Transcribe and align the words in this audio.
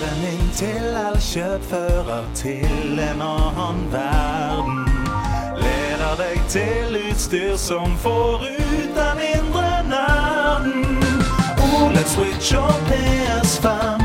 Inn 0.00 0.50
til 0.56 0.96
Elkjøp 0.96 1.62
fører 1.70 2.24
til 2.34 3.00
en 3.04 3.20
annen 3.20 3.80
verden. 3.92 4.78
Leder 5.60 6.14
deg 6.16 6.38
til 6.48 6.96
utstyr 7.10 7.56
som 7.60 7.96
får 8.00 8.46
ut 8.48 8.94
den 8.96 9.20
indre 9.26 9.66
nerden. 9.90 11.04
OLED 11.66 12.08
Switch 12.14 12.54
og 12.56 12.72
PS5, 12.88 14.00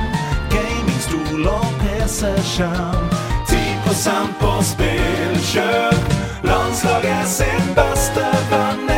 gamingstol 0.52 1.48
og 1.48 1.70
PC-skjerm. 1.80 3.08
10 3.48 4.36
på 4.42 4.52
spillkjøp. 4.74 6.12
Landslaget 6.44 7.28
sin 7.38 7.72
beste 7.80 8.28
venn 8.52 8.95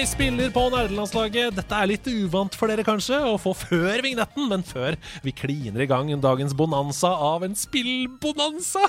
Deg, 0.00 0.06
spiller 0.08 0.48
på 0.48 0.62
nerdelandslaget. 0.72 1.52
Dette 1.58 1.76
er 1.76 1.88
litt 1.90 2.06
uvant 2.08 2.54
for 2.56 2.72
dere 2.72 2.86
kanskje 2.86 3.18
å 3.20 3.34
få 3.36 3.50
før 3.52 4.00
vignetten, 4.00 4.46
men 4.48 4.62
før 4.64 4.94
vi 5.20 5.34
kliner 5.36 5.82
i 5.84 5.86
gang 5.90 6.08
dagens 6.24 6.54
bonanza 6.56 7.10
av 7.20 7.44
en 7.44 7.52
spillbonanza, 7.58 8.80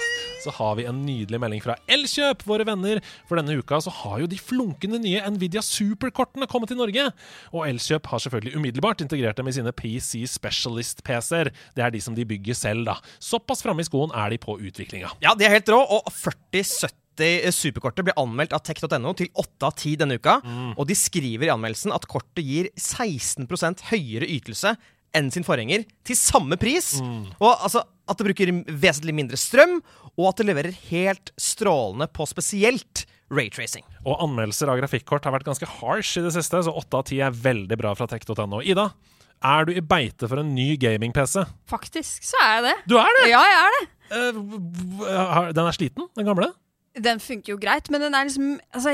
så 0.45 0.53
har 0.55 0.77
vi 0.79 0.85
en 0.87 1.01
nydelig 1.03 1.41
melding 1.43 1.65
fra 1.65 1.75
Elkjøp, 1.91 2.45
våre 2.47 2.63
venner. 2.69 3.03
For 3.27 3.41
denne 3.41 3.57
uka 3.59 3.81
så 3.83 3.91
har 3.97 4.21
jo 4.23 4.31
de 4.31 4.39
flunkende 4.39 5.01
nye 5.03 5.25
Nvidia 5.35 5.59
Superkortene 5.67 6.47
kommet 6.47 6.71
til 6.71 6.79
Norge. 6.79 7.09
Og 7.51 7.67
Elkjøp 7.67 8.07
har 8.13 8.23
selvfølgelig 8.23 8.55
umiddelbart 8.55 9.03
integrert 9.03 9.43
dem 9.43 9.51
i 9.51 9.57
sine 9.59 9.75
PC 9.75 10.23
Specialist-PC-er. 10.31 11.51
Det 11.75 11.83
er 11.83 11.91
de 11.91 12.05
som 12.07 12.15
de 12.15 12.29
bygger 12.31 12.55
selv, 12.55 12.87
da. 12.87 13.01
Såpass 13.19 13.67
framme 13.67 13.83
i 13.83 13.91
skoen 13.91 14.15
er 14.15 14.31
de 14.31 14.39
på 14.47 14.55
utviklinga. 14.63 15.11
Ja, 15.19 15.35
de 15.35 15.49
er 15.49 15.57
helt 15.59 15.75
rå, 15.75 15.83
og 15.83 16.07
4070 16.07 17.00
superkortet 17.17 18.05
blir 18.07 18.17
anmeldt 18.17 18.53
av 18.53 18.61
tech.no 18.63 19.13
til 19.17 19.27
8 19.35 19.67
av 19.67 19.75
10 19.75 19.95
denne 19.97 20.17
uka. 20.19 20.39
Og 20.77 20.87
de 20.87 20.95
skriver 20.95 21.47
i 21.49 21.53
anmeldelsen 21.53 21.91
at 21.93 22.07
kortet 22.07 22.43
gir 22.45 22.69
16% 22.79 23.81
høyere 23.91 24.27
ytelse 24.29 24.75
enn 25.13 25.27
sin 25.31 25.43
forgjenger, 25.43 25.83
til 26.07 26.15
samme 26.15 26.55
pris. 26.55 27.01
Og 27.03 27.51
altså 27.51 27.81
at 28.07 28.17
det 28.17 28.25
bruker 28.29 28.51
vesentlig 28.79 29.13
mindre 29.15 29.35
strøm, 29.39 29.81
og 30.17 30.29
at 30.29 30.37
det 30.39 30.45
leverer 30.47 30.71
helt 30.89 31.31
strålende 31.39 32.07
på 32.11 32.23
spesielt 32.27 33.05
raytracing. 33.31 33.83
Og 34.05 34.19
anmeldelser 34.23 34.67
av 34.71 34.79
grafikkort 34.79 35.23
har 35.27 35.31
vært 35.35 35.47
ganske 35.47 35.67
harsh 35.67 36.17
i 36.19 36.23
det 36.25 36.31
siste, 36.35 36.63
så 36.63 36.71
8 36.75 36.97
av 36.99 37.05
10 37.07 37.21
er 37.27 37.31
veldig 37.43 37.77
bra 37.79 37.93
fra 37.95 38.07
tech.no. 38.11 38.61
Ida, 38.63 38.89
er 39.43 39.65
du 39.67 39.71
i 39.75 39.81
beite 39.83 40.27
for 40.31 40.39
en 40.39 40.51
ny 40.55 40.75
gaming-PC? 40.79 41.43
Faktisk 41.67 42.23
så 42.27 42.39
er 42.43 42.51
jeg 42.57 42.63
det. 42.69 42.75
Du 42.91 42.97
er 42.99 43.11
det! 43.19 43.29
Ja, 43.31 43.43
jeg 43.51 43.61
er 43.61 43.77
det. 43.77 43.85
Eh, 44.11 44.41
har- 45.31 45.51
Den 45.55 45.65
er 45.67 45.71
sliten, 45.75 46.07
den 46.15 46.25
gamle? 46.27 46.51
Den 46.99 47.19
funker 47.23 47.53
jo 47.53 47.57
greit, 47.57 47.87
men 47.89 48.01
den 48.01 48.13
er 48.13 48.25
liksom 48.27 48.59
altså, 48.75 48.91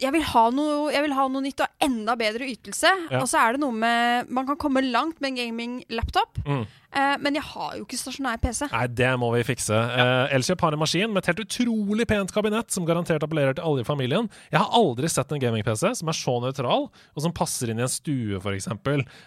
jeg- 0.00 0.12
vil 0.12 0.22
ha 0.22 0.50
noe, 0.50 0.90
jeg 0.90 1.02
vil 1.04 1.12
ha 1.14 1.28
noe 1.28 1.42
nytt 1.44 1.60
og 1.60 1.68
enda 1.80 2.16
bedre 2.16 2.48
ytelse. 2.50 2.90
Ja. 3.10 3.20
Og 3.20 3.28
så 3.30 3.38
er 3.38 3.52
det 3.52 3.60
noe 3.60 3.70
med 3.70 4.28
Man 4.30 4.46
kan 4.46 4.56
komme 4.56 4.82
langt 4.90 5.20
med 5.20 5.30
en 5.30 5.36
gaming-laptop, 5.36 6.40
Mm. 6.44 6.66
eh, 6.92 7.16
men 7.18 7.34
jeg 7.34 7.42
har 7.44 7.76
jo 7.76 7.84
ikke 7.84 7.98
stasjonær 8.00 8.40
PC. 8.42 8.66
Nei, 8.72 8.86
det 8.88 9.12
må 9.20 9.30
vi 9.36 9.44
fikse. 9.44 9.70
Eh, 9.70 10.34
Elkjøp 10.34 10.60
har 10.60 10.72
en 10.72 10.78
maskin 10.80 11.12
med 11.12 11.18
et 11.22 11.26
helt 11.36 11.46
utrolig 11.46 12.06
pent 12.08 12.32
kabinett 12.32 12.70
som 12.72 12.84
garantert 12.84 13.22
appellerer 13.22 13.54
til 13.54 13.62
alle 13.64 13.80
i 13.82 13.84
familien. 13.84 14.28
Jeg 14.50 14.58
har 14.58 14.70
aldri 14.72 15.08
sett 15.08 15.30
en 15.30 15.38
gaming-PC 15.40 15.94
som 15.94 16.08
er 16.08 16.12
så 16.18 16.40
nøytral, 16.42 16.90
og 16.90 17.22
som 17.22 17.32
passer 17.32 17.70
inn 17.70 17.78
i 17.78 17.82
en 17.82 17.88
stue, 17.88 18.40
f.eks., 18.40 18.66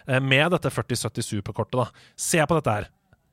eh, 0.08 0.20
med 0.20 0.50
dette 0.50 0.70
4070 0.70 1.22
Superkortet. 1.24 1.72
da. 1.72 1.86
Se 2.16 2.38
på 2.44 2.60
dette 2.62 2.70
her. 2.70 2.88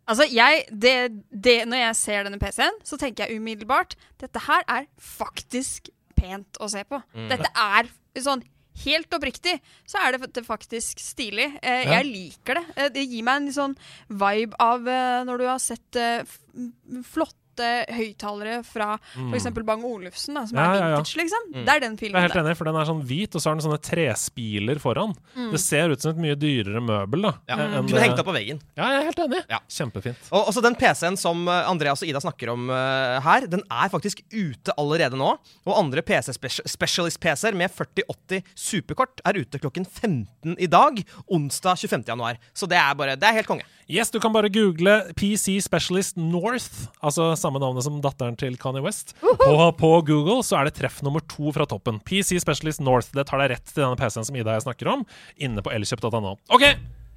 Altså, 0.10 0.26
jeg, 0.34 0.64
det, 0.72 0.94
det, 1.30 1.68
Når 1.70 1.78
jeg 1.78 1.96
ser 1.96 2.24
denne 2.26 2.40
PC-en, 2.42 2.80
så 2.84 2.98
tenker 2.98 3.28
jeg 3.30 3.38
umiddelbart 3.42 3.96
dette 4.20 4.40
her 4.48 4.64
er 4.68 4.88
faktisk 4.98 5.90
pent 6.18 6.58
å 6.62 6.68
se 6.72 6.84
på. 6.90 7.00
Dette 7.30 7.52
er 7.56 7.90
sånn 8.22 8.44
Helt 8.86 9.12
oppriktig 9.14 9.58
så 9.86 10.00
er 10.00 10.16
det, 10.16 10.30
det 10.34 10.46
faktisk 10.48 10.98
stilig. 11.04 11.50
Eh, 11.62 11.84
Ja. 11.84 11.98
Jeg 12.00 12.06
liker 12.08 12.56
det. 12.56 12.64
Eh, 12.78 12.88
det 12.96 13.04
gir 13.04 13.22
meg 13.28 13.42
en 13.42 13.52
sånn 13.54 13.74
vibe 14.08 14.56
av 14.64 14.88
eh, 14.88 15.24
når 15.28 15.38
du 15.38 15.46
har 15.46 15.60
sett 15.60 16.00
eh, 16.00 16.24
f 17.52 17.62
uh, 17.64 17.96
høyttalere 17.98 18.62
fra 18.66 18.94
f.eks. 19.32 19.48
Bang 19.68 19.84
Olufsen, 19.86 20.36
da, 20.38 20.46
som 20.48 20.58
Ja, 20.58 20.64
er 20.64 20.76
ja, 20.80 20.88
ja. 20.92 20.96
vintage, 21.02 21.18
liksom. 21.20 21.48
Det 21.66 21.74
er 21.76 21.80
den 21.84 21.98
filmen. 22.00 22.18
Jeg 22.22 22.30
er 22.30 22.34
helt 22.34 22.46
enig, 22.46 22.58
for 22.58 22.66
den 22.72 22.76
er 22.82 22.86
sånn 22.90 23.04
hvit, 23.06 23.36
og 23.36 23.42
så 23.44 23.50
har 23.52 23.56
den 23.60 23.66
sånne 23.68 23.82
trespiler 23.84 24.80
foran. 24.82 25.14
Det 25.52 25.60
ser 25.62 25.92
ut 25.94 26.02
som 26.02 26.12
et 26.16 26.22
mye 26.24 26.36
dyrere 26.40 26.82
møbel, 26.82 27.22
da. 27.28 27.34
Ja. 27.52 27.58
enn- 27.58 27.88
Kunne 27.92 28.02
hengt 28.06 28.20
opp 28.24 28.30
på 28.32 28.36
veggen. 28.36 28.62
Ja, 28.78 28.88
jeg 28.96 29.02
er 29.02 29.08
helt 29.12 29.22
enig. 29.26 29.42
Ja. 29.52 29.60
Kjempefint. 29.70 30.30
Og 30.32 30.48
også 30.52 30.64
den 30.64 30.76
PC-en 30.80 31.18
som 31.20 31.44
eh, 31.48 31.70
Andreas 31.70 32.02
og 32.04 32.08
Ida 32.10 32.22
snakker 32.24 32.52
om 32.54 32.70
uh, 32.72 33.20
her, 33.26 33.46
den 33.52 33.62
er 33.70 33.90
faktisk 33.94 34.24
ute 34.32 34.74
allerede 34.80 35.20
nå. 35.20 35.34
Og 35.68 35.74
andre 35.78 36.02
PC-specialist-PC-er 36.06 37.56
med 37.58 37.72
4080 37.74 38.42
superkort 38.58 39.22
er 39.28 39.40
ute 39.42 39.60
klokken 39.62 39.86
15 39.88 40.56
i 40.62 40.68
dag, 40.72 41.02
onsdag 41.32 41.78
25. 41.82 42.06
januar. 42.08 42.40
Så 42.54 42.68
det 42.70 42.78
er 42.80 42.96
bare, 42.98 43.16
det 43.20 43.28
er 43.28 43.38
helt 43.42 43.50
konge. 43.50 43.68
Yes, 43.92 44.08
du 44.14 44.20
kan 44.24 44.32
bare 44.32 44.48
google 44.54 44.94
PC 45.20 45.58
Specialist 45.66 46.16
North, 46.16 46.86
altså 47.04 47.34
samme 47.42 47.62
navnet 47.62 47.86
som 47.86 48.00
datteren 48.04 48.38
til 48.40 48.58
Kanye 48.62 48.84
West. 48.86 49.16
Og 49.22 49.66
på 49.80 49.92
Google 50.08 50.42
så 50.46 50.60
er 50.60 50.70
det 50.70 50.78
treff 50.80 51.02
nummer 51.06 51.24
to 51.32 51.52
fra 51.56 51.68
toppen. 51.70 52.00
PC 52.08 52.40
Specialist 52.42 52.84
North. 52.84 53.12
Det 53.16 53.26
tar 53.30 53.42
deg 53.44 53.56
rett 53.56 53.68
til 53.74 53.84
denne 53.84 54.00
PC-en 54.00 54.28
som 54.28 54.38
Ida 54.38 54.54
og 54.54 54.60
jeg 54.60 54.68
snakker 54.70 54.92
om, 54.94 55.06
inne 55.42 55.64
på 55.66 55.74
elkjøp.no. 55.76 56.38
OK, 56.54 56.68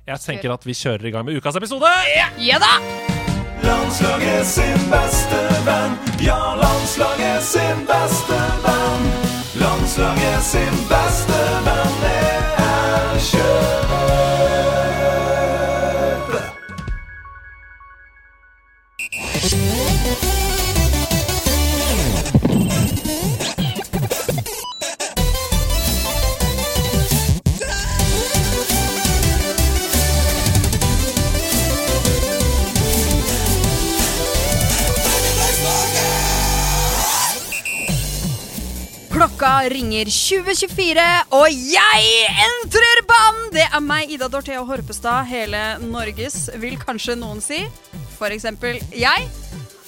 jeg 0.09 0.25
tenker 0.27 0.53
at 0.55 0.67
vi 0.67 0.77
kjører 0.77 1.09
i 1.09 1.15
gang 1.15 1.29
med 1.29 1.39
ukas 1.39 1.61
episode. 1.61 1.91
Ja 2.43 2.61
da! 2.63 2.75
Landslaget 3.65 4.47
sin 4.47 4.81
beste 4.91 5.41
venn. 5.65 5.95
Ja, 6.21 6.55
landslaget 6.61 7.43
sin 7.43 7.87
beste 7.89 8.41
venn. 8.67 9.07
Landslaget 9.63 10.43
sin 10.45 10.77
beste 10.91 11.41
venn 11.69 12.09
er 12.11 12.45
Elkjøp. 12.65 13.85
Klokka 39.45 39.69
ringer 39.69 40.09
2024, 40.09 41.03
og 41.37 41.51
jeg 41.53 42.05
entrer 42.47 43.03
banen! 43.05 43.51
Det 43.53 43.67
er 43.67 43.83
meg, 43.85 44.09
Ida 44.09 44.31
Dorthea 44.33 44.63
Horpestad, 44.65 45.27
hele 45.29 45.59
Norges, 45.85 46.47
vil 46.63 46.79
kanskje 46.81 47.19
noen 47.21 47.45
si. 47.45 47.59
For 48.17 48.33
eksempel 48.33 48.81
jeg. 48.97 49.27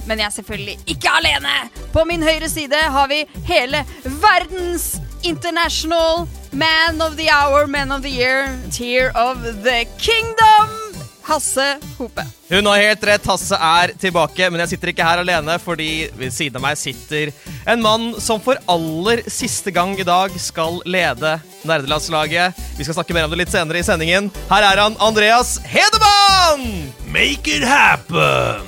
Men 0.04 0.20
jeg 0.20 0.26
er 0.26 0.34
selvfølgelig 0.34 0.76
ikke 0.92 1.08
alene! 1.08 1.54
På 1.94 2.04
min 2.04 2.20
høyre 2.20 2.50
side 2.52 2.76
har 2.76 3.08
vi 3.08 3.22
hele 3.48 3.80
verdens 4.20 4.98
international 5.24 6.28
man 6.52 7.00
of 7.00 7.16
the 7.16 7.32
hour, 7.32 7.64
man 7.66 7.96
of 7.96 8.02
the 8.02 8.12
year, 8.12 8.52
tear 8.70 9.08
of 9.16 9.40
the 9.64 9.86
kingdom, 9.96 10.85
Hasse 11.26 11.64
Hope. 11.98 12.22
Hun 12.48 12.66
har 12.70 12.78
helt 12.78 13.04
rett, 13.08 13.24
Hasse 13.26 13.56
er 13.58 13.92
tilbake, 13.98 14.46
men 14.50 14.62
jeg 14.62 14.76
sitter 14.76 14.92
ikke 14.92 15.06
her 15.06 15.22
alene, 15.24 15.56
fordi 15.58 16.06
ved 16.14 16.30
siden 16.34 16.60
av 16.60 16.62
meg 16.68 16.78
sitter 16.78 17.32
en 17.66 17.82
mann 17.82 18.12
som 18.22 18.38
for 18.42 18.60
aller 18.70 19.24
siste 19.26 19.74
gang 19.74 19.96
i 19.98 20.06
dag 20.06 20.34
skal 20.38 20.78
lede 20.86 21.36
nerdelandslaget. 21.66 22.54
Vi 22.78 22.86
skal 22.86 23.00
snakke 23.00 23.16
mer 23.16 23.26
om 23.26 23.34
det 23.34 23.40
litt 23.42 23.54
senere 23.54 23.82
i 23.82 23.86
sendingen. 23.86 24.30
Her 24.52 24.68
er 24.70 24.84
han, 24.84 24.98
Andreas 25.02 25.56
Hedemann! 25.66 26.92
Make 27.10 27.58
it 27.58 27.66
happen! 27.66 28.62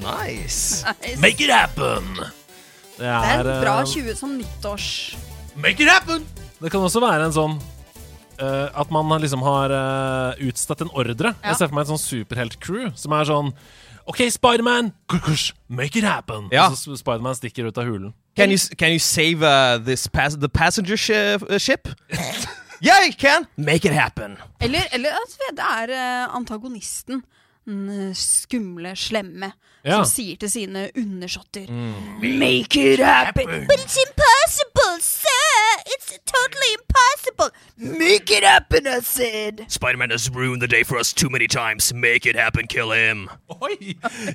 Nice. 0.00 0.84
Make 1.20 1.44
it 1.44 1.52
happen! 1.52 2.14
Det 2.98 3.04
Det 3.04 3.14
er 3.14 3.44
en 3.44 3.60
bra 3.62 3.80
eh, 3.82 3.90
20 3.92 4.16
som 4.16 4.32
nyttårs... 4.38 5.16
Make 5.54 5.84
it 5.84 5.92
happen! 5.92 6.24
Det 6.58 6.72
kan 6.72 6.82
også 6.82 7.04
være 7.04 7.28
en 7.28 7.36
sånn 7.36 7.60
eh, 8.40 8.80
At 8.80 8.90
man 8.90 9.20
liksom 9.20 9.42
har 9.42 9.74
uh, 9.74 10.48
utstedt 10.48 10.86
en 10.86 10.94
ordre. 10.94 11.34
Ja. 11.42 11.52
Jeg 11.52 11.60
ser 11.60 11.70
for 11.70 11.78
meg 11.78 11.86
et 11.86 11.92
sånn 11.92 12.06
superhelt-crew 12.06 12.90
som 12.98 13.14
er 13.18 13.28
sånn 13.28 13.52
OK, 14.08 14.22
Spiderman, 14.32 14.94
make 15.68 15.98
it 15.98 16.04
happen! 16.04 16.48
Ja. 16.50 16.70
Og 16.70 16.78
så 16.80 16.96
Spiderman 16.96 17.36
stikker 17.36 17.68
ut 17.68 17.76
av 17.76 17.84
hulen. 17.84 18.14
Can 18.38 18.50
you, 18.50 18.58
can 18.78 18.94
you 18.94 18.98
save 18.98 19.42
uh, 19.42 19.76
this 19.76 20.06
pass 20.06 20.36
the 20.36 20.48
passenger 20.48 20.94
uh, 20.94 21.58
ship? 21.58 21.88
yeah, 22.80 23.04
you 23.04 23.12
can. 23.12 23.46
Make 23.56 23.84
it 23.84 23.92
happen. 23.92 24.38
Eller, 24.60 24.88
eller 24.92 25.10
at 25.10 25.36
det 25.52 25.64
er 25.64 25.92
eh, 25.92 26.36
antagonisten. 26.36 27.22
Den 27.66 28.14
skumle, 28.14 28.96
slemme. 28.96 29.52
Ja. 29.84 30.00
Som 30.00 30.08
sier 30.10 30.36
til 30.40 30.50
sine 30.50 30.88
undersåtter 30.96 31.68
Make 32.20 32.80
it 32.94 33.00
happen! 33.04 33.66
But 33.68 33.78
it's 33.84 33.98
impossible, 34.00 34.98
sir! 35.00 35.47
It's 35.90 36.18
totally 36.26 36.70
impossible! 36.78 37.50
Make 37.98 38.30
it 38.30 38.44
happen, 38.44 38.86
I 38.86 39.00
said! 39.00 39.64
Spider-Man 39.68 40.10
has 40.10 40.28
ruined 40.30 40.60
the 40.60 40.68
day 40.68 40.82
for 40.82 40.98
us 40.98 41.12
too 41.14 41.30
many 41.30 41.46
times. 41.46 41.92
Make 41.94 42.26
it 42.26 42.36
happen, 42.36 42.66
kill 42.66 42.90
him. 42.92 43.28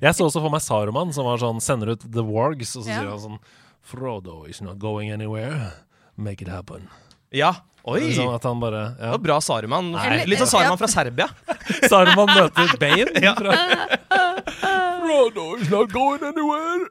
Jeg 0.01 0.15
så 0.15 0.25
også 0.25 0.41
for 0.41 0.49
meg 0.49 0.63
Saruman, 0.65 1.13
som 1.13 1.25
var 1.29 1.37
sånn, 1.43 1.61
sender 1.61 1.93
ut 1.93 2.05
The 2.11 2.23
Wargs, 2.25 2.73
og 2.75 2.85
så 2.85 2.89
Ja. 2.89 2.99
sier 3.01 3.09
han 3.11 3.19
sånn 3.19 3.39
Frodo 3.83 4.43
is 4.49 4.61
not 4.61 4.79
going 4.79 5.11
anywhere. 5.11 5.73
Make 6.17 6.41
it 6.41 6.47
happen. 6.47 6.89
Ja, 7.31 7.53
Oi! 7.83 7.99
Liksom 7.99 8.29
at 8.31 8.43
han 8.47 8.59
bare 8.61 8.83
Det 8.95 9.09
var 9.11 9.17
bra 9.19 9.37
Saruman. 9.43 9.91
Nei. 9.91 10.23
Litt 10.29 10.39
sånn 10.39 10.53
Saruman 10.53 10.79
fra 10.79 10.87
Serbia. 10.87 11.27
Saruman 11.91 12.31
møter 12.31 12.77
Bane. 12.79 13.11
Fra... 13.35 13.57
is 15.59 15.69
not 15.69 15.91
going 15.91 16.23
anywhere. 16.23 16.87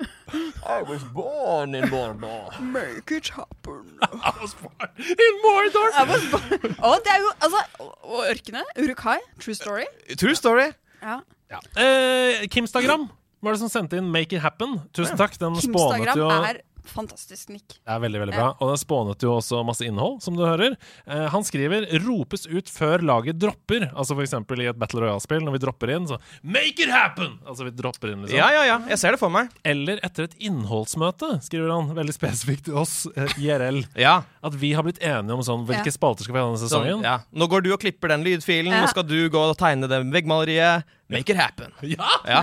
I 0.65 0.83
was 0.83 1.03
born 1.05 1.75
in 1.75 1.85
Mordor. 1.89 2.61
Make 2.61 3.11
it 3.11 3.29
happen. 3.29 3.99
I 4.03 4.33
was 4.41 4.55
born 4.55 4.91
in 4.99 5.35
Mordor. 5.45 5.89
I 5.95 6.05
was 6.09 6.25
born- 6.33 6.77
Å, 6.77 6.93
det 7.05 7.13
er 7.15 7.25
jo 7.25 7.33
altså 7.47 7.89
Og 8.03 8.29
ørkenet. 8.31 8.77
Urukai. 8.79 9.19
True 9.41 9.57
story. 9.57 9.87
True 10.17 10.37
story. 10.37 10.71
Ja. 11.03 11.21
Ja. 11.53 11.61
Eh, 11.77 12.47
Kimstagram 12.49 13.09
var 13.43 13.57
det 13.57 13.61
som 13.61 13.69
sendte 13.73 13.99
inn 13.99 14.09
'Make 14.13 14.37
It 14.37 14.43
Happen'. 14.43 14.79
Tusen 14.93 15.17
takk. 15.17 15.37
Den 15.41 15.57
spånet 15.57 16.07
Kimstagram 16.07 16.19
jo 16.19 16.29
er 16.31 16.63
fantastisk 16.85 17.49
nikk. 17.53 17.69
Det 17.79 17.93
er 17.95 18.01
veldig, 18.03 18.21
veldig 18.23 18.35
bra. 18.37 18.49
Og 18.61 18.71
den 18.73 18.81
spånet 18.81 19.23
jo 19.23 19.37
også 19.39 19.61
masse 19.67 19.85
innhold, 19.87 20.21
som 20.23 20.35
du 20.37 20.43
hører. 20.45 20.77
Eh, 21.07 21.27
han 21.33 21.43
skriver 21.47 21.87
'ropes 22.03 22.47
ut 22.51 22.67
før 22.69 23.03
laget 23.03 23.39
dropper'. 23.39 23.91
Altså 23.95 24.15
for 24.17 24.23
eksempel 24.23 24.61
i 24.63 24.67
et 24.71 24.79
Battle 24.79 25.01
Royale-spill, 25.01 25.43
når 25.45 25.53
vi 25.53 25.63
dropper 25.67 25.91
inn, 25.95 26.07
så 26.07 26.19
'make 26.43 26.81
it 26.81 26.89
happen'! 26.91 27.39
Altså 27.47 27.65
vi 27.65 27.71
dropper 27.71 28.13
inn, 28.13 28.23
liksom. 28.23 28.37
Ja, 28.39 28.51
ja, 28.51 28.65
ja. 28.65 28.79
Jeg 28.89 28.99
ser 28.99 29.11
det 29.13 29.21
for 29.21 29.31
meg. 29.31 29.51
Eller 29.65 29.99
etter 30.03 30.25
et 30.25 30.35
innholdsmøte, 30.41 31.43
skriver 31.43 31.71
han 31.73 31.95
veldig 31.95 32.15
spesifikt 32.15 32.65
til 32.65 32.75
oss, 32.75 33.07
eh, 33.17 33.29
IRL. 33.39 33.85
Ja. 33.97 34.23
At 34.43 34.55
vi 34.55 34.73
har 34.73 34.83
blitt 34.83 34.99
enige 35.01 35.33
om 35.33 35.41
sånn 35.43 35.67
hvilke 35.67 35.87
Ja. 35.87 35.93
spalter 35.93 36.25
skal 36.25 36.35
vi 36.35 36.41
ha 36.41 36.47
denne 36.47 36.59
sesongen. 36.59 36.99
sesongen. 36.99 37.03
ja. 37.05 37.19
Nå 37.35 37.49
går 37.49 37.63
du 37.63 37.73
og 37.73 37.81
klipper 37.81 38.09
den 38.09 38.25
lydfilen, 38.25 38.73
Ja. 38.73 38.83
nå 38.85 38.89
skal 38.89 39.05
du 39.05 39.29
gå 39.31 39.39
og 39.51 39.57
tegne 39.57 39.89
det 39.89 40.03
veggmaleriet. 40.13 40.85
Make 41.09 41.31
it 41.31 41.37
happen. 41.37 41.71
Ja! 41.83 42.09
Ja, 42.27 42.43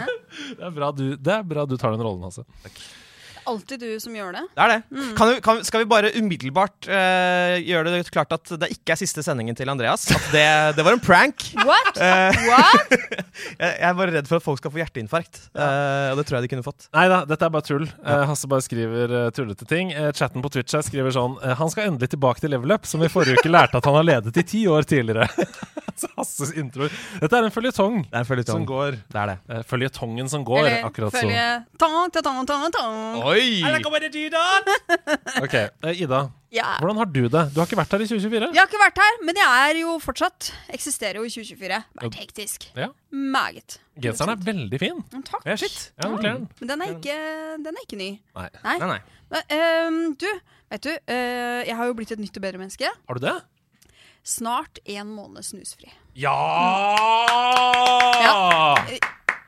Det, 0.55 0.61
er 0.61 0.69
bra 0.71 0.91
du, 0.91 1.15
det 1.17 1.27
er 1.33 1.43
bra 1.43 1.65
du 1.65 1.75
tar 1.77 1.91
den 1.91 2.01
rollen, 2.05 2.23
altså. 2.23 2.45
Alltid 3.49 3.81
du 3.81 3.89
som 4.01 4.15
gjør 4.15 4.35
det. 4.37 4.43
det 4.55 4.63
er 4.65 4.71
det. 4.73 5.05
Kan 5.17 5.31
vi, 5.31 5.37
kan, 5.45 5.61
skal 5.65 5.83
vi 5.83 5.89
bare 5.89 6.11
umiddelbart 6.15 6.89
uh, 6.89 7.55
gjøre 7.65 7.93
det 7.95 8.01
klart 8.13 8.33
at 8.35 8.53
det 8.61 8.71
ikke 8.75 8.93
er 8.95 8.99
siste 9.01 9.23
sendingen 9.25 9.57
til 9.57 9.71
Andreas? 9.71 10.05
At 10.13 10.29
det, 10.33 10.45
det 10.77 10.85
var 10.85 10.97
en 10.97 11.03
prank. 11.03 11.47
What? 11.69 11.97
Uh, 11.97 12.39
What? 12.49 12.93
jeg, 13.61 13.71
jeg 13.71 13.87
er 13.89 13.97
bare 14.01 14.15
redd 14.19 14.29
for 14.29 14.39
at 14.39 14.45
folk 14.45 14.61
skal 14.61 14.73
få 14.75 14.81
hjerteinfarkt. 14.83 15.41
Uh, 15.53 16.13
og 16.13 16.21
det 16.21 16.27
tror 16.29 16.39
jeg 16.39 16.47
de 16.47 16.53
kunne 16.53 16.67
fått. 16.67 16.89
Nei 16.95 17.07
da, 17.11 17.23
dette 17.29 17.49
er 17.49 17.55
bare 17.57 17.67
tull. 17.67 17.87
Hasse 18.29 18.49
bare 18.51 18.65
skriver 18.65 19.17
tullete 19.35 19.67
ting. 19.69 19.93
Chatten 20.15 20.45
på 20.45 20.51
Twitch 20.53 20.75
her 20.77 20.85
skriver 20.85 21.13
sånn 21.15 21.37
Han 21.59 21.71
skal 21.71 21.89
endelig 21.89 22.11
tilbake 22.13 22.43
til 22.43 22.53
level 22.53 22.75
up, 22.75 22.87
som 22.89 23.01
vi 23.03 23.09
forrige 23.11 23.41
uke 23.41 23.51
lærte 23.51 23.79
at 23.79 23.89
han 23.89 23.97
har 23.97 24.07
ledet 24.07 24.37
i 24.39 24.45
ti 24.47 24.65
år 24.69 24.87
tidligere. 24.89 25.27
Hasses 26.19 26.51
introer. 26.57 26.91
Dette 27.19 27.37
er 27.37 27.47
en 27.47 27.53
føljetong 27.53 28.03
føljetong. 28.27 28.61
som 28.61 28.65
går. 28.67 28.97
Det 29.11 29.19
er 29.21 29.31
det. 29.31 29.59
Føljetongen 29.69 30.29
som 30.31 30.45
går, 30.47 30.61
Eller 30.61 30.87
akkurat 30.87 31.15
sånn. 31.15 31.27
følge 31.27 31.47
tong, 31.81 31.97
tong, 32.15 32.23
tong, 32.23 32.45
tong, 32.47 32.65
tong. 32.75 33.19
Oi! 33.39 33.63
Ok, 35.43 35.53
eh, 35.55 36.01
Ida. 36.03 36.19
Ja. 36.51 36.75
Hvordan 36.81 36.97
har 36.97 37.05
du 37.09 37.21
det? 37.29 37.43
Du 37.53 37.59
har 37.61 37.67
ikke 37.67 37.77
vært 37.77 37.93
her 37.93 38.01
i 38.03 38.07
2024? 38.09 38.49
Jeg 38.55 38.59
har 38.59 38.67
ikke 38.69 38.81
vært 38.81 38.99
her, 39.01 39.19
men 39.25 39.37
jeg 39.37 39.69
er 39.69 39.79
jo 39.83 39.93
fortsatt 40.01 40.49
Eksisterer 40.73 41.19
jo 41.19 41.27
i 41.27 41.31
2024. 41.31 41.77
Vært 42.01 42.17
hektisk. 42.19 42.65
Ja. 42.77 42.89
Meget. 43.13 43.77
Genseren 44.01 44.33
er 44.33 44.41
veldig 44.47 44.79
fin. 44.81 44.99
Mm, 45.13 45.23
Takk. 45.29 45.45
Ja, 45.45 45.55
shit. 45.61 45.77
Ja, 45.99 46.09
den 46.09 46.17
kler 46.17 46.39
den. 46.39 46.47
Men 46.59 46.71
den 46.73 46.83
er 46.85 46.95
ikke, 46.95 47.17
den 47.67 47.79
er 47.79 47.85
ikke 47.85 47.99
ny. 48.01 48.09
Nei. 48.39 48.47
Nei. 48.65 48.75
Nei, 48.81 48.89
nei. 48.95 48.99
Men, 49.29 49.53
ehm, 49.55 49.99
du, 50.19 50.27
vet 50.73 50.87
du, 50.87 50.91
eh, 51.13 51.61
jeg 51.69 51.77
har 51.79 51.89
jo 51.91 51.97
blitt 51.99 52.15
et 52.15 52.21
nytt 52.23 52.41
og 52.41 52.45
bedre 52.47 52.61
menneske. 52.61 52.89
Har 52.89 53.19
du 53.19 53.25
det? 53.27 53.37
Snart 54.25 54.81
en 54.89 55.13
måned 55.15 55.45
snusfri. 55.47 55.93
Ja! 56.19 56.35
Ja! 58.25 58.75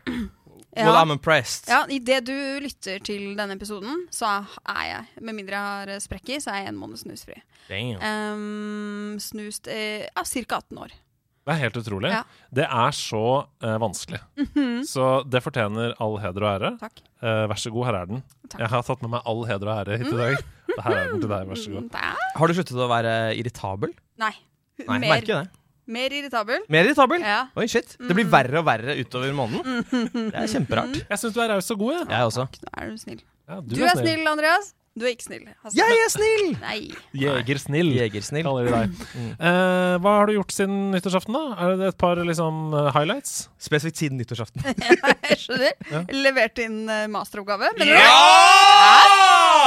Well, 0.78 0.96
I'm 0.96 1.12
impressed. 1.12 1.68
Ja, 1.68 1.84
Idet 1.92 2.26
du 2.30 2.36
lytter 2.64 3.02
til 3.04 3.34
denne 3.36 3.58
episoden, 3.58 4.06
så 4.14 4.30
er 4.72 4.84
jeg, 4.88 5.08
med 5.20 5.36
mindre 5.36 5.58
jeg 5.60 5.80
har 5.92 6.04
sprekk 6.04 6.32
i, 6.32 6.40
så 6.40 6.54
er 6.54 6.64
jeg 6.64 6.72
en 6.72 6.80
måned 6.80 7.02
snusfri. 7.02 7.36
Damn. 7.68 8.00
Um, 8.00 9.18
snust 9.20 9.68
eh, 9.72 10.08
ja, 10.08 10.24
ca. 10.24 10.62
18 10.62 10.80
år. 10.80 10.94
Det 11.42 11.56
er 11.56 11.60
helt 11.64 11.78
utrolig. 11.82 12.12
Ja. 12.14 12.22
Det 12.54 12.66
er 12.70 12.96
så 12.96 13.24
eh, 13.66 13.78
vanskelig. 13.82 14.20
Så 14.88 15.06
det 15.28 15.42
fortjener 15.44 15.96
all 16.04 16.20
heder 16.22 16.46
og 16.46 16.52
ære. 16.52 16.72
Takk. 16.80 17.02
Eh, 17.20 17.46
vær 17.50 17.60
så 17.60 17.72
god, 17.74 17.88
her 17.90 17.98
er 17.98 18.12
den. 18.12 18.22
Takk. 18.46 18.60
Jeg 18.62 18.72
har 18.76 18.86
tatt 18.86 19.02
med 19.04 19.14
meg 19.16 19.26
all 19.32 19.42
heder 19.50 19.72
og 19.72 19.80
ære 19.82 19.98
hit 20.04 20.12
i 20.14 20.20
dag. 20.20 20.38
Her 20.72 20.96
er 20.96 21.10
den 21.12 21.24
til 21.24 21.32
deg, 21.34 21.50
vær 21.50 21.60
så 21.60 21.74
god. 21.74 21.98
Har 22.40 22.48
du 22.48 22.56
sluttet 22.56 22.78
å 22.80 22.88
være 22.92 23.16
irritabel? 23.42 23.92
Nei. 24.22 24.32
Nei, 24.86 24.98
mer, 25.02 25.10
merker 25.18 25.42
det. 25.42 25.61
Mer 25.92 26.16
irritabel. 26.18 26.64
Mer 26.72 26.88
irritabel? 26.90 27.24
Ja. 27.26 27.40
Oi, 27.60 27.68
shit. 27.72 27.96
Det 28.00 28.16
blir 28.18 28.28
verre 28.32 28.62
og 28.64 28.68
verre 28.68 28.98
utover 29.02 29.34
måneden. 29.38 29.82
Det 30.32 30.36
er 30.46 30.52
kjemperart. 30.58 31.02
Jeg 31.08 31.22
syns 31.24 31.36
du 31.38 31.42
er 31.44 31.52
raus 31.56 31.72
og 31.76 31.82
god, 31.86 31.98
jeg. 32.00 32.12
Jeg 32.16 32.30
også. 32.34 32.48
Nå 32.66 32.78
er 32.86 32.94
du 32.94 33.02
snill. 33.02 33.24
Ja, 33.52 33.60
Du, 33.66 33.76
er 33.84 33.98
snill, 34.00 34.24
Andreas. 34.32 34.72
Du 34.92 35.06
er 35.08 35.14
ikke 35.14 35.24
snill. 35.24 35.46
Hasse. 35.64 35.76
Jeg 35.80 36.00
er 36.04 36.10
snill! 36.12 36.50
Nei. 36.60 36.80
Jegersnill, 37.16 37.94
Jegersnill. 37.96 38.44
kaller 38.44 38.68
de 38.68 38.74
deg. 38.76 39.06
Eh, 39.40 39.94
hva 40.04 40.16
har 40.18 40.28
du 40.28 40.34
gjort 40.36 40.52
siden 40.52 40.90
nyttårsaften, 40.92 41.32
da? 41.38 41.44
Er 41.64 41.78
det 41.80 41.88
et 41.94 41.98
par 42.02 42.20
liksom, 42.28 42.60
eh, 42.76 42.90
highlights? 42.98 43.38
Spesifikt 43.56 44.02
siden 44.04 44.20
nyttårsaften. 44.20 44.68
Jeg 45.32 45.40
skjønner. 45.46 45.78
Ja. 45.94 46.04
Levert 46.12 46.60
inn 46.66 46.82
eh, 46.92 47.06
masteroppgave. 47.12 47.72
mener 47.80 47.96
du? 47.96 49.11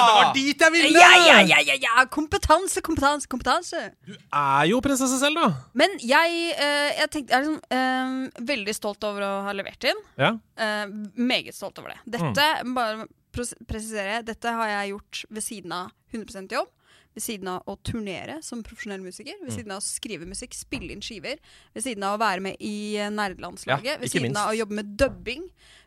Det 0.05 0.15
var 0.21 0.33
dit 0.35 0.65
jeg 0.65 0.73
ville! 0.75 0.93
Ja, 1.01 1.11
ja, 1.27 1.39
ja, 1.49 1.59
ja, 1.71 1.77
ja! 1.83 2.05
Kompetanse, 2.13 2.83
kompetanse, 2.85 3.29
kompetanse. 3.31 3.83
Du 4.07 4.15
er 4.15 4.65
jo 4.71 4.81
prinsesse 4.85 5.19
selv, 5.21 5.41
da. 5.41 5.49
Men 5.75 5.97
jeg, 6.01 6.55
eh, 6.59 6.93
jeg 7.01 7.11
tenkte, 7.11 7.31
jeg 7.31 7.41
er 7.41 7.45
liksom, 7.45 7.61
eh, 7.71 8.45
veldig 8.53 8.75
stolt 8.77 9.05
over 9.05 9.23
å 9.27 9.33
ha 9.49 9.53
levert 9.57 9.85
inn. 9.91 10.01
Ja. 10.21 10.33
Eh, 10.57 10.87
meget 11.17 11.55
stolt 11.57 11.79
over 11.79 11.95
det. 11.95 12.01
Dette 12.19 12.49
bare 12.75 13.07
pres- 13.35 13.57
presisere, 13.67 14.23
dette 14.25 14.45
har 14.55 14.69
jeg 14.69 14.93
gjort 14.95 15.25
ved 15.31 15.43
siden 15.43 15.73
av 15.73 15.91
100 16.15 16.49
jobb. 16.61 16.69
Ved 17.15 17.23
siden 17.23 17.47
av 17.49 17.63
å 17.71 17.77
turnere 17.87 18.41
som 18.43 18.63
profesjonell 18.67 19.01
musiker. 19.05 19.37
Ved 19.45 19.53
siden 19.55 19.71
av 19.71 19.79
å 19.79 19.85
skrive 19.87 20.27
musikk, 20.27 20.55
spille 20.59 20.91
inn 20.91 21.03
skiver. 21.05 21.39
Ved 21.73 21.85
siden 21.85 22.03
av 22.03 22.17
å 22.17 22.21
være 22.25 22.43
med 22.43 22.57
i 22.59 22.97
eh, 22.99 23.11
nerdelandslaget. 23.15 23.85
Ja, 23.87 23.97
ved 24.03 24.11
siden 24.11 24.33
minst. 24.33 24.41
av 24.43 24.51
å 24.51 24.57
jobbe 24.59 24.75
med 24.81 24.97
dubbing. 24.99 25.45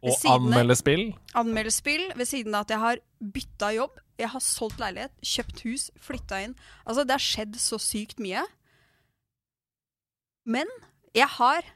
Og 0.07 0.23
anmelde 0.31 0.77
spill. 0.79 1.03
anmelde 1.35 1.73
spill, 1.75 2.05
ved 2.15 2.29
siden 2.29 2.55
av 2.55 2.63
at 2.63 2.71
jeg 2.71 2.79
har 2.85 3.01
bytta 3.19 3.73
jobb. 3.75 3.99
Jeg 4.17 4.31
har 4.33 4.39
solgt 4.41 4.79
leilighet, 4.79 5.11
kjøpt 5.21 5.59
hus, 5.67 5.89
flytta 5.99 6.39
inn. 6.45 6.55
Altså, 6.87 7.03
det 7.03 7.17
har 7.17 7.25
skjedd 7.27 7.59
så 7.59 7.77
sykt 7.81 8.23
mye. 8.23 8.45
Men 10.47 10.71
jeg 11.13 11.27
har 11.37 11.67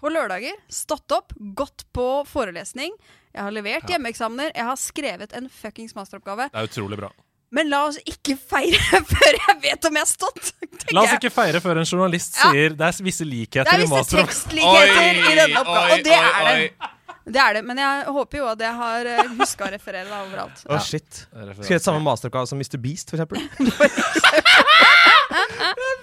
på 0.00 0.10
lørdager 0.10 0.56
stått 0.72 1.12
opp, 1.12 1.32
gått 1.54 1.84
på 1.94 2.06
forelesning. 2.26 2.94
Jeg 3.30 3.42
har 3.46 3.52
levert 3.54 3.86
Ja. 3.86 3.94
hjemmeeksamener, 3.96 4.50
jeg 4.56 4.64
har 4.64 4.76
skrevet 4.76 5.32
en 5.36 5.48
fuckings 5.48 5.94
masteroppgave. 5.94 6.50
Det 6.50 6.58
er 6.58 6.66
utrolig 6.66 6.98
bra. 6.98 7.12
Men 7.50 7.66
la 7.72 7.80
oss 7.88 7.96
ikke 8.06 8.36
feire 8.38 9.00
før 9.12 9.32
jeg 9.40 9.56
vet 9.64 9.84
om 9.88 9.96
jeg 9.98 10.04
har 10.04 10.10
stått. 10.10 10.52
La 10.94 11.02
oss 11.02 11.16
ikke 11.16 11.32
feire 11.34 11.60
før 11.64 11.80
en 11.82 11.88
journalist 11.88 12.38
Ja. 12.38 12.50
sier 12.52 12.76
det 12.78 12.86
er 12.86 13.02
visse 13.04 13.26
likheter 13.26 13.66
Det 13.66 13.74
er 13.74 13.82
visse 13.90 14.16
tekstlikheter 14.16 15.18
i 15.32 15.34
denne 15.40 15.58
oppgaven, 15.64 15.90
og 15.98 16.04
det 16.06 16.14
oi, 16.14 16.22
er 16.30 16.44
det. 16.46 16.54
oi. 16.54 16.70
Det 17.30 17.38
er 17.42 17.52
det, 17.58 17.64
Men 17.68 17.78
jeg 17.78 18.04
håper 18.16 18.38
jo 18.40 18.46
at 18.50 18.62
jeg 18.64 18.74
har 18.74 19.10
huska 19.38 19.66
å 19.66 19.70
referere 19.74 20.06
deg 20.08 20.20
overalt. 20.24 20.62
Å, 20.66 20.74
Oh, 20.74 20.80
shit. 20.82 21.26
Skrevet 21.60 21.84
samme 21.84 22.00
masteroppgave 22.06 22.46
som 22.50 22.58
Mr. 22.58 22.78
Beast, 22.82 23.10
for 23.12 23.20
eksempel. 23.20 23.38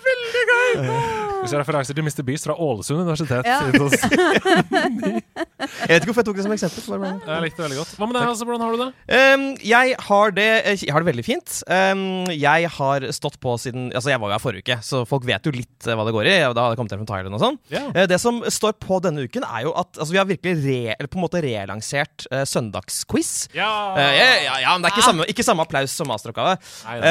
Hvis 0.07 1.26
jeg 1.55 1.61
referanser 1.63 1.97
til 1.97 2.03
Mr. 2.05 2.23
Beast 2.27 2.47
fra 2.49 2.55
Ålesund 2.57 3.03
universitet. 3.03 3.45
Ja. 3.47 3.57
Jeg 5.57 5.89
vet 5.89 6.03
ikke 6.03 6.11
hvorfor 6.11 6.21
jeg 6.21 6.27
tok 6.27 6.37
det 6.37 6.43
som 6.45 6.53
eksempel. 6.53 7.03
Jeg 7.25 7.43
likte 7.43 7.57
det 7.57 7.65
veldig 7.65 7.77
godt. 7.79 7.93
Hva 7.97 8.07
med 8.07 8.15
deg, 8.17 8.27
altså? 8.29 8.45
Hvordan 8.47 8.63
har 8.63 8.75
du 8.75 8.81
det? 8.81 8.87
Um, 9.17 9.45
jeg, 9.65 9.95
har 10.07 10.33
det, 10.35 10.47
jeg 10.83 10.93
har 10.93 11.03
det 11.03 11.09
veldig 11.09 11.25
fint. 11.25 11.55
Um, 11.65 12.03
jeg 12.33 12.69
har 12.77 13.07
stått 13.15 13.39
på 13.43 13.55
siden 13.61 13.87
Altså, 13.97 14.11
jeg 14.11 14.21
var 14.21 14.31
jo 14.31 14.35
her 14.35 14.43
forrige 14.43 14.65
uke, 14.65 14.77
så 14.85 15.01
folk 15.09 15.25
vet 15.27 15.47
jo 15.47 15.53
litt 15.55 15.87
eh, 15.87 15.97
hva 15.97 16.05
det 16.07 16.13
går 16.15 16.29
i. 16.29 16.35
Da 16.43 16.51
hadde 16.51 16.67
jeg 16.75 16.79
kommet 16.81 16.93
hjem 16.93 17.03
fra 17.03 17.09
Thailand 17.13 17.37
og 17.39 17.43
sånn. 17.43 17.59
Yeah. 17.73 17.89
Uh, 17.95 18.03
Det 18.11 18.19
som 18.21 18.39
står 18.53 18.77
på 18.83 18.99
denne 19.03 19.25
uken, 19.25 19.45
er 19.47 19.65
jo 19.67 19.73
at 19.79 19.91
altså, 19.97 20.11
vi 20.13 20.21
har 20.21 20.29
virkelig 20.29 20.55
re, 20.63 20.95
eller 20.95 21.11
på 21.11 21.19
en 21.19 21.25
måte 21.25 21.41
relansert 21.43 22.27
uh, 22.29 22.43
søndagsquiz. 22.47 23.31
Ja. 23.57 23.71
Uh, 23.97 24.03
ja, 24.03 24.29
ja, 24.45 24.57
ja, 24.67 24.75
men 24.75 24.85
det 24.85 24.91
er 24.91 24.97
ikke 24.97 25.07
samme, 25.09 25.29
ikke 25.33 25.47
samme 25.47 25.65
applaus 25.65 25.95
som 25.97 26.11
masteroppgave. 26.11 26.57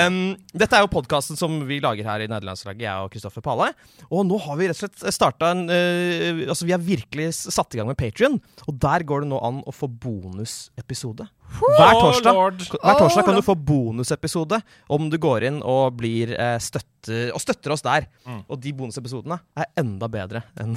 Um, 0.06 0.20
dette 0.54 0.78
er 0.78 0.86
jo 0.86 0.92
podkasten 0.92 1.38
som 1.40 1.58
vi 1.68 1.80
lager 1.82 2.06
her 2.06 2.24
i 2.24 2.30
Nederlandslaget, 2.30 2.86
jeg 2.86 3.06
og 3.08 3.12
Kristoffer 3.14 3.44
Pale. 3.44 3.72
Og 4.10 4.25
nå 4.28 4.38
har 4.44 4.58
vi 4.58 4.68
rett 4.68 4.78
og 4.78 4.84
slett 4.84 5.14
starta 5.14 5.52
en 5.54 5.64
eh, 5.72 6.44
Altså, 6.46 6.66
vi 6.68 6.74
har 6.74 6.82
virkelig 6.82 7.30
satt 7.38 7.74
i 7.74 7.80
gang 7.80 7.88
med 7.90 7.98
Patrion, 7.98 8.38
og 8.66 8.78
der 8.82 9.04
går 9.06 9.24
det 9.24 9.30
nå 9.30 9.40
an 9.44 9.62
å 9.66 9.74
få 9.74 9.88
bonusepisode. 9.90 11.26
Hver 11.56 11.94
torsdag, 12.00 12.38
hver 12.74 12.98
torsdag 12.98 13.24
kan 13.28 13.38
du 13.38 13.42
få 13.44 13.54
bonusepisode 13.54 14.58
om 14.92 15.06
du 15.12 15.16
går 15.22 15.46
inn 15.48 15.60
og 15.62 15.96
blir 16.00 16.32
eh, 16.34 16.56
støtter, 16.62 17.30
og 17.32 17.40
støtter 17.42 17.74
oss 17.76 17.84
der. 17.86 18.08
Mm. 18.26 18.40
Og 18.50 18.60
de 18.62 18.74
bonusepisodene 18.76 19.38
er 19.56 19.70
enda 19.80 20.10
bedre 20.10 20.42
enn 20.60 20.74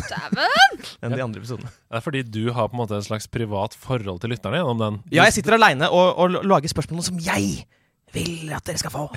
enn 1.04 1.16
de 1.16 1.24
andre 1.26 1.42
episodene. 1.42 1.74
Det 1.90 2.00
er 2.00 2.06
fordi 2.06 2.24
du 2.28 2.44
har 2.56 2.70
på 2.70 2.78
en 2.78 2.84
måte 2.84 3.00
et 3.00 3.10
slags 3.10 3.28
privat 3.32 3.76
forhold 3.78 4.22
til 4.24 4.34
lytterne 4.36 4.62
gjennom 4.62 4.84
den. 4.84 5.02
Ja, 5.12 5.26
jeg 5.28 5.40
sitter 5.40 5.58
aleine 5.58 5.90
og, 5.90 6.14
og 6.22 6.40
lager 6.46 6.72
spørsmål 6.72 7.06
som 7.10 7.20
jeg 7.24 7.66
vil 8.14 8.54
at 8.56 8.66
dere 8.66 8.82
skal 8.82 8.94
få. 8.94 9.10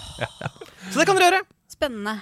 Så 0.91 0.99
det 0.99 1.07
kan 1.09 1.17
dere 1.17 1.31
gjøre. 1.31 1.45
Spennende. 1.73 2.19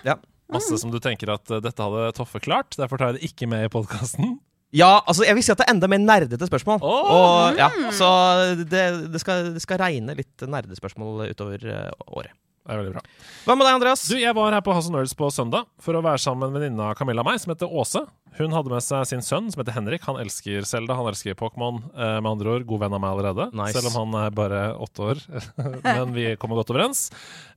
Masse 0.55 0.79
som 0.83 0.93
du 0.93 0.99
tenker 1.03 1.33
at 1.35 1.45
uh, 1.53 1.61
dette 1.63 1.83
hadde 1.87 2.13
Toffe 2.17 2.43
klart, 2.43 2.75
derfor 2.79 3.01
tar 3.01 3.13
jeg 3.13 3.21
det 3.21 3.33
ikke 3.33 3.49
med 3.51 3.67
i 3.69 3.73
podkasten. 3.73 4.39
Ja, 4.71 5.01
altså 5.03 5.25
jeg 5.27 5.35
vil 5.35 5.43
si 5.43 5.51
at 5.51 5.59
det 5.59 5.67
er 5.67 5.75
enda 5.75 5.89
mer 5.91 5.99
nerdete 6.03 6.47
spørsmål. 6.47 6.79
Oh. 6.87 7.09
Og, 7.11 7.59
ja, 7.59 7.71
så 7.97 8.11
det, 8.61 8.85
det, 9.11 9.23
skal, 9.23 9.51
det 9.57 9.63
skal 9.65 9.81
regne 9.83 10.15
litt 10.19 10.45
nerdespørsmål 10.47 11.25
utover 11.33 11.65
eh, 11.67 11.89
året. 12.07 12.35
Det 12.71 12.77
er 12.77 12.85
veldig 12.85 12.93
bra. 12.95 13.01
Hva 13.49 13.55
med 13.59 13.67
deg, 13.67 13.77
Andreas? 13.81 14.03
Du, 14.07 14.15
Jeg 14.21 14.35
var 14.37 14.55
her 14.55 14.63
på 14.63 14.71
House 14.77 14.87
of 14.87 14.95
Nerds 14.95 15.11
på 15.19 15.27
søndag 15.35 15.65
for 15.83 15.97
å 15.99 16.03
være 16.05 16.21
sammen 16.23 16.45
med 16.45 16.53
en 16.53 16.57
venninne 16.61 16.85
av 16.87 16.93
Camilla 16.95 17.25
og 17.25 17.27
meg, 17.27 17.41
som 17.43 17.51
heter 17.51 17.73
Åse. 17.83 18.05
Hun 18.39 18.55
hadde 18.55 18.71
med 18.71 18.85
seg 18.87 19.09
sin 19.11 19.25
sønn, 19.27 19.49
som 19.51 19.59
heter 19.65 19.75
Henrik. 19.75 20.05
Han 20.07 20.21
elsker 20.23 20.63
Zelda, 20.69 20.95
han 20.95 21.09
elsker 21.11 21.35
Pokémon. 21.35 21.81
Eh, 21.91 22.21
med 22.23 22.29
andre 22.31 22.53
ord, 22.53 22.67
god 22.69 22.85
venn 22.85 22.95
av 22.95 23.03
meg 23.03 23.17
allerede. 23.17 23.49
Nice. 23.59 23.75
Selv 23.75 23.91
om 23.91 23.97
han 23.99 24.21
er 24.21 24.37
bare 24.39 24.61
åtte 24.87 25.03
år. 25.03 25.23
Men 25.89 26.15
vi 26.15 26.29
kommer 26.39 26.61
godt 26.61 26.71
overens. 26.71 27.09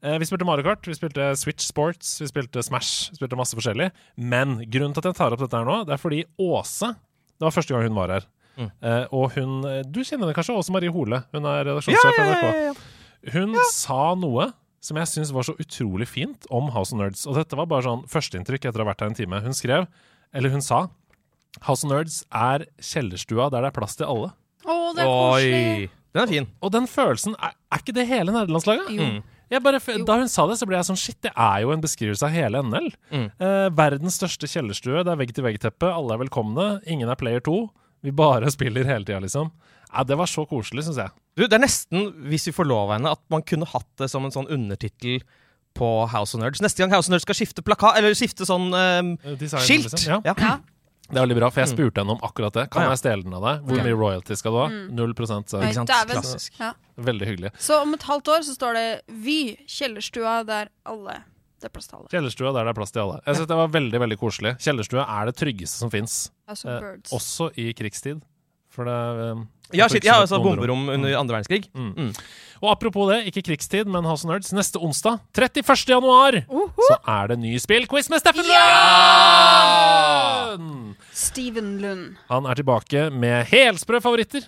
Eh, 0.02 0.18
vi 0.18 0.26
spilte 0.32 0.48
Mario 0.50 0.66
Kart, 0.66 0.90
vi 0.90 0.98
spilte 0.98 1.30
Switch 1.38 1.68
Sports, 1.68 2.16
vi 2.24 2.32
spilte 2.32 2.66
Smash. 2.66 3.12
Vi 3.14 3.22
spilte 3.22 3.38
masse 3.38 3.60
forskjellig. 3.60 3.92
Men 4.18 4.64
grunnen 4.66 4.98
til 4.98 5.06
at 5.06 5.12
jeg 5.12 5.20
tar 5.22 5.38
opp 5.38 5.46
dette 5.46 5.62
her 5.62 5.70
nå, 5.70 5.78
det 5.86 5.94
er 5.94 6.02
fordi 6.02 6.24
Åse 6.42 6.90
Det 7.38 7.46
var 7.46 7.54
første 7.54 7.76
gang 7.78 7.86
hun 7.86 8.02
var 8.02 8.16
her. 8.18 8.28
Mm. 8.58 8.74
Eh, 8.82 9.06
og 9.14 9.38
hun 9.38 9.54
Du 9.94 10.02
kjenner 10.02 10.26
henne 10.26 10.34
kanskje? 10.42 10.58
Åse 10.58 10.74
Marie 10.74 10.90
Hole. 10.94 11.22
Hun 11.38 11.46
er 11.54 11.70
redaksjonssjef 11.70 12.18
i 12.18 12.28
NRK. 12.34 12.84
Hun 13.38 13.56
sa 13.70 14.02
noe 14.20 14.50
som 14.84 15.00
jeg 15.00 15.10
syns 15.10 15.32
var 15.32 15.48
så 15.48 15.56
utrolig 15.62 16.10
fint 16.12 16.48
om 16.52 16.68
House 16.76 16.92
of 16.92 17.00
Nerds. 17.00 17.24
Og 17.30 17.38
dette 17.40 17.56
var 17.56 17.70
bare 17.72 17.86
sånn 17.86 18.04
førsteinntrykk 18.12 18.68
etter 18.68 18.82
å 18.82 18.86
ha 18.86 18.92
vært 18.92 19.04
her 19.06 19.14
en 19.14 19.18
time. 19.18 19.40
Hun 19.46 19.56
skrev, 19.56 19.88
eller 20.36 20.52
hun 20.52 20.64
sa, 20.66 20.86
House 21.64 21.86
of 21.86 21.92
Nerds 21.94 22.24
er 22.36 22.66
kjellerstua 22.84 23.50
der 23.54 23.64
det 23.64 23.72
er 23.72 23.78
plass 23.78 23.96
til 24.00 24.10
alle. 24.10 24.34
Å, 24.64 24.80
det 24.96 25.06
er 25.06 25.12
koselig. 25.12 25.92
Den 26.14 26.24
er 26.26 26.30
fin. 26.30 26.50
Og 26.62 26.74
den 26.76 26.90
følelsen, 26.90 27.38
er, 27.42 27.56
er 27.74 27.82
ikke 27.82 27.96
det 27.96 28.06
hele 28.10 28.36
nerdelandslaget? 28.36 28.92
Jeg 29.54 29.62
bare, 29.62 29.80
da 30.08 30.18
hun 30.18 30.30
sa 30.32 30.46
det, 30.50 30.56
så 30.58 30.66
ble 30.66 30.78
jeg 30.80 30.88
sånn 30.88 30.98
Shit, 30.98 31.20
det 31.26 31.32
er 31.32 31.62
jo 31.62 31.74
en 31.74 31.82
beskrivelse 31.84 32.26
av 32.26 32.34
hele 32.34 32.62
NL. 32.66 32.90
Mm. 33.14 33.26
Eh, 33.38 33.68
verdens 33.78 34.18
største 34.18 34.50
kjellerstue. 34.50 35.04
Det 35.06 35.14
er 35.14 35.20
vegg-til-vegg-teppe. 35.20 35.90
Alle 35.94 36.16
er 36.16 36.24
velkomne. 36.24 36.68
Ingen 36.90 37.12
er 37.12 37.20
player 37.20 37.44
2. 37.46 37.58
Vi 38.08 38.14
bare 38.16 38.50
spiller 38.56 38.88
hele 38.90 39.06
tida, 39.06 39.22
liksom. 39.24 39.52
Ja, 39.94 40.04
det 40.10 40.18
var 40.18 40.30
så 40.30 40.46
koselig, 40.50 40.88
syns 40.88 41.00
jeg. 41.04 41.14
Du, 41.38 41.46
det 41.46 41.54
er 41.58 41.64
nesten, 41.64 42.10
hvis 42.30 42.50
vi 42.50 42.56
får 42.56 42.68
lov 42.70 42.88
av 42.88 42.98
henne, 42.98 43.14
at 43.14 43.22
man 43.34 43.46
kunne 43.46 43.70
hatt 43.70 43.90
det 44.02 44.10
som 44.12 44.26
en 44.26 44.34
sånn 44.34 44.50
undertittel 44.54 45.22
på 45.78 45.90
House 46.12 46.38
of 46.38 46.42
Nerds. 46.42 46.62
Neste 46.62 46.84
gang 46.84 46.94
House 46.94 47.10
of 47.10 47.16
Nerds 47.16 47.26
skal 47.26 47.38
skifte 47.38 47.66
plakat, 47.66 47.98
eller 47.98 48.14
skifte 48.18 48.46
sånn 48.50 48.70
Eh, 48.74 49.36
design, 49.38 49.66
skilt! 49.66 49.92
liksom. 49.92 50.10
Ja. 50.10 50.22
Ja. 50.26 50.36
Ja. 50.38 50.60
Det 51.10 51.20
er 51.20 51.26
veldig 51.28 51.36
bra, 51.38 51.50
for 51.52 51.62
jeg 51.62 51.70
spurte 51.74 52.02
henne 52.02 52.16
om 52.16 52.24
akkurat 52.26 52.56
det. 52.56 52.64
Kan 52.74 52.86
ja. 52.86 52.94
jeg 52.94 53.02
stjele 53.04 53.26
den 53.26 53.36
av 53.38 53.44
deg? 53.44 53.66
Hvor 53.68 53.78
okay. 53.78 53.86
mye 53.86 53.98
royalty 54.00 54.38
skal 54.40 54.56
du 54.56 54.60
ha? 54.62 54.66
Mm. 54.72 54.86
Null 54.98 55.14
prosent. 55.18 55.52
Så. 55.52 55.60
Ikke 55.62 55.76
sant? 55.82 55.92
Klassisk. 56.10 56.56
Ja. 56.62 56.72
Veldig 57.10 57.28
hyggelig. 57.28 57.52
Så 57.62 57.82
om 57.84 57.94
et 57.98 58.06
halvt 58.08 58.32
år 58.34 58.46
så 58.48 58.56
står 58.56 58.80
det 58.80 58.88
Vy, 59.26 59.38
kjellerstua 59.70 60.40
der 60.48 60.72
alle 60.90 61.20
Det 61.60 61.70
er 61.70 61.74
plass 61.76 61.90
til 61.90 62.00
alle. 62.00 62.10
Kjellerstua 62.14 62.54
der 62.56 62.68
det 62.70 62.74
er 62.74 62.78
plass 62.80 62.96
til 62.96 63.04
alle. 63.04 63.20
Jeg 63.28 63.40
synes 63.40 63.52
Det 63.52 63.58
var 63.60 63.74
veldig 63.76 64.02
veldig 64.06 64.20
koselig. 64.22 64.56
Kjellerstua 64.64 65.06
er 65.20 65.30
det 65.30 65.36
tryggeste 65.40 65.84
som 65.84 65.92
fins, 65.94 66.18
eh, 66.50 66.88
også 67.12 67.52
i 67.60 67.70
krigstid. 67.78 68.24
For 68.74 68.88
det 68.90 68.94
er 68.94 69.20
eh, 69.32 69.44
Ja, 69.78 69.88
shit, 69.90 70.04
ja, 70.06 70.20
altså 70.22 70.38
bomberom 70.42 70.88
under 70.90 71.14
andre 71.18 71.36
verdenskrig. 71.40 71.68
Mm. 71.74 71.94
Mm. 71.98 72.12
Og 72.64 72.70
apropos 72.72 73.10
det, 73.12 73.20
ikke 73.30 73.44
krigstid, 73.50 73.88
men 73.92 74.06
House 74.08 74.24
of 74.26 74.32
Nerds. 74.32 74.54
Neste 74.56 74.80
onsdag, 74.82 75.20
31. 75.36 75.86
januar, 75.94 76.38
Uhu. 76.50 76.84
så 76.88 76.98
er 77.12 77.28
det 77.34 77.40
ny 77.42 77.56
spillquiz 77.60 78.10
med 78.14 78.22
Steffen 78.24 78.46
Lund! 79.64 80.96
Steven 81.14 81.72
Lund. 81.82 82.16
Han 82.30 82.46
er 82.50 82.56
tilbake 82.60 83.08
med 83.14 83.46
helsprø 83.52 84.00
favoritter. 84.04 84.46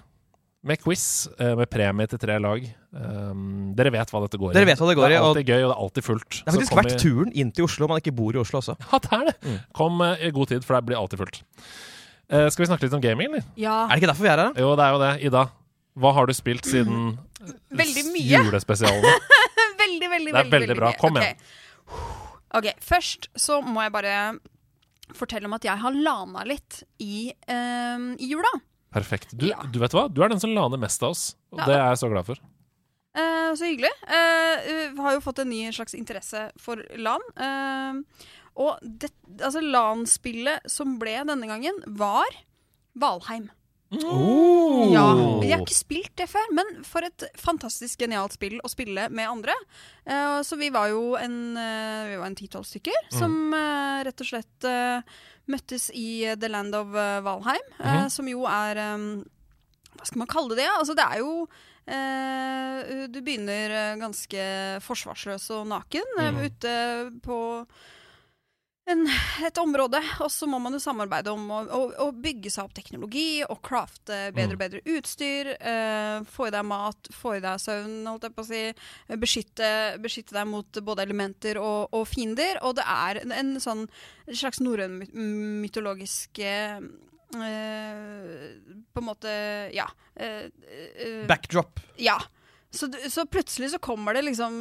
Med 0.65 0.79
quiz, 0.81 1.27
eh, 1.37 1.53
med 1.59 1.69
premie 1.69 2.07
til 2.09 2.17
tre 2.21 2.39
lag. 2.41 2.63
Um, 2.95 3.73
dere 3.77 3.91
vet 3.93 4.09
hva 4.09 4.21
dette 4.23 4.39
går 4.41 4.49
i. 4.49 4.55
Dere 4.55 4.65
vet 4.71 4.79
hva 4.81 4.87
det 4.89 4.95
går 4.97 5.05
i, 5.05 5.09
Det 5.11 5.17
er 5.17 5.21
og- 5.21 5.27
alltid 5.35 5.45
gøy, 5.51 5.61
og 5.61 5.69
det 5.69 5.75
er 5.75 5.81
alltid 5.83 6.03
fullt. 6.07 6.29
Det 6.29 6.45
har 6.45 6.53
faktisk 6.57 6.77
vært 6.79 6.95
i- 6.95 6.97
turen 7.03 7.31
inn 7.35 7.51
til 7.51 7.65
Oslo, 7.65 7.87
man 7.87 7.99
ikke 8.01 8.15
bor 8.15 8.33
i 8.33 8.39
Oslo 8.41 8.59
også. 8.61 8.75
Ja, 8.91 8.97
det 8.97 9.11
er 9.13 9.25
det. 9.29 9.35
Mm. 9.45 9.59
Kom 9.73 10.01
eh, 10.01 10.15
i 10.25 10.31
god 10.31 10.47
tid, 10.47 10.63
for 10.65 10.73
det 10.79 10.85
blir 10.87 10.97
alltid 10.97 11.19
fullt. 11.19 11.41
Eh, 12.29 12.47
skal 12.49 12.63
vi 12.65 12.69
snakke 12.71 12.87
litt 12.87 12.93
om 12.97 13.01
gaming, 13.03 13.29
eller? 13.29 13.43
Ja. 13.59 13.85
Er 13.85 13.93
det 13.95 14.01
ikke 14.03 14.09
derfor 14.13 14.25
vi 14.25 14.31
er 14.33 14.41
her? 14.41 14.53
Jo, 14.57 14.71
det 14.79 14.85
er 14.85 14.91
jo 14.95 15.01
det. 15.03 15.11
Ida, 15.29 15.43
hva 16.01 16.13
har 16.17 16.25
du 16.29 16.33
spilt 16.33 16.65
siden 16.65 17.17
Veldig 17.69 18.03
mye. 18.11 18.41
julespesialene? 18.47 19.11
Veldig, 19.85 20.09
veldig, 20.09 20.31
Det 20.33 20.39
er 20.39 20.49
veldig, 20.49 20.67
veldig 20.67 20.75
bra. 20.79 20.89
mye. 20.89 20.99
Kom 20.99 21.17
igjen. 21.21 21.37
Ok, 22.57 22.67
Først 22.81 23.27
så 23.37 23.59
må 23.61 23.83
jeg 23.85 23.93
bare 23.93 24.13
fortelle 25.13 25.45
om 25.45 25.53
at 25.53 25.67
jeg 25.67 25.77
har 25.83 25.93
lana 25.93 26.41
litt 26.49 26.79
i, 27.03 27.29
eh, 27.47 28.07
i 28.17 28.31
jula. 28.31 28.49
Perfekt. 28.95 29.35
Du, 29.37 29.45
Ja. 29.51 29.61
du 29.69 29.77
vet 29.79 29.91
hva? 29.93 30.07
Du 30.11 30.23
er 30.23 30.29
den 30.33 30.39
som 30.41 30.49
laner 30.55 30.79
mest 30.81 31.03
av 31.03 31.11
oss, 31.13 31.35
og 31.53 31.59
Ja. 31.59 31.65
det 31.69 31.75
er 31.75 31.87
jeg 31.93 31.97
så 32.01 32.09
glad 32.09 32.25
for. 32.25 32.35
Uh, 33.15 33.53
så 33.55 33.63
hyggelig. 33.69 33.91
Eh, 34.11 34.89
uh, 34.91 35.01
har 35.03 35.13
jo 35.13 35.21
fått 35.23 35.39
en 35.39 35.47
ny 35.49 35.69
slags 35.71 35.93
interesse 35.95 36.49
for 36.59 36.81
LAN. 36.97 37.21
Eh, 37.37 37.93
og 38.55 38.79
det, 38.81 39.09
altså 39.41 39.59
LAN-spillet 39.61 40.69
som 40.71 40.97
ble 41.01 41.17
denne 41.27 41.47
gangen, 41.49 41.81
var 41.87 42.25
Valheim. 42.95 43.49
Oh. 44.03 44.89
Ja, 44.91 45.03
Jeg 45.45 45.53
har 45.53 45.61
ikke 45.61 45.75
spilt 45.77 46.15
det 46.19 46.25
før, 46.27 46.47
men 46.57 46.81
for 46.83 47.05
et 47.05 47.23
fantastisk 47.39 47.99
genialt 48.01 48.33
spill 48.35 48.57
å 48.65 48.71
spille 48.71 49.05
med 49.13 49.29
andre. 49.29 49.53
Uh, 50.09 50.41
så 50.43 50.57
vi 50.59 50.71
var 50.73 50.89
jo 50.91 51.13
en 51.19 51.55
eh, 51.55 52.09
Vi 52.09 52.17
var 52.19 52.25
en 52.27 52.35
ti-tolv 52.35 52.65
stykker 52.67 53.11
som 53.13 53.53
uh, 53.53 54.01
rett 54.03 54.19
og 54.25 54.27
slett 54.27 54.67
uh, 54.67 55.05
møttes 55.47 55.91
i 55.93 56.25
The 56.35 56.49
Land 56.49 56.75
of 56.75 56.89
Valheim, 57.23 57.61
Mhm. 57.79 58.09
som 58.09 58.27
jo 58.27 58.43
er 58.49 58.81
um, 58.95 59.23
Hva 59.95 60.07
skal 60.09 60.19
man 60.23 60.31
kalle 60.33 60.57
det? 60.57 60.67
Altså, 60.67 60.95
det 60.97 61.05
er 61.05 61.21
jo 61.21 61.45
Du 63.13 63.19
begynner 63.21 63.95
ganske 64.01 64.41
forsvarsløs 64.81 65.45
og 65.53 65.67
naken 65.69 66.07
Mhm. 66.17 66.39
ute 66.49 66.73
på 67.21 67.37
en, 68.91 69.01
et 69.47 69.57
område, 69.57 69.97
og 70.21 70.29
så 70.29 70.45
må 70.49 70.59
man 70.61 70.75
jo 70.75 70.79
samarbeide 70.83 71.31
om 71.33 71.45
å, 71.49 71.59
å, 71.73 71.79
å 72.05 72.07
bygge 72.13 72.51
seg 72.53 72.67
opp 72.67 72.75
teknologi 72.77 73.41
og 73.47 73.57
crafte 73.65 74.19
bedre 74.35 74.53
og 74.57 74.61
bedre 74.61 74.81
utstyr. 74.93 75.49
eh, 75.57 76.19
få 76.29 76.47
i 76.49 76.53
deg 76.53 76.67
mat, 76.69 77.09
få 77.15 77.33
i 77.37 77.41
deg 77.43 77.61
søvn, 77.63 77.95
holdt 78.05 78.27
jeg 78.27 78.35
på 78.37 78.45
å 78.45 78.49
si. 78.51 78.61
Beskytte, 79.23 79.71
beskytte 80.03 80.37
deg 80.37 80.47
mot 80.51 80.81
både 80.85 81.05
elementer 81.07 81.57
og, 81.61 81.89
og 81.97 82.05
fiender. 82.11 82.61
Og 82.61 82.77
det 82.77 82.85
er 82.85 83.21
en, 83.23 83.33
en 83.33 83.51
sånn 83.63 83.85
slags 84.29 84.61
norrøn 84.61 85.01
mytologisk 85.65 86.39
eh, 86.45 86.77
eh, 87.41 88.47
På 88.93 89.01
en 89.01 89.09
måte 89.09 89.35
Ja. 89.73 89.89
eh, 90.15 90.45
eh, 91.01 91.25
Backdrop. 91.29 91.79
ja. 91.97 92.19
Så, 92.75 92.89
så 93.07 93.23
plutselig 93.31 93.69
så 93.71 93.77
kommer 93.79 94.13
det 94.17 94.25
liksom 94.25 94.55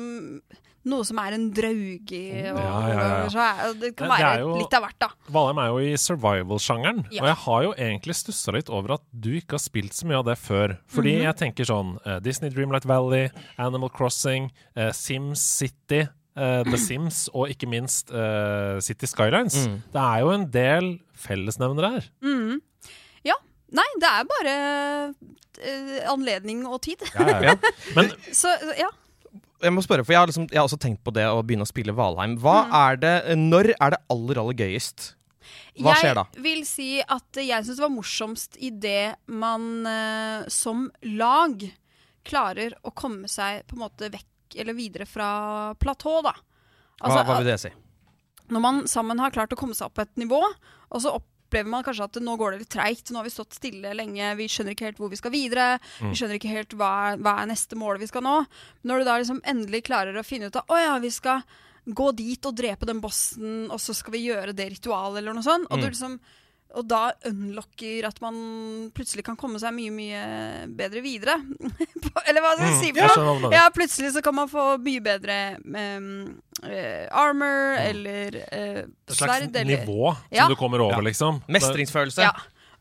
noe 0.85 1.05
som 1.05 1.19
er 1.19 1.33
en 1.37 1.51
drauge. 1.57 2.21
Og, 2.53 2.59
Ja, 2.61 2.89
ja, 2.89 3.27
ja. 3.29 3.73
det 3.81 3.97
kan 3.97 4.09
være 4.11 4.33
det 4.35 4.41
jo- 4.41 4.57
litt 4.59 4.75
av 4.75 4.83
hvert, 4.85 4.99
da. 5.01 5.09
Valheim 5.31 5.59
er 5.63 5.69
jo 5.69 5.79
i 5.79 5.95
survival-sjangeren, 5.97 7.07
Ja. 7.11 7.23
og 7.23 7.27
jeg 7.29 7.37
har 7.45 7.63
jo 7.63 7.73
egentlig 7.75 8.15
stussa 8.15 8.53
litt 8.53 8.69
over 8.71 8.95
at 8.95 9.03
du 9.19 9.31
ikke 9.41 9.53
har 9.53 9.59
spilt 9.65 9.93
så 9.93 10.05
mye 10.07 10.19
av 10.19 10.25
det 10.27 10.39
før. 10.39 10.79
Fordi 10.89 11.17
Mhm. 11.19 11.23
jeg 11.23 11.37
tenker 11.37 11.65
sånn 11.65 11.99
uh, 12.07 12.19
Disney 12.21 12.51
Dreamlight 12.51 12.85
Valley, 12.85 13.31
Animal 13.59 13.89
Crossing, 13.91 14.51
uh, 14.77 14.91
Sims 14.93 15.41
City, 15.41 16.09
Uh, 16.37 16.65
The 16.65 16.77
Sims 16.89 17.29
og 17.33 17.47
ikke 17.49 17.69
minst 17.71 18.09
City 18.83 19.07
Skylines. 19.07 19.55
Mm. 19.69 19.83
Det 19.93 20.01
er 20.03 20.19
jo 20.19 20.31
en 20.31 20.51
del 20.51 20.99
fellesnevnere 21.15 21.91
her. 21.93 22.09
Mhm. 22.21 22.61
Ja. 23.25 23.35
Nei, 23.71 23.85
det 24.01 24.09
er 24.11 24.25
bare 24.25 25.15
uh, 25.15 26.13
anledning 26.13 26.67
og 26.67 26.83
tid. 26.83 26.97
Ja, 27.15 27.29
ja, 27.29 27.41
ja. 27.41 27.55
Men 27.95 28.11
Så 28.33 28.51
ja. 28.77 28.89
Jeg 29.63 29.73
må 29.73 29.85
spørre, 29.85 30.05
for 30.05 30.13
jeg 30.15 30.21
har, 30.21 30.31
liksom, 30.31 30.49
jeg 30.51 30.59
har 30.59 30.67
også 30.67 30.81
tenkt 30.83 31.05
på 31.07 31.13
det 31.15 31.25
å 31.31 31.43
begynne 31.47 31.67
å 31.67 31.71
spille 31.71 31.95
Valheim. 31.97 32.35
Hva 32.43 32.65
er 32.89 32.99
det, 33.01 33.15
Når 33.39 33.71
er 33.77 33.95
det 33.95 34.01
aller, 34.13 34.41
aller 34.43 34.59
gøyest? 34.59 35.13
Hva 35.85 35.95
skjer 35.99 36.19
da? 36.19 36.27
Jeg 36.37 36.45
vil 36.45 36.65
si 36.69 36.89
at 37.01 37.41
jeg 37.41 37.67
syns 37.67 37.79
det 37.79 37.85
var 37.85 37.95
morsomst 37.95 38.59
idet 38.63 39.15
man 39.31 39.87
eh, 39.89 40.51
som 40.53 40.89
lag 41.19 41.65
klarer 42.25 42.77
å 42.83 42.93
komme 42.97 43.29
seg 43.31 43.65
på 43.69 43.77
en 43.77 43.85
måte 43.85 44.11
vekk 44.13 44.59
eller 44.61 44.77
videre 44.77 45.07
fra 45.09 45.31
platå, 45.81 46.21
da. 46.25 46.35
Altså, 47.01 47.19
hva, 47.19 47.25
hva 47.27 47.41
vil 47.41 47.51
det 47.51 47.59
si? 47.63 47.73
når 48.53 48.61
man 48.61 48.83
sammen 48.91 49.21
har 49.23 49.33
klart 49.35 49.53
å 49.55 49.59
komme 49.59 49.77
seg 49.77 49.89
opp 49.89 50.03
et 50.03 50.13
nivå, 50.21 50.41
og 50.45 51.03
så 51.03 51.15
opplever 51.55 51.71
man 51.71 51.85
kanskje 51.87 52.09
at 52.09 52.17
nå 52.25 52.35
går 52.39 52.55
det 52.55 52.63
litt 52.65 52.73
treigt, 52.75 53.11
nå 53.15 53.21
har 53.21 53.29
vi 53.29 53.31
stått 53.31 53.55
stille 53.55 53.93
lenge, 53.95 54.33
vi 54.35 54.49
skjønner 54.51 54.75
ikke 54.75 54.89
helt 54.89 54.99
hvor 54.99 55.13
vi 55.13 55.19
skal 55.21 55.35
videre, 55.35 55.67
vi 56.03 56.15
skjønner 56.19 56.41
ikke 56.41 56.51
helt 56.51 56.75
hva 56.75 57.15
hva 57.15 57.37
er 57.43 57.51
neste 57.51 57.79
mål 57.79 58.01
vi 58.03 58.09
skal 58.11 58.25
nå. 58.27 58.41
Når 58.83 58.99
du 58.99 59.07
da 59.07 59.19
liksom 59.21 59.43
endelig 59.47 59.85
klarer 59.87 60.19
å 60.19 60.27
finne 60.27 60.51
ut 60.51 60.59
av 60.59 60.67
å 60.67 60.81
ja, 60.81 60.97
vi 60.99 61.13
skal 61.15 61.45
gå 61.85 62.09
dit 62.17 62.49
og 62.49 62.57
drepe 62.59 62.89
den 62.89 63.03
bossen, 63.05 63.69
og 63.71 63.79
så 63.83 63.95
skal 63.95 64.17
vi 64.17 64.25
gjøre 64.27 64.57
det 64.57 64.67
ritualet, 64.73 65.21
eller 65.21 65.37
noe 65.37 65.47
sånt, 65.47 65.69
og, 65.71 65.79
du 65.79 65.87
liksom, 65.91 66.19
og 66.75 66.87
da 66.91 67.03
unlocker 67.31 68.07
at 68.09 68.19
man 68.25 68.37
plutselig 68.95 69.25
kan 69.27 69.37
komme 69.39 69.61
seg 69.63 69.75
mye, 69.77 69.93
mye 69.95 70.23
bedre 70.75 71.03
videre. 71.05 71.37
eller 72.29 72.43
hva 72.45 72.55
skal 72.57 72.67
jeg 72.71 72.81
si? 72.81 72.91
for 72.99 73.43
noe? 73.47 73.53
Ja, 73.55 73.69
plutselig 73.75 74.11
så 74.17 74.23
kan 74.25 74.37
man 74.37 74.51
få 74.51 74.75
mye 74.83 75.03
bedre 75.05 75.39
um, 75.63 76.09
uh, 76.65 77.07
armor 77.15 77.79
eller 77.79 78.41
sverd. 78.41 78.93
et 79.07 79.17
slags 79.19 79.39
sverd. 79.39 79.57
Eller, 79.63 79.71
nivå 79.85 80.13
som 80.17 80.35
Ja. 80.35 80.49
du 80.51 80.57
kommer 80.59 80.83
over, 80.83 80.99
Ja. 80.99 81.09
liksom. 81.11 81.43
Mestringsfølelse. 81.49 82.27
ja. 82.27 82.35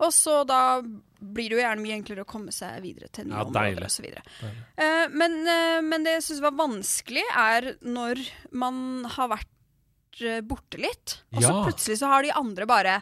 Og 0.03 0.12
så 0.12 0.41
da 0.47 0.81
blir 1.23 1.51
det 1.51 1.55
jo 1.55 1.62
gjerne 1.62 1.83
mye 1.83 1.95
enklere 1.95 2.25
å 2.25 2.27
komme 2.27 2.51
seg 2.51 2.81
videre 2.83 3.07
til 3.13 3.29
nye 3.29 3.38
Ja, 3.39 3.45
områder 3.47 3.85
osv. 3.88 4.09
Uh, 4.09 5.05
men, 5.13 5.38
uh, 5.47 5.79
men 5.85 6.03
det 6.03 6.17
jeg 6.17 6.25
syns 6.27 6.41
var 6.43 6.57
vanskelig, 6.57 7.23
er 7.29 7.75
når 7.85 8.19
man 8.51 9.05
har 9.15 9.31
vært 9.38 10.23
eh, 10.23 10.41
borte 10.45 10.77
litt, 10.81 11.19
og 11.33 11.45
så 11.45 11.53
plutselig 11.63 11.97
så 12.01 12.09
har 12.12 12.25
de 12.25 12.33
andre 12.35 12.67
bare 12.69 12.97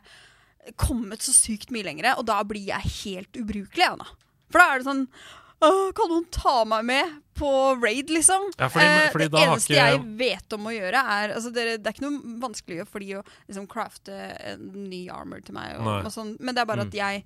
kommet 0.78 1.20
så 1.26 1.34
sykt 1.34 1.72
mye 1.74 1.84
lenger, 1.84 2.14
og 2.18 2.26
da 2.30 2.42
blir 2.48 2.68
jeg 2.68 2.92
helt 3.06 3.34
ubrukelig, 3.42 3.88
Anna. 3.94 4.06
For 4.52 4.60
da 4.60 4.74
er 4.74 4.82
det 4.82 4.86
sånn 4.90 5.06
Kan 5.62 6.10
noen 6.10 6.24
ta 6.34 6.64
meg 6.66 6.86
med 6.86 7.12
på 7.38 7.48
raid, 7.84 8.10
liksom? 8.10 8.48
Ja, 8.58 8.68
fordi- 8.68 8.86
Eh, 8.86 9.12
det 9.14 9.32
eneste 9.32 9.70
ikke- 9.70 9.92
jeg 9.92 10.18
vet 10.18 10.54
om 10.54 10.64
å 10.66 10.72
gjøre, 10.74 10.96
er 11.06 11.34
altså, 11.36 11.54
det, 11.54 11.84
det 11.84 11.86
er 11.86 11.94
ikke 11.94 12.10
noe 12.10 12.40
vanskelig 12.42 12.88
for 12.88 12.98
de 13.00 13.12
å 13.20 13.24
liksom, 13.48 13.68
crafte 13.68 14.10
en 14.44 14.90
ny 14.90 15.08
armor 15.10 15.40
til 15.46 15.54
meg. 15.54 15.78
Og, 15.78 15.86
og 16.06 16.12
sånn, 16.12 16.36
men 16.40 16.56
det 16.56 16.62
er 16.62 16.66
bare 16.66 16.82
Mm. 16.84 16.88
at 16.88 16.94
jeg 16.94 17.24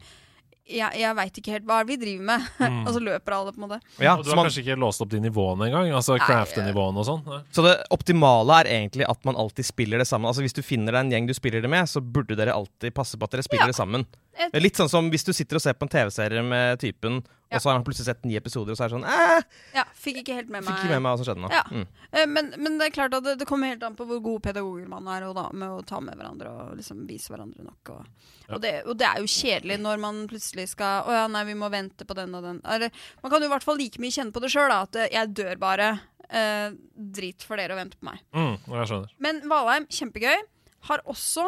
jeg, 0.65 0.97
jeg 0.97 1.15
veit 1.15 1.37
ikke 1.39 1.51
helt 1.53 1.65
hva 1.69 1.79
vi 1.85 1.95
driver 2.01 2.25
med. 2.31 2.45
Mm. 2.65 2.87
og 2.87 2.93
så 2.95 2.99
løper 3.03 3.33
alle, 3.35 3.51
på 3.53 3.59
en 3.61 3.65
måte. 3.67 3.77
Ja, 4.01 4.15
Og 4.17 4.23
du 4.25 4.29
har 4.31 4.37
man, 4.39 4.47
kanskje 4.47 4.63
ikke 4.63 4.75
låst 4.81 5.01
opp 5.03 5.09
de 5.11 5.19
nivåene 5.21 5.67
engang? 5.67 5.91
Altså 5.93 6.15
crafte-nivåene 6.17 6.97
og 7.01 7.05
sånn? 7.05 7.21
Så 7.53 7.61
det 7.65 7.75
optimale 7.93 8.61
er 8.63 8.69
egentlig 8.79 9.05
at 9.07 9.21
man 9.27 9.37
alltid 9.37 9.67
spiller 9.67 10.01
det 10.01 10.07
sammen. 10.09 10.27
Altså 10.31 10.41
Hvis 10.45 10.55
du 10.57 10.63
finner 10.65 10.95
deg 10.95 11.03
en 11.05 11.11
gjeng 11.13 11.27
du 11.29 11.33
spiller 11.37 11.61
det 11.61 11.69
med, 11.69 11.85
så 11.91 12.01
burde 12.01 12.37
dere 12.39 12.55
alltid 12.57 12.95
passe 12.97 13.19
på 13.19 13.27
at 13.27 13.35
dere 13.37 13.45
spiller 13.45 13.67
Ja. 13.67 13.73
det 13.73 13.77
sammen. 13.77 14.05
Det 14.35 14.57
er 14.59 14.63
litt 14.63 14.75
sånn 14.79 14.89
som 14.91 15.07
hvis 15.13 15.23
du 15.27 15.31
sitter 15.33 15.55
og 15.59 15.63
ser 15.63 15.73
på 15.79 15.85
en 15.87 15.91
TV-serie 15.93 16.41
med 16.43 16.79
typen, 16.81 17.21
Ja. 17.45 17.57
og 17.57 17.61
så 17.61 17.69
har 17.69 17.75
han 17.77 17.83
plutselig 17.85 18.07
sett 18.09 18.25
ni 18.25 18.35
episoder, 18.35 18.71
og 18.73 18.77
så 18.79 18.83
er 18.85 18.89
det 18.89 18.95
sånn 18.97 19.05
eh, 19.05 19.43
Ja, 19.77 19.83
Fikk 19.95 20.17
ikke 20.23 20.33
helt 20.33 20.49
med 20.49 20.63
meg 20.65 20.73
Fikk 20.73 20.87
ikke 20.87 20.95
med 20.95 21.03
meg 21.05 21.11
hva 21.13 21.17
som 21.21 21.27
skjedde 21.27 21.43
nå. 21.45 21.49
Ja. 21.53 21.61
Mm. 21.71 21.85
Eh, 22.11 22.25
Men, 22.25 22.49
men 22.57 22.77
det 22.81 22.87
er 22.87 22.95
klart 22.95 23.13
at 23.13 23.23
det, 23.23 23.35
det 23.39 23.47
kommer 23.47 23.69
helt 23.71 23.83
an 23.85 23.95
på 23.95 24.07
hvor 24.09 24.19
gode 24.25 24.41
pedagoger 24.47 24.87
man 24.91 25.07
er 25.13 25.27
og 25.29 25.35
da, 25.37 25.43
med 25.53 25.69
å 25.69 25.83
ta 25.85 25.99
med 26.03 26.17
hverandre 26.17 26.49
og 26.51 26.73
liksom 26.79 27.05
vise 27.07 27.31
hverandre 27.31 27.63
nok. 27.63 27.93
Og, 27.95 28.07
Ja. 28.49 28.55
og, 28.55 28.61
det, 28.61 28.73
og 28.85 28.97
det 28.97 29.07
er 29.07 29.21
jo 29.23 29.29
kjedelig 29.31 29.77
når 29.81 30.01
man 30.03 30.19
plutselig 30.29 30.67
skal 30.73 31.05
Å 31.07 31.13
ja, 31.15 31.27
nei, 31.31 31.43
vi 31.47 31.55
må 31.57 31.69
vente 31.73 32.05
på 32.05 32.13
den 32.17 32.33
og 32.35 32.43
den. 32.43 32.59
Eller, 32.65 32.91
man 33.23 33.31
kan 33.31 33.41
jo 33.41 33.47
i 33.47 33.53
hvert 33.53 33.63
fall 33.65 33.77
like 33.79 34.01
mye 34.03 34.11
kjenne 34.13 34.33
på 34.35 34.41
det 34.43 34.51
sjøl, 34.53 34.73
at 34.73 34.99
jeg 35.13 35.33
dør 35.37 35.55
bare. 35.61 35.93
Eh, 36.25 36.71
drit 36.97 37.43
for 37.45 37.55
dere 37.61 37.73
å 37.73 37.77
vente 37.77 37.97
på 38.01 38.07
meg. 38.09 38.19
Mm, 38.33 38.57
jeg 38.73 38.89
skjønner. 38.89 39.11
Men 39.21 39.43
Valheim, 39.47 39.85
kjempegøy. 39.93 40.41
Har 40.89 41.01
også 41.05 41.45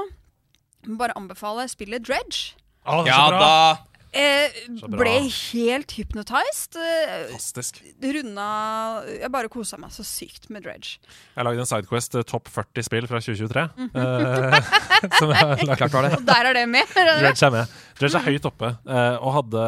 bare 0.98 1.14
anbefale 1.18 1.66
spillet 1.70 2.06
Dredge. 2.06 2.54
Å, 2.88 3.04
det 3.04 3.12
er 3.12 3.14
Ja 3.14 3.20
så 3.28 3.36
bra! 3.36 3.44
da! 3.44 3.84
Eh, 4.18 4.50
Så 4.80 4.88
bra. 4.90 4.98
ble 5.04 5.12
helt 5.28 5.92
hypnotized. 5.94 6.78
Eh, 6.80 7.28
Fantastisk. 7.28 7.82
runda 8.02 8.46
Jeg 9.12 9.30
bare 9.30 9.50
kosa 9.52 9.78
meg 9.78 9.92
så 9.94 10.02
sykt 10.08 10.48
med 10.50 10.64
Dredge. 10.66 10.96
Jeg 11.36 11.46
lagde 11.46 11.62
en 11.62 11.70
Sidequest 11.70 12.16
eh, 12.18 12.24
topp 12.26 12.48
40 12.50 12.88
spill 12.88 13.06
fra 13.12 13.20
2023. 13.22 13.66
eh, 13.92 14.72
som 15.20 15.34
jeg 15.36 15.38
har 15.38 15.62
lagt 15.68 15.78
Klart 15.84 15.94
var 16.00 16.08
det. 16.08 16.14
Og 16.18 16.26
der 16.32 16.50
er 16.50 16.58
det 16.58 16.64
med. 16.72 16.96
er 16.96 17.12
det 17.12 17.14
det? 17.20 17.22
Dredge 17.28 17.46
er 17.50 17.54
med. 17.60 17.76
Dredge 18.00 18.18
er 18.24 18.26
høyt 18.32 18.50
oppe. 18.50 18.72
eh, 18.88 19.20
og 19.22 19.36
hadde 19.38 19.68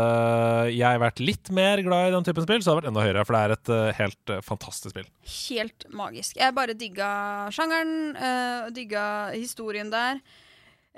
jeg 0.80 1.04
vært 1.06 1.24
litt 1.30 1.54
mer 1.60 1.84
glad 1.86 2.10
i 2.10 2.16
den 2.18 2.26
typen 2.32 2.48
spill, 2.48 2.64
så 2.66 2.72
hadde 2.74 2.80
det 2.80 2.88
vært 2.88 2.92
enda 2.96 3.06
høyere. 3.06 3.28
For 3.28 3.38
det 3.38 3.44
er 3.46 3.56
et 3.60 3.74
eh, 3.76 3.94
helt 4.00 4.34
eh, 4.34 4.42
fantastisk 4.50 4.96
spill. 4.96 5.10
Helt 5.52 5.86
magisk. 5.94 6.40
Jeg 6.42 6.58
bare 6.58 6.74
digga 6.80 7.12
sjangeren, 7.54 8.16
uh, 8.18 8.70
digga 8.74 9.06
historien 9.36 9.92
der. 9.94 10.24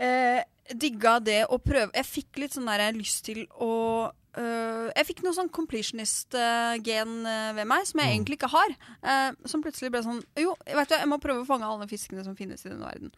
Eh, 0.01 0.41
digga 0.73 1.19
det 1.21 1.43
å 1.51 1.57
prøve 1.61 1.91
Jeg 1.93 2.07
fikk 2.07 2.39
litt 2.41 2.55
sånn 2.55 2.65
der 2.65 2.79
jeg 2.87 2.97
lyst 3.01 3.25
til 3.27 3.45
å 3.61 4.09
Uh, 4.31 4.87
Jeg 4.95 5.09
fikk 5.09 5.17
noe 5.25 5.35
sånn 5.35 5.49
completionist-gen 5.51 7.25
eh, 7.27 7.49
ved 7.57 7.67
meg, 7.67 7.83
som 7.83 7.99
jeg 7.99 8.13
egentlig 8.13 8.37
ikke 8.37 8.47
har. 8.53 8.69
eh, 9.03 9.33
som 9.43 9.59
plutselig 9.59 9.89
ble 9.91 9.99
sånn 10.05 10.21
Jo, 10.39 10.53
vet 10.63 10.87
du, 10.87 10.95
jeg 10.95 11.09
må 11.11 11.17
prøve 11.19 11.43
å 11.43 11.47
fange 11.49 11.67
alle 11.67 11.83
fiskene 11.91 12.23
som 12.23 12.37
finnes 12.39 12.63
i 12.63 12.69
denne 12.71 12.87
verden. 12.87 13.11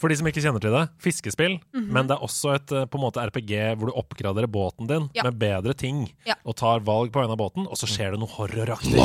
For 0.00 0.08
de 0.08 0.16
som 0.16 0.24
ikke 0.30 0.40
kjenner 0.40 0.64
til 0.64 0.72
det, 0.72 0.86
fiskespill, 1.04 1.58
men 1.76 2.08
det 2.08 2.16
er 2.16 2.24
også 2.24 2.54
et 2.56 2.72
på 2.72 2.96
en 2.96 3.04
måte 3.04 3.20
RPG 3.20 3.52
hvor 3.76 3.92
du 3.92 3.98
oppgraderer 4.00 4.48
båten 4.48 4.88
din 4.88 5.10
Ja. 5.12 5.24
med 5.28 5.36
bedre 5.38 5.76
ting, 5.76 6.06
Ja. 6.24 6.36
og 6.46 6.56
tar 6.56 6.80
valg 6.80 7.12
på 7.12 7.20
vegne 7.20 7.36
av 7.36 7.42
båten, 7.44 7.68
og 7.68 7.76
så 7.76 7.84
skjer 7.84 8.12
det 8.16 8.20
noe 8.24 8.32
horroraktig. 8.32 8.96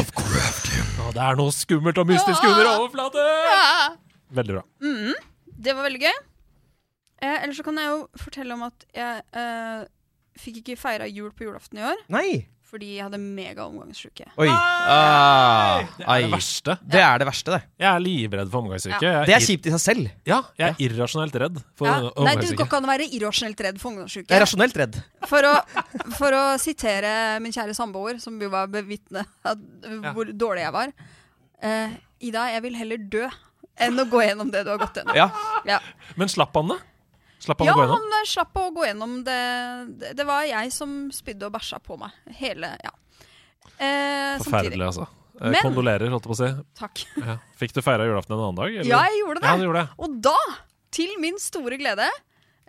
Og 1.03 1.13
det 1.13 1.22
er 1.22 1.36
noe 1.36 1.51
skummelt 1.51 1.98
og 2.00 2.08
mystisk 2.08 2.48
under 2.48 2.79
overflaten! 2.79 4.00
Veldig 4.31 4.55
bra. 4.55 4.63
Det 5.60 5.75
var 5.75 5.84
veldig 5.84 6.00
gøy. 6.08 6.17
Eh, 7.22 7.44
ellers 7.44 7.58
så 7.60 7.66
kan 7.68 7.80
jeg 7.82 7.90
jo 7.92 8.04
fortelle 8.22 8.56
om 8.56 8.64
at 8.70 8.86
jeg 8.96 9.24
eh, 9.42 9.82
fikk 10.40 10.62
ikke 10.62 10.78
feira 10.80 11.08
jul 11.10 11.34
på 11.36 11.44
julaften 11.50 11.82
i 11.82 11.84
år 11.90 12.00
Nei! 12.16 12.30
fordi 12.70 12.92
jeg 13.00 13.02
hadde 13.08 13.18
mega 13.18 13.64
omgangssjuke. 13.66 14.28
Oi. 14.38 14.46
Ah, 14.54 15.80
Det 15.98 16.04
er 16.04 16.10
ai. 16.14 16.20
det 16.22 16.32
verste. 16.36 16.76
Det 16.86 17.00
er 17.02 17.22
det 17.22 17.26
verste, 17.26 17.56
det. 17.56 17.62
Jeg 17.82 17.88
er 17.90 18.04
livredd 18.04 18.52
for 18.52 18.62
omgangssyke. 18.62 19.00
Ja. 19.02 19.24
Det 19.26 19.34
er 19.34 19.42
kjipt 19.42 19.66
i 19.66 19.74
seg 19.74 19.82
selv. 19.82 20.12
Ja, 20.30 20.38
jeg 20.60 20.76
er 20.76 20.84
irrasjonelt 20.86 21.38
redd 21.42 21.58
for 21.80 21.90
Ja. 21.90 22.12
Nei, 22.28 22.36
du 22.38 22.46
går 22.54 22.68
ikke 22.68 22.78
an 22.78 22.86
å 22.86 22.92
være 22.92 23.08
irrasjonelt 23.10 23.64
redd 23.66 23.82
for 23.82 23.98
Jeg 24.06 24.26
er 24.30 24.44
rasjonelt 24.46 24.78
redd. 24.78 25.00
For 25.26 25.50
å, 25.50 25.56
for 26.13 26.38
å 26.38 26.43
sitere 26.62 27.39
min 27.41 27.56
kjære 27.56 27.74
samboer, 27.74 28.22
som 28.22 28.38
jo 28.38 28.52
var 28.54 28.70
bevitne 28.70 29.26
av 29.50 29.58
hvor 30.13 30.30
dårlig 30.30 30.67
jeg 30.67 30.76
var. 30.78 30.93
Eh, 31.65 31.98
Ida, 32.30 32.52
jeg 32.54 32.62
vil 32.67 32.78
heller 32.78 32.98
dø 33.17 33.26
enn 33.80 33.98
å 33.98 34.06
gå 34.12 34.22
gjennom 34.22 34.52
det 34.54 34.62
du 34.67 34.74
har 34.76 34.80
gått 34.82 35.02
gjennom. 35.02 35.15
Ja. 35.17 35.30
Ja, 35.65 35.80
Men 36.20 36.30
slapp 36.30 36.54
han 36.54 36.76
det? 36.76 36.80
Slapp 37.39 37.62
han 37.63 37.69
ja 37.69 37.73
å 37.73 37.78
gå 37.80 37.84
gjennom? 37.86 38.02
han 38.04 38.17
eh, 38.19 38.25
slapp 38.28 38.58
å 38.60 38.65
gå 38.75 38.86
gjennom 38.88 39.13
det. 39.28 39.38
det. 40.02 40.10
Det 40.19 40.25
var 40.28 40.43
jeg 40.47 40.73
som 40.75 40.95
spydde 41.15 41.47
og 41.47 41.54
bæsja 41.56 41.80
på 41.84 41.95
meg. 42.02 42.12
Hele, 42.39 42.73
ja. 42.84 42.91
Eh. 43.80 44.36
Forferdelig, 44.43 44.86
altså. 44.89 45.08
Eh, 45.39 45.52
Men- 45.54 45.62
Kondolerer, 45.63 46.10
holdt 46.12 46.25
jeg 46.28 46.34
på 46.34 46.38
å 46.38 46.41
si. 46.41 46.49
Takk. 46.80 47.04
Ja. 47.30 47.38
Fikk 47.60 47.73
du 47.78 47.82
feira 47.86 48.08
julaften 48.08 48.36
en 48.36 48.43
annen 48.43 48.60
dag? 48.60 48.75
eller? 48.75 48.89
Ja, 48.91 49.04
jeg 49.08 49.21
gjorde 49.23 49.43
det. 49.43 49.47
Ja, 49.54 49.65
gjorde 49.69 49.84
det. 49.86 49.89
Og 50.04 50.17
da, 50.30 50.36
til 50.91 51.15
min 51.23 51.39
store 51.39 51.80
glede, 51.80 52.10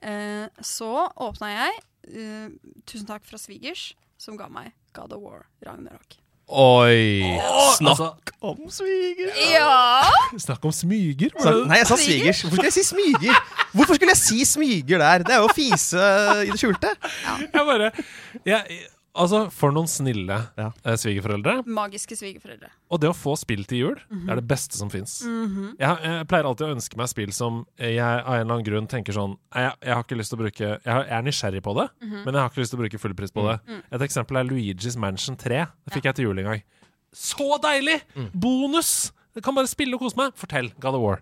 eh, 0.03 0.47
så 0.63 0.91
åpna 1.19 1.51
jeg 1.55 1.81
eh, 2.15 2.49
Tusen 2.87 3.07
takk 3.11 3.27
fra 3.27 3.39
svigers, 3.43 3.91
som 4.21 4.39
ga 4.39 4.47
meg 4.53 4.71
God 4.95 5.13
of 5.17 5.23
War 5.25 5.47
Ragnarok. 5.67 6.19
Oi. 6.51 7.39
Snakk 7.77 7.91
Altså, 7.91 8.09
om 8.43 8.71
sviger. 8.73 9.31
Ja! 9.53 10.03
snakk 10.47 10.65
om 10.67 10.73
smyger. 10.75 11.31
Snakk, 11.39 11.61
Nei, 11.71 11.79
jeg 11.79 11.89
sa 11.91 11.99
svigers. 12.01 12.41
Hvorfor 12.43 12.57
skulle 12.57 12.71
jeg 12.71 12.77
si 12.79 12.85
smyger? 12.89 13.43
Hvorfor 13.73 13.99
skulle 13.99 14.15
jeg 14.15 14.21
si 14.23 14.47
smyger 14.49 15.05
der? 15.05 15.27
Det 15.29 15.37
er 15.37 15.45
jo 15.45 15.51
å 15.51 15.55
fise 15.55 16.07
i 16.47 16.51
det 16.51 16.59
skjulte. 16.59 16.95
Jeg 17.45 17.67
bare 17.69 17.93
jeg, 18.49 18.81
Altså, 19.19 19.51
for 19.51 19.73
noen 19.75 19.89
snille 19.91 20.37
Ja. 20.57 20.69
eh, 20.85 20.95
svigerforeldre. 20.95 21.65
Magiske 21.67 22.15
svigerforeldre. 22.15 22.69
Og 22.91 23.01
det 23.03 23.09
å 23.11 23.15
få 23.17 23.37
spill 23.37 23.65
til 23.67 23.79
jul, 23.79 23.97
det 24.09 24.31
er 24.31 24.37
det 24.39 24.47
beste 24.47 24.77
som 24.79 24.89
fins. 24.89 25.21
jeg, 25.25 25.77
jeg 25.79 26.29
pleier 26.31 26.45
alltid 26.47 26.67
å 26.69 26.75
ønske 26.77 26.97
meg 26.97 27.09
spill 27.11 27.33
som 27.33 27.65
jeg 27.77 27.99
av 27.99 28.35
en 28.35 28.41
eller 28.41 28.55
annen 28.55 28.65
grunn 28.65 28.87
tenker 28.87 29.13
sånn 29.13 29.37
Jeg, 29.55 29.73
jeg 29.83 29.95
har 29.95 30.05
ikke 30.05 30.17
lyst 30.21 30.31
til 30.31 30.39
å 30.39 30.43
bruke 30.45 30.61
Jeg, 30.61 30.85
jeg 30.87 31.11
er 31.19 31.23
nysgjerrig 31.27 31.63
på 31.63 31.75
det, 31.81 31.89
men 32.01 32.33
jeg 32.35 32.41
har 32.41 32.51
ikke 32.53 32.63
lyst 32.63 32.71
til 32.71 32.79
å 32.79 32.83
bruke 32.85 32.99
full 33.03 33.15
pris 33.15 33.31
på 33.35 33.47
det. 33.51 33.59
Et 33.91 34.01
eksempel 34.07 34.37
er 34.39 34.45
Luigi's 34.45 34.97
Mansion 34.97 35.37
3. 35.37 35.67
Det 35.87 35.93
fikk 35.97 36.05
jeg 36.05 36.15
til 36.21 36.25
jul 36.31 36.39
en 36.39 36.45
gang. 36.53 36.63
Så 37.13 37.59
deilig! 37.61 38.01
Bonus! 38.35 39.13
Jeg 39.35 39.43
kan 39.47 39.55
bare 39.55 39.67
spille 39.71 39.95
og 39.95 40.01
kose 40.03 40.17
meg. 40.19 40.33
Fortell. 40.39 40.71
God 40.81 40.95
of 40.95 41.03
War. 41.03 41.21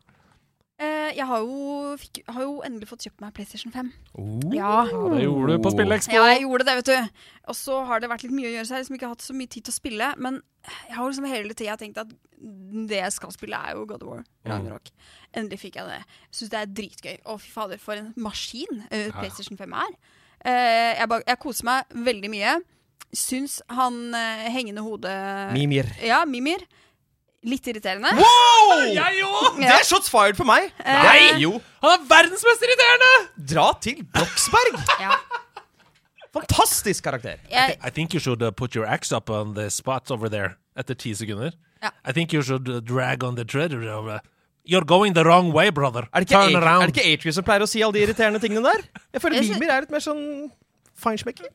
Eh, 1.08 1.16
jeg 1.18 1.26
har 1.28 1.40
jo, 1.44 1.94
fikk, 2.00 2.20
har 2.28 2.44
jo 2.44 2.54
endelig 2.66 2.88
fått 2.90 3.06
kjøpt 3.06 3.22
meg 3.24 3.34
PlayStation 3.36 3.72
5. 3.74 3.90
Oh. 4.20 4.46
Ja. 4.54 4.84
Ja, 4.88 5.02
det 5.14 5.24
gjorde 5.24 5.56
du 5.56 5.62
på 5.64 5.72
Spillekspo. 5.74 6.14
ja, 6.14 6.26
jeg 6.34 6.44
gjorde 6.44 6.66
det, 6.68 6.76
vet 6.80 6.90
du. 6.92 7.24
Og 7.48 7.56
så 7.56 7.80
har 7.88 8.00
det 8.04 8.10
vært 8.12 8.24
litt 8.26 8.34
mye 8.36 8.50
å 8.50 8.54
gjøre, 8.56 8.66
så 8.68 8.74
jeg 8.74 8.78
har 8.78 8.84
liksom 8.84 8.98
ikke 8.98 9.10
hatt 9.14 9.24
så 9.24 9.36
mye 9.38 9.52
tid 9.54 9.66
til 9.68 9.74
å 9.74 9.78
spille. 9.78 10.10
Men 10.18 10.40
jeg 10.88 10.96
har 10.98 11.08
liksom 11.10 11.28
hele 11.32 11.54
tida 11.58 11.76
tenkt 11.80 12.00
at 12.04 12.12
det 12.88 13.00
jeg 13.00 13.12
skal 13.16 13.32
spille, 13.34 13.58
er 13.58 13.74
jo 13.78 13.86
God 13.88 14.02
of 14.04 14.08
War. 14.12 14.24
Ragnarok. 14.46 14.90
Endelig 15.34 15.60
fikk 15.64 15.78
jeg 15.80 15.88
det. 15.90 16.00
Syns 16.30 16.52
det 16.52 16.60
er 16.60 16.72
dritgøy. 16.80 17.16
Å, 17.26 17.38
fy 17.42 17.50
fader, 17.54 17.80
for 17.82 17.98
en 17.98 18.12
maskin 18.16 18.84
uh, 18.86 19.08
PlayStation 19.16 19.58
5 19.58 19.78
er. 19.84 19.94
Uh, 20.44 20.92
jeg, 21.00 21.08
ba- 21.10 21.24
jeg 21.26 21.40
koser 21.42 21.66
meg 21.66 21.96
veldig 22.08 22.30
mye. 22.30 22.58
Syns 23.16 23.58
han 23.72 23.96
uh, 24.12 24.46
hengende 24.52 24.84
hodet 24.84 25.16
Mimir. 25.56 25.88
Ja, 26.04 26.20
Mimir. 26.28 26.62
Litt 27.46 27.66
irriterende. 27.70 28.10
Jeg 28.90 29.20
òg! 29.22 29.58
Det 29.60 29.68
er 29.70 29.84
shots 29.86 30.10
fired 30.10 30.34
for 30.38 30.48
meg! 30.48 30.72
Eh. 30.82 31.02
Nei, 31.06 31.20
jo. 31.44 31.52
Han 31.84 31.92
er 31.94 32.06
verdens 32.10 32.42
mest 32.46 32.64
irriterende! 32.66 33.10
Dra 33.54 33.68
til 33.84 34.00
Bloksberg! 34.14 34.80
Ja. 35.04 35.14
Fantastisk 36.34 37.04
karakter. 37.06 37.38
Jeg, 37.50 37.78
I 37.82 37.90
think 37.90 38.12
you 38.14 38.20
should 38.20 38.42
uh, 38.42 38.50
put 38.50 38.74
your 38.76 38.84
axe 38.86 39.12
up 39.16 39.30
on 39.30 39.54
the 39.54 39.70
spot 39.70 40.10
over 40.10 40.28
there 40.28 40.56
etter 40.78 40.94
ti 40.98 41.14
sekunder. 41.16 41.54
Ja. 41.82 41.90
I 42.04 42.12
think 42.12 42.32
you 42.34 42.42
should 42.42 42.68
uh, 42.68 42.80
drag 42.84 43.24
on 43.24 43.36
the 43.38 43.44
treader 43.44 43.80
over. 43.94 44.20
You're 44.68 44.84
going 44.84 45.14
the 45.14 45.24
wrong 45.24 45.52
way, 45.54 45.70
brother. 45.70 46.04
Er 46.12 46.20
det 46.20 46.28
ikke, 46.28 46.34
Turn 46.42 46.52
Atri- 46.52 46.66
around. 46.66 46.82
er 46.82 46.86
det 46.92 46.96
ikke 46.98 47.12
Atreus 47.16 47.38
som 47.38 47.46
pleier 47.46 47.64
å 47.64 47.70
si 47.70 47.80
alle 47.82 47.96
de 47.96 48.02
irriterende 48.04 48.42
tingene 48.42 48.60
der? 48.66 48.84
Jeg 49.14 49.22
føler 49.24 49.40
Jeg 49.40 49.54
Mimir 49.54 49.72
er 49.72 49.86
litt 49.86 49.94
mer 49.94 50.04
sånn 50.04 50.20
feinschmecker. 50.98 51.48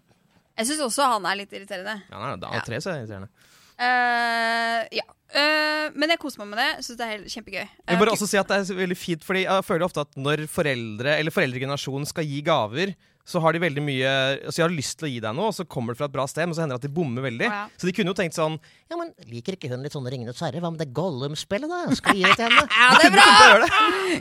jeg 0.57 0.67
syns 0.71 0.81
også 0.87 1.05
han 1.13 1.25
er 1.29 1.37
litt 1.43 1.53
irriterende. 1.53 1.99
Ja, 2.09 2.23
nei, 2.23 2.33
da 2.41 2.55
er 2.57 2.65
tre 2.65 2.79
så 2.81 2.95
irriterende. 2.97 3.29
Eh, 3.79 4.81
ja. 4.99 5.05
Uh, 5.33 5.87
men 5.97 6.11
jeg 6.13 6.19
koser 6.21 6.43
meg 6.43 6.51
med 6.51 6.59
det. 6.61 6.83
Syns 6.85 6.99
det 6.99 7.05
er 7.07 7.15
helt 7.15 7.31
kjempegøy. 7.33 7.63
Jeg 7.63 7.89
vil 7.89 7.97
bare 8.03 8.11
Eh, 8.11 8.17
også 8.19 8.27
si 8.29 8.37
at 8.37 8.51
det 8.51 8.59
er 8.61 8.77
veldig 8.77 8.97
fint, 8.99 9.23
fordi 9.25 9.47
jeg 9.47 9.65
føler 9.65 9.85
ofte 9.87 10.03
at 10.05 10.13
når 10.19 10.43
foreldre 10.51 11.15
eller 11.17 11.33
foreldregenerasjonen 11.33 12.05
skal 12.05 12.27
gi 12.29 12.43
gaver, 12.45 12.93
så 13.25 13.39
har 13.39 13.55
de 13.55 13.61
veldig 13.63 13.79
mye 13.79 14.09
Så 14.51 14.57
de 14.59 14.61
har 14.65 14.73
lyst 14.73 14.97
til 14.99 15.07
å 15.07 15.11
gi 15.13 15.19
deg 15.23 15.33
noe, 15.33 15.47
og 15.47 15.55
så 15.55 15.63
kommer 15.65 15.95
det 15.95 16.01
fra 16.01 16.09
et 16.09 16.13
bra 16.13 16.25
sted, 16.27 16.43
men 16.45 16.53
så 16.57 16.61
hender 16.65 16.75
det 16.75 16.83
at 16.83 16.87
de 16.89 16.93
bommer 16.93 17.23
veldig. 17.23 17.47
Ja. 17.47 17.61
Så 17.79 17.87
de 17.87 17.93
kunne 17.95 18.11
jo 18.11 18.17
tenkt 18.19 18.35
sånn 18.35 18.59
Ja, 18.91 18.97
men 18.99 19.13
liker 19.31 19.55
ikke 19.55 19.71
hun 19.71 19.81
litt 19.81 19.95
sånn 19.95 20.05
Ringenes 20.11 20.43
herre? 20.43 20.59
Hva 20.61 20.69
med 20.75 20.83
det 20.83 20.89
Gollum-spillet, 20.93 21.71
da? 21.71 21.95
Skal 21.97 22.13
vi 22.19 22.21
gi 22.21 22.27
det 22.29 22.35
til 22.37 22.51
henne? 22.51 22.67
Ja, 22.83 22.91
det 22.99 23.07
er 23.07 23.15
bra! 23.17 23.71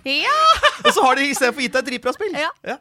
Det. 0.06 0.16
Ja! 0.22 0.38
Og 0.86 0.90
så 0.94 1.04
har 1.04 1.18
de 1.18 1.28
istedenfor 1.28 1.66
gitt 1.66 1.74
deg 1.76 1.82
et 1.82 1.90
dritbra 1.90 2.14
spill. 2.16 2.38
Ja. 2.40 2.48
Ja. 2.64 2.78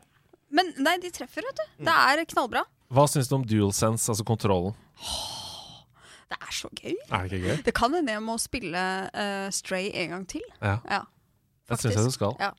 Men 0.53 0.71
nei, 0.77 0.95
de 1.03 1.09
treffer, 1.15 1.43
vet 1.47 1.57
du. 1.57 1.67
Det 1.89 1.99
er 2.05 2.23
knallbra. 2.31 2.63
Hva 2.91 3.09
syns 3.09 3.27
du 3.31 3.35
om 3.39 3.43
DualSense, 3.47 4.05
altså 4.13 4.23
kontrollen? 4.27 4.75
Det 6.31 6.37
er 6.39 6.53
så 6.55 6.69
gøy. 6.79 6.93
Er 7.11 7.27
det 7.27 7.41
gøy? 7.43 7.55
Det 7.67 7.73
kan 7.75 7.91
hende 7.93 8.13
jeg 8.15 8.23
må 8.23 8.37
spille 8.39 8.81
uh, 9.11 9.49
Stray 9.51 9.89
en 9.93 10.13
gang 10.15 10.27
til. 10.31 10.43
Ja, 10.61 10.77
Ja, 10.87 11.01
det 11.69 11.79
syns 11.81 11.97
jeg 11.99 12.05
du 12.07 12.11
skal. 12.15 12.35
Ja. 12.39 12.51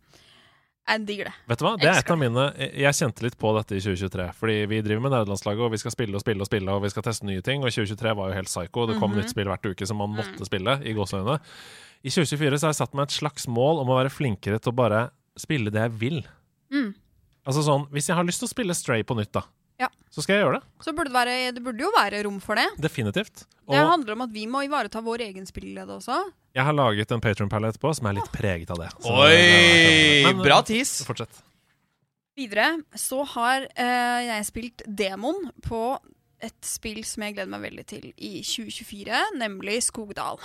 Jeg 0.88 1.06
digger 1.06 1.28
det. 1.30 1.32
Vet 1.48 1.60
du 1.60 1.64
hva? 1.64 1.70
Det 1.78 1.86
er 1.88 2.00
et 2.02 2.10
av 2.10 2.18
mine 2.18 2.44
Jeg 2.58 2.96
kjente 2.98 3.22
litt 3.22 3.36
på 3.38 3.52
dette 3.56 3.76
i 3.78 3.80
2023. 3.80 4.24
Fordi 4.34 4.56
vi 4.66 4.80
driver 4.82 5.04
med 5.04 5.12
nederlandslaget, 5.14 5.62
og 5.62 5.70
vi 5.72 5.78
skal 5.78 5.94
spille 5.94 6.18
og 6.18 6.24
spille 6.24 6.42
og 6.42 6.48
spille, 6.50 6.74
og 6.74 6.82
vi 6.82 6.90
skal 6.90 7.04
teste 7.06 7.24
nye 7.28 7.40
ting. 7.46 7.62
Og 7.62 7.70
2023 7.70 8.14
var 8.18 8.28
jo 8.32 8.34
helt 8.40 8.50
psycho. 8.50 8.86
Det 8.90 8.98
kom 8.98 9.12
Mhm. 9.12 9.20
nytt 9.22 9.30
spill 9.30 9.46
hvert 9.52 9.68
uke 9.70 9.86
som 9.86 9.96
man 10.02 10.10
Mm. 10.10 10.16
måtte 10.20 10.44
spille, 10.44 10.74
i 10.84 10.92
gåseøynene. 10.92 11.38
I 12.04 12.10
2024 12.10 12.58
så 12.58 12.66
har 12.66 12.72
jeg 12.74 12.80
satt 12.82 12.94
meg 12.94 13.04
et 13.04 13.14
slags 13.14 13.46
mål 13.46 13.80
om 13.80 13.88
å 13.94 13.98
være 14.02 14.10
flinkere 14.10 14.58
til 14.60 14.72
å 14.72 14.76
bare 14.76 15.10
spille 15.38 15.70
det 15.70 15.80
jeg 15.80 15.92
vil. 16.00 16.22
Mm. 16.72 16.94
Altså 17.46 17.62
sånn, 17.62 17.88
Hvis 17.90 18.08
jeg 18.08 18.16
har 18.16 18.24
lyst 18.24 18.40
til 18.40 18.48
å 18.48 18.54
spille 18.54 18.74
Stray 18.74 19.02
på 19.04 19.14
nytt, 19.16 19.30
da, 19.32 19.42
Ja. 19.82 19.88
så 20.14 20.22
skal 20.24 20.36
jeg 20.38 20.44
gjøre 20.46 20.60
det. 20.60 20.68
Så 20.84 20.94
burde 20.94 21.10
det, 21.10 21.16
være, 21.16 21.52
det 21.56 21.62
burde 21.64 21.82
jo 21.82 21.90
være 21.96 22.22
rom 22.26 22.38
for 22.44 22.58
det. 22.60 22.68
Definitivt. 22.82 23.44
Det 23.72 23.78
handler 23.78 24.16
om 24.16 24.24
at 24.26 24.32
vi 24.34 24.44
må 24.50 24.64
ivareta 24.66 25.00
vår 25.04 25.24
egen 25.28 25.46
spillglede 25.48 25.94
også. 25.96 26.18
jeg 26.54 26.64
har 26.66 26.74
laget 26.76 27.12
en 27.14 27.22
Patron-palette 27.24 27.78
etterpå 27.78 27.94
som 27.96 28.08
er 28.10 28.18
litt 28.18 28.32
preget 28.34 28.70
av 28.74 28.82
det. 28.82 28.90
Så 29.00 29.14
Oi! 29.24 29.32
det 29.32 30.26
Men, 30.28 30.42
Bra 30.44 30.60
tis. 30.66 30.98
Fortsett. 31.06 31.42
Videre 32.36 32.78
så 32.96 33.22
har 33.34 33.66
eh, 33.76 34.20
jeg 34.28 34.48
spilt 34.48 34.84
Demon 34.88 35.50
på 35.66 35.82
et 36.42 36.66
spill 36.66 37.02
som 37.06 37.22
jeg 37.26 37.36
gleder 37.36 37.50
meg 37.52 37.62
veldig 37.62 37.84
til 37.86 38.06
i 38.10 38.32
2024, 38.42 39.18
nemlig 39.38 39.78
Skogdal. 39.86 40.40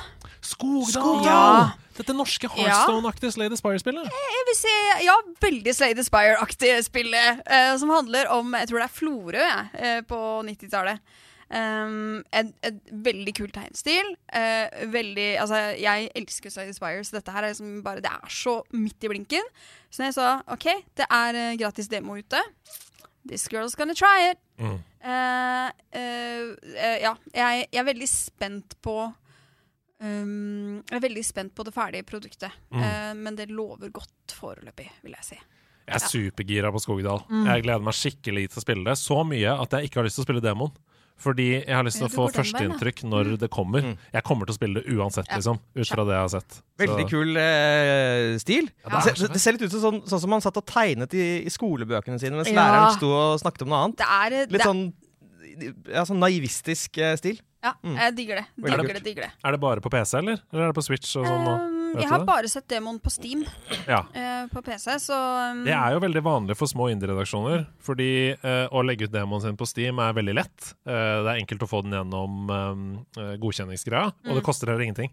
Skogdal! 0.46 0.92
Skogdal! 0.94 1.28
Ja. 1.28 1.94
Dette 1.98 2.14
norske 2.14 2.50
Heartstone-aktige 2.54 3.34
Slay 3.34 3.50
the 3.50 3.58
Spire-spillet. 3.58 4.10
Jeg 4.14 4.44
vil 4.50 4.58
si, 4.60 4.74
ja, 5.08 5.16
veldig 5.42 5.74
Slay 5.74 5.96
the 5.98 6.06
Spire-aktige 6.06 6.82
spillet, 6.86 7.42
eh, 7.50 7.72
som 7.82 7.90
handler 7.90 8.30
om 8.34 8.54
Jeg 8.54 8.70
tror 8.70 8.84
det 8.84 8.90
er 8.90 8.98
Florø, 9.00 9.48
jeg, 9.48 9.70
eh, 9.74 10.02
på 10.06 10.20
90-tallet. 10.46 11.02
Um, 11.48 12.26
et, 12.36 12.50
en, 12.68 12.80
veldig 12.92 13.34
kul 13.38 13.52
tegnstil. 13.56 14.10
Uh, 14.36 14.92
veldig 14.92 15.30
Altså, 15.40 15.56
jeg 15.80 16.10
elsker 16.20 16.52
Slay 16.52 16.68
the 16.68 16.76
Spire, 16.76 17.04
så 17.08 17.16
dette 17.16 17.32
her 17.32 17.46
er 17.46 17.54
liksom 17.54 17.84
bare 17.86 18.04
Det 18.04 18.12
er 18.12 18.30
så 18.30 18.62
midt 18.72 19.04
i 19.04 19.08
blinken. 19.08 19.48
Så 19.90 20.02
når 20.02 20.12
jeg 20.12 20.18
sa 20.20 20.42
OK, 20.48 20.68
det 20.98 21.08
er 21.10 21.40
uh, 21.40 21.58
gratis 21.58 21.88
demo 21.88 22.20
ute. 22.20 22.44
This 23.28 23.48
girl's 23.48 23.76
gonna 23.76 23.94
try 23.94 24.32
it. 24.32 24.38
Mm. 24.60 24.80
Eh, 25.08 26.98
ja, 27.02 27.14
jeg, 27.32 27.68
jeg 27.72 27.80
er 27.80 27.88
veldig 27.88 28.08
spent 28.12 28.76
på 28.84 28.96
um, 30.04 30.82
Jeg 30.84 30.98
er 30.98 31.04
veldig 31.06 31.24
spent 31.26 31.54
på 31.56 31.64
det 31.68 31.74
ferdige 31.76 32.08
produktet. 32.08 32.58
Mm. 32.74 32.82
Eh, 32.84 33.14
men 33.22 33.38
det 33.40 33.50
lover 33.52 33.94
godt 33.96 34.36
foreløpig, 34.36 34.90
vil 35.06 35.16
jeg 35.18 35.30
si. 35.32 35.40
Jeg 35.88 35.96
er 35.96 36.04
Ja. 36.04 36.12
supergira 36.12 36.72
på 36.76 36.82
Skogdal. 36.84 37.22
Mm. 37.32 37.46
Jeg 37.48 37.64
gleder 37.64 37.86
meg 37.88 37.96
skikkelig 37.96 38.50
til 38.52 38.60
å 38.60 38.66
spille 38.66 38.84
det. 38.90 38.98
Så 39.00 39.22
mye 39.24 39.54
at 39.56 39.72
jeg 39.78 39.88
ikke 39.88 40.02
har 40.02 40.08
lyst 40.10 40.20
til 40.20 40.26
å 40.26 40.28
spille 40.28 40.44
demoen. 40.44 40.74
Fordi 41.18 41.48
jeg 41.66 41.74
har 41.74 41.84
lyst 41.84 41.98
til 41.98 42.06
å 42.06 42.12
få 42.14 42.28
førsteinntrykk 42.30 43.00
når 43.10 43.32
det 43.42 43.50
kommer. 43.50 43.82
Mm. 43.82 43.96
Jeg 44.14 44.24
kommer 44.24 44.46
til 44.46 44.54
å 44.54 44.58
spille 44.60 44.82
det 44.84 44.94
uansett, 44.94 45.26
liksom. 45.34 45.58
Ut 45.76 45.90
fra 45.90 46.04
det 46.06 46.14
jeg 46.14 46.22
har 46.22 46.30
sett. 46.36 46.60
Veldig 46.78 47.06
Så- 47.08 47.10
kul 47.10 47.38
eh, 47.42 48.38
stil. 48.38 48.70
Ja, 48.86 48.90
det, 48.90 49.02
det 49.04 49.12
er 49.12 49.16
ser, 49.24 49.34
det 49.34 49.42
ser 49.42 49.52
litt 49.58 49.66
ut 49.66 49.72
som 49.72 49.82
sånn, 49.82 50.00
sånn 50.08 50.22
som 50.22 50.30
man 50.30 50.42
satt 50.46 50.58
og 50.62 50.66
tegnet 50.70 51.14
i, 51.18 51.26
i 51.42 51.50
skolebøkene 51.50 52.20
sine 52.22 52.38
mens 52.38 52.52
Ja. 52.54 52.62
læreren 52.62 52.94
sto 53.00 53.10
og 53.10 53.40
snakket 53.42 53.66
om 53.66 53.70
noe 53.74 53.82
annet. 53.88 53.98
Det 53.98 54.08
er, 54.08 54.38
Litt 54.46 54.52
det, 54.60 54.62
sånn, 54.62 54.94
ja, 55.90 56.06
sånn 56.06 56.22
naivistisk 56.22 56.98
eh, 57.02 57.16
stil. 57.18 57.42
Ja, 57.64 57.74
Mm. 57.84 57.96
jeg 57.98 58.16
digger 58.16 58.36
det. 58.38 58.46
Veldig 58.62 58.78
Digger 58.86 58.94
det, 58.94 59.04
digger 59.04 59.22
det. 59.26 59.32
Er 59.44 59.52
det 59.52 59.60
bare 59.60 59.82
på 59.82 59.90
PC, 59.90 60.18
eller? 60.20 60.38
Eller 60.54 60.64
er 60.64 60.68
det 60.72 60.76
på 60.78 60.84
Switch 60.86 61.16
og 61.18 61.26
sånn? 61.26 61.44
nå? 61.44 61.56
Um, 61.96 62.02
jeg 62.02 62.10
har 62.12 62.20
det? 62.20 62.28
bare 62.28 62.50
sett 62.52 62.68
demoen 62.72 63.00
på 63.04 63.12
Steam 63.14 63.46
Ja. 63.88 64.02
uh, 64.12 64.48
på 64.52 64.62
PC, 64.66 64.98
så 65.00 65.18
um, 65.52 65.64
Det 65.66 65.74
er 65.74 65.94
jo 65.96 66.00
veldig 66.04 66.24
vanlig 66.26 66.58
for 66.60 66.68
små 66.68 66.90
indie-redaksjoner, 66.94 67.66
fordi 67.84 68.10
uh, 68.44 68.68
å 68.76 68.84
legge 68.86 69.08
ut 69.08 69.14
demoen 69.14 69.42
sin 69.44 69.58
på 69.60 69.68
Steam 69.70 70.00
er 70.04 70.14
veldig 70.18 70.36
lett. 70.36 70.72
Uh, 70.88 71.24
det 71.24 71.34
er 71.34 71.42
enkelt 71.42 71.64
å 71.64 71.70
få 71.72 71.84
den 71.86 71.96
gjennom 71.98 72.50
eh, 72.52 73.36
godkjenningsgreia, 73.42 74.10
og 74.12 74.34
det 74.34 74.42
Mm. 74.42 74.46
koster 74.46 74.68
heller 74.72 74.84
ingenting. 74.88 75.12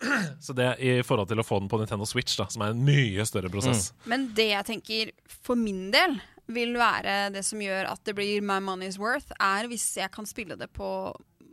Så 0.40 0.52
det 0.56 0.68
i 0.80 1.02
forhold 1.04 1.28
til 1.28 1.40
å 1.40 1.44
få 1.44 1.58
den 1.60 1.68
på 1.68 1.78
Nintendo 1.80 2.06
Switch, 2.08 2.36
da, 2.38 2.46
som 2.48 2.62
er 2.64 2.72
en 2.74 2.84
mye 2.86 3.24
større 3.28 3.50
prosess. 3.52 3.90
Men 4.08 4.30
det 4.36 4.48
jeg 4.52 4.64
tenker 4.68 5.10
for 5.28 5.56
min 5.60 5.90
del 5.92 6.18
vil 6.50 6.72
være 6.80 7.30
det 7.34 7.42
som 7.46 7.60
gjør 7.62 7.90
at 7.92 8.00
det 8.08 8.14
blir 8.18 8.40
my 8.42 8.56
money's 8.64 8.96
worth, 8.98 9.30
er 9.38 9.68
hvis 9.70 9.84
jeg 10.00 10.10
kan 10.14 10.26
spille 10.26 10.56
det 10.58 10.70
på 10.74 10.88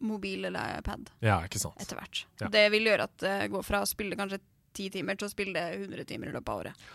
mobil 0.01 0.45
eller 0.45 0.77
iPad 0.79 1.09
Ja, 1.25 1.39
ikke 1.45 1.59
sant. 1.59 1.75
etter 1.81 1.97
hvert. 1.99 2.23
Ja. 2.41 2.47
Det 2.53 2.67
vil 2.73 2.85
gjøre 2.89 3.05
at 3.09 3.17
det 3.21 3.35
går 3.53 3.65
fra 3.65 3.81
å 3.81 3.89
spille 3.89 4.15
kanskje 4.17 4.39
ti 4.77 4.87
timer 4.93 5.17
til 5.19 5.27
å 5.27 5.33
spille 5.33 5.53
det 5.57 5.67
100 5.81 6.05
timer 6.13 6.29
i 6.31 6.37
løpet 6.37 6.53
av 6.53 6.63
året. 6.63 6.87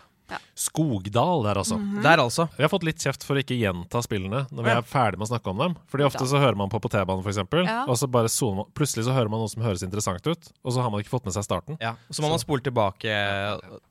Skogdal 0.57 1.43
der, 1.43 1.57
altså. 1.59 1.75
Mhm. 1.77 1.97
Der, 2.01 2.17
altså. 2.23 2.45
Vi 2.55 2.63
har 2.63 2.69
fått 2.71 2.85
litt 2.87 3.01
kjeft 3.03 3.25
for 3.27 3.35
å 3.35 3.41
ikke 3.43 3.57
gjenta 3.59 3.99
spillene 4.01 4.45
når 4.55 4.63
vi 4.65 4.71
er 4.71 4.85
ferdig 4.87 5.19
med 5.19 5.27
å 5.27 5.31
snakke 5.33 5.51
om 5.51 5.59
dem. 5.59 5.75
Fordi 5.91 6.05
ofte 6.07 6.23
Da. 6.23 6.29
så 6.31 6.39
hører 6.39 6.55
man 6.57 6.71
på 6.71 6.79
på 6.81 6.89
T-banen, 6.89 7.21
f.eks., 7.25 7.67
Ja. 7.67 7.83
og 7.85 7.97
så 7.99 8.07
bare 8.09 8.31
zoner 8.31 8.55
man 8.63 8.71
Plutselig 8.73 9.03
så 9.05 9.13
hører 9.13 9.29
man 9.29 9.43
noe 9.43 9.51
som 9.51 9.61
høres 9.61 9.83
interessant 9.83 10.25
ut, 10.25 10.47
og 10.63 10.71
så 10.73 10.81
har 10.81 10.89
man 10.89 11.03
ikke 11.03 11.11
fått 11.11 11.25
med 11.27 11.33
seg 11.35 11.43
starten. 11.43 11.77
Ja. 11.83 11.95
Så 12.09 12.23
må 12.23 12.29
man 12.31 12.39
spole 12.39 12.63
tilbake. 12.63 13.11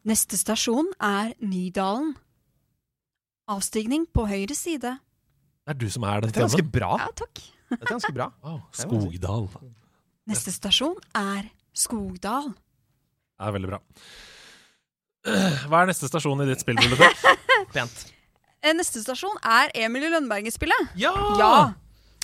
Neste 0.09 0.41
stasjon 0.41 0.89
er 0.99 1.35
Nydalen. 1.45 2.17
Avstigning 3.53 4.07
på 4.09 4.25
høyre 4.27 4.55
side. 4.57 4.97
Det 5.67 5.71
er 5.77 5.79
du 5.79 5.89
som 5.91 6.05
er 6.09 6.23
den 6.23 6.31
Dette 6.33 6.41
er 6.41 6.49
ganske 6.49 6.71
bra. 6.73 6.97
Ja, 6.99 7.09
takk. 7.15 7.43
Dette 7.71 7.83
er 7.83 7.93
ganske 7.93 8.15
bra. 8.17 8.31
Wow. 8.43 8.63
Skogdal. 8.73 9.49
Neste 10.27 10.51
stasjon 10.55 10.97
er 11.15 11.51
Skogdal. 11.75 12.55
Er 13.43 13.55
veldig 13.57 13.71
bra. 13.73 13.79
Hva 15.69 15.83
er 15.85 15.91
neste 15.93 16.09
stasjon 16.11 16.43
i 16.45 16.49
ditt 16.49 16.63
spillbibliotek? 16.65 17.23
Pent. 17.77 18.09
Eh, 18.63 18.75
Neste 18.79 19.03
stasjon 19.03 19.39
er 19.43 19.71
Emil 19.85 20.05
i 20.07 20.11
Lønneberget-spillet. 20.13 20.93
ja! 20.99 21.15
Ja! 21.41 21.55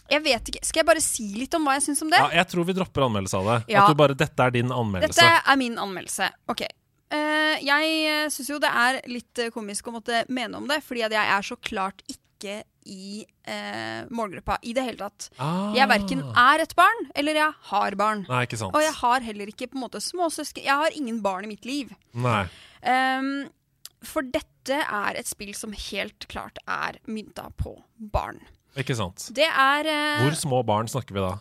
Jeg 0.09 0.23
vet 0.25 0.47
ikke. 0.49 0.61
Skal 0.65 0.81
jeg 0.81 0.87
bare 0.89 1.01
si 1.05 1.27
litt 1.37 1.53
om 1.59 1.67
hva 1.69 1.75
jeg 1.77 1.83
syns 1.85 1.99
om 2.01 2.09
det? 2.09 2.17
Ja, 2.17 2.29
jeg 2.39 2.49
tror 2.49 2.65
vi 2.65 2.73
dropper 2.79 3.05
anmeldelse 3.05 3.37
av 3.43 3.49
det. 3.51 3.57
Ja. 3.75 3.83
At 3.83 3.91
du 3.93 3.99
bare, 4.01 4.15
Dette 4.17 4.41
er 4.41 4.55
din 4.55 4.71
anmeldelse. 4.73 5.21
Dette 5.21 5.51
er 5.53 5.59
min 5.61 5.75
anmeldelse. 5.77 6.31
Ok. 6.49 6.63
Uh, 7.13 7.59
jeg 7.61 8.31
syns 8.33 8.49
jo 8.49 8.57
det 8.63 8.71
er 8.73 9.03
litt 9.13 9.43
eh, 9.45 9.51
komisk 9.53 9.91
å 9.91 9.93
måtte 9.99 10.23
mene 10.33 10.57
om 10.57 10.65
det, 10.71 10.79
fordi 10.87 11.05
at 11.05 11.13
jeg 11.13 11.35
er 11.35 11.45
så 11.45 11.59
klart 11.61 12.01
ikke 12.09 12.63
i 12.89 13.21
eh, 13.45 14.03
målgruppa 14.11 14.57
i 14.65 14.73
det 14.77 14.85
hele 14.87 14.99
tatt. 15.05 15.29
Ah. 15.39 15.71
Jeg 15.77 15.89
verken 15.91 16.25
er 16.33 16.65
et 16.65 16.75
barn, 16.79 17.05
eller 17.15 17.39
jeg 17.41 17.53
har 17.71 17.97
barn. 18.01 18.25
Nei, 18.29 18.43
ikke 18.49 18.59
sant. 18.61 18.75
Og 18.77 18.83
jeg 18.85 18.95
har 19.03 19.25
heller 19.29 19.53
ikke 19.53 19.69
på 19.71 19.79
en 19.79 19.85
måte 19.85 20.01
småsøsken. 20.03 20.65
Jeg 20.65 20.81
har 20.83 20.97
ingen 20.97 21.21
barn 21.25 21.45
i 21.47 21.53
mitt 21.53 21.69
liv. 21.69 21.93
Nei. 22.17 22.47
Um, 22.83 23.49
for 24.07 24.23
dette 24.23 24.79
er 24.85 25.19
et 25.19 25.27
spill 25.29 25.53
som 25.59 25.73
helt 25.75 26.29
klart 26.31 26.61
er 26.71 27.01
mynta 27.11 27.49
på 27.59 27.75
barn. 27.99 28.41
Ikke 28.79 28.95
sant. 28.95 29.31
Det 29.35 29.47
er 29.49 29.89
eh, 29.91 30.21
Hvor 30.23 30.37
små 30.39 30.61
barn 30.67 30.87
snakker 30.91 31.17
vi 31.17 31.23
da? 31.25 31.33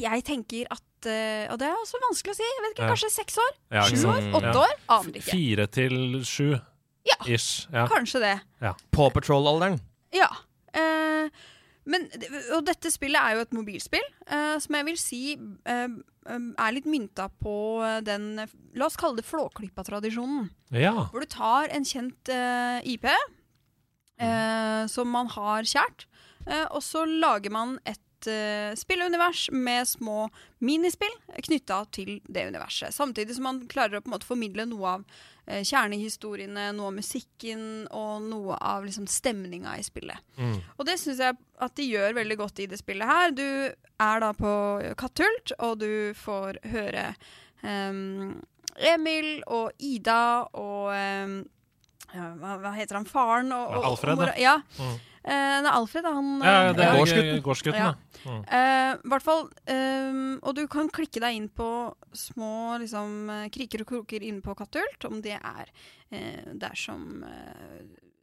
Jeg 0.00 0.22
tenker 0.24 0.68
at 0.72 1.08
eh, 1.10 1.50
Og 1.52 1.58
det 1.60 1.66
er 1.68 1.74
også 1.76 1.98
vanskelig 2.06 2.32
å 2.32 2.38
si. 2.38 2.46
Jeg 2.46 2.62
vet 2.64 2.76
ikke, 2.78 2.88
Kanskje 2.94 3.10
seks 3.12 3.36
år? 3.42 3.50
Ja, 3.74 3.82
Sju 3.90 4.04
år? 4.08 4.28
Åtte 4.38 4.52
Ja. 4.54 4.62
år? 4.62 4.74
Aner 4.96 5.18
ikke. 5.18 5.26
Fire 5.34 5.66
til 5.74 5.98
sju 6.24 6.46
Ja. 7.08 7.18
ish. 7.26 7.66
Ja. 7.74 7.84
Kanskje 7.90 8.22
det. 8.24 8.34
Paw 8.94 9.10
Patrol-alderen. 9.12 9.80
Ja. 10.14 10.30
Men, 11.88 12.04
og 12.52 12.66
dette 12.68 12.90
spillet 12.92 13.16
er 13.16 13.36
jo 13.38 13.44
et 13.46 13.54
mobilspill, 13.56 14.08
eh, 14.28 14.56
som 14.60 14.76
jeg 14.76 14.86
vil 14.90 14.98
si 15.00 15.20
eh, 15.38 15.86
eh, 16.28 16.48
er 16.60 16.74
litt 16.76 16.88
mynta 16.90 17.30
på 17.40 17.54
den 18.04 18.34
La 18.76 18.88
oss 18.90 18.98
kalle 19.00 19.16
det 19.16 19.24
Flåklypa-tradisjonen. 19.28 20.50
ja. 20.76 20.92
Hvor 21.08 21.24
du 21.24 21.30
tar 21.32 21.72
en 21.72 21.86
kjent 21.88 22.28
eh, 22.28 22.84
IP 22.92 23.08
eh, 23.08 24.84
som 24.92 25.08
man 25.08 25.32
har 25.32 25.64
kjært, 25.64 26.04
eh, 26.46 26.66
og 26.68 26.84
så 26.84 27.06
lager 27.08 27.50
man 27.54 27.78
et 27.88 28.04
spillunivers 28.74 29.44
med 29.54 29.86
små 29.86 30.24
minispill 30.66 31.12
knytta 31.46 31.76
til 31.94 32.16
det 32.26 32.48
universet. 32.50 32.90
Samtidig 32.90 33.36
som 33.36 33.46
man 33.46 33.60
klarer 33.70 34.00
å 34.00 34.02
på 34.02 34.10
en 34.10 34.16
måte 34.16 34.26
formidle 34.26 34.64
noe 34.66 34.96
av 34.96 35.04
kjernehistoriene, 35.48 36.68
noe 36.76 36.90
av 36.90 36.96
musikken 36.98 37.62
og 37.96 38.22
noe 38.28 38.58
av 38.60 38.84
liksom, 38.84 39.06
stemninga 39.08 39.76
i 39.78 39.84
spillet. 39.86 40.20
Mm. 40.36 40.58
Og 40.76 40.86
det 40.88 40.98
syns 41.00 41.18
jeg 41.24 41.36
at 41.64 41.74
de 41.78 41.86
gjør 41.88 42.14
veldig 42.20 42.36
godt 42.40 42.60
i 42.64 42.68
det 42.70 42.78
spillet 42.80 43.08
her. 43.08 43.32
Du 43.32 43.44
er 43.44 44.20
da 44.24 44.32
på 44.36 44.52
Katthult, 45.00 45.54
og 45.58 45.78
du 45.80 46.12
får 46.14 46.60
høre 46.72 47.10
em, 47.64 48.38
Emil 48.78 49.38
og 49.46 49.72
Ida 49.82 50.20
og 50.54 50.92
em, 50.94 51.38
ja, 52.14 52.30
hva, 52.40 52.54
hva 52.62 52.70
heter 52.76 53.00
han? 53.00 53.08
Faren 53.08 53.52
og, 53.52 53.74
og 53.80 53.88
Alfred, 53.92 54.14
og, 54.14 54.22
mora- 54.26 54.38
Ja. 54.40 54.58
Mm. 54.78 54.96
Eh, 55.28 55.56
nei, 55.60 55.72
Alfred, 55.76 56.06
han 56.08 56.28
ja, 56.40 56.72
det 56.72 56.84
ja. 56.86 56.92
er 56.92 56.96
Gårdsgutten. 56.96 57.40
gårdsgutten. 57.44 57.82
Ja. 57.82 57.90
Mm. 58.24 58.38
Eh, 58.48 59.08
hvert 59.12 59.22
fall 59.26 59.42
um, 59.68 60.38
Og 60.42 60.54
du 60.56 60.62
kan 60.72 60.88
klikke 60.94 61.20
deg 61.20 61.36
inn 61.36 61.48
på 61.52 61.66
små 62.16 62.78
liksom, 62.82 63.30
eh, 63.30 63.48
kriker 63.54 63.84
og 63.84 63.90
kroker 63.92 64.24
inne 64.24 64.44
på 64.44 64.54
Katthult, 64.58 65.04
om 65.08 65.22
det 65.24 65.36
er 65.38 65.72
eh, 66.10 66.52
der 66.54 66.78
som 66.78 67.24
eh, 67.26 67.80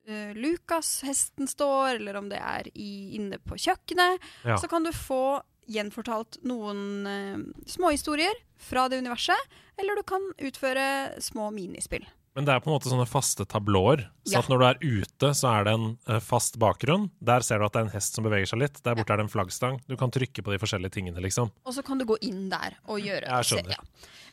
eh, 0.07 0.31
Lukas, 0.37 1.01
hesten, 1.05 1.49
står, 1.49 1.99
eller 1.99 2.21
om 2.21 2.29
det 2.31 2.39
er 2.39 2.69
i, 2.73 3.15
inne 3.19 3.39
på 3.43 3.59
kjøkkenet. 3.59 4.23
Ja. 4.45 4.57
Så 4.61 4.71
kan 4.71 4.85
du 4.85 4.93
få 4.95 5.41
gjenfortalt 5.69 6.39
noen 6.45 7.07
eh, 7.09 7.39
småhistorier 7.69 8.37
fra 8.61 8.87
det 8.89 9.01
universet, 9.03 9.57
eller 9.77 9.97
du 9.97 10.05
kan 10.07 10.29
utføre 10.37 11.21
små 11.23 11.49
minispill. 11.51 12.05
Men 12.35 12.43
det 12.45 12.51
er 12.53 12.59
på 12.59 12.67
en 12.67 12.75
måte 12.75 12.89
sånne 12.91 13.07
faste 13.07 13.45
tablåer. 13.47 14.09
Så 14.27 14.33
Ja. 14.33 14.39
at 14.39 14.49
når 14.51 14.59
du 14.59 14.65
er 14.65 15.01
ute, 15.01 15.29
så 15.33 15.47
er 15.59 15.63
det 15.63 15.73
en 15.73 15.97
eh, 16.07 16.19
fast 16.19 16.57
bakgrunn. 16.59 17.09
Der 17.23 17.39
ser 17.41 17.59
du 17.59 17.65
at 17.65 17.71
det 17.73 17.79
er 17.79 17.85
en 17.85 17.93
hest 17.95 18.13
som 18.15 18.25
beveger 18.25 18.45
seg 18.51 18.59
litt. 18.59 18.81
Der 18.83 18.93
borte 18.95 19.13
er 19.13 19.17
det 19.17 19.25
en 19.25 19.31
flaggstang. 19.31 19.79
Du 19.87 19.95
kan 19.95 20.11
trykke 20.11 20.43
på 20.43 20.51
de 20.51 20.59
forskjellige 20.59 20.91
tingene, 20.91 21.21
liksom. 21.23 21.49
Og 21.65 21.73
så 21.73 21.81
kan 21.85 21.97
du 21.97 22.03
gå 22.05 22.17
inn 22.21 22.49
der 22.49 22.75
og 22.87 22.99
gjøre 22.99 23.23
Jeg 23.23 23.43
skjønner. 23.49 23.77
ja. 23.77 23.79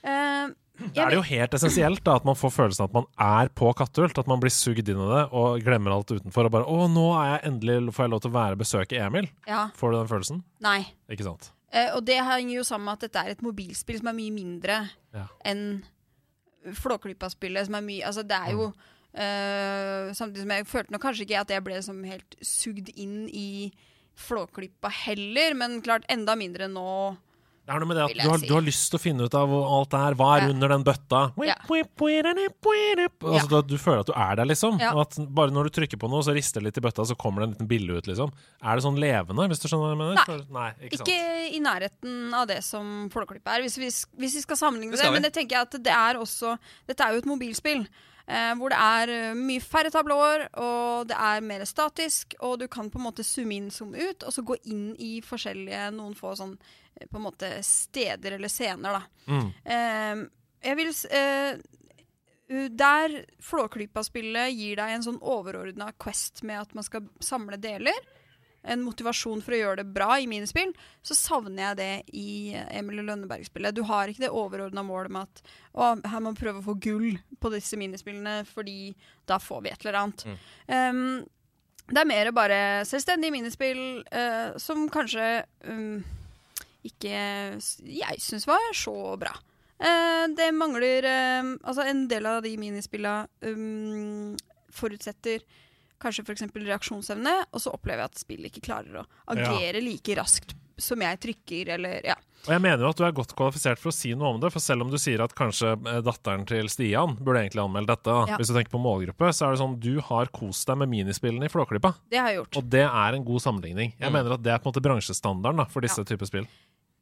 Uh, 0.02 0.54
Da 0.94 1.04
er 1.04 1.10
det 1.10 1.18
jo 1.20 1.22
helt 1.22 1.52
essensielt 1.54 2.02
da, 2.02 2.16
at 2.16 2.24
man 2.24 2.34
får 2.34 2.50
følelsen 2.50 2.80
av 2.82 2.88
at 2.88 2.94
man 2.94 3.06
er 3.20 3.48
på 3.54 3.72
Kattehult. 3.76 4.18
At 4.18 4.26
man 4.26 4.40
blir 4.40 4.50
sugd 4.50 4.88
inn 4.88 4.98
i 4.98 5.08
det 5.14 5.28
og 5.30 5.60
glemmer 5.62 5.92
alt 5.92 6.08
utenfor. 6.10 6.46
Og 6.46 6.50
bare 6.50 6.64
'Å, 6.64 6.88
nå 6.90 7.06
er 7.22 7.38
jeg 7.38 7.52
endelig 7.52 7.92
får 7.94 8.04
jeg 8.04 8.10
lov 8.10 8.20
til 8.22 8.30
å 8.32 8.34
være 8.34 8.56
besøke 8.56 8.98
Emil'. 8.98 9.28
Ja. 9.46 9.68
Får 9.76 9.92
du 9.92 9.98
den 9.98 10.08
følelsen? 10.08 10.42
Nei. 10.60 10.86
Ikke 11.08 11.22
sant? 11.22 11.52
Eh, 11.72 11.94
og 11.94 12.04
det 12.04 12.18
henger 12.18 12.54
jo 12.56 12.62
sammen 12.64 12.84
med 12.86 12.92
at 12.94 13.12
dette 13.12 13.16
er 13.24 13.30
et 13.30 13.42
mobilspill 13.42 13.98
som 13.98 14.08
er 14.08 14.12
mye 14.12 14.32
mindre 14.32 14.90
Ja. 15.14 15.26
enn 15.44 15.84
Flåklypa-spillet, 16.78 17.66
som 17.66 17.78
er 17.78 17.86
mye 17.86 18.06
Altså, 18.06 18.22
det 18.26 18.36
er 18.38 18.52
jo 18.54 18.68
eh, 19.14 20.12
Samtidig 20.14 20.44
som 20.44 20.54
jeg 20.54 20.68
følte 20.70 20.94
nok 20.94 21.04
kanskje 21.06 21.26
ikke 21.26 21.40
at 21.40 21.54
jeg 21.56 21.64
ble 21.66 21.80
som 21.84 22.04
helt 22.06 22.36
sugd 22.44 22.92
inn 22.94 23.26
i 23.28 23.72
Flåklypa 24.22 24.90
heller, 24.92 25.54
men 25.56 25.80
klart 25.84 26.04
enda 26.12 26.34
mindre 26.36 26.68
nå. 26.68 27.16
Det 27.62 27.70
er 27.70 27.78
noe 27.78 27.86
med 27.86 27.94
det 27.96 28.04
at 28.08 28.14
du 28.18 28.22
har, 28.26 28.40
si. 28.42 28.46
du 28.50 28.54
har 28.56 28.64
lyst 28.66 28.88
til 28.90 28.98
å 28.98 29.02
finne 29.02 29.26
ut 29.28 29.34
av 29.38 29.52
alt 29.54 29.94
er. 29.94 30.16
Hva 30.18 30.30
er 30.34 30.42
Ja. 30.42 30.50
under 30.50 30.68
den 30.72 30.82
bøtta? 30.82 31.20
Ja. 31.46 31.54
Altså, 33.22 33.48
du, 33.48 33.62
du 33.70 33.78
føler 33.78 34.00
at 34.02 34.10
du 34.10 34.12
er 34.16 34.34
der, 34.40 34.48
liksom. 34.50 34.80
Ja. 34.82 34.90
Og 34.96 35.04
at 35.06 35.14
bare 35.30 35.54
når 35.54 35.70
du 35.70 35.76
trykker 35.78 36.00
på 36.02 36.10
noe, 36.10 36.24
så 36.26 36.34
rister 36.34 36.58
det 36.60 36.72
litt 36.72 36.82
i 36.82 36.84
bøtta, 36.88 37.06
så 37.06 37.14
kommer 37.16 37.42
det 37.44 37.48
en 37.48 37.54
liten 37.54 37.70
bille 37.70 37.94
ut, 38.00 38.10
liksom. 38.10 38.32
Er 38.62 38.74
det 38.74 38.82
sånn 38.82 38.98
levende, 38.98 39.46
hvis 39.52 39.62
du 39.62 39.68
skjønner 39.70 39.86
hva 39.86 39.94
jeg 39.94 40.02
mener? 40.02 40.46
Nei. 40.50 40.70
Nei 40.82 40.88
ikke. 40.90 41.02
Ikke 41.06 41.54
i 41.54 41.60
nærheten 41.62 42.34
av 42.34 42.48
det 42.50 42.60
som 42.66 43.08
Flåklypa 43.14 43.54
er, 43.58 43.62
hvis 43.68 43.78
vi, 43.78 43.92
hvis 44.18 44.40
vi 44.40 44.42
skal 44.42 44.58
sammenligne 44.58 44.98
Det 44.98 45.06
det. 45.06 45.12
Men 45.14 45.22
det 45.22 45.32
tenker 45.38 45.60
jeg 45.60 45.68
at 45.70 45.78
det 45.86 45.94
er 45.94 46.18
også 46.18 46.56
Dette 46.90 47.06
er 47.06 47.14
jo 47.14 47.22
et 47.22 47.30
mobilspill. 47.30 47.86
Eh, 48.26 48.52
hvor 48.58 48.70
det 48.70 48.78
er 48.78 49.12
eh, 49.12 49.34
mye 49.38 49.62
færre 49.64 49.90
tablåer, 49.92 50.46
og 50.62 51.08
det 51.10 51.18
er 51.18 51.42
mer 51.44 51.64
statisk. 51.68 52.36
Og 52.46 52.60
du 52.60 52.68
kan 52.70 52.90
på 52.90 53.00
en 53.00 53.06
måte 53.08 53.26
zoome 53.26 53.58
inn, 53.58 53.70
zoome 53.74 53.98
ut, 53.98 54.22
og 54.22 54.34
så 54.34 54.44
gå 54.46 54.58
inn 54.70 54.92
i 55.02 55.16
forskjellige 55.26 55.90
noen 55.96 56.14
få 56.18 56.34
sånn 56.38 56.54
eh, 56.56 57.08
på 57.08 57.18
en 57.18 57.26
måte 57.26 57.50
steder 57.66 58.38
eller 58.38 58.52
scener, 58.52 59.00
da. 59.00 59.32
Mm. 59.32 59.52
Eh, 59.76 60.24
jeg 60.62 60.78
vil 60.78 60.92
eh, 61.18 61.62
Der 62.78 63.14
Flåklypa-spillet 63.42 64.52
gir 64.54 64.78
deg 64.78 64.94
en 64.94 65.06
sånn 65.08 65.18
overordna 65.18 65.90
quest 65.98 66.44
med 66.46 66.60
at 66.60 66.74
man 66.78 66.86
skal 66.86 67.08
samle 67.22 67.58
deler, 67.58 67.96
en 68.62 68.82
motivasjon 68.86 69.42
for 69.42 69.56
å 69.56 69.58
gjøre 69.58 69.82
det 69.82 69.94
bra 69.94 70.14
i 70.20 70.28
minispill, 70.30 70.70
så 71.02 71.16
savner 71.18 71.64
jeg 71.64 71.78
det 71.80 72.16
i 72.18 72.54
Emilie 72.78 73.04
Lønneberg-spillet. 73.08 73.74
Du 73.74 73.82
har 73.88 74.10
ikke 74.10 74.24
det 74.26 74.32
overordna 74.32 74.84
målet 74.86 75.14
med 75.14 75.26
at 75.26 75.42
å, 75.72 75.92
her 75.98 76.22
må 76.22 76.34
vi 76.34 76.42
prøve 76.44 76.62
å 76.62 76.66
få 76.70 76.76
gull 76.82 77.16
på 77.42 77.52
disse 77.54 77.78
minispillene, 77.80 78.42
fordi 78.48 78.92
da 79.28 79.40
får 79.42 79.64
vi 79.64 79.72
et 79.72 79.86
eller 79.86 80.00
annet. 80.02 80.26
Um, 80.68 81.22
det 81.90 82.02
er 82.02 82.08
mer 82.08 82.30
bare 82.34 82.58
selvstendige 82.88 83.34
minispill 83.34 83.80
uh, 84.14 84.54
som 84.62 84.86
kanskje 84.92 85.42
um, 85.66 86.02
ikke 86.86 87.10
jeg 87.10 88.22
syns 88.22 88.46
var 88.46 88.70
så 88.78 88.94
bra. 89.18 89.34
Uh, 89.82 90.30
det 90.30 90.52
mangler 90.54 91.08
um, 91.42 91.56
Altså, 91.58 91.82
en 91.90 92.06
del 92.06 92.26
av 92.30 92.44
de 92.44 92.54
minispilla 92.60 93.24
forutsetter 94.72 95.42
kanskje 96.02 96.24
f.eks. 96.26 96.44
reaksjonsevne, 96.66 97.36
og 97.52 97.62
så 97.62 97.72
opplever 97.76 98.04
jeg 98.04 98.10
at 98.12 98.20
spillet 98.26 98.50
ikke 98.52 98.66
klarer 98.68 99.02
å 99.02 99.06
agere 99.36 99.80
like 99.84 100.18
raskt 100.18 100.56
som 100.82 100.98
jeg 101.04 101.18
trykker, 101.22 101.68
eller 101.76 102.00
ja. 102.08 102.14
Og 102.42 102.48
jeg 102.56 102.62
mener 102.64 102.80
jo 102.82 102.88
at 102.90 102.98
du 102.98 103.04
er 103.06 103.12
godt 103.14 103.34
kvalifisert 103.38 103.78
for 103.78 103.92
å 103.92 103.94
si 103.94 104.14
noe 104.18 104.32
om 104.34 104.38
det, 104.42 104.48
for 104.50 104.58
selv 104.64 104.82
om 104.82 104.88
du 104.90 104.96
sier 104.98 105.20
at 105.22 105.34
kanskje 105.38 105.76
eh, 105.76 106.00
datteren 106.02 106.42
til 106.48 106.66
Stian 106.72 107.12
burde 107.20 107.44
egentlig 107.44 107.62
anmelde 107.62 107.92
dette. 107.92 108.16
Ja. 108.32 108.38
hvis 108.40 108.50
du 108.50 108.56
tenker 108.56 108.72
på 108.72 108.80
målgruppe, 108.82 109.28
så 109.36 109.46
er 109.46 109.54
det 109.54 109.60
sånn 109.62 109.76
du 109.84 110.00
har 110.08 110.26
kost 110.34 110.66
deg 110.66 110.80
med 110.80 110.90
minispillene 110.90 111.46
i 111.46 111.52
Flåklypa. 111.52 111.92
Det 112.10 112.18
har 112.18 112.32
jeg 112.32 112.40
gjort. 112.40 112.58
Og 112.58 112.66
det 112.72 112.82
er 112.88 113.18
en 113.20 113.28
god 113.28 113.44
sammenligning. 113.44 113.92
Jeg 113.94 114.10
Mm. 114.10 114.16
mener 114.18 114.34
at 114.34 114.42
det 114.42 114.52
er 114.56 114.58
på 114.58 114.66
en 114.66 114.72
måte 114.72 114.82
bransjestandarden 114.88 115.62
da, 115.62 115.68
for 115.70 115.80
disse 115.86 116.02
typer 116.08 116.26
spill. 116.26 116.48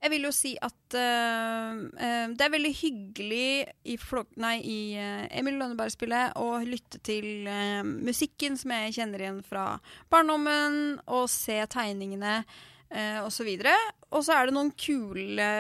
Jeg 0.01 0.15
vil 0.15 0.25
jo 0.25 0.31
si 0.33 0.55
at 0.65 0.97
uh, 0.97 1.77
det 2.33 2.45
er 2.45 2.53
veldig 2.55 2.73
hyggelig 2.73 3.49
i, 3.85 3.97
nei, 4.41 4.55
i 4.65 4.79
øh, 4.97 5.25
Emil 5.37 5.59
Lønneberg-spillet 5.61 6.39
å 6.41 6.55
lytte 6.65 7.03
til 7.05 7.45
uh, 7.45 7.85
musikken 7.85 8.57
som 8.57 8.73
jeg 8.73 8.95
kjenner 8.97 9.21
igjen 9.21 9.43
fra 9.45 9.65
barndommen, 10.13 11.03
og 11.05 11.27
se 11.29 11.59
tegningene 11.69 12.39
uh, 12.41 13.19
osv. 13.27 13.51
Og 14.09 14.25
så 14.25 14.39
er 14.39 14.49
det 14.49 14.55
noen 14.57 14.73
kule 14.73 15.51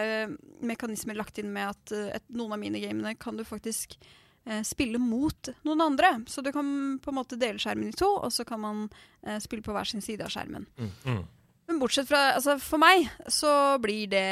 mekanismer 0.64 1.20
lagt 1.20 1.42
inn 1.42 1.52
med 1.52 1.74
at 1.74 1.92
et, 2.16 2.24
noen 2.32 2.56
av 2.56 2.62
minigamene 2.62 3.12
kan 3.20 3.36
du 3.36 3.44
faktisk 3.46 3.98
spille 4.64 4.96
mot 4.98 5.50
noen 5.68 5.82
andre. 5.84 6.14
Så 6.32 6.40
du 6.40 6.48
kan 6.50 6.64
på 7.04 7.12
en 7.12 7.18
måte 7.18 7.36
dele 7.38 7.60
skjermen 7.60 7.92
i 7.92 7.94
to, 7.94 8.08
og 8.24 8.32
så 8.32 8.46
kan 8.48 8.62
man 8.62 8.80
spille 9.44 9.62
på 9.62 9.74
hver 9.76 9.86
sin 9.86 10.02
side 10.02 10.24
av 10.24 10.32
skjermen. 10.32 10.64
Mm. 10.80 11.20
Men 11.70 11.78
bortsett 11.78 12.08
fra 12.10 12.20
altså 12.34 12.56
For 12.58 12.82
meg 12.82 13.04
så 13.30 13.50
blir 13.82 14.08
det 14.10 14.24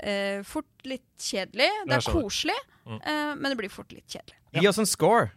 eh, 0.00 0.38
fort 0.48 0.86
litt 0.88 1.04
kjedelig. 1.20 1.68
Det 1.90 1.98
er 2.00 2.06
koselig, 2.14 2.56
Mm. 2.84 2.98
eh, 3.00 3.34
men 3.40 3.46
det 3.48 3.56
blir 3.56 3.70
fort 3.72 3.92
litt 3.92 4.04
kjedelig. 4.12 4.36
Gi 4.60 4.66
oss 4.68 4.76
en 4.80 4.88
score. 4.88 5.30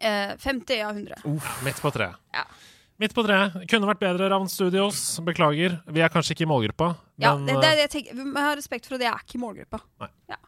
Eh, 0.00 0.36
50 0.40 0.80
av 0.84 0.96
100. 0.96 1.18
Midt 1.64 1.80
på 1.82 1.90
treet. 1.92 2.16
Ja. 2.32 2.44
Midt 3.00 3.12
på 3.14 3.24
treet. 3.26 3.56
Kunne 3.70 3.88
vært 3.90 4.00
bedre, 4.00 4.28
Ravn 4.32 4.48
Studios. 4.48 5.00
Beklager. 5.26 5.76
Vi 5.92 6.00
er 6.04 6.08
kanskje 6.12 6.34
ikke 6.36 6.46
i 6.46 6.50
målgruppa, 6.50 6.92
Ja, 7.20 7.34
men 7.36 7.46
det, 7.46 7.56
det, 7.60 7.64
eh, 7.64 7.74
det 7.76 7.84
jeg 7.84 7.90
tenker, 7.96 8.16
Vi 8.20 8.24
må 8.32 8.40
ha 8.40 8.54
respekt 8.56 8.86
for 8.88 8.96
at 8.96 9.04
jeg 9.04 9.12
er 9.12 9.20
ikke 9.26 9.36
i 9.38 9.42
målgruppa. 9.44 9.80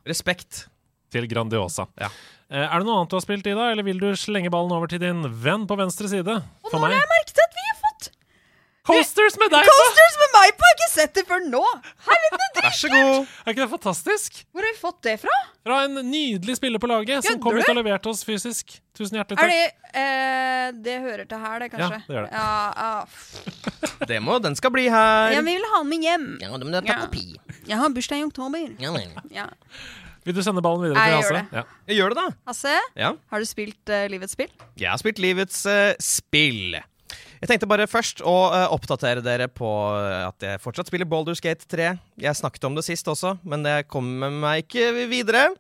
Respekt. 0.07 0.67
til 1.09 1.23
Grandiosa. 1.31 1.85
Ja. 2.03 2.09
Eh, 2.51 2.65
er 2.67 2.81
det 2.81 2.85
noe 2.87 2.97
annet 2.99 3.09
du 3.13 3.15
har 3.17 3.23
spilt, 3.23 3.47
Ida, 3.47 3.71
eller 3.71 3.85
vil 3.87 3.99
du 4.01 4.09
slenge 4.19 4.51
ballen 4.51 4.73
over 4.75 4.89
til 4.91 4.99
din 4.99 5.23
venn 5.23 5.63
på 5.67 5.77
venstre 5.79 6.09
side? 6.11 6.35
Og 6.65 6.71
For 6.71 6.79
nå 6.83 6.89
har 6.91 6.97
jeg 6.99 7.09
merket 7.13 7.39
at 7.45 7.55
vi 7.55 7.67
Coasters 8.87 9.35
med 9.41 9.51
deg! 9.51 9.67
på! 9.67 9.73
coasters 9.75 10.17
med 10.23 10.31
meg 10.37 10.53
på! 10.59 10.67
Jeg 10.67 10.71
har 10.71 10.77
ikke 10.79 10.91
sett 10.93 11.15
det 11.19 11.25
før 11.27 11.41
nå! 11.51 11.63
Helvete, 12.07 12.63
Vær 12.67 12.75
så 12.79 12.91
god. 12.93 13.27
Er 13.45 13.53
ikke 13.53 13.63
det 13.65 13.69
fantastisk? 13.73 14.39
Hvor 14.55 14.65
har 14.65 14.73
vi 14.73 14.79
fått 14.81 15.01
det 15.07 15.15
fra? 15.25 15.35
Fra 15.67 15.81
en 15.89 15.99
nydelig 16.07 16.57
spiller 16.61 16.83
på 16.83 16.89
laget 16.91 17.27
som 17.27 17.41
kom 17.43 17.57
du? 17.57 17.61
hit 17.61 17.73
og 17.73 17.79
leverte 17.81 18.11
oss 18.13 18.23
fysisk. 18.27 18.77
Tusen 18.97 19.19
hjertelig 19.19 19.37
Er 19.43 19.51
takk. 19.51 19.53
det 19.53 20.01
eh, 20.01 20.71
Det 20.87 20.97
hører 21.05 21.27
til 21.29 21.43
her, 21.43 21.59
det, 21.65 21.69
kanskje? 21.75 21.99
Ja, 21.99 22.07
det 22.07 22.17
gjør 22.17 22.27
det. 22.27 22.33
Ja, 22.33 22.47
ah. 22.87 23.05
Det 24.11 24.19
må, 24.23 24.39
den 24.45 24.57
skal 24.57 24.73
bli 24.75 24.87
her. 24.93 25.35
ja, 25.35 25.43
vi 25.45 25.57
vil 25.59 25.67
ha 25.75 25.83
den 25.83 25.91
med 25.93 26.07
hjem. 26.07 26.27
Ja, 26.43 26.51
men 26.57 26.67
det 26.73 26.83
er 26.85 26.91
Ja. 26.95 26.99
kopi. 27.07 27.27
Jeg 27.67 27.77
har 27.83 27.89
bursdag 27.91 28.23
i 28.23 28.27
oktober. 28.31 28.67
Ja, 28.81 28.93
vel. 28.95 29.11
Ja. 29.35 29.47
Vil 30.27 30.35
du 30.35 30.43
sende 30.43 30.63
ballen 30.63 30.83
videre 30.83 31.03
Jeg 31.03 31.13
til 31.13 31.23
gjør 31.23 31.37
Hasse? 31.39 31.57
Ja. 31.59 31.63
Jeg 31.91 31.97
gjør 32.01 32.15
det, 32.15 32.19
da. 32.23 32.27
Hasse, 32.51 32.77
Ja. 32.99 33.13
har 33.31 33.39
du 33.43 33.47
spilt 33.47 33.93
uh, 33.95 34.07
Livets 34.11 34.35
spill? 34.39 34.51
Jeg 34.79 34.91
har 34.91 34.99
spilt 35.03 35.19
livets 35.23 35.61
uh, 35.71 35.93
spill. 36.03 36.79
Jeg 37.41 37.51
tenkte 37.51 37.69
bare 37.69 37.89
først 37.91 38.23
å 38.25 38.35
eh, 38.55 38.67
oppdatere 38.73 39.23
dere 39.25 39.49
på 39.53 39.69
eh, 39.99 40.23
at 40.25 40.47
jeg 40.47 40.63
fortsatt 40.63 40.89
spiller 40.89 41.09
Baldur's 41.09 41.43
Gate 41.45 41.69
3. 41.69 41.93
Jeg 42.23 42.39
snakket 42.39 42.65
om 42.69 42.77
det 42.79 42.87
sist 42.87 43.09
også, 43.13 43.37
men 43.45 43.67
det 43.67 43.83
kommer 43.93 44.33
meg 44.33 44.65
ikke 44.65 45.07
videre. 45.11 45.51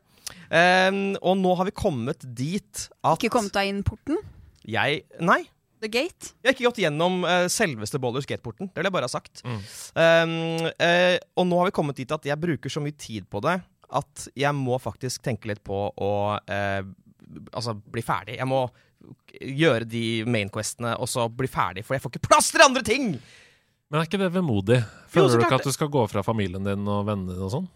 Um, 0.50 1.14
og 1.20 1.36
nå 1.38 1.52
har 1.58 1.68
vi 1.68 1.74
kommet 1.74 2.24
dit 2.34 2.86
at 3.06 3.20
Ikke 3.20 3.30
kommet 3.36 3.54
deg 3.54 3.68
inn 3.70 3.84
porten? 3.86 4.18
jeg 4.66 5.04
Nei. 5.22 5.44
The 5.78 5.90
Gate? 5.92 6.32
Jeg 6.40 6.48
har 6.48 6.54
ikke 6.56 6.66
gått 6.66 6.80
gjennom 6.82 7.20
uh, 7.26 7.44
selveste 7.52 8.00
Baldur's 8.02 8.26
Gate-porten. 8.26 8.70
Det 8.72 8.80
vil 8.80 8.88
jeg 8.88 8.96
bare 8.96 9.06
ha 9.06 9.12
sagt. 9.12 9.42
Mm. 9.44 9.60
Um, 10.00 10.68
uh, 10.80 11.16
og 11.36 11.48
nå 11.50 11.60
har 11.60 11.68
vi 11.68 11.76
kommet 11.76 12.00
dit 12.00 12.14
at 12.16 12.26
jeg 12.26 12.40
bruker 12.42 12.72
så 12.72 12.82
mye 12.82 12.96
tid 12.96 13.28
på 13.30 13.42
det 13.44 13.58
at 13.86 14.24
jeg 14.34 14.50
må 14.56 14.80
faktisk 14.82 15.22
tenke 15.22 15.46
litt 15.52 15.62
på 15.66 15.84
å 15.92 16.12
uh, 16.40 16.82
altså 17.52 17.76
bli 17.76 18.02
ferdig. 18.02 18.38
Jeg 18.40 18.48
må 18.50 18.64
gjøre 19.40 19.88
de 19.88 20.04
mainquestene 20.28 20.94
og 21.00 21.10
så 21.10 21.26
bli 21.32 21.50
ferdig, 21.50 21.84
for 21.86 21.96
jeg 21.96 22.04
får 22.04 22.14
ikke 22.14 22.28
plass 22.28 22.52
til 22.54 22.64
andre 22.64 22.84
ting! 22.86 23.16
Men 23.86 24.00
er 24.00 24.08
ikke 24.08 24.18
det 24.18 24.32
vemodig? 24.34 24.80
Føler 25.12 25.36
jo, 25.36 25.38
du 25.38 25.44
ikke 25.46 25.60
at 25.60 25.68
du 25.68 25.74
skal 25.74 25.90
gå 25.92 26.02
fra 26.10 26.24
familien 26.26 26.64
din 26.66 26.88
og 26.90 27.04
vennene 27.06 27.36
dine 27.36 27.46
og 27.46 27.52
sånn? 27.52 27.68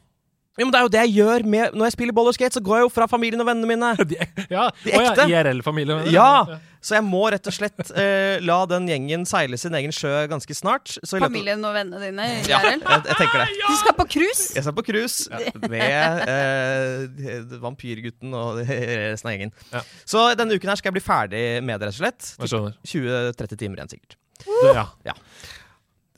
Jo, 0.61 0.67
men 0.69 0.75
Det 0.75 0.81
er 0.81 0.87
jo 0.87 0.93
det 0.93 1.05
jeg 1.07 1.15
gjør 1.17 1.45
med, 1.49 1.77
når 1.77 1.89
jeg 1.89 1.97
spiller 1.97 2.17
boller 2.17 2.37
skate, 2.37 2.53
Så 2.59 2.65
går 2.65 2.81
jeg 2.81 2.89
jo 2.89 2.91
fra 2.93 3.07
familien 3.11 3.41
og 3.41 3.49
vennene 3.49 3.69
mine. 3.71 3.93
De, 4.11 4.19
ja, 4.51 4.67
De 4.85 4.93
å 4.99 5.07
ja. 5.07 5.29
IRL-familien. 5.31 6.11
Ja! 6.13 6.61
Så 6.81 6.95
jeg 6.97 7.05
må 7.05 7.21
rett 7.29 7.45
og 7.45 7.53
slett 7.53 7.91
uh, 7.93 8.41
la 8.41 8.57
den 8.71 8.87
gjengen 8.89 9.27
seile 9.29 9.59
sin 9.61 9.75
egen 9.77 9.93
sjø 9.93 10.13
ganske 10.31 10.55
snart. 10.57 10.95
I 10.97 11.21
Familien 11.21 11.61
og 11.69 11.75
vennene 11.77 12.01
dine? 12.09 12.29
Ja, 12.49 12.63
IRL? 12.65 12.81
jeg, 12.81 13.03
jeg 13.11 13.19
tenker 13.19 13.43
det. 13.43 13.49
Du 13.67 13.77
skal 13.83 13.97
på 13.99 14.07
cruise? 14.15 14.47
Jeg 14.57 14.65
skal 14.65 14.77
på 14.79 14.87
cruise 14.89 15.43
med 15.69 16.25
uh, 16.25 17.53
vampyrgutten 17.67 18.33
og 18.33 18.63
resten 19.13 19.29
av 19.29 19.37
gjengen. 19.37 19.55
Ja. 19.75 19.85
Så 20.09 20.25
denne 20.41 20.57
uken 20.57 20.73
her 20.73 20.81
skal 20.81 20.93
jeg 20.93 21.01
bli 21.01 21.05
ferdig 21.05 21.45
med 21.69 21.85
det, 21.85 21.93
rett 22.01 22.33
og 22.41 22.49
slett. 22.49 22.73
20-30 22.97 23.61
timer 23.61 23.83
igjen, 23.83 23.95
sikkert. 23.99 24.17
Du, 24.41 24.71
ja. 24.73 24.89
Ja. 25.05 25.17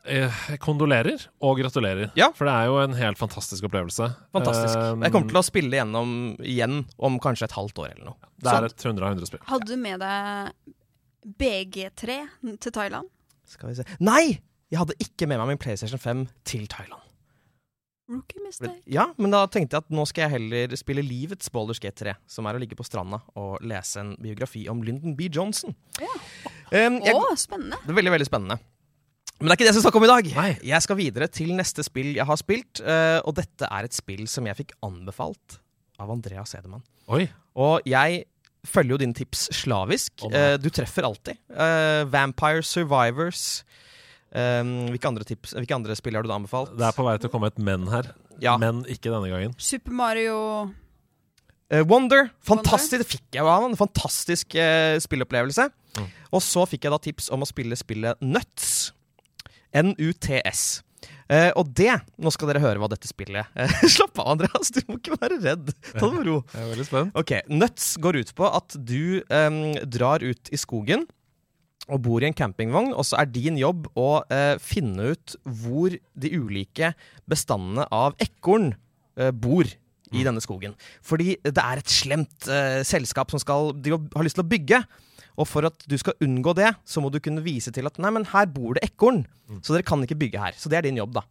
Eh, 0.05 0.39
kondolerer 0.59 1.29
og 1.47 1.61
gratulerer. 1.61 2.11
Ja. 2.19 2.33
For 2.35 2.49
det 2.49 2.55
er 2.59 2.67
jo 2.67 2.79
en 2.83 2.97
helt 2.99 3.21
fantastisk 3.21 3.69
opplevelse. 3.69 4.09
Fantastisk. 4.35 4.75
Eh, 4.75 5.05
Jeg 5.07 5.15
kommer 5.15 5.31
til 5.31 5.39
å 5.39 5.45
spille 5.47 5.79
gjennom 5.79 6.15
igjen 6.43 6.81
om 6.99 7.21
kanskje 7.23 7.47
et 7.47 7.55
halvt 7.55 7.79
år 7.85 7.93
eller 7.95 8.09
noe. 8.11 8.31
Det 8.43 8.51
er 8.51 8.67
et 8.67 8.83
100 8.83 9.07
av 9.07 9.15
100 9.15 9.31
spill. 9.31 9.45
Hadde 9.47 9.71
du 9.71 9.77
med 9.79 10.03
deg 10.03 10.75
BG3 11.39 12.19
til 12.59 12.75
Thailand? 12.75 13.09
Skal 13.47 13.71
vi 13.71 13.79
se 13.79 13.87
Nei! 14.03 14.41
Jeg 14.73 14.81
hadde 14.81 14.97
ikke 15.05 15.29
med 15.29 15.39
meg 15.39 15.53
min 15.53 15.61
PlayStation 15.61 16.01
5 16.01 16.27
til 16.49 16.67
Thailand. 16.67 17.03
Rookie 18.13 18.41
mistake. 18.43 18.81
Ja, 18.91 19.07
men 19.21 19.31
da 19.33 19.45
tenkte 19.47 19.77
jeg 19.77 19.85
at 19.85 19.93
nå 19.95 20.05
skal 20.09 20.25
jeg 20.27 20.33
heller 20.35 20.75
spille 20.81 21.05
livets 21.05 21.49
Boulders 21.53 21.79
G3, 21.81 22.17
som 22.27 22.49
er 22.49 22.57
å 22.57 22.61
ligge 22.61 22.77
på 22.77 22.85
stranda 22.85 23.21
og 23.39 23.61
lese 23.65 24.01
en 24.03 24.15
biografi 24.21 24.65
om 24.73 24.83
Lyndon 24.85 25.15
B. 25.17 25.29
Johnson. 25.33 25.77
Ja. 26.01 26.11
Um, 26.73 26.99
jeg, 27.05 27.15
Å, 27.15 27.37
spennende. 27.39 27.79
Det 27.85 27.93
er 27.93 27.99
veldig, 28.01 28.15
veldig 28.17 28.29
spennende. 28.29 28.59
Men 29.43 29.51
det 29.51 29.55
er 29.57 29.59
ikke 29.59 29.67
det 29.67 29.71
jeg 29.73 29.75
skal 29.81 29.85
snakke 29.89 29.99
om 29.99 30.05
i 30.07 30.11
dag. 30.13 30.29
Nei. 30.39 30.51
Jeg 30.71 30.85
skal 30.85 30.99
videre 31.01 31.27
til 31.35 31.49
neste 31.59 31.83
spill 31.83 32.13
jeg 32.15 32.27
har 32.29 32.39
spilt. 32.39 32.79
eh, 32.79 33.19
og 33.27 33.35
dette 33.35 33.67
er 33.67 33.89
et 33.89 33.97
spill 33.97 34.29
som 34.31 34.47
jeg 34.47 34.55
fikk 34.61 34.75
anbefalt 34.87 35.57
av 35.99 36.13
Andreas 36.15 36.55
Sedemann 36.55 36.85
Oi. 37.11 37.27
Og 37.59 37.83
jeg 37.91 38.21
følger 38.63 38.95
jo 38.95 38.99
dine 39.03 39.17
tips 39.19 39.49
slavisk. 39.59 40.23
Oh, 40.23 40.31
du 40.63 40.69
treffer 40.71 41.03
alltid. 41.09 41.41
Eh, 41.51 42.05
Vampire 42.07 42.63
Survivors. 42.63 43.65
Eh, 44.31 44.63
hvilke, 44.95 45.11
andre 45.11 45.27
tips, 45.27 45.57
hvilke 45.59 45.75
andre 45.75 45.99
spill 45.99 46.15
har 46.15 46.23
du 46.23 46.31
da 46.31 46.39
anbefalt? 46.39 46.77
Det 46.79 46.87
er 46.87 46.95
på 46.95 47.05
vei 47.09 47.17
til 47.19 47.33
å 47.33 47.35
komme 47.35 47.51
et 47.51 47.59
men 47.59 47.91
her. 47.91 48.13
Ja. 48.39 48.55
Men 48.63 48.87
ikke 48.87 49.11
denne 49.11 49.27
gangen. 49.33 49.59
Super 49.59 49.91
Mario 49.99 50.39
Wonder. 51.91 52.31
Fantastisk. 52.47 53.03
Det 53.03 53.11
fikk 53.11 53.41
jeg 53.41 53.49
av 53.49 53.67
en 53.67 53.77
Fantastisk 53.81 54.55
spillopplevelse. 55.03 55.67
Mm. 55.99 56.09
Og 56.33 56.43
så 56.45 56.65
fikk 56.71 56.87
jeg 56.87 56.95
da 56.95 57.03
tips 57.03 57.31
om 57.35 57.45
å 57.45 57.49
spille 57.49 57.77
spillet 57.77 58.23
Nuts. 58.25 58.82
N-U-T-S. 59.73 60.83
Eh, 61.33 61.49
og 61.59 61.71
det 61.77 61.95
Nå 62.21 62.33
skal 62.35 62.51
dere 62.51 62.63
høre 62.63 62.83
hva 62.83 62.89
dette 62.93 63.09
spillet 63.09 63.49
uh, 63.57 63.81
Slapp 63.95 64.19
av, 64.21 64.35
Andreas. 64.35 64.73
Du 64.75 64.83
må 64.89 64.99
ikke 64.99 65.17
være 65.19 65.41
redd. 65.43 65.73
Ta 65.95 66.05
det 66.05 66.13
med 66.19 66.29
ro. 66.29 66.39
Jeg 66.53 66.65
er 66.65 66.71
veldig 66.75 66.87
spent. 66.89 67.19
Ok, 67.19 67.35
Nuts 67.53 67.89
går 68.03 68.21
ut 68.23 68.33
på 68.39 68.49
at 68.49 68.79
du 68.79 69.23
um, 69.27 69.61
drar 69.89 70.25
ut 70.25 70.53
i 70.53 70.61
skogen 70.61 71.07
og 71.91 71.99
bor 72.05 72.23
i 72.23 72.29
en 72.29 72.37
campingvogn, 72.37 72.93
og 72.95 73.03
så 73.05 73.19
er 73.19 73.31
din 73.35 73.57
jobb 73.59 73.89
å 73.99 74.23
uh, 74.31 74.55
finne 74.63 75.13
ut 75.13 75.35
hvor 75.43 75.91
de 75.91 76.31
ulike 76.31 76.93
bestandene 77.29 77.89
av 77.91 78.15
ekorn 78.23 78.71
eh, 79.19 79.33
bor 79.35 79.67
i 80.13 80.23
denne 80.23 80.41
skogen. 80.45 80.77
Fordi 81.03 81.35
det 81.43 81.59
er 81.59 81.81
et 81.81 81.91
slemt 81.91 82.47
selskap 82.87 83.33
som 83.33 83.41
skal, 83.41 83.73
de 83.81 83.97
har 83.97 84.27
lyst 84.27 84.37
til 84.39 84.45
å 84.45 84.51
bygge. 84.51 84.83
Og 85.41 85.49
for 85.49 85.69
at 85.69 85.85
du 85.89 85.97
skal 86.01 86.17
unngå 86.25 86.55
det, 86.59 86.73
så 86.85 87.03
må 87.03 87.11
du 87.13 87.21
kunne 87.23 87.45
vise 87.45 87.73
til 87.75 87.89
at 87.89 88.01
nei, 88.03 88.13
men 88.15 88.29
her 88.33 88.49
bor 88.53 88.77
det 88.77 88.85
ekorn. 88.91 89.25
Så 89.61 89.75
dere 89.75 89.87
kan 89.87 90.03
ikke 90.05 90.19
bygge 90.21 90.41
her. 90.41 90.57
Så 90.57 90.73
det 90.73 90.81
er 90.81 90.89
din 90.89 91.01
jobb, 91.01 91.19
da. 91.21 91.27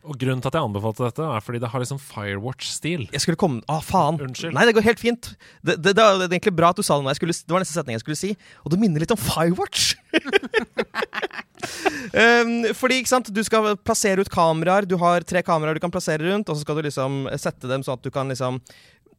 Og 0.00 0.16
grunnen 0.16 0.40
til 0.40 0.48
at 0.48 0.54
jeg 0.56 0.64
anbefalte 0.64 1.04
dette, 1.04 1.24
er 1.28 1.42
fordi 1.44 1.58
det 1.60 1.68
har 1.68 1.82
liksom 1.82 1.98
Firewatch-stil. 2.00 3.02
Jeg 3.12 3.20
skulle 3.20 3.36
komme 3.40 3.60
Å, 3.68 3.82
faen! 3.84 4.16
Unnskyld. 4.24 4.54
Nei, 4.56 4.64
det 4.64 4.72
går 4.78 4.86
helt 4.86 5.02
fint. 5.02 5.28
Det, 5.60 5.74
det, 5.76 5.92
det, 5.92 6.00
det 6.00 6.06
er 6.24 6.30
egentlig 6.30 6.54
bra 6.56 6.70
at 6.72 6.80
du 6.80 6.84
sa 6.86 6.96
det 6.96 7.04
nå. 7.04 7.12
Jeg 7.12 7.20
skulle, 7.20 7.36
det 7.36 7.52
var 7.52 7.60
neste 7.60 7.76
setning 7.76 7.98
jeg 7.98 8.04
skulle 8.06 8.16
si. 8.16 8.30
Og 8.64 8.72
det 8.72 8.78
minner 8.80 9.04
litt 9.04 9.12
om 9.12 9.20
Firewatch. 9.20 9.90
um, 12.16 12.54
fordi, 12.80 13.02
ikke 13.02 13.12
sant, 13.12 13.28
du 13.28 13.42
skal 13.44 13.74
plassere 13.84 14.24
ut 14.24 14.32
kameraer. 14.32 14.88
Du 14.88 14.96
har 15.02 15.26
tre 15.28 15.44
kameraer 15.44 15.76
du 15.76 15.84
kan 15.84 15.92
plassere 15.92 16.24
rundt, 16.24 16.48
og 16.48 16.56
så 16.56 16.64
skal 16.64 16.80
du 16.80 16.88
liksom 16.88 17.26
sette 17.36 17.68
dem 17.68 17.84
sånn 17.84 18.00
at 18.00 18.08
du 18.08 18.08
kan 18.14 18.32
liksom 18.32 18.62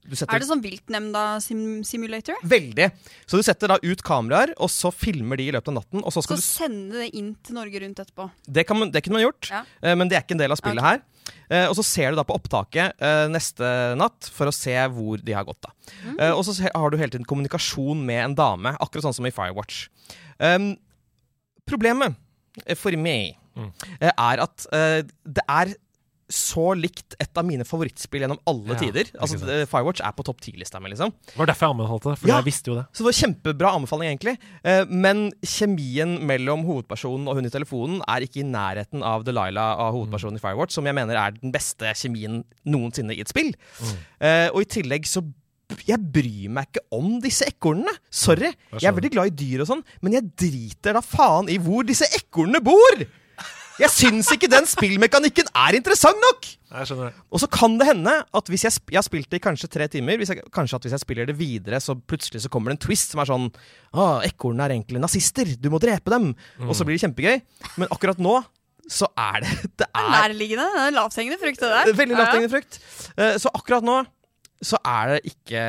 setter 0.10 0.36
Er 0.36 0.42
det 0.42 0.48
sånn 0.50 0.64
viltnemnda 0.64 1.24
sim 1.44 1.84
simulator? 1.88 2.36
Veldig. 2.44 2.88
Så 3.30 3.38
du 3.38 3.46
setter 3.46 3.72
da 3.72 3.78
ut 3.84 4.02
kameraer, 4.06 4.54
og 4.58 4.72
så 4.74 4.92
filmer 4.94 5.38
de 5.38 5.48
i 5.50 5.54
løpet 5.56 5.72
av 5.72 5.78
natten. 5.78 6.02
Og 6.04 6.12
så 6.14 6.24
Så 6.26 6.36
du 6.40 6.42
sende 6.42 7.04
det 7.04 7.12
inn 7.18 7.36
til 7.46 7.56
Norge 7.56 7.82
Rundt 7.84 8.02
etterpå. 8.02 8.30
Det, 8.48 8.66
kan 8.68 8.80
man, 8.80 8.92
det 8.92 9.04
kunne 9.04 9.20
man 9.20 9.26
gjort, 9.28 9.50
Ja. 9.52 9.64
eh, 9.82 9.96
men 9.96 10.10
det 10.10 10.18
er 10.18 10.26
ikke 10.26 10.38
en 10.38 10.44
del 10.44 10.52
av 10.52 10.58
spillet 10.58 10.82
okay. 10.82 10.98
her. 10.98 11.08
Uh, 11.52 11.68
og 11.70 11.76
så 11.78 11.84
ser 11.86 12.12
du 12.12 12.18
da 12.18 12.24
på 12.26 12.34
opptaket 12.34 12.96
uh, 13.04 13.28
neste 13.30 13.68
natt 14.00 14.30
for 14.34 14.50
å 14.50 14.56
se 14.56 14.74
hvor 14.96 15.22
de 15.22 15.36
har 15.36 15.46
gått. 15.46 15.62
da. 15.62 15.72
Mm. 16.08 16.16
Uh, 16.18 16.32
og 16.34 16.46
så 16.48 16.56
har 16.64 16.90
du 16.90 16.98
hele 16.98 17.12
tiden 17.12 17.28
kommunikasjon 17.28 18.02
med 18.08 18.24
en 18.24 18.36
dame, 18.36 18.74
akkurat 18.82 19.06
sånn 19.06 19.18
som 19.20 19.28
i 19.28 19.34
Firewatch. 19.36 19.86
Um, 20.40 20.74
problemet 21.70 22.18
for 22.80 22.96
meg 22.98 23.38
Mm. 23.52 23.68
er 24.00 24.40
at 24.40 24.64
det 25.28 25.44
er 25.44 25.74
så 26.34 26.72
likt 26.80 27.16
et 27.22 27.38
av 27.38 27.46
mine 27.48 27.66
favorittspill 27.68 28.24
gjennom 28.26 28.40
alle 28.50 28.74
Ja, 28.76 28.80
tider. 28.80 29.10
Altså, 29.20 29.38
Firewatch 29.70 30.02
er 30.06 30.14
på 30.18 30.24
topp 30.28 30.40
10-lista 30.42 30.80
mi, 30.82 30.90
liksom. 30.94 31.12
Det 31.28 31.38
var 31.38 31.50
derfor 31.52 31.68
jeg 31.68 31.76
anbefalte 31.76 32.10
det, 32.14 32.20
for 32.22 32.28
Ja. 32.32 32.38
jeg 32.42 32.46
visste 32.50 32.72
jo 32.72 32.76
det. 32.80 32.86
Så 32.94 33.04
det 33.04 33.10
var 33.10 33.18
kjempebra 33.20 33.74
anbefaling, 33.76 34.10
egentlig. 34.12 34.38
Eh, 34.64 34.86
men 34.90 35.32
kjemien 35.44 36.18
mellom 36.26 36.64
hovedpersonen 36.68 37.28
og 37.28 37.36
hun 37.40 37.46
i 37.46 37.54
telefonen 37.54 38.02
er 38.08 38.26
ikke 38.26 38.42
i 38.42 38.48
nærheten 38.48 39.04
av 39.04 39.24
Delilah 39.28 39.78
av 39.78 39.94
hovedpersonen 39.94 40.40
i 40.40 40.44
Firewatch, 40.44 40.74
som 40.78 40.86
jeg 40.88 40.96
mener 40.98 41.16
er 41.20 41.32
den 41.38 41.52
beste 41.52 41.92
kjemien 41.94 42.44
noensinne 42.66 43.16
i 43.16 43.22
et 43.22 43.30
spill. 43.30 43.54
Eh, 44.22 44.48
og 44.54 44.62
i 44.64 44.66
tillegg 44.80 45.06
så 45.10 45.22
Jeg 45.88 46.00
bryr 46.12 46.50
meg 46.52 46.68
ikke 46.68 46.82
om 46.92 47.22
disse 47.24 47.46
ekornene. 47.48 47.94
Sorry. 48.12 48.50
Jeg 48.76 48.90
er 48.90 48.92
veldig 48.98 49.12
glad 49.14 49.28
i 49.30 49.36
dyr 49.40 49.62
og 49.64 49.68
sånn, 49.70 49.84
men 50.04 50.12
jeg 50.18 50.26
driter 50.36 50.98
da 50.98 51.00
faen 51.00 51.48
i 51.48 51.56
hvor 51.64 51.86
disse 51.88 52.04
ekornene 52.12 52.60
bor! 52.60 53.06
Jeg 53.80 53.90
syns 53.94 54.28
ikke 54.36 54.50
den 54.52 54.66
spillmekanikken 54.70 55.48
er 55.56 55.78
interessant 55.78 56.20
nok! 56.22 56.48
Jeg 56.72 56.88
skjønner 56.88 57.10
det. 57.10 57.24
Og 57.32 57.42
så 57.44 57.48
kan 57.52 57.74
det 57.80 57.88
hende 57.90 58.14
at 58.24 58.52
hvis 58.52 58.64
jeg, 58.68 58.76
jeg 58.92 59.00
har 59.00 59.06
spilt 59.08 59.30
det 59.32 59.40
i 59.42 59.44
kanskje 59.44 59.68
tre 59.72 59.88
timer, 59.92 60.20
hvis 60.22 60.32
jeg, 60.34 60.44
kanskje 60.56 60.78
at 60.80 60.86
hvis 60.88 60.96
jeg 60.96 61.04
spiller 61.04 61.28
det 61.28 61.36
videre, 61.40 61.80
så 61.84 61.96
plutselig 61.96 62.44
så 62.46 62.52
kommer 62.52 62.72
det 62.72 62.78
en 62.80 62.86
twist 62.88 63.12
som 63.16 63.24
er 63.24 63.30
sånn 63.32 63.50
ah, 63.94 64.22
ekornene 64.28 64.68
er 64.68 64.76
egentlig 64.78 65.02
nazister, 65.04 65.52
du 65.60 65.70
må 65.74 65.82
drepe 65.84 66.14
dem. 66.14 66.32
Og 66.68 66.74
så 66.78 66.88
blir 66.88 66.96
det 67.00 67.04
kjempegøy. 67.06 67.42
Men 67.82 67.92
akkurat 67.92 68.22
nå 68.24 68.40
så 68.92 69.08
er 69.20 69.44
det 69.44 69.52
Det 69.80 69.88
er 69.94 70.08
Nærliggende. 70.10 70.66
Det 70.76 70.88
er 70.88 70.96
lavthengende 70.96 71.38
frukt, 71.40 71.60
det 71.62 71.70
der. 71.72 71.92
veldig 72.00 72.18
lavthengende 72.18 72.52
frukt. 72.52 72.80
Eh, 73.16 73.36
Så 73.40 73.52
akkurat 73.56 73.86
nå 73.86 74.02
så 74.62 74.78
er 74.86 75.16
det 75.16 75.32
ikke 75.32 75.62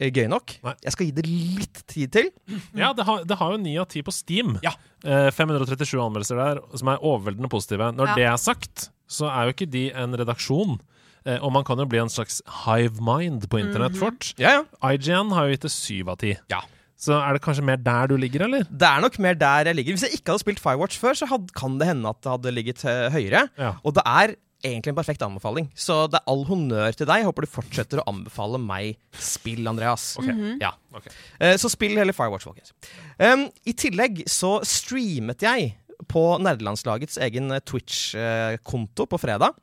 eh, 0.00 0.08
gøy 0.16 0.26
nok. 0.32 0.54
Nei. 0.64 0.72
Jeg 0.86 0.94
skal 0.94 1.06
gi 1.10 1.14
det 1.18 1.24
litt 1.28 1.82
tid 1.92 2.12
til. 2.16 2.30
Ja, 2.78 2.92
det 2.96 3.04
har, 3.08 3.22
det 3.28 3.36
har 3.40 3.52
jo 3.52 3.60
ni 3.60 3.76
av 3.80 3.86
ti 3.92 4.00
på 4.06 4.14
Steam. 4.14 4.56
Ja. 4.64 4.72
Eh, 5.04 5.28
537 5.36 5.98
anmeldelser 6.00 6.40
der, 6.40 6.62
som 6.80 6.88
er 6.94 7.04
overveldende 7.04 7.50
positive. 7.52 7.90
Når 7.92 8.12
Ja. 8.14 8.14
det 8.16 8.26
er 8.32 8.36
sagt, 8.40 8.88
så 9.08 9.28
er 9.28 9.44
jo 9.50 9.54
ikke 9.56 9.70
de 9.70 9.86
en 9.92 10.16
redaksjon. 10.16 10.78
Eh, 11.26 11.38
og 11.40 11.52
man 11.52 11.64
kan 11.64 11.78
jo 11.80 11.86
bli 11.88 12.00
en 12.00 12.08
slags 12.12 12.40
hive 12.64 13.00
mind 13.04 13.44
på 13.52 13.60
internett 13.60 13.96
fort. 14.00 14.32
Ja, 14.40 14.60
ja. 14.60 14.92
IGN 14.92 15.32
har 15.32 15.46
jo 15.48 15.54
gitt 15.56 15.68
det 15.68 15.72
syv 15.72 16.08
av 16.12 16.18
ti. 16.24 16.34
Ja. 16.52 16.62
Så 17.04 17.12
er 17.18 17.34
det 17.36 17.42
kanskje 17.44 17.64
mer 17.66 17.76
der 17.76 18.06
du 18.08 18.14
ligger, 18.16 18.44
eller? 18.46 18.64
Det 18.70 18.86
er 18.88 19.00
nok 19.04 19.18
mer 19.20 19.34
der 19.36 19.66
jeg 19.68 19.76
ligger. 19.76 19.92
Hvis 19.96 20.04
jeg 20.06 20.16
ikke 20.20 20.32
hadde 20.32 20.40
spilt 20.44 20.60
Firewatch 20.62 20.96
før, 21.00 21.12
så 21.18 21.26
had, 21.28 21.50
kan 21.52 21.76
det 21.80 21.88
hende 21.90 22.08
at 22.08 22.20
det 22.24 22.30
hadde 22.32 22.52
ligget 22.54 22.84
eh, 22.88 23.10
høyere. 23.12 23.42
Ja. 23.60 23.72
Og 23.84 23.96
det 23.98 24.04
er 24.08 24.34
egentlig 24.64 24.92
en 24.92 24.96
perfekt 24.98 25.22
anbefaling. 25.26 25.68
Så 25.76 25.96
det 26.10 26.18
er 26.20 26.30
all 26.32 26.42
honnør 26.48 26.96
til 26.96 27.06
deg. 27.08 27.22
Jeg 27.22 27.28
håper 27.28 27.46
du 27.46 27.50
fortsetter 27.52 28.00
å 28.02 28.06
anbefale 28.10 28.58
meg 28.62 28.96
spill, 29.20 29.62
Andreas. 29.70 30.14
Ok. 30.20 30.30
Ja. 30.62 30.72
okay. 30.96 31.12
uh, 31.42 31.54
Så 31.60 31.70
spill 31.72 31.94
heller 32.00 32.16
Firewatch, 32.16 32.48
folkens. 32.48 32.72
Um, 33.20 33.46
I 33.68 33.76
tillegg 33.84 34.24
så 34.30 34.56
streamet 34.66 35.44
jeg 35.44 35.74
på 36.10 36.24
nerdelandslagets 36.42 37.20
egen 37.22 37.52
Twitch-konto 37.64 39.06
på 39.08 39.20
fredag. 39.22 39.54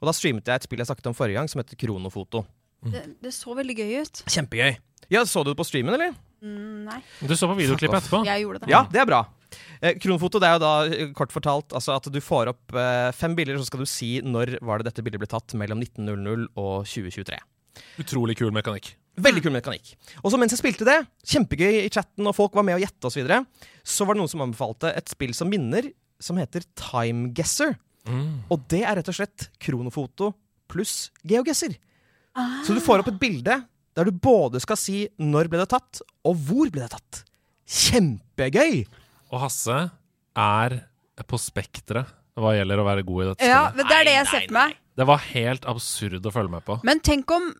Og 0.00 0.08
da 0.08 0.14
streamet 0.16 0.48
jeg 0.48 0.60
et 0.60 0.66
spill 0.68 0.80
jeg 0.82 0.88
snakket 0.90 1.10
om 1.10 1.16
forrige 1.16 1.40
gang, 1.40 1.48
som 1.50 1.60
heter 1.62 1.78
Kronofoto. 1.80 2.44
Det, 2.84 3.02
det 3.20 3.32
så 3.36 3.52
veldig 3.56 3.76
gøy 3.76 3.98
ut. 4.04 4.22
Kjempegøy. 4.30 4.76
Ja, 5.12 5.24
Så 5.26 5.42
du 5.44 5.50
det 5.52 5.58
på 5.58 5.66
streamen, 5.68 5.96
eller? 5.96 6.14
Mm, 6.40 6.86
nei, 6.86 7.00
Du 7.20 7.34
så 7.36 7.48
på 7.50 7.56
videoklippet 7.58 7.98
etterpå? 7.98 8.22
jeg 8.24 8.44
gjorde 8.46 8.62
det. 8.62 8.70
Ja, 8.72 8.84
det 8.92 9.02
er 9.02 9.08
bra. 9.08 9.24
Eh, 9.80 9.96
kronofoto 9.96 10.40
det 10.40 10.48
er 10.48 10.58
jo 10.58 10.62
da 10.62 10.72
eh, 10.92 11.12
kort 11.16 11.32
fortalt 11.32 11.72
altså 11.76 11.94
at 11.96 12.08
du 12.12 12.18
får 12.20 12.52
opp 12.52 12.74
eh, 12.76 13.08
fem 13.16 13.34
bilder, 13.36 13.56
så 13.56 13.68
skal 13.68 13.82
du 13.82 13.88
si 13.88 14.10
når 14.24 14.58
var 14.66 14.80
det 14.80 14.90
dette 14.90 15.04
bildet 15.04 15.22
ble 15.22 15.30
tatt 15.30 15.56
mellom 15.58 15.80
1900 15.80 16.50
og 16.60 16.84
2023. 16.84 17.38
Utrolig 18.02 18.36
kul 18.36 18.52
mekanikk. 18.52 18.92
Veldig 19.20 19.42
kul 19.44 19.54
mekanikk. 19.54 19.94
Og 20.22 20.30
så 20.32 20.40
mens 20.40 20.52
jeg 20.54 20.60
spilte 20.60 20.86
det, 20.88 20.98
kjempegøy 21.28 21.80
i 21.82 21.92
chatten, 21.92 22.28
og 22.28 22.36
folk 22.36 22.54
var 22.56 22.66
med 22.66 22.78
å 22.78 22.82
gjette 22.82 23.08
osv., 23.08 23.16
så, 23.16 23.22
videre, 23.22 23.40
så 23.84 24.06
var 24.06 24.16
det 24.16 24.22
noen 24.22 24.32
som 24.32 24.44
anbefalte 24.44 24.92
et 24.96 25.12
spill 25.12 25.32
som 25.36 25.50
minner, 25.50 25.90
som 26.20 26.38
heter 26.40 26.64
Time 26.78 27.32
Guesser. 27.36 27.74
Mm. 28.08 28.46
Og 28.52 28.64
det 28.72 28.84
er 28.84 29.00
rett 29.00 29.10
og 29.12 29.16
slett 29.16 29.48
kronofoto 29.60 30.32
pluss 30.70 31.10
geogesser. 31.26 31.74
Så 32.64 32.76
du 32.76 32.80
får 32.84 33.02
opp 33.02 33.10
et 33.10 33.20
bilde 33.20 33.56
der 33.96 34.06
du 34.06 34.14
både 34.14 34.60
skal 34.62 34.78
si 34.78 35.02
når 35.18 35.50
ble 35.50 35.60
det 35.60 35.70
tatt, 35.72 36.02
og 36.24 36.36
hvor 36.46 36.70
ble 36.72 36.84
det 36.84 36.92
tatt. 36.94 37.24
Kjempegøy! 37.70 38.84
Og 39.30 39.42
Hasse 39.44 39.76
er 40.38 40.76
på 41.28 41.38
spekteret 41.40 42.10
hva 42.40 42.54
gjelder 42.56 42.80
å 42.80 42.86
være 42.86 43.04
god 43.06 43.22
i 43.22 43.26
dette 43.32 43.48
Ja, 43.50 43.64
men 43.74 43.88
det 43.88 43.96
er 43.96 44.06
det 44.08 44.14
jeg 44.14 44.28
ser 44.30 44.46
for 44.46 44.56
meg. 44.56 44.78
Det 45.00 45.06
var 45.08 45.20
helt 45.30 45.66
absurd 45.68 46.26
å 46.26 46.32
følge 46.34 46.52
med 46.52 46.64
på. 46.66 46.78
Men 46.86 47.02
tenk 47.04 47.30
om 47.34 47.50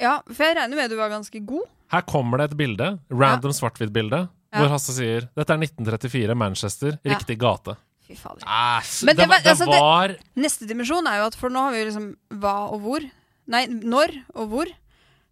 Ja, 0.00 0.20
for 0.30 0.46
jeg 0.46 0.56
regner 0.56 0.80
med 0.80 0.90
du 0.90 0.96
var 0.98 1.12
ganske 1.12 1.42
god. 1.46 1.68
Her 1.92 2.04
kommer 2.08 2.40
det 2.40 2.50
et 2.50 2.56
bilde, 2.58 2.90
random 3.10 3.52
svart-hvitt-bilde, 3.56 4.28
Ja. 4.50 4.58
hvor 4.58 4.72
Hasse 4.72 4.94
sier 4.96 5.28
Dette 5.36 5.54
er 5.54 5.58
1934, 5.58 6.34
Manchester, 6.34 6.98
Ja. 7.04 7.14
riktig 7.14 7.38
gate. 7.38 7.76
Fy 8.06 8.16
fader. 8.16 8.42
Æsj! 8.42 9.06
Det, 9.06 9.16
det 9.16 9.28
var, 9.28 9.38
det 9.44 9.52
altså, 9.52 9.66
det, 9.70 9.80
var 9.80 10.16
neste 10.34 10.66
dimensjon 10.66 11.06
er 11.06 11.20
jo 11.20 11.26
at 11.30 11.36
for 11.38 11.50
nå 11.50 11.62
har 11.62 11.72
vi 11.72 11.82
jo 11.84 11.90
liksom 11.90 12.08
hva 12.40 12.56
og 12.72 12.80
hvor. 12.80 13.06
Nei, 13.46 13.66
når 13.66 14.16
og 14.34 14.48
hvor. 14.50 14.72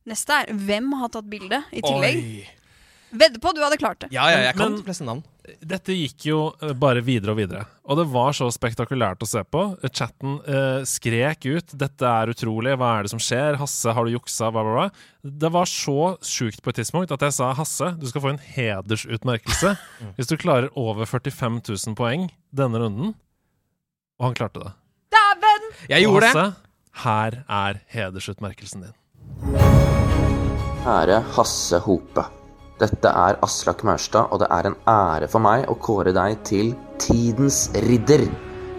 Neste 0.07 0.31
er 0.31 0.53
hvem 0.55 0.93
har 1.01 1.11
tatt 1.13 1.27
bildet, 1.29 1.67
i 1.73 1.83
tillegg. 1.83 2.23
Oi. 2.23 2.47
Vedder 3.11 3.41
på 3.41 3.53
du 3.57 3.63
hadde 3.65 3.79
klart 3.81 4.01
det. 4.05 4.09
Ja, 4.13 4.27
ja, 4.31 4.39
jeg 4.49 4.55
kan 4.57 4.73
Men- 4.73 4.81
de 4.81 4.85
fleste 4.87 5.05
navn. 5.07 5.23
Dette 5.65 5.95
gikk 5.97 6.27
jo 6.29 6.39
eh, 6.61 6.75
bare 6.77 7.01
videre 7.01 7.33
og 7.33 7.39
videre. 7.39 7.63
Og 7.89 7.97
det 7.97 8.05
var 8.13 8.35
så 8.37 8.51
spektakulært 8.53 9.23
å 9.25 9.29
se 9.31 9.41
på. 9.49 9.63
Chatten 9.89 10.35
eh, 10.45 10.83
skrek 10.85 11.47
ut 11.49 11.73
'Dette 11.73 12.05
er 12.05 12.29
utrolig. 12.35 12.75
Hva 12.77 12.99
er 12.99 13.03
det 13.07 13.11
som 13.15 13.19
skjer? 13.23 13.57
Hasse, 13.57 13.95
har 13.97 14.05
du 14.05 14.13
juksa?' 14.13 14.51
Bla, 14.53 14.61
bla, 14.63 14.75
bla. 14.75 14.91
Det 15.25 15.51
var 15.51 15.65
så 15.65 16.19
sjukt 16.21 16.61
på 16.61 16.69
et 16.69 16.77
tidspunkt 16.83 17.11
at 17.17 17.25
jeg 17.25 17.33
sa 17.33 17.55
'Hasse, 17.55 17.99
du 17.99 18.07
skal 18.07 18.21
få 18.21 18.29
en 18.35 18.43
hedersutmerkelse 18.45 19.73
hvis 20.19 20.29
du 20.29 20.37
klarer 20.37 20.69
over 20.77 21.07
45 21.09 21.63
000 21.65 21.97
poeng 21.97 22.29
denne 22.53 22.77
runden'. 22.85 23.15
Og 24.21 24.27
han 24.29 24.35
klarte 24.35 24.61
det. 24.61 24.73
Dæven! 25.17 25.73
Jeg 25.89 26.03
gjorde 26.05 26.21
det. 26.29 26.35
Hasse, 26.37 26.57
her 26.93 27.45
er 27.49 27.81
hedersutmerkelsen 27.89 28.85
din. 28.85 28.95
Kjære 30.85 31.23
Hasse 31.37 31.79
Hope. 31.89 32.25
Dette 32.79 33.11
er 33.11 33.39
Aslak 33.43 33.81
Maurstad, 33.83 34.29
og 34.31 34.39
det 34.39 34.47
er 34.55 34.69
en 34.69 34.77
ære 34.87 35.27
for 35.31 35.43
meg 35.43 35.65
å 35.67 35.75
kåre 35.83 36.13
deg 36.15 36.37
til 36.47 36.77
Tidens 37.03 37.65
ridder. 37.89 38.23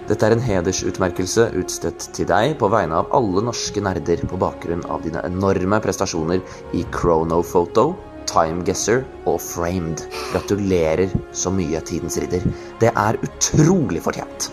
Dette 0.08 0.26
er 0.26 0.36
en 0.38 0.44
hedersutmerkelse 0.44 1.50
utstedt 1.60 2.06
til 2.16 2.30
deg 2.30 2.56
på 2.62 2.70
vegne 2.72 3.02
av 3.02 3.12
alle 3.18 3.44
norske 3.44 3.84
nerder 3.84 4.24
på 4.30 4.40
bakgrunn 4.40 4.86
av 4.88 5.04
dine 5.04 5.20
enorme 5.28 5.82
prestasjoner 5.84 6.40
i 6.72 6.86
Chronophoto, 6.96 7.92
Time 8.30 8.64
Guesser 8.64 9.04
og 9.28 9.42
Framed. 9.44 10.06
Gratulerer 10.32 11.12
så 11.36 11.52
mye, 11.52 11.84
Tidens 11.84 12.18
ridder. 12.24 12.48
Det 12.80 12.94
er 12.96 13.20
utrolig 13.28 14.06
fortjent. 14.08 14.48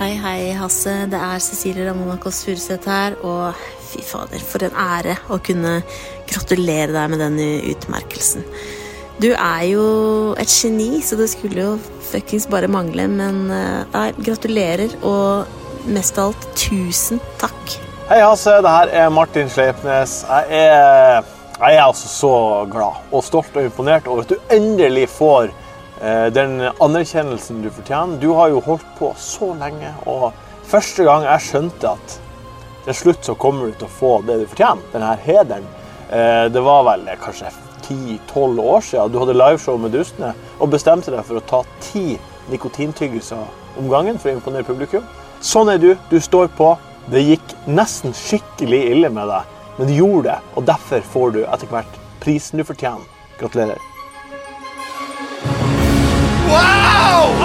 Hei, 0.00 0.14
hei, 0.20 0.40
Hasse. 0.56 0.96
Det 1.12 1.20
er 1.20 1.44
Cecilie 1.44 1.84
Ramonakos 1.86 2.42
Furuseth 2.48 2.88
her. 2.88 3.20
Og 3.24 3.60
fy 3.92 4.00
fader, 4.04 4.40
for 4.40 4.64
en 4.64 4.74
ære 4.76 5.20
å 5.32 5.38
kunne 5.44 5.78
gratulere 6.28 6.96
deg 6.96 7.12
med 7.12 7.24
den 7.26 7.38
utmerkelsen. 7.76 8.48
Du 9.16 9.30
er 9.32 9.62
jo 9.64 9.84
et 10.36 10.50
geni, 10.52 10.98
så 11.00 11.16
det 11.16 11.30
skulle 11.32 11.62
jo 11.62 11.76
fuckings 12.10 12.44
bare 12.52 12.68
mangle. 12.68 13.06
Men 13.08 13.46
eh, 13.48 13.86
nei, 13.94 14.10
gratulerer, 14.20 14.92
og 15.08 15.88
mest 15.88 16.18
av 16.20 16.34
alt, 16.34 16.48
tusen 16.58 17.22
takk. 17.40 17.78
Hei, 18.10 18.20
Hasse. 18.20 18.58
Det 18.60 18.74
her 18.74 18.92
er 18.92 19.14
Martin 19.14 19.48
Sleipnes. 19.48 20.18
Jeg 20.28 20.60
er, 20.68 21.24
jeg 21.56 21.78
er 21.78 21.86
altså 21.86 22.12
så 22.12 22.34
glad 22.68 23.08
og 23.08 23.24
stolt 23.24 23.56
og 23.56 23.70
imponert 23.70 24.10
over 24.10 24.26
at 24.26 24.34
du 24.34 24.52
endelig 24.52 25.08
får 25.14 25.48
eh, 25.48 26.28
den 26.36 26.66
anerkjennelsen 26.68 27.64
du 27.64 27.72
fortjener. 27.72 28.20
Du 28.20 28.34
har 28.36 28.52
jo 28.52 28.60
holdt 28.68 28.86
på 29.00 29.14
så 29.16 29.54
lenge, 29.56 29.94
og 30.04 30.28
første 30.68 31.08
gang 31.08 31.24
jeg 31.24 31.48
skjønte 31.48 31.96
at 31.96 32.18
til 32.84 33.00
slutt 33.00 33.24
så 33.24 33.34
kommer 33.40 33.72
du 33.72 33.80
til 33.80 33.88
å 33.88 33.96
få 33.96 34.18
det 34.28 34.42
du 34.42 34.50
fortjener, 34.52 34.84
denne 34.92 35.16
hederen, 35.24 35.64
eh, 36.12 36.50
det 36.52 36.68
var 36.68 36.84
vel 36.92 37.08
kanskje 37.24 37.48
10-12 37.88 38.60
år 38.62 38.82
siden 38.84 39.12
du 39.12 39.20
hadde 39.22 39.36
liveshow 39.36 39.78
med 39.80 39.94
Dustene 39.94 40.32
og 40.58 40.72
bestemte 40.72 41.14
deg 41.14 41.24
for 41.26 41.40
å 41.40 41.46
ta 41.46 41.62
ti 41.84 42.18
nikotintyggelser 42.50 43.78
om 43.80 43.88
gangen 43.92 44.18
for 44.18 44.30
å 44.30 44.36
imponere 44.36 44.66
publikum. 44.66 45.04
Sånn 45.44 45.70
er 45.72 45.80
du. 45.82 45.90
Du 46.10 46.18
står 46.22 46.48
på. 46.56 46.74
Det 47.10 47.22
gikk 47.22 47.52
nesten 47.70 48.14
skikkelig 48.16 48.80
ille 48.90 49.10
med 49.14 49.28
deg, 49.30 49.52
men 49.76 49.86
du 49.86 49.94
gjorde 49.94 50.32
det, 50.32 50.38
og 50.58 50.64
derfor 50.66 51.04
får 51.12 51.36
du 51.36 51.44
etter 51.44 51.70
hvert 51.70 52.00
prisen 52.24 52.58
du 52.58 52.64
fortjener. 52.66 53.06
Gratulerer. 53.38 53.78
Wow! 56.50 57.36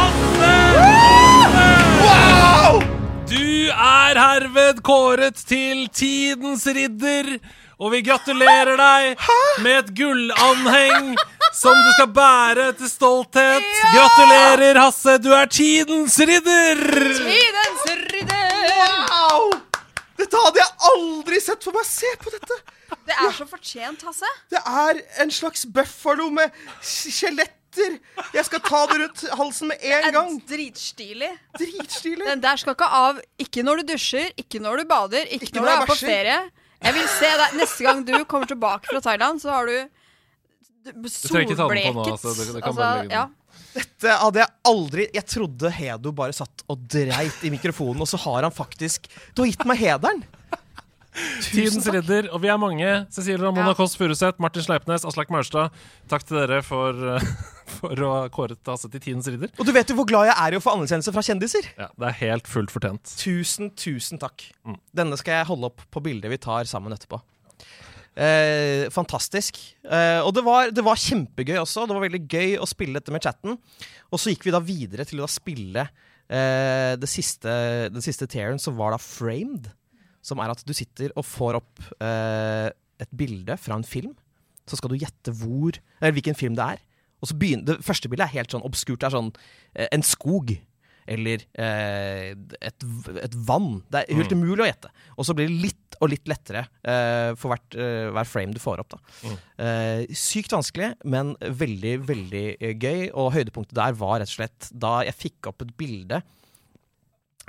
Du 3.29 3.69
er 3.69 4.17
herved 4.17 4.81
kåret 4.83 5.37
til 5.47 5.85
tidens 5.93 6.65
ridder, 6.65 7.37
og 7.81 7.89
vi 7.95 8.03
gratulerer 8.05 8.77
deg 8.77 9.23
med 9.65 9.77
et 9.79 9.87
gullanheng 9.97 11.15
som 11.57 11.73
du 11.73 11.89
skal 11.95 12.11
bære 12.13 12.67
til 12.77 12.91
stolthet. 12.91 13.65
Gratulerer, 13.95 14.77
Hasse. 14.83 15.17
Du 15.23 15.31
er 15.33 15.49
tidens 15.49 16.19
ridder! 16.21 16.83
Tidens 17.17 17.87
ridder! 18.13 18.59
Wow! 19.09 19.49
Dette 20.21 20.43
hadde 20.45 20.61
jeg 20.61 20.77
aldri 20.91 21.41
sett 21.41 21.65
for 21.65 21.75
meg. 21.75 21.89
Se 21.89 22.13
på 22.21 22.33
dette! 22.35 22.59
Det 23.07 23.17
er 23.17 23.33
så 23.33 23.47
fortjent, 23.49 24.05
Hasse. 24.05 24.29
Det 24.53 24.61
er 24.61 25.01
en 25.23 25.33
slags 25.33 25.65
buffalo 25.65 26.29
med 26.33 26.53
skjelett 26.85 27.57
Jeg 28.35 28.43
skal 28.45 28.59
ta 28.67 28.81
det 28.91 28.97
rundt 28.99 29.21
halsen 29.39 29.69
med 29.71 29.83
en 29.87 30.09
gang. 30.13 30.33
dritstilig. 30.47 31.29
Dritstilig. 31.57 32.25
Den 32.27 32.43
der 32.43 32.59
skal 32.59 32.75
ikke 32.75 32.89
av 33.01 33.21
ikke 33.39 33.63
når 33.63 33.81
du 33.81 33.93
dusjer, 33.93 34.33
ikke 34.37 34.59
når 34.59 34.83
du 34.83 34.89
bader, 34.89 35.23
ikke, 35.31 35.47
Ikke 35.47 35.61
når 35.61 35.65
du 35.65 35.71
når 35.71 35.77
du 35.79 35.83
er 35.85 35.95
på 35.95 36.01
ferie. 36.03 36.41
Jeg 36.81 36.93
vil 36.97 37.07
se 37.13 37.29
deg 37.41 37.57
Neste 37.59 37.83
gang 37.85 38.01
du 38.07 38.13
kommer 38.25 38.49
tilbake 38.49 38.89
fra 38.89 39.01
Thailand, 39.05 39.41
så 39.43 39.51
har 39.53 39.65
du 39.69 39.75
d- 39.81 40.93
trenger 41.27 41.45
ikke 41.45 41.57
ta 41.59 41.67
den 41.69 41.83
på 41.85 41.93
nå, 41.99 42.05
altså. 42.15 42.33
Det- 42.37 42.55
det 42.55 42.63
kan 42.65 42.75
bare 42.75 43.03
legge 43.03 43.13
ja. 43.19 43.27
Dette 43.71 44.15
hadde 44.19 44.39
jeg 44.41 44.49
aldri 44.67 45.03
Jeg 45.13 45.25
trodde 45.31 45.69
Hedo 45.71 46.11
bare 46.11 46.33
satt 46.35 46.63
og 46.67 46.79
dreit 46.91 47.43
i 47.47 47.51
mikrofonen, 47.53 48.01
og 48.01 48.07
så 48.09 48.17
har 48.25 48.43
han 48.47 48.51
faktisk 48.51 49.07
Du 49.35 49.43
har 49.43 49.51
gitt 49.51 49.65
meg 49.69 49.77
hederen. 49.77 50.23
Tidens 51.43 51.87
ridder, 51.91 52.29
og 52.31 52.39
vi 52.43 52.49
er 52.51 52.59
mange. 52.61 52.91
Cecilie 53.11 53.41
Ramona 53.41 53.73
Ja. 53.73 53.77
Kåss 53.77 53.97
Furuseth, 53.99 54.39
Martin 54.39 54.63
Sleipnes, 54.63 55.03
Aslak 55.07 55.31
Maurstad. 55.33 55.73
Takk 56.11 56.23
til 56.27 56.39
dere 56.39 56.61
for, 56.63 56.95
eh, 57.17 57.25
for 57.79 58.03
å 58.05 58.11
ha 58.13 58.21
kåret 58.31 58.71
Hasse 58.71 58.87
til 58.91 59.03
tidens 59.03 59.27
ridder. 59.27 59.51
Og 59.59 59.67
du 59.67 59.73
vet 59.75 59.91
jo 59.91 59.97
hvor 59.99 60.07
glad 60.07 60.29
jeg 60.29 60.37
er 60.37 60.55
i 60.55 60.59
å 60.59 60.63
få 60.63 60.75
anerkjennelse 60.77 61.13
fra 61.15 61.25
kjendiser. 61.25 61.67
Ja, 61.75 61.89
det 61.99 62.07
er 62.13 62.17
helt 62.21 62.47
fullt 62.51 62.71
fortjent. 62.71 63.11
Tusen, 63.19 63.73
tusen 63.75 64.21
takk. 64.21 64.47
Mm. 64.63 64.79
Denne 65.01 65.19
skal 65.19 65.41
jeg 65.41 65.51
holde 65.51 65.71
opp 65.73 65.83
på 65.91 66.03
bildet 66.07 66.31
vi 66.31 66.39
tar 66.41 66.69
sammen 66.69 66.95
etterpå. 66.95 67.19
Eh, 68.11 68.87
fantastisk. 68.91 69.59
Eh, 69.87 70.19
og 70.19 70.33
det 70.35 70.43
var, 70.47 70.71
det 70.71 70.83
var 70.83 70.99
kjempegøy 70.99 71.57
også. 71.61 71.85
Det 71.87 71.95
var 71.95 72.07
veldig 72.07 72.23
gøy 72.27 72.55
å 72.59 72.67
spille 72.69 72.99
dette 72.99 73.13
med 73.13 73.23
chatten. 73.23 73.59
Og 74.11 74.19
så 74.19 74.33
gikk 74.33 74.47
vi 74.47 74.55
da 74.55 74.63
videre 74.63 75.07
til 75.07 75.21
å 75.21 75.27
da 75.27 75.31
spille 75.31 75.85
eh, 75.85 76.95
det 76.99 77.11
siste, 77.11 77.53
den 77.91 78.03
siste 78.03 78.27
tieren, 78.31 78.59
som 78.59 78.75
var 78.79 78.95
da 78.95 78.99
framed. 79.01 79.71
Som 80.25 80.41
er 80.43 80.53
at 80.53 80.63
du 80.67 80.73
sitter 80.77 81.13
og 81.17 81.25
får 81.25 81.59
opp 81.61 81.83
eh, 82.03 82.69
et 83.01 83.13
bilde 83.17 83.57
fra 83.57 83.77
en 83.79 83.87
film. 83.87 84.13
Så 84.69 84.77
skal 84.77 84.93
du 84.93 84.99
gjette 85.01 85.33
hvor, 85.41 85.77
eller 85.99 86.15
hvilken 86.17 86.37
film 86.37 86.57
det 86.57 86.67
er. 86.77 86.83
Og 87.21 87.29
så 87.29 87.37
begynner, 87.37 87.77
Det 87.77 87.85
første 87.85 88.09
bildet 88.09 88.27
er 88.27 88.37
helt 88.39 88.53
sånn 88.53 88.65
obskurt. 88.65 89.01
Det 89.01 89.09
er 89.09 89.17
sånn 89.17 89.31
eh, 89.73 89.89
en 89.91 90.05
skog. 90.05 90.53
Eller 91.11 91.41
eh, 91.59 92.31
et, 92.61 92.85
et 93.25 93.37
vann. 93.47 93.81
Det 93.91 94.03
er 94.03 94.19
helt 94.21 94.33
umulig 94.33 94.63
å 94.63 94.69
gjette. 94.69 94.91
Og 95.17 95.27
så 95.27 95.35
blir 95.37 95.49
det 95.49 95.63
litt 95.65 95.97
og 96.01 96.09
litt 96.09 96.29
lettere 96.29 96.63
eh, 96.87 97.31
for 97.37 97.53
hvert, 97.53 97.77
eh, 97.77 98.09
hver 98.13 98.29
frame 98.29 98.55
du 98.55 98.61
får 98.61 98.81
opp. 98.81 98.95
Da. 98.95 99.33
Eh, 99.61 100.13
sykt 100.17 100.53
vanskelig, 100.55 100.93
men 101.05 101.35
veldig, 101.41 101.95
veldig 102.09 102.45
gøy. 102.81 103.09
Og 103.13 103.33
høydepunktet 103.35 103.77
der 103.77 103.97
var 103.97 104.21
rett 104.21 104.31
og 104.31 104.37
slett 104.39 104.69
da 104.73 104.99
jeg 105.05 105.17
fikk 105.27 105.51
opp 105.51 105.65
et 105.65 105.75
bilde 105.77 106.21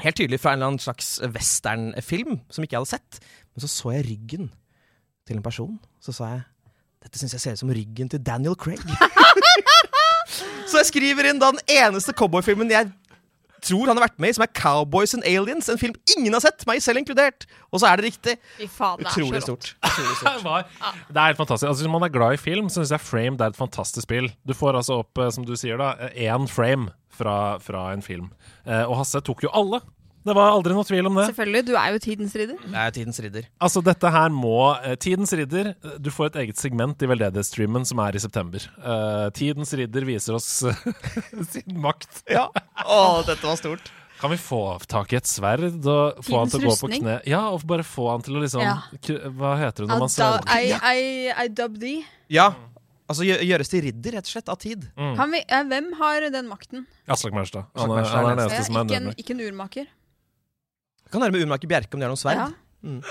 Helt 0.01 0.17
tydelig 0.17 0.41
fra 0.41 0.53
en 0.53 0.59
eller 0.59 0.73
annen 0.73 0.83
slags 0.83 1.19
westernfilm 1.35 2.41
som 2.51 2.65
ikke 2.65 2.79
jeg 2.79 2.81
hadde 2.81 2.95
sett. 2.95 3.21
Men 3.53 3.65
så 3.65 3.69
så 3.69 3.93
jeg 3.93 4.07
ryggen 4.09 4.49
til 5.29 5.37
en 5.37 5.45
person. 5.45 5.77
Så 6.01 6.15
sa 6.17 6.31
jeg 6.33 6.43
dette 7.03 7.19
syns 7.19 7.35
jeg 7.35 7.43
ser 7.43 7.57
ut 7.57 7.63
som 7.65 7.73
ryggen 7.75 8.09
til 8.09 8.23
Daniel 8.23 8.55
Craig. 8.55 8.83
så 10.71 10.81
jeg 10.81 10.89
skriver 10.89 11.29
inn 11.29 11.41
da 11.43 11.51
den 11.51 11.63
eneste 11.67 12.15
cowboyfilmen 12.15 12.71
jeg 12.71 12.93
tror 13.63 13.91
han 13.91 13.99
har 13.99 14.05
vært 14.09 14.19
med 14.23 14.33
i, 14.33 14.37
som 14.37 14.45
er 14.47 14.51
Cowboys 14.59 15.15
and 15.17 15.25
Aliens. 15.29 15.69
En 15.73 15.79
film 15.81 15.95
ingen 16.17 16.35
har 16.37 16.43
sett, 16.45 16.65
meg 16.69 16.83
selv 16.85 17.01
inkludert. 17.03 17.47
Og 17.73 17.81
så 17.83 17.89
er 17.89 18.01
det 18.03 18.09
riktig. 18.11 18.35
Fy 18.59 18.67
faen, 18.71 18.99
det 19.01 19.07
er 19.07 19.15
så 19.15 19.23
Utrolig 19.23 19.41
rått. 19.41 19.49
stort. 19.49 19.71
Utrolig 19.87 20.17
Det, 20.23 20.41
stort. 20.43 21.07
det 21.09 21.23
er 21.23 21.31
helt 21.31 21.41
fantastisk. 21.41 21.69
Altså, 21.71 21.85
hvis 21.87 21.93
man 21.95 22.07
er 22.09 22.15
glad 22.19 22.37
i 22.37 22.43
film, 22.43 22.69
så 22.69 22.81
syns 22.83 22.95
jeg 22.97 23.05
Frame 23.07 23.39
det 23.41 23.47
er 23.49 23.55
et 23.55 23.61
fantastisk 23.63 24.07
spill. 24.09 24.29
Du 24.49 24.55
får 24.59 24.79
altså 24.83 25.01
opp, 25.05 25.19
eh, 25.23 25.31
som 25.35 25.47
du 25.49 25.55
sier, 25.59 25.79
da, 25.81 25.93
én 26.13 26.49
frame 26.51 26.91
fra, 27.13 27.37
fra 27.63 27.89
en 27.95 28.03
film. 28.05 28.31
Eh, 28.67 28.83
og 28.87 28.97
Hasse 29.01 29.21
tok 29.25 29.45
jo 29.47 29.51
alle. 29.57 29.83
Det 30.25 30.35
var 30.39 30.53
aldri 30.55 30.75
noe 30.77 30.85
tvil 30.87 31.07
om 31.09 31.17
det. 31.19 31.25
Selvfølgelig. 31.33 31.63
Du 31.67 31.73
er 31.75 31.89
jo 31.97 31.99
tidens 32.05 32.35
ridder. 32.39 32.59
Jeg 32.63 32.79
er 32.87 32.93
tidens 32.95 33.19
ridder. 33.25 33.47
Altså, 33.61 33.83
dette 33.83 34.11
her 34.15 34.29
må 34.31 34.53
eh, 34.85 34.95
Tidens 35.03 35.33
ridder 35.35 35.73
Du 35.99 36.11
får 36.15 36.31
et 36.31 36.37
eget 36.45 36.61
segment 36.63 37.03
i 37.03 37.09
veldedighetsstreamen 37.11 37.85
som 37.89 37.99
er 38.05 38.15
i 38.15 38.23
september. 38.23 38.63
Uh, 38.79 39.27
Tidens 39.35 39.73
ridder 39.75 40.07
viser 40.07 40.39
oss 40.39 40.47
sin 41.53 41.81
makt. 41.83 42.23
Ja. 42.31 42.47
Å, 42.87 43.01
dette 43.27 43.43
var 43.47 43.59
stort. 43.59 43.91
Kan 44.23 44.31
vi 44.31 44.39
få 44.39 44.79
tak 44.87 45.11
i 45.13 45.17
et 45.19 45.27
sverd 45.27 45.65
og 45.83 46.21
få 46.23 46.39
han 46.45 46.47
Tidens 46.47 46.53
til 46.55 46.63
å 46.63 46.71
gå 46.71 46.75
på 46.85 46.91
kne? 47.01 47.17
Ja, 47.27 47.41
og 47.51 47.65
bare 47.67 47.83
få 47.83 48.05
han 48.13 48.23
til 48.23 48.39
å 48.39 48.43
liksom 48.45 48.63
Ja. 48.63 48.77
k- 49.03 49.19
Hva 49.35 49.57
heter 49.59 49.83
det 49.83 49.91
når 49.91 50.05
man 50.05 50.13
sverger? 50.15 50.47
I, 50.55 50.77
I, 50.79 51.33
I 51.43 51.49
dub 51.51 51.81
thee. 51.83 52.05
Ja. 52.31 52.53
Altså 53.11 53.27
gjøres 53.27 53.69
til 53.69 53.83
ridder, 53.89 54.15
rett 54.21 54.29
og 54.31 54.31
slett, 54.37 54.49
av 54.49 54.61
tid. 54.63 54.87
Kan 54.97 55.35
vi, 55.35 55.43
eh, 55.43 55.65
hvem 55.69 55.91
har 55.99 56.29
den 56.33 56.47
makten? 56.49 56.87
Aslak 57.11 57.35
Maurstad. 57.35 57.67
Han, 57.77 57.91
er- 57.99 58.07
han 58.09 58.29
den 58.31 58.39
eneste 58.47 58.61
Ja, 58.63 58.69
som 58.71 58.79
er 58.79 58.87
nødvendig. 58.87 59.17
ikke 59.21 59.35
en 59.35 59.43
urmaker. 59.51 59.91
Kan 61.13 61.23
høre 61.25 61.35
med 61.35 61.45
Urmaker 61.45 61.69
Bjerke 61.71 61.95
om 61.95 62.01
det 62.03 62.09
er 62.09 62.13
noen 62.15 62.21
sverd. 62.21 62.41
Ja. 62.41 62.51
Mm. 62.83 63.01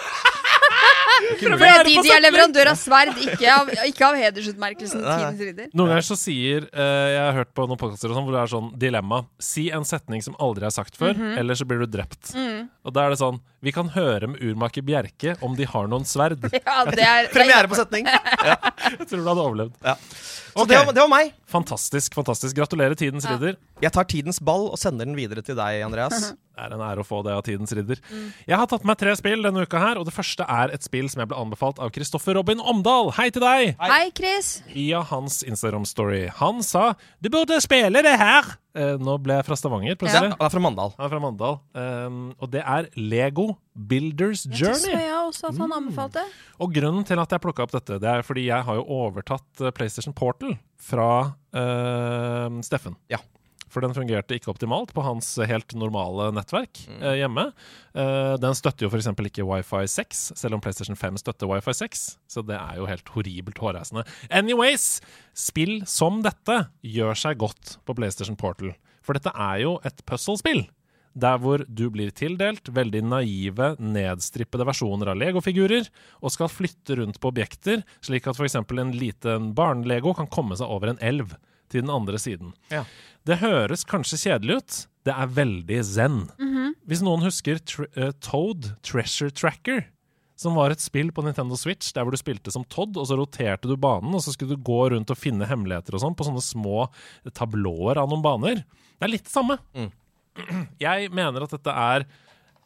Fordi 1.41 1.58
de, 1.86 1.93
de 2.02 2.12
er 2.16 2.22
leverandør 2.24 2.72
av 2.72 2.78
sverd, 2.80 3.12
ikke 3.22 3.49
av, 3.54 3.70
ikke 3.86 4.06
av 4.08 4.18
hedersutmerkelsen 4.20 5.04
Tidens 5.06 5.43
ridder. 5.45 5.68
Noen 5.78 5.91
ganger 5.93 6.06
så 6.08 6.18
sier 6.20 6.66
eh, 6.72 7.08
Jeg 7.14 7.22
har 7.22 7.38
hørt 7.38 7.52
på 7.58 7.68
noen 7.70 7.80
podkaster 7.80 8.12
sånn, 8.12 8.26
hvor 8.26 8.36
det 8.36 8.41
er 8.41 8.52
sånn 8.52 8.72
dilemma. 8.82 9.22
Si 9.41 9.68
en 9.74 9.86
setning 9.88 10.24
som 10.26 10.36
aldri 10.41 10.66
er 10.68 10.74
sagt 10.76 10.97
før, 10.99 11.14
Mhm. 11.14 11.38
eller 11.41 11.58
så 11.60 11.68
blir 11.70 11.84
du 11.84 11.88
drept. 11.93 12.34
Mm. 12.34 12.70
Og 12.86 12.95
da 12.95 13.06
er 13.06 13.14
det 13.14 13.22
sånn 13.22 13.39
Vi 13.62 13.70
kan 13.72 13.91
høre 13.93 14.26
med 14.32 14.41
urmaker 14.41 14.82
Bjerke 14.82 15.36
om 15.45 15.53
de 15.57 15.68
har 15.70 15.89
noen 15.91 16.05
sverd. 16.09 16.41
Ja, 16.66 16.82
det 16.89 17.03
er, 17.05 17.28
Premiere 17.34 17.70
på 17.70 17.78
setning. 17.78 18.07
Jeg 18.09 19.05
tror 19.07 19.22
du 19.22 19.28
hadde 19.30 19.43
overlevd. 19.45 19.76
Ja. 19.86 19.93
Så 20.51 20.66
det, 20.68 20.80
var, 20.82 20.89
det 20.91 20.99
var 21.05 21.09
meg. 21.12 21.30
Fantastisk. 21.47 22.16
fantastisk 22.18 22.57
Gratulerer, 22.57 22.97
Tidens 22.99 23.24
Ja. 23.24 23.38
ridder. 23.38 23.59
Jeg 23.82 23.93
tar 23.95 24.03
tidens 24.09 24.41
ball 24.43 24.66
og 24.74 24.78
sender 24.82 25.07
den 25.07 25.16
videre 25.16 25.41
til 25.45 25.55
deg, 25.55 25.84
Andreas. 25.86 26.32
Det 26.62 26.68
er 26.68 26.74
en 26.76 26.82
ære 26.84 27.01
å 27.01 27.05
få 27.07 27.22
det 27.26 27.32
av 27.34 27.39
Tidens 27.47 27.72
ridder. 27.74 27.97
Jeg 28.45 28.57
har 28.59 28.68
tatt 28.70 28.84
med 28.86 28.99
tre 28.99 29.14
spill 29.18 29.41
denne 29.41 29.64
uka 29.66 29.80
her, 29.82 29.97
og 29.97 30.05
det 30.05 30.14
første 30.14 30.45
er 30.45 30.70
et 30.76 30.84
spill 30.86 31.07
som 31.09 31.24
jeg 31.24 31.30
ble 31.32 31.39
anbefalt 31.39 31.80
av 31.82 31.89
Kristoffer 31.95 32.36
Robin 32.38 32.59
Omdal. 32.62 33.09
Hei 33.18 33.30
til 33.34 33.41
deg! 33.41 33.72
Hei, 33.82 34.12
Chris. 34.14 34.49
Via 34.70 34.99
hans 35.09 35.39
Instagram-story. 35.47 36.28
Han 36.38 36.62
sa 36.62 36.91
'du 37.24 37.32
burde 37.34 37.57
spille 37.66 38.03
det 38.05 38.14
her'. 38.20 38.51
Eh, 38.74 38.93
nå 39.03 39.17
ble 39.19 39.36
jeg 39.36 39.43
fra 39.49 39.55
Stavanger, 39.59 39.95
plutselig. 39.99 40.30
Han 40.32 40.45
er 40.45 40.51
fra 40.53 40.61
Mandal. 40.63 40.93
Er 40.95 41.09
fra 41.11 41.19
Mandal. 41.19 41.57
Um, 41.76 42.19
og 42.39 42.51
det 42.53 42.61
er 42.63 42.88
Lego 42.95 43.57
Builders 43.76 44.45
Journey. 44.47 44.93
Det 44.93 45.01
jeg 45.01 45.17
også 45.26 45.49
at 45.49 45.55
Mm. 45.57 45.59
han 45.65 45.74
anbefalte. 45.80 46.24
Og 46.59 46.72
grunnen 46.74 47.03
til 47.05 47.19
at 47.19 47.30
jeg 47.36 47.41
plukka 47.43 47.63
opp 47.63 47.72
dette, 47.76 47.99
det 47.99 48.07
er 48.09 48.22
fordi 48.24 48.45
jeg 48.47 48.63
har 48.63 48.76
jo 48.80 48.86
overtatt 48.88 49.61
eh, 49.61 49.72
PlayStation 49.72 50.13
Portal 50.15 50.55
fra 50.80 51.34
uh, 51.53 52.61
Steffen. 52.63 52.95
Ja. 53.11 53.17
For 53.72 53.84
den 53.84 53.95
fungerte 53.95 54.36
ikke 54.38 54.51
optimalt 54.51 54.91
på 54.95 55.03
hans 55.05 55.34
helt 55.47 55.76
normale 55.78 56.30
nettverk 56.36 56.84
eh, 56.99 57.22
hjemme. 57.22 57.47
Eh, 57.95 58.36
den 58.41 58.57
støtter 58.57 58.86
jo 58.86 58.91
f.eks. 58.91 59.09
ikke 59.32 59.47
Wifi 59.47 59.86
6, 59.95 60.24
selv 60.39 60.57
om 60.57 60.63
PlayStation 60.63 60.99
5 60.99 61.22
støtter 61.24 61.49
Wifi 61.51 61.76
6. 61.82 62.03
Så 62.32 62.43
det 62.47 62.57
er 62.59 62.82
jo 62.82 62.89
helt 62.89 63.13
horribelt 63.15 63.61
hårreisende. 63.63 64.05
Anyways, 64.30 64.99
spill 65.38 65.82
som 65.89 66.22
dette 66.26 66.65
gjør 66.84 67.17
seg 67.17 67.41
godt 67.41 67.78
på 67.88 67.97
PlayStation 67.97 68.39
Portal. 68.39 68.76
For 69.01 69.17
dette 69.17 69.34
er 69.34 69.63
jo 69.63 69.80
et 69.88 70.03
puzzle-spill. 70.05 70.67
Der 71.11 71.39
hvor 71.43 71.65
du 71.67 71.89
blir 71.91 72.13
tildelt 72.15 72.69
veldig 72.72 73.01
naive, 73.03 73.74
nedstrippede 73.84 74.63
versjoner 74.67 75.11
av 75.11 75.19
legofigurer, 75.19 75.89
og 76.24 76.32
skal 76.32 76.51
flytte 76.51 76.95
rundt 77.01 77.19
på 77.19 77.32
objekter, 77.34 77.84
slik 78.03 78.30
at 78.32 78.39
f.eks. 78.39 78.55
en 78.61 78.93
liten 78.95 79.51
barnelego 79.57 80.15
kan 80.15 80.30
komme 80.32 80.55
seg 80.59 80.72
over 80.72 80.93
en 80.93 81.01
elv 81.03 81.36
til 81.72 81.86
den 81.86 81.93
andre 81.93 82.19
siden. 82.22 82.53
Ja. 82.74 82.84
Det 83.28 83.39
høres 83.41 83.86
kanskje 83.88 84.19
kjedelig 84.26 84.59
ut. 84.61 84.78
Det 85.07 85.13
er 85.15 85.34
veldig 85.34 85.80
zen. 85.88 86.19
Hvis 86.89 87.01
noen 87.05 87.24
husker 87.26 87.61
tre 87.65 87.88
uh, 87.97 88.11
Toad 88.22 88.74
Treasure 88.86 89.34
Tracker, 89.34 89.86
som 90.41 90.57
var 90.57 90.74
et 90.74 90.82
spill 90.82 91.11
på 91.13 91.22
Nintendo 91.26 91.57
Switch 91.59 91.91
der 91.93 92.05
hvor 92.05 92.15
du 92.15 92.19
spilte 92.19 92.53
som 92.53 92.65
Todd, 92.65 92.97
og 92.97 93.05
så 93.09 93.17
roterte 93.19 93.69
du 93.69 93.76
banen, 93.78 94.13
og 94.17 94.24
så 94.26 94.34
skulle 94.34 94.57
du 94.57 94.65
gå 94.65 94.80
rundt 94.93 95.13
og 95.13 95.19
finne 95.19 95.45
hemmeligheter 95.45 95.97
og 95.97 96.01
sånn 96.01 96.17
på 96.17 96.26
sånne 96.26 96.41
små 96.41 96.88
tablåer 97.38 98.01
av 98.01 98.09
noen 98.09 98.26
baner. 98.26 98.63
Det 98.97 99.05
er 99.05 99.13
litt 99.13 99.28
det 99.28 99.34
samme. 99.34 99.59
Jeg 100.82 101.11
mener 101.13 101.45
at 101.45 101.53
dette 101.53 101.78
er 101.78 102.07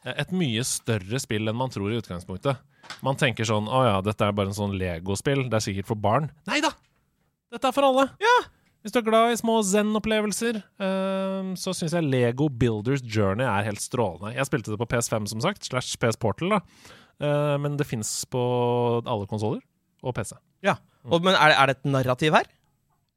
et 0.06 0.32
mye 0.38 0.64
større 0.68 1.20
spill 1.20 1.50
enn 1.50 1.58
man 1.58 1.74
tror 1.74 1.92
i 1.92 2.00
utgangspunktet. 2.00 2.62
Man 3.02 3.18
tenker 3.18 3.48
sånn 3.50 3.66
Å 3.66 3.80
ja, 3.88 3.96
dette 4.06 4.22
er 4.28 4.36
bare 4.38 4.52
en 4.52 4.58
sånn 4.58 4.76
Lego-spill. 4.78 5.48
Det 5.50 5.58
er 5.58 5.64
sikkert 5.66 5.90
for 5.90 6.00
barn. 6.00 6.30
Nei 6.48 6.60
da! 6.64 6.70
Dette 7.52 7.72
er 7.72 7.76
for 7.76 7.88
alle. 7.88 8.06
Hvis 8.86 8.94
du 8.94 9.00
er 9.02 9.06
glad 9.08 9.32
i 9.34 9.38
små 9.40 9.56
zen-opplevelser, 9.66 10.60
eh, 10.62 11.48
så 11.58 11.72
syns 11.74 11.96
jeg 11.98 12.06
Lego 12.06 12.52
Builders 12.54 13.02
Journey 13.02 13.42
er 13.50 13.66
helt 13.66 13.82
strålende. 13.82 14.36
Jeg 14.38 14.46
spilte 14.46 14.70
det 14.76 14.78
på 14.78 14.86
PS5, 14.92 15.26
som 15.32 15.42
sagt, 15.42 15.66
slash 15.66 15.98
PS 15.98 16.20
Portal, 16.22 16.54
da. 16.54 16.60
Eh, 17.18 17.56
men 17.64 17.80
det 17.80 17.88
fins 17.90 18.12
på 18.30 18.44
alle 19.02 19.26
konsoller 19.32 19.64
og 20.06 20.14
PC. 20.14 20.36
Ja. 20.68 20.76
Og, 21.10 21.18
men 21.26 21.34
er 21.34 21.50
det, 21.50 21.58
er 21.58 21.72
det 21.72 21.76
et 21.80 21.90
narrativ 21.96 22.38
her? 22.38 22.46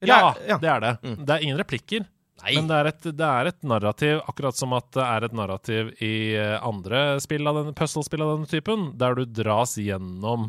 Ja, 0.09 0.19
er- 0.31 0.41
ja. 0.55 0.59
det 0.63 0.71
er 0.73 0.81
det. 0.87 0.95
Mm. 1.05 1.19
Det 1.27 1.37
er 1.37 1.45
ingen 1.45 1.61
replikker. 1.61 2.09
Nei. 2.39 2.53
Men 2.55 2.69
det 2.71 2.77
er, 2.79 2.89
et, 2.95 3.07
det 3.19 3.29
er 3.29 3.49
et 3.51 3.63
narrativ, 3.67 4.21
akkurat 4.31 4.57
som 4.57 4.73
at 4.77 4.89
det 4.95 5.03
er 5.05 5.25
et 5.27 5.33
narrativ 5.37 5.89
i 6.07 6.13
eh, 6.39 6.57
andre 6.65 7.19
spill 7.21 7.45
av 7.51 7.61
puzzle-spill 7.77 8.23
av 8.25 8.37
denne 8.37 8.49
typen, 8.49 8.93
der 8.97 9.19
du 9.19 9.25
dras 9.27 9.77
gjennom 9.83 10.49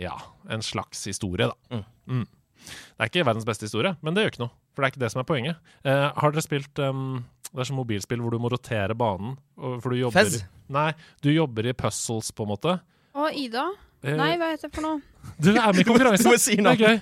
ja, 0.00 0.14
en 0.48 0.62
slags 0.64 1.02
historie, 1.10 1.50
da. 1.50 1.82
Mm. 2.08 2.24
Det 2.66 3.00
er 3.06 3.10
ikke 3.10 3.26
verdens 3.26 3.46
beste 3.48 3.66
historie, 3.68 3.94
men 4.04 4.14
det 4.14 4.24
gjør 4.26 4.32
ikke 4.34 4.42
noe. 4.44 4.54
For 4.74 4.82
det 4.82 4.86
er 4.88 4.92
ikke 4.94 5.02
det 5.04 5.10
som 5.14 5.20
er 5.22 5.28
poenget. 5.28 5.60
Eh, 5.84 6.06
har 6.20 6.32
dere 6.34 6.44
spilt 6.44 6.78
um, 6.84 7.24
Det 7.50 7.58
er 7.64 7.68
sånn 7.70 7.78
mobilspill 7.80 8.20
hvor 8.22 8.30
du 8.36 8.38
må 8.42 8.50
rotere 8.52 8.94
banen? 8.94 9.36
For 9.56 9.90
du 9.90 9.98
jobber 9.98 10.20
Fez? 10.28 10.42
Nei, 10.70 10.90
du 11.24 11.30
jobber 11.34 11.66
i 11.66 11.72
puzzles, 11.74 12.30
på 12.36 12.46
en 12.46 12.52
måte. 12.52 12.76
Og 13.18 13.34
Ida? 13.34 13.66
Eh, 14.04 14.14
Nei, 14.16 14.32
hva 14.40 14.52
heter 14.52 14.68
det 14.70 14.74
for 14.78 14.86
noe? 14.86 15.00
Du 15.42 15.50
er 15.52 15.72
med 15.74 15.82
i 15.82 15.86
konkurranse! 15.90 16.22
Du 16.24 16.30
må 16.30 16.38
si 16.40 16.56
det 16.60 16.76
er 16.76 16.80
gøy. 16.80 17.00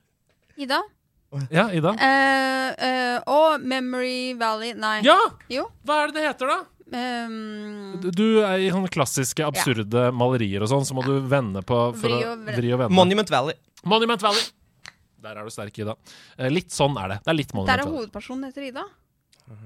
Ida? 0.64 0.80
Ja, 1.50 1.66
Ida. 1.74 1.92
Eh, 1.98 2.68
eh, 2.86 3.16
og 3.26 3.60
Memory 3.66 4.34
Valley 4.38 4.72
Nei. 4.78 5.00
Ja! 5.06 5.18
Jo. 5.50 5.66
Hva 5.84 6.04
er 6.04 6.12
det 6.12 6.20
det 6.20 6.28
heter, 6.28 6.52
da? 6.54 6.60
Um, 6.94 8.00
Du- 8.14 8.42
er 8.44 8.60
i 8.62 8.68
sånne 8.70 8.90
klassiske, 8.92 9.42
absurde 9.46 10.08
malerier 10.14 10.62
og 10.62 10.70
sånn, 10.70 10.84
så 10.86 10.94
må 10.94 11.02
du 11.06 11.16
vende 11.26 11.62
på 11.66 11.78
for 11.96 12.06
Vri 12.06 12.20
og 12.28 12.44
vri 12.54 12.70
og 12.76 12.82
vende. 12.84 12.94
Monument 12.94 13.30
Valley. 13.32 13.56
Monument 13.84 14.22
Valley! 14.22 14.44
Der 15.24 15.40
er 15.40 15.46
du 15.48 15.52
sterk, 15.54 15.78
Ida. 15.80 15.94
Eh, 16.38 16.50
Litt 16.52 16.72
sånn 16.74 16.96
er 17.00 17.14
det. 17.14 17.18
Det 17.24 17.32
er 17.32 17.38
litt 17.40 17.52
der 17.54 17.82
er 17.82 17.88
hovedpersonen 17.88 18.48
heter 18.50 18.68
Ida. 18.68 18.84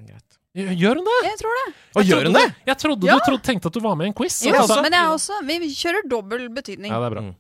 Greit. 0.07 0.39
Gjør 0.59 0.99
hun 0.99 1.07
det? 1.07 1.17
Jeg 1.29 1.39
tror 1.39 1.57
det. 1.59 1.67
Og 1.95 1.99
Jeg 2.03 2.09
gjør 2.11 2.25
hun 2.29 2.33
det? 2.39 2.47
Jeg 2.67 2.79
trodde 2.83 3.07
Ja. 3.07 3.15
du 3.19 3.21
trodde, 3.27 3.43
tenkte 3.47 3.67
at 3.71 3.73
du 3.77 3.81
var 3.81 3.95
med 3.95 4.07
i 4.07 4.09
en 4.09 4.15
quiz. 4.15 4.41
Jeg 4.43 4.55
også, 4.59 4.83
men 4.83 4.93
jeg 4.93 5.07
også 5.07 5.45
Vi 5.47 5.59
kjører 5.71 6.09
dobbel 6.09 6.49
betydning. 6.49 6.91
Ja, 6.91 6.99
det 6.99 7.07
er 7.07 7.15
bra. 7.15 7.21
Mm. 7.29 7.35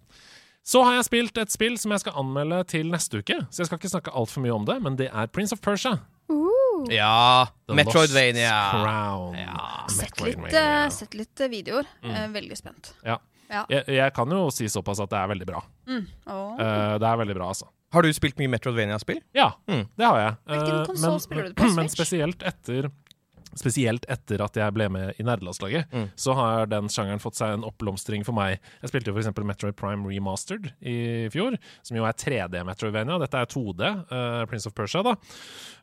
Så 0.68 0.82
har 0.84 0.98
jeg 0.98 1.04
spilt 1.08 1.38
et 1.40 1.50
spill 1.50 1.78
som 1.80 1.90
jeg 1.92 2.00
skal 2.00 2.12
anmelde 2.20 2.66
til 2.68 2.90
neste 2.92 3.22
uke. 3.22 3.38
Så 3.50 3.62
jeg 3.62 3.66
skal 3.70 3.78
ikke 3.80 3.90
snakke 3.90 4.12
altfor 4.12 4.44
mye 4.44 4.54
om 4.54 4.64
det, 4.68 4.76
men 4.82 4.96
det 4.96 5.08
er 5.10 5.26
Prince 5.32 5.52
of 5.56 5.62
Persia. 5.64 5.98
Ja. 6.92 7.46
The 7.66 7.74
Metroidvania. 7.74 8.52
Lost 8.72 8.84
Crown. 8.84 9.34
Ja. 9.34 9.86
Sett 9.88 10.20
litt, 10.20 10.52
eh, 10.54 10.88
sett 10.94 11.14
litt 11.14 11.40
eh, 11.40 11.48
videoer. 11.48 11.86
Eh, 12.04 12.28
veldig 12.28 12.56
spent. 12.56 12.92
Ja. 13.02 13.16
Ja. 13.48 13.64
Jeg, 13.72 13.86
jeg 13.96 14.12
kan 14.12 14.28
jo 14.30 14.50
si 14.52 14.68
såpass 14.68 15.00
at 15.00 15.08
det 15.10 15.16
er 15.18 15.28
veldig 15.32 15.46
bra. 15.48 15.62
Åh. 15.88 16.60
Eh, 16.60 16.98
det 17.00 17.08
er 17.08 17.16
veldig 17.24 17.34
bra, 17.38 17.48
altså. 17.48 17.66
Har 17.92 18.02
du 18.02 18.12
spilt 18.12 18.36
mye 18.36 18.48
Metroidvania-spill? 18.52 19.20
Ja, 19.34 19.52
Mm. 19.68 19.86
det 19.96 20.04
har 20.06 20.18
jeg. 20.18 20.36
Hvilken 20.46 20.80
Eh, 20.80 20.86
konsoll 20.86 21.20
spiller 21.20 21.42
du 21.48 21.54
på? 21.54 21.64
på? 21.64 21.74
Men 21.74 21.88
Switch? 21.88 21.96
spesielt 22.08 22.42
etter 22.42 22.90
Spesielt 23.58 24.04
etter 24.12 24.42
at 24.44 24.54
jeg 24.54 24.72
ble 24.74 24.88
med 24.92 25.14
i 25.18 25.22
nerdelandslaget, 25.24 25.86
Mm. 25.90 26.10
så 26.14 26.34
har 26.34 26.66
den 26.66 26.84
sjangeren 26.86 27.18
fått 27.18 27.34
seg 27.34 27.54
en 27.54 27.62
oppblomstring 27.64 28.22
for 28.24 28.32
meg. 28.32 28.60
Jeg 28.82 28.90
spilte 28.90 29.06
jo 29.08 29.14
f.eks. 29.16 29.34
Metroid 29.42 29.74
Prime 29.74 30.04
Remastered 30.06 30.70
i 30.82 31.28
fjor, 31.32 31.56
som 31.82 31.96
jo 31.96 32.04
er 32.04 32.12
3D-Metrovania. 32.12 33.18
Dette 33.18 33.34
er 33.40 33.46
2D, 33.46 33.80
uh, 34.12 34.44
Prince 34.44 34.66
of 34.66 34.74
Persia, 34.74 35.02
da. 35.02 35.14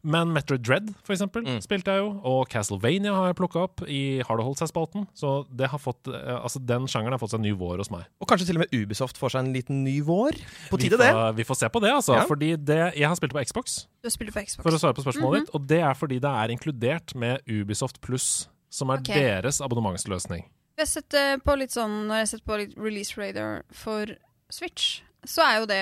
Men 0.06 0.30
Metroid 0.36 0.62
Dread, 0.62 0.91
for 1.03 1.16
eksempel, 1.16 1.41
Mm. 1.47 1.58
spilte 1.66 1.89
jeg 1.89 1.97
jo. 2.03 2.10
Og 2.24 2.47
Castlevania 2.53 3.12
har 3.16 3.32
jeg 3.32 3.38
plukka 3.39 3.64
opp 3.66 3.82
i 3.89 4.22
Har 4.22 4.38
det 4.38 4.45
holdt 4.45 4.60
seg-spalten. 4.62 5.08
Så 5.18 5.47
det 5.49 5.68
har 5.72 5.80
fått, 5.82 6.06
eh, 6.14 6.36
altså 6.38 6.62
den 6.64 6.86
sjangeren 6.86 7.16
har 7.16 7.18
fått 7.18 7.32
seg 7.34 7.39
en 7.39 7.47
ny 7.49 7.53
vår 7.58 7.78
hos 7.82 7.89
meg. 7.89 8.06
Og 8.22 8.28
kanskje 8.30 8.45
til 8.51 8.60
og 8.60 8.66
med 8.66 8.72
Ubisoft 8.78 9.18
får 9.18 9.32
seg 9.34 9.39
en 9.45 9.53
liten 9.53 9.84
ny 9.84 10.01
vår? 10.06 10.38
På 10.70 10.78
tide, 10.78 10.97
det. 11.01 11.10
vi 11.36 11.43
får 11.43 11.58
se 11.58 11.70
på 11.74 11.82
det, 11.82 11.89
altså. 11.91 12.14
Ja. 12.20 12.26
Fordi 12.30 12.51
det, 12.64 12.93
jeg 12.95 13.08
har 13.08 13.16
spilt 13.16 13.34
på 13.34 13.43
Xbox. 13.43 13.88
Du 14.03 14.06
har 14.08 14.12
spilt 14.14 14.32
på 14.34 14.45
Xbox. 14.45 14.62
For 14.62 14.70
å 14.70 14.80
svare 14.80 14.93
på 14.93 15.03
spørsmålet 15.03 15.41
Mhm. 15.41 15.45
ditt, 15.45 15.56
og 15.56 15.68
det 15.68 15.82
er 15.82 15.93
fordi 15.95 16.20
det 16.22 16.30
er 16.30 16.53
inkludert 16.53 17.16
med 17.16 17.41
Ubisoft 17.49 17.99
Pluss, 18.01 18.47
som 18.70 18.89
er 18.91 18.99
okay. 18.99 19.16
deres 19.16 19.60
abonnementsløsning. 19.62 20.43
Jeg 20.78 20.86
har 20.86 20.86
sett 20.86 21.14
eh, 21.14 21.38
på 21.38 21.58
litt 21.58 21.72
sånn 21.72 22.08
Når 22.08 22.14
jeg 22.14 22.20
har 22.20 22.26
sett 22.26 22.45
på 22.45 22.58
litt 22.58 22.74
Release 22.78 23.18
Radar 23.18 23.64
for 23.72 24.06
Switch, 24.51 25.01
så 25.30 25.44
er 25.46 25.60
jo 25.60 25.68
det 25.70 25.78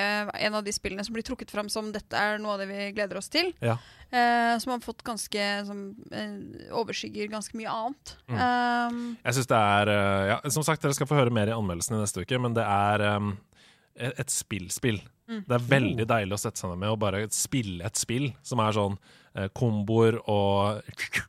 en 0.48 0.56
av 0.58 0.64
de 0.66 0.74
spillene 0.76 1.04
som 1.06 1.16
blir 1.16 1.26
trukket 1.28 1.52
fram 1.54 1.70
som 1.72 1.92
dette 1.94 2.18
er 2.18 2.42
noe 2.42 2.56
av 2.56 2.64
det 2.64 2.68
vi 2.72 2.90
gleder 2.96 3.20
oss 3.20 3.30
til. 3.34 3.52
Ja. 3.64 3.78
Eh, 4.14 4.58
som 4.62 4.74
har 4.76 4.82
fått 4.84 5.02
ganske 5.04 5.46
Som 5.66 5.96
eh, 6.14 6.70
overskygger 6.76 7.32
ganske 7.32 7.58
mye 7.58 7.72
annet. 7.72 8.12
Mm. 8.30 8.38
Um, 8.38 9.00
Jeg 9.24 9.34
synes 9.40 9.50
det 9.50 9.62
er 9.78 9.90
eh, 9.94 10.26
ja, 10.30 10.38
Som 10.54 10.66
sagt, 10.68 10.84
dere 10.86 10.94
skal 10.94 11.10
få 11.10 11.18
høre 11.18 11.34
mer 11.34 11.50
i 11.50 11.56
anmeldelsen 11.56 11.98
i 11.98 12.02
neste 12.04 12.22
uke, 12.22 12.38
men 12.44 12.54
det 12.54 12.66
er 12.68 13.06
um, 13.18 13.32
et 13.96 14.20
et 14.22 14.30
spillspill. 14.34 15.02
Mm. 15.30 15.42
Det 15.48 15.56
er 15.58 15.66
veldig 15.72 16.06
deilig 16.10 16.36
å 16.36 16.42
sette 16.42 16.60
seg 16.60 16.72
ned 16.74 16.82
med 16.84 16.94
og 16.94 17.00
bare 17.02 17.24
spille 17.34 17.86
et 17.88 17.98
spill 17.98 18.32
som 18.46 18.60
er 18.64 18.76
sånn 18.76 18.98
eh, 19.38 19.50
komboer 19.56 20.18
og 20.30 20.82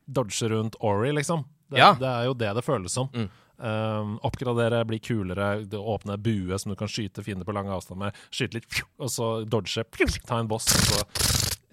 dodge 0.07 0.49
rundt 0.53 0.77
Ori, 0.81 1.13
liksom. 1.15 1.45
Det, 1.71 1.79
Ja. 1.81 1.93
det 1.99 2.09
er 2.09 2.25
jo 2.29 2.35
det 2.35 2.53
det 2.57 2.65
føles 2.67 2.93
som. 2.93 3.09
Mm. 3.15 3.29
Um, 3.55 4.17
oppgradere, 4.27 4.81
bli 4.89 4.99
kulere, 4.99 5.63
åpne 5.79 6.17
bue 6.19 6.59
som 6.59 6.73
du 6.73 6.77
kan 6.79 6.91
skyte 6.91 7.23
fiender 7.23 7.47
på 7.47 7.55
lang 7.55 7.69
avstand 7.71 8.01
med. 8.01 8.17
Skyte 8.35 8.59
litt, 8.59 8.81
og 8.99 9.13
så 9.13 9.29
dodge, 9.47 9.85
ta 10.27 10.41
en 10.41 10.51
boss. 10.51 10.67
Og 10.75 10.89
så, 10.89 11.05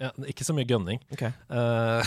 ja, 0.04 0.12
ikke 0.30 0.46
så 0.46 0.54
mye 0.58 0.68
gunning. 0.70 1.02
Ok. 1.14 1.26
Uh, 1.50 2.06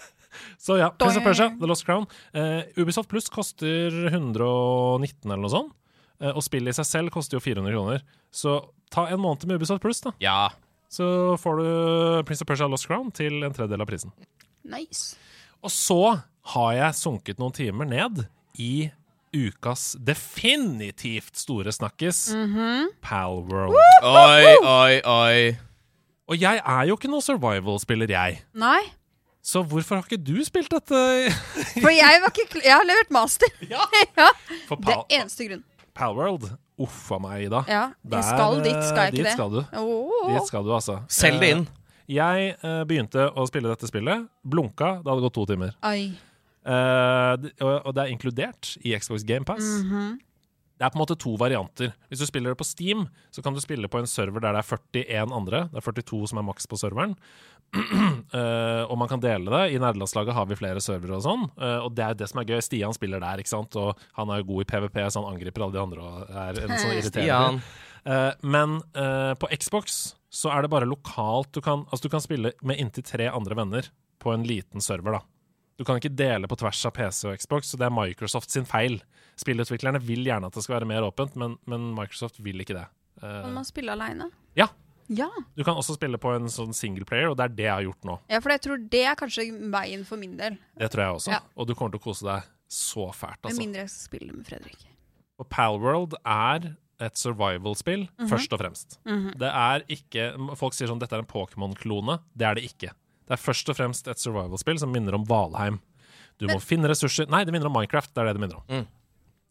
så 0.64 0.80
ja, 0.80 0.88
Prince 0.96 1.20
of 1.20 1.26
Persia, 1.26 1.50
The 1.60 1.68
Lost 1.68 1.84
Crown. 1.88 2.08
Uh, 2.32 2.64
Ubisoft 2.80 3.12
Pluss 3.12 3.28
koster 3.32 3.92
119 4.08 5.28
eller 5.28 5.44
noe 5.44 5.52
sånt. 5.52 5.76
Uh, 6.20 6.32
og 6.34 6.42
spillet 6.44 6.72
i 6.72 6.80
seg 6.80 6.88
selv 6.88 7.14
koster 7.14 7.36
jo 7.36 7.44
400 7.44 7.76
kroner. 7.76 8.04
Så 8.32 8.56
ta 8.92 9.06
en 9.08 9.20
måned 9.20 9.44
med 9.48 9.60
Ubisoft 9.60 9.84
Pluss, 9.84 10.02
da. 10.04 10.14
Ja. 10.24 10.48
Så 10.90 11.36
får 11.38 11.60
du 11.60 11.66
Prince 12.26 12.42
of 12.42 12.48
Persia 12.48 12.68
Lost 12.68 12.88
Crown 12.88 13.12
til 13.14 13.44
en 13.44 13.52
tredjedel 13.54 13.84
av 13.84 13.90
prisen. 13.90 14.16
nice. 14.64 15.14
Og 15.60 15.68
så 15.72 16.00
har 16.54 16.70
jeg 16.72 16.96
sunket 16.96 17.40
noen 17.40 17.52
timer 17.52 17.88
ned 17.88 18.22
i 18.60 18.88
ukas 19.36 19.96
definitivt 20.02 21.36
store 21.38 21.72
snakkes, 21.72 22.22
Palworld. 23.04 23.76
Oi, 24.02 24.54
oi, 24.64 25.00
oi. 25.04 25.58
Og 26.30 26.38
jeg 26.38 26.60
er 26.62 26.86
jo 26.86 26.96
ikke 26.98 27.10
noen 27.10 27.24
survival-spiller, 27.24 28.10
jeg. 28.14 28.40
Nei. 28.54 28.80
Så 29.42 29.62
hvorfor 29.64 29.96
har 29.98 30.04
ikke 30.06 30.20
du 30.20 30.42
spilt 30.44 30.68
dette? 30.70 30.98
For 31.82 31.88
jeg 31.94 32.20
var 32.20 32.28
ikke 32.28 32.44
kl 32.52 32.60
Jeg 32.66 32.74
har 32.76 32.84
levert 32.84 33.10
master. 33.14 33.48
Ja. 33.72 34.28
For 34.68 34.76
Det 34.76 34.92
er 34.94 35.20
eneste 35.22 35.46
grunn. 35.48 35.62
Palworld 35.96 36.50
Uff 36.80 37.10
a 37.12 37.18
meg, 37.20 37.46
Ida. 37.48 37.58
Ja, 37.68 37.80
Der, 38.08 38.22
skal 38.24 38.62
dit, 38.64 38.76
skal 38.88 39.08
jeg 39.08 39.12
dit 39.12 39.20
ikke 39.20 39.26
det? 39.26 39.32
skal 39.36 39.50
du. 39.52 39.58
Åh. 39.80 40.30
Dit 40.32 40.46
skal 40.48 40.64
du, 40.64 40.70
altså. 40.72 40.94
Selg 41.12 41.40
det 41.42 41.50
inn. 41.56 41.64
Eh, 41.66 42.14
Jeg 42.14 42.54
eh, 42.56 42.78
begynte 42.88 43.26
å 43.36 43.44
spille 43.46 43.68
dette 43.68 43.86
spillet, 43.90 44.24
blunka, 44.48 44.94
det 45.04 45.10
hadde 45.12 45.24
gått 45.26 45.34
to 45.36 45.44
timer. 45.50 45.74
Ai. 45.84 46.14
Eh, 46.60 47.46
og, 47.64 47.92
det 47.96 48.02
er 48.02 48.12
inkludert 48.12 48.74
i 48.84 48.96
Xbox 48.98 49.24
GamePass. 49.24 49.64
-hmm. 49.84 50.18
Det 50.80 50.86
er 50.86 50.94
på 50.94 50.96
en 50.96 51.02
måte 51.02 51.18
to 51.20 51.34
varianter. 51.36 51.90
Hvis 52.08 52.22
du 52.22 52.26
spiller 52.26 52.54
det 52.54 52.56
på 52.56 52.64
Steam, 52.64 53.02
så 53.30 53.42
kan 53.44 53.52
du 53.52 53.60
spille 53.60 53.88
på 53.88 53.98
en 54.00 54.06
server 54.08 54.40
der 54.40 54.56
det 54.56 54.62
er 54.64 55.26
41 55.28 55.34
andre. 55.36 55.68
Det 55.68 55.76
er 55.76 55.92
42 55.92 56.28
som 56.30 56.38
er 56.38 56.42
maks 56.42 56.66
på 56.66 56.78
serveren. 56.80 57.12
Uh, 57.76 58.86
og 58.90 58.96
man 58.96 59.10
kan 59.10 59.20
dele 59.20 59.44
det. 59.52 59.74
I 59.74 59.78
nederlandslaget 59.78 60.32
har 60.32 60.46
vi 60.48 60.56
flere 60.56 60.80
servere 60.80 61.18
og 61.18 61.26
sånn. 61.26 61.44
Uh, 61.60 61.84
og 61.84 61.92
det 61.98 62.06
er 62.06 62.16
det 62.16 62.30
som 62.30 62.40
er 62.40 62.48
gøy. 62.48 62.62
Stian 62.64 62.96
spiller 62.96 63.20
der, 63.20 63.42
ikke 63.44 63.52
sant. 63.52 63.76
Og 63.76 63.92
han 64.16 64.32
er 64.32 64.40
jo 64.40 64.48
god 64.54 64.64
i 64.64 64.68
PVP, 64.72 64.96
så 65.04 65.20
han 65.20 65.34
angriper 65.34 65.66
alle 65.66 65.76
de 65.76 65.82
andre 65.84 66.00
og 66.00 66.32
er 66.46 66.62
en 66.64 66.72
sånn 66.72 66.96
irriterende. 67.02 67.60
Eh, 68.00 68.32
men 68.40 68.78
på 69.36 69.48
Xbox 69.60 70.14
så 70.32 70.48
er 70.48 70.64
det 70.64 70.70
bare 70.72 70.86
lokalt 70.88 71.50
du 71.52 71.58
kan 71.60 71.82
Altså 71.90 72.06
du 72.06 72.12
kan 72.14 72.22
spille 72.24 72.54
med 72.64 72.80
inntil 72.80 73.04
tre 73.04 73.26
andre 73.28 73.58
venner 73.58 73.90
på 74.16 74.32
en 74.32 74.46
liten 74.48 74.80
server, 74.80 75.18
da. 75.18 75.20
Du 75.80 75.84
kan 75.88 75.96
ikke 75.96 76.12
dele 76.12 76.44
på 76.50 76.58
tvers 76.60 76.82
av 76.84 76.92
PC 76.92 77.22
og 77.30 77.38
Xbox, 77.40 77.70
så 77.72 77.78
det 77.80 77.86
er 77.88 77.94
Microsoft 77.96 78.52
sin 78.52 78.66
feil. 78.68 78.98
Spillutviklerne 79.40 80.00
vil 80.04 80.26
gjerne 80.28 80.50
at 80.50 80.56
det 80.58 80.62
skal 80.66 80.76
være 80.76 80.88
mer 80.90 81.06
åpent, 81.06 81.32
men, 81.40 81.54
men 81.70 81.86
Microsoft 81.96 82.36
vil 82.44 82.60
ikke 82.60 82.76
det. 82.76 82.84
Eh, 83.22 83.38
Kan 83.46 83.54
man 83.56 83.64
spille 83.68 83.94
aleine? 83.96 84.28
Ja. 84.58 84.68
Ja. 85.10 85.26
du 85.56 85.64
kan 85.66 85.74
også 85.74 85.96
spille 85.96 86.20
på 86.22 86.30
en 86.36 86.44
sånn 86.52 86.70
singleplayer, 86.76 87.32
og 87.32 87.36
det 87.40 87.48
er 87.48 87.54
det 87.56 87.64
jeg 87.64 87.72
har 87.74 87.82
gjort 87.88 88.04
nå. 88.06 88.14
ja, 88.30 88.38
for 88.44 88.52
jeg 88.54 88.60
tror 88.62 88.84
det 88.92 89.00
er 89.10 89.16
kanskje 89.18 89.46
veien 89.72 90.04
for 90.06 90.20
min 90.20 90.36
del. 90.38 90.58
Det 90.78 90.90
tror 90.92 91.02
jeg 91.02 91.16
også. 91.16 91.32
Ja. 91.32 91.40
Og 91.56 91.66
du 91.66 91.74
kommer 91.74 91.96
til 91.96 91.98
å 91.98 92.04
kose 92.04 92.28
deg 92.28 92.44
så 92.70 93.08
fælt, 93.10 93.40
Med 93.42 93.50
altså. 93.50 93.58
mindre 93.64 93.80
jeg 93.82 93.90
skal 93.90 94.06
spille 94.12 94.36
med 94.36 94.46
Fredrik. 94.46 94.84
Og 95.40 95.48
Palworld 95.50 96.14
er 96.22 96.76
et 97.00 97.16
survival-spill, 97.18 98.04
Mhm. 98.20 98.28
først 98.28 98.52
og 98.52 98.60
fremst. 98.60 98.98
Det 99.40 99.48
er 99.50 99.82
ikke 99.88 100.28
Folk 100.60 100.74
sier 100.76 100.86
sånn 100.86 101.00
dette 101.00 101.16
er 101.16 101.24
en 101.24 101.26
Pokémon-klone. 101.26 102.20
Det 102.36 102.46
er 102.46 102.54
det 102.60 102.68
ikke. 102.70 102.92
Det 103.30 103.36
er 103.36 103.42
først 103.44 103.68
og 103.70 103.76
fremst 103.78 104.08
et 104.10 104.18
survival-spill 104.18 104.80
som 104.82 104.90
minner 104.90 105.14
om 105.14 105.22
Valheim. 105.28 105.76
Du 106.40 106.48
må 106.50 106.56
finne 106.64 106.88
ressurser 106.90 107.28
Nei, 107.30 107.44
det 107.46 107.52
minner 107.54 107.68
om 107.70 107.76
Minecraft. 107.76 108.10
Det 108.10 108.22
er 108.24 108.30
det 108.30 108.38
det 108.40 108.42
minner 108.42 108.58
om. 108.58 108.88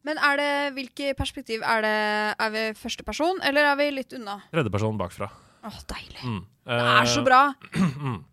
Men 0.08 0.20
er 0.20 0.40
det, 0.40 0.52
hvilke 0.76 1.14
perspektiv? 1.16 1.62
Er, 1.64 1.84
det, 1.86 1.96
er 2.40 2.52
vi 2.56 2.64
første 2.80 3.04
person, 3.08 3.40
eller 3.46 3.68
er 3.72 3.78
vi 3.80 3.88
litt 3.94 4.16
unna? 4.16 4.40
Tredjeperson 4.52 5.00
bakfra. 5.00 5.28
Åh, 5.68 5.80
deilig. 5.92 6.20
Mm. 6.24 6.42
Det 6.68 6.82
er 6.90 7.10
så 7.12 7.24
Eh, 7.24 7.28
bra. 7.28 7.42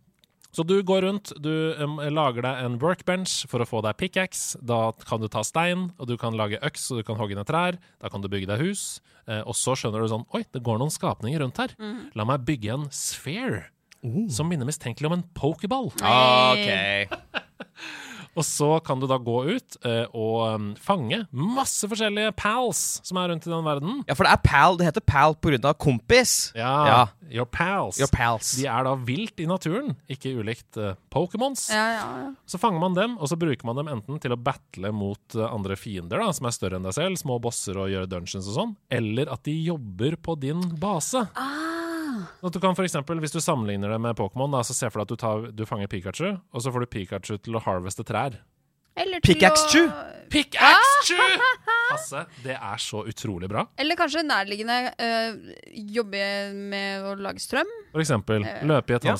Så 0.56 0.64
du 0.64 0.78
går 0.88 1.02
rundt, 1.04 1.34
du 1.44 1.74
um, 1.84 1.98
lager 2.16 2.40
deg 2.46 2.60
en 2.64 2.78
workbench 2.80 3.42
for 3.50 3.60
å 3.60 3.66
få 3.68 3.82
deg 3.84 3.98
pickaxe. 4.00 4.56
Da 4.64 4.88
kan 5.04 5.20
du 5.20 5.26
ta 5.28 5.42
stein, 5.44 5.90
og 6.00 6.08
du 6.08 6.14
kan 6.16 6.32
lage 6.38 6.56
øks, 6.64 6.86
og 6.94 7.02
du 7.02 7.04
kan 7.04 7.18
hogge 7.20 7.36
ned 7.36 7.44
trær. 7.50 7.76
Da 8.00 8.08
kan 8.08 8.24
du 8.24 8.28
bygge 8.32 8.48
deg 8.48 8.62
hus. 8.64 9.02
Eh, 9.28 9.42
og 9.44 9.52
så 9.58 9.74
skjønner 9.76 10.00
du 10.00 10.08
sånn 10.08 10.24
Oi, 10.32 10.46
det 10.56 10.62
går 10.64 10.80
noen 10.80 10.94
skapninger 10.94 11.44
rundt 11.44 11.60
her. 11.60 11.74
Mm. 11.76 11.98
La 12.16 12.24
meg 12.24 12.46
bygge 12.48 12.72
en 12.72 12.86
sphere. 12.88 13.66
Som 14.32 14.50
minner 14.52 14.68
mistenkelig 14.68 15.10
om 15.10 15.18
en 15.18 15.26
pokerball. 15.36 15.92
OK. 15.94 16.68
Og 18.36 18.44
så 18.44 18.68
kan 18.84 19.00
du 19.00 19.06
da 19.08 19.16
gå 19.16 19.36
ut 19.48 19.76
uh, 19.86 20.04
og 20.12 20.34
em, 20.44 20.66
fange 20.76 21.22
masse 21.32 21.88
forskjellige 21.88 22.34
pals 22.36 22.82
som 23.06 23.16
er 23.20 23.30
rundt 23.32 23.46
i 23.48 23.52
den 23.52 23.64
verden. 23.64 24.02
Ja, 24.04 24.16
for 24.18 24.28
det 24.28 24.34
er 24.34 24.42
pal. 24.44 24.76
Det 24.76 24.88
heter 24.90 25.04
pal 25.08 25.36
pga. 25.40 25.72
kompis. 25.72 26.52
Ja, 26.56 26.74
Ja. 26.86 26.98
Your 27.32 27.48
pals. 27.50 27.96
Your 27.98 28.10
pals. 28.12 28.52
De 28.54 28.68
er 28.70 28.84
da 28.86 28.92
vilt 29.02 29.40
i 29.42 29.48
naturen, 29.48 29.96
ikke 30.12 30.30
ulikt 30.36 30.76
uh, 30.78 30.92
Pokémons. 31.10 31.64
Ja, 31.72 31.86
ja, 31.96 32.04
ja. 32.20 32.28
Så 32.46 32.60
fanger 32.60 32.78
man 32.84 32.94
dem, 32.94 33.16
og 33.18 33.26
så 33.32 33.38
bruker 33.40 33.66
man 33.66 33.80
dem 33.80 33.88
enten 33.90 34.20
til 34.22 34.36
å 34.36 34.38
battle 34.38 34.92
mot 34.94 35.34
uh, 35.34 35.48
andre 35.48 35.74
fiender 35.80 36.20
da, 36.22 36.28
som 36.36 36.46
er 36.46 36.54
større 36.54 36.78
enn 36.78 36.86
deg 36.86 36.94
selv, 36.94 37.18
små 37.18 37.40
bosser 37.42 37.80
og 37.82 37.90
gjøre 37.90 38.12
dungeons 38.12 38.46
og 38.52 38.58
sånn, 38.60 38.76
eller 38.94 39.32
at 39.32 39.42
de 39.48 39.56
jobber 39.64 40.14
på 40.22 40.36
din 40.44 40.60
base. 40.78 41.24
Ah, 41.34 41.85
Sånn 42.40 42.52
du 42.56 42.60
kan 42.62 42.74
for 42.78 42.84
eksempel, 42.86 43.18
Hvis 43.22 43.32
du 43.34 43.40
sammenligner 43.40 43.90
det 43.94 44.00
med 44.00 44.16
Pokémon, 44.18 44.50
så 44.64 44.74
se 44.76 44.90
for 44.90 45.00
deg 45.02 45.06
at 45.06 45.14
du, 45.14 45.16
tar, 45.16 45.46
du 45.52 45.64
fanger 45.68 45.88
Pikachu, 45.92 46.28
og 46.52 46.62
så 46.62 46.72
får 46.72 46.86
du 46.86 46.86
Pikachu 46.86 47.36
til 47.38 47.56
å 47.58 47.62
harveste 47.64 48.04
trær. 48.04 48.38
eller 48.96 49.20
til 49.20 49.34
Pickaxe-chu. 49.34 49.82
å- 49.88 50.28
Pickaxe! 50.30 51.14
Hasse, 51.92 52.24
det 52.42 52.56
er 52.56 52.80
så 52.82 53.04
utrolig 53.06 53.48
bra. 53.48 53.66
Eller 53.78 53.94
kanskje 53.94 54.24
nærliggende 54.26 54.90
øh, 54.98 55.36
jobbe 55.94 56.22
med 56.54 57.04
å 57.06 57.12
lage 57.20 57.38
strøm. 57.44 57.68
For 57.92 58.02
eksempel. 58.02 58.42
Eh, 58.42 58.64
Løpe 58.66 58.90
i 58.90 58.96
et 58.96 59.04
ja. 59.06 59.12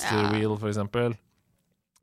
for 0.59 0.68
eksempel. 0.72 1.14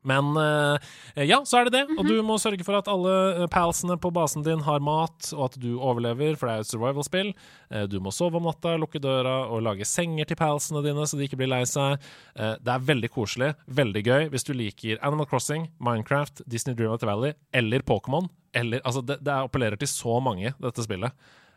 Men 0.04 0.36
eh, 0.36 1.24
ja, 1.24 1.40
så 1.48 1.58
er 1.58 1.68
det 1.68 1.78
det. 1.78 1.96
Og 1.96 2.04
du 2.06 2.18
må 2.26 2.36
sørge 2.40 2.64
for 2.66 2.76
at 2.78 2.90
alle 2.92 3.14
eh, 3.32 3.46
palsene 3.52 3.96
på 4.00 4.12
basen 4.14 4.44
din 4.44 4.62
har 4.66 4.84
mat, 4.84 5.30
og 5.32 5.46
at 5.48 5.58
du 5.60 5.72
overlever, 5.78 6.36
for 6.36 6.48
det 6.48 6.54
er 6.54 6.60
jo 6.60 6.66
et 6.66 6.72
survival-spill. 6.72 7.32
Eh, 7.72 7.86
du 7.90 7.96
må 8.04 8.12
sove 8.14 8.38
om 8.40 8.48
natta, 8.48 8.76
lukke 8.80 9.00
døra 9.02 9.36
og 9.48 9.64
lage 9.64 9.88
senger 9.88 10.28
til 10.28 10.40
palsene 10.40 10.84
dine, 10.84 11.08
så 11.08 11.18
de 11.18 11.28
ikke 11.28 11.40
blir 11.40 11.52
lei 11.52 11.64
seg. 11.68 12.02
Det 12.34 12.70
er 12.70 12.86
veldig 12.88 13.10
koselig, 13.14 13.52
veldig 13.70 14.02
gøy 14.04 14.28
hvis 14.32 14.46
du 14.46 14.52
liker 14.56 15.00
Animal 15.06 15.28
Crossing, 15.30 15.68
Minecraft, 15.82 16.44
Disney 16.50 16.76
Dreamlight 16.76 17.06
Valley 17.06 17.34
eller 17.54 17.84
Pokémon. 17.86 18.28
Altså, 18.54 19.02
det, 19.06 19.20
det 19.24 19.34
appellerer 19.34 19.80
til 19.80 19.90
så 19.90 20.20
mange, 20.22 20.52
dette 20.62 20.84
spillet. 20.84 21.14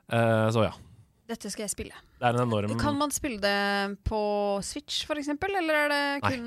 Så 0.07 0.63
ja. 0.63 0.73
Dette 1.28 1.49
skal 1.51 1.65
jeg 1.65 1.73
spille. 1.73 1.97
Det 2.21 2.23
er 2.23 2.38
en 2.38 2.45
enorm 2.45 2.71
Kan 2.80 2.95
man 2.95 3.11
spille 3.11 3.41
det 3.43 3.97
på 4.07 4.19
Switch, 4.63 5.01
for 5.05 5.19
eksempel? 5.19 5.51
Eller 5.59 5.75
er 5.75 5.89
det 5.91 6.03
kun 6.23 6.45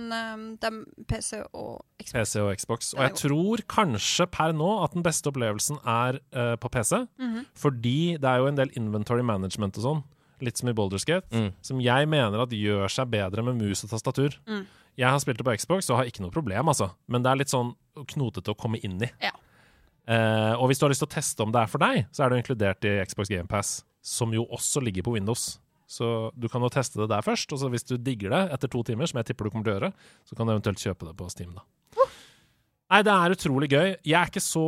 det 0.56 0.70
er 0.70 0.78
PC 1.10 1.42
og 1.52 1.82
Xbox? 2.00 2.14
PC 2.14 2.40
og 2.40 2.48
Xbox. 2.56 2.92
Og 2.96 3.02
jeg 3.04 3.14
tror 3.20 3.62
kanskje 3.68 4.26
per 4.32 4.54
nå 4.56 4.70
at 4.84 4.96
den 4.96 5.04
beste 5.04 5.28
opplevelsen 5.28 5.82
er 5.84 6.16
uh, 6.32 6.54
på 6.56 6.70
PC. 6.72 7.02
Mhm. 7.20 7.44
Fordi 7.54 8.16
det 8.16 8.24
er 8.30 8.40
jo 8.40 8.48
en 8.48 8.56
del 8.56 8.72
inventory 8.80 9.22
management 9.22 9.76
og 9.82 9.84
sånn, 9.84 10.02
litt 10.40 10.56
som 10.56 10.70
i 10.72 10.72
Boulders 10.72 11.04
Gate, 11.04 11.28
Mm. 11.30 11.52
som 11.60 11.80
jeg 11.84 12.08
mener 12.08 12.40
at 12.40 12.48
gjør 12.56 12.88
seg 12.88 13.10
bedre 13.12 13.44
med 13.44 13.60
mus 13.60 13.84
og 13.84 13.90
tastatur. 13.92 14.38
Mm. 14.48 14.64
Jeg 14.96 15.08
har 15.12 15.20
spilt 15.20 15.36
det 15.36 15.44
på 15.44 15.52
Xbox 15.60 15.90
og 15.90 15.98
har 16.00 16.08
ikke 16.08 16.24
noe 16.24 16.32
problem, 16.32 16.66
altså. 16.72 16.90
Men 17.06 17.22
det 17.22 17.30
er 17.30 17.36
litt 17.36 17.52
sånn 17.52 17.74
knotete 18.08 18.48
å 18.54 18.56
komme 18.56 18.80
inn 18.82 18.96
i. 19.04 19.10
Ja. 19.20 19.30
Uh, 20.08 20.56
og 20.58 20.70
hvis 20.70 20.80
du 20.80 20.86
har 20.86 20.90
lyst 20.90 21.04
til 21.04 21.10
å 21.10 21.12
teste 21.12 21.44
om 21.44 21.52
det 21.52 21.60
er 21.60 21.68
for 21.70 21.78
deg, 21.78 22.06
så 22.10 22.24
er 22.24 22.30
det 22.32 22.38
jo 22.38 22.42
inkludert 22.42 22.88
i 22.88 22.96
Xbox 23.04 23.28
GamePass, 23.30 23.84
som 24.10 24.32
jo 24.34 24.44
også 24.50 24.82
ligger 24.82 25.06
på 25.06 25.14
Windows. 25.14 25.58
Så 25.90 26.06
du 26.38 26.46
kan 26.50 26.62
jo 26.62 26.70
teste 26.70 27.00
det 27.00 27.08
der 27.10 27.24
først, 27.26 27.50
og 27.54 27.58
så 27.62 27.70
hvis 27.70 27.86
du 27.86 27.96
digger 27.98 28.30
det 28.34 28.42
etter 28.54 28.70
to 28.70 28.82
timer, 28.86 29.10
som 29.10 29.18
jeg 29.18 29.30
tipper 29.30 29.48
du 29.48 29.54
kommer 29.54 29.66
til 29.66 29.74
å 29.74 29.78
gjøre, 29.78 29.92
så 30.26 30.38
kan 30.38 30.46
du 30.46 30.54
eventuelt 30.54 30.82
kjøpe 30.82 31.08
det 31.08 31.16
på 31.18 31.26
Steam, 31.32 31.54
da. 31.56 31.64
Nei, 32.90 33.04
det 33.06 33.12
er 33.14 33.34
utrolig 33.36 33.68
gøy. 33.70 33.88
Jeg 34.02 34.16
er 34.18 34.30
ikke 34.32 34.42
så 34.42 34.62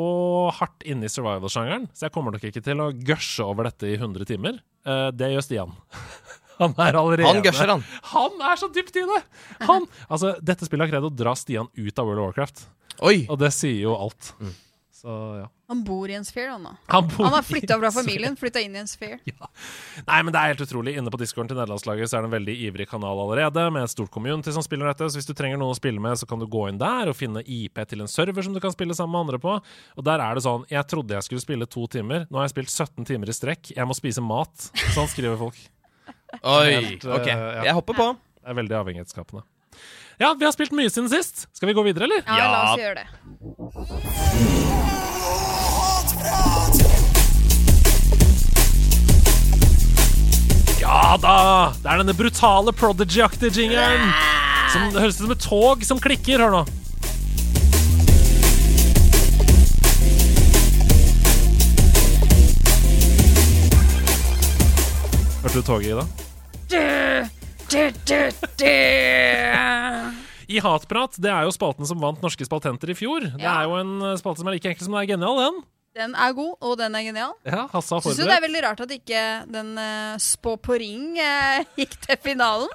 hardt 0.54 0.84
inne 0.86 1.08
i 1.08 1.10
survival-sjangeren, 1.10 1.88
så 1.90 2.06
jeg 2.06 2.14
kommer 2.14 2.34
nok 2.34 2.44
ikke 2.46 2.62
til 2.62 2.82
å 2.82 2.92
gørse 2.94 3.42
over 3.42 3.66
dette 3.66 3.88
i 3.90 3.96
100 3.98 4.28
timer. 4.30 4.60
Eh, 4.86 5.08
det 5.18 5.32
gjør 5.32 5.46
Stian. 5.46 5.72
Han 6.60 6.76
er 6.78 6.94
allerede 7.00 7.26
Han 7.26 7.42
gørser, 7.42 7.70
han. 7.72 7.80
Han 8.12 8.42
er 8.46 8.58
så 8.60 8.68
dypt 8.70 8.94
i 9.00 9.02
det! 9.08 9.20
Han, 9.66 9.86
altså, 10.06 10.36
dette 10.44 10.68
spillet 10.68 10.84
har 10.86 10.92
greid 10.92 11.06
å 11.08 11.10
dra 11.10 11.32
Stian 11.38 11.66
ut 11.74 11.98
av 11.98 12.06
World 12.06 12.20
of 12.22 12.28
Warcraft, 12.28 12.60
Oi. 13.08 13.24
og 13.32 13.40
det 13.40 13.50
sier 13.56 13.80
jo 13.88 13.96
alt. 13.96 14.28
Så 15.02 15.14
ja. 15.40 15.48
Han 15.66 15.80
bor 15.84 16.10
i 16.10 16.14
en 16.14 16.24
sphere, 16.24 16.52
han 16.52 16.62
da. 16.62 16.76
Han, 16.92 17.08
bor 17.08 17.24
Han 17.24 17.32
har 17.34 17.42
flytta 17.42 17.74
fra 17.80 17.88
en 17.88 17.94
familien, 17.96 18.36
flytta 18.38 18.60
inn 18.62 18.76
i 18.76 18.78
en 18.84 18.86
sphere. 18.90 19.18
Nei, 20.08 20.18
men 20.22 20.30
det 20.30 20.38
er 20.38 20.52
helt 20.52 20.62
utrolig. 20.62 20.92
Inne 21.00 21.10
på 21.10 21.18
discorden 21.18 21.50
til 21.50 21.58
nederlandslaget 21.58 22.12
så 22.12 22.20
er 22.20 22.22
det 22.22 22.30
en 22.30 22.36
veldig 22.36 22.54
ivrig 22.68 22.86
kanal 22.90 23.18
allerede, 23.24 23.64
med 23.74 23.82
et 23.88 23.90
stort 23.90 24.12
community 24.14 24.54
som 24.54 24.62
spiller 24.62 24.86
dette. 24.92 25.08
Så 25.10 25.18
hvis 25.18 25.26
du 25.26 25.34
trenger 25.34 25.58
noen 25.58 25.74
å 25.74 25.78
spille 25.78 25.98
med, 26.02 26.20
så 26.20 26.28
kan 26.30 26.38
du 26.38 26.46
gå 26.46 26.68
inn 26.70 26.78
der 26.78 27.10
og 27.10 27.18
finne 27.18 27.42
IP 27.42 27.82
til 27.90 28.04
en 28.04 28.12
server 28.12 28.46
som 28.46 28.54
du 28.54 28.62
kan 28.62 28.74
spille 28.74 28.94
sammen 28.94 29.16
med 29.16 29.24
andre 29.26 29.42
på. 29.42 29.56
Og 29.98 30.06
der 30.06 30.22
er 30.22 30.38
det 30.38 30.44
sånn 30.46 30.68
Jeg 30.70 30.86
trodde 30.92 31.18
jeg 31.18 31.26
skulle 31.26 31.42
spille 31.42 31.66
to 31.66 31.88
timer. 31.90 32.28
Nå 32.30 32.38
har 32.38 32.46
jeg 32.46 32.54
spilt 32.54 32.70
17 32.76 33.08
timer 33.10 33.32
i 33.32 33.38
strekk. 33.40 33.72
Jeg 33.74 33.88
må 33.90 33.98
spise 33.98 34.22
mat. 34.22 34.70
Sånn 34.94 35.10
skriver 35.10 35.40
folk. 35.40 35.58
Oi. 36.38 36.68
Helt, 36.76 37.08
ok. 37.08 37.16
OK. 37.18 37.32
ja. 37.32 37.64
Jeg 37.72 37.80
hopper 37.80 37.98
på. 37.98 38.12
Det 38.38 38.54
er 38.54 38.62
veldig 38.62 38.78
avhengighetsskapende. 38.84 39.42
Ja, 40.22 40.36
vi 40.38 40.44
har 40.44 40.52
spilt 40.54 40.70
mye 40.70 40.86
siden 40.86 41.08
sist. 41.10 41.48
Skal 41.50 41.66
vi 41.66 41.72
gå 41.74 41.82
videre, 41.82 42.04
eller? 42.04 42.22
Ja, 42.22 42.46
la 42.46 42.58
oss 42.70 42.78
gjøre 42.78 42.94
det. 42.94 43.06
Ja 50.78 51.18
da! 51.18 51.74
Det 51.74 51.90
er 51.90 51.98
denne 52.04 52.14
brutale 52.14 52.70
Prodigy-aktige 52.70 53.50
jingeren. 53.64 54.14
Som 54.70 54.94
det 54.94 55.02
høres 55.02 55.18
ut 55.18 55.26
som 55.26 55.34
et 55.34 55.42
tog 55.42 55.82
som 55.90 55.98
klikker. 55.98 56.38
Hør 56.38 56.54
nå. 56.54 56.62
Hørte 65.42 65.58
du 65.58 65.62
toget 65.66 65.90
i 65.90 65.98
det? 65.98 66.06
I 70.52 70.60
Hatprat, 70.60 71.16
det 71.22 71.30
er 71.32 71.46
jo 71.46 71.52
spalten 71.54 71.86
som 71.88 72.00
vant 72.02 72.20
Norske 72.24 72.44
spaltenter 72.44 72.90
i 72.92 72.96
fjor. 72.98 73.20
Det 73.24 73.40
Ja. 73.40 73.60
er 73.62 73.64
jo 73.70 73.76
en 73.80 73.92
eh, 74.02 74.16
spalte 74.20 74.38
som 74.42 74.48
er 74.50 74.56
like 74.58 74.68
enkel 74.68 74.84
som 74.84 74.92
den 74.92 75.00
er 75.02 75.06
genial, 75.14 75.36
den. 75.40 75.62
Den 75.94 76.14
er 76.16 76.32
god, 76.32 76.54
og 76.60 76.78
den 76.78 76.94
er 76.96 77.02
genial. 77.04 77.32
Ja, 77.44 77.66
Hasse 77.72 77.94
har 77.94 78.00
Syns 78.00 78.16
du 78.16 78.22
det 78.24 78.28
er 78.28 78.40
forberedt. 78.40 78.42
veldig 78.48 78.62
rart 78.64 78.80
at 78.80 78.90
ikke 78.96 79.22
den 79.52 79.78
uh, 79.78 80.16
Spå 80.18 80.56
på 80.60 80.78
ring 80.80 81.18
eh, 81.20 81.64
gikk 81.76 81.96
til 82.00 82.16
finalen? 82.16 82.68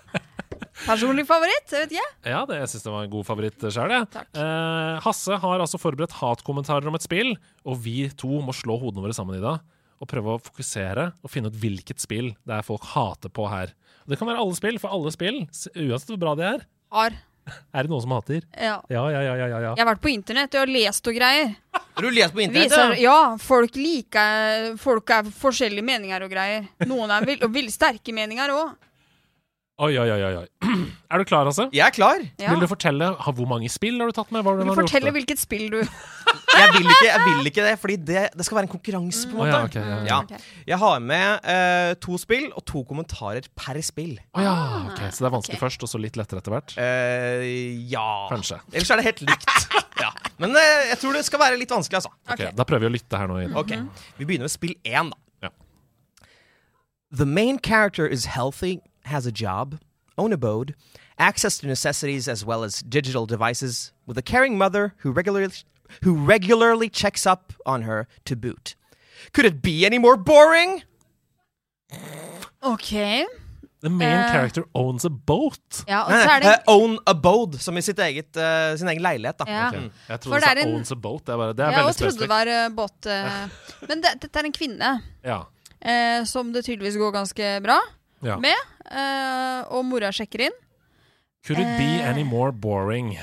Personlig 0.86 1.26
favoritt? 1.26 1.66
Jeg 1.74 1.88
vet 1.88 1.92
ikke. 1.98 2.10
Ja, 2.30 2.46
det, 2.46 2.60
jeg 2.62 2.70
syns 2.70 2.84
det 2.86 2.92
var 2.94 3.04
en 3.04 3.10
god 3.14 3.26
favoritt 3.26 3.60
sjøl, 3.74 3.90
jeg. 3.94 4.10
Takk. 4.14 4.28
Eh, 4.38 5.00
Hasse 5.02 5.38
har 5.42 5.60
altså 5.66 5.78
forberedt 5.82 6.14
hatkommentarer 6.20 6.88
om 6.88 6.96
et 6.98 7.06
spill, 7.06 7.36
og 7.66 7.78
vi 7.82 8.08
to 8.18 8.42
må 8.46 8.54
slå 8.54 8.78
hodene 8.82 9.02
våre 9.06 9.14
sammen 9.18 9.38
i 9.38 9.42
dag 9.42 9.60
Og 10.02 10.08
prøve 10.08 10.36
å 10.38 10.42
fokusere 10.42 11.08
og 11.26 11.30
finne 11.34 11.50
ut 11.50 11.58
hvilket 11.58 11.98
spill 12.00 12.36
det 12.46 12.54
er 12.60 12.62
folk 12.66 12.84
hater 12.94 13.30
på 13.34 13.50
her. 13.50 13.74
Det 14.08 14.18
kan 14.20 14.30
være 14.30 14.40
alle 14.40 14.56
spill, 14.56 14.78
for 14.80 14.94
alle 14.96 15.12
spill, 15.12 15.42
uansett 15.76 16.12
hvor 16.14 16.20
bra 16.22 16.36
de 16.40 16.46
er, 16.48 16.62
Har. 16.96 17.16
er 17.76 17.84
det 17.88 17.92
noen 17.92 18.04
som 18.04 18.14
hater. 18.16 18.42
Ja. 18.56 18.78
Ja, 18.92 19.04
ja, 19.12 19.22
ja, 19.24 19.36
ja, 19.36 19.48
ja, 19.52 19.60
ja. 19.66 19.74
Jeg 19.76 19.84
har 19.84 19.90
vært 19.94 20.04
på 20.04 20.12
internett 20.14 20.56
og 20.60 20.72
lest 20.72 21.08
og 21.12 21.16
greier. 21.16 21.54
Har 21.76 22.06
du 22.06 22.10
lest 22.14 22.36
på 22.36 22.44
internett? 22.44 22.72
Viser, 22.72 22.96
ja? 23.02 23.12
ja, 23.12 23.38
folk 23.42 23.76
liker 23.80 24.76
Folk 24.80 25.10
er 25.16 25.28
forskjellige 25.44 25.84
meninger 25.88 26.24
og 26.28 26.32
greier. 26.32 26.68
Noen 26.88 27.12
er 27.12 27.26
vill- 27.28 27.44
og 27.48 27.52
veldig 27.56 27.74
sterke 27.74 28.16
meninger 28.16 28.54
òg. 28.56 28.76
Oi, 29.78 29.92
oi, 30.02 30.08
oi, 30.10 30.30
oi. 30.40 30.46
Er 31.14 31.22
du 31.22 31.24
klar, 31.30 31.46
altså? 31.46 31.68
Jeg 31.70 31.84
er 31.86 31.94
klar. 31.94 32.24
Ja. 32.42 32.50
Vil 32.50 32.64
du 32.64 32.68
fortelle 32.72 33.12
ha, 33.22 33.32
hvor 33.38 33.46
mange 33.46 33.68
spill 33.70 34.00
har 34.02 34.10
du 34.10 34.16
tatt 34.18 34.32
med? 34.34 34.42
Hva, 34.42 34.56
Vil 34.58 34.66
du 34.66 34.72
har 34.72 34.80
fortelle 34.80 35.12
hvilket 35.14 35.38
spill 35.38 35.68
du 35.70 35.76
jeg, 36.58 36.72
vil 36.74 36.90
ikke, 36.90 37.06
jeg 37.06 37.22
vil 37.22 37.50
ikke 37.52 37.66
det, 37.68 37.74
fordi 37.78 37.98
det, 38.08 38.24
det 38.34 38.48
skal 38.48 38.58
være 38.58 38.66
en 38.66 38.72
konkurranse. 38.72 39.30
på 39.30 39.38
en 39.38 39.44
måte 39.44 39.52
ja, 39.54 39.60
ok, 39.68 39.78
ja, 39.78 39.84
ja. 39.86 40.00
Ja. 40.10 40.18
Ok. 40.24 40.50
Jeg 40.72 40.82
har 40.82 41.06
med 41.12 41.46
uh, 41.46 41.92
to 42.08 42.18
spill 42.18 42.50
og 42.58 42.66
to 42.74 42.82
kommentarer 42.90 43.52
per 43.54 43.78
spill. 43.86 44.18
Å 44.34 44.48
ja, 44.48 44.56
ok, 44.90 45.04
Så 45.06 45.22
det 45.22 45.30
er 45.30 45.36
vanskelig 45.38 45.60
okay. 45.60 45.64
først, 45.68 45.86
og 45.86 45.94
så 45.94 46.02
litt 46.02 46.18
lettere 46.18 46.42
etter 46.42 46.58
hvert? 46.58 46.76
Uh, 46.82 47.46
ja 47.94 48.10
Kanskje. 48.34 48.60
Ellers 48.74 48.96
er 48.98 49.04
det 49.04 49.08
helt 49.12 49.24
likt. 49.30 49.56
ja. 50.04 50.12
Men 50.42 50.58
uh, 50.58 50.66
jeg 50.90 51.00
tror 51.06 51.22
det 51.22 51.26
skal 51.30 51.46
være 51.46 51.62
litt 51.62 51.78
vanskelig, 51.78 52.02
altså. 52.02 52.16
Ok. 52.34 52.48
Da 52.58 52.66
prøver 52.66 52.88
vi 52.88 52.96
å 52.96 52.98
lytte 52.98 53.22
her 53.22 53.30
nå. 53.30 53.40
Ida. 53.46 53.62
Ok, 53.62 53.78
Vi 54.18 54.26
begynner 54.26 54.50
med 54.50 54.58
spill 54.58 54.74
én, 54.82 55.14
da. 55.14 55.22
Ja. 55.46 55.54
The 57.14 57.30
main 57.30 57.62
character 57.62 58.10
is 58.10 58.26
healthy, 58.34 58.80
has 59.08 59.26
a 59.26 59.32
job, 59.32 59.80
own 60.18 60.32
abode, 60.34 60.74
access 61.20 61.58
to 61.60 61.68
necessities 61.68 62.28
as 62.28 62.46
well 62.46 62.64
as 62.64 62.82
digital 62.82 63.26
devices, 63.26 63.92
with 64.06 64.18
a 64.18 64.22
caring 64.22 64.58
mother 64.58 64.94
who 65.04 65.12
regularly 65.12 65.52
who 66.04 66.14
regularly 66.16 66.90
checks 66.90 67.26
up 67.26 67.54
on 67.66 67.84
her 67.84 68.08
to 68.26 68.36
boot. 68.36 68.76
Could 69.34 69.46
it 69.46 69.62
be 69.62 69.86
any 69.86 69.98
more 69.98 70.18
boring? 70.18 70.84
OK. 72.62 73.26
The 73.82 73.90
main 73.90 74.10
Eh. 74.10 74.32
character 74.32 74.64
owns 74.74 75.06
a 75.06 75.10
boat. 75.10 75.84
Ja, 75.88 76.02
og 76.04 76.12
så 76.12 76.30
er 76.36 76.40
det 76.42 76.50
Eh, 76.50 76.64
own 76.68 76.98
abode, 77.08 77.60
som 77.60 77.78
i 77.78 77.82
sitt 77.82 78.00
eget, 78.00 78.36
eh, 78.36 78.76
sin 78.76 78.88
egen 78.90 79.02
leilighet. 79.02 79.38
da. 79.38 79.46
ja. 79.48 79.68
Ok, 79.68 79.74
Jeg 79.74 79.92
For 80.08 80.18
trodde 80.18 80.42
det 80.42 80.42
det 80.42 80.58
er 80.58 80.62
sa 80.64 80.68
en- 80.68 80.76
owns 80.76 80.92
a 80.92 80.96
boat. 80.96 81.26
Det 81.26 81.34
er, 81.34 81.38
bare, 81.38 81.54
det 81.54 81.60
er 81.66 81.72
Jeg 81.72 81.80
veldig 81.80 81.96
trodde 81.96 81.98
det 81.98 82.14
spesifikt. 82.14 82.30
var 82.30 82.48
eh, 82.48 82.70
båt... 82.70 83.06
eh, 83.06 83.50
Men 83.88 84.02
det, 84.02 84.20
dette 84.22 84.36
er 84.40 84.44
en 84.46 84.52
kvinne 84.52 85.02
Ja. 85.24 85.44
eh, 85.82 86.24
som 86.26 86.52
det 86.52 86.66
tydeligvis 86.66 86.98
går 86.98 87.12
ganske 87.14 87.62
bra 87.64 87.80
Ja. 88.26 88.38
med. 88.42 88.56
Eh, 88.88 89.62
og 89.70 89.86
mora 89.86 90.10
sjekker 90.16 90.48
inn. 90.48 90.56
Could 91.46 91.60
it 91.62 91.78
be 91.78 92.02
Eh. 92.02 92.10
any 92.10 92.24
more 92.24 92.52
boring? 92.52 93.18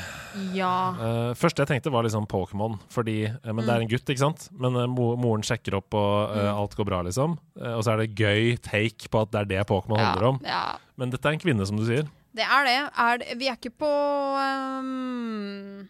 Ja. 0.55 0.95
Uh, 0.97 1.35
første 1.37 1.61
jeg 1.61 1.69
tenkte, 1.69 1.91
var 1.93 2.03
liksom 2.07 2.27
Pokémon. 2.27 2.79
Fordi 2.91 3.25
eh, 3.27 3.53
Men 3.53 3.67
det 3.67 3.69
er 3.75 3.81
en 3.85 3.89
gutt, 3.91 4.09
ikke 4.09 4.19
sant? 4.23 4.49
Men 4.53 4.75
uh, 4.77 4.87
mo 4.89 5.15
moren 5.21 5.43
sjekker 5.43 5.75
opp, 5.77 5.93
og 5.95 6.31
uh, 6.33 6.55
alt 6.57 6.75
går 6.75 6.85
bra, 6.89 7.03
liksom. 7.03 7.37
Eh, 7.61 7.75
og 7.75 7.85
så 7.85 7.93
er 7.93 7.97
det 8.07 8.15
gøy 8.17 8.57
take 8.63 9.11
på 9.11 9.21
at 9.21 9.31
det 9.35 9.41
er 9.41 9.51
det 9.53 9.67
Pokémon 9.69 9.99
ja. 9.99 10.05
handler 10.13 10.29
om. 10.29 10.41
ja. 10.45 10.77
Men 10.97 11.11
dette 11.11 11.27
er 11.29 11.33
en 11.37 11.43
kvinne, 11.43 11.67
som 11.67 11.77
du 11.77 11.85
sier. 11.85 12.07
Det 12.35 12.43
er 12.47 12.65
det. 12.65 12.79
Er 12.99 13.19
det. 13.19 13.39
Vi 13.39 13.47
er 13.51 13.57
ikke 13.59 13.75
på 13.83 13.93
um 14.79 15.89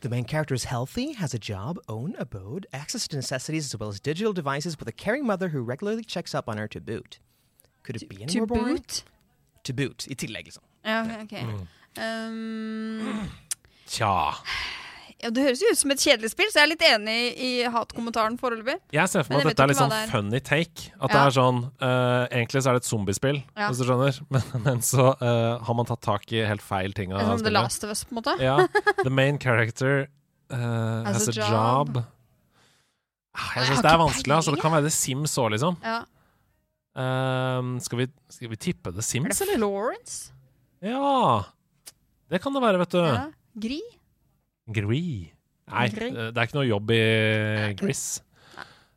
The 0.00 0.08
main 0.08 0.24
character 0.24 0.54
is 0.54 0.64
healthy, 0.64 1.12
has 1.14 1.34
a 1.34 1.38
job, 1.38 1.78
own 1.88 2.14
abode, 2.18 2.66
access 2.72 3.06
to 3.08 3.16
necessities 3.16 3.66
as 3.74 3.78
well 3.78 3.88
as 3.90 4.00
digital 4.00 4.32
devices, 4.32 4.78
with 4.78 4.88
a 4.88 4.92
caring 4.92 5.26
mother 5.26 5.48
who 5.48 5.60
regularly 5.62 6.04
checks 6.04 6.34
up 6.34 6.48
on 6.48 6.56
her 6.56 6.68
to 6.68 6.80
boot. 6.80 7.18
Could 7.82 8.02
it 8.02 8.08
be 8.08 8.22
any 8.22 8.32
To 8.32 8.38
more 8.44 8.46
boring? 8.46 8.76
boot. 8.76 9.02
To 9.64 9.72
boot, 9.78 10.06
i 10.10 10.14
tillegg, 10.18 10.46
liksom. 10.50 10.62
Ja, 10.84 11.02
ok. 11.22 11.32
Mm. 11.42 11.66
Ehm, 12.02 13.28
Tja. 13.86 14.34
ja, 15.22 15.30
det 15.30 15.42
høres 15.44 15.60
jo 15.62 15.68
ut 15.70 15.78
som 15.78 15.90
et 15.94 16.00
kjedelig 16.02 16.30
spill, 16.32 16.48
så 16.50 16.58
jeg 16.62 16.64
er 16.66 16.70
litt 16.72 16.84
enig 16.86 17.16
i 17.38 17.50
hatkommentaren 17.70 18.38
foreløpig. 18.40 18.78
Jeg 18.96 19.10
ser 19.12 19.26
for 19.26 19.36
meg 19.36 19.44
at 19.44 19.52
dette 19.52 19.66
er 19.66 19.70
litt 19.72 19.78
sånn 19.78 19.92
er. 19.94 20.06
funny 20.10 20.40
take. 20.40 20.88
At 21.00 21.10
Ja. 21.10 21.12
det 21.12 21.20
er 21.26 21.34
sånn 21.36 21.60
uh, 21.82 22.26
Egentlig 22.30 22.62
så 22.64 22.70
er 22.72 22.78
det 22.78 22.82
et 22.82 22.88
zombiespill, 22.90 23.42
Ja. 23.56 23.68
hvis 23.68 23.78
du 23.78 23.84
skjønner. 23.86 24.18
Men, 24.32 24.42
men 24.64 24.80
så 24.82 25.12
uh, 25.20 25.58
har 25.62 25.74
man 25.78 25.86
tatt 25.86 26.00
tak 26.02 26.26
i 26.32 26.42
helt 26.48 26.62
feil 26.64 26.92
ting. 26.96 27.10
Som 27.12 27.42
The. 27.44 27.50
Last 27.50 27.84
of 27.84 27.90
Us, 27.90 28.04
på 28.04 28.16
en 28.16 28.22
måte. 28.22 28.38
Ja. 28.40 28.66
The 29.04 29.10
main 29.10 29.38
character 29.38 30.08
uh, 30.50 31.04
Has 31.06 31.26
has, 31.26 31.28
a 31.28 31.30
a 31.30 31.50
job. 31.50 31.96
job. 31.96 32.04
Ah, 33.34 33.52
Jeg 33.56 33.66
syns 33.70 33.82
det 33.82 33.92
er 33.92 33.98
vanskelig. 34.02 34.34
Altså. 34.36 34.50
Det 34.56 34.60
kan 34.60 34.72
være 34.74 34.88
The 34.88 34.90
Sims 34.96 35.36
òg, 35.38 35.52
liksom. 35.54 35.76
Ja. 35.84 36.02
Ehm, 36.92 37.76
skal, 37.80 38.02
vi, 38.02 38.06
skal 38.28 38.50
vi 38.52 38.58
tippe 38.60 38.92
The 38.92 39.00
Er 39.00 39.06
Sims, 39.06 39.38
det 39.38 39.48
eller? 39.48 39.62
Florence? 39.64 40.32
Ja. 40.84 41.44
Det 42.28 42.40
kan 42.42 42.52
det 42.52 42.62
være, 42.64 42.82
vet 42.82 42.96
du. 42.96 43.00
Ja. 43.04 43.24
Gri? 43.62 43.80
Gri. 44.72 45.06
Nei, 45.72 45.86
Gree. 45.88 46.10
eh, 46.10 46.28
det 46.32 46.36
er 46.36 46.48
ikke 46.48 46.58
noe 46.58 46.68
jobb 46.68 46.92
i 46.92 47.02
Gris. 47.80 48.04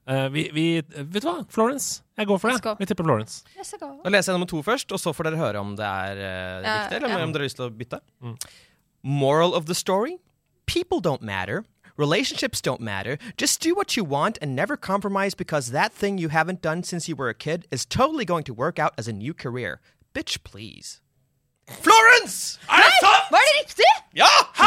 Uh, 0.06 0.28
vi, 0.30 0.44
vi 0.54 0.66
Vet 0.86 1.24
du 1.24 1.26
hva? 1.26 1.40
Florence. 1.50 2.04
Jeg 2.20 2.28
går 2.30 2.38
for 2.38 2.54
det. 2.54 2.74
Vi 2.78 2.86
tipper 2.86 3.08
Florence. 3.08 3.40
Yes, 3.58 3.74
Da 3.80 4.12
leser 4.12 4.32
jeg 4.32 4.38
nummer 4.38 4.50
to 4.52 4.60
først, 4.62 4.92
og 4.94 5.02
så 5.02 5.16
får 5.18 5.32
dere 5.32 5.40
høre 5.40 5.64
om 5.64 5.72
det 5.80 5.88
er 5.88 6.20
uh, 6.22 6.60
riktig, 6.62 7.00
eller 7.00 7.10
ja. 7.10 7.24
om 7.24 7.34
dere 7.34 7.42
har 7.42 7.50
lyst 7.50 7.58
til 7.58 7.66
å 7.66 7.74
bytte. 7.74 8.00
Mm. 8.22 8.36
Moral 9.02 9.56
of 9.58 9.66
the 9.66 9.74
story? 9.74 10.20
People 10.70 11.02
don't 11.02 11.26
matter. 11.26 11.64
Relationships 11.98 12.60
don't 12.62 12.82
matter. 12.82 13.18
Just 13.38 13.62
do 13.62 13.74
what 13.74 13.96
you 13.96 14.04
want 14.04 14.38
and 14.42 14.54
never 14.56 14.76
compromise 14.76 15.34
because 15.34 15.72
that 15.72 15.94
thing 15.94 16.18
you 16.18 16.28
haven't 16.30 16.62
done 16.62 16.84
since 16.84 17.08
you 17.08 17.16
were 17.16 17.30
a 17.30 17.34
kid 17.34 17.68
is 17.72 17.86
totally 17.86 18.26
going 18.26 18.44
to 18.44 18.54
work 18.54 18.78
out 18.80 18.94
as 18.98 19.08
a 19.08 19.14
new 19.14 19.34
career. 19.34 19.80
Bitch, 20.14 20.44
please. 20.44 21.00
Florence! 21.68 22.60
Er 22.70 22.84
det 22.84 22.94
sant?! 23.00 23.32
Var 23.32 23.40
det 23.48 23.54
riktig? 23.62 23.92
Ja! 24.14 24.32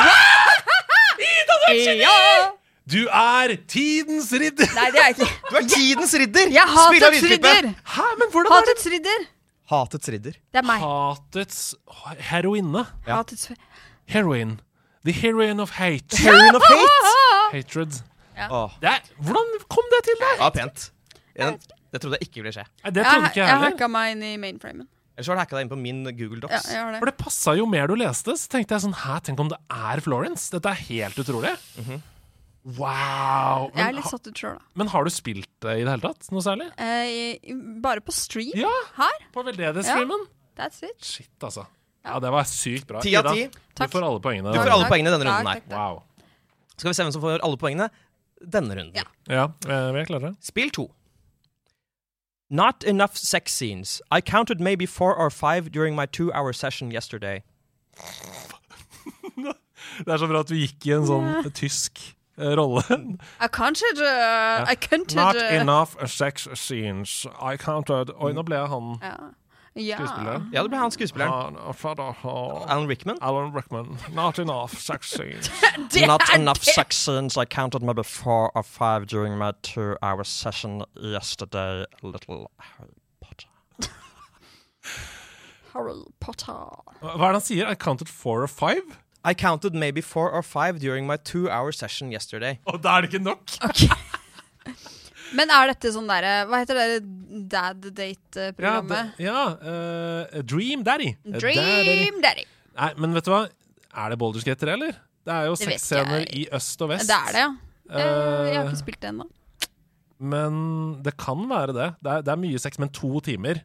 Ja! 1.99 2.51
Du 2.89 3.05
er 3.13 3.57
tidens 3.69 4.31
ridder! 4.33 4.69
Nei, 4.75 4.87
det 4.95 5.01
er 5.01 5.09
jeg 5.09 5.17
ikke. 5.19 5.27
Du 5.51 5.57
er 5.57 5.67
tidens 5.69 6.15
ridder! 6.15 6.53
Jeg 6.55 6.63
har 6.63 6.93
hatets 6.95 7.25
ridder. 7.33 7.69
Hæ, 7.95 8.07
men 8.21 8.31
hvordan 8.33 8.53
er 8.53 8.63
det? 8.65 8.69
Hatets 8.69 8.87
ridder. 8.95 9.27
Hatets 9.69 10.09
ridder. 10.09 10.31
Det 10.33 10.63
er 10.63 10.65
meg. 10.65 10.81
Hatets 10.81 11.75
heroinne. 12.31 12.87
Ja. 13.07 13.17
Hatets 13.21 13.51
Heroin. 14.09 14.61
The 15.09 15.15
heroine 15.17 15.63
of 15.65 15.73
hate. 15.79 16.19
Heroine 16.21 16.59
of 16.59 16.65
hate! 16.69 17.09
Hatred. 17.57 17.97
Åh, 18.39 18.75
Det 18.83 18.91
er, 18.93 19.09
hvordan 19.25 19.49
kom 19.73 19.87
det 19.97 20.03
til 20.07 20.19
deg? 20.21 20.37
ja, 20.45 20.49
pent. 20.55 20.91
Jeg, 21.39 21.57
det 21.95 22.01
trodde 22.03 22.19
jeg 22.21 22.29
ikke 22.29 22.43
ville 22.45 22.53
skje. 22.55 22.67
Nei, 22.85 22.93
det 22.93 23.03
Jeg, 23.03 23.09
trodde 23.09 23.31
ikke 23.33 23.41
jeg 23.41 23.47
jeg 23.49 23.55
heller. 23.57 23.73
hacka 23.73 23.89
meg 23.95 24.13
inn 24.15 24.23
i 24.29 24.33
mainframen. 24.43 24.87
Ellers 25.19 25.31
var 25.33 25.39
du 25.39 25.41
hacka 25.43 25.57
deg 25.57 25.65
inn 25.67 25.71
på 25.73 25.79
min 25.81 26.05
Google 26.15 26.39
Ja, 26.45 26.45
Docs. 26.45 26.69
jeg 26.71 26.79
har 26.85 26.93
det. 26.95 26.99
For 27.03 27.11
det 27.11 27.17
passa 27.19 27.55
jo 27.59 27.65
mer 27.67 27.89
du 27.91 27.97
leste, 27.99 28.37
så 28.39 28.53
tenkte 28.53 28.77
jeg 28.77 28.85
sånn 28.85 28.95
Hæ, 29.01 29.17
tenk 29.27 29.41
om 29.43 29.49
det 29.51 29.59
er 29.75 30.03
Florence? 30.05 30.45
Dette 30.55 30.71
er 30.71 30.79
helt 30.93 31.19
utrolig. 31.25 31.55
Wow. 32.77 33.71
Jeg 33.73 33.81
er 33.81 33.87
Men, 33.89 33.95
litt 33.97 34.05
ha, 34.05 34.11
satt 34.13 34.29
ut 34.29 34.37
sjøl, 34.43 34.59
da. 34.59 34.65
men 34.77 34.91
har 34.93 35.07
du 35.07 35.11
spilt 35.15 35.49
det 35.65 35.75
i 35.81 35.85
det 35.87 35.93
hele 35.95 36.05
tatt? 36.05 36.27
Noe 36.35 36.43
særlig? 36.45 36.67
Eh, 36.77 37.39
i- 37.49 37.55
bare 37.81 38.03
på 38.05 38.13
stream 38.13 38.53
Ja, 38.59 38.69
her. 38.99 39.19
på 39.33 39.43
veldedighetsstreamen. 39.47 40.27
That's 40.59 40.83
it. 40.83 40.99
Shit, 41.03 41.31
altså. 41.41 41.65
Ja, 42.09 42.19
det 42.25 42.33
var 42.35 42.49
sykt 42.51 42.89
bra. 42.89 43.03
10 43.05 43.17
av 43.21 43.29
Ida, 43.29 43.35
ti. 43.37 43.65
Du 43.79 43.87
får 43.93 44.07
alle 44.11 44.21
poengene. 44.25 44.53
Du 44.53 44.61
får 44.61 44.75
alle 44.75 44.91
poengene 44.91 45.15
denne 45.15 45.29
runden 45.29 45.51
her. 45.53 45.65
Wow. 45.73 46.03
Skal 46.77 46.91
vi 46.91 46.95
se 46.99 47.07
hvem 47.07 47.15
som 47.17 47.25
får 47.25 47.43
alle 47.47 47.59
poengene 47.61 47.89
denne 48.43 48.77
runden. 48.79 48.95
Ja. 48.95 49.05
Ja, 49.27 49.45
eh, 49.69 49.93
vi 49.95 50.01
er 50.01 50.09
klare. 50.09 50.35
Spill 50.41 50.71
to. 50.71 50.89
Not 52.51 52.85
enough 52.85 53.15
sex 53.15 53.53
scenes. 53.53 54.01
I 54.11 54.21
counted 54.21 54.61
maybe 54.61 54.87
four 54.87 55.15
or 55.15 55.31
five 55.31 55.71
during 55.71 55.95
my 55.95 56.07
two-hour 56.07 56.53
session 56.53 56.91
yesterday. 56.91 57.43
Det 59.99 60.13
er 60.13 60.17
så 60.21 60.27
bra 60.31 60.41
at 60.45 60.49
du 60.51 60.55
gikk 60.59 60.87
i 60.87 60.93
en 60.95 61.07
sånn 61.09 61.51
tysk 61.57 61.99
uh, 62.39 62.53
rolle. 62.59 62.83
I 63.41 63.49
counted 63.51 64.01
uh, 64.03 64.65
I 64.69 64.77
counted 64.79 65.17
Not 65.17 65.37
uh, 65.37 65.55
enough 65.59 65.97
sex 66.07 66.47
scenes. 66.55 67.27
I 67.41 67.57
counted 67.57 68.13
Oi, 68.17 68.33
nå 68.37 68.45
ble 68.47 68.61
jeg 68.61 68.71
han 68.73 68.95
Ja. 69.03 69.15
Ja. 69.79 69.97
skuespilleren. 69.97 70.51
Ja, 70.53 70.63
det 70.63 70.71
ble 70.71 70.79
han 70.79 70.91
skuespilleren. 70.91 71.57
Han- 71.57 71.75
fader, 71.75 72.15
uh, 72.25 72.71
Alan 72.71 72.89
Rickman. 72.89 73.19
Alan 73.21 73.53
Rickman. 73.55 73.99
Not 74.13 74.39
enough 74.39 74.75
sex 74.75 75.11
scenes. 75.11 75.51
Not 76.07 76.23
enough 76.35 76.63
sex 76.63 76.97
scenes. 76.97 77.37
I 77.37 77.45
counted 77.45 77.83
maybe 77.83 78.03
four 78.03 78.51
or 78.55 78.63
five 78.63 79.07
during 79.07 79.39
my 79.39 79.53
two-hour 79.63 80.25
session 80.25 80.85
yesterday. 80.97 81.85
Little 82.03 82.51
Harry 82.59 82.95
Potter. 83.21 83.49
Harry 85.75 86.03
Potter. 86.21 86.83
Hva 87.01 87.13
er 87.13 87.33
det 87.33 87.41
han 87.41 87.41
sier? 87.41 87.71
I 87.71 87.75
counted 87.75 88.09
four 88.09 88.43
or 88.43 88.49
five? 88.49 88.83
I 89.25 89.35
counted 89.35 89.75
maybe 89.75 90.01
four 90.01 90.31
or 90.31 90.43
five 90.43 90.79
during 90.81 91.07
my 91.07 91.17
two-hour 91.17 91.73
session 91.73 92.13
yesterday. 92.13 92.59
Og 92.67 92.83
da 92.83 92.97
er 92.97 93.01
det 93.03 93.13
ikke 93.15 93.25
nok! 93.25 93.41
Ok. 93.63 93.89
Men 95.37 95.51
er 95.53 95.73
dette 95.73 95.91
sånn 95.93 96.07
derre 96.09 96.47
Hva 96.49 96.61
heter 96.63 96.79
det 96.79 96.87
dad 97.53 97.83
date-programmet? 97.97 99.15
det, 99.19 99.27
ja 99.27 99.43
uh, 99.61 100.43
Dream 100.49 100.85
Daddy. 100.87 101.11
Dream 101.25 101.59
Daddy. 101.61 102.11
Daddy. 102.23 102.45
Nei, 102.79 102.91
men 102.97 103.13
vet 103.19 103.27
du 103.29 103.33
hva? 103.35 103.43
Er 103.99 104.13
det 104.15 104.19
Boulders 104.21 104.45
Gate 104.47 104.61
3, 104.65 104.77
eller? 104.79 104.95
Det 105.29 105.35
er 105.35 105.49
jo 105.51 105.57
seks 105.59 105.83
scener 105.85 106.23
sexscener 106.23 106.39
i 106.39 106.47
øst 106.57 106.85
og 106.87 106.93
vest. 106.95 107.09
Det 107.11 107.17
er 107.19 107.35
det, 107.37 107.43
ja. 107.43 107.51
Uh, 107.89 107.99
Jeg 107.99 108.57
har 108.57 108.63
Eh, 108.63 108.71
ikke 108.71 108.81
spilt 108.85 109.01
det 109.03 109.11
ennå. 109.11 109.27
Men 110.19 110.55
det 111.05 111.13
kan 111.21 111.45
være 111.51 111.75
det. 111.77 111.89
Det 112.03 112.13
er, 112.15 112.23
det 112.27 112.33
er 112.33 112.41
mye 112.43 112.59
sex, 112.63 112.79
men 112.83 112.91
to 112.91 113.21
timer 113.23 113.61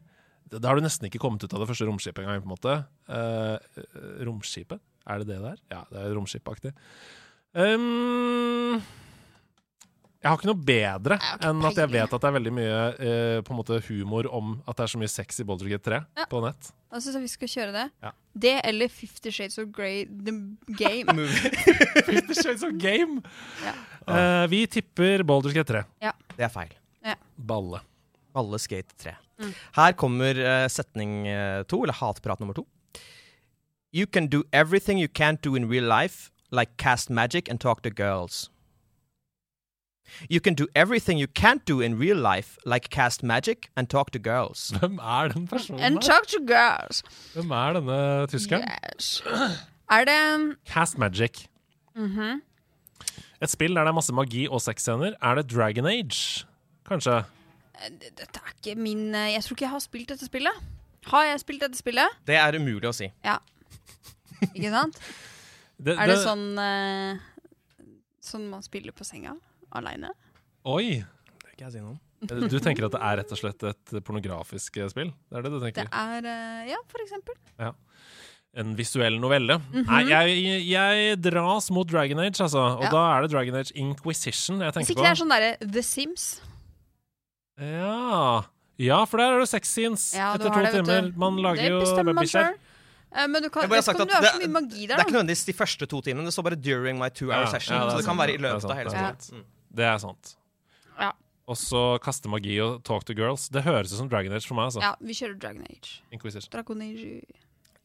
Da 0.54 0.60
har 0.68 0.76
du 0.78 0.84
nesten 0.84 1.08
ikke 1.08 1.18
kommet 1.18 1.42
ut 1.42 1.54
av 1.56 1.64
det 1.64 1.66
første 1.70 1.86
romskipet 1.88 2.22
engang. 2.22 2.42
på 2.44 2.46
en 2.46 2.54
måte. 2.54 2.74
Eh, 3.08 3.56
eh, 3.80 4.20
romskipet? 4.28 4.78
Er 5.08 5.18
det 5.22 5.26
det 5.32 5.40
der? 5.42 5.56
Ja, 5.72 5.80
det 5.90 6.02
er 6.04 6.14
romskipaktig. 6.14 6.70
Um, 7.54 8.78
jeg 10.24 10.30
har 10.32 10.38
ikke 10.38 10.48
noe 10.48 10.64
bedre 10.64 11.16
ikke 11.20 11.48
enn 11.50 11.66
at 11.68 11.78
jeg 11.82 11.90
vet 11.92 12.14
at 12.16 12.22
det 12.22 12.28
er 12.30 12.34
veldig 12.38 12.52
mye 12.56 12.76
eh, 12.96 13.38
på 13.44 13.52
en 13.52 13.58
måte 13.58 13.76
humor 13.90 14.28
om 14.32 14.54
at 14.64 14.78
det 14.78 14.86
er 14.86 14.92
så 14.94 15.00
mye 15.02 15.10
sex 15.12 15.42
i 15.42 15.44
Boulder 15.44 15.68
Gate 15.68 15.84
3 15.90 15.98
Ja. 16.16 16.24
på 16.30 16.40
nett. 16.40 16.70
Da 16.88 17.00
syns 17.02 17.18
jeg 17.18 17.24
vi 17.26 17.32
skal 17.34 17.50
kjøre 17.52 17.74
det. 17.74 17.84
Ja. 18.06 18.12
Det 18.46 18.54
eller 18.70 18.88
Fifty 18.88 19.32
Shades 19.34 19.58
of 19.60 19.68
Grey 19.74 20.06
The 20.08 20.32
Game. 20.80 21.26
Fifty 22.08 22.38
Shades 22.40 22.64
of 22.64 22.72
Game! 22.80 23.20
Ja. 23.66 23.74
Eh, 24.08 24.46
vi 24.48 24.62
tipper 24.66 25.22
Boulder 25.28 25.52
Gate 25.52 25.84
3. 25.84 26.14
Det 26.38 26.48
er 26.48 26.54
feil. 26.54 26.72
Balle. 27.36 27.82
Balle 28.34 28.58
Skate 28.62 28.96
3. 29.04 29.12
Mm. 29.42 29.52
Her 29.76 29.92
kommer 29.98 30.38
uh, 30.38 30.68
setning 30.70 31.26
eh, 31.28 31.62
to, 31.68 31.82
eller 31.84 31.94
hatprat 32.00 32.40
nummer 32.40 32.54
to. 32.54 32.64
You 33.92 34.06
can 34.06 34.26
do 34.26 34.42
everything 34.52 34.98
you 34.98 35.08
can't 35.08 35.42
do 35.42 35.54
in 35.54 35.68
real 35.68 35.84
life, 35.84 36.30
like 36.50 36.76
cast 36.78 37.10
magic 37.10 37.48
and 37.50 37.60
talk 37.60 37.82
to 37.82 37.90
girls. 37.90 38.48
You 40.30 40.40
can 40.40 40.54
do 40.54 40.66
everything 40.74 41.18
you 41.18 41.26
can't 41.26 41.64
do 41.68 41.80
in 41.80 41.98
real 41.98 42.16
life, 42.16 42.56
like 42.66 42.88
cast 42.90 43.22
magic 43.22 43.70
and 43.76 43.88
talk 43.88 44.10
to 44.12 44.18
girls. 44.18 44.70
Hvem 44.78 44.98
er 44.98 45.28
den 45.28 45.48
personen 45.48 45.80
And 45.80 46.00
talk 46.02 46.26
to 46.28 46.38
girls. 46.46 47.02
Hvem 47.34 47.50
er 47.50 47.72
denne 47.72 48.26
tyskeren? 48.26 48.62
Yes. 48.94 49.22
Er 49.90 50.04
det 50.04 50.56
Cast 50.66 50.98
Magic. 50.98 51.46
Mhm. 51.96 52.42
Et 53.42 53.50
spill 53.50 53.74
der 53.74 53.84
det 53.84 53.88
er 53.88 53.92
masse 53.92 54.12
magi 54.12 54.46
og 54.48 54.60
sexscener. 54.60 55.14
Er 55.22 55.34
det 55.34 55.50
Dragon 55.52 55.86
Age? 55.86 56.46
Kanskje? 56.88 57.24
Dette 57.90 58.40
er 58.40 58.52
ikke 58.54 58.80
min 58.80 59.14
eh, 59.14 59.32
Jeg 59.34 59.42
tror 59.44 59.54
ikke 59.54 59.64
jeg 59.64 59.70
har 59.70 59.78
spilt 59.82 60.08
dette 60.08 60.26
spillet. 60.26 60.52
Har 61.06 61.24
jeg 61.24 61.40
spilt 61.40 61.60
dette 61.62 61.78
spillet? 61.78 62.08
Det 62.26 62.36
er 62.36 62.56
umulig 62.56 62.88
å 62.88 62.94
si. 62.96 63.10
Ja. 63.24 63.38
Ikke 64.54 64.70
sant? 64.70 64.98
Det, 65.84 65.96
Er 65.98 66.06
det 66.06 66.20
sånn 66.22 66.54
eh, 66.62 67.16
Sånn 68.22 68.44
man 68.48 68.62
spiller 68.62 68.94
på 68.94 69.02
senga 69.04 69.32
aleine? 69.74 70.10
Oi! 70.64 71.04
Det 71.44 71.56
kan 71.58 71.66
jeg 71.68 71.72
si 71.76 71.80
noe 71.84 71.94
om. 71.94 72.00
Du 72.48 72.56
tenker 72.58 72.86
at 72.86 72.94
det 72.94 73.00
er 73.04 73.16
rett 73.20 73.32
og 73.34 73.38
slett 73.38 73.62
et 73.68 73.90
pornografisk 74.06 74.78
eh, 74.80 74.88
spill? 74.88 75.10
Det 75.28 75.36
er 75.38 75.42
det 75.44 75.50
du 75.52 75.58
tenker? 75.60 75.90
Det 75.90 75.92
er 75.92 76.28
eh, 76.30 76.70
Ja, 76.72 76.78
for 76.88 77.02
eksempel. 77.04 77.34
Ja. 77.60 77.72
En 78.56 78.72
visuell 78.78 79.18
novelle? 79.20 79.58
Mhm. 79.74 79.84
Nei, 79.90 80.02
jeg, 80.08 80.64
jeg 80.70 81.18
dras 81.20 81.68
mot 81.74 81.88
Dragon 81.90 82.20
Age, 82.22 82.38
altså. 82.40 82.62
Og 82.78 82.84
Ja. 82.86 82.90
da 82.94 83.02
er 83.18 83.22
det 83.26 83.30
Dragon 83.34 83.54
Age 83.60 83.72
Inquisition 83.74 84.60
jeg 84.62 84.70
Hvis 84.72 84.74
tenker 84.86 84.94
ikke 84.94 85.02
det 85.04 85.10
er 85.10 85.20
sånn 85.20 85.34
derre 85.34 85.72
The 85.74 85.82
Sims. 85.82 86.26
Ja. 87.60 88.42
ja, 88.82 89.00
for 89.06 89.20
der 89.22 89.34
er 89.36 89.42
det 89.44 89.48
sex 89.50 89.68
scenes 89.70 90.04
Ja, 90.16 90.32
etter 90.34 90.50
to 90.50 90.62
det, 90.64 90.72
timer. 90.80 91.10
Man 91.18 91.36
lager 91.42 91.62
det 91.62 91.70
jo. 91.70 92.54
Eh, 93.14 93.26
Men 93.30 93.42
du 93.44 93.48
kan, 93.50 93.68
vet 93.70 93.84
sagt 93.86 93.94
ikke 93.94 94.02
om 94.02 94.08
at 94.08 94.10
du 94.10 94.14
har 94.16 94.24
så 94.26 94.38
det- 94.40 94.48
mye 94.48 94.54
magi 94.62 94.86
Det 94.88 94.96
er 94.96 95.04
ikke 95.04 95.14
nødvendigvis 95.14 95.44
de 95.46 95.52
første 95.54 95.86
to 95.86 96.00
timene. 96.02 96.24
Det 96.24 96.32
står 96.34 96.42
bare 96.42 96.56
'during 96.56 96.98
my 96.98 97.08
two 97.10 97.30
hour 97.30 97.44
Ja, 97.44 97.52
session'. 97.52 97.70
ja, 97.78 97.84
det 97.84 97.92
så 97.92 97.96
det 97.98 98.06
kan 98.06 98.16
være 98.18 98.34
i 98.34 98.38
løpet 98.38 98.64
av 98.64 98.76
hele 98.76 98.90
spillet. 98.90 99.44
Mm. 99.74 99.78
Det 99.82 99.86
er 99.90 99.98
sant. 99.98 100.36
Ja. 101.00 101.10
Og 101.50 101.58
så 101.58 101.80
kaste 102.00 102.30
magi 102.30 102.54
og 102.62 102.78
talk 102.86 103.02
to 103.04 103.12
girls. 103.18 103.48
Det 103.52 103.64
høres 103.66 103.90
ut 103.92 103.98
som 103.98 104.08
Dragon 104.08 104.32
Age 104.32 104.46
for 104.46 104.54
meg. 104.56 104.70
altså. 104.70 104.80
ja, 104.80 104.94
vi 105.02 105.12
kjører 105.18 105.34
Dragon 105.42 105.66
Age. 105.66 105.98
Inquisition. 106.14 106.48
Dragon 106.54 106.80
Age. 106.86 107.20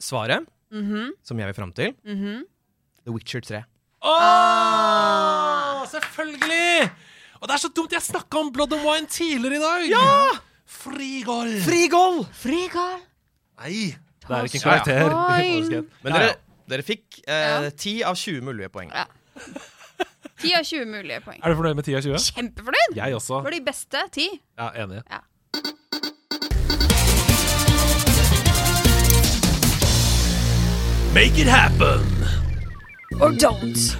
Svaret, 0.00 0.46
Mhm, 0.70 1.10
som 1.26 1.36
jeg 1.36 1.50
vil 1.50 1.54
fram 1.58 1.72
til, 1.74 1.92
mhm. 2.06 2.44
The 3.04 3.10
Witcher 3.12 3.40
3. 3.42 3.64
Åh, 4.06 5.80
selvfølgelig! 5.90 6.90
Og 7.40 7.48
det 7.48 7.54
er 7.56 7.60
så 7.64 7.70
dumt! 7.74 7.92
Jeg 7.92 8.02
snakka 8.04 8.38
om 8.38 8.52
Blood 8.54 8.72
and 8.76 8.84
Wine 8.86 9.06
tidligere 9.10 9.56
i 9.56 9.62
dag! 9.64 9.88
Ja! 9.90 10.38
Frigol! 10.70 11.50
Frigol! 11.64 12.20
Frigol! 12.32 13.00
Nei, 13.60 13.96
det 14.22 14.36
er 14.36 14.46
ikke 14.48 14.60
en 14.60 14.66
karakter. 14.68 15.84
Men 16.04 16.14
dere, 16.16 16.30
dere 16.70 16.86
fikk 16.86 17.18
eh, 17.26 17.66
10 17.74 17.96
av 18.08 18.14
20 18.16 18.44
mulige 18.46 18.70
poeng. 18.72 18.92
Ja. 18.94 19.08
10 20.40 20.54
av 20.56 20.64
20 20.64 20.86
mulige 20.88 21.20
poeng. 21.24 21.40
Er 21.44 21.52
du 21.52 21.58
fornøyd 21.58 21.76
med 21.76 21.84
10 21.84 21.98
av 21.98 22.06
20? 22.06 22.30
Kjempefornøyd! 22.36 22.96
Jeg 22.96 23.14
også. 23.18 23.42
For 23.44 23.50
de 23.54 23.60
beste 23.66 24.04
10. 24.16 24.28
Ja, 24.58 24.70
enig. 24.84 25.02
Ja. 25.10 25.20
Make 31.12 31.38
it 31.42 31.48
happen! 31.48 32.06
Or 33.20 33.32
don't. 33.34 33.96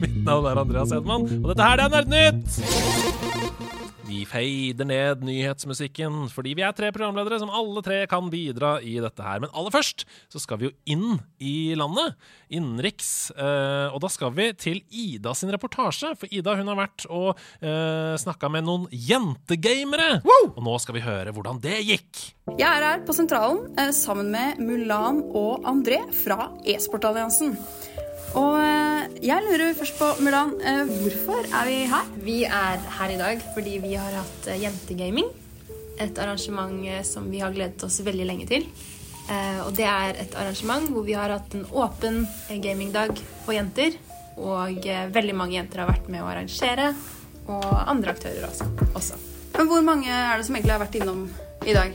Mitt 0.00 0.24
navn 0.24 0.46
er 0.46 0.60
Andreas 0.62 0.92
Edman, 0.94 1.26
og 1.42 1.50
dette 1.50 1.66
her 1.66 1.80
det 1.80 1.88
er 1.88 1.94
Nerdnytt! 1.96 3.81
Vi 4.12 4.24
fader 4.28 4.84
ned 4.84 5.22
nyhetsmusikken, 5.24 6.26
fordi 6.32 6.52
vi 6.58 6.64
er 6.66 6.74
tre 6.76 6.90
programledere 6.92 7.38
som 7.40 7.52
alle 7.52 7.80
tre 7.84 8.02
kan 8.10 8.26
bidra 8.32 8.74
i 8.84 8.98
dette 9.00 9.24
her. 9.24 9.40
Men 9.40 9.52
aller 9.56 9.72
først 9.72 10.04
så 10.32 10.42
skal 10.42 10.60
vi 10.60 10.68
jo 10.68 10.72
inn 10.92 11.16
i 11.40 11.72
landet, 11.78 12.18
innenriks. 12.52 13.30
Eh, 13.32 13.88
og 13.88 14.02
da 14.04 14.10
skal 14.12 14.34
vi 14.36 14.50
til 14.60 14.82
Ida 14.90 15.32
sin 15.38 15.52
reportasje, 15.54 16.12
for 16.20 16.28
Ida 16.28 16.58
hun 16.58 16.68
har 16.74 16.80
vært 16.82 17.06
og 17.08 17.30
eh, 17.64 18.12
snakka 18.20 18.52
med 18.52 18.68
noen 18.68 18.84
jentegamere. 18.92 20.20
Og 20.52 20.60
nå 20.60 20.76
skal 20.82 20.98
vi 20.98 21.06
høre 21.06 21.32
hvordan 21.32 21.62
det 21.64 21.80
gikk. 21.88 22.26
Jeg 22.58 22.68
er 22.68 22.84
her 22.84 23.06
på 23.06 23.16
sentralen 23.16 23.64
eh, 23.80 23.94
sammen 23.96 24.28
med 24.34 24.60
Mulan 24.60 25.24
og 25.30 25.64
André 25.72 26.02
fra 26.20 26.50
e-sportalliansen. 26.68 27.56
Og 28.38 28.54
eh, 28.56 29.10
jeg 29.26 29.44
lurer 29.44 29.74
først 29.76 29.98
på, 29.98 30.08
Mulan, 30.24 30.54
eh, 30.64 30.88
hvorfor 30.88 31.44
er 31.44 31.68
vi 31.68 31.76
her? 31.90 32.08
Vi 32.24 32.36
er 32.48 32.80
her 32.98 33.12
i 33.12 33.18
dag 33.20 33.42
fordi 33.52 33.76
vi 33.82 33.92
har 34.00 34.14
hatt 34.16 34.48
eh, 34.48 34.62
jentegaming. 34.62 35.28
Et 36.00 36.18
arrangement 36.18 36.72
som 37.04 37.28
vi 37.30 37.42
har 37.44 37.52
gledet 37.52 37.84
oss 37.84 38.00
veldig 38.02 38.26
lenge 38.26 38.46
til. 38.48 38.64
Og 39.62 39.68
det 39.76 39.84
er 39.86 40.16
et 40.18 40.32
arrangement 40.34 40.88
hvor 40.90 41.04
vi 41.06 41.14
har 41.14 41.30
hatt 41.30 41.52
en 41.54 41.66
åpen 41.78 42.24
gamingdag 42.64 43.12
for 43.44 43.54
jenter. 43.54 43.94
Og 44.40 44.88
veldig 45.14 45.36
mange 45.36 45.54
jenter 45.60 45.84
har 45.84 45.92
vært 45.92 46.08
med 46.10 46.24
å 46.24 46.32
arrangere. 46.32 46.90
Og 47.46 47.68
andre 47.84 48.16
aktører 48.16 48.48
også. 48.48 48.66
også. 48.96 49.20
Men 49.54 49.70
hvor 49.70 49.86
mange 49.86 50.10
er 50.10 50.40
det 50.40 50.48
som 50.48 50.58
egentlig 50.58 50.74
har 50.74 50.82
vært 50.82 50.98
innom 50.98 51.26
i 51.68 51.76
dag? 51.76 51.94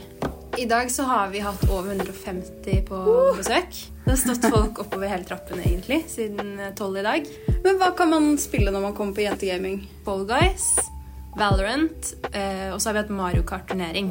I 0.58 0.64
dag 0.64 0.90
så 0.90 1.02
har 1.02 1.28
vi 1.28 1.38
hatt 1.38 1.70
over 1.70 1.94
150 1.94 2.82
på 2.88 2.96
besøk. 3.36 3.76
Det 4.04 4.10
har 4.10 4.16
stått 4.18 4.48
folk 4.50 4.80
oppover 4.82 5.06
hele 5.12 5.22
trappen 5.28 5.60
egentlig 5.62 6.00
siden 6.10 6.56
eh, 6.58 6.72
tolv 6.74 6.98
i 6.98 7.04
dag. 7.06 7.28
Men 7.62 7.78
hva 7.78 7.92
kan 7.94 8.10
man 8.10 8.26
spille 8.42 8.72
når 8.74 8.88
man 8.88 8.96
kommer 8.96 9.14
på 9.14 9.22
jentegaming? 9.22 9.84
Fall 10.02 10.24
Guys, 10.26 10.66
Valorant, 11.38 12.10
eh, 12.32 12.72
og 12.72 12.80
så 12.82 12.90
har 12.90 12.96
vi 12.96 13.02
hatt 13.04 13.14
Mario 13.20 13.46
Kart-turnering. 13.46 14.10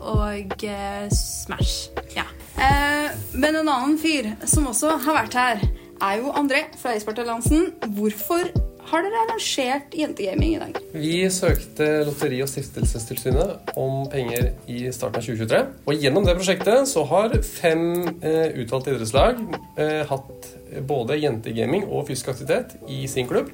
Og 0.00 0.64
eh, 0.64 1.12
Smash. 1.12 1.92
Ja. 2.16 2.24
Eh, 2.56 3.12
men 3.36 3.60
en 3.60 3.68
annen 3.68 4.00
fyr 4.00 4.32
som 4.48 4.72
også 4.72 4.96
har 4.96 5.20
vært 5.20 5.36
her, 5.36 5.64
er 6.02 6.22
jo 6.22 6.32
André 6.32 6.64
fra 6.80 6.96
e-sportalliansen. 6.96 7.68
Hvorfor 7.98 8.48
har 8.92 9.04
dere 9.06 9.20
arrangert 9.24 9.94
jentegaming 9.96 10.54
i 10.56 10.58
dag? 10.60 10.80
Vi 10.92 11.14
søkte 11.32 11.86
Lotteri- 12.04 12.42
og 12.44 12.50
stiftelsestilsynet 12.52 13.72
om 13.80 14.02
penger 14.12 14.50
i 14.68 14.84
starten 14.92 15.22
av 15.22 15.24
2023. 15.24 15.60
Og 15.88 16.04
gjennom 16.04 16.26
det 16.28 16.36
prosjektet 16.36 16.90
så 16.90 17.06
har 17.08 17.32
fem 17.46 17.86
eh, 18.20 18.52
utvalgte 18.60 18.92
idrettslag 18.92 19.40
eh, 19.80 20.02
hatt 20.10 20.50
både 20.88 21.16
jentegaming 21.22 21.86
og 21.88 22.10
fysisk 22.10 22.34
aktivitet 22.34 22.76
i 22.92 23.06
sin 23.08 23.28
klubb. 23.30 23.48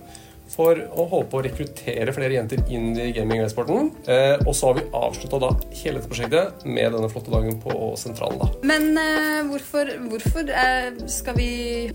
For 0.49 0.79
å 0.97 1.05
håpe 1.11 1.37
å 1.37 1.43
rekruttere 1.45 2.13
flere 2.17 2.33
jenter 2.39 2.63
inn 2.73 2.95
i 2.97 3.11
gaming-sporten. 3.13 3.91
Eh, 4.09 4.39
og 4.47 4.55
så 4.57 4.71
har 4.71 4.79
vi 4.79 4.87
avslutta 4.97 5.41
da 5.43 5.51
hele 5.83 5.99
dette 6.01 6.09
prosjektet 6.09 6.65
med 6.65 6.95
denne 6.97 7.11
flotte 7.13 7.31
dagen 7.35 7.59
på 7.61 7.75
Sentralen. 8.01 8.41
da. 8.41 8.49
Men 8.71 8.89
eh, 8.97 9.43
hvorfor, 9.51 9.93
hvorfor 10.09 10.49
eh, 10.49 10.89
skal 11.13 11.37
vi 11.37 11.51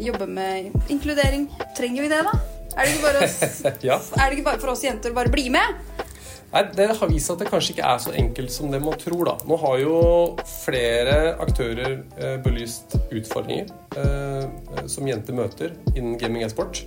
jobbe 0.06 0.28
med 0.30 0.70
inkludering? 0.94 1.48
Trenger 1.78 2.06
vi 2.06 2.12
det, 2.14 2.22
da? 2.30 2.36
Er 2.78 2.86
det 2.88 2.94
ikke 2.94 3.08
bare, 3.08 3.26
oss, 3.26 3.60
Ja. 3.90 3.98
er 4.18 4.30
det 4.30 4.38
ikke 4.38 4.48
bare 4.52 4.62
for 4.62 4.74
oss 4.74 4.86
jenter 4.86 5.14
å 5.14 5.18
bare 5.18 5.34
bli 5.34 5.48
med? 5.54 5.82
Nei, 6.54 6.62
Det 6.78 6.86
har 7.00 7.10
vist 7.10 7.26
seg 7.26 7.34
at 7.40 7.42
det 7.44 7.50
kanskje 7.50 7.74
ikke 7.74 7.90
er 7.90 8.02
så 8.06 8.12
enkelt 8.14 8.54
som 8.54 8.70
det 8.70 8.80
man 8.86 8.98
tror. 9.02 9.24
da. 9.32 9.36
Nå 9.50 9.58
har 9.62 9.80
jo 9.82 9.96
flere 10.62 11.34
aktører 11.42 11.96
eh, 12.22 12.38
belyst 12.46 12.94
utfordringer 13.10 13.74
eh, 13.98 14.86
som 14.86 15.10
jenter 15.10 15.34
møter 15.38 15.74
innen 15.98 16.20
gaming 16.22 16.46
e-sport. 16.46 16.84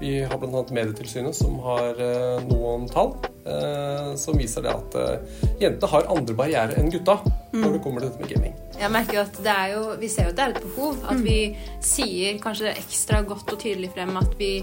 Vi 0.00 0.22
har 0.24 0.38
bl.a. 0.38 0.64
Medietilsynet 0.74 1.36
som 1.36 1.54
har 1.64 2.00
eh, 2.02 2.42
noen 2.48 2.88
tall 2.90 3.12
eh, 3.46 4.10
som 4.20 4.36
viser 4.38 4.64
det 4.66 4.72
at 4.74 4.96
eh, 4.98 5.38
jentene 5.62 5.90
har 5.92 6.08
andre 6.12 6.34
barrierer 6.36 6.80
enn 6.80 6.90
gutta 6.92 7.20
når 7.54 7.76
det 7.76 7.82
kommer 7.84 8.02
til 8.02 8.10
dette 8.10 8.24
med 8.24 8.32
gaming. 8.34 8.56
Jeg 8.80 8.90
merker 8.90 9.20
at 9.22 9.36
det 9.44 9.52
er 9.54 9.72
jo, 9.76 9.82
Vi 10.02 10.08
ser 10.10 10.26
jo 10.26 10.32
at 10.34 10.38
det 10.40 10.44
er 10.48 10.54
et 10.56 10.64
behov. 10.66 10.96
At 11.06 11.20
vi 11.22 11.38
sier 11.86 12.40
kanskje 12.42 12.72
ekstra 12.74 13.22
godt 13.28 13.54
og 13.54 13.60
tydelig 13.62 13.92
frem 13.94 14.10
at 14.18 14.34
vi 14.40 14.56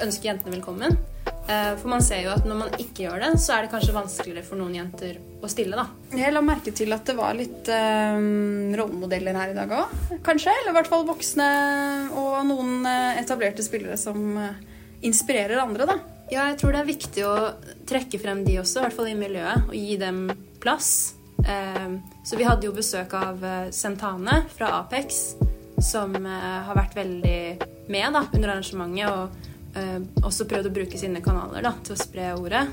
ønsker 0.00 0.30
jentene 0.30 0.54
velkommen. 0.56 0.96
Eh, 1.28 1.74
For 1.76 1.90
man 1.92 2.00
ser 2.04 2.24
jo 2.24 2.32
at 2.32 2.48
når 2.48 2.58
man 2.62 2.72
ikke 2.80 3.04
gjør 3.04 3.20
det, 3.26 3.30
så 3.44 3.58
er 3.58 3.66
det 3.66 3.72
kanskje 3.74 3.94
vanskeligere 3.98 4.46
for 4.48 4.56
noen 4.62 4.78
jenter 4.80 5.20
å 5.44 5.52
stille. 5.52 5.76
da. 5.76 6.16
Jeg 6.16 6.32
la 6.32 6.40
merke 6.44 6.72
til 6.72 6.96
at 6.96 7.04
det 7.12 7.18
var 7.20 7.36
litt 7.36 7.68
øh, 7.68 8.72
rollemodeller 8.80 9.36
her 9.42 9.52
i 9.52 9.58
dag 9.60 9.76
òg, 9.82 9.94
kanskje? 10.26 10.56
Eller 10.62 10.72
i 10.72 10.78
hvert 10.80 10.88
fall 10.90 11.04
voksne 11.08 11.50
og 12.16 12.40
noen 12.48 12.88
etablerte 13.20 13.64
spillere 13.66 14.00
som 14.00 14.24
eh, 14.40 14.66
inspirerer 15.06 15.62
andre, 15.62 15.86
da. 15.86 15.98
Ja, 16.30 16.44
jeg 16.50 16.60
tror 16.60 16.72
det 16.74 16.80
er 16.82 16.90
viktig 16.90 17.24
å 17.26 17.34
trekke 17.88 18.20
frem 18.22 18.44
de 18.46 18.58
også, 18.60 18.78
i 18.80 18.84
hvert 18.86 18.96
fall 18.96 19.08
i 19.10 19.16
miljøet, 19.18 19.64
og 19.66 19.74
gi 19.74 19.96
dem 19.98 20.26
plass. 20.62 21.14
Eh, 21.42 21.88
Så 22.24 22.36
vi 22.36 22.44
hadde 22.46 22.68
jo 22.68 22.72
besøk 22.76 23.14
av 23.18 23.42
eh, 23.44 23.70
Sentane 23.74 24.44
fra 24.54 24.68
Apex, 24.82 25.34
som 25.82 26.14
eh, 26.14 26.60
har 26.66 26.76
vært 26.76 26.94
veldig 26.94 27.40
med 27.90 28.12
da, 28.14 28.26
under 28.30 28.52
arrangementet, 28.52 29.08
og 29.10 29.76
eh, 29.80 29.98
også 30.22 30.46
prøvd 30.46 30.68
å 30.70 30.74
bruke 30.76 31.00
sine 31.00 31.22
kanaler 31.24 31.64
da, 31.66 31.72
til 31.82 31.96
å 31.96 31.98
spre 31.98 32.30
ordet. 32.36 32.66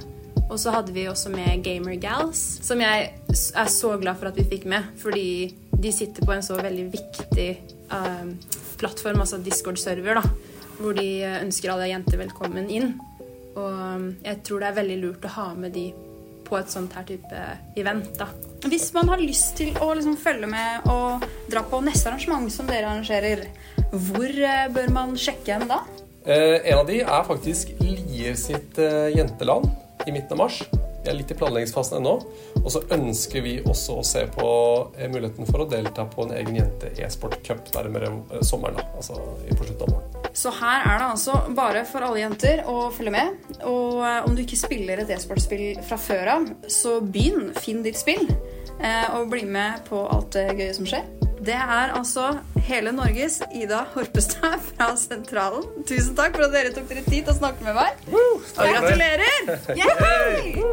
Og 0.48 0.60
så 0.62 0.72
hadde 0.76 0.94
vi 0.96 1.08
også 1.10 1.32
med 1.34 1.64
Gamer 1.66 1.98
Gals, 2.00 2.44
som 2.64 2.80
jeg 2.84 3.10
er 3.34 3.72
så 3.74 3.96
glad 4.00 4.20
for 4.20 4.30
at 4.30 4.38
vi 4.38 4.46
fikk 4.48 4.68
med, 4.70 4.94
fordi 5.02 5.56
de 5.78 5.92
sitter 5.92 6.24
på 6.26 6.36
en 6.36 6.46
så 6.46 6.60
veldig 6.60 6.86
viktig 6.94 7.50
eh, 7.50 8.30
plattform, 8.78 9.24
altså 9.24 9.42
Discord-server, 9.42 10.22
da, 10.22 10.54
hvor 10.80 10.98
de 10.98 11.08
eh, 11.24 11.40
ønsker 11.44 11.74
alle 11.74 11.92
jenter 11.92 12.22
velkommen 12.22 12.70
inn. 12.74 12.94
Og 13.58 13.72
eh, 13.72 14.10
jeg 14.30 14.44
tror 14.48 14.64
det 14.64 14.72
er 14.72 14.82
veldig 14.82 15.00
lurt 15.04 15.30
å 15.30 15.34
ha 15.38 15.48
med 15.58 15.76
de 15.78 15.90
på 16.48 16.56
et 16.56 16.72
sånt 16.72 16.94
her 16.96 17.04
type 17.08 17.42
event, 17.80 18.08
da. 18.16 18.30
Hvis 18.68 18.90
man 18.96 19.10
har 19.12 19.22
lyst 19.22 19.58
til 19.60 19.76
å 19.84 19.92
liksom 19.92 20.16
følge 20.20 20.48
med 20.50 20.88
og 20.92 21.26
dra 21.52 21.64
på 21.68 21.82
neste 21.84 22.10
arrangement 22.10 22.48
som 22.54 22.70
dere 22.70 22.88
arrangerer, 22.88 23.44
hvor 23.92 24.32
eh, 24.32 24.68
bør 24.74 24.94
man 24.96 25.18
sjekke 25.20 25.58
hen 25.58 25.68
da? 25.70 25.82
Eh, 26.28 26.58
en 26.72 26.82
av 26.82 26.88
de 26.90 27.02
er 27.04 27.28
faktisk 27.28 27.76
Lier 27.84 28.36
sitt 28.40 28.80
eh, 28.82 29.14
jenteland. 29.16 29.70
i 30.08 30.12
midten 30.12 30.38
av 30.38 30.46
mars. 30.46 30.62
Vi 31.08 31.12
er 31.14 31.22
litt 31.22 31.30
i 31.32 31.36
planleggingsfasen 31.40 32.02
ennå. 32.02 32.18
Og 32.60 32.66
så 32.74 32.82
ønsker 32.92 33.44
vi 33.46 33.54
også 33.64 34.02
å 34.02 34.04
se 34.04 34.26
på 34.28 34.48
eh, 34.98 35.08
muligheten 35.08 35.48
for 35.48 35.64
å 35.64 35.68
delta 35.72 36.04
på 36.12 36.26
en 36.26 36.34
egen 36.36 36.58
jente-e-sport-cup 36.60 37.70
nærmere 37.78 38.10
eh, 38.36 38.42
sommeren. 38.44 38.76
da, 38.76 38.84
altså 39.00 39.16
i 39.48 39.56
slutten 39.56 39.86
av 39.86 39.94
morgen. 39.94 40.28
Så 40.36 40.52
her 40.60 40.84
er 40.84 41.00
det 41.00 41.08
altså 41.14 41.38
bare 41.56 41.86
for 41.88 42.04
alle 42.04 42.26
jenter 42.26 42.66
å 42.68 42.90
følge 42.92 43.16
med. 43.16 43.40
Og 43.62 44.04
eh, 44.04 44.20
om 44.28 44.36
du 44.36 44.44
ikke 44.44 44.60
spiller 44.60 45.00
et 45.06 45.16
e-sportspill 45.16 45.80
fra 45.88 45.96
før 46.10 46.34
av, 46.36 46.50
så 46.68 46.98
begynn. 47.00 47.54
Finn 47.56 47.86
ditt 47.88 48.04
spill. 48.04 48.28
Og 49.16 49.32
bli 49.32 49.48
med 49.48 49.88
på 49.88 50.04
alt 50.12 50.36
det 50.36 50.52
gøye 50.60 50.76
som 50.76 50.86
skjer. 50.86 51.08
Det 51.48 51.56
er 51.56 51.94
altså 51.96 52.26
hele 52.68 52.92
Norges 52.92 53.38
Ida 53.56 53.86
Horpestad 53.94 54.60
fra 54.68 54.90
Sentralen. 55.00 55.64
Tusen 55.88 56.12
takk 56.18 56.36
for 56.36 56.50
at 56.50 56.52
dere 56.52 56.74
tok 56.76 56.90
dere 56.92 57.06
tid 57.06 57.22
til 57.22 57.32
å 57.32 57.38
snakke 57.38 57.64
med 57.64 57.78
meg. 57.78 58.02
Og 58.12 58.44
gratulerer! 58.58 59.54
Yeah! 59.80 60.68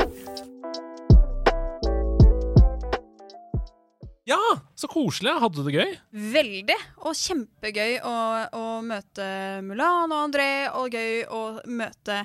Ja, 4.26 4.40
så 4.74 4.88
koselig. 4.88 5.36
Hadde 5.36 5.60
du 5.60 5.66
det 5.68 5.74
gøy? 5.76 5.90
Veldig. 6.32 6.76
Og 7.04 7.14
kjempegøy 7.18 7.98
å, 8.08 8.14
å 8.56 8.64
møte 8.82 9.26
Mulan 9.62 10.10
og 10.10 10.22
André, 10.24 10.48
og 10.72 10.96
gøy 10.96 11.26
å 11.28 11.42
møte 11.68 12.22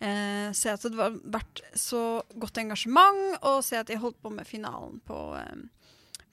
eh, 0.00 0.48
Se 0.56 0.72
at 0.72 0.86
det 0.88 0.96
har 0.96 1.18
vært 1.36 1.60
så 1.76 2.22
godt 2.34 2.62
engasjement, 2.64 3.36
og 3.44 3.60
se 3.66 3.76
at 3.78 3.92
de 3.92 4.00
holdt 4.00 4.18
på 4.24 4.32
med 4.32 4.48
finalen 4.48 4.98
på, 5.06 5.20
eh, 5.38 5.81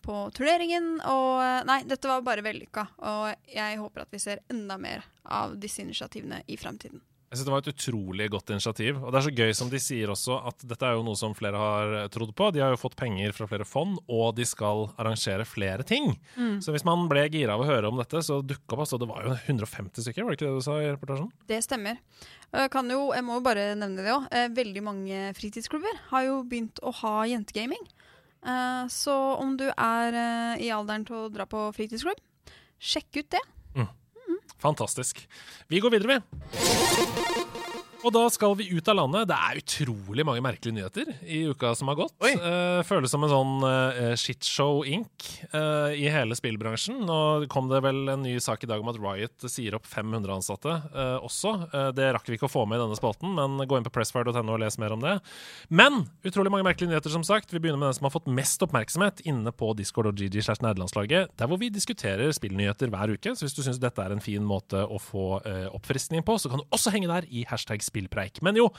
på 0.05 0.23
turneringen. 0.35 0.95
Og 1.03 1.43
eh, 1.43 1.61
nei, 1.69 1.81
dette 1.89 2.09
var 2.09 2.25
bare 2.25 2.45
vellykka. 2.45 2.87
Og 3.09 3.53
jeg 3.53 3.79
håper 3.81 4.05
at 4.05 4.15
vi 4.15 4.23
ser 4.23 4.43
enda 4.51 4.79
mer 4.81 5.05
av 5.29 5.55
disse 5.61 5.83
initiativene 5.85 6.43
i 6.47 6.57
fremtiden. 6.59 7.03
Jeg 7.29 7.37
synes 7.37 7.45
Det 7.45 7.53
var 7.53 7.61
et 7.61 7.69
utrolig 7.69 8.27
godt 8.33 8.49
initiativ. 8.49 9.03
Og 9.03 9.11
det 9.13 9.19
er 9.19 9.25
så 9.27 9.33
gøy 9.37 9.51
som 9.53 9.69
de 9.69 9.79
sier 9.83 10.09
også 10.09 10.39
at 10.49 10.63
dette 10.65 10.85
er 10.87 10.95
jo 10.97 11.03
noe 11.05 11.17
som 11.19 11.35
flere 11.37 11.61
har 11.61 11.93
eh, 11.99 12.07
trodd 12.09 12.33
på. 12.33 12.47
De 12.55 12.63
har 12.63 12.73
jo 12.73 12.79
fått 12.81 12.97
penger 12.97 13.35
fra 13.37 13.45
flere 13.51 13.67
fond, 13.69 13.99
og 14.09 14.33
de 14.39 14.47
skal 14.49 14.87
arrangere 14.97 15.45
flere 15.45 15.85
ting. 15.85 16.15
Mm. 16.33 16.57
Så 16.65 16.73
hvis 16.73 16.87
man 16.87 17.05
ble 17.11 17.27
gira 17.29 17.53
av 17.53 17.61
å 17.61 17.69
høre 17.69 17.91
om 17.91 18.01
dette, 18.01 18.23
så 18.25 18.39
dukka 18.41 18.73
opp 18.73 18.85
altså, 18.87 18.97
Det 18.97 19.09
var 19.11 19.27
jo 19.27 19.37
150 19.45 20.07
stykker, 20.07 20.25
var 20.25 20.33
det 20.33 20.39
ikke 20.39 20.49
det 20.49 20.57
du 20.57 20.65
sa 20.65 20.79
i 20.81 20.89
reportasjen? 20.89 21.29
Det 21.53 21.61
stemmer. 21.67 22.01
Jeg, 22.49 22.73
kan 22.73 22.89
jo, 22.89 23.11
jeg 23.13 23.27
må 23.27 23.37
jo 23.37 23.45
bare 23.45 23.69
nevne 23.77 24.07
det 24.07 24.15
òg. 24.15 24.25
Veldig 24.57 24.85
mange 24.89 25.21
fritidsklubber 25.37 26.01
har 26.09 26.25
jo 26.25 26.41
begynt 26.49 26.81
å 26.81 26.95
ha 27.03 27.13
jentegaming. 27.29 27.85
Eh, 28.45 28.87
så 28.87 29.15
om 29.41 29.57
du 29.59 29.67
er 29.69 30.15
eh, 30.15 30.65
i 30.67 30.71
alderen 30.71 31.05
til 31.07 31.25
å 31.25 31.29
dra 31.33 31.47
på 31.49 31.67
fritidsklubb, 31.75 32.19
sjekk 32.79 33.23
ut 33.23 33.31
det. 33.35 33.45
Fantastisk. 34.59 35.21
Vi 35.71 35.79
går 35.79 35.93
videre, 35.93 36.19
vi. 36.19 37.58
Og 37.99 38.13
da 38.15 38.21
skal 38.31 38.53
vi 38.55 38.69
ut 38.71 38.87
av 38.87 38.95
landet. 38.95 39.27
Det 39.27 39.35
er 39.35 39.59
utrolig 39.59 40.23
mange 40.23 40.43
merkelige 40.43 40.75
nyheter 40.77 41.09
i 41.27 41.41
uka 41.51 41.73
som 41.75 41.89
har 41.91 41.97
gått. 41.99 42.13
Eh, 42.23 42.79
føles 42.87 43.11
som 43.11 43.25
en 43.25 43.31
sånn 43.31 43.65
eh, 43.67 44.13
shitshow 44.19 44.85
Inc. 44.87 45.25
eh, 45.51 45.97
i 45.99 46.05
hele 46.11 46.37
spillbransjen. 46.37 47.01
Nå 47.03 47.49
kom 47.51 47.67
det 47.71 47.81
vel 47.83 48.13
en 48.13 48.23
ny 48.23 48.37
sak 48.43 48.63
i 48.63 48.69
dag 48.71 48.79
om 48.79 48.91
at 48.91 48.99
Riot 49.03 49.47
sier 49.51 49.75
opp 49.75 49.87
500 49.89 50.31
ansatte 50.37 50.77
også. 51.19 51.51
Det 51.95 52.07
rakk 52.15 52.29
vi 52.29 52.37
ikke 52.37 52.47
å 52.47 52.51
få 52.51 52.63
med 52.69 52.79
i 52.79 52.83
denne 52.83 52.97
spalten, 52.97 53.33
men 53.35 53.59
gå 53.67 53.77
inn 53.77 53.85
på 53.85 53.91
pressfire.no 53.93 54.55
og 54.55 54.61
les 54.63 54.79
mer 54.79 54.95
om 54.95 55.03
det. 55.03 55.17
Men 55.67 56.05
utrolig 56.23 56.53
mange 56.53 56.67
merkelige 56.67 56.93
nyheter, 56.93 57.11
som 57.11 57.25
sagt. 57.27 57.51
Vi 57.51 57.59
begynner 57.59 57.81
med 57.81 57.91
den 57.91 57.99
som 57.99 58.07
har 58.07 58.15
fått 58.15 58.31
mest 58.31 58.63
oppmerksomhet 58.63 59.25
inne 59.27 59.51
på 59.51 59.73
Discord 59.77 60.11
og 60.11 60.19
GG 60.19 60.39
slash 60.45 60.63
nederlandslaget, 60.63 61.35
der 61.39 61.51
hvor 61.51 61.59
vi 61.59 61.71
diskuterer 61.73 62.31
spillnyheter 62.35 62.93
hver 62.93 63.11
uke. 63.11 63.35
Så 63.35 63.47
hvis 63.47 63.57
du 63.57 63.63
syns 63.65 63.81
dette 63.81 64.03
er 64.03 64.15
en 64.15 64.23
fin 64.23 64.45
måte 64.45 64.85
å 64.87 65.01
få 65.03 65.27
eh, 65.43 65.67
oppfriskning 65.75 66.23
på, 66.25 66.39
så 66.39 66.51
kan 66.51 66.63
du 66.63 66.67
også 66.71 66.95
henge 66.95 67.11
der 67.11 67.27
i 67.27 67.43
hashtag 67.49 67.83
spillpreik. 67.89 68.39
Men 68.45 68.57
jo, 68.59 68.69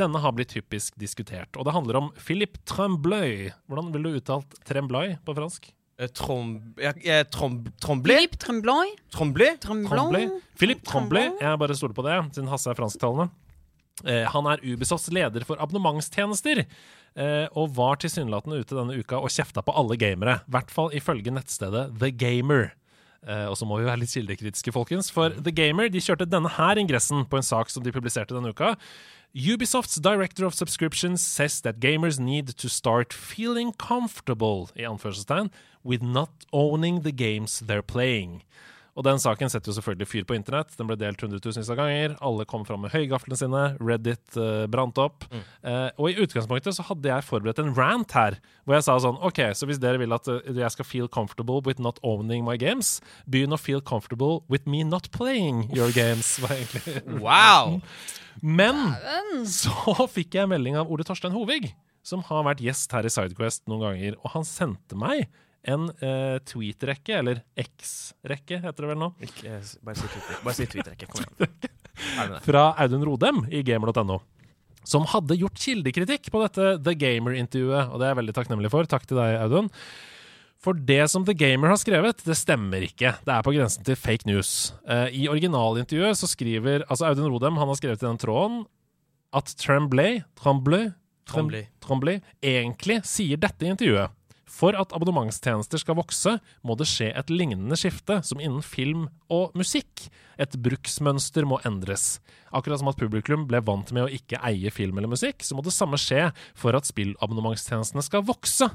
denne 0.00 0.20
har 0.24 0.34
blitt 0.36 0.54
typisk 0.56 0.98
diskutert, 1.00 1.54
og 1.56 1.68
det 1.68 1.76
handler 1.76 2.00
om 2.00 2.10
Philip 2.18 2.58
Tremblay. 2.68 3.52
Hvordan 3.70 3.92
ville 3.94 4.12
du 4.12 4.20
uttalt 4.20 4.58
Tremblay 4.66 5.16
på 5.24 5.36
fransk? 5.36 5.70
Eh, 6.00 6.10
Trom... 6.10 6.56
Jeg, 6.80 7.28
trom, 7.30 7.60
Tromblé? 7.82 8.18
Philippe 8.18 8.40
Tremblay. 8.42 8.92
Tromblé? 9.14 9.54
Tremblay. 9.62 10.28
Philip 10.58 10.82
Tremblay, 10.86 11.30
jeg 11.40 11.60
bare 11.60 11.78
stoler 11.78 11.96
på 11.96 12.04
det, 12.06 12.18
siden 12.34 12.50
Hasse 12.50 12.72
er 12.72 12.78
fransktalende. 12.78 13.30
Eh, 14.02 14.24
han 14.26 14.48
er 14.50 14.62
Ubisofts 14.64 15.12
leder 15.14 15.44
for 15.46 15.60
abonnementstjenester, 15.62 16.64
eh, 16.64 17.46
og 17.54 17.76
var 17.76 18.00
tilsynelatende 18.02 18.58
ute 18.62 18.74
denne 18.74 18.96
uka 18.98 19.20
og 19.20 19.30
kjefta 19.30 19.62
på 19.62 19.74
alle 19.78 19.98
gamere. 20.00 20.40
I 20.42 20.56
hvert 20.56 20.74
fall 20.74 20.90
ifølge 20.96 21.34
nettstedet 21.34 21.92
The 22.00 22.10
Gamer. 22.10 22.72
Eh, 23.26 23.46
og 23.48 23.56
så 23.56 23.66
må 23.68 23.80
vi 23.80 23.88
være 23.88 24.02
litt 24.02 24.12
kildekritiske, 24.12 24.72
folkens. 24.74 25.10
For 25.14 25.32
The 25.32 25.52
Gamer 25.54 25.88
de 25.92 26.02
kjørte 26.02 26.28
denne 26.28 26.52
her 26.56 26.80
ingressen 26.80 27.24
på 27.28 27.40
en 27.40 27.46
sak 27.46 27.72
som 27.72 27.84
de 27.84 27.92
publiserte 27.94 28.36
denne 28.36 28.52
uka. 28.52 28.74
Ubisofts 29.34 29.96
director 29.98 30.46
of 30.46 30.54
subscriptions 30.54 31.20
says 31.20 31.60
that 31.62 31.80
gamers 31.80 32.20
need 32.20 32.54
to 32.56 32.68
start 32.68 33.12
feeling 33.12 33.72
comfortable 33.72 34.68
i 34.76 34.86
anførselstegn, 34.86 35.50
with 35.84 36.04
not 36.04 36.30
owning 36.52 37.02
the 37.02 37.12
games 37.12 37.60
they're 37.66 37.82
playing. 37.82 38.44
Og 38.94 39.02
den 39.06 39.18
saken 39.18 39.50
setter 39.50 39.72
jo 39.72 39.76
selvfølgelig 39.78 40.06
fyr 40.06 40.26
på 40.28 40.36
internett. 40.36 40.74
Den 40.78 40.86
ble 40.86 40.96
delt 40.98 41.22
hundretusenvis 41.22 41.70
av 41.72 41.78
ganger. 41.80 42.14
Alle 42.24 42.46
kom 42.46 42.62
fram 42.66 42.84
med 42.86 42.94
høygaflene 42.94 43.38
sine. 43.38 43.62
Reddit 43.82 44.38
uh, 44.38 44.66
brant 44.70 44.98
opp. 45.02 45.26
Eh, 45.34 45.88
og 45.98 46.10
i 46.10 46.16
utgangspunktet 46.22 46.76
så 46.76 46.86
hadde 46.86 47.10
jeg 47.10 47.26
forberedt 47.26 47.62
en 47.62 47.74
rant 47.74 48.14
her, 48.14 48.38
hvor 48.62 48.78
jeg 48.78 48.86
sa 48.86 48.96
sånn 49.02 49.18
OK, 49.26 49.40
så 49.58 49.66
hvis 49.66 49.80
dere 49.82 49.98
vil 50.02 50.14
at 50.14 50.30
uh, 50.30 50.38
jeg 50.46 50.70
skal 50.76 50.86
feel 50.86 51.10
comfortable 51.10 51.58
with 51.66 51.82
not 51.82 51.98
owning 52.06 52.46
my 52.46 52.54
games, 52.60 53.00
begynn 53.26 53.56
å 53.56 53.60
feel 53.60 53.82
comfortable 53.82 54.44
with 54.52 54.68
me 54.70 54.84
not 54.86 55.10
playing 55.14 55.66
your 55.74 55.90
games. 55.94 56.36
var 56.44 56.54
egentlig 56.54 57.00
Wow! 57.24 57.80
Men 58.42 58.78
så 59.48 60.06
fikk 60.10 60.38
jeg 60.38 60.50
melding 60.50 60.78
av 60.78 60.90
Ole 60.90 61.06
Torstein 61.06 61.34
Hovig, 61.34 61.72
som 62.06 62.22
har 62.28 62.46
vært 62.46 62.62
gjest 62.62 62.92
her 62.94 63.06
i 63.06 63.12
Sidequest 63.12 63.64
noen 63.70 63.88
ganger, 63.88 64.18
og 64.22 64.34
han 64.36 64.46
sendte 64.46 64.98
meg 64.98 65.26
en 65.70 65.88
eh, 66.04 66.36
tweet-rekke, 66.44 67.16
eller 67.22 67.40
X-rekke 67.58 68.58
heter 68.64 68.84
det 68.84 68.90
vel 68.92 69.00
nå, 69.00 69.08
Ikke, 69.24 69.58
bare 69.86 69.96
si 69.96 70.08
tweet-rekke. 70.68 71.08
Si 71.14 71.24
tweet 71.24 72.42
fra 72.46 72.64
Audun 72.82 73.04
Rodem 73.06 73.44
i 73.54 73.62
gamer.no. 73.66 74.18
Som 74.84 75.06
hadde 75.08 75.38
gjort 75.40 75.56
kildekritikk 75.56 76.26
på 76.32 76.42
dette 76.42 76.74
The 76.84 76.92
Gamer-intervjuet, 77.00 77.88
og 77.88 77.96
det 78.00 78.04
er 78.04 78.12
jeg 78.12 78.18
veldig 78.20 78.34
takknemlig 78.36 78.70
for. 78.74 78.84
Takk 78.90 79.06
til 79.08 79.16
deg, 79.16 79.38
Audun. 79.40 79.70
For 80.64 80.76
det 80.76 81.02
som 81.12 81.24
The 81.28 81.32
Gamer 81.36 81.72
har 81.72 81.80
skrevet, 81.80 82.20
det 82.24 82.36
stemmer 82.36 82.84
ikke. 82.84 83.14
Det 83.24 83.32
er 83.32 83.44
på 83.44 83.52
grensen 83.56 83.84
til 83.84 83.96
fake 84.00 84.28
news. 84.28 84.74
Eh, 84.88 85.08
I 85.24 85.26
originalintervjuet 85.32 86.20
så 86.20 86.28
skriver 86.28 86.84
altså 86.88 87.08
Audun 87.10 87.30
Rodem 87.32 87.56
han 87.60 87.68
har 87.72 87.80
skrevet 87.80 88.04
i 88.04 88.08
den 88.10 88.20
tråden 88.20 88.62
at 89.34 89.50
Tremblay, 89.60 90.20
Tremblay, 90.40 90.90
Trem- 91.24 91.48
Tremblay. 91.48 91.64
Tremblay 91.84 92.20
egentlig 92.44 93.00
sier 93.08 93.40
dette 93.40 93.64
i 93.66 93.72
intervjuet. 93.72 94.12
For 94.54 94.76
at 94.78 94.92
abonnementstjenester 94.94 95.80
skal 95.82 95.98
vokse, 95.98 96.36
må 96.62 96.76
det 96.78 96.86
skje 96.86 97.10
et 97.18 97.32
lignende 97.32 97.78
skifte 97.78 98.20
som 98.26 98.38
innen 98.38 98.62
film 98.62 99.08
og 99.32 99.54
musikk. 99.58 100.06
Et 100.38 100.54
bruksmønster 100.62 101.46
må 101.48 101.58
endres. 101.66 102.20
Akkurat 102.54 102.82
som 102.82 102.92
at 102.92 103.00
publikum 103.00 103.48
ble 103.50 103.62
vant 103.66 103.90
med 103.94 104.06
å 104.06 104.12
ikke 104.14 104.42
eie 104.46 104.70
film 104.74 105.00
eller 105.00 105.10
musikk, 105.10 105.42
så 105.42 105.58
må 105.58 105.64
det 105.66 105.74
samme 105.74 105.98
skje 105.98 106.28
for 106.58 106.78
at 106.78 106.86
spillabonnementstjenestene 106.86 108.04
skal 108.06 108.26
vokse. 108.28 108.70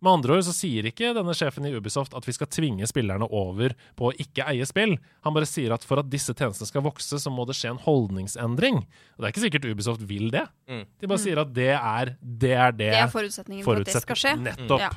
Med 0.00 0.12
andre 0.16 0.38
ord 0.38 0.44
så 0.46 0.54
sier 0.56 0.86
ikke 0.88 1.10
denne 1.16 1.34
sjefen 1.36 1.66
i 1.68 1.72
Ubisoft 1.76 2.14
at 2.16 2.24
vi 2.24 2.32
skal 2.32 2.48
tvinge 2.48 2.86
spillerne 2.88 3.26
over 3.28 3.74
på 3.98 4.08
å 4.08 4.14
ikke 4.16 4.46
eie 4.48 4.64
spill. 4.68 4.94
Han 5.26 5.36
bare 5.36 5.48
sier 5.48 5.74
at 5.76 5.84
for 5.84 6.00
at 6.00 6.08
disse 6.12 6.32
tjenestene 6.32 6.68
skal 6.70 6.84
vokse, 6.86 7.20
så 7.20 7.32
må 7.32 7.44
det 7.48 7.56
skje 7.58 7.74
en 7.74 7.82
holdningsendring. 7.84 8.80
Og 8.80 9.20
det 9.20 9.28
er 9.28 9.34
ikke 9.34 9.44
sikkert 9.44 9.68
Ubisoft 9.70 10.04
vil 10.08 10.30
det. 10.32 10.46
Mm. 10.70 10.86
De 11.02 11.10
bare 11.10 11.22
sier 11.22 11.42
at 11.42 11.52
det 11.56 11.68
er 11.76 12.14
det. 12.20 12.54
Er 12.60 12.72
det, 12.72 12.90
Det 12.96 13.02
er 13.02 13.12
forutsetningen 13.12 13.64
for 13.66 13.80
at 13.80 13.90
det 13.90 14.02
skal 14.04 14.18
skje. 14.18 14.34
Nettopp. 14.40 14.80
Ja. 14.86 14.90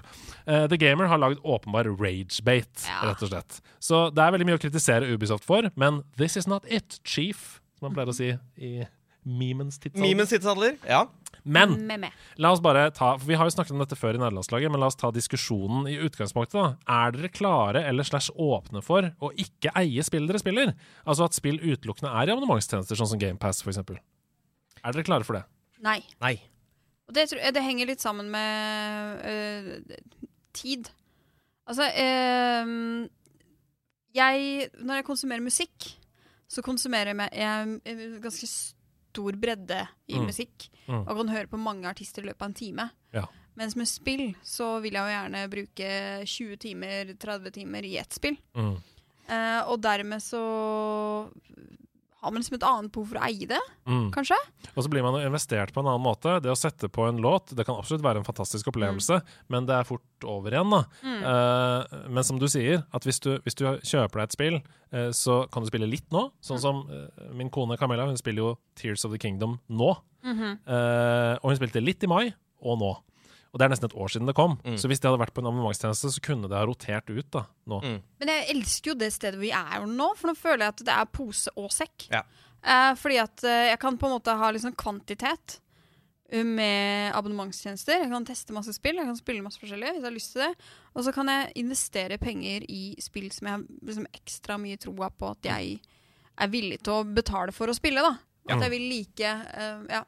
Uh, 0.48 0.66
The 0.72 0.80
Gamer 0.80 1.12
har 1.12 1.20
lagd 1.22 1.44
åpenbar 1.44 1.88
ragebate, 1.92 2.88
Ja. 2.88 3.02
rett 3.10 3.24
og 3.24 3.30
slett. 3.32 3.60
Så 3.84 4.06
det 4.16 4.24
er 4.24 4.32
veldig 4.36 4.48
mye 4.48 4.58
å 4.60 4.64
kritisere 4.64 5.12
Ubisoft 5.14 5.44
for, 5.48 5.68
men 5.76 6.02
this 6.18 6.38
is 6.40 6.48
not 6.48 6.64
it, 6.72 7.00
chief, 7.04 7.60
som 7.80 7.90
man 7.90 7.96
pleier 7.98 8.12
å 8.12 8.16
si 8.16 8.32
i 8.60 8.88
memens 9.24 9.80
tidsalder. 9.80 10.08
Memens 10.08 10.32
tidsalder? 10.34 10.78
Ja. 10.88 11.06
Men 11.44 11.74
Med 11.88 12.00
meg. 12.06 12.14
La 12.40 12.54
oss 12.56 12.62
bare 12.64 12.86
ta, 12.96 13.14
for 13.18 13.28
Vi 13.28 13.36
har 13.36 13.48
jo 13.50 13.54
snakket 13.56 13.76
om 13.76 13.82
dette 13.84 13.98
før 14.00 14.16
i 14.16 14.22
nederlandslaget, 14.22 14.72
men 14.72 14.80
la 14.80 14.88
oss 14.88 15.00
ta 15.00 15.12
diskusjonen 15.12 15.90
i 15.92 15.98
utgangspunktet. 16.06 16.56
da. 16.56 16.76
Er 16.88 17.12
dere 17.16 17.32
klare 17.34 17.84
eller 17.90 18.08
slash 18.08 18.32
åpne 18.40 18.82
for 18.86 19.10
å 19.20 19.32
ikke 19.36 19.74
eie 19.76 20.04
spill 20.04 20.28
dere 20.30 20.40
spiller? 20.40 20.74
Altså 21.06 21.28
at 21.28 21.36
spill 21.36 21.60
utelukkende 21.60 22.14
er 22.14 22.30
i 22.30 22.36
abonnementstjenester, 22.36 22.96
sånn 23.00 23.12
som 23.12 23.20
GamePass 23.20 23.64
f.eks. 23.66 23.82
Er 24.84 24.96
dere 24.96 25.04
klare 25.08 25.28
for 25.28 25.40
det? 25.40 25.44
Nei. 25.84 26.00
Nei. 26.24 26.38
Og 27.10 27.16
det, 27.18 27.28
tror 27.30 27.42
jeg, 27.44 27.56
det 27.56 27.64
henger 27.66 27.90
litt 27.92 28.04
sammen 28.04 28.30
med 28.32 29.26
øh, 29.28 29.98
tid. 30.56 30.88
Altså 31.68 31.84
øh, 31.84 33.10
Jeg 34.16 34.70
Når 34.80 34.96
jeg 34.96 35.06
konsumerer 35.08 35.44
musikk, 35.44 35.90
så 36.48 36.62
konsumerer 36.62 37.16
jeg, 37.34 37.82
ganske 38.22 38.48
stor 39.14 39.38
bredde 39.38 39.84
i 40.10 40.18
Mm. 40.18 40.26
musikk. 40.26 40.70
Mm. 40.88 41.06
Og 41.08 41.18
kan 41.22 41.30
høre 41.30 41.48
på 41.48 41.60
mange 41.62 41.86
artister 41.86 42.24
i 42.24 42.26
løpet 42.32 42.42
av 42.42 42.50
en 42.50 42.54
time. 42.58 42.90
Ja. 43.14 43.26
Mens 43.56 43.76
med 43.78 43.86
spill 43.88 44.34
så 44.42 44.82
vil 44.82 44.94
jeg 44.98 45.06
jo 45.06 45.14
gjerne 45.14 45.50
bruke 45.50 45.90
20 46.26 46.58
timer, 46.58 47.14
30 47.22 47.52
timer 47.54 47.86
i 47.86 47.98
ett 48.02 48.12
spill. 48.18 48.38
Mm. 48.58 48.76
Eh, 49.30 49.62
og 49.70 49.80
dermed 49.82 50.20
så 50.26 51.30
har 52.24 52.32
man 52.32 52.40
liksom 52.42 52.56
et 52.56 52.66
annet 52.66 52.92
behov 52.96 53.10
for 53.12 53.20
å 53.20 53.26
eie 53.28 53.48
det, 53.50 53.60
Mm. 53.86 54.12
kanskje? 54.16 54.38
Og 54.78 54.84
så 54.86 54.90
blir 54.90 55.04
man 55.04 55.20
investert 55.22 55.74
på 55.76 55.82
en 55.84 55.90
annen 55.92 56.02
måte. 56.06 56.38
Det 56.42 56.50
å 56.50 56.56
sette 56.58 56.88
på 56.90 57.06
en 57.10 57.20
låt 57.22 57.52
det 57.54 57.66
kan 57.68 57.76
absolutt 57.76 58.02
være 58.06 58.22
en 58.24 58.28
fantastisk 58.28 58.72
opplevelse, 58.72 59.22
men 59.50 59.68
det 59.68 59.76
er 59.76 59.84
fort 59.84 60.02
over 60.24 60.52
igjen. 60.56 60.72
da. 60.72 60.86
Eh, 61.04 62.08
men 62.10 62.24
som 62.24 62.40
du 62.40 62.48
sier, 62.48 62.86
at 62.94 63.04
hvis 63.04 63.20
du, 63.20 63.38
hvis 63.44 63.56
du 63.60 63.66
kjøper 63.84 64.24
deg 64.24 64.24
et 64.24 64.32
spill, 64.38 64.62
uh, 64.94 65.10
så 65.12 65.44
kan 65.52 65.64
du 65.64 65.70
spille 65.70 65.90
litt 65.90 66.10
nå. 66.12 66.32
Sånn 66.42 66.60
som 66.62 66.84
uh, 66.90 67.34
min 67.34 67.50
kone 67.50 67.78
Camilla, 67.78 68.06
hun 68.08 68.18
spiller 68.18 68.42
jo 68.44 68.58
Tears 68.76 69.04
of 69.06 69.12
the 69.12 69.20
Kingdom 69.20 69.60
nå. 69.70 69.92
Eh, 70.24 71.34
og 71.44 71.50
hun 71.52 71.58
spilte 71.60 71.84
litt 71.84 72.04
i 72.04 72.08
mai, 72.08 72.34
og 72.64 72.80
nå. 72.80 72.94
Og 73.54 73.62
det 73.62 73.68
er 73.68 73.72
nesten 73.76 73.86
et 73.86 73.98
år 74.02 74.10
siden 74.10 74.30
det 74.30 74.34
kom. 74.38 74.56
Så 74.82 74.90
hvis 74.90 74.98
det 74.98 75.06
hadde 75.06 75.22
vært 75.22 75.34
på 75.36 75.44
en 75.44 75.52
abonnementstjeneste, 75.52 76.10
så 76.16 76.22
kunne 76.26 76.50
det 76.50 76.58
ha 76.58 76.66
rotert 76.66 77.12
ut 77.14 77.28
da, 77.36 77.44
nå. 77.70 77.82
Men 78.18 78.32
jeg 78.32 78.48
elsker 78.56 78.94
jo 78.94 78.96
det 78.98 79.12
stedet 79.14 79.38
vi 79.38 79.52
er 79.54 79.86
nå, 79.86 80.08
for 80.18 80.32
nå 80.32 80.34
føler 80.40 80.66
jeg 80.66 80.74
at 80.74 80.88
det 80.88 80.96
er 80.96 81.12
pose 81.14 81.54
og 81.54 81.70
sekk. 81.76 82.08
Ja. 82.10 82.24
Eh, 82.64 82.94
fordi 82.96 83.20
at 83.22 83.44
eh, 83.46 83.68
jeg 83.74 83.80
kan 83.82 84.00
på 84.00 84.08
en 84.08 84.16
måte 84.16 84.34
ha 84.40 84.50
liksom 84.56 84.74
kvantitet 84.80 85.58
eh, 86.32 86.46
med 86.48 87.12
abonnementstjenester. 87.14 88.00
Jeg 88.06 88.12
kan 88.14 88.26
teste 88.28 88.56
masse 88.56 88.74
spill, 88.78 88.98
jeg 89.02 89.10
kan 89.10 89.20
spille 89.20 89.44
masse 89.44 89.62
forskjellig 89.62 89.92
hvis 89.92 90.02
jeg 90.02 90.08
har 90.08 90.16
lyst 90.16 90.34
til 90.34 90.46
det. 90.46 90.52
Og 90.96 91.06
så 91.06 91.14
kan 91.16 91.30
jeg 91.30 91.52
investere 91.62 92.20
penger 92.22 92.66
i 92.72 92.96
spill 93.04 93.30
som 93.36 93.50
jeg 93.50 93.58
har 93.58 93.68
liksom 93.92 94.08
ekstra 94.16 94.58
mye 94.62 94.80
troa 94.82 95.12
på 95.12 95.34
at 95.36 95.52
jeg 95.52 95.78
er 96.34 96.50
villig 96.50 96.80
til 96.82 96.96
å 96.96 97.06
betale 97.06 97.54
for 97.54 97.70
å 97.70 97.78
spille. 97.78 98.02
da. 98.02 98.16
At 98.50 98.64
jeg 98.66 98.74
vil 98.74 98.90
like 98.92 99.30
uh, 99.54 99.86
Ja. 99.92 100.04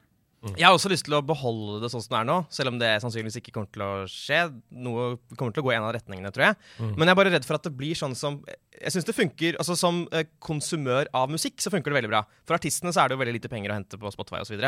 Jeg 0.54 0.66
har 0.66 0.76
også 0.76 0.90
lyst 0.92 1.06
til 1.08 1.16
å 1.18 1.22
beholde 1.26 1.80
det 1.82 1.90
sånn 1.92 2.04
som 2.04 2.14
det 2.14 2.20
er 2.20 2.28
nå, 2.28 2.36
selv 2.54 2.72
om 2.72 2.78
det 2.80 2.90
sannsynligvis 3.02 3.40
ikke 3.40 3.54
kommer 3.56 3.70
til 3.74 3.84
å 3.86 3.90
skje. 4.10 4.40
Noe 4.86 5.08
kommer 5.34 5.56
til 5.56 5.64
å 5.64 5.66
gå 5.66 5.74
i 5.74 5.76
en 5.78 5.88
av 5.88 5.92
retningene, 5.96 6.32
tror 6.34 6.48
jeg. 6.48 6.58
Men 6.94 7.06
jeg 7.06 7.14
er 7.14 7.20
bare 7.20 7.34
redd 7.34 7.48
for 7.48 7.58
at 7.58 7.66
det 7.66 7.74
blir 7.76 7.98
sånn 7.98 8.16
som 8.18 8.38
Jeg 8.76 8.92
syns 8.92 9.06
det 9.08 9.14
funker 9.16 9.56
altså 9.56 9.74
Som 9.78 10.02
eh, 10.12 10.26
konsumør 10.44 11.08
av 11.16 11.30
musikk 11.32 11.62
så 11.64 11.72
funker 11.72 11.90
det 11.90 12.00
veldig 12.02 12.12
bra. 12.12 12.24
For 12.44 12.58
artistene 12.58 12.92
så 12.92 13.02
er 13.02 13.08
det 13.08 13.16
jo 13.16 13.22
veldig 13.24 13.36
lite 13.38 13.52
penger 13.52 13.72
å 13.72 13.78
hente 13.78 14.00
på 14.00 14.12
Spotify 14.12 14.42
osv. 14.44 14.66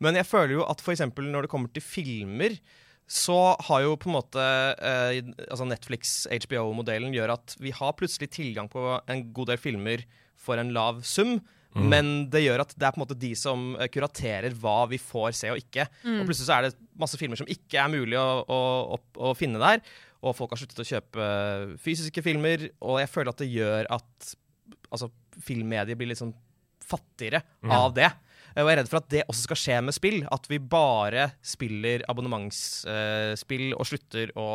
Men 0.00 0.16
jeg 0.16 0.28
føler 0.28 0.58
jo 0.58 0.68
at 0.68 0.80
f.eks. 0.80 1.04
når 1.18 1.46
det 1.46 1.52
kommer 1.52 1.72
til 1.74 1.84
filmer 1.84 2.56
så 3.10 3.56
har 3.66 3.82
jo 3.82 3.96
på 3.98 4.06
en 4.06 4.14
måte 4.14 4.42
eh, 4.86 5.16
altså 5.50 5.66
Netflix-HBO-modellen 5.66 7.14
gjør 7.16 7.32
at 7.34 7.56
vi 7.58 7.72
har 7.74 7.96
plutselig 7.98 8.30
tilgang 8.36 8.70
på 8.70 8.84
en 9.10 9.24
god 9.34 9.50
del 9.50 9.58
filmer 9.58 10.04
for 10.38 10.60
en 10.62 10.70
lav 10.76 11.02
sum. 11.02 11.40
Men 11.78 12.28
det 12.32 12.42
gjør 12.42 12.64
at 12.64 12.72
det 12.74 12.86
er 12.86 12.94
på 12.94 12.98
en 12.98 13.04
måte 13.04 13.18
de 13.20 13.30
som 13.38 13.74
eh, 13.78 13.90
kuraterer 13.92 14.54
hva 14.58 14.88
vi 14.90 14.98
får 14.98 15.36
se 15.38 15.52
og 15.52 15.60
ikke. 15.60 15.86
Og 16.20 16.24
plutselig 16.28 16.48
så 16.48 16.56
er 16.56 16.66
det 16.66 16.72
masse 16.98 17.18
filmer 17.20 17.38
som 17.38 17.50
ikke 17.50 17.78
er 17.78 17.92
mulig 17.92 18.18
å, 18.18 18.28
å, 18.42 18.60
å, 18.96 19.00
å 19.30 19.34
finne 19.38 19.60
der. 19.62 19.84
Og 20.20 20.34
folk 20.36 20.52
har 20.52 20.60
sluttet 20.60 20.82
å 20.82 20.88
kjøpe 20.88 21.28
fysiske 21.80 22.24
filmer. 22.26 22.66
Og 22.82 22.98
jeg 23.00 23.12
føler 23.12 23.32
at 23.32 23.40
det 23.44 23.52
gjør 23.52 23.86
at 23.96 24.32
altså, 24.90 25.08
filmmediet 25.46 25.98
blir 26.00 26.10
litt 26.10 26.20
sånn 26.20 26.34
fattigere 26.90 27.44
av 27.70 27.94
det. 27.94 28.10
Og 28.50 28.58
jeg 28.58 28.66
er 28.66 28.78
redd 28.80 28.90
for 28.90 28.98
at 28.98 29.10
det 29.12 29.26
også 29.30 29.46
skal 29.46 29.60
skje 29.62 29.80
med 29.86 29.94
spill. 29.94 30.18
At 30.34 30.48
vi 30.50 30.58
bare 30.58 31.30
spiller 31.46 32.02
abonnementsspill 32.10 33.70
og 33.76 33.86
slutter 33.86 34.32
å 34.34 34.48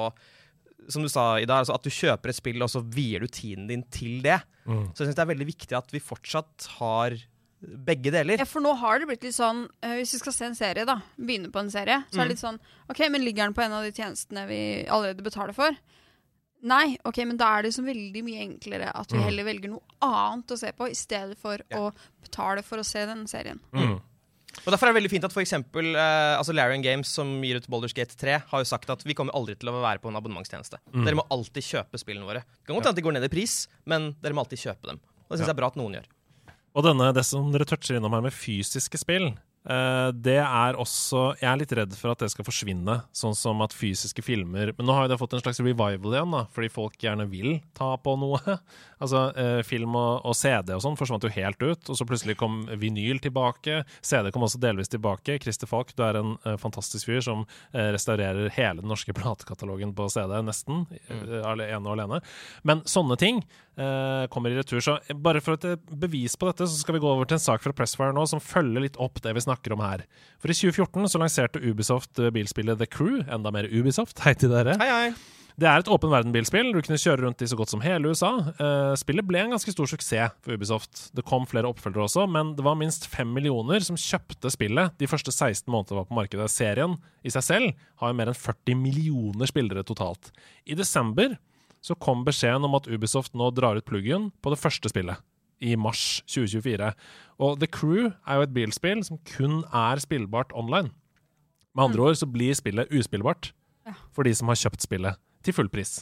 Som 0.92 1.06
du 1.06 1.10
sa, 1.10 1.40
Ida, 1.42 1.62
altså 1.64 1.74
at 1.74 1.86
du 1.86 1.90
kjøper 1.90 2.30
et 2.30 2.38
spill, 2.38 2.62
og 2.62 2.70
så 2.70 2.82
vier 2.84 3.24
du 3.24 3.32
tiden 3.32 3.66
din 3.72 3.86
til 3.90 4.20
det. 4.26 4.42
Så 4.66 5.04
jeg 5.04 5.10
syns 5.10 5.18
det 5.18 5.24
er 5.24 5.32
veldig 5.32 5.48
viktig 5.48 5.78
at 5.78 5.90
vi 5.94 6.02
fortsatt 6.04 6.68
har 6.80 7.16
begge 7.66 8.12
deler. 8.14 8.38
Ja, 8.38 8.46
for 8.46 8.62
nå 8.62 8.74
har 8.78 9.00
det 9.00 9.08
blitt 9.10 9.24
litt 9.26 9.36
sånn 9.38 9.64
uh, 9.66 9.94
Hvis 9.98 10.14
vi 10.14 10.20
skal 10.22 10.34
se 10.36 10.48
en 10.50 10.58
serie, 10.58 10.86
da, 10.86 11.00
begynne 11.18 11.52
på 11.54 11.62
en 11.64 11.72
serie, 11.74 12.02
så 12.12 12.20
er 12.20 12.28
det 12.28 12.36
litt 12.36 12.44
sånn 12.44 12.60
OK, 12.92 13.02
men 13.10 13.24
ligger 13.26 13.48
den 13.48 13.56
på 13.58 13.64
en 13.66 13.74
av 13.78 13.86
de 13.86 13.94
tjenestene 13.96 14.46
vi 14.50 14.60
allerede 14.86 15.26
betaler 15.26 15.56
for? 15.58 15.78
Nei, 16.66 16.96
ok, 17.06 17.20
men 17.30 17.38
da 17.38 17.52
er 17.54 17.64
det 17.64 17.72
liksom 17.72 17.88
veldig 17.90 18.22
mye 18.26 18.44
enklere 18.46 18.90
at 18.98 19.12
vi 19.14 19.22
heller 19.22 19.46
velger 19.46 19.70
noe 19.70 19.98
annet 20.06 20.54
å 20.54 20.58
se 20.58 20.72
på, 20.74 20.88
i 20.90 20.98
stedet 20.98 21.38
for 21.38 21.62
å 21.78 21.92
betale 22.26 22.64
for 22.66 22.82
å 22.82 22.86
se 22.88 23.04
den 23.06 23.26
serien. 23.30 23.60
Og 24.64 24.72
Derfor 24.72 24.88
er 24.88 24.94
det 24.94 24.98
veldig 25.02 25.12
fint 25.12 25.26
at 25.28 25.34
for 25.36 25.44
eksempel, 25.44 25.92
eh, 26.00 26.34
altså 26.40 26.56
Larian 26.56 26.82
Games, 26.82 27.12
som 27.12 27.36
gir 27.46 27.60
ut 27.60 27.68
Baldur's 27.70 27.94
Gate 27.98 28.16
3, 28.18 28.38
har 28.50 28.64
jo 28.64 28.68
sagt 28.70 28.90
at 28.90 29.04
vi 29.06 29.14
kommer 29.18 29.36
aldri 29.38 29.58
til 29.60 29.70
å 29.70 29.76
være 29.84 30.02
på 30.02 30.10
en 30.10 30.18
abonnementstjeneste. 30.18 30.80
Dere 30.96 31.20
må 31.20 31.26
alltid 31.34 31.68
kjøpe 31.68 32.00
spillene 32.02 32.26
våre. 32.26 32.46
Det 32.48 32.70
kan 32.70 32.78
godt 32.78 32.88
hende 32.88 32.96
at 32.96 33.02
de 33.02 33.06
går 33.06 33.18
ned 33.18 33.28
i 33.28 33.34
pris, 33.34 33.58
men 33.86 34.14
dere 34.24 34.38
må 34.38 34.46
alltid 34.46 34.64
kjøpe 34.64 34.94
dem. 34.94 35.02
Og 35.26 35.34
det 35.36 35.42
syns 35.42 35.50
jeg 35.50 35.56
er 35.58 35.60
bra 35.60 35.70
at 35.74 35.78
noen 35.82 36.00
gjør. 36.00 36.08
Og 36.76 36.84
denne, 36.88 37.12
det 37.16 37.24
som 37.28 37.52
dere 37.54 37.68
toucher 37.70 38.00
innom 38.00 38.16
her 38.16 38.24
med 38.26 38.36
fysiske 38.36 39.00
spill, 39.00 39.30
det 39.66 40.38
er 40.44 40.78
også 40.78 41.32
Jeg 41.40 41.48
er 41.50 41.58
litt 41.58 41.72
redd 41.74 41.94
for 41.98 42.14
at 42.14 42.22
det 42.22 42.28
skal 42.30 42.46
forsvinne, 42.46 43.00
sånn 43.16 43.34
som 43.38 43.64
at 43.66 43.74
fysiske 43.74 44.22
filmer 44.22 44.70
Men 44.78 44.86
nå 44.86 44.94
har 44.94 45.08
jo 45.08 45.14
det 45.14 45.18
fått 45.18 45.34
en 45.34 45.42
slags 45.42 45.62
revival 45.64 46.14
igjen, 46.14 46.36
da, 46.36 46.44
fordi 46.54 46.70
folk 46.74 47.02
gjerne 47.02 47.26
vil 47.32 47.58
ta 47.78 47.96
på 47.98 48.14
noe. 48.22 48.40
altså, 49.04 49.24
eh, 49.42 49.62
film 49.66 49.96
og, 49.98 50.26
og 50.28 50.38
CD 50.38 50.74
og 50.76 50.84
sånn 50.84 50.98
forsvant 51.00 51.26
jo 51.26 51.34
helt 51.34 51.62
ut, 51.64 51.90
og 51.90 51.98
så 51.98 52.08
plutselig 52.08 52.38
kom 52.40 52.64
vinyl 52.82 53.20
tilbake. 53.24 53.82
CD 54.06 54.32
kom 54.34 54.46
også 54.46 54.62
delvis 54.62 54.92
tilbake. 54.92 55.40
Christer 55.42 55.70
Falk, 55.70 55.94
du 55.98 56.04
er 56.06 56.20
en 56.20 56.36
eh, 56.46 56.58
fantastisk 56.62 57.10
fyr 57.10 57.24
som 57.26 57.46
eh, 57.74 57.92
restaurerer 57.96 58.52
hele 58.56 58.84
den 58.84 58.92
norske 58.92 59.16
platekatalogen 59.20 59.96
på 59.98 60.10
CD, 60.14 60.38
nesten. 60.46 60.86
mm. 61.10 61.66
ene 61.66 61.84
og 61.84 61.94
alene. 61.96 62.22
Men 62.64 62.84
sånne 62.90 63.18
ting 63.22 63.42
eh, 63.42 63.65
kommer 64.32 64.54
i 64.54 64.58
retur. 64.58 64.80
Så 64.84 64.98
bare 65.20 65.42
for 65.44 65.58
et 65.58 65.68
eh, 65.68 65.94
bevis 66.06 66.38
på 66.40 66.48
dette, 66.50 66.68
så 66.68 66.80
skal 66.80 66.98
vi 66.98 67.04
gå 67.04 67.12
over 67.12 67.28
til 67.28 67.40
en 67.40 67.46
sak 67.46 67.64
fra 67.66 67.76
Pressfire 67.76 68.16
nå 68.16 68.26
som 68.30 68.44
følger 68.44 68.88
litt 68.88 69.00
opp 69.02 69.22
det 69.24 69.36
vi 69.36 69.44
snakker 69.44 69.76
om 69.76 69.84
her. 69.84 70.06
For 70.40 70.52
i 70.52 70.58
2014 70.58 71.12
så 71.12 71.22
lanserte 71.22 71.64
Ubisoft 71.64 72.20
eh, 72.22 72.34
bilspillet 72.36 72.80
The 72.80 72.90
Crew, 72.90 73.24
enda 73.28 73.52
mer 73.56 73.68
Ubisoft. 73.72 74.22
Hei 74.26 74.36
til 74.40 74.54
dere. 74.54 74.78
Hei, 74.82 74.92
hei. 74.92 75.32
Det 75.56 75.68
er 75.72 75.80
et 75.80 75.88
åpen 75.88 76.12
verden-bilspill. 76.12 76.74
Du 76.76 76.82
kunne 76.84 77.00
kjøre 77.00 77.22
rundt 77.24 77.40
i 77.40 77.48
så 77.48 77.56
godt 77.56 77.72
som 77.72 77.84
hele 77.84 78.12
USA. 78.12 78.34
Eh, 78.60 78.94
spillet 79.00 79.24
ble 79.24 79.40
en 79.40 79.54
ganske 79.56 79.72
stor 79.72 79.88
suksess 79.88 80.36
for 80.44 80.58
Ubisoft. 80.58 81.06
Det 81.16 81.24
kom 81.28 81.48
flere 81.48 81.70
oppfølgere 81.72 82.10
også, 82.10 82.26
men 82.28 82.52
det 82.58 82.66
var 82.68 82.76
minst 82.80 83.08
fem 83.12 83.32
millioner 83.32 83.84
som 83.86 83.96
kjøpte 84.00 84.52
spillet 84.52 84.98
de 85.00 85.08
første 85.08 85.32
16 85.32 85.72
månedene 85.72 86.02
var 86.02 86.10
på 86.10 86.18
markedet. 86.18 86.50
Serien 86.52 86.98
i 87.24 87.32
seg 87.32 87.48
selv 87.48 87.88
har 88.02 88.12
jo 88.12 88.20
mer 88.20 88.34
enn 88.34 88.40
40 88.40 88.82
millioner 88.82 89.52
spillere 89.52 89.86
totalt. 89.88 90.34
I 90.68 90.76
desember 90.76 91.38
så 91.86 91.98
kom 92.02 92.24
beskjeden 92.26 92.66
om 92.66 92.78
at 92.80 92.90
Ubisoft 92.90 93.36
nå 93.38 93.52
drar 93.54 93.78
ut 93.78 93.86
pluggen 93.86 94.32
på 94.42 94.54
det 94.54 94.60
første 94.62 94.90
spillet. 94.90 95.22
I 95.64 95.78
mars 95.80 96.20
2024. 96.28 96.90
Og 97.46 97.60
The 97.62 97.70
Crew 97.72 98.10
er 98.10 98.40
jo 98.40 98.48
et 98.48 98.56
bilspill 98.56 99.04
som 99.08 99.22
kun 99.30 99.62
er 99.70 100.02
spillbart 100.04 100.52
online. 100.58 100.92
Med 101.76 101.90
andre 101.90 102.10
ord 102.10 102.18
så 102.20 102.28
blir 102.28 102.58
spillet 102.58 102.92
uspillbart 102.92 103.54
for 104.16 104.28
de 104.28 104.34
som 104.36 104.50
har 104.52 104.60
kjøpt 104.60 104.84
spillet 104.84 105.22
til 105.46 105.56
full 105.56 105.70
pris. 105.72 106.00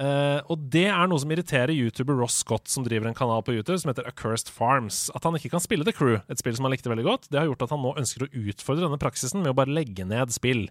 Eh, 0.00 0.40
og 0.48 0.62
det 0.72 0.86
er 0.88 1.08
noe 1.10 1.20
som 1.20 1.32
irriterer 1.34 1.74
YouTuber 1.74 2.16
Ross 2.20 2.38
Scott, 2.44 2.70
som 2.70 2.86
driver 2.86 3.10
en 3.10 3.16
kanal 3.18 3.42
på 3.44 3.52
YouTube 3.56 3.80
som 3.82 3.90
heter 3.90 4.06
Accursed 4.08 4.52
Farms. 4.54 5.08
At 5.16 5.26
han 5.26 5.36
ikke 5.36 5.50
kan 5.56 5.64
spille 5.64 5.84
The 5.84 5.96
Crew, 5.96 6.20
et 6.30 6.40
spill 6.40 6.56
som 6.56 6.68
han 6.68 6.72
likte 6.76 6.92
veldig 6.92 7.08
godt, 7.08 7.28
det 7.28 7.40
har 7.40 7.50
gjort 7.50 7.66
at 7.66 7.74
han 7.74 7.82
nå 7.84 7.96
ønsker 8.00 8.24
å 8.24 8.30
utfordre 8.30 8.86
denne 8.86 9.00
praksisen 9.02 9.42
med 9.42 9.52
å 9.52 9.58
bare 9.58 9.74
legge 9.74 10.06
ned 10.08 10.32
spill. 10.32 10.68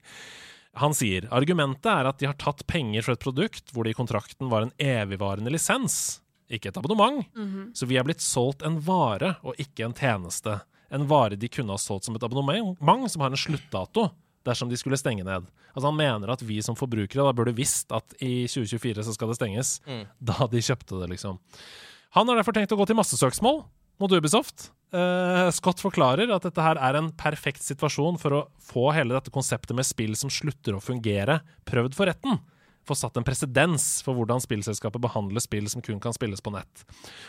Han 0.77 0.93
sier 0.93 1.25
argumentet 1.33 1.89
er 1.91 2.05
at 2.05 2.19
de 2.21 2.27
har 2.29 2.37
tatt 2.37 2.65
penger 2.69 3.01
fra 3.01 3.13
et 3.17 3.23
produkt 3.23 3.71
hvor 3.73 3.83
det 3.83 3.91
i 3.95 3.97
kontrakten 3.97 4.49
var 4.51 4.61
en 4.67 4.73
evigvarende 4.77 5.49
lisens, 5.51 6.21
ikke 6.49 6.69
et 6.69 6.77
abonnement. 6.77 7.25
Så 7.73 7.85
vi 7.89 7.97
er 7.97 8.05
blitt 8.05 8.21
solgt 8.21 8.61
en 8.65 8.79
vare 8.85 9.35
og 9.43 9.57
ikke 9.61 9.85
en 9.87 9.93
tjeneste. 9.97 10.59
En 10.93 11.05
vare 11.09 11.35
de 11.37 11.49
kunne 11.49 11.73
ha 11.73 11.77
solgt 11.81 12.05
som 12.05 12.15
et 12.17 12.23
abonnement 12.25 12.77
som 13.09 13.21
har 13.21 13.29
en 13.33 13.37
sluttdato 13.37 14.09
dersom 14.47 14.69
de 14.69 14.77
skulle 14.79 14.97
stenge 14.97 15.23
ned. 15.25 15.45
Altså 15.75 15.85
Han 15.89 15.97
mener 15.99 16.31
at 16.31 16.41
vi 16.41 16.61
som 16.65 16.75
forbrukere 16.77 17.25
da 17.27 17.33
burde 17.35 17.53
visst 17.53 17.91
at 17.91 18.15
i 18.21 18.47
2024 18.47 19.03
så 19.05 19.13
skal 19.13 19.29
det 19.29 19.37
stenges, 19.37 19.75
da 20.19 20.47
de 20.49 20.61
kjøpte 20.63 21.01
det, 21.01 21.09
liksom. 21.11 21.37
Han 22.17 22.27
har 22.29 22.39
derfor 22.39 22.53
tenkt 22.55 22.71
å 22.73 22.77
gå 22.79 22.87
til 22.89 22.97
massesøksmål 22.97 23.63
mot 23.99 24.11
Ubisoft. 24.15 24.71
Eh, 24.89 25.47
Scott 25.53 25.81
forklarer 25.83 26.31
at 26.33 26.45
dette 26.47 26.63
her 26.65 26.79
er 26.81 26.97
en 26.97 27.11
perfekt 27.13 27.61
situasjon 27.61 28.17
for 28.21 28.35
å 28.35 28.45
få 28.71 28.89
hele 28.97 29.13
dette 29.13 29.33
konseptet 29.33 29.75
med 29.77 29.85
spill 29.87 30.15
som 30.17 30.31
slutter 30.33 30.77
å 30.77 30.81
fungere, 30.81 31.41
prøvd 31.69 31.97
for 31.97 32.09
retten. 32.09 32.39
Få 32.89 32.95
satt 32.97 33.19
en 33.19 33.25
presedens 33.27 33.99
for 34.01 34.17
hvordan 34.17 34.41
spillselskapet 34.41 35.03
behandler 35.03 35.43
spill 35.43 35.67
som 35.69 35.83
kun 35.85 35.99
kan 36.01 36.15
spilles 36.15 36.41
på 36.41 36.53
nett. 36.55 36.85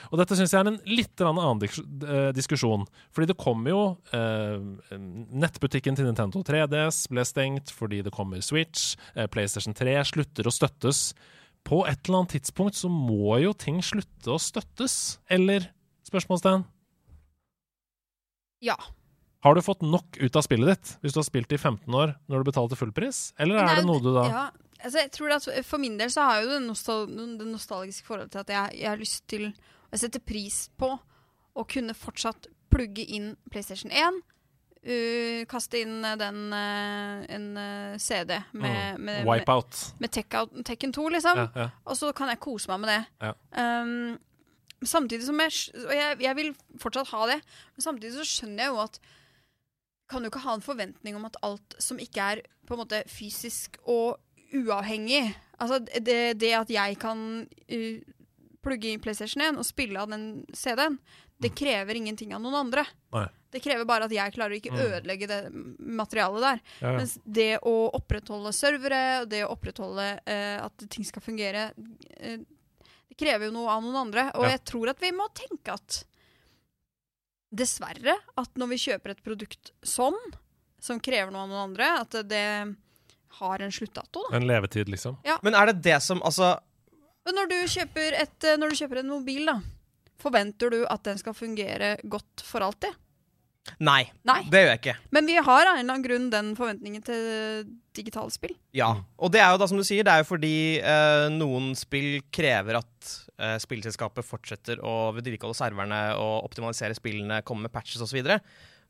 Og 0.09 0.16
dette 0.16 0.39
syns 0.39 0.55
jeg 0.55 0.62
er 0.62 0.70
en 0.70 0.78
litt 0.89 1.20
annen 1.27 1.61
eh, 1.66 2.31
diskusjon. 2.32 2.87
Fordi 3.12 3.28
det 3.28 3.37
kommer 3.41 3.74
jo 3.74 3.82
uh, 4.15 4.97
Nettbutikken 4.97 5.99
til 5.99 6.09
Nintendo 6.09 6.41
3DS 6.47 7.03
ble 7.12 7.27
stengt 7.28 7.74
fordi 7.77 8.01
det 8.07 8.15
kommer 8.15 8.41
Switch. 8.47 8.95
Uh, 9.12 9.27
PlayStation 9.28 9.77
3 9.77 9.99
slutter 10.15 10.49
å 10.49 10.55
støttes. 10.55 11.11
På 11.66 11.85
et 11.85 12.01
eller 12.07 12.23
annet 12.23 12.39
tidspunkt 12.39 12.81
så 12.81 12.89
må 12.89 13.37
jo 13.43 13.53
ting 13.53 13.82
slutte 13.85 14.32
å 14.32 14.41
støttes, 14.41 15.19
eller? 15.28 15.69
Spørsmålstegn. 16.09 16.65
Ja. 18.65 18.77
Har 19.41 19.57
du 19.57 19.62
fått 19.65 19.82
nok 19.82 20.19
ut 20.20 20.37
av 20.37 20.45
spillet 20.45 20.74
ditt 20.74 20.97
hvis 21.01 21.15
du 21.16 21.20
har 21.23 21.28
spilt 21.28 21.53
i 21.53 21.59
15 21.59 21.87
år 21.97 22.15
når 22.28 22.43
du 22.43 22.51
betalte 22.51 22.77
fullpris, 22.77 23.31
eller 23.41 23.62
er 23.62 23.70
Nei, 23.70 23.77
det 23.81 23.87
noe 23.89 24.03
du 24.05 24.11
da 24.12 24.24
ja, 24.28 24.47
altså 24.82 25.05
jeg 25.05 25.12
tror 25.16 25.37
at 25.37 25.47
For 25.66 25.81
min 25.82 25.97
del 26.01 26.12
så 26.12 26.27
har 26.28 26.39
jeg 26.39 26.49
jo 26.49 26.53
det, 26.53 26.62
nostal 26.66 27.07
det 27.41 27.49
nostalgiske 27.49 28.09
forholdet 28.09 28.35
til 28.35 28.43
at 28.45 28.53
jeg, 28.57 28.81
jeg 28.82 28.91
har 28.93 29.01
lyst 29.01 29.24
til 29.32 29.49
å 29.51 30.01
sette 30.01 30.20
pris 30.23 30.66
på 30.78 30.93
å 31.57 31.65
kunne 31.69 31.97
fortsatt 31.97 32.51
plugge 32.70 33.03
inn 33.03 33.32
PlayStation 33.51 33.91
1. 33.91 34.20
uh, 34.87 35.41
kaste 35.51 35.81
inn 35.82 36.05
uh, 36.07 36.15
den 36.20 36.53
uh, 36.55 37.24
en 37.27 37.49
uh, 37.59 37.99
CD 37.99 38.37
med, 38.53 39.01
med, 39.01 39.24
med, 39.27 39.81
med 39.99 40.12
Tekken 40.15 40.95
2, 40.95 41.09
liksom. 41.16 41.41
Ja, 41.43 41.49
ja. 41.57 41.69
Og 41.85 41.99
så 41.99 42.12
kan 42.15 42.31
jeg 42.31 42.39
kose 42.45 42.70
meg 42.70 42.85
med 42.85 42.93
det. 42.93 43.01
Ja. 43.27 43.35
Um, 43.82 44.15
samtidig 44.89 45.27
som 45.27 45.40
jeg, 45.40 45.52
og 45.86 45.93
jeg 45.94 46.20
Jeg 46.24 46.36
vil 46.36 46.55
fortsatt 46.81 47.11
ha 47.12 47.27
det, 47.27 47.40
men 47.77 47.85
samtidig 47.85 48.15
så 48.15 48.24
skjønner 48.24 48.65
jeg 48.65 48.73
jo 48.74 48.81
at 48.85 49.01
kan 50.11 50.24
jo 50.24 50.31
ikke 50.32 50.43
ha 50.43 50.55
en 50.57 50.65
forventning 50.65 51.15
om 51.16 51.24
at 51.28 51.36
alt 51.47 51.77
som 51.78 51.98
ikke 52.02 52.20
er 52.32 52.40
på 52.66 52.74
en 52.74 52.81
måte 52.82 53.05
fysisk 53.07 53.77
og 53.86 54.19
uavhengig 54.55 55.35
Altså 55.61 55.78
det, 55.78 56.40
det 56.40 56.55
at 56.57 56.70
jeg 56.73 56.97
kan 56.98 57.19
uh, 57.44 57.98
plugge 58.65 58.94
i 58.94 58.98
PlayStation 58.98 59.43
1 59.44 59.59
og 59.61 59.66
spille 59.69 60.01
av 60.01 60.09
den 60.09 60.47
CD-en, 60.57 60.97
det 61.40 61.51
krever 61.57 61.97
ingenting 61.97 62.32
av 62.32 62.40
noen 62.40 62.57
andre. 62.62 62.86
Nei. 63.12 63.27
Det 63.52 63.61
krever 63.65 63.85
bare 63.85 64.07
at 64.09 64.15
jeg 64.15 64.32
klarer 64.32 64.55
å 64.55 64.57
ikke 64.57 64.73
Mm. 64.73 64.81
ødelegge 64.86 65.28
det 65.28 65.39
materialet 66.01 66.40
der. 66.47 66.61
Ja, 66.81 66.86
ja. 66.93 66.97
Mens 66.97 67.19
det 67.27 67.59
å 67.61 67.90
opprettholde 67.93 68.52
servere, 68.57 69.27
det 69.28 69.43
å 69.44 69.52
opprettholde 69.52 70.09
uh, 70.24 70.65
at 70.65 70.89
ting 70.89 71.05
skal 71.05 71.20
fungere, 71.24 71.73
eh, 72.16 72.39
det 73.11 73.19
krever 73.19 73.49
jo 73.51 73.55
noe 73.59 73.73
av 73.74 73.82
noen 73.85 73.99
andre. 74.07 74.28
Og 74.39 74.47
Ja. 74.47 74.55
jeg 74.55 74.65
tror 74.70 74.93
at 74.95 75.01
vi 75.03 75.11
må 75.12 75.27
tenke 75.35 75.74
at 75.74 76.05
dessverre, 77.51 78.15
at 78.39 78.55
når 78.55 78.69
vi 78.70 78.78
kjøper 78.78 79.11
et 79.11 79.24
produkt 79.27 79.73
sånn, 79.82 80.16
som 80.81 81.01
krever 81.03 81.32
noe 81.35 81.43
av 81.43 81.51
noen 81.51 81.65
andre, 81.70 81.89
at 82.01 82.15
det, 82.31 82.45
har 83.31 83.62
en 83.62 83.73
sluttdato. 83.73 84.24
Da. 84.31 84.37
En 84.37 84.47
levetid, 84.47 84.89
liksom. 84.91 85.19
Ja. 85.24 85.39
Men 85.43 85.55
er 85.55 85.70
det 85.70 85.82
det 85.82 86.01
som 86.03 86.23
Altså, 86.23 86.59
Men 87.24 87.37
når 87.37 87.49
du 87.49 87.55
et, 88.16 88.45
eh, 88.45 88.57
når 88.57 88.70
du 88.70 88.77
kjøper 88.77 88.99
en 88.99 89.09
mobil, 89.12 89.47
da, 89.47 89.61
forventer 90.19 90.70
du 90.70 90.87
at 90.87 91.03
den 91.05 91.19
skal 91.19 91.35
fungere 91.35 91.97
godt 92.09 92.43
for 92.43 92.61
alltid? 92.61 92.95
Nei. 93.79 94.03
Nei. 94.29 94.41
Det 94.51 94.63
gjør 94.63 94.73
jeg 94.73 94.81
ikke. 94.83 94.97
Men 95.17 95.29
vi 95.31 95.37
har 95.39 95.63
av 95.63 95.77
en 95.77 95.83
eller 95.83 95.95
annen 95.95 96.07
grunn 96.07 96.29
den 96.33 96.51
forventningen 96.59 97.05
til 97.07 97.71
digitale 97.97 98.33
spill. 98.35 98.55
Ja, 98.77 98.93
og 99.19 99.33
det 99.35 99.43
er 99.43 99.53
jo 99.53 99.61
da 99.61 99.69
som 99.71 99.81
du 99.81 99.85
sier, 99.87 100.07
det 100.07 100.15
er 100.15 100.23
jo 100.23 100.31
fordi 100.31 100.55
eh, 100.79 101.27
noen 101.35 101.73
spill 101.79 102.21
krever 102.35 102.81
at 102.81 103.13
eh, 103.41 103.57
spillselskapet 103.63 104.27
fortsetter 104.27 104.83
å 104.87 105.11
vedlikeholde 105.17 105.59
serverne 105.59 106.01
og 106.19 106.47
optimalisere 106.51 106.97
spillene, 106.99 107.43
komme 107.47 107.67
med 107.67 107.75
patches 107.75 108.03
osv. 108.07 108.23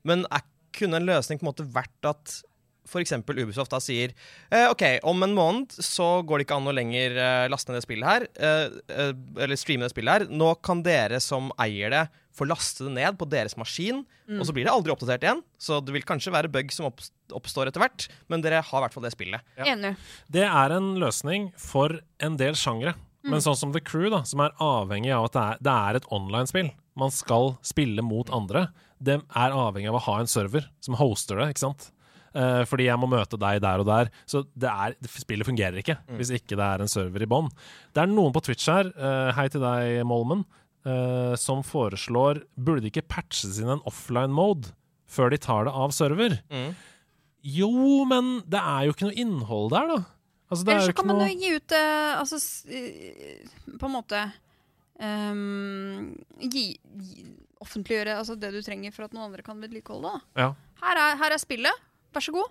Men 0.08 0.26
er, 0.28 0.44
kunne 0.76 1.00
en 1.00 1.08
løsning 1.08 1.40
på 1.40 1.46
en 1.46 1.50
måte 1.50 1.68
vært 1.74 2.10
at 2.10 2.40
f.eks. 2.88 3.12
Ubisoft 3.28 3.70
da 3.74 3.80
sier 3.82 4.12
eh, 4.50 4.66
OK, 4.70 4.82
om 5.08 5.22
en 5.26 5.34
måned 5.36 5.74
så 5.82 6.22
går 6.26 6.38
det 6.40 6.46
ikke 6.48 6.56
an 6.60 6.70
å 6.70 6.74
lenger 6.74 7.16
eh, 7.18 7.48
laste 7.52 7.70
ned 7.72 7.80
det 7.80 7.86
spillet 7.86 8.08
her, 8.08 8.26
eh, 8.40 8.78
eh, 8.94 9.12
eller 9.44 9.60
streame 9.60 9.86
det 9.86 9.92
spillet 9.94 10.12
her. 10.14 10.26
Nå 10.32 10.54
kan 10.64 10.82
dere 10.86 11.20
som 11.22 11.52
eier 11.60 11.92
det, 11.94 12.04
få 12.36 12.46
laste 12.46 12.86
det 12.86 12.94
ned 12.96 13.18
på 13.20 13.28
deres 13.28 13.56
maskin, 13.60 14.04
Mm. 14.30 14.38
og 14.38 14.46
så 14.46 14.52
blir 14.54 14.62
det 14.62 14.70
aldri 14.70 14.92
oppdatert 14.94 15.24
igjen. 15.26 15.40
Så 15.58 15.80
det 15.82 15.90
vil 15.90 16.04
kanskje 16.06 16.30
være 16.30 16.46
bug 16.54 16.68
som 16.70 16.86
opps- 16.86 17.08
oppstår 17.34 17.66
etter 17.66 17.82
hvert, 17.82 18.04
men 18.30 18.38
dere 18.44 18.60
har 18.62 18.78
i 18.78 18.82
hvert 18.84 18.94
fall 18.94 19.02
det 19.02 19.10
spillet. 19.10 19.42
Enig. 19.58 19.96
Det 20.30 20.44
er 20.46 20.70
en 20.76 20.92
løsning 21.02 21.48
for 21.58 21.96
en 22.22 22.36
del 22.38 22.54
sjangre. 22.54 22.92
Mm. 23.24 23.32
Men 23.34 23.42
sånn 23.42 23.58
som 23.58 23.72
The 23.74 23.80
Crew, 23.82 24.06
da, 24.14 24.20
som 24.22 24.38
er 24.44 24.54
avhengig 24.62 25.10
av 25.16 25.26
at 25.26 25.34
det 25.34 25.42
er, 25.42 25.58
det 25.66 25.74
er 25.74 25.98
et 25.98 26.06
online-spill. 26.14 26.70
Man 27.02 27.10
skal 27.10 27.56
spille 27.66 28.04
mot 28.06 28.30
andre. 28.30 28.68
Det 29.02 29.18
er 29.18 29.50
avhengig 29.50 29.90
av 29.90 29.98
å 29.98 30.04
ha 30.06 30.14
en 30.22 30.30
server 30.30 30.70
som 30.80 30.94
hoster 31.02 31.42
det, 31.42 31.48
ikke 31.56 31.64
sant? 31.66 31.90
Eh, 32.30 32.62
fordi 32.70 32.86
jeg 32.86 33.00
må 33.02 33.08
møte 33.10 33.38
deg 33.40 33.58
der 33.64 33.82
og 33.82 33.88
der. 33.88 34.10
Så 34.28 34.44
det 34.54 34.70
er, 34.70 34.94
det, 35.02 35.10
spillet 35.10 35.48
fungerer 35.48 35.80
ikke 35.82 35.98
hvis 36.18 36.30
ikke 36.36 36.58
det 36.58 36.66
er 36.66 36.84
en 36.84 36.90
server 36.90 37.24
i 37.24 37.30
bånn. 37.30 37.50
Det 37.94 38.04
er 38.04 38.10
noen 38.10 38.34
på 38.34 38.42
Twitch 38.46 38.68
her, 38.70 38.92
uh, 38.94 39.30
hei 39.34 39.48
til 39.50 39.64
deg, 39.64 40.04
Molmen, 40.06 40.44
uh, 40.86 41.34
som 41.40 41.64
foreslår 41.66 42.44
Burde 42.54 42.84
de 42.84 42.92
ikke 42.92 43.08
patches 43.10 43.58
inn 43.60 43.72
en 43.74 43.82
offline-mode 43.88 44.70
før 45.10 45.32
de 45.34 45.40
tar 45.42 45.66
det 45.66 45.74
av 45.74 45.90
server? 45.94 46.38
Mm. 46.54 46.70
Jo, 47.50 47.72
men 48.06 48.32
det 48.50 48.60
er 48.60 48.86
jo 48.86 48.94
ikke 48.94 49.08
noe 49.08 49.18
innhold 49.18 49.70
der, 49.74 49.90
da. 49.90 49.98
Altså, 50.50 50.66
det 50.66 50.72
er 50.72 50.80
jo 50.80 50.86
så 50.86 50.92
ikke 50.92 51.02
kan 51.02 51.10
man 51.10 51.20
noe 51.22 51.30
jo 51.30 51.38
gi 51.38 51.50
ut 51.54 51.72
eh, 51.78 52.12
Altså 52.18 52.38
eh, 52.74 53.50
På 53.78 53.86
en 53.86 53.92
måte 53.94 54.22
um, 54.98 56.08
gi, 56.42 56.64
gi, 56.74 57.26
Offentliggjøre 57.62 58.16
altså 58.18 58.34
det 58.40 58.50
du 58.54 58.58
trenger 58.66 58.94
for 58.94 59.06
at 59.06 59.14
noen 59.14 59.28
andre 59.28 59.44
kan 59.46 59.58
vedlikeholde 59.62 60.14
det. 60.14 60.20
Ja. 60.40 60.48
Her 60.80 61.00
er, 61.04 61.18
her 61.20 61.34
er 61.36 61.42
spillet. 61.42 61.86
Vær 62.14 62.24
så 62.24 62.32
god. 62.34 62.50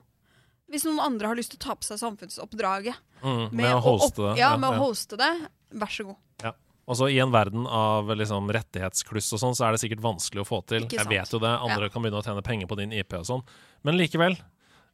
Hvis 0.69 0.85
noen 0.85 0.99
andre 1.01 1.27
har 1.31 1.35
lyst 1.39 1.51
til 1.55 1.57
å 1.59 1.63
ta 1.65 1.75
på 1.75 1.87
seg 1.87 1.97
samfunnsoppdraget 2.01 2.95
Mm, 3.19 3.49
med 3.51 3.73
å 3.75 3.79
hoste 3.83 4.21
det. 4.29 4.37
Ja, 4.39 4.51
Ja, 4.53 4.57
med 4.57 4.69
ja. 4.71 4.77
å 4.79 4.85
hoste 4.87 5.17
det. 5.19 5.29
Vær 5.75 5.91
så 5.91 6.05
god. 6.07 6.15
Ja. 6.43 6.53
Og 6.87 6.95
så 6.95 7.09
I 7.11 7.17
en 7.19 7.31
verden 7.33 7.65
av 7.67 8.07
liksom, 8.15 8.47
rettighetskluss 8.49 9.33
og 9.35 9.39
sånn, 9.41 9.55
så 9.57 9.65
er 9.67 9.71
det 9.75 9.81
sikkert 9.81 9.99
vanskelig 10.01 10.41
å 10.41 10.47
få 10.47 10.61
til. 10.65 10.87
Jeg 10.89 11.05
vet 11.09 11.29
jo 11.33 11.39
det, 11.43 11.51
andre 11.59 11.89
kan 11.89 12.01
begynne 12.01 12.21
å 12.21 12.23
tjene 12.25 12.41
penger 12.45 12.67
på 12.71 12.77
din 12.79 12.93
IP 12.95 13.13
og 13.19 13.25
sånn. 13.27 13.43
Men 13.83 13.97
likevel. 13.99 14.37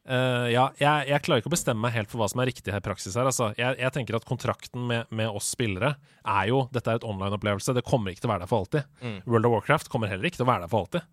Eh, 0.08 0.46
ja, 0.54 0.64
jeg, 0.80 1.08
jeg 1.10 1.22
klarer 1.26 1.42
ikke 1.42 1.50
å 1.50 1.54
bestemme 1.54 1.82
meg 1.84 1.94
helt 1.96 2.10
for 2.12 2.22
hva 2.22 2.28
som 2.30 2.40
er 2.42 2.48
riktig 2.50 2.72
her 2.74 2.82
i 2.82 2.86
praksis 2.86 3.16
her. 3.18 3.28
Altså. 3.28 3.50
Jeg, 3.58 3.78
jeg 3.82 3.94
tenker 3.94 4.18
at 4.18 4.26
kontrakten 4.28 4.86
med, 4.88 5.10
med 5.10 5.30
oss 5.30 5.50
spillere 5.54 5.94
er 6.26 6.48
jo 6.50 6.64
Dette 6.74 6.90
er 6.90 7.00
et 7.00 7.06
online-opplevelse. 7.06 7.74
Det 7.76 7.84
kommer 7.86 8.12
ikke 8.12 8.24
til 8.24 8.30
å 8.30 8.32
være 8.34 8.44
der 8.46 8.50
for 8.50 8.64
alltid. 8.64 8.88
Mm. 9.02 9.18
World 9.26 9.48
of 9.48 9.54
Warcraft 9.56 9.90
kommer 9.92 10.10
heller 10.10 10.28
ikke 10.30 10.40
til 10.40 10.46
å 10.46 10.50
være 10.50 10.66
der 10.66 10.72
for 10.72 10.86
alltid. 10.86 11.06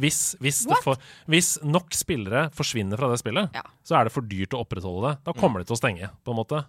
Hvis, 0.00 0.20
hvis, 0.42 0.62
det 0.70 0.78
får, 0.82 0.98
hvis 1.30 1.50
nok 1.66 1.94
spillere 1.94 2.46
forsvinner 2.54 2.98
fra 2.98 3.10
det 3.12 3.20
spillet, 3.20 3.54
Ja. 3.54 3.62
så 3.86 3.98
er 3.98 4.08
det 4.08 4.14
for 4.14 4.26
dyrt 4.26 4.54
å 4.56 4.62
opprettholde 4.64 5.10
det. 5.10 5.14
Da 5.26 5.34
kommer 5.36 5.60
det 5.62 5.68
til 5.70 5.76
å 5.76 5.80
stenge, 5.80 6.10
på 6.24 6.34
en 6.34 6.40
måte. 6.40 6.62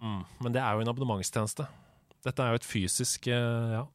Mm. 0.00 0.20
Men 0.44 0.54
det 0.54 0.62
er 0.64 0.76
jo 0.76 0.84
en 0.84 0.92
abonnementstjeneste. 0.92 1.66
Dette 2.24 2.44
er 2.44 2.54
jo 2.54 2.60
et 2.60 2.68
fysisk 2.68 3.30
uh, 3.32 3.80
Ja. 3.80 3.86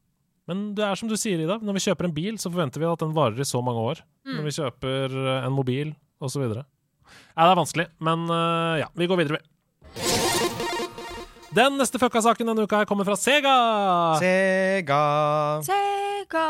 Men 0.46 0.68
det 0.78 0.84
er 0.86 0.98
som 0.98 1.10
du 1.10 1.16
sier, 1.18 1.40
Ida. 1.42 1.56
Når 1.58 1.74
vi 1.74 1.80
kjøper 1.88 2.06
en 2.06 2.14
bil, 2.14 2.36
så 2.38 2.52
forventer 2.52 2.78
vi 2.78 2.86
at 2.86 3.00
den 3.02 3.14
varer 3.16 3.42
i 3.42 3.46
så 3.48 3.58
mange 3.66 3.82
år. 3.82 4.02
Mm. 4.22 4.34
Når 4.36 4.44
vi 4.46 4.52
kjøper 4.54 5.16
eh, 5.18 5.46
en 5.48 5.54
mobil, 5.56 5.88
osv. 6.22 6.44
Ja, 7.34 7.46
det 7.46 7.50
er 7.52 7.60
vanskelig, 7.60 7.86
men 8.04 8.26
uh, 8.30 8.80
ja. 8.82 8.90
Vi 8.96 9.10
går 9.10 9.22
videre, 9.22 9.40
vi. 9.40 9.52
Den 11.56 11.78
neste 11.80 11.96
fucka 11.96 12.20
saken 12.20 12.50
denne 12.50 12.66
uka 12.68 12.82
kommer 12.84 13.06
fra 13.08 13.14
Sega. 13.16 13.52
Sega 14.20 15.04
Sega. 15.64 16.42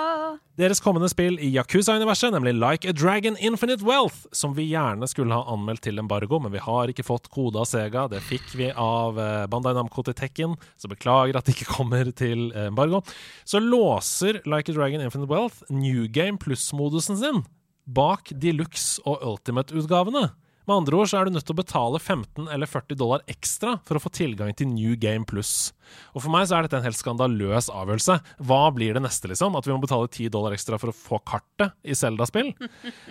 Deres 0.58 0.80
kommende 0.82 1.06
spill 1.12 1.36
i 1.38 1.52
Yakuza-universet, 1.54 2.32
nemlig 2.34 2.56
Like 2.56 2.88
a 2.90 2.94
Dragon 2.96 3.36
Infinite 3.36 3.84
Wealth, 3.86 4.24
som 4.32 4.56
vi 4.56 4.64
gjerne 4.72 5.06
skulle 5.06 5.36
ha 5.36 5.52
anmeldt 5.52 5.84
til 5.86 6.00
embargo, 6.02 6.40
men 6.42 6.50
vi 6.54 6.62
har 6.64 6.90
ikke 6.90 7.04
fått 7.06 7.28
kode 7.30 7.60
av 7.60 7.68
Sega. 7.70 8.06
Det 8.10 8.22
fikk 8.24 8.56
vi 8.58 8.72
av 8.72 9.20
eh, 9.20 9.44
Bandai 9.52 9.76
Namco 9.76 10.02
til 10.06 10.16
Tekken, 10.16 10.56
så 10.80 10.90
beklager 10.90 11.38
at 11.38 11.46
det 11.46 11.54
ikke 11.54 11.76
kommer 11.76 12.10
til 12.10 12.48
eh, 12.54 12.70
embargo. 12.72 13.04
Så 13.44 13.60
låser 13.62 14.40
Like 14.42 14.72
a 14.72 14.78
Dragon 14.78 15.04
Infinite 15.04 15.30
Wealth 15.30 15.62
New 15.70 16.08
Game 16.08 16.40
Plus-modusen 16.42 17.20
sin 17.20 17.44
bak 17.86 18.32
Deluxe 18.34 18.98
og 19.06 19.22
Ultimate-utgavene. 19.22 20.30
Med 20.66 20.80
andre 20.80 20.98
ord 20.98 21.10
så 21.10 21.20
er 21.20 21.28
du 21.28 21.36
nødt 21.36 21.46
til 21.46 21.54
å 21.54 21.60
betale 21.60 21.98
15 22.00 22.48
eller 22.50 22.66
40 22.66 22.98
dollar 22.98 23.22
ekstra 23.30 23.76
for 23.86 23.98
å 23.98 24.02
få 24.02 24.10
tilgang 24.10 24.50
til 24.58 24.72
New 24.72 24.96
Game 24.98 25.22
Plus. 25.28 25.70
Og 26.14 26.22
For 26.24 26.32
meg 26.32 26.46
så 26.48 26.58
er 26.58 26.66
dette 26.66 26.80
en 26.80 26.86
helt 26.86 26.98
skandaløs 26.98 27.70
avgjørelse. 27.72 28.18
Hva 28.48 28.62
blir 28.74 28.96
det 28.96 29.04
neste, 29.04 29.30
liksom? 29.30 29.56
At 29.58 29.68
vi 29.68 29.74
må 29.74 29.80
betale 29.82 30.08
10 30.10 30.32
dollar 30.34 30.56
ekstra 30.56 30.80
for 30.80 30.92
å 30.92 30.96
få 30.96 31.20
kartet 31.26 31.76
i 31.84 31.96
Zelda-spill? 31.96 32.52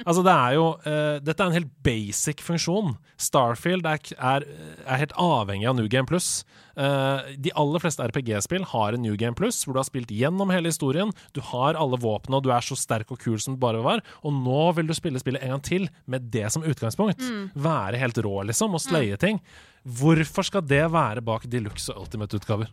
Altså, 0.05 0.21
det 0.25 0.33
er 0.33 0.53
jo 0.57 0.65
uh, 0.83 1.17
Dette 1.23 1.41
er 1.41 1.49
en 1.49 1.55
helt 1.55 1.71
basic 1.85 2.41
funksjon. 2.45 2.93
Starfield 3.21 3.87
er, 3.89 4.01
er, 4.15 4.45
er 4.85 5.01
helt 5.01 5.15
avhengig 5.19 5.67
av 5.69 5.77
New 5.77 5.87
Game 5.91 6.07
Plus. 6.09 6.43
Uh, 6.75 7.23
de 7.39 7.53
aller 7.57 7.81
fleste 7.81 8.03
RPG-spill 8.03 8.67
har 8.73 8.95
en 8.95 9.03
New 9.05 9.15
Game 9.19 9.37
Plus, 9.37 9.61
hvor 9.63 9.75
du 9.75 9.81
har 9.81 9.87
spilt 9.87 10.11
gjennom 10.13 10.51
hele 10.53 10.71
historien. 10.71 11.13
Du 11.35 11.41
har 11.51 11.79
alle 11.79 11.99
våpnene, 12.01 12.39
og 12.39 12.45
du 12.45 12.51
er 12.53 12.65
så 12.65 12.77
sterk 12.79 13.13
og 13.15 13.21
kul 13.23 13.39
som 13.41 13.55
du 13.55 13.61
bare 13.63 13.83
var. 13.85 14.03
Og 14.27 14.35
nå 14.35 14.67
vil 14.77 14.91
du 14.91 14.95
spille 14.97 15.21
spillet 15.21 15.45
en 15.45 15.55
gang 15.55 15.65
til 15.65 15.87
med 16.11 16.29
det 16.33 16.49
som 16.53 16.65
utgangspunkt. 16.65 17.23
Være 17.55 18.01
helt 18.01 18.19
rå, 18.25 18.35
liksom, 18.51 18.75
og 18.75 18.83
sleie 18.83 19.19
ting. 19.21 19.41
Hvorfor 19.85 20.47
skal 20.47 20.65
det 20.65 20.81
være 20.89 21.21
bak 21.25 21.45
Deluxe 21.49 21.93
og 21.93 22.07
Ultimate-utgaver? 22.07 22.71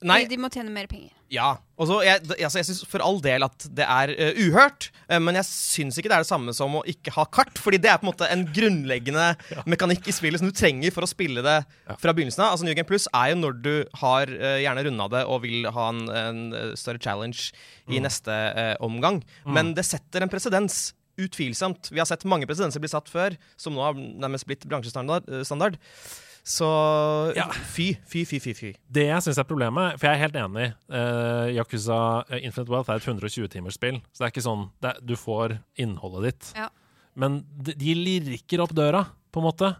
Nei, 0.00 0.22
De 0.24 0.38
må 0.40 0.48
tjene 0.48 0.72
mer 0.72 0.86
penger. 0.88 1.10
ja. 1.28 1.58
Også, 1.80 1.98
jeg, 2.04 2.20
altså, 2.44 2.58
jeg 2.58 2.66
syns 2.68 2.80
for 2.88 3.00
all 3.04 3.20
del 3.24 3.44
at 3.44 3.64
det 3.76 3.84
er 3.84 4.10
uh, 4.16 4.40
uhørt, 4.44 4.90
uh, 5.08 5.18
men 5.20 5.36
jeg 5.38 5.48
syns 5.48 5.96
ikke 5.96 6.10
det 6.12 6.16
er 6.18 6.24
det 6.24 6.28
samme 6.28 6.52
som 6.56 6.74
å 6.76 6.82
ikke 6.88 7.12
ha 7.14 7.26
kart. 7.32 7.60
Fordi 7.60 7.78
det 7.80 7.88
er 7.92 8.00
på 8.00 8.06
en 8.06 8.10
måte 8.10 8.28
en 8.32 8.46
grunnleggende 8.48 9.26
mekanikk 9.68 10.08
i 10.08 10.14
spillet 10.16 10.40
som 10.40 10.48
du 10.48 10.56
trenger 10.56 10.92
for 10.92 11.04
å 11.04 11.10
spille 11.10 11.44
det 11.44 11.58
fra 12.00 12.14
begynnelsen 12.16 12.44
av. 12.44 12.54
Altså 12.54 12.68
New 12.68 12.76
Game 12.76 12.88
Plus 12.88 13.08
er 13.12 13.32
jo 13.32 13.40
når 13.40 13.60
du 13.64 13.74
har 14.02 14.32
uh, 14.32 14.56
gjerne 14.60 14.86
runda 14.88 15.08
det 15.16 15.24
og 15.28 15.44
vil 15.44 15.68
ha 15.72 15.88
en, 15.92 16.02
en 16.08 16.42
større 16.80 17.00
challenge 17.00 17.52
i 17.90 18.00
neste 18.00 18.32
omgang. 18.84 19.20
Men 19.48 19.72
det 19.76 19.84
setter 19.88 20.24
en 20.24 20.32
presedens. 20.32 20.90
Utvilsomt. 21.20 21.90
Vi 21.92 21.98
har 22.00 22.08
sett 22.08 22.24
mange 22.28 22.46
presedenser 22.48 22.80
bli 22.82 22.88
satt 22.92 23.08
før, 23.12 23.36
som 23.60 23.74
nå 23.76 23.82
har 23.84 23.94
nærmest 23.94 24.46
blitt 24.48 24.66
bransjestandard. 24.68 25.28
eh. 25.28 25.44
Så 26.42 26.66
Ja. 27.36 27.44
fy, 27.52 27.94
fy, 28.08 28.24
fy, 28.24 28.38
fy. 28.40 28.52
fy. 28.54 28.70
Det 28.90 29.04
jeg 29.06 29.22
syns 29.22 29.38
er 29.38 29.44
problemet, 29.44 29.98
for 30.00 30.08
jeg 30.08 30.16
er 30.16 30.22
helt 30.24 30.38
enig 30.40 30.70
uh, 30.88 31.46
Yakuza 31.52 32.24
eh, 32.30 32.40
Infinite 32.46 32.70
Wealth 32.72 32.88
er 32.90 32.96
et 32.96 33.04
120-timersspill, 33.04 34.00
så 34.10 34.18
det 34.18 34.26
er 34.26 34.32
ikke 34.32 34.46
sånn 34.48 34.70
det, 34.80 34.94
er- 34.94 35.00
Du 35.04 35.14
får 35.20 35.58
innholdet 35.76 36.22
ditt. 36.30 36.52
Ja. 36.56 36.70
Men 37.14 37.44
de, 37.60 37.74
de 37.74 37.94
lirker 37.94 38.62
opp 38.64 38.72
døra, 38.72 39.04
på 39.30 39.42
en 39.42 39.48
måte, 39.50 39.76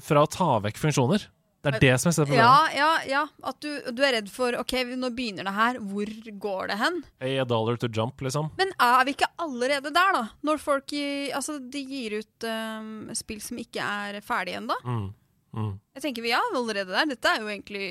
fra 0.00 0.24
å 0.24 0.30
ta 0.30 0.58
vekk 0.64 0.76
funksjoner. 0.80 1.28
Det 1.62 1.70
er 1.76 1.84
det 1.84 1.92
som 2.02 2.10
er 2.10 2.16
problemet. 2.18 2.42
Ja, 2.42 2.54
ja, 2.74 2.90
ja. 3.06 3.22
At 3.46 3.58
du, 3.62 3.68
du 3.94 4.00
er 4.02 4.16
redd 4.16 4.30
for 4.34 4.56
OK, 4.58 4.72
nå 4.98 5.10
begynner 5.14 5.46
det 5.46 5.54
her. 5.54 5.78
Hvor 5.78 6.10
går 6.42 6.72
det 6.72 6.78
hen? 6.80 6.96
A 7.22 7.44
dollar 7.46 7.78
to 7.78 7.86
jump, 7.86 8.20
liksom. 8.26 8.48
Men 8.58 8.72
er 8.82 9.04
vi 9.06 9.14
ikke 9.14 9.28
allerede 9.44 9.92
der, 9.94 10.16
da? 10.16 10.22
Når 10.42 10.58
folk 10.62 10.94
i, 10.98 11.04
altså, 11.30 11.60
de 11.62 11.84
gir 11.86 12.18
ut 12.18 12.46
um, 12.50 13.12
spill 13.14 13.38
som 13.44 13.60
ikke 13.62 13.78
er 13.84 14.18
ferdige 14.26 14.58
ennå? 14.58 14.74
Mm. 14.82 15.04
Mm. 15.52 15.72
Jeg 15.94 16.02
tenker 16.08 16.24
vi 16.24 16.32
er 16.34 16.50
allerede 16.50 16.90
der. 16.90 17.12
Dette 17.14 17.30
er 17.30 17.44
jo 17.44 17.52
egentlig 17.52 17.86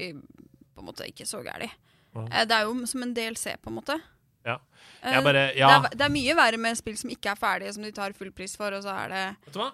på 0.75 0.83
en 0.83 0.89
måte 0.89 1.07
ikke 1.07 1.27
så 1.29 1.39
gærent. 1.45 1.71
Eh, 2.17 2.43
Det 2.43 2.57
er 2.57 2.67
jo 2.67 2.73
som 2.89 3.05
en 3.05 3.13
DLC, 3.15 3.53
på 3.61 3.71
en 3.71 3.77
måte. 3.79 3.95
Ja. 4.43 4.57
Eh, 5.03 5.21
bare, 5.23 5.47
det, 5.53 5.63
er, 5.63 5.87
det 5.95 6.05
er 6.07 6.11
mye 6.11 6.35
verre 6.35 6.59
med 6.59 6.75
spill 6.79 6.97
som 6.99 7.11
ikke 7.13 7.31
er 7.31 7.39
ferdige, 7.39 7.71
som 7.77 7.85
de 7.85 7.91
tar 7.95 8.11
full 8.17 8.31
pris 8.35 8.57
for, 8.59 8.73
og 8.75 8.83
så 8.83 8.91
er 9.05 9.13
det 9.13 9.23
Vet 9.45 9.55
du 9.55 9.61
hva? 9.61 9.69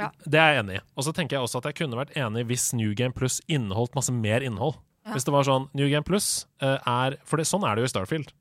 Ja. 0.00 0.10
Det 0.24 0.40
er 0.40 0.54
jeg 0.54 0.64
enig 0.64 0.78
i. 0.80 0.82
Og 0.96 1.06
så 1.06 1.12
tenker 1.14 1.36
jeg 1.36 1.46
også 1.46 1.60
at 1.62 1.68
jeg 1.70 1.78
kunne 1.82 1.98
vært 2.00 2.16
enig 2.18 2.46
hvis 2.48 2.72
New 2.74 2.94
Game 2.98 3.14
Plus 3.14 3.40
inneholdt 3.46 3.94
masse 3.94 4.12
mer 4.14 4.42
innhold. 4.42 4.76
Ja. 5.04 5.12
Hvis 5.14 5.26
det 5.26 5.34
var 5.34 5.46
sånn 5.46 5.68
New 5.76 5.88
Game 5.92 6.06
Plus 6.06 6.46
eh, 6.64 6.78
er 6.80 7.18
For 7.28 7.36
det, 7.36 7.44
sånn 7.50 7.64
er 7.68 7.76
det 7.76 7.84
jo 7.84 7.90
i 7.90 7.92
Starfield. 7.92 8.32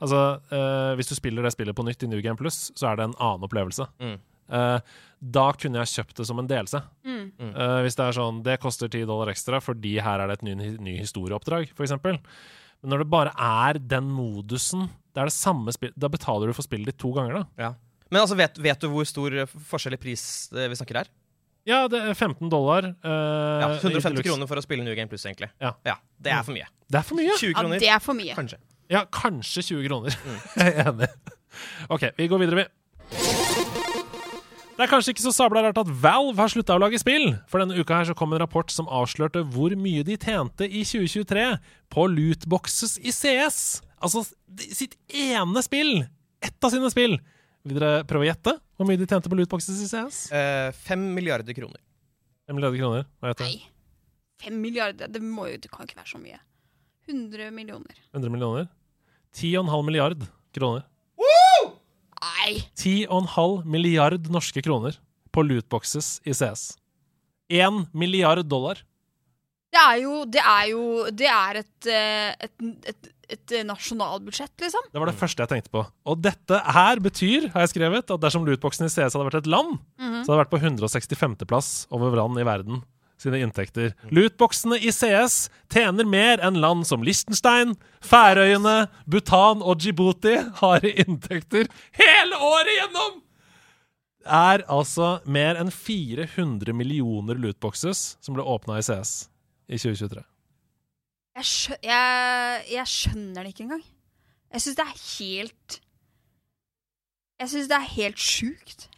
Altså, 0.00 0.18
eh, 0.52 0.94
Hvis 0.98 1.08
du 1.10 1.14
spiller 1.16 1.44
det 1.44 1.52
spillet 1.54 1.76
på 1.76 1.84
nytt 1.86 2.04
i 2.04 2.10
New 2.10 2.20
Game 2.24 2.36
Plus, 2.40 2.70
så 2.76 2.90
er 2.90 3.00
det 3.00 3.08
en 3.08 3.16
annen 3.18 3.46
opplevelse. 3.48 3.86
Mm. 4.00 4.18
Eh, 4.50 4.78
da 5.20 5.44
kunne 5.54 5.82
jeg 5.82 5.92
kjøpt 5.94 6.20
det 6.20 6.26
som 6.28 6.38
en 6.42 6.48
delelse. 6.50 6.80
Mm. 7.06 7.26
Mm. 7.38 7.50
Eh, 7.52 7.76
hvis 7.86 7.98
det 7.98 8.06
er 8.06 8.16
sånn 8.16 8.40
Det 8.46 8.56
koster 8.62 8.88
10 8.90 9.06
dollar 9.08 9.30
ekstra 9.32 9.60
fordi 9.62 9.98
her 10.02 10.22
er 10.22 10.30
det 10.30 10.40
et 10.40 10.46
ny, 10.48 10.54
ny 10.80 10.96
historieoppdrag, 11.00 11.70
f.eks. 11.76 11.96
Men 12.00 12.92
når 12.94 13.04
det 13.04 13.10
bare 13.12 13.32
er 13.36 13.78
den 13.78 14.08
modusen 14.08 14.86
Det 15.12 15.20
er 15.20 15.28
det 15.28 15.36
samme 15.36 15.72
spill 15.74 15.92
Da 16.00 16.08
betaler 16.08 16.48
du 16.48 16.54
for 16.56 16.64
spillet 16.64 16.88
ditt 16.88 16.98
to 17.02 17.12
ganger, 17.12 17.42
da. 17.42 17.44
Ja. 17.60 17.74
Men 18.10 18.24
altså, 18.24 18.36
vet, 18.38 18.58
vet 18.58 18.82
du 18.82 18.88
hvor 18.90 19.06
stor 19.08 19.34
eh, 19.44 19.56
forskjell 19.70 19.94
i 19.96 20.00
pris 20.02 20.22
eh, 20.54 20.68
vi 20.70 20.78
snakker 20.78 21.02
her? 21.02 21.10
Ja, 21.68 21.84
det 21.92 22.00
er 22.00 22.14
15 22.16 22.48
dollar. 22.50 22.88
Uh, 23.04 23.60
Ja, 23.60 23.68
150 23.76 24.24
kroner 24.24 24.48
for 24.48 24.58
å 24.58 24.64
spille 24.64 24.82
New 24.82 24.96
Game 24.96 25.10
Plus, 25.10 25.26
egentlig. 25.28 25.50
Ja. 25.60 25.74
Det 26.18 26.32
er 26.32 26.42
for 26.46 26.56
mye. 26.56 26.66
Det 26.90 26.98
er 27.02 27.06
for 27.06 27.20
mye. 27.20 27.36
20 27.36 27.52
Ja, 27.52 27.80
det 27.84 27.90
er 27.94 28.02
for 28.02 28.18
mye. 28.18 28.34
kanskje. 28.34 28.58
Ja, 28.90 29.04
kanskje 29.14 29.62
20 29.68 29.86
kroner. 29.86 30.16
Jeg 30.58 30.72
er 30.74 30.88
enig. 30.90 31.10
OK, 31.92 32.08
vi 32.16 32.26
går 32.32 32.42
videre, 32.42 32.64
vi. 32.64 33.60
Det 34.80 34.86
er 34.86 34.88
kanskje 34.94 35.12
ikke 35.12 35.26
så 35.26 35.32
sabla 35.36 35.60
rart 35.66 35.78
at 35.82 35.88
Valve 36.02 36.40
har 36.40 36.48
slutta 36.48 36.78
å 36.78 36.80
lage 36.80 36.98
spill. 37.02 37.34
For 37.52 37.60
denne 37.60 37.76
uka 37.76 37.98
her 37.98 38.06
så 38.08 38.14
kom 38.16 38.32
en 38.32 38.40
rapport 38.40 38.72
som 38.72 38.88
avslørte 38.88 39.42
hvor 39.52 39.74
mye 39.76 40.00
de 40.08 40.16
tjente 40.16 40.64
i 40.64 40.80
2023 40.88 41.44
på 41.92 42.06
lootboxes 42.08 42.96
i 43.04 43.12
CS. 43.12 43.58
Altså 44.00 44.24
sitt 44.72 44.96
ene 45.12 45.60
spill. 45.66 46.06
Ett 46.40 46.56
av 46.64 46.72
sine 46.72 46.88
spill. 46.88 47.18
Vil 47.68 47.76
dere 47.76 48.04
prøve 48.08 48.24
å 48.24 48.30
gjette 48.30 48.54
hvor 48.78 48.88
mye 48.88 48.96
de 48.96 49.06
tjente 49.08 49.28
på 49.28 49.36
lootboxes 49.36 49.80
i 49.84 49.88
CS? 49.90 50.20
Eh, 50.32 50.70
Fem 50.86 51.02
milliarder 51.16 51.56
kroner. 51.56 51.80
5 52.48 52.56
milliarder 52.56 52.80
kroner. 52.80 53.08
Hva 53.20 53.32
heter 53.32 53.44
det? 53.44 53.50
Nei. 53.50 54.06
Fem 54.40 54.56
milliarder, 54.62 55.10
det, 55.12 55.20
må 55.20 55.50
jo, 55.50 55.58
det 55.60 55.68
kan 55.72 55.84
ikke 55.84 56.00
være 56.00 56.12
så 56.14 56.20
mye. 56.22 56.40
100 57.10 57.50
millioner. 57.52 58.00
100 58.16 58.32
millioner? 58.32 58.70
10,5 59.36 59.84
milliard 59.86 60.24
kroner. 60.56 60.86
Nei! 62.20 62.60
10,5 62.76 63.64
milliard 63.68 64.28
norske 64.32 64.62
kroner 64.64 64.96
på 65.32 65.44
lootboxes 65.46 66.18
i 66.28 66.34
CS. 66.36 66.74
1 67.50 67.86
milliard 67.96 68.44
dollar. 68.48 68.80
Det 69.70 69.78
er 69.80 69.96
jo 70.02 70.24
Det 70.26 70.42
er 70.42 70.64
jo 70.72 70.84
Det 71.14 71.28
er 71.30 71.58
et, 71.60 71.86
eh, 71.86 72.46
et, 72.46 72.64
et, 72.90 73.10
et 73.32 73.54
nasjonalbudsjett, 73.66 74.52
liksom. 74.60 74.86
Det 74.92 75.00
var 75.02 75.06
det 75.10 75.18
første 75.20 75.44
jeg 75.44 75.48
tenkte 75.52 75.70
på. 75.74 75.82
Og 76.06 76.20
dette 76.22 76.58
her 76.74 77.00
betyr, 77.02 77.50
har 77.54 77.64
jeg 77.66 77.72
skrevet, 77.74 78.10
at 78.10 78.20
dersom 78.22 78.44
lootboxen 78.46 78.86
i 78.86 78.90
CS 78.92 79.14
hadde 79.16 79.26
vært 79.30 79.40
et 79.44 79.50
land, 79.50 79.78
Mhm. 79.98 80.24
så 80.24 80.32
hadde 80.32 80.38
det 80.38 80.44
vært 80.44 80.54
på 80.54 80.62
165.-plass 80.64 81.86
over 81.90 82.16
land 82.16 82.38
i 82.38 82.44
verden 82.44 82.82
sine 83.20 83.36
inntekter. 83.44 83.92
Lootboxene 84.10 84.78
i 84.80 84.88
CS 84.90 85.50
tjener 85.68 86.06
mer 86.08 86.38
enn 86.40 86.56
land 86.60 86.86
som 86.88 87.02
Liechtenstein, 87.04 87.74
Færøyene, 88.00 88.88
Bhutan 89.06 89.60
og 89.62 89.76
Djibouti 89.78 90.38
har 90.62 90.80
i 90.84 90.94
inntekter 91.04 91.68
hele 92.00 92.38
året 92.40 92.72
gjennom! 92.78 93.20
Det 94.20 94.32
er 94.36 94.64
altså 94.68 95.20
mer 95.24 95.56
enn 95.56 95.70
400 95.72 96.72
millioner 96.76 97.38
lootboxes 97.40 98.16
som 98.20 98.34
ble 98.36 98.44
åpna 98.44 98.76
i 98.78 98.82
CS 98.84 99.28
i 99.68 99.76
2023. 99.80 100.24
Jeg, 101.38 101.46
skjø 101.46 101.76
jeg, 101.86 102.62
jeg 102.74 102.86
skjønner 102.90 103.44
det 103.46 103.52
ikke 103.54 103.66
engang. 103.68 103.84
Jeg 104.50 104.64
syns 104.64 104.78
det 104.80 104.86
er 104.86 104.96
helt 104.98 105.76
Jeg 107.40 107.52
syns 107.52 107.68
det 107.70 107.76
er 107.76 107.86
helt 107.94 108.18
sjukt. 108.20 108.88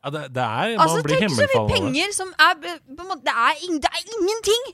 Ja, 0.00 0.12
det, 0.14 0.20
det 0.34 0.42
er 0.44 0.76
Altså, 0.78 0.78
Man 0.78 0.82
Altså, 0.86 1.00
tenk 1.02 1.10
så 1.10 1.16
mye 1.18 1.24
himmelfallen 1.26 1.72
penger 1.74 2.14
som 2.16 2.30
er 2.40 2.54
på 2.62 2.70
en 3.04 3.10
måte, 3.10 3.24
det, 3.26 3.34
er 3.36 3.64
in 3.66 3.80
det 3.82 3.90
er 3.90 4.04
ingenting! 4.14 4.68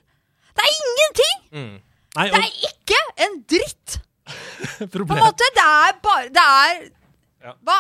Det 0.57 0.67
er 0.67 0.75
ingenting! 0.77 1.41
Mm. 1.57 1.73
Nei, 2.17 2.27
Det 2.33 2.43
er 2.43 2.69
ikke 2.71 3.01
en 3.27 3.41
dritt! 3.55 3.97
På 4.93 5.03
en 5.05 5.21
måte. 5.23 5.47
Det 5.55 5.63
er 5.65 5.99
bare 6.03 6.29
Det 6.35 6.45
er 6.45 6.79
Ja. 7.47 7.53
Hva? 7.63 7.77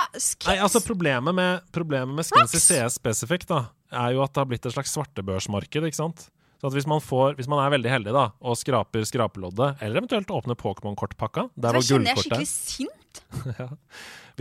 Nei, 0.46 0.56
altså 0.62 0.78
Problemet 0.84 1.34
med, 1.34 1.64
problemet 1.74 2.14
med 2.14 2.26
skins 2.28 2.52
i 2.54 2.60
CS 2.62 2.98
spesifikt 3.00 3.48
da, 3.50 3.64
er 3.90 4.12
jo 4.14 4.20
at 4.22 4.30
det 4.34 4.42
har 4.42 4.46
blitt 4.50 4.66
et 4.68 4.74
slags 4.74 4.92
svartebørsmarked. 4.94 5.86
ikke 5.88 5.98
sant? 5.98 6.28
Så 6.60 6.66
at 6.70 6.72
hvis 6.72 6.86
man, 6.88 7.02
får, 7.04 7.34
hvis 7.36 7.48
man 7.52 7.60
er 7.60 7.72
veldig 7.74 7.90
heldig 7.92 8.12
da, 8.16 8.26
og 8.40 8.56
skraper 8.56 9.04
skrapeloddet, 9.04 9.74
eller 9.84 10.00
eventuelt 10.00 10.30
åpner 10.32 10.56
Pokémon-kortpakka 10.56 11.50
der 11.54 11.76
Så 11.76 11.92
hvor 11.92 12.04
jeg 12.06 12.14
gullkortet 12.16 12.22
skikkelig 12.24 12.48
sint. 12.48 13.22
ja. 13.60 13.68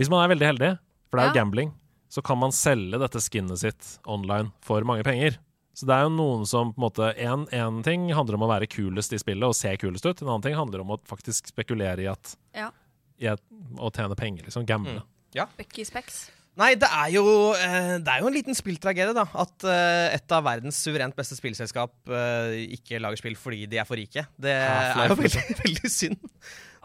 Hvis 0.00 0.08
man 0.12 0.22
er 0.24 0.32
veldig 0.32 0.46
heldig, 0.48 0.70
for 1.10 1.18
det 1.18 1.24
er 1.24 1.28
jo 1.28 1.34
Ja. 1.34 1.40
gambling, 1.42 1.74
så 2.08 2.22
kan 2.24 2.38
man 2.40 2.52
selge 2.56 2.98
dette 3.02 3.20
skinnet 3.20 3.58
sitt 3.60 3.98
online 4.08 4.52
for 4.64 4.80
mange 4.88 5.04
penger. 5.04 5.36
Så 5.76 5.84
det 5.84 5.92
er 5.92 6.06
jo 6.06 6.14
noen 6.16 6.46
som 6.48 6.70
på 6.72 6.78
en 6.80 6.84
måte 6.86 7.10
En, 7.20 7.42
en 7.52 7.82
ting 7.84 8.06
handler 8.16 8.38
om 8.38 8.46
å 8.46 8.48
være 8.48 8.66
kulest 8.72 9.12
i 9.12 9.18
spillet 9.20 9.44
og 9.44 9.52
se 9.58 9.74
kulest 9.76 10.06
ut. 10.08 10.22
En 10.22 10.28
annen 10.30 10.42
ting 10.46 10.54
handler 10.56 10.80
om 10.80 10.94
å 10.94 11.00
faktisk 11.04 11.50
spekulere 11.52 12.00
i 12.00 12.08
at 12.08 12.36
Ja. 12.56 12.70
i 13.20 13.26
at, 13.28 13.42
å 13.76 13.90
tjene 13.92 14.16
penger. 14.16 14.44
liksom 14.48 14.64
Gamble. 14.64 15.02
Bucky 15.58 15.84
Specs. 15.84 16.30
Nei, 16.56 16.70
det 16.80 16.88
er 16.88 17.10
jo, 17.12 17.22
eh, 17.52 17.98
det 18.00 18.08
er 18.08 18.22
jo 18.22 18.30
en 18.30 18.36
liten 18.36 18.56
spilltragedie, 18.56 19.12
da. 19.16 19.26
At 19.36 19.66
eh, 19.68 20.14
et 20.16 20.32
av 20.32 20.46
verdens 20.46 20.78
suverent 20.80 21.16
beste 21.18 21.36
spillselskap 21.36 21.92
eh, 22.08 22.62
ikke 22.78 23.00
lager 23.02 23.20
spill 23.20 23.36
fordi 23.36 23.66
de 23.68 23.80
er 23.82 23.88
for 23.88 24.00
rike. 24.00 24.24
Det 24.40 24.54
er 24.56 25.10
jo 25.10 25.18
veldig, 25.20 25.44
veldig 25.60 25.92
synd. 25.92 26.16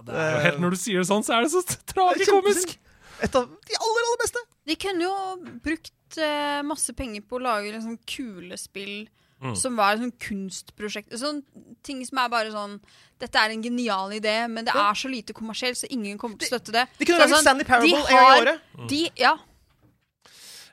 Det 0.02 0.18
er 0.18 0.36
jo 0.36 0.44
helt, 0.48 0.60
når 0.66 0.76
du 0.76 0.80
sier 0.82 1.00
det 1.00 1.08
sånn, 1.08 1.24
så 1.24 1.38
er 1.38 1.46
det 1.46 1.54
så 1.54 1.64
tragikomisk! 1.94 2.76
Et 3.22 3.36
av 3.38 3.48
de 3.48 3.78
aller, 3.78 4.06
aller 4.10 4.20
beste. 4.24 4.44
De 4.68 4.76
kunne 4.82 5.06
jo 5.06 5.16
brukt 5.64 6.20
masse 6.68 6.92
penger 6.98 7.24
på 7.24 7.38
å 7.38 7.44
lage 7.46 7.72
liksom 7.72 7.96
kule 8.10 8.58
spill 8.60 9.06
Mm. 9.42 9.56
som 9.58 9.74
var 9.74 9.96
et 9.96 10.04
sånn 10.04 10.12
kunstprosjekt. 10.22 11.16
Sånn 11.18 11.40
ting 11.82 12.04
som 12.06 12.20
er 12.22 12.28
bare 12.30 12.52
sånn 12.54 12.76
Dette 13.22 13.38
er 13.42 13.54
en 13.54 13.64
genial 13.66 14.14
idé, 14.14 14.36
men 14.50 14.66
det 14.66 14.74
er 14.74 14.98
så 14.98 15.10
lite 15.10 15.34
kommersielt, 15.34 15.78
så 15.78 15.90
ingen 15.94 16.18
kommer 16.22 16.38
til 16.42 16.46
å 16.46 16.56
støtte 16.56 16.74
det. 16.74 16.84
De 17.00 17.06
kunne 17.06 17.18
Så 17.18 17.24
lagd 17.24 17.34
sånn, 17.34 17.44
Stanley 17.46 17.66
Parable 17.66 17.90
de 17.90 17.96
en 17.98 18.06
gang 18.06 18.22
i 18.22 18.42
året. 18.42 18.70
De, 18.90 19.00
ja. 19.22 19.34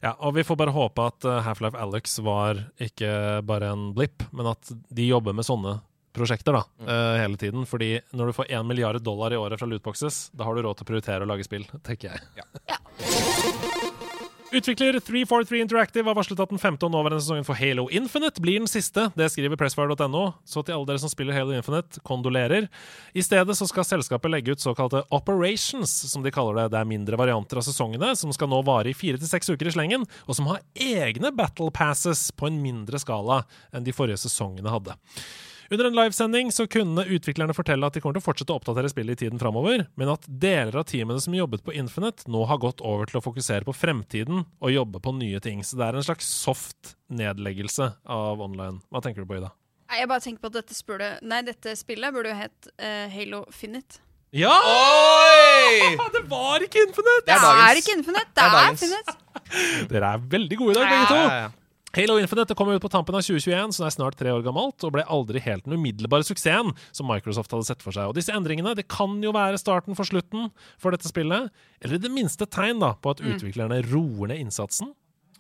Ja, 0.04 0.14
og 0.22 0.36
vi 0.36 0.44
får 0.46 0.58
bare 0.60 0.74
håpe 0.74 1.06
at 1.10 1.26
uh, 1.26 1.40
Half-Life 1.42 1.78
Alex 1.78 2.18
var 2.24 2.60
ikke 2.82 3.10
bare 3.46 3.72
en 3.74 3.90
blipp, 3.96 4.22
men 4.32 4.50
at 4.52 4.70
de 4.70 5.08
jobber 5.08 5.34
med 5.36 5.46
sånne 5.48 5.78
prosjekter 6.18 6.56
da, 6.56 6.62
eh, 6.82 7.20
hele 7.22 7.36
tiden. 7.36 7.66
Fordi 7.68 8.00
når 8.10 8.26
du 8.30 8.32
får 8.32 8.50
1 8.50 8.66
milliard 8.66 9.02
dollar 9.02 9.32
i 9.32 9.38
året 9.38 9.60
fra 9.60 9.68
lootboxes, 9.70 10.30
da 10.34 10.48
har 10.48 10.56
du 10.56 10.64
råd 10.64 10.80
til 10.80 10.86
å 10.86 10.90
prioritere 10.90 11.26
å 11.26 11.30
lage 11.30 11.46
spill, 11.46 11.66
tenker 11.86 12.16
jeg. 12.16 13.74
Utvikler 14.48 15.00
343 15.00 15.60
Interactive 15.60 16.08
har 16.08 16.16
varslet 16.16 16.40
at 16.40 16.48
den 16.48 16.60
femte 16.60 16.86
og 16.86 16.92
nåværende 16.94 17.20
sesongen 17.20 17.44
for 17.44 17.58
Halo 17.58 17.82
Infinite 17.92 18.40
blir 18.40 18.62
den 18.62 18.70
siste. 18.70 19.10
Det 19.12 19.26
skriver 19.28 19.58
pressfire.no. 19.60 20.22
Så 20.48 20.62
til 20.64 20.72
alle 20.72 20.88
dere 20.88 21.02
som 21.02 21.10
spiller 21.12 21.36
Halo 21.36 21.52
Infinite, 21.52 22.00
kondolerer. 22.00 22.64
I 23.12 23.20
stedet 23.20 23.58
så 23.58 23.68
skal 23.68 23.84
selskapet 23.84 24.32
legge 24.32 24.54
ut 24.56 24.64
såkalte 24.64 25.02
operations, 25.12 25.92
som 26.08 26.24
de 26.24 26.32
kaller 26.32 26.62
det. 26.62 26.70
Det 26.72 26.80
er 26.80 26.88
mindre 26.88 27.20
varianter 27.20 27.60
av 27.60 27.66
sesongene, 27.68 28.14
som 28.16 28.32
skal 28.32 28.48
nå 28.48 28.62
vare 28.64 28.88
i 28.88 28.96
fire 28.96 29.20
til 29.20 29.28
seks 29.28 29.52
uker 29.52 29.68
i 29.68 29.74
slengen, 29.76 30.08
og 30.24 30.40
som 30.40 30.48
har 30.48 30.64
egne 30.72 31.28
battle 31.36 31.68
passes 31.68 32.30
på 32.32 32.48
en 32.48 32.56
mindre 32.64 33.04
skala 33.04 33.42
enn 33.68 33.84
de 33.84 33.92
forrige 33.92 34.22
sesongene 34.24 34.72
hadde. 34.72 34.96
Under 35.70 35.84
en 35.84 35.96
livesending 35.96 36.52
så 36.52 36.64
kunne 36.66 37.04
utviklerne 37.04 37.52
fortelle 37.52 37.84
at 37.84 37.92
de 37.92 38.00
kommer 38.00 38.16
til 38.16 38.22
å 38.22 38.24
fortsette 38.24 38.54
å 38.54 38.56
oppdatere 38.56 38.88
spillet 38.88 39.18
i 39.18 39.26
tiden 39.26 39.40
framover, 39.40 39.82
men 40.00 40.08
at 40.14 40.24
deler 40.24 40.78
av 40.80 40.86
teamene 40.88 41.20
som 41.20 41.36
jobbet 41.36 41.60
på 41.66 41.74
Infinite, 41.76 42.24
nå 42.32 42.46
har 42.48 42.60
gått 42.62 42.80
over 42.80 43.10
til 43.10 43.20
å 43.20 43.24
fokusere 43.24 43.68
på 43.68 43.74
fremtiden 43.76 44.46
og 44.48 44.72
jobbe 44.72 45.02
på 45.04 45.12
nye 45.18 45.42
ting. 45.44 45.60
Så 45.60 45.76
det 45.76 45.90
er 45.90 45.98
en 46.00 46.06
slags 46.06 46.24
soft 46.24 46.94
nedleggelse 47.12 47.90
av 48.08 48.40
online. 48.40 48.80
Hva 48.88 49.04
tenker 49.04 49.24
du 49.24 49.28
på, 49.28 49.42
Ida? 49.42 49.52
Jeg 49.92 50.08
bare 50.08 50.24
tenker 50.24 50.40
på 50.40 50.50
at 50.54 50.58
dette, 50.62 50.76
spurde, 50.76 51.12
nei, 51.24 51.42
dette 51.44 51.76
spillet 51.76 52.16
burde 52.16 52.32
jo 52.32 52.40
hett 52.40 52.72
uh, 52.80 53.04
Halo 53.12 53.44
Finite. 53.52 54.00
Ja! 54.36 54.52
Oi! 54.52 55.96
Det 56.16 56.24
var 56.28 56.64
ikke 56.64 56.82
Infinite! 56.88 57.22
Det 57.28 57.36
er 57.36 57.62
er, 57.68 57.78
ikke 57.80 57.94
Infinite, 57.96 58.32
Det 58.32 58.40
det 58.40 58.48
er 58.48 58.72
er. 58.72 58.82
Finite. 58.82 59.88
Dere 59.92 60.16
er 60.16 60.28
veldig 60.36 60.58
gode 60.60 60.74
i 60.74 60.80
dag, 60.80 60.92
begge 60.92 61.08
to. 61.12 61.16
Ja, 61.16 61.28
ja, 61.28 61.40
ja. 61.46 61.56
Halo 61.96 62.18
Infinite 62.20 62.52
det 62.52 62.56
kom 62.58 62.68
ut 62.68 62.82
på 62.84 62.90
tampen 62.92 63.16
av 63.16 63.22
2021, 63.24 63.72
så 63.72 63.80
det 63.82 63.86
er 63.88 63.94
snart 63.96 64.16
tre 64.20 64.28
år 64.34 64.42
gammelt, 64.44 64.84
og 64.84 64.92
ble 64.92 65.04
aldri 65.08 65.40
helt 65.40 65.64
den 65.64 65.78
umiddelbare 65.80 66.26
suksessen 66.28 66.74
som 66.94 67.08
Microsoft 67.08 67.54
hadde 67.54 67.64
sett 67.64 67.80
for 67.84 67.96
seg. 67.96 68.10
Og 68.10 68.18
disse 68.18 68.34
endringene 68.36 68.74
det 68.76 68.84
kan 68.92 69.16
jo 69.24 69.32
være 69.34 69.56
starten 69.60 69.96
for 69.96 70.04
slutten 70.08 70.50
for 70.76 70.92
dette 70.94 71.08
spillet, 71.08 71.48
eller 71.80 71.96
i 71.96 72.02
det 72.04 72.12
minste 72.12 72.44
tegn 72.46 72.84
da, 72.84 72.92
på 72.92 73.14
at 73.16 73.22
Mm. 73.24 73.32
utviklerne 73.38 73.80
roer 73.88 74.28
ned 74.34 74.44
innsatsen 74.44 74.92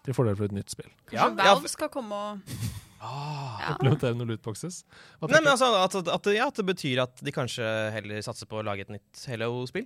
til 0.04 0.16
fordel 0.16 0.36
for 0.40 0.48
et 0.48 0.56
nytt 0.56 0.72
spill. 0.72 0.88
Ja, 1.12 1.28
Kanskje 1.28 1.44
ja, 1.44 1.52
Valve 1.54 1.68
skal 1.68 1.88
komme 1.92 2.16
og 2.16 2.40
ja. 3.04 3.74
Implementere 3.76 4.16
noen 4.16 4.32
lootboxes. 4.32 4.80
Nei, 5.20 5.28
men 5.42 5.52
altså, 5.52 5.68
at, 5.84 5.94
at, 6.00 6.32
ja, 6.34 6.48
at 6.48 6.56
det 6.56 6.64
betyr 6.66 7.04
at 7.04 7.20
de 7.22 7.30
kanskje 7.30 7.62
heller 7.94 8.24
satser 8.24 8.48
på 8.48 8.58
å 8.58 8.64
lage 8.64 8.88
et 8.88 8.90
nytt 8.96 9.26
Halo-spill. 9.28 9.84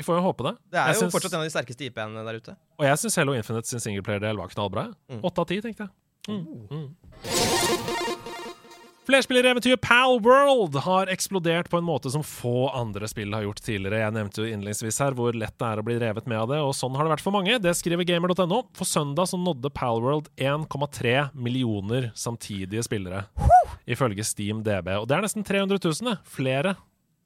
Vi 0.00 0.06
får 0.06 0.16
jo 0.16 0.24
håpe 0.24 0.46
det. 0.48 0.54
Det 0.72 0.80
er 0.80 0.86
Jeg 0.94 0.96
jo 0.96 1.02
syns- 1.04 1.12
fortsatt 1.18 1.34
en 1.36 1.42
av 1.42 1.48
de 1.50 1.52
sterkeste 1.52 1.84
IP-ene 1.90 2.24
der 2.24 2.40
ute. 2.40 2.56
Og 2.80 2.86
jeg 2.88 3.00
syns 3.04 3.16
Hello 3.20 3.36
Infinite 3.36 3.68
sin 3.68 3.82
singleplayer-del 3.84 4.40
var 4.40 4.48
knallbra. 4.48 4.86
Mm. 5.12 5.20
Av 5.28 5.44
ti, 5.50 5.60
tenkte 5.60 5.84
jeg. 5.84 5.92
Mm. 6.28 6.46
Mm. 6.70 6.88
Flerspillereventyret 9.10 9.80
Pal 9.82 10.20
World 10.22 10.76
har 10.84 11.08
eksplodert 11.10 11.68
på 11.72 11.78
en 11.80 11.84
måte 11.86 12.10
som 12.12 12.22
få 12.22 12.68
andre 12.76 13.08
spill 13.10 13.32
har 13.34 13.42
gjort 13.42 13.62
tidligere. 13.64 13.98
Jeg 14.04 14.14
nevnte 14.14 14.42
jo 14.44 14.50
innledningsvis 14.52 15.00
her 15.02 15.16
hvor 15.18 15.34
lett 15.34 15.56
det 15.58 15.66
er 15.66 15.80
å 15.80 15.84
bli 15.86 15.96
revet 15.98 16.28
med 16.30 16.38
av 16.38 16.50
det, 16.52 16.60
og 16.62 16.70
sånn 16.78 16.94
har 16.94 17.08
det 17.08 17.14
vært 17.16 17.24
for 17.24 17.34
mange. 17.34 17.56
Det 17.64 17.72
skriver 17.74 18.06
gamer.no. 18.06 18.60
For 18.76 18.86
søndag 18.86 19.26
så 19.32 19.40
nådde 19.40 19.72
Pal 19.74 19.98
World 20.04 20.28
1,3 20.38 21.30
millioner 21.34 22.12
samtidige 22.14 22.84
spillere, 22.86 23.24
ifølge 23.90 24.22
Steam 24.28 24.62
DB. 24.62 24.92
Og 25.00 25.08
det 25.10 25.18
er 25.18 25.26
nesten 25.26 25.44
300 25.48 25.80
000, 25.82 26.12
det. 26.12 26.16
Flere. 26.30 26.76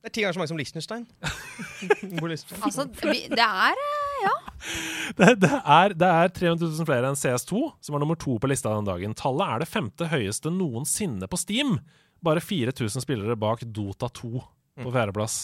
Det 0.04 0.10
er 0.10 0.12
ti 0.18 0.22
ganger 0.24 0.36
så 0.36 0.40
mange 0.42 0.50
som 0.52 0.58
Liechtenstein. 0.60 1.04
Altså, 2.66 2.84
vi, 3.00 3.22
det 3.32 3.44
er 3.44 3.72
eh, 3.72 4.24
Ja. 4.24 4.34
Det, 5.18 5.28
det, 5.40 5.50
er, 5.50 5.92
det 5.96 6.08
er 6.08 6.30
300 6.32 6.68
000 6.78 6.86
flere 6.88 7.08
enn 7.08 7.16
CS2, 7.18 7.60
som 7.84 7.96
var 7.96 8.00
nummer 8.02 8.16
to 8.20 8.36
på 8.40 8.48
lista 8.48 8.72
den 8.72 8.86
dagen. 8.88 9.16
Tallet 9.16 9.48
er 9.48 9.62
det 9.64 9.68
femte 9.68 10.08
høyeste 10.08 10.52
noensinne 10.52 11.28
på 11.28 11.40
Steam. 11.40 11.78
Bare 12.24 12.40
4000 12.44 13.04
spillere 13.04 13.36
bak 13.36 13.64
Dota 13.64 14.08
2 14.12 14.30
på 14.84 14.92
fjerdeplass. 14.94 15.36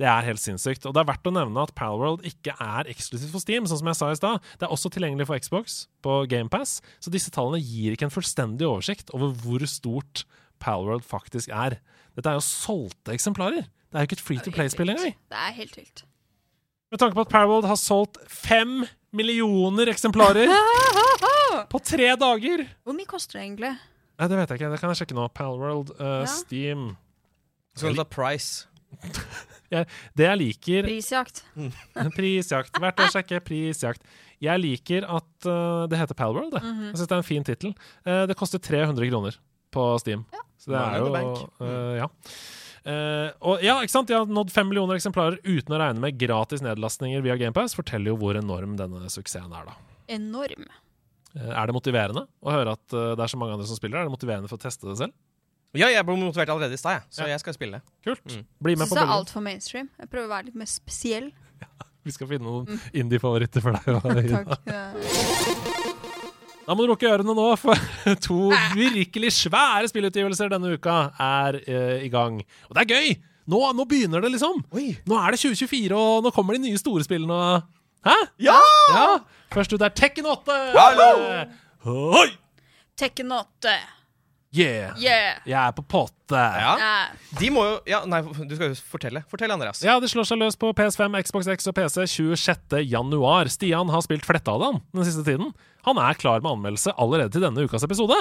Det 0.00 0.06
er 0.08 0.26
helt 0.26 0.42
sinnssykt. 0.42 0.86
Og 0.88 0.94
det 0.94 1.02
er 1.02 1.10
verdt 1.10 1.30
å 1.30 1.34
nevne 1.34 1.62
at 1.66 1.74
Palworld 1.78 2.22
ikke 2.26 2.54
er 2.58 2.90
eksklusivt 2.90 3.34
for 3.34 3.42
Steam, 3.42 3.66
sånn 3.68 3.82
som 3.82 3.90
jeg 3.90 3.98
sa 3.98 4.10
i 4.10 4.20
stad. 4.20 4.46
Det 4.58 4.66
er 4.66 4.74
også 4.74 4.90
tilgjengelig 4.94 5.26
for 5.30 5.42
Xbox 5.42 5.80
på 6.02 6.20
GamePass, 6.30 6.78
så 7.02 7.12
disse 7.14 7.30
tallene 7.34 7.62
gir 7.62 7.94
ikke 7.94 8.08
en 8.08 8.14
fullstendig 8.14 8.66
oversikt 8.70 9.12
over 9.14 9.34
hvor 9.42 9.66
stort 9.70 10.24
Palworld 10.62 11.06
faktisk 11.06 11.52
er. 11.54 11.78
Dette 12.16 12.32
er 12.32 12.38
jo 12.38 12.46
solgte 12.46 13.14
eksemplarer. 13.16 13.68
Det 13.90 13.98
er 13.98 14.04
jo 14.04 14.08
ikke 14.10 14.18
et 14.20 14.22
free 14.22 14.38
to 14.44 14.52
play-spill 14.54 14.92
engang. 14.92 15.16
Det 15.30 15.38
er 15.38 15.52
helt 15.56 15.76
vilt. 15.76 16.04
Med 16.90 16.98
tanke 16.98 17.14
på 17.14 17.22
at 17.26 17.30
Palworld 17.30 17.66
har 17.70 17.78
solgt 17.78 18.18
fem 18.30 18.84
millioner 19.14 19.90
eksemplarer 19.90 20.50
på 21.72 21.80
tre 21.82 22.08
dager 22.18 22.64
Hvor 22.86 22.94
mye 22.94 23.06
koster 23.10 23.38
det 23.38 23.44
egentlig? 23.44 23.70
Nei, 24.18 24.28
Det 24.28 24.38
vet 24.38 24.50
jeg 24.50 24.60
ikke. 24.60 24.70
Det 24.72 24.80
kan 24.82 24.92
jeg 24.92 25.00
sjekke 25.02 25.18
nå. 25.18 25.28
Palworld, 25.34 25.94
uh, 26.00 26.22
Ja. 26.22 26.26
Steam 26.30 26.90
Skal 27.74 27.94
du 27.94 28.02
ta 28.02 28.06
Price? 28.10 28.66
jeg, 29.74 29.86
Det 30.18 30.26
jeg 30.26 30.40
liker 30.40 30.88
Prisjakt. 30.88 31.44
Prisjakt. 32.18 32.80
Verdt 32.82 33.04
å 33.06 33.10
sjekke. 33.14 33.42
Prisjakt. 33.46 34.02
Jeg 34.42 34.62
liker 34.62 35.06
at 35.06 35.46
uh, 35.46 35.86
det 35.90 35.98
heter 36.00 36.18
Palworld. 36.18 36.54
det. 36.54 36.62
-hmm. 36.62 36.88
Jeg 36.90 36.96
synes 36.96 37.08
det 37.08 37.16
er 37.16 37.22
en 37.22 37.30
fin 37.32 37.44
tittel. 37.44 37.74
Uh, 38.06 38.26
det 38.26 38.36
koster 38.36 38.58
300 38.58 39.10
kroner 39.10 39.38
på 39.70 39.98
Steam. 39.98 40.24
Så 40.58 40.70
det 40.72 40.78
Money 40.78 41.20
er 41.20 41.22
jo 41.22 41.48
uh, 41.60 41.96
Ja. 41.96 42.06
Uh, 42.80 43.28
og 43.44 43.60
ja, 43.64 43.74
ikke 43.84 43.92
sant? 43.92 44.08
De 44.08 44.16
har 44.16 44.28
nådd 44.30 44.52
fem 44.54 44.68
millioner 44.70 44.96
eksemplarer 44.96 45.36
uten 45.44 45.74
å 45.76 45.80
regne 45.82 46.00
med 46.00 46.16
gratis 46.20 46.62
nedlastninger 46.64 47.20
via 47.26 47.36
GamePass. 47.40 47.74
Forteller 47.76 48.14
jo 48.14 48.18
hvor 48.22 48.38
enorm 48.40 48.76
denne 48.78 49.10
suksessen 49.12 49.52
er, 49.52 49.68
da. 49.68 49.74
Enorm. 50.16 50.64
Uh, 51.36 51.50
er 51.52 51.68
det 51.70 51.76
motiverende 51.76 52.24
å 52.40 52.54
høre 52.54 52.72
at 52.78 52.96
uh, 52.96 53.12
det 53.18 53.26
er 53.26 53.32
så 53.34 53.38
mange 53.40 53.54
andre 53.58 53.68
som 53.68 53.76
spiller? 53.78 54.00
Er 54.00 54.08
det 54.08 54.14
motiverende 54.16 54.48
for 54.50 54.56
å 54.58 54.64
teste 54.64 54.88
det 54.88 54.96
selv? 55.02 55.12
Ja, 55.76 55.86
jeg 55.92 56.02
ble 56.02 56.16
motivert 56.18 56.50
allerede 56.50 56.74
i 56.74 56.80
stad, 56.80 57.04
så 57.14 57.22
Ja. 57.28 57.28
jeg 57.36 57.44
skal 57.44 57.54
spille. 57.54 57.78
Kult. 58.02 58.24
Mm. 58.26 58.42
Bli 58.58 58.74
med 58.74 58.88
Syns 58.88 58.90
på 58.90 58.96
det 58.96 59.02
er 59.02 59.06
bølgen. 59.06 59.20
altfor 59.20 59.44
mainstream. 59.46 59.90
Jeg 60.00 60.10
prøver 60.10 60.26
å 60.26 60.32
være 60.32 60.48
litt 60.48 60.56
mer 60.58 60.66
spesiell. 60.72 61.30
Vi 62.08 62.16
skal 62.16 62.26
finne 62.32 62.48
noen 62.48 62.80
indie-favoritter 62.96 63.62
for 63.62 63.76
deg. 63.76 64.32
Takk. 64.34 64.56
Ja. 64.72 65.76
Da 66.70 66.76
må 66.78 66.84
du 66.86 66.92
lukke 66.92 67.08
ørene 67.10 67.34
nå, 67.34 67.44
for 67.58 67.74
to 68.28 68.52
virkelig 68.78 69.32
svære 69.40 69.88
spillutgivelser 69.90 70.52
denne 70.52 70.76
uka 70.78 70.98
er 71.18 71.56
uh, 71.64 71.96
i 71.98 72.06
gang. 72.12 72.36
Og 72.68 72.76
det 72.78 72.84
er 72.84 72.92
gøy! 72.92 73.08
Nå, 73.50 73.58
nå 73.74 73.82
begynner 73.90 74.22
det, 74.22 74.30
liksom. 74.36 74.60
Oi. 74.78 74.92
Nå 75.10 75.16
er 75.18 75.34
det 75.34 75.40
2024, 75.42 75.90
og 75.98 76.22
nå 76.22 76.30
kommer 76.30 76.54
de 76.54 76.68
nye 76.68 76.78
store 76.78 77.02
spillene. 77.02 77.58
Hæ? 78.06 78.14
Ja! 78.46 78.54
Ja! 78.94 79.08
Først 79.50 79.74
ut 79.74 79.82
er 79.82 79.90
Tekken 79.98 80.30
8. 80.30 80.60
Hallo! 80.76 81.08
Oi! 82.20 82.28
Tekken 83.02 83.34
8. 83.34 83.74
Yeah! 84.50 84.96
Yeah. 84.98 85.38
Jeg 85.46 85.54
er 85.60 85.74
på 85.76 85.84
potte. 85.86 86.34
Ja. 86.34 86.72
Ja. 86.80 86.94
De 87.38 87.50
må 87.54 87.62
jo 87.68 87.76
Ja, 87.86 88.00
nei, 88.10 88.18
du 88.26 88.54
skal 88.56 88.72
jo 88.72 88.78
fortelle. 88.90 89.22
Fortell, 89.30 89.52
Andreas. 89.54 89.82
Ja, 89.86 89.94
det 90.02 90.10
slår 90.10 90.26
seg 90.26 90.40
løs 90.42 90.58
på 90.58 90.72
PS5, 90.74 91.14
Xbox 91.26 91.50
X 91.54 91.70
og 91.70 91.76
PC 91.78 92.06
26. 92.10 92.80
januar. 92.90 93.50
Stian 93.52 93.92
har 93.94 94.02
spilt 94.06 94.26
fletta 94.26 94.56
av 94.56 94.64
den 94.64 94.80
den 94.96 95.06
siste 95.06 95.22
tiden. 95.26 95.52
Han 95.86 96.00
er 96.02 96.18
klar 96.18 96.42
med 96.42 96.50
anmeldelse 96.50 96.92
allerede 97.00 97.32
til 97.32 97.46
denne 97.46 97.62
ukas 97.64 97.86
episode. 97.86 98.18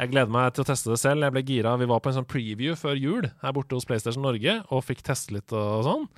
Jeg 0.00 0.10
gleder 0.10 0.32
meg 0.32 0.56
til 0.56 0.64
å 0.64 0.68
teste 0.72 0.90
det 0.90 0.98
selv. 0.98 1.22
Jeg 1.22 1.36
ble 1.36 1.44
gira. 1.46 1.76
Vi 1.78 1.88
var 1.92 2.00
på 2.02 2.10
en 2.10 2.18
sånn 2.18 2.28
preview 2.28 2.74
før 2.78 2.96
jul 2.98 3.28
her 3.44 3.54
borte 3.54 3.76
hos 3.76 3.86
PlayStation 3.86 4.24
Norge 4.26 4.58
og 4.72 4.82
fikk 4.88 5.04
teste 5.06 5.36
litt 5.36 5.52
og 5.54 5.84
sånn. 5.86 6.08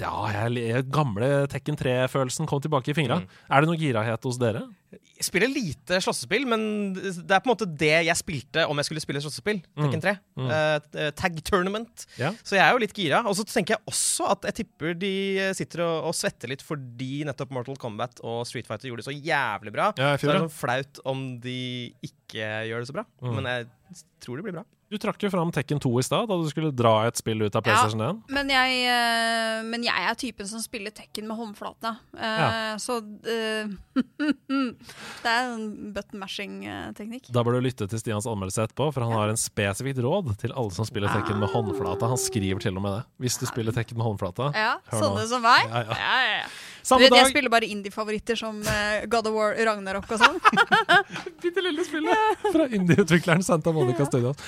Ja, 0.00 0.12
jeg, 0.50 0.84
gamle 0.92 1.30
Tekken 1.50 1.78
3-følelsen 1.78 2.48
kom 2.50 2.62
tilbake 2.62 2.92
i 2.92 2.96
fingra. 2.96 3.20
Er 3.48 3.62
det 3.62 3.70
noe 3.70 3.80
girahet 3.80 4.24
hos 4.26 4.38
dere? 4.40 4.66
Jeg 4.90 5.26
spiller 5.28 5.50
lite 5.52 6.00
slåssespill, 6.02 6.46
men 6.48 6.62
det 6.96 7.28
er 7.28 7.42
på 7.42 7.50
en 7.50 7.52
måte 7.52 7.68
det 7.68 7.92
jeg 8.08 8.16
spilte 8.18 8.64
om 8.66 8.80
jeg 8.80 8.88
skulle 8.88 9.02
spille 9.04 9.22
slåssespill. 9.22 9.60
Tekken 9.76 10.02
3. 10.02 10.14
Eh, 10.40 11.10
tag 11.18 11.36
tournament. 11.46 12.06
Yeah. 12.16 12.34
Så 12.42 12.56
jeg 12.56 12.64
er 12.64 12.74
jo 12.74 12.82
litt 12.82 12.96
gira. 12.96 13.20
Og 13.28 13.36
så 13.38 13.44
tenker 13.46 13.76
jeg 13.76 13.92
også 13.92 14.30
at 14.32 14.48
jeg 14.48 14.62
tipper 14.62 14.96
de 14.98 15.12
sitter 15.56 15.84
og, 15.86 16.10
og 16.10 16.16
svetter 16.16 16.50
litt 16.50 16.64
fordi 16.64 17.22
nettopp 17.28 17.54
Mortal 17.54 17.78
Kombat 17.80 18.24
og 18.24 18.42
Street 18.48 18.68
Fighter 18.68 18.90
gjorde 18.90 19.04
det 19.04 19.10
så 19.10 19.16
jævlig 19.16 19.76
bra. 19.76 19.92
Ja, 20.00 20.16
så 20.16 20.30
det 20.30 20.34
er 20.34 20.44
sånn 20.46 20.58
flaut 20.58 21.04
om 21.12 21.24
de 21.44 21.60
ikke 22.06 22.50
gjør 22.70 22.82
det 22.82 22.90
så 22.90 22.98
bra. 22.98 23.06
Mm. 23.22 23.32
Men 23.36 23.50
jeg 23.52 24.04
tror 24.24 24.40
det 24.40 24.48
blir 24.48 24.60
bra. 24.60 24.66
Du 24.90 24.96
trakk 24.98 25.22
jo 25.22 25.28
fram 25.30 25.52
Tekken 25.54 25.78
2 25.78 25.90
i 26.00 26.02
stad, 26.02 26.26
da 26.26 26.34
du 26.40 26.48
skulle 26.50 26.72
dra 26.74 27.04
et 27.06 27.14
spill 27.20 27.44
ut 27.46 27.54
av 27.54 27.62
PlayStation 27.62 28.00
1. 28.02 28.22
Men, 28.34 28.48
jeg, 28.50 28.80
eh, 28.90 29.60
men 29.70 29.84
jeg 29.86 30.06
er 30.10 30.16
typen 30.18 30.48
som 30.50 30.58
spiller 30.64 30.90
Tekken 30.90 31.28
med 31.30 31.38
håndflata. 31.38 31.92
Eh, 32.18 32.40
Ja. 32.40 32.48
Så 32.82 32.96
eh, 33.30 33.70
Det 35.22 35.30
er 35.30 35.52
en 35.52 35.92
button 35.94 36.18
mashing-teknikk. 36.24 37.30
Da 37.30 37.44
bør 37.46 37.58
du 37.60 37.68
lytte 37.68 37.86
til 37.90 38.02
Stians 38.02 38.26
anmeldelse 38.26 38.64
etterpå, 38.66 38.90
for 38.96 39.06
han 39.06 39.14
har 39.14 39.30
en 39.30 39.38
spesifikt 39.38 40.02
råd 40.02 40.32
til 40.42 40.54
alle 40.58 40.74
som 40.74 40.88
spiller 40.88 41.12
Tekken 41.14 41.38
med 41.38 41.52
håndflata. 41.54 42.10
Han 42.10 42.18
skriver 42.18 42.58
til 42.66 42.74
og 42.80 42.82
med 42.82 42.98
det. 42.98 43.04
Hvis 43.22 43.38
du 43.38 43.46
spiller 43.46 43.76
Tekken 43.76 44.00
med 44.00 44.08
håndflata. 44.10 44.50
Ja, 44.58 44.74
sånne 44.90 45.22
som 45.30 45.46
meg. 45.46 45.70
Ja, 45.70 45.84
ja. 45.86 46.00
Ja, 46.02 46.18
ja, 46.40 46.50
ja. 46.82 46.98
Du 46.98 47.04
vet, 47.04 47.12
dag. 47.12 47.22
jeg 47.22 47.32
spiller 47.34 47.52
bare 47.52 47.70
indie-favoritter 47.70 48.38
som 48.40 48.60
uh, 48.64 49.06
God 49.10 49.30
of 49.30 49.36
War, 49.36 49.56
Ragnarok 49.70 50.10
og 50.10 50.20
sånn. 50.22 50.38
Bitte 51.42 51.64
lille 51.64 51.86
spillet 51.86 52.46
fra 52.50 52.68
indie-utvikleren 52.68 53.44
Santa 53.46 53.74
Monica 53.76 54.08
Studios. 54.08 54.38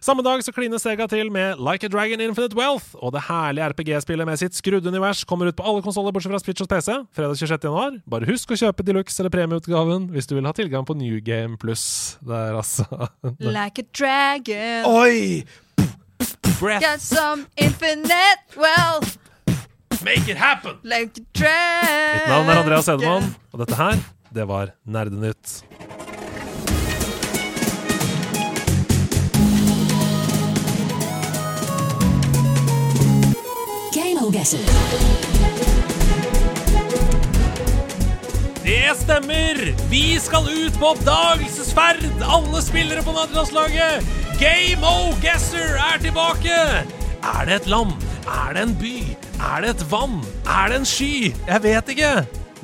Samme 0.00 0.22
dag 0.24 0.40
så 0.40 0.52
kliner 0.56 0.80
Sega 0.80 1.04
til 1.12 1.28
med 1.28 1.58
Like 1.60 1.84
a 1.84 1.90
Dragon 1.92 2.22
Infinite 2.24 2.56
Wealth, 2.56 2.94
og 3.04 3.12
det 3.12 3.20
herlige 3.26 3.66
RPG-spillet 3.68 4.24
med 4.24 4.40
sitt 4.40 4.56
skrudde 4.56 4.88
univers 4.88 5.26
kommer 5.28 5.50
ut 5.50 5.58
på 5.58 5.66
alle 5.66 5.82
konsoller 5.84 6.14
bortsett 6.16 6.32
fra 6.32 6.40
Switch 6.40 6.64
og 6.64 6.70
PC 6.70 6.94
fredag 7.12 7.36
26. 7.36 7.66
januar. 7.68 7.98
Bare 8.08 8.28
husk 8.30 8.54
å 8.54 8.56
kjøpe 8.62 8.86
deluxe 8.86 9.20
eller 9.20 9.34
premieutgaven 9.34 10.08
hvis 10.14 10.30
du 10.30 10.38
vil 10.38 10.48
ha 10.48 10.54
tilgang 10.56 10.88
på 10.88 10.96
New 10.96 11.20
Game 11.20 11.60
Plus. 11.60 12.16
Er 12.24 12.56
altså 12.56 12.86
like 13.44 13.84
a 13.84 13.88
dragon. 13.92 14.88
Oi! 14.88 15.44
Breath, 16.60 16.80
Got 16.80 17.00
some 17.04 17.46
infinite 17.56 18.56
wealth. 18.56 19.18
Make 20.04 20.28
it 20.28 20.36
happen! 20.36 20.76
Like. 20.82 21.20
Mitt 21.34 22.28
navn 22.28 22.48
er 22.48 22.62
Andreas 22.62 22.88
Edemann, 22.88 23.34
og 23.52 23.64
dette 23.64 23.76
her, 23.78 24.00
det 24.34 24.48
var 24.48 24.74
Nerdenytt. 24.84 25.60
Det 38.64 38.96
stemmer! 38.96 39.74
Vi 39.90 40.18
skal 40.20 40.46
ut 40.46 40.76
på 40.78 40.92
oppdagelsesferd, 40.92 42.04
alle 42.22 42.62
spillere 42.62 43.02
på 43.02 43.14
nederlandslaget! 43.16 44.06
Game 44.40 44.86
O 44.86 45.10
Guesser 45.22 45.74
er 45.80 45.98
tilbake! 46.04 46.60
Er 47.20 47.48
det 47.48 47.58
et 47.62 47.66
land? 47.66 47.92
Er 48.28 48.54
det 48.54 48.62
en 48.68 48.76
by? 48.80 49.29
Er 49.40 49.62
det 49.64 49.70
et 49.72 49.82
vann? 49.88 50.18
Er 50.44 50.68
det 50.68 50.82
en 50.82 50.86
sky? 50.88 51.30
Jeg 51.32 51.62
vet 51.64 51.90
ikke! 51.94 52.10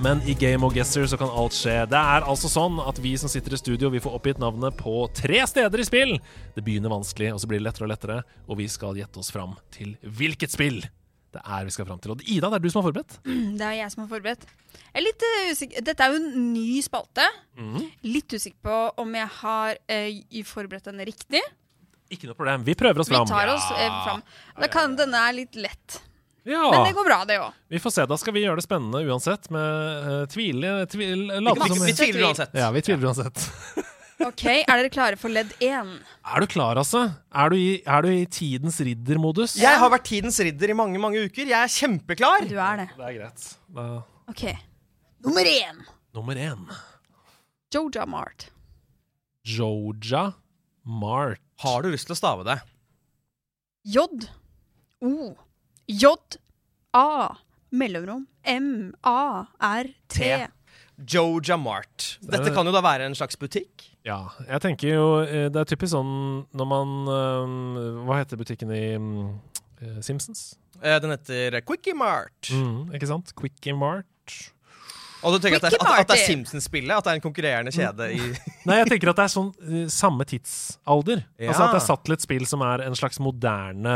Men 0.04 0.20
i 0.28 0.34
Game 0.36 0.60
of 0.66 0.74
Guesser 0.76 1.06
så 1.08 1.16
kan 1.16 1.30
alt 1.32 1.54
skje. 1.56 1.72
Det 1.88 1.96
er 1.96 2.26
altså 2.28 2.50
sånn 2.52 2.76
at 2.84 2.98
vi 3.00 3.14
som 3.16 3.32
sitter 3.32 3.56
i 3.56 3.60
studio, 3.60 3.88
vi 3.88 4.02
får 4.04 4.18
oppgitt 4.18 4.42
navnet 4.42 4.76
på 4.76 5.06
tre 5.16 5.40
steder 5.48 5.80
i 5.80 5.86
spill. 5.88 6.12
Det 6.52 6.64
begynner 6.66 6.92
vanskelig, 6.92 7.30
og 7.32 7.40
så 7.40 7.48
blir 7.48 7.62
det 7.62 7.68
lettere 7.70 7.88
og 7.88 7.92
lettere, 7.94 8.18
og 8.44 8.60
vi 8.60 8.68
skal 8.68 9.00
gjette 9.00 9.22
oss 9.22 9.32
fram 9.32 9.56
til 9.72 9.94
hvilket 10.04 10.52
spill 10.52 10.82
det 11.36 11.42
er 11.42 11.66
vi 11.68 11.72
skal 11.74 11.84
fram 11.88 12.00
til. 12.00 12.14
Og 12.14 12.22
Ida, 12.24 12.48
det 12.48 12.58
er 12.58 12.64
du 12.64 12.70
som 12.72 12.80
har 12.80 12.88
forberedt. 12.88 13.18
Det 13.60 13.66
er 13.66 13.76
jeg 13.80 13.92
som 13.92 14.04
har 14.04 14.10
forberedt. 14.10 14.44
Jeg 14.86 15.00
er 15.00 15.04
litt 15.04 15.24
eh, 15.26 15.50
usikker 15.52 15.84
Dette 15.84 16.04
er 16.04 16.12
jo 16.14 16.20
en 16.20 16.50
ny 16.54 16.80
spalte. 16.84 17.26
Mm. 17.60 17.78
Litt 18.08 18.36
usikker 18.36 18.58
på 18.68 18.80
om 19.02 19.16
jeg 19.16 19.28
har 19.40 19.80
eh, 19.92 20.44
forberedt 20.48 20.88
den 20.88 21.04
riktig. 21.08 21.42
Ikke 22.12 22.30
noe 22.30 22.38
problem. 22.38 22.64
Vi 22.64 22.76
prøver 22.78 23.02
oss 23.02 23.10
Vi 23.12 23.20
tar 23.28 23.52
oss 23.52 23.68
eh, 23.76 23.98
fram. 24.06 24.24
Da 24.60 24.70
kan 24.72 24.96
denne 24.96 25.24
er 25.28 25.36
litt 25.42 25.58
lett. 25.60 26.00
Ja. 26.46 26.70
Men 26.70 26.84
det 26.86 26.94
går 26.94 27.04
bra, 27.08 27.18
det 27.26 27.40
òg. 27.42 27.54
Vi 27.74 27.80
får 27.82 27.92
se. 27.96 28.06
Da 28.06 28.16
skal 28.22 28.34
vi 28.36 28.44
gjøre 28.44 28.60
det 28.60 28.64
spennende 28.66 29.02
uansett, 29.10 29.48
med 29.50 30.06
uh, 30.06 30.22
tvile... 30.30 30.78
tvil, 30.92 31.26
Vi, 31.32 31.40
late 31.42 31.68
som 31.72 31.82
vi 31.82 31.94
tviler 31.98 32.28
uansett. 32.28 32.54
Ja, 32.54 32.68
vi 32.74 32.82
tviler 32.86 33.08
uansett. 33.10 33.42
OK, 34.28 34.44
er 34.62 34.70
dere 34.70 34.90
klare 34.94 35.18
for 35.20 35.32
ledd 35.32 35.50
én? 35.60 35.90
Er 36.24 36.44
du 36.44 36.46
klar, 36.48 36.78
altså? 36.80 37.02
Er 37.34 37.50
du 37.52 37.56
i, 37.58 37.80
er 37.82 38.06
du 38.06 38.12
i 38.14 38.22
tidens 38.30 38.78
riddermodus? 38.80 39.56
Jeg 39.60 39.80
har 39.82 39.90
vært 39.92 40.06
tidens 40.08 40.38
ridder 40.40 40.72
i 40.72 40.76
mange 40.78 41.02
mange 41.02 41.26
uker. 41.26 41.50
Jeg 41.50 41.58
er 41.58 41.72
kjempeklar. 41.74 42.46
Du 42.48 42.54
er 42.54 42.84
det. 42.84 42.86
Det 42.94 43.08
er 43.10 43.16
greit. 43.18 43.48
Da, 43.76 43.86
OK. 44.30 44.44
Nummer 45.26 45.50
én. 45.50 45.82
nummer 46.14 46.38
én. 46.38 46.62
Joja 47.74 48.06
Mart. 48.06 48.46
Joja 49.44 50.30
Mart. 50.86 51.42
Har 51.60 51.82
du 51.82 51.90
lyst 51.90 52.06
til 52.08 52.14
å 52.14 52.20
stave 52.22 52.46
det? 52.46 52.56
J 53.86 54.06
O 55.04 55.34
J 55.86 56.38
A 56.96 57.36
mellomrom 57.70 58.26
M 58.44 58.94
A 59.06 59.46
R 59.60 59.90
T. 60.08 60.22
T. 60.22 60.46
Joja 60.96 61.56
Mart. 61.60 62.16
Dette 62.24 62.50
kan 62.54 62.66
jo 62.66 62.72
da 62.72 62.80
være 62.84 63.06
en 63.06 63.14
slags 63.14 63.36
butikk? 63.38 63.84
Ja, 64.06 64.30
jeg 64.46 64.62
tenker 64.64 64.94
jo 64.94 65.06
eh, 65.24 65.48
Det 65.52 65.60
er 65.60 65.68
typisk 65.68 65.92
sånn 65.92 66.46
når 66.56 66.68
man 66.70 66.92
eh, 67.10 67.56
Hva 68.06 68.20
heter 68.20 68.38
butikken 68.40 68.70
i 68.72 68.84
mm, 68.96 69.26
eh, 69.82 69.98
Simpsons? 70.06 70.54
Den 70.80 71.12
heter 71.12 71.60
Quickie 71.64 71.96
Mart. 71.96 72.50
Mm, 72.52 72.92
ikke 72.96 73.08
sant? 73.08 73.32
Quickie 73.38 73.76
Mart. 73.76 74.08
Og 75.24 75.32
du 75.32 75.38
tenker 75.40 75.56
at 75.56 75.64
det, 75.64 75.78
er- 75.80 75.86
at, 75.86 76.00
at 76.02 76.08
det 76.10 76.16
er 76.20 76.26
Simpsons-spillet? 76.28 76.92
At 76.92 77.04
det 77.06 77.10
er 77.12 77.18
en 77.18 77.22
konkurrerende 77.24 77.72
kjede 77.72 78.08
i 78.12 78.18
Nei, 78.68 78.76
jeg 78.82 78.88
tenker 78.90 79.10
at 79.10 79.16
det 79.20 79.24
er 79.24 79.32
sånn 79.32 79.48
eh, 79.64 79.86
samme 79.90 80.26
tidsalder. 80.28 81.22
Ja. 81.40 81.48
Altså 81.52 81.62
at 81.64 81.72
det 81.72 81.80
er 81.80 81.84
satt 81.86 82.02
til 82.06 82.14
et 82.16 82.24
spill 82.26 82.44
som 82.50 82.62
er 82.66 82.82
en 82.84 82.96
slags 82.98 83.18
moderne 83.22 83.94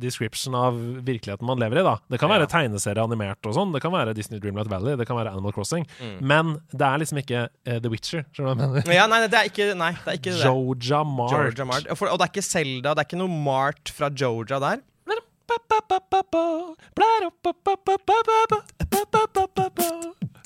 description 0.00 0.54
av 0.56 0.78
virkeligheten 1.06 1.46
man 1.46 1.60
lever 1.60 1.80
i. 1.82 1.84
da 1.86 1.96
Det 2.10 2.20
kan 2.22 2.30
være 2.32 2.46
Ja. 2.48 2.52
tegneserie 2.54 3.02
animert 3.04 3.44
og 3.50 3.54
sånn, 3.58 3.72
det 3.74 3.82
kan 3.84 3.92
være 3.92 4.14
Disney 4.16 4.40
Dreamlight 4.40 4.70
Valley, 4.72 4.96
det 4.96 5.06
kan 5.10 5.18
være 5.20 5.32
Animal 5.34 5.52
Crossing. 5.52 5.86
Mm. 6.00 6.16
Men 6.32 6.54
det 6.72 6.86
er 6.88 7.02
liksom 7.04 7.18
ikke 7.22 7.42
uh, 7.50 7.78
The 7.78 7.90
Witcher, 7.92 8.24
skjønner 8.32 8.54
du 8.54 8.60
hva 8.62 8.68
jeg 8.70 8.86
mener? 8.86 8.94
Ja, 8.96 9.06
nei, 9.10 9.20
det 9.26 9.38
er 9.42 9.50
ikke, 9.50 9.68
nei, 9.76 9.92
det. 9.98 10.06
Er 10.06 10.20
ikke 10.22 10.32
det. 10.36 10.40
Georgia 10.46 11.02
Mart. 11.04 11.34
Georgia 11.36 11.64
Mart. 11.68 11.90
Og 11.90 11.98
For, 12.00 12.08
og 12.14 12.18
det 12.22 12.28
er 12.28 12.32
ikke 12.34 12.46
Zelda, 12.48 12.94
det 12.94 13.04
er 13.04 13.10
ikke 13.10 13.20
noe 13.20 13.42
Mart 13.44 13.92
fra 13.94 14.08
Georgia 14.10 14.58
der? 14.62 14.86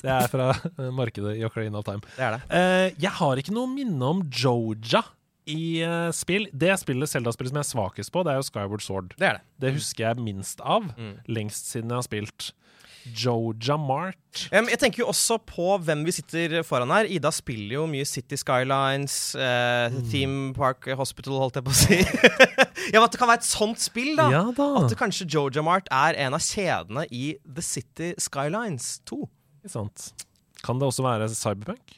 Det 0.05 0.15
er 0.15 0.31
fra 0.31 0.47
markedet 1.01 1.35
i 1.39 1.45
Ocarina 1.47 1.81
of 1.81 1.87
Time. 1.89 2.01
Det 2.15 2.25
er 2.29 2.37
det. 2.37 2.41
Uh, 2.49 2.87
jeg 3.03 3.13
har 3.19 3.41
ikke 3.41 3.55
noe 3.57 3.69
minne 3.73 4.11
om 4.15 4.23
Joja 4.29 5.03
i 5.51 5.61
uh, 5.85 6.09
spill. 6.15 6.47
Det 6.53 6.73
spillet 6.81 7.11
Zelda-spillet 7.11 7.51
som 7.53 7.59
jeg 7.61 7.67
er 7.67 7.71
svakest 7.75 8.13
på, 8.15 8.23
det 8.25 8.33
er 8.33 8.39
jo 8.41 8.47
Skyward 8.47 8.81
Sword. 8.85 9.11
Det 9.19 9.27
er 9.29 9.39
det. 9.39 9.43
Det 9.65 9.75
husker 9.79 10.07
jeg 10.07 10.23
minst 10.25 10.61
av. 10.65 10.87
Mm. 10.97 11.17
Lengst 11.29 11.69
siden 11.73 11.91
jeg 11.93 11.99
har 12.01 12.07
spilt. 12.07 12.53
Joja 13.05 13.75
Mart. 13.77 14.17
Um, 14.49 14.65
jeg 14.71 14.79
tenker 14.81 15.03
jo 15.03 15.09
også 15.11 15.37
på 15.45 15.75
hvem 15.85 16.01
vi 16.07 16.13
sitter 16.15 16.55
foran 16.65 16.89
her. 16.89 17.05
Ida 17.13 17.29
spiller 17.29 17.75
jo 17.77 17.83
mye 17.91 18.07
City 18.09 18.33
Skylines, 18.41 19.35
uh, 19.37 19.93
Mm. 19.93 19.99
Theme 20.09 20.53
Park 20.57 20.87
Hospital, 20.97 21.37
holdt 21.37 21.59
jeg 21.59 21.67
på 21.67 21.73
å 21.75 21.77
si. 21.77 21.99
ja, 22.89 22.97
men 22.97 23.05
At 23.05 23.13
det 23.13 23.19
kan 23.21 23.29
være 23.29 23.43
et 23.43 23.47
sånt 23.47 23.83
spill, 23.83 24.15
da. 24.17 24.25
Ja 24.33 24.43
da. 24.57 24.65
At 24.81 24.89
det 24.89 24.97
kanskje 24.97 25.27
Joja 25.29 25.61
Mart 25.61 25.85
er 25.93 26.17
en 26.25 26.33
av 26.33 26.41
kjedene 26.41 27.05
i 27.13 27.35
The 27.45 27.61
City 27.61 28.09
Skylines 28.25 28.95
2. 29.05 29.21
Ikke 29.65 29.73
sant. 29.73 30.11
Kan 30.61 30.77
det 30.81 30.85
også 30.85 31.01
være 31.05 31.27
Cyberpunk? 31.33 31.95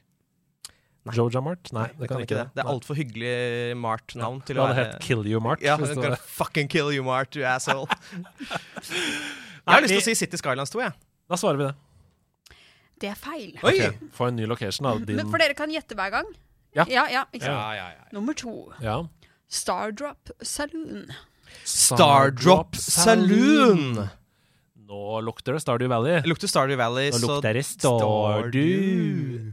Nei. 1.08 1.16
Joja 1.16 1.40
Mart? 1.44 1.70
Nei, 1.76 1.86
det, 2.00 2.08
kan 2.10 2.22
ikke 2.24 2.36
det. 2.36 2.46
Det 2.56 2.62
er 2.64 2.68
Nei. 2.68 2.74
altfor 2.74 2.96
hyggelig 3.00 3.34
Mart-navn 3.80 4.40
til 4.44 4.56
Det 4.58 4.64
hadde 4.64 4.76
være 4.76 4.86
hett 4.88 5.04
Kill 5.04 5.28
You 5.28 5.40
Mart. 5.44 5.62
Ja, 5.64 5.76
hvis 5.80 5.90
det 5.94 6.00
gonna 6.00 6.16
var- 6.16 6.24
fucking 6.40 6.72
kill 6.72 6.92
you, 6.96 7.04
Mart, 7.04 7.36
you 7.36 7.44
asshole. 7.48 7.88
jeg 8.88 9.68
har 9.68 9.84
lyst 9.84 9.94
til 9.94 10.02
å 10.02 10.06
si 10.08 10.16
City 10.20 10.40
Skylines 10.40 10.72
2, 10.74 10.82
jeg. 10.84 10.96
Da 11.28 11.40
svarer 11.40 11.60
vi 11.62 11.68
det. 11.68 11.76
Det 13.04 13.12
er 13.12 13.20
feil. 13.20 13.52
Oi! 13.62 13.76
Okay, 13.76 14.10
Få 14.16 14.32
en 14.32 14.40
ny 14.40 14.48
location, 14.50 14.88
da. 14.88 14.96
Din 15.06 15.20
Men 15.20 15.32
for 15.32 15.44
dere 15.44 15.56
kan 15.60 15.72
gjette 15.72 15.96
hver 15.96 16.12
gang. 16.16 16.32
Ja. 16.76 16.88
ja, 16.92 17.06
ja 17.12 17.24
ikke 17.32 17.46
sant? 17.46 17.56
Ja, 17.56 17.68
ja, 17.78 17.88
ja. 18.00 18.08
Nummer 18.16 18.36
to. 18.38 18.56
ja. 18.84 19.02
Stardrop 19.48 20.32
Saloon. 20.44 21.06
Stardrop 21.64 22.76
Saloon. 22.76 24.10
Nå 24.88 25.20
lukter 25.26 25.58
det 25.58 25.64
Stardew 25.64 25.90
Valley. 25.92 26.22
Det 26.24 26.32
lukter 26.32 26.48
Stardew 26.48 26.80
Valley, 26.80 27.12
Nå 27.12 27.20
så 27.20 27.28
lukter 27.28 27.58
det 27.58 27.66
Stardew. 27.68 29.52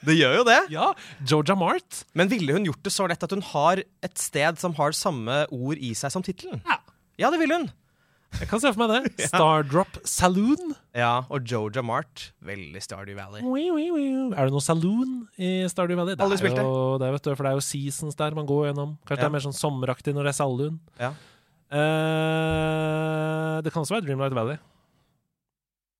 Det 0.00 0.14
gjør 0.16 0.38
jo 0.38 0.44
det. 0.48 0.60
Ja, 0.72 0.86
Georgia 1.28 1.56
Mart. 1.58 2.04
Men 2.16 2.30
ville 2.32 2.54
hun 2.56 2.64
gjort 2.64 2.80
det 2.86 2.92
så 2.94 3.04
lett 3.10 3.20
at 3.26 3.34
hun 3.34 3.44
har 3.50 3.82
et 3.84 4.16
sted 4.16 4.56
som 4.62 4.72
har 4.78 4.96
samme 4.96 5.42
ord 5.52 5.76
i 5.76 5.92
seg 5.98 6.14
som 6.14 6.24
tittelen? 6.24 6.62
Ja. 6.64 6.78
Ja, 7.20 7.28
det 7.28 7.42
ville 7.42 7.58
hun. 7.58 7.68
Jeg 8.38 8.46
kan 8.48 8.60
se 8.62 8.70
for 8.72 8.80
meg 8.86 8.92
det. 9.10 9.26
Stardrop 9.30 9.98
Saloon. 10.08 10.72
Ja, 10.96 11.26
og 11.28 11.44
Joja 11.50 11.82
Mart. 11.84 12.30
Veldig 12.46 12.80
Stardew 12.80 13.18
Valley. 13.18 13.42
Er 13.42 14.48
det 14.48 14.54
noe 14.54 14.64
saloon 14.64 15.16
i 15.36 15.66
Stardew 15.68 15.98
Valley? 15.98 16.16
Det 16.16 16.24
er 16.24 16.62
jo, 16.62 16.96
det 17.02 17.08
er, 17.10 17.16
vet 17.18 17.26
du, 17.26 17.32
for 17.34 17.44
det 17.44 17.52
er 17.52 17.58
jo 17.58 17.66
seasons 17.66 18.16
der 18.16 18.38
man 18.38 18.48
går 18.48 18.70
gjennom. 18.70 18.94
Kanskje 19.04 19.26
det 19.26 19.28
er 19.28 19.34
mer 19.36 19.44
sånn 19.44 19.58
sommeraktig 19.58 20.14
når 20.16 20.30
det 20.30 20.32
er 20.32 20.38
saloon. 20.40 20.80
Ja. 21.02 21.12
Eh, 21.70 23.60
det 23.64 23.72
kan 23.72 23.82
også 23.84 23.96
være 23.96 24.06
Dreamlight 24.08 24.34
Valley. 24.36 24.58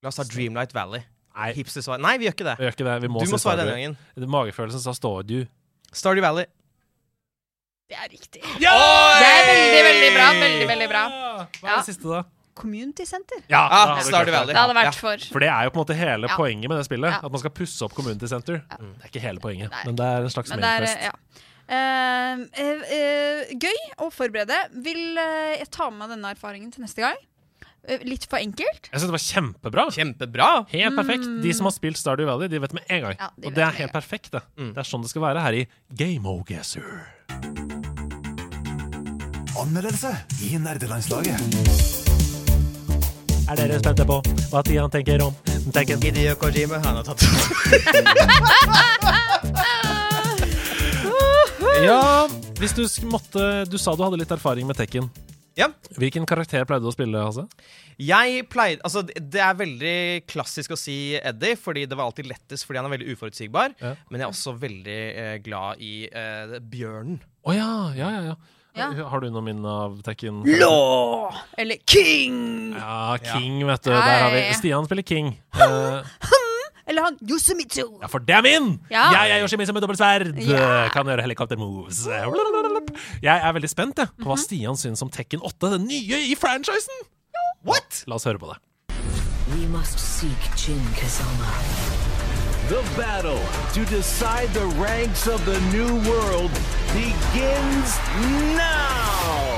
La 0.02 0.08
oss 0.10 0.18
ta 0.20 0.24
Dreamlight 0.26 0.72
Valley. 0.74 1.02
Nei, 1.36 1.52
Hipster 1.56 1.84
svar. 1.84 2.00
Nei, 2.02 2.16
vi 2.20 2.26
gjør 2.26 2.34
ikke 2.36 2.48
det. 2.48 2.56
vi 2.58 2.66
gjør 2.66 2.74
ikke 2.76 2.86
det. 2.88 2.96
Vi 3.04 3.10
må 3.12 3.22
Du 3.24 3.30
må 3.32 3.38
svare 3.40 3.60
denne 3.62 3.76
gangen. 3.76 3.96
Magefølelsen 4.34 4.82
sa 4.82 4.94
Stardew. 4.96 5.46
Stardew 5.92 6.24
Valley. 6.24 6.46
Det 7.90 7.96
er 7.98 8.10
riktig. 8.12 8.42
Ja! 8.62 8.74
Det 9.18 9.30
er 9.30 9.48
veldig, 9.50 9.80
veldig 9.88 10.10
bra. 10.16 10.26
Veldig, 10.42 10.66
veldig 10.70 10.88
bra. 10.92 11.04
Hva 11.10 11.64
er 11.64 11.72
Ja. 11.72 11.76
det 11.80 11.86
siste, 11.90 12.06
da? 12.10 12.22
Community 12.60 13.04
Center. 13.08 13.38
Ja, 13.48 13.62
Ah, 13.70 13.96
det. 13.96 14.10
Valley. 14.12 14.52
Det 14.52 14.56
hadde 14.56 14.74
vært 14.76 14.84
Ja. 14.84 14.90
for 14.90 15.16
For 15.32 15.38
det 15.40 15.48
er 15.48 15.64
jo 15.64 15.70
på 15.70 15.80
en 15.80 15.84
måte 15.86 15.94
hele 15.96 16.28
Ja. 16.28 16.36
poenget 16.36 16.68
med 16.68 16.76
det 16.78 16.84
spillet. 16.86 17.10
Ja. 17.10 17.20
At 17.24 17.30
man 17.32 17.38
skal 17.40 17.50
pusse 17.50 17.82
opp 17.82 17.94
Community 17.94 18.26
Center. 18.26 18.62
Det 18.68 19.02
er 19.04 19.08
ikke 19.08 19.20
hele 19.20 19.40
poenget, 19.40 19.70
Nei. 19.70 19.82
men 19.86 19.96
det 19.96 20.04
er 20.04 20.22
en 20.22 20.28
slags 20.30 20.50
Men 20.50 20.60
det 20.60 21.12
uh. 21.70 21.76
Eh, 21.76 22.44
eh, 22.58 22.94
eh, 22.96 23.50
gøy 23.54 23.82
å 24.02 24.10
forberede. 24.14 24.56
Vil 24.84 25.18
eh, 25.18 25.58
jeg 25.60 25.70
ta 25.74 25.90
med 25.90 26.02
meg 26.04 26.16
denne 26.16 26.32
erfaringen 26.34 26.72
til 26.74 26.82
neste 26.84 27.04
gang? 27.04 27.18
Eh, 27.88 28.02
litt 28.04 28.26
for 28.28 28.36
enkelt? 28.40 28.90
Jeg 28.90 29.00
synes 29.00 29.08
det 29.08 29.16
var 29.16 29.24
kjempebra. 29.24 29.84
Kjempebra. 29.94 30.48
Helt 30.72 30.96
perfekt. 30.98 31.28
De 31.44 31.54
som 31.56 31.68
har 31.68 31.74
spilt 31.74 32.00
Stardew 32.00 32.28
Valley, 32.28 32.50
de 32.52 32.60
vet 32.60 32.74
med 32.76 32.84
en 32.88 33.06
gang. 33.06 33.16
Mm. 33.16 33.22
Ja, 33.22 33.30
de 33.36 33.46
og 33.48 33.56
det 33.56 33.64
er 33.64 33.78
helt 33.80 33.94
perfekt, 33.94 34.32
det. 34.34 34.42
Mm. 34.58 34.74
Det 34.76 34.82
er 34.82 34.90
sånn 34.90 35.06
det 35.06 35.12
skal 35.12 35.24
være 35.24 35.46
her 35.46 35.54
i 35.62 35.64
Gameogasser. 35.96 36.84
Anmeldelse 39.60 40.12
i 40.46 40.54
nerdelandslaget. 40.60 41.36
Er 43.50 43.58
dere 43.58 43.80
spente 43.80 44.04
på 44.06 44.20
hva 44.52 44.60
Tian 44.62 44.92
tenker 44.92 45.24
om 45.24 45.34
Tekken? 45.74 45.98
Hideo 46.04 46.36
Kojima, 46.38 46.78
han 46.84 47.00
har 47.00 47.04
tatt 47.08 47.20
Ja, 51.80 52.28
hvis 52.60 52.74
du 52.76 52.84
måtte 53.08 53.64
Du 53.70 53.78
sa 53.80 53.94
du 53.96 54.02
hadde 54.04 54.18
litt 54.20 54.32
erfaring 54.34 54.68
med 54.68 54.76
Tekken. 54.76 55.08
Ja. 55.58 55.68
Hvilken 55.98 56.26
karakter 56.28 56.64
pleide 56.68 56.84
du 56.84 56.90
å 56.90 56.94
spille, 56.94 57.20
Hasse? 57.24 57.46
Jeg 58.00 58.44
pleide 58.52 58.84
Altså, 58.86 59.02
det 59.04 59.40
er 59.44 59.56
veldig 59.58 59.96
klassisk 60.30 60.76
å 60.76 60.78
si 60.78 61.16
Eddie, 61.18 61.56
fordi 61.60 61.86
det 61.90 61.98
var 61.98 62.08
alltid 62.08 62.30
lettest 62.30 62.68
fordi 62.68 62.80
han 62.80 62.88
er 62.88 62.94
veldig 62.94 63.16
uforutsigbar. 63.16 63.74
Ja. 63.80 63.94
Men 64.08 64.22
jeg 64.22 64.28
er 64.28 64.32
også 64.34 64.54
veldig 64.60 65.00
eh, 65.24 65.34
glad 65.44 65.82
i 65.84 65.94
eh, 66.06 66.56
bjørnen. 66.72 67.20
Å 67.44 67.56
ja, 67.56 67.70
ja, 67.98 68.14
ja, 68.16 68.24
ja. 68.30 68.38
Ja. 68.78 68.86
Har 69.10 69.24
du 69.24 69.26
noe 69.34 69.42
minne 69.42 69.66
av 69.66 69.96
Tekken? 70.06 70.44
Law! 70.60 71.32
Eller 71.58 71.80
King! 71.90 72.70
Ja, 72.76 73.16
King, 73.18 73.58
vet 73.66 73.88
du. 73.88 73.90
Der 73.90 74.22
har 74.24 74.30
vi. 74.36 74.44
Stian 74.60 74.86
spiller 74.88 75.06
King. 75.06 75.34
Eh, 75.60 76.46
Eller 76.90 77.06
han 77.06 77.16
Yosemitsu. 77.22 77.84
ja, 78.02 78.08
for 78.10 78.18
det 78.26 78.34
er 78.34 78.42
min! 78.42 78.72
Ja. 78.90 79.04
Jeg 79.14 79.36
er 79.36 79.44
Yoshimitsu 79.44 79.72
med 79.72 79.84
dobbelt 79.84 80.00
dobbeltsverd. 80.02 80.40
Ja. 80.50 80.88
Kan 80.90 81.06
gjøre 81.06 81.22
helikoptermoves. 81.22 82.02
Jeg 83.22 83.36
er 83.38 83.52
veldig 83.54 83.70
spent 83.70 83.98
jeg, 84.02 84.10
på 84.18 84.26
hva 84.26 84.34
Mhm. 84.36 84.42
Stian 84.42 84.76
syns 84.76 85.02
om 85.02 85.10
Tekken 85.10 85.40
8, 85.46 85.70
den 85.76 85.86
nye 85.86 86.18
i 86.32 86.34
franchisen. 86.34 87.06
What? 87.64 88.04
La 88.08 88.14
oss 88.16 88.24
høre 88.24 88.38
på 88.42 88.50
det. 88.50 88.58
We 89.54 89.66
must 89.68 89.98
seek 89.98 90.42
Jin 90.56 90.82
Kazama. 90.98 91.52
The 92.68 92.82
battle 92.96 93.38
to 93.74 93.84
decide 93.84 94.48
the 94.54 94.66
ranks 94.78 95.26
of 95.26 95.44
the 95.44 95.58
new 95.72 95.90
world 96.10 96.50
begins 96.94 97.98
now. 98.56 99.49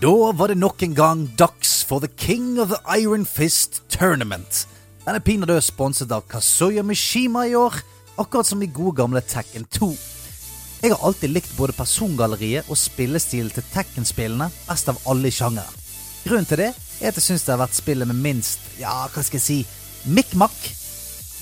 Da 0.00 0.32
var 0.32 0.48
det 0.48 0.58
nok 0.58 0.82
en 0.82 0.94
gang 0.94 1.26
dags 1.36 1.84
for 1.84 2.00
The 2.00 2.08
King 2.08 2.60
of 2.62 2.68
the 2.70 2.98
Iron 3.00 3.26
Fist 3.26 3.82
Tournament. 3.90 4.66
Den 5.04 5.16
er 5.16 5.24
pinadø 5.24 5.56
sponset 5.60 6.12
av 6.14 6.26
Kazuya 6.30 6.84
Mishima 6.86 7.46
i 7.48 7.56
år, 7.58 7.74
akkurat 8.14 8.46
som 8.46 8.62
i 8.62 8.68
gode 8.70 8.94
gamle 9.00 9.22
Tekken 9.26 9.66
2. 9.74 9.88
Jeg 10.82 10.92
har 10.94 11.02
alltid 11.02 11.32
likt 11.34 11.56
både 11.58 11.74
persongalleriet 11.74 12.70
og 12.70 12.78
spillestilen 12.78 13.50
til 13.50 13.66
Tekken-spillene 13.72 14.46
best 14.68 14.90
av 14.92 15.00
alle 15.10 15.32
sjangere. 15.34 15.66
Grunnen 16.22 16.46
til 16.46 16.62
det 16.62 16.68
er 16.70 17.10
at 17.10 17.18
jeg 17.18 17.24
syns 17.24 17.46
det 17.46 17.56
har 17.56 17.64
vært 17.64 17.78
spillet 17.78 18.06
med 18.06 18.22
minst, 18.22 18.62
ja, 18.78 18.92
hva 19.10 19.24
skal 19.26 19.40
jeg 19.40 19.46
si, 19.48 19.58
mikk-makk. 20.14 20.60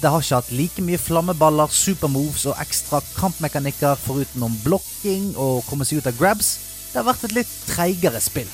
Det 0.01 0.10
har 0.12 0.20
ikke 0.20 0.39
hatt 0.39 0.52
like 0.52 0.82
mye 0.85 1.01
flammeballer, 1.01 1.73
supermoves 1.73 2.44
og 2.51 2.59
ekstra 2.60 3.01
kampmekanikker 3.16 3.97
forutenom 4.02 4.59
blokking 4.64 5.31
og 5.40 5.64
komme 5.70 5.86
seg 5.89 6.02
ut 6.02 6.10
av 6.10 6.18
grabs. 6.18 6.51
Det 6.90 7.01
har 7.01 7.06
vært 7.09 7.24
et 7.28 7.36
litt 7.39 7.55
treigere 7.68 8.20
spill. 8.20 8.51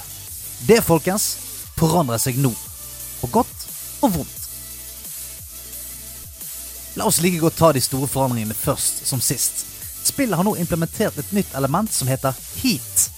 Det, 0.68 0.78
folkens, 0.86 1.32
forandrer 1.78 2.22
seg 2.22 2.38
nå. 2.38 2.52
På 3.20 3.30
godt 3.40 3.66
og 4.06 4.14
vondt. 4.20 4.38
La 6.94 7.06
oss 7.08 7.22
like 7.24 7.40
godt 7.40 7.56
ta 7.56 7.72
de 7.72 7.80
store 7.82 8.06
forandringene 8.10 8.54
først 8.54 9.06
som 9.08 9.20
sist. 9.24 9.64
Spillet 10.04 10.36
har 10.36 10.44
nå 10.46 10.54
implementert 10.60 11.18
et 11.18 11.34
nytt 11.34 11.54
element 11.58 11.90
som 11.92 12.10
heter 12.10 12.36
heat. 12.60 13.08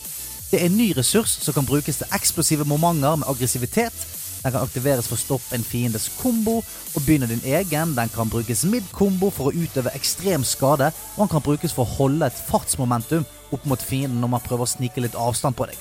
Det 0.50 0.60
er 0.60 0.68
en 0.68 0.76
ny 0.78 0.92
ressurs 0.96 1.32
som 1.42 1.56
kan 1.56 1.66
brukes 1.66 1.98
til 1.98 2.12
eksplosive 2.14 2.64
momenter 2.68 3.16
med 3.18 3.28
aggressivitet, 3.28 3.96
Den 4.44 4.52
kan 4.52 4.62
aktiveres 4.62 5.08
for 5.08 5.16
å 5.16 5.22
stoppe 5.22 5.56
en 5.56 5.64
fiendes 5.64 6.10
kombo, 6.20 6.58
og 6.60 7.06
begynne 7.06 7.30
din 7.30 7.44
egen. 7.48 7.94
Den 7.96 8.12
kan 8.12 8.28
brukes 8.28 8.66
mid-kombo 8.68 9.30
for 9.32 9.48
å 9.48 9.56
utøve 9.56 9.94
ekstrem 9.96 10.44
skade, 10.44 10.90
og 11.14 11.24
den 11.24 11.32
kan 11.32 11.44
brukes 11.46 11.72
for 11.72 11.86
å 11.86 11.96
holde 11.96 12.28
et 12.28 12.42
fartsmomentum 12.50 13.24
opp 13.56 13.64
mot 13.70 13.80
fienden 13.80 14.20
når 14.20 14.34
man 14.36 14.44
prøver 14.44 14.66
å 14.66 14.74
snike 14.74 15.00
litt 15.00 15.16
avstand 15.16 15.56
på 15.56 15.70
deg. 15.70 15.80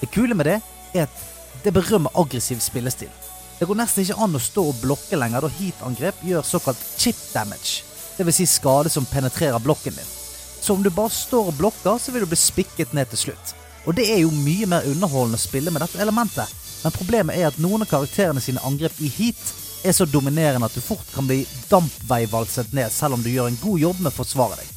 Det 0.00 0.08
kule 0.14 0.36
med 0.36 0.48
det 0.48 0.58
er 0.94 1.06
at 1.06 1.22
det 1.64 1.74
berømmer 1.76 2.16
aggressiv 2.18 2.64
spillestil. 2.64 3.12
Det 3.58 3.68
går 3.68 3.78
nesten 3.78 4.02
ikke 4.02 4.18
an 4.24 4.34
å 4.34 4.42
stå 4.42 4.64
og 4.70 4.80
blokke 4.82 5.18
lenger, 5.20 5.44
da 5.44 5.52
heat-angrep 5.60 6.24
gjør 6.26 6.46
såkalt 6.46 6.80
chip 6.98 7.20
damage. 7.34 7.84
Dvs. 8.16 8.40
Si 8.40 8.46
skade 8.48 8.90
som 8.90 9.06
penetrerer 9.06 9.62
blokken 9.62 9.94
din. 9.96 10.10
Så 10.60 10.74
om 10.74 10.82
du 10.82 10.90
bare 10.90 11.12
står 11.12 11.52
og 11.52 11.58
blokker, 11.60 12.00
så 12.00 12.12
vil 12.12 12.24
du 12.24 12.32
bli 12.32 12.40
spikket 12.40 12.94
ned 12.96 13.12
til 13.12 13.26
slutt. 13.26 13.54
Og 13.84 13.96
det 13.98 14.08
er 14.08 14.22
jo 14.22 14.32
mye 14.32 14.66
mer 14.70 14.86
underholdende 14.88 15.36
å 15.36 15.44
spille 15.44 15.72
med 15.74 15.84
dette 15.84 16.00
elementet. 16.00 16.48
Men 16.84 16.92
problemet 16.92 17.40
er 17.40 17.48
at 17.48 17.60
noen 17.62 17.82
av 17.82 17.90
karakterene 17.90 18.42
sine 18.44 18.62
angrep 18.68 18.98
i 19.00 19.08
heat 19.08 19.44
er 19.84 19.92
så 19.96 20.06
dominerende 20.08 20.68
at 20.68 20.76
du 20.76 20.84
fort 20.84 21.06
kan 21.14 21.26
bli 21.28 21.42
dampveivalset 21.70 22.72
ned, 22.76 22.92
selv 22.92 23.16
om 23.16 23.24
du 23.24 23.30
gjør 23.32 23.50
en 23.50 23.60
god 23.62 23.80
jobb 23.80 24.02
med 24.02 24.12
å 24.12 24.18
forsvare 24.18 24.58
deg. 24.60 24.68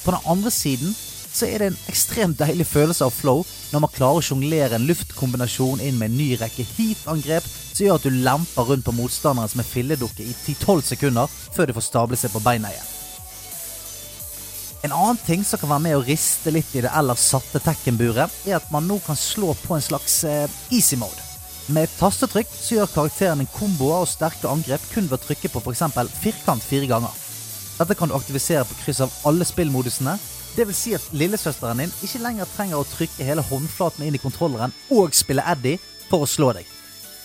På 0.00 0.14
den 0.14 0.28
andre 0.32 0.52
siden 0.52 0.92
så 1.30 1.46
er 1.46 1.62
det 1.62 1.70
en 1.70 1.80
ekstremt 1.88 2.40
deilig 2.40 2.66
følelse 2.66 3.06
av 3.06 3.14
flow 3.14 3.44
når 3.70 3.84
man 3.84 3.92
klarer 3.94 4.20
å 4.20 4.24
sjonglere 4.24 4.76
en 4.76 4.88
luftkombinasjon 4.88 5.82
inn 5.84 5.98
med 6.00 6.10
en 6.10 6.18
ny 6.18 6.30
rekke 6.40 6.66
heat-angrep 6.74 7.46
som 7.48 7.84
gjør 7.86 8.00
at 8.00 8.08
du 8.08 8.22
lemper 8.24 8.72
rundt 8.72 8.88
på 8.88 8.96
motstanderen 8.96 9.52
som 9.52 9.62
en 9.62 9.72
filledukke 9.72 10.26
i 10.26 10.34
10-12 10.34 10.88
sekunder 10.94 11.36
før 11.54 11.70
de 11.70 11.76
får 11.76 11.86
stable 11.86 12.18
seg 12.18 12.34
på 12.34 12.42
beina 12.44 12.72
igjen. 12.72 12.96
En 14.80 14.92
annen 14.96 15.18
ting 15.26 15.42
som 15.44 15.60
kan 15.60 15.68
være 15.74 15.84
med 15.84 15.96
å 15.98 16.04
riste 16.06 16.52
litt 16.54 16.70
i 16.72 16.80
det 16.80 16.90
ellers 16.96 17.20
satte 17.20 17.60
Tekken-buret, 17.60 18.32
er 18.48 18.56
at 18.56 18.70
man 18.72 18.86
nå 18.88 18.96
kan 19.04 19.18
slå 19.18 19.52
på 19.66 19.76
en 19.76 19.84
slags 19.84 20.22
eh, 20.24 20.46
easy 20.72 20.96
mode. 20.96 21.20
Med 21.68 21.84
et 21.84 21.96
tastetrykk 22.00 22.48
så 22.48 22.78
gjør 22.78 22.92
karakteren 22.94 23.42
en 23.44 23.50
komboer 23.52 24.06
og 24.06 24.08
sterke 24.08 24.48
angrep 24.48 24.82
kun 24.94 25.10
ved 25.10 25.18
å 25.18 25.26
trykke 25.26 25.50
på 25.52 25.60
f.eks. 25.60 25.84
firkant 26.22 26.64
fire 26.64 26.88
ganger. 26.88 27.12
Dette 27.76 27.96
kan 27.96 28.08
du 28.08 28.16
aktivisere 28.16 28.64
på 28.64 28.78
kryss 28.80 29.02
av 29.04 29.12
alle 29.28 29.44
spillmodusene. 29.44 30.16
Vil 30.56 30.72
si 30.74 30.94
at 30.96 31.04
lillesøsteren 31.14 31.78
din 31.84 31.92
ikke 32.04 32.20
lenger 32.24 32.48
trenger 32.56 32.80
å 32.80 32.88
trykke 32.88 33.24
hele 33.24 33.44
håndflaten 33.46 34.04
inn 34.04 34.16
i 34.16 34.20
kontrolleren 34.20 34.74
og 34.96 35.14
spille 35.16 35.44
Eddie 35.52 35.78
for 36.08 36.24
å 36.24 36.28
slå 36.28 36.50
deg. 36.56 36.66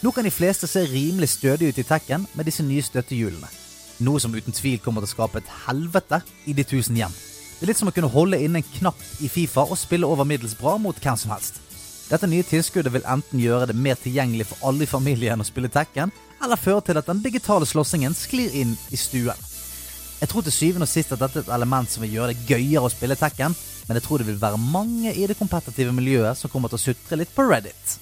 Nå 0.04 0.12
kan 0.14 0.28
de 0.28 0.32
fleste 0.32 0.68
se 0.70 0.84
rimelig 0.92 1.32
stødige 1.34 1.72
ut 1.72 1.80
i 1.82 1.88
Tekken 1.88 2.28
med 2.36 2.48
disse 2.48 2.64
nye 2.64 2.84
støttehjulene. 2.86 3.50
Noe 4.06 4.22
som 4.22 4.36
uten 4.36 4.56
tvil 4.56 4.78
kommer 4.84 5.02
til 5.02 5.10
å 5.10 5.16
skape 5.16 5.42
et 5.42 5.56
helvete 5.66 6.22
i 6.46 6.54
de 6.54 6.68
tusen 6.68 7.00
hjem. 7.00 7.16
Det 7.56 7.64
er 7.64 7.70
litt 7.72 7.80
som 7.80 7.88
å 7.88 7.94
kunne 7.96 8.12
holde 8.12 8.38
inne 8.44 8.60
en 8.60 8.72
knapp 8.80 9.00
i 9.24 9.30
Fifa 9.32 9.64
og 9.64 9.78
spille 9.80 10.08
over 10.08 10.28
middels 10.28 10.58
bra 10.60 10.74
mot 10.82 10.98
hvem 11.00 11.16
som 11.16 11.32
helst. 11.32 11.62
Dette 12.10 12.28
nye 12.28 12.44
tilskuddet 12.46 12.92
vil 12.94 13.08
enten 13.08 13.40
gjøre 13.40 13.70
det 13.72 13.78
mer 13.80 13.96
tilgjengelig 13.98 14.50
for 14.50 14.68
alle 14.68 14.84
i 14.84 14.90
familien 14.90 15.40
å 15.40 15.48
spille 15.48 15.72
Tekken, 15.72 16.12
eller 16.44 16.60
føre 16.60 16.84
til 16.86 17.00
at 17.00 17.08
den 17.08 17.24
digitale 17.24 17.66
slåssingen 17.66 18.14
sklir 18.14 18.54
inn 18.60 18.76
i 18.92 19.00
stuen. 19.00 19.40
Jeg 20.20 20.30
tror 20.32 20.44
til 20.46 20.54
syvende 20.54 20.86
og 20.86 20.92
sist 20.92 21.16
at 21.16 21.24
dette 21.24 21.42
er 21.42 21.48
et 21.48 21.56
element 21.56 21.90
som 21.90 22.04
vil 22.04 22.18
gjøre 22.18 22.36
det 22.36 22.46
gøyere 22.52 22.86
å 22.86 22.92
spille 22.92 23.18
Tekken, 23.20 23.56
men 23.88 24.00
jeg 24.00 24.06
tror 24.06 24.20
det 24.20 24.28
vil 24.30 24.42
være 24.42 24.60
mange 24.60 25.16
i 25.16 25.26
det 25.26 25.40
kompetitive 25.40 25.96
miljøet 25.96 26.38
som 26.38 26.52
kommer 26.52 26.72
til 26.72 26.82
å 26.82 26.86
sutre 26.90 27.24
litt 27.24 27.34
på 27.36 27.48
Reddit. 27.48 27.96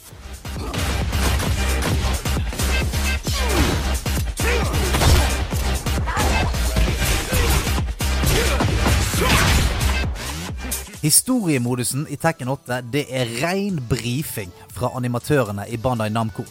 Historiemodusen 11.04 12.06
i 12.08 12.16
Tekken 12.16 12.48
8 12.48 12.78
det 12.88 13.02
er 13.12 13.28
ren 13.42 13.76
brifing 13.90 14.52
fra 14.72 14.88
animatørene 14.96 15.66
i 15.68 15.76
Bandai 15.76 16.08
Namco. 16.08 16.46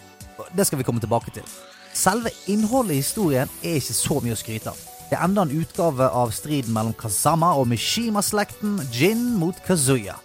Det 0.53 0.67
skal 0.69 0.77
vi 0.77 0.85
komme 0.85 1.01
tilbake 1.01 1.33
til. 1.33 1.47
Selve 1.97 2.29
innholdet 2.53 2.99
i 2.99 3.01
historien 3.01 3.49
er 3.63 3.79
ikke 3.79 3.97
så 3.97 4.19
mye 4.21 4.37
å 4.37 4.41
skryte 4.43 4.75
av. 4.75 4.83
Det 5.09 5.17
er 5.17 5.25
enda 5.25 5.47
en 5.47 5.55
utgave 5.57 6.11
av 6.21 6.35
striden 6.37 6.77
mellom 6.77 6.93
Kazama 7.01 7.55
og 7.57 7.71
Mishima-slekten, 7.73 8.77
Jin 8.93 9.25
mot 9.41 9.57
Kazuya. 9.65 10.19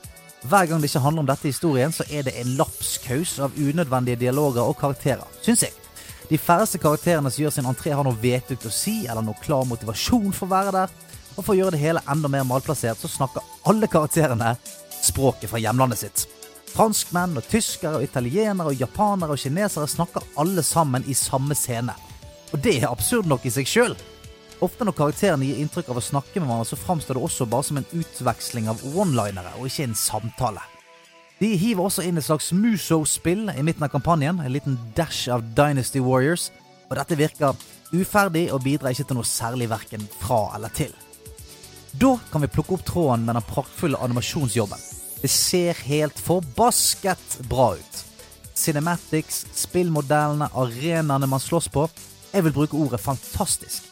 Hver 0.44 0.68
gang 0.68 0.84
det 0.84 0.92
ikke 0.92 1.06
handler 1.08 1.24
om 1.24 1.32
dette 1.32 1.48
i 1.48 1.56
historien, 1.56 1.96
så 1.96 2.04
er 2.12 2.28
det 2.28 2.36
en 2.36 2.52
lapskaus 2.60 3.38
av 3.40 3.56
unødvendige 3.56 4.26
dialoger 4.28 4.68
og 4.68 4.76
karakterer, 4.82 5.24
syns 5.40 5.64
jeg. 5.70 5.76
De 6.28 6.36
færreste 6.36 6.84
karakterene 6.84 7.32
som 7.32 7.46
gjør 7.46 7.56
sin 7.56 7.72
entré, 7.72 7.96
har 7.96 8.04
noe 8.04 8.20
vetugt 8.20 8.68
å 8.68 8.76
si, 8.76 9.06
eller 9.08 9.24
noe 9.24 9.40
klar 9.40 9.64
motivasjon 9.72 10.36
for 10.36 10.50
å 10.50 10.56
være 10.58 10.76
der. 10.82 10.98
Og 11.38 11.46
for 11.46 11.54
å 11.54 11.60
gjøre 11.60 11.76
det 11.78 11.84
hele 11.84 12.02
enda 12.10 12.30
mer 12.32 12.46
malplassert, 12.50 13.00
så 13.00 13.10
snakker 13.12 13.46
alle 13.70 13.90
karakterene 13.92 14.56
språket 15.06 15.52
fra 15.52 15.62
hjemlandet 15.62 16.02
sitt. 16.02 16.26
Franskmenn 16.74 17.38
og 17.40 17.46
tyskere 17.50 18.00
og 18.00 18.06
italienere 18.06 18.74
og 18.74 18.82
japanere 18.82 19.34
og 19.34 19.42
kinesere 19.42 19.88
snakker 19.90 20.26
alle 20.42 20.66
sammen 20.66 21.06
i 21.08 21.16
samme 21.18 21.56
scene. 21.58 21.96
Og 22.54 22.62
det 22.64 22.80
er 22.82 22.92
absurd 22.92 23.30
nok 23.30 23.46
i 23.46 23.54
seg 23.54 23.70
sjøl. 23.70 23.96
Ofte 24.64 24.86
når 24.86 24.96
karakterene 24.98 25.46
gir 25.46 25.62
inntrykk 25.62 25.92
av 25.94 26.00
å 26.02 26.06
snakke 26.06 26.40
med 26.40 26.50
hverandre, 26.50 26.70
så 26.72 26.80
framstår 26.82 27.18
det 27.18 27.26
også 27.28 27.46
bare 27.50 27.68
som 27.68 27.78
en 27.78 27.90
utveksling 27.94 28.70
av 28.72 28.82
one-linere, 28.90 29.54
og 29.60 29.70
ikke 29.70 29.86
en 29.86 29.98
samtale. 29.98 30.64
De 31.38 31.52
hiver 31.62 31.86
også 31.86 32.02
inn 32.08 32.18
et 32.18 32.26
slags 32.26 32.50
Muso-spill 32.58 33.52
i 33.54 33.66
midten 33.66 33.86
av 33.86 33.94
kampanjen, 33.94 34.42
en 34.42 34.54
liten 34.54 34.80
dash 34.98 35.30
av 35.30 35.46
Dynasty 35.58 36.02
Warriors, 36.02 36.50
og 36.90 36.98
dette 36.98 37.20
virker 37.20 37.68
uferdig 37.94 38.48
og 38.50 38.64
bidrar 38.66 38.96
ikke 38.96 39.06
til 39.12 39.20
noe 39.20 39.30
særlig 39.30 39.70
verken 39.70 40.10
fra 40.24 40.48
eller 40.58 40.74
til. 40.74 40.96
Da 42.00 42.20
kan 42.32 42.42
vi 42.42 42.48
plukke 42.48 42.76
opp 42.76 42.86
tråden 42.86 43.26
med 43.26 43.36
den 43.36 43.46
praktfulle 43.48 43.98
animasjonsjobben. 43.98 44.80
Det 45.22 45.30
ser 45.34 45.74
helt 45.88 46.20
forbasket 46.20 47.40
bra 47.50 47.72
ut. 47.74 48.04
Cinematics, 48.54 49.46
spillmodellene, 49.54 50.50
arenaene 50.54 51.28
man 51.28 51.42
slåss 51.42 51.70
på. 51.74 51.88
Jeg 52.34 52.44
vil 52.46 52.54
bruke 52.54 52.78
ordet 52.78 53.02
fantastisk. 53.02 53.88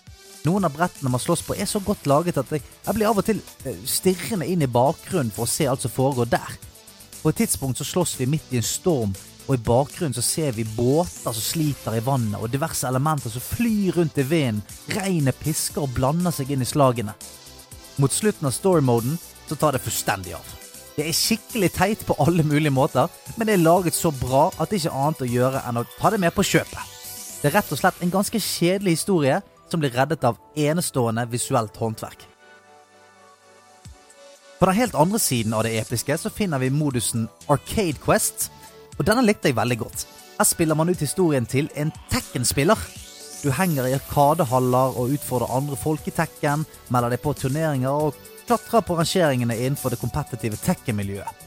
Noen 0.45 0.67
av 0.67 0.75
brettene 0.75 1.09
man 1.09 1.23
slåss 1.23 1.41
på, 1.47 1.55
er 1.57 1.65
så 1.65 1.79
godt 1.81 2.05
laget 2.05 2.37
at 2.37 2.51
jeg, 2.53 2.61
jeg 2.85 2.97
blir 2.97 3.09
av 3.09 3.21
og 3.21 3.25
til 3.25 3.39
eh, 3.65 3.79
stirrende 3.89 4.45
inn 4.45 4.61
i 4.61 4.69
bakgrunnen 4.69 5.33
for 5.33 5.47
å 5.47 5.49
se 5.49 5.65
alt 5.65 5.81
som 5.81 5.93
foregår 5.93 6.29
der. 6.35 6.59
På 7.23 7.31
et 7.31 7.39
tidspunkt 7.41 7.81
så 7.81 7.87
slåss 7.89 8.19
vi 8.19 8.27
midt 8.29 8.53
i 8.53 8.59
en 8.59 8.67
storm, 8.67 9.15
og 9.47 9.55
i 9.55 9.63
bakgrunnen 9.65 10.13
så 10.13 10.21
ser 10.25 10.53
vi 10.53 10.67
båter 10.75 11.33
som 11.33 11.41
sliter 11.41 11.97
i 11.97 12.03
vannet, 12.05 12.37
og 12.37 12.53
diverse 12.53 12.85
elementer 12.85 13.33
som 13.33 13.41
flyr 13.41 13.97
rundt 13.97 14.21
i 14.21 14.27
vinden. 14.29 14.61
Regnet 14.93 15.41
pisker 15.41 15.87
og 15.87 15.97
blander 15.97 16.33
seg 16.35 16.53
inn 16.53 16.61
i 16.61 16.69
slagene. 16.69 17.17
Mot 17.95 18.11
slutten 18.11 18.47
av 18.47 18.51
story-moden 18.51 19.17
så 19.47 19.55
tar 19.55 19.75
det 19.75 19.83
fullstendig 19.85 20.35
av. 20.35 20.45
Det 20.95 21.03
er 21.07 21.15
skikkelig 21.15 21.69
teit 21.75 22.03
på 22.07 22.15
alle 22.23 22.43
mulige 22.47 22.71
måter, 22.71 23.11
men 23.35 23.47
det 23.47 23.57
er 23.57 23.63
laget 23.63 23.95
så 23.95 24.11
bra 24.15 24.47
at 24.55 24.71
det 24.71 24.79
ikke 24.79 24.91
er 24.93 25.01
annet 25.05 25.23
å 25.23 25.31
gjøre 25.31 25.63
enn 25.67 25.79
å 25.81 25.87
ta 25.97 26.11
det 26.11 26.21
med 26.23 26.35
på 26.35 26.45
kjøpet. 26.47 26.93
Det 27.41 27.49
er 27.49 27.57
rett 27.57 27.71
og 27.71 27.79
slett 27.79 27.99
en 28.01 28.13
ganske 28.13 28.39
kjedelig 28.39 28.97
historie 28.97 29.41
som 29.71 29.81
blir 29.81 29.93
reddet 29.95 30.23
av 30.27 30.39
enestående 30.55 31.25
visuelt 31.31 31.75
håndverk. 31.77 32.23
På 34.59 34.69
den 34.69 34.79
helt 34.79 34.95
andre 34.95 35.19
siden 35.19 35.53
av 35.53 35.65
det 35.67 35.75
episke 35.81 36.15
så 36.17 36.31
finner 36.31 36.63
vi 36.63 36.71
modusen 36.71 37.27
Arcade 37.51 37.99
Quest, 38.03 38.49
og 38.95 39.03
denne 39.07 39.25
likte 39.25 39.51
jeg 39.51 39.57
veldig 39.59 39.77
godt. 39.83 40.05
Her 40.39 40.47
spiller 40.47 40.79
man 40.79 40.89
ut 40.89 41.03
historien 41.03 41.45
til 41.47 41.67
en 41.75 41.91
Tekken-spiller. 42.11 42.79
Du 43.45 43.51
henger 43.53 43.85
i 43.85 43.93
arkadehaller 43.93 44.95
og 44.97 45.11
utfordrer 45.13 45.51
andre 45.53 45.77
folk 45.77 46.07
i 46.09 46.13
Tekken, 46.17 46.63
melder 46.89 47.13
deg 47.13 47.21
på 47.21 47.35
turneringer 47.37 47.93
og 48.07 48.15
klatrer 48.47 48.81
på 48.81 48.95
rangeringene 48.97 49.53
innenfor 49.59 49.93
det 49.93 49.99
kompetitive 50.01 50.57
Tekken-miljøet. 50.63 51.43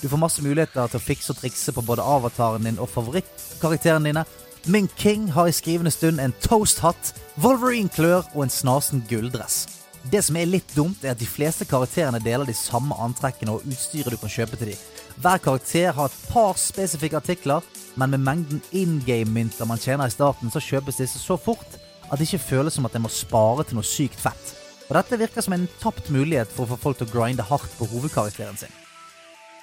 Du 0.00 0.08
får 0.08 0.22
masse 0.22 0.40
muligheter 0.40 0.88
til 0.88 0.96
å 0.96 1.02
fikse 1.04 1.34
og 1.34 1.42
trikse 1.42 1.74
på 1.76 1.84
både 1.84 2.06
avataren 2.08 2.64
din 2.64 2.80
og 2.80 2.88
favorittkarakterene 2.94 4.08
dine. 4.08 4.24
Min 4.64 4.88
King 4.96 5.28
har 5.36 5.50
i 5.50 5.52
skrivende 5.52 5.92
stund 5.92 6.24
en 6.24 6.32
toast-hatt, 6.40 7.12
Wolverine-klør 7.44 8.32
og 8.32 8.46
en 8.46 8.56
snasen 8.56 9.04
gulldress. 9.10 9.66
Det 10.08 10.24
som 10.24 10.40
er 10.40 10.48
litt 10.48 10.72
dumt, 10.72 11.04
er 11.04 11.12
at 11.12 11.20
de 11.20 11.28
fleste 11.28 11.68
karakterene 11.68 12.22
deler 12.24 12.48
de 12.48 12.56
samme 12.56 12.96
antrekkene 12.96 13.58
og 13.58 13.68
utstyret 13.68 14.16
du 14.16 14.16
kan 14.24 14.32
kjøpe 14.32 14.56
til 14.56 14.72
dem. 14.72 14.88
Hver 15.20 15.38
karakter 15.38 15.92
har 15.92 16.08
et 16.08 16.24
par 16.32 16.56
spesifikke 16.56 17.16
artikler, 17.16 17.60
men 17.96 18.10
med 18.10 18.22
mengden 18.24 18.62
in 18.72 19.00
game-mynter 19.06 19.68
man 19.68 19.78
tjener 19.78 20.08
i 20.08 20.14
starten, 20.14 20.50
så 20.50 20.62
kjøpes 20.62 21.00
disse 21.02 21.20
så 21.20 21.36
fort 21.36 21.78
at 22.10 22.18
det 22.18 22.28
ikke 22.28 22.46
føles 22.48 22.76
som 22.76 22.86
at 22.88 22.96
en 22.96 23.04
må 23.04 23.10
spare 23.12 23.64
til 23.64 23.78
noe 23.78 23.86
sykt 23.86 24.20
fett. 24.20 24.54
Og 24.88 24.96
dette 24.98 25.18
virker 25.20 25.44
som 25.44 25.54
en 25.56 25.68
tapt 25.80 26.10
mulighet 26.12 26.50
for 26.52 26.64
å 26.64 26.72
få 26.72 26.80
folk 26.80 27.00
til 27.00 27.08
å 27.08 27.12
grinde 27.12 27.46
hardt 27.48 27.72
på 27.78 27.88
hovedkarakteren 27.88 28.58
sin. 28.60 28.72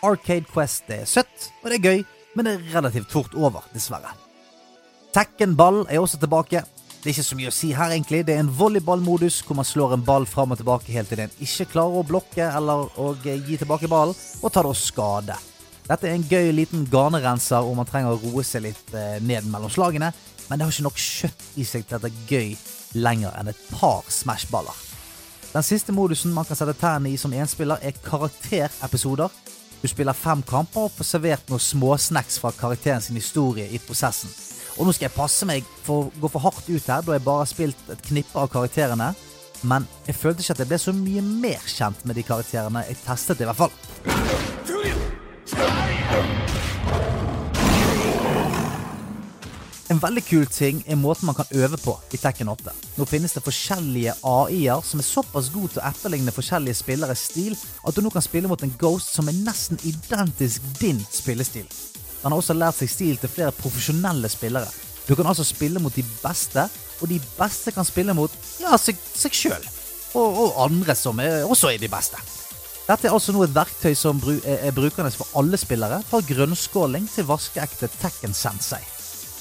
Arcade 0.06 0.48
Quest 0.50 0.90
er 0.94 1.06
søtt, 1.10 1.50
og 1.62 1.70
det 1.70 1.80
er 1.80 1.86
gøy, 1.86 2.04
men 2.36 2.48
det 2.48 2.56
er 2.56 2.68
relativt 2.78 3.12
fort 3.12 3.36
over, 3.38 3.66
dessverre. 3.74 4.14
Tekken 5.14 5.56
ball 5.58 5.84
er 5.90 6.02
også 6.02 6.22
tilbake. 6.22 6.64
Det 7.00 7.08
er 7.08 7.14
ikke 7.14 7.24
så 7.30 7.36
mye 7.40 7.48
å 7.48 7.56
si 7.56 7.70
her, 7.72 7.94
egentlig. 7.96 8.26
Det 8.28 8.34
er 8.36 8.42
en 8.44 8.52
volleyballmodus 8.52 9.38
hvor 9.48 9.56
man 9.56 9.68
slår 9.68 9.94
en 9.96 10.02
ball 10.04 10.26
fram 10.28 10.52
og 10.52 10.60
tilbake 10.60 10.92
helt 10.92 11.08
til 11.08 11.22
den 11.22 11.32
ikke 11.40 11.70
klarer 11.72 12.02
å 12.02 12.08
blokke 12.08 12.44
eller 12.44 12.90
å 13.00 13.14
gi 13.24 13.56
tilbake 13.56 13.88
ballen, 13.88 14.18
og 14.44 14.52
tar 14.52 14.68
da 14.68 14.74
skade. 14.76 15.38
Dette 15.88 16.10
er 16.10 16.18
en 16.18 16.28
gøy 16.28 16.52
liten 16.54 16.84
ganerenser 16.92 17.64
hvor 17.64 17.78
man 17.80 17.88
trenger 17.88 18.18
å 18.18 18.20
roe 18.20 18.44
seg 18.44 18.66
litt 18.68 18.92
eh, 18.92 19.16
ned 19.24 19.48
mellom 19.48 19.72
slagene, 19.72 20.12
men 20.50 20.60
det 20.60 20.68
har 20.68 20.76
ikke 20.76 20.86
nok 20.90 21.00
kjøtt 21.00 21.48
i 21.56 21.66
seg 21.66 21.88
til 21.88 21.98
at 21.98 22.04
det 22.04 22.12
er 22.12 22.36
gøy 22.36 23.00
lenger 23.00 23.40
enn 23.40 23.54
et 23.54 23.64
par 23.72 24.04
Smash-baller. 24.12 24.84
Den 25.54 25.66
siste 25.66 25.96
modusen 25.96 26.36
man 26.36 26.46
kan 26.46 26.60
sette 26.60 26.76
tærne 26.78 27.10
i 27.10 27.18
som 27.18 27.34
enspiller, 27.34 27.80
er 27.82 27.96
karakterepisoder. 28.04 29.32
Du 29.80 29.88
spiller 29.88 30.14
fem 30.14 30.44
kamper 30.44 30.90
og 30.90 30.94
får 31.00 31.14
servert 31.16 31.50
noen 31.50 31.64
småsnacks 31.64 32.44
fra 32.44 32.52
karakteren 32.60 33.02
sin 33.02 33.18
historie 33.18 33.72
i 33.72 33.80
prosessen. 33.80 34.49
Og 34.80 34.88
nå 34.88 34.94
skal 34.96 35.10
jeg 35.10 35.16
passe 35.18 35.48
meg 35.48 35.66
for 35.84 36.08
å 36.08 36.22
gå 36.24 36.30
for 36.32 36.46
hardt 36.46 36.70
ut 36.70 36.86
her, 36.88 37.04
da 37.04 37.18
jeg 37.18 37.26
bare 37.26 37.44
har 37.44 37.52
spilt 37.52 37.92
et 37.92 38.06
knippe 38.08 38.40
av 38.40 38.48
karakterene. 38.54 39.12
Men 39.68 39.84
jeg 40.08 40.16
følte 40.16 40.40
ikke 40.40 40.56
at 40.56 40.62
jeg 40.64 40.72
ble 40.72 40.80
så 40.80 40.94
mye 40.96 41.24
mer 41.28 41.66
kjent 41.68 42.06
med 42.08 42.16
de 42.16 42.24
karakterene 42.24 42.86
jeg 42.88 43.02
testet, 43.04 43.44
i 43.44 43.50
hvert 43.50 43.60
fall. 43.60 43.76
En 49.90 50.00
veldig 50.00 50.22
kul 50.22 50.46
ting 50.54 50.84
er 50.86 51.00
måten 51.02 51.26
man 51.26 51.36
kan 51.36 51.50
øve 51.60 51.76
på 51.82 51.96
i 52.14 52.20
Tekken 52.22 52.52
8. 52.54 52.72
Nå 53.02 53.08
finnes 53.10 53.34
det 53.34 53.42
forskjellige 53.44 54.14
AI-er 54.22 54.84
som 54.86 55.02
er 55.02 55.08
såpass 55.08 55.50
gode 55.52 55.74
til 55.74 55.82
å 55.82 55.88
etterligne 55.90 56.32
forskjellige 56.32 56.78
spilleres 56.78 57.26
stil 57.32 57.58
at 57.58 57.98
du 57.98 58.06
nå 58.06 58.14
kan 58.14 58.24
spille 58.24 58.48
mot 58.48 58.64
en 58.64 58.76
Ghost 58.80 59.18
som 59.18 59.28
er 59.28 59.40
nesten 59.42 59.82
identisk 59.90 60.62
din 60.80 61.02
spillestil. 61.10 61.66
Han 62.24 62.34
har 62.34 62.42
også 62.42 62.56
lært 62.58 62.80
seg 62.80 62.92
stil 62.92 63.20
til 63.20 63.32
flere 63.32 63.56
profesjonelle 63.56 64.30
spillere. 64.32 64.68
Du 65.08 65.16
kan 65.16 65.28
altså 65.28 65.46
spille 65.48 65.82
mot 65.82 65.96
de 65.96 66.04
beste, 66.22 66.68
og 67.00 67.10
de 67.10 67.20
beste 67.38 67.74
kan 67.74 67.88
spille 67.88 68.14
mot 68.14 68.34
ja, 68.62 68.76
seg, 68.78 69.00
seg 69.16 69.34
sjøl. 69.34 69.70
Og, 70.18 70.44
og 70.44 70.60
andre 70.66 70.96
som 70.98 71.20
er, 71.24 71.46
også 71.48 71.72
er 71.72 71.82
de 71.82 71.90
beste. 71.90 72.20
Dette 72.90 73.06
er 73.06 73.14
altså 73.14 73.34
nå 73.34 73.44
et 73.46 73.54
verktøy 73.54 73.94
som 73.98 74.18
bru, 74.22 74.34
er, 74.42 74.64
er 74.66 74.74
brukende 74.74 75.12
for 75.14 75.30
alle 75.38 75.58
spillere, 75.62 76.02
fra 76.10 76.22
grønnskåling 76.26 77.06
til 77.12 77.28
vaskeekte 77.30 77.90
Tekken 78.00 78.34
Sensei. 78.34 78.82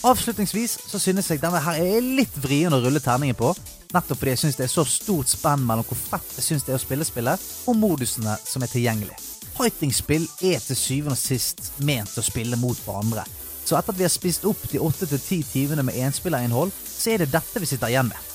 Avslutningsvis 0.04 0.76
så 0.86 1.00
synes 1.02 1.30
jeg 1.30 1.40
denne 1.42 1.60
her 1.64 1.80
er 1.80 2.04
litt 2.04 2.36
vrien 2.38 2.72
å 2.72 2.80
rulle 2.84 3.00
terningen 3.02 3.38
på. 3.38 3.50
Nettopp 3.94 4.20
fordi 4.20 4.34
jeg 4.36 4.42
synes 4.44 4.60
det 4.60 4.68
er 4.68 4.74
så 4.74 4.84
stort 4.86 5.32
spenn 5.32 5.64
mellom 5.66 5.86
hvor 5.88 5.98
fett 5.98 6.36
jeg 6.36 6.50
synes 6.50 6.68
det 6.68 6.76
er 6.76 6.78
å 6.78 6.84
spille 6.84 7.08
spillet, 7.08 7.48
og 7.66 7.80
modusene 7.80 8.36
som 8.44 8.62
er 8.62 8.72
tilgjengelig. 8.72 9.16
Fighting-spill 9.58 10.28
er 10.46 10.60
til 10.62 10.78
syvende 10.78 11.16
og 11.16 11.18
sist 11.18 11.72
ment 11.82 12.14
å 12.14 12.22
spille 12.22 12.54
mot 12.60 12.78
hverandre. 12.84 13.24
Så 13.66 13.74
etter 13.74 13.90
at 13.90 13.98
vi 13.98 14.06
har 14.06 14.12
spist 14.12 14.46
opp 14.46 14.60
de 14.70 14.78
åtte 14.78 15.08
til 15.10 15.18
ti 15.18 15.38
timene 15.42 15.82
med 15.84 15.98
enspillerinnhold, 15.98 16.70
så 16.86 17.10
er 17.10 17.24
det 17.24 17.32
dette 17.32 17.58
vi 17.58 17.66
sitter 17.66 17.90
igjen 17.90 18.06
med. 18.12 18.28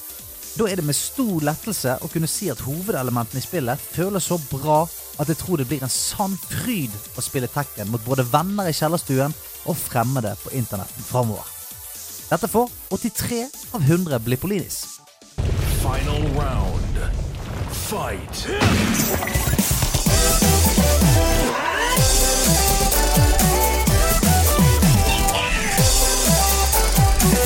Da 0.54 0.68
er 0.68 0.78
det 0.78 0.86
med 0.86 0.98
stor 0.98 1.41
lettelse 1.48 1.95
å 2.04 2.10
kunne 2.12 2.30
si 2.30 2.52
at 2.52 2.62
hovedelementene 2.62 3.40
i 3.40 3.45
spillet 3.45 3.88
føles 3.95 4.28
så 4.30 4.38
bra 4.52 4.84
at 5.18 5.32
jeg 5.32 5.40
tror 5.40 5.64
det 5.64 5.70
blir 5.72 5.82
en 5.86 5.94
sann 5.95 6.36
fryd 6.44 6.94
å 7.18 7.24
spille 7.24 7.50
Tekken 7.50 7.90
mot 7.94 8.04
både 8.06 8.28
venner 8.28 8.70
i 8.70 8.76
kjellerstuen 8.76 9.34
og 9.64 9.80
fremmede 9.80 10.36
på 10.44 10.52
internetten 10.60 11.08
framover. 11.08 11.48
Dette 12.28 12.52
får 12.52 12.70
83 12.91 13.41
av 13.74 13.82
100 13.82 14.22
Blippolinis. 14.28 14.84
Final 15.82 16.28
round. 16.36 17.04
Fight. 17.88 19.62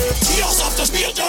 Tidas 0.07 0.61
afterspilte! 0.61 1.23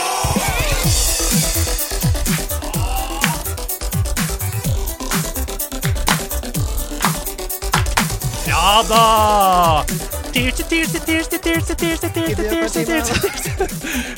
Ja 8.46 8.82
da! 8.88 9.84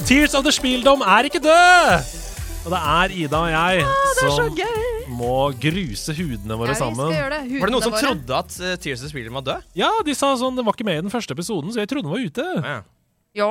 Tears 0.05 0.35
of 0.35 0.45
the 0.45 0.53
Spieldom 0.53 1.01
er 1.01 1.31
ikke 1.31 1.41
død! 1.41 2.17
Og 2.61 2.71
det 2.75 2.81
er 2.85 3.17
Ida 3.17 3.41
og 3.41 3.51
jeg 3.51 3.85
som 4.21 4.53
må 5.17 5.51
gruse 5.57 6.13
hudene 6.13 6.57
våre 6.61 6.77
sammen. 6.77 7.09
Var 7.09 7.41
det 7.41 7.73
noen 7.73 7.85
som 7.89 7.97
trodde 7.97 8.37
at 8.37 8.61
eh, 8.61 8.77
Tears 8.77 9.01
of 9.01 9.09
the 9.09 9.13
Spieldom 9.15 9.41
var 9.41 9.47
død? 9.49 9.69
Ja, 9.81 9.91
de 10.05 10.13
sa 10.17 10.35
sånn, 10.37 10.61
det 10.61 10.69
var 10.69 10.77
ikke 10.77 10.89
med 10.93 11.01
i 11.01 11.05
den 11.09 11.13
første 11.13 11.33
episoden, 11.33 11.73
så 11.73 11.81
jeg 11.81 11.89
trodde 11.89 12.11
den 12.11 12.13
var 12.13 12.29
ute. 12.29 12.49
Ja 13.41 13.51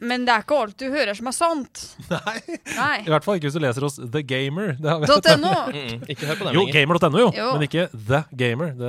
men 0.00 0.24
det 0.26 0.32
er 0.34 0.42
ikke 0.44 0.58
alt 0.62 0.76
du 0.78 0.86
hører 0.92 1.16
som 1.18 1.26
er 1.30 1.34
sant. 1.36 1.82
Nei. 2.10 2.34
Nei. 2.76 2.98
I 3.06 3.10
hvert 3.12 3.24
fall 3.26 3.38
ikke 3.38 3.48
hvis 3.48 3.56
du 3.58 3.62
leser 3.64 3.86
hos 3.86 3.96
The 3.98 4.22
Gamer. 4.22 4.74
Det 4.78 4.90
har 4.90 5.00
vi- 5.02 5.36
.no. 5.42 5.54
Mm, 5.78 6.04
ikke 6.10 6.26
hør 6.28 6.38
på 6.40 6.46
dem 6.48 6.54
Jo, 6.58 6.64
gamer.no, 6.72 7.18
jo, 7.22 7.30
Jo. 7.36 7.48
men 7.54 7.64
ikke 7.68 7.86
The 7.94 8.22
Gamer. 8.36 8.72
Det 8.78 8.88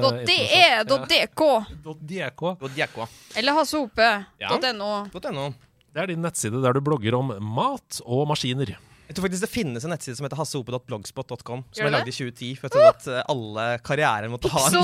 er 0.57 0.83
.dk. 0.83 1.47
DK. 2.09 3.07
Eller 3.37 3.53
hassehope. 3.59 4.09
Ja. 4.41 4.57
.no. 4.73 4.93
Det 5.89 6.03
er 6.03 6.11
din 6.11 6.21
nettside 6.21 6.61
der 6.61 6.73
du 6.77 6.81
blogger 6.85 7.15
om 7.17 7.33
mat 7.41 8.01
og 8.05 8.27
maskiner. 8.29 8.75
Jeg 9.09 9.17
tror 9.17 9.25
faktisk 9.25 9.41
det 9.41 9.49
finnes 9.49 9.85
en 9.85 9.89
nettside 9.89 10.19
som 10.19 10.25
heter 10.27 10.37
hasseope.blogspot.com. 10.37 11.63
som 11.73 11.87
jeg 11.87 11.93
det 12.05 12.11
i 12.11 12.13
2010 12.13 12.49
for 12.59 12.67
jeg 12.67 12.73
trodde 12.75 12.89
at 12.91 13.07
eh, 13.09 13.31
alle 13.33 13.63
karrierer 13.81 14.29
måtte 14.29 14.51
ha 14.53 14.61
en 14.67 14.75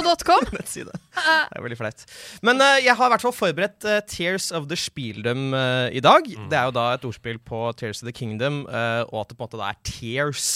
nettside. 0.58 0.96
Det 1.14 1.60
er 1.60 1.62
veldig 1.62 1.78
flaut. 1.78 2.02
Men 2.48 2.64
uh, 2.64 2.72
jeg 2.82 2.98
har 2.98 3.06
i 3.06 3.14
hvert 3.14 3.26
fall 3.28 3.36
forberedt 3.38 3.86
uh, 3.86 4.00
Tears 4.10 4.48
of 4.58 4.66
the 4.72 4.80
Spieldom 4.82 5.54
uh, 5.54 5.94
i 5.94 6.02
dag. 6.02 6.26
Det 6.26 6.58
er 6.58 6.72
jo 6.72 6.74
da 6.74 6.88
et 6.96 7.06
ordspill 7.06 7.38
på 7.38 7.60
Tears 7.78 8.02
of 8.02 8.10
the 8.10 8.16
Kingdom, 8.18 8.64
og 8.66 9.20
at 9.22 9.30
det 9.30 9.38
på 9.38 9.44
en 9.44 9.46
måte 9.46 9.62
da 9.62 9.70
er 9.70 9.80
tears. 9.86 10.50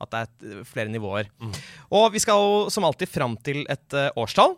At 0.00 0.14
det 0.14 0.22
er 0.22 0.30
et, 0.30 0.64
flere 0.70 0.88
nivåer. 0.88 1.28
Og 1.92 2.08
vi 2.14 2.22
skal 2.24 2.40
jo 2.40 2.72
som 2.72 2.86
alltid 2.88 3.10
fram 3.12 3.36
til 3.44 3.66
et 3.68 3.98
årstall. 4.16 4.56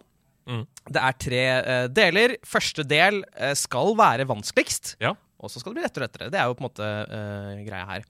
Det 0.86 1.02
er 1.02 1.18
tre 1.18 1.42
deler. 1.90 2.36
Første 2.46 2.86
del 2.86 3.24
skal 3.58 3.96
være 3.98 4.28
vanskeligst. 4.30 4.94
Og 5.42 5.50
så 5.50 5.58
skal 5.60 5.72
det 5.72 5.80
bli 5.80 5.86
lettere 5.86 6.04
og 6.04 6.08
lettere. 6.10 6.30
Det 6.32 6.38
er 6.40 6.50
jo 6.50 6.54
på 6.58 6.62
en 6.62 6.68
måte 6.68 6.90
uh, 7.10 7.62
greia 7.66 7.86
her. 7.88 8.04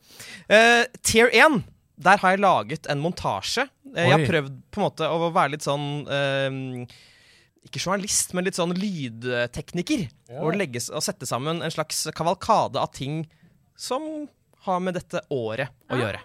Uh, 0.52 0.82
tier 1.00 1.32
1, 1.32 1.62
der 2.02 2.20
har 2.20 2.34
jeg 2.34 2.42
laget 2.44 2.88
en 2.92 3.00
montasje. 3.00 3.64
Uh, 3.88 4.02
jeg 4.02 4.12
har 4.12 4.26
prøvd 4.28 4.58
på 4.72 4.82
en 4.82 4.86
måte 4.86 5.08
å 5.08 5.30
være 5.32 5.54
litt 5.54 5.64
sånn 5.64 5.86
Ikke 7.62 7.78
journalist, 7.80 8.32
men 8.34 8.44
litt 8.48 8.58
sånn 8.58 8.74
lydtekniker. 8.76 10.06
Ja. 10.28 10.40
Og, 10.42 10.56
legge, 10.58 10.82
og 10.92 11.04
sette 11.04 11.28
sammen 11.30 11.62
en 11.62 11.72
slags 11.72 12.04
kavalkade 12.16 12.80
av 12.82 12.90
ting 12.96 13.22
som 13.78 14.26
har 14.62 14.78
med 14.82 14.94
dette 14.94 15.18
året 15.34 15.72
å 15.90 15.96
gjøre. 15.98 16.20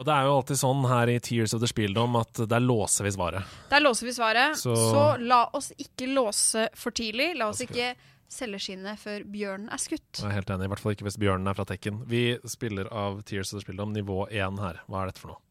Og 0.00 0.06
det 0.08 0.12
er 0.14 0.24
jo 0.28 0.36
alltid 0.38 0.58
sånn 0.62 0.84
her 0.88 1.10
i 1.12 1.16
Tears 1.20 1.52
of 1.56 1.60
the 1.60 1.68
Spieldom 1.68 2.14
at 2.16 2.40
der 2.48 2.62
låser 2.64 3.04
vi 3.04 3.12
svaret. 3.12 3.56
Der 3.68 3.82
låser 3.84 4.08
vi 4.08 4.14
svaret. 4.16 4.56
Så- 4.56 4.76
Så... 4.76 5.02
la 5.20 5.42
oss 5.52 5.72
ikke 5.76 6.08
låse 6.08 6.68
for 6.74 6.90
tidlig. 6.96 7.34
La 7.36 7.50
oss 7.52 7.60
ikke 7.60 7.90
selge 8.32 8.60
skinnet 8.62 9.00
før 9.00 9.24
bjørnen 9.30 9.70
er 9.72 9.80
skutt. 9.80 10.20
Jeg 10.20 10.28
er 10.28 10.38
helt 10.38 10.50
enig, 10.50 10.68
i 10.68 10.72
hvert 10.72 10.82
fall 10.82 10.96
ikke 10.96 11.06
hvis 11.08 11.18
bjørnen 11.22 11.50
er 11.50 11.56
fra 11.58 11.66
Tekken. 11.68 12.02
Vi 12.10 12.38
spiller 12.48 12.90
av 12.92 13.22
Tears 13.28 13.52
of 13.52 13.60
the 13.60 13.66
Spieldom 13.66 13.92
nivå 13.94 14.26
1 14.30 14.62
her. 14.62 14.82
Hva 14.86 15.02
er 15.02 15.12
dette 15.12 15.22
for 15.22 15.34
noe? 15.34 15.42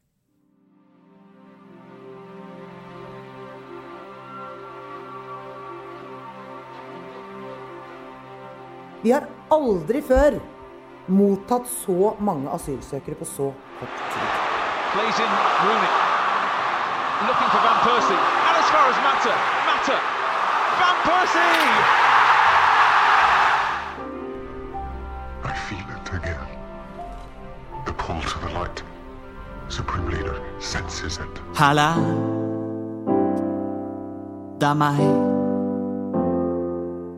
Vi 9.05 9.11
har 9.13 9.27
aldri 9.53 10.01
før 10.01 10.39
mottatt 11.13 11.67
så 11.69 12.15
mange 12.25 12.49
asylsøkere 12.49 13.19
på 13.19 13.27
så 13.29 13.51
kort 13.79 13.99
tid. 14.15 14.29
Looking 17.23 17.49
for 17.49 17.61
Van 17.63 17.79
Persie. 17.85 18.17
And 18.17 18.57
as 18.57 18.69
far 18.73 18.89
as 18.89 18.97
Matter, 19.05 19.35
Matter, 19.67 19.99
Van 20.79 20.97
Persie! 21.05 21.74
Halla, 31.55 31.89
det 34.59 34.67
er 34.67 34.77
meg. 34.79 34.99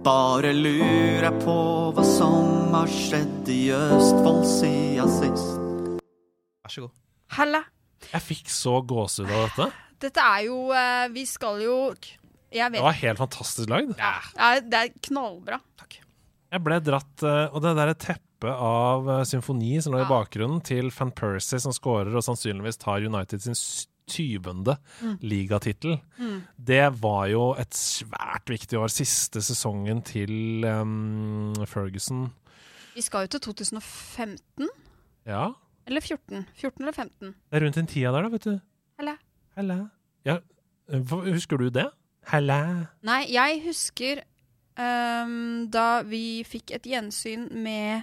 Bare 0.05 0.51
lurer 0.55 1.34
på 1.41 1.55
hva 1.97 2.03
som 2.05 2.69
har 2.76 2.91
skjedd 2.91 3.49
i 3.51 3.61
Østfold 3.76 4.43
siden 4.47 5.09
sist. 5.18 5.97
Vær 6.64 6.73
så 6.76 6.85
god. 6.85 6.93
Halla. 7.39 7.64
Jeg 8.11 8.23
fikk 8.23 8.53
så 8.53 8.77
gåsehud 8.88 9.34
av 9.34 9.47
dette. 9.49 9.68
Dette 10.05 10.22
er 10.22 10.43
jo 10.45 10.57
eh, 10.77 11.07
Vi 11.09 11.23
skal 11.26 11.57
jo 11.64 11.73
Jeg 12.53 12.69
vet 12.69 12.77
Det 12.77 12.84
var 12.85 12.97
helt 12.99 13.18
fantastisk 13.19 13.72
lagd. 13.73 13.95
Ja, 13.97 14.51
Det 14.61 14.77
er 14.84 14.91
knallbra. 15.09 15.57
Takk. 15.81 15.95
Jeg 16.53 16.61
ble 16.64 16.77
dratt 16.85 17.23
eh, 17.26 17.47
Og 17.49 17.64
det 17.65 17.72
der 17.80 17.91
teppet 17.97 18.53
av 18.53 19.09
eh, 19.15 19.23
symfoni 19.27 19.80
som 19.81 19.95
lå 19.97 20.03
i 20.05 20.07
bakgrunnen, 20.07 20.61
til 20.61 20.91
Van 20.93 21.09
Persie 21.18 21.57
som 21.64 21.73
scorer 21.73 22.14
og 22.14 22.23
sannsynligvis 22.30 22.77
tar 22.85 23.01
United 23.09 23.41
sin 23.47 23.57
s- 23.57 23.88
20. 24.07 24.75
Mm. 25.01 25.17
ligatittel. 25.21 25.99
Mm. 26.17 26.41
Det 26.67 26.84
var 27.01 27.27
jo 27.31 27.51
et 27.59 27.75
svært 27.75 28.49
viktig 28.49 28.79
år. 28.79 28.91
Siste 28.91 29.41
sesongen 29.43 30.01
til 30.01 30.65
um, 30.65 31.53
Ferguson. 31.67 32.27
Vi 32.95 33.03
skal 33.05 33.27
jo 33.27 33.35
til 33.35 33.41
2015. 33.51 34.69
Ja, 35.27 35.51
Eller 35.88 36.01
14. 36.01 36.45
14 36.55 36.84
eller 36.84 36.91
15. 36.93 37.27
det 37.51 37.57
er 37.57 37.63
rundt 37.65 37.75
den 37.75 37.88
tida 37.88 38.11
der, 38.11 38.21
da, 38.21 38.29
vet 38.29 38.43
du. 38.45 38.59
Halla. 38.99 39.13
Halla. 39.55 39.77
Ja, 40.25 40.38
eh, 40.91 41.13
husker 41.34 41.57
du 41.57 41.69
det? 41.69 41.89
Halla. 42.27 42.88
Nei, 43.07 43.23
jeg 43.31 43.61
husker 43.63 44.23
um, 44.79 45.67
da 45.71 46.01
vi 46.03 46.43
fikk 46.47 46.73
et 46.75 46.88
gjensyn 46.89 47.47
med 47.55 48.01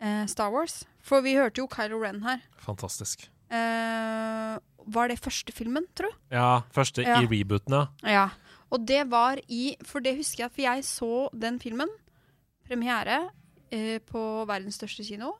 uh, 0.00 0.24
Star 0.26 0.52
Wars. 0.52 0.84
For 1.04 1.20
vi 1.20 1.34
hørte 1.36 1.60
jo 1.60 1.68
Kylo 1.68 1.98
Ren 2.00 2.22
her. 2.24 2.40
Fantastisk. 2.64 3.26
Eh, 3.52 4.56
var 4.86 5.08
det 5.08 5.18
første 5.22 5.52
filmen, 5.52 5.86
tro? 5.96 6.08
Ja, 6.32 6.62
første 6.74 7.02
Ja. 7.06 7.20
i 7.22 7.26
rebooten, 7.30 7.72
ja. 7.72 7.86
Ja. 8.04 8.28
Og 8.70 8.86
det 8.88 9.04
var 9.10 9.38
i 9.48 9.76
For 9.86 10.00
det 10.00 10.16
husker 10.16 10.44
jeg, 10.44 10.50
for 10.52 10.62
jeg 10.62 10.84
så 10.84 11.28
den 11.32 11.60
filmen, 11.60 11.88
premiere, 12.66 13.30
eh, 13.70 13.98
på 14.00 14.44
verdens 14.48 14.74
største 14.80 15.04
kino. 15.06 15.34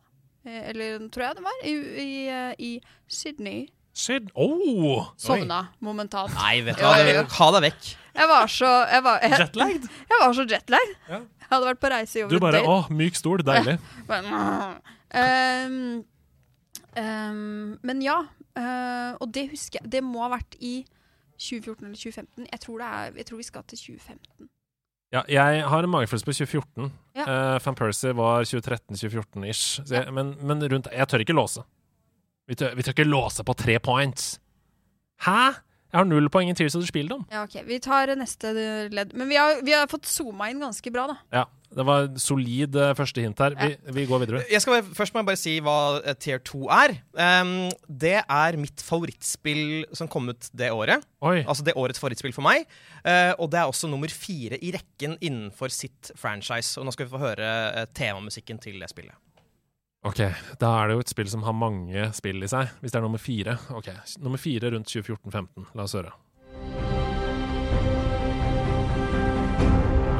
Eh, 0.46 0.68
eller 0.70 1.08
tror 1.08 1.22
jeg 1.28 1.36
det 1.36 1.44
var, 1.44 1.58
i, 1.64 1.72
i, 2.04 2.28
eh, 2.28 2.54
i 2.58 2.80
Sydney. 3.08 3.68
Syd... 3.94 4.30
Oh! 4.34 5.06
Sovna 5.16 5.68
momentant. 5.80 6.32
Nei, 6.34 6.60
vet 6.66 6.76
du 6.76 6.82
hva. 6.82 6.96
Ha 7.38 7.50
deg 7.54 7.62
vekk. 7.68 7.90
Jeg 8.14 8.28
var 8.30 8.50
så 8.50 8.70
jeg 8.90 9.02
var, 9.02 9.20
jeg, 9.22 9.38
Jetlagd? 9.38 9.86
Jeg 10.10 10.20
var 10.20 10.34
så 10.34 10.44
jetlagd. 10.50 10.96
Ja. 11.08 11.20
Jeg 11.44 11.50
hadde 11.50 11.66
vært 11.68 11.80
på 11.82 11.90
reise 11.92 12.18
i 12.18 12.22
over 12.24 12.30
døgn 12.32 12.40
Du 12.40 12.44
bare 12.44 12.60
et 12.62 12.68
Å, 12.70 12.76
myk 12.90 13.18
stol. 13.18 13.44
Deilig. 13.46 13.76
Ja. 14.08 14.74
Men, 15.14 15.64
um, 15.64 16.04
um, 16.98 17.78
men 17.86 18.02
ja. 18.02 18.18
Eh, 18.60 19.12
og 19.20 19.30
det 19.34 19.48
husker 19.50 19.80
jeg 19.82 19.92
Det 19.92 20.02
må 20.04 20.24
ha 20.24 20.34
vært 20.36 20.56
i 20.60 20.84
2014 21.38 21.84
eller 21.84 21.96
2015. 21.96 22.46
Jeg 22.52 22.60
tror, 22.60 22.78
det 22.78 22.86
er, 22.86 23.16
jeg 23.16 23.26
tror 23.26 23.40
vi 23.40 23.46
skal 23.48 23.64
til 23.68 23.78
2015. 23.78 24.50
Ja, 25.14 25.22
jeg 25.28 25.66
har 25.70 25.86
en 25.86 25.90
magefølelse 25.90 26.26
på 26.26 26.32
2014. 26.32 26.92
Ja. 27.14 27.24
Uh, 27.26 27.60
Van 27.66 27.76
Persie 27.78 28.16
var 28.16 28.46
2013-2014-ish. 28.50 29.84
Ja. 29.90 30.10
Men, 30.10 30.34
men 30.42 30.64
rundt 30.72 30.88
Jeg 30.90 31.08
tør 31.08 31.22
ikke 31.22 31.36
låse. 31.36 31.62
Vi 32.48 32.54
tør, 32.54 32.74
vi 32.74 32.82
tør 32.82 32.96
ikke 32.96 33.06
låse 33.06 33.44
på 33.44 33.54
tre 33.54 33.78
points. 33.78 34.40
Hæ? 35.26 35.54
Jeg 35.94 36.00
har 36.00 36.08
null 36.10 36.26
poeng 36.26 36.50
i 36.50 36.54
Tears 36.58 36.74
of 36.74 36.82
the 36.82 36.88
Spieldom. 36.90 37.22
Ja, 37.30 37.44
ok. 37.46 37.60
Vi 37.68 37.78
tar 37.78 38.10
neste 38.18 38.50
ledd. 38.90 39.14
Men 39.14 39.30
vi 39.30 39.38
har, 39.38 39.60
vi 39.62 39.76
har 39.76 39.86
fått 39.86 40.10
zooma 40.10 40.50
inn 40.50 40.58
ganske 40.58 40.90
bra, 40.90 41.06
da. 41.12 41.14
Ja, 41.30 41.44
det 41.74 41.84
var 41.86 42.06
solid 42.22 42.76
eh, 42.78 42.92
første 42.94 43.22
hint 43.24 43.40
her. 43.42 43.56
Vi, 43.58 43.74
vi 43.96 44.04
går 44.06 44.22
videre. 44.22 44.42
Jeg 44.50 44.62
skal 44.62 44.76
bare, 44.76 44.94
først 44.96 45.14
må 45.14 45.22
jeg 45.22 45.28
bare 45.30 45.40
si 45.40 45.54
hva 45.64 45.76
eh, 46.00 46.16
Tier 46.22 46.42
2 46.46 46.60
er. 46.74 46.94
Um, 47.18 47.54
det 47.88 48.16
er 48.22 48.58
mitt 48.60 48.84
favorittspill 48.84 49.84
som 49.96 50.10
kom 50.10 50.30
ut 50.30 50.50
det 50.54 50.70
året. 50.74 51.04
Altså 51.24 51.66
det 51.66 51.76
årets 51.80 52.02
favorittspill 52.02 52.34
for 52.36 52.46
meg. 52.46 52.68
Uh, 53.02 53.34
og 53.42 53.50
det 53.52 53.60
er 53.60 53.70
også 53.70 53.90
nummer 53.90 54.12
fire 54.12 54.60
i 54.62 54.70
rekken 54.76 55.18
innenfor 55.18 55.72
sitt 55.74 56.12
franchise. 56.20 56.76
Og 56.78 56.86
nå 56.86 56.94
skal 56.94 57.08
vi 57.08 57.14
få 57.16 57.22
høre 57.24 57.52
uh, 57.74 57.84
temamusikken 57.96 58.62
til 58.62 58.78
det 58.82 58.90
spillet. 58.92 59.16
Ok, 60.04 60.20
Da 60.60 60.68
er 60.82 60.90
det 60.90 60.98
jo 60.98 61.00
et 61.00 61.10
spill 61.10 61.30
som 61.32 61.46
har 61.46 61.56
mange 61.56 62.10
spill 62.14 62.44
i 62.44 62.50
seg. 62.50 62.70
Hvis 62.82 62.92
det 62.92 63.00
er 63.00 63.06
nummer 63.06 63.22
fire. 63.22 63.56
Ok, 63.72 63.88
Nummer 64.20 64.38
fire 64.38 64.74
rundt 64.76 64.92
2014-15. 64.92 65.72
La 65.74 65.88
oss 65.88 65.96
høre. 65.96 66.12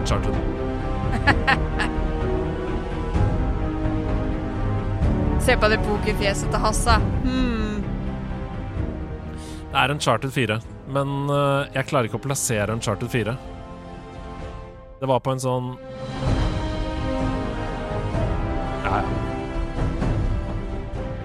Uncharted. 0.01 0.54
Se 5.45 5.57
på 5.61 5.69
det 5.69 5.79
pokerfjeset 5.85 6.49
til 6.49 6.61
Hassa. 6.63 6.95
Hmm. 7.25 7.83
Det 9.75 9.81
er 9.83 9.91
en 9.93 10.01
Charted 10.01 10.33
4, 10.33 10.57
men 10.95 11.09
eh, 11.35 11.73
jeg 11.75 11.89
klarer 11.91 12.07
ikke 12.09 12.21
å 12.21 12.27
plassere 12.29 12.73
en 12.73 12.81
Charted 12.85 13.11
4. 13.13 13.35
Det 15.01 15.09
var 15.11 15.21
på 15.21 15.35
en 15.35 15.43
sånn 15.43 15.67
Ja, 18.85 19.01
ja. 19.01 19.07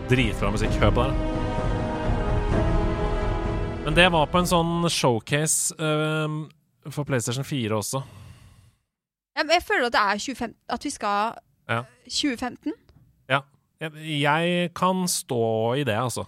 Dritbra 0.09 0.49
musikk. 0.51 0.73
Hør 0.81 0.91
på 0.97 1.03
det. 1.05 1.15
Men 3.85 3.93
det 3.95 4.07
var 4.11 4.27
på 4.27 4.37
en 4.41 4.49
sånn 4.49 4.89
showcase 4.91 5.77
eh, 5.77 6.27
for 6.89 7.07
PlayStation 7.07 7.45
4 7.45 7.77
også. 7.77 8.01
Jeg, 9.39 9.47
jeg 9.55 9.63
føler 9.63 9.87
at 9.87 9.95
det 9.95 10.03
er 10.03 10.19
25, 10.19 10.53
at 10.75 10.85
vi 10.85 10.91
skal 10.91 11.39
Ja. 11.69 11.83
2015. 12.09 12.73
ja. 13.29 13.39
Jeg, 13.79 14.73
kan 14.75 15.07
stå 15.07 15.73
i 15.79 15.83
det, 15.87 15.95
altså. 15.95 16.25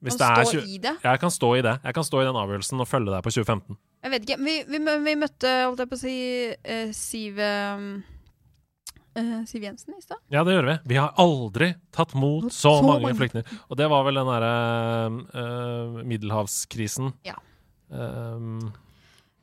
Kan 0.00 0.10
det 0.10 0.20
er 0.20 0.44
stå 0.44 0.60
20 0.60 0.68
i 0.68 0.78
det? 0.78 0.96
Jeg 1.04 1.20
kan 1.20 1.30
stå 1.30 1.54
i 1.54 1.62
det. 1.62 1.78
Jeg 1.84 1.94
kan 1.94 2.04
stå 2.04 2.20
i 2.20 2.24
den 2.26 2.36
avgjørelsen 2.36 2.80
og 2.80 2.88
følge 2.88 3.12
deg 3.12 3.22
på 3.24 3.30
2015. 3.30 3.76
Jeg 4.02 4.10
vet 4.10 4.26
ikke. 4.26 4.38
Vi, 4.44 4.54
vi, 4.68 4.80
vi 5.04 5.14
møtte, 5.20 5.52
holdt 5.66 5.80
jeg 5.84 5.90
på 5.90 5.96
å 5.96 6.00
si, 6.00 6.14
uh, 6.50 6.92
Siv 6.96 7.40
um, 7.40 7.88
eh, 9.16 9.32
Siv 9.48 9.64
Jensen 9.64 9.96
i 9.96 10.04
stad. 10.04 10.20
Ja, 10.32 10.44
det 10.44 10.56
gjør 10.56 10.68
vi. 10.70 10.76
Vi 10.92 11.00
har 11.00 11.12
aldri 11.20 11.74
tatt 11.92 12.14
mot 12.16 12.48
så, 12.48 12.78
så 12.80 12.84
mange 12.84 13.08
mange. 13.08 13.18
flyktninger. 13.20 13.60
Og 13.68 13.80
det 13.80 13.88
var 13.92 14.06
vel 14.08 14.20
den 14.20 14.32
derre 14.32 14.54
uh, 15.36 16.00
middelhavskrisen. 16.04 17.12
Ja. 17.28 17.36
Um, 17.88 18.72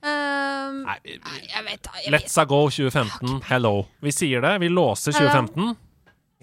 Um, 0.03 0.83
nei, 0.85 0.97
jeg 1.05 1.63
vet. 1.65 1.87
Jeg 2.05 2.13
let's 2.13 2.37
a 2.37 2.45
go 2.45 2.67
2015. 2.69 3.41
Hello. 3.49 3.87
Vi 4.03 4.11
sier 4.13 4.41
det. 4.45 4.53
Vi 4.61 4.69
låser 4.69 5.11
Hello. 5.17 5.31
2015. 5.33 5.75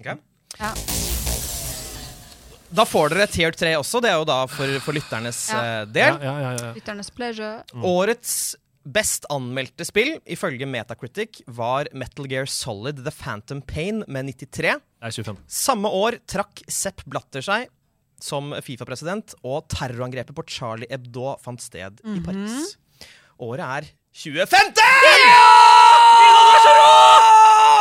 Ja. 0.05 0.15
Da 2.75 2.83
får 2.83 3.13
dere 3.13 3.27
Tier 3.31 3.55
3 3.55 3.75
også. 3.79 4.01
Det 4.03 4.09
er 4.11 4.17
jo 4.19 4.25
da 4.27 4.41
for, 4.51 4.67
for 4.83 4.97
lytternes 4.97 5.45
Ja. 5.53 5.61
eh, 5.63 5.85
del. 5.87 6.17
Ja, 6.19 6.19
ja, 6.25 6.35
ja, 6.41 6.51
ja. 6.59 6.71
Lytternes 6.75 7.09
pleasure. 7.15 7.63
Årets 7.79 8.55
best 8.85 9.25
anmeldte 9.33 9.85
spill, 9.87 10.19
ifølge 10.29 10.67
Metacritic, 10.69 11.39
var 11.47 11.87
Metal 11.97 12.27
Gear 12.29 12.45
Solid 12.51 12.99
The 13.05 13.11
Phantom 13.15 13.61
Pain 13.65 14.03
med 14.07 14.27
93. 14.29 14.75
Det 14.75 15.09
er 15.09 15.15
25. 15.15 15.39
Samme 15.47 15.89
år 15.89 16.19
trakk 16.29 16.61
Sepp 16.69 17.01
Blatter 17.09 17.41
seg 17.45 17.69
som 18.21 18.53
Fifa-president, 18.63 19.33
og 19.43 19.65
terrorangrepet 19.69 20.35
på 20.37 20.45
Charlie 20.47 20.87
Hebdo 20.89 21.33
fant 21.43 21.61
sted 21.61 21.99
i 22.03 22.07
Mhm. 22.19 22.23
Paris. 22.25 22.75
Året 23.39 23.59
er 23.59 23.81
2015! 24.15 24.75
Ja! 25.27 25.47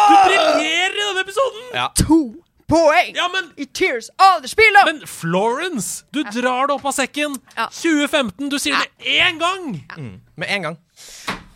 Du 0.08 0.14
briljerer 0.26 0.96
i 0.96 1.04
denne 1.06 1.20
episoden! 1.20 1.68
Ja. 1.74 1.86
To 2.00 2.34
poeng 2.68 3.14
i 3.56 3.64
Tears 3.64 4.08
of 4.18 4.42
the 4.42 4.48
Spiel! 4.48 4.74
Men 4.84 5.06
Florence, 5.06 6.04
du 6.14 6.24
drar 6.24 6.66
det 6.66 6.74
opp 6.74 6.88
av 6.90 6.96
sekken! 6.96 7.36
Ja. 7.54 7.68
2015, 7.70 8.50
du 8.50 8.58
sier 8.58 8.82
det 8.82 9.14
én 9.20 9.38
gang! 9.38 9.78
Mm, 9.96 10.16
med 10.36 10.48
én 10.48 10.66
gang. 10.66 10.78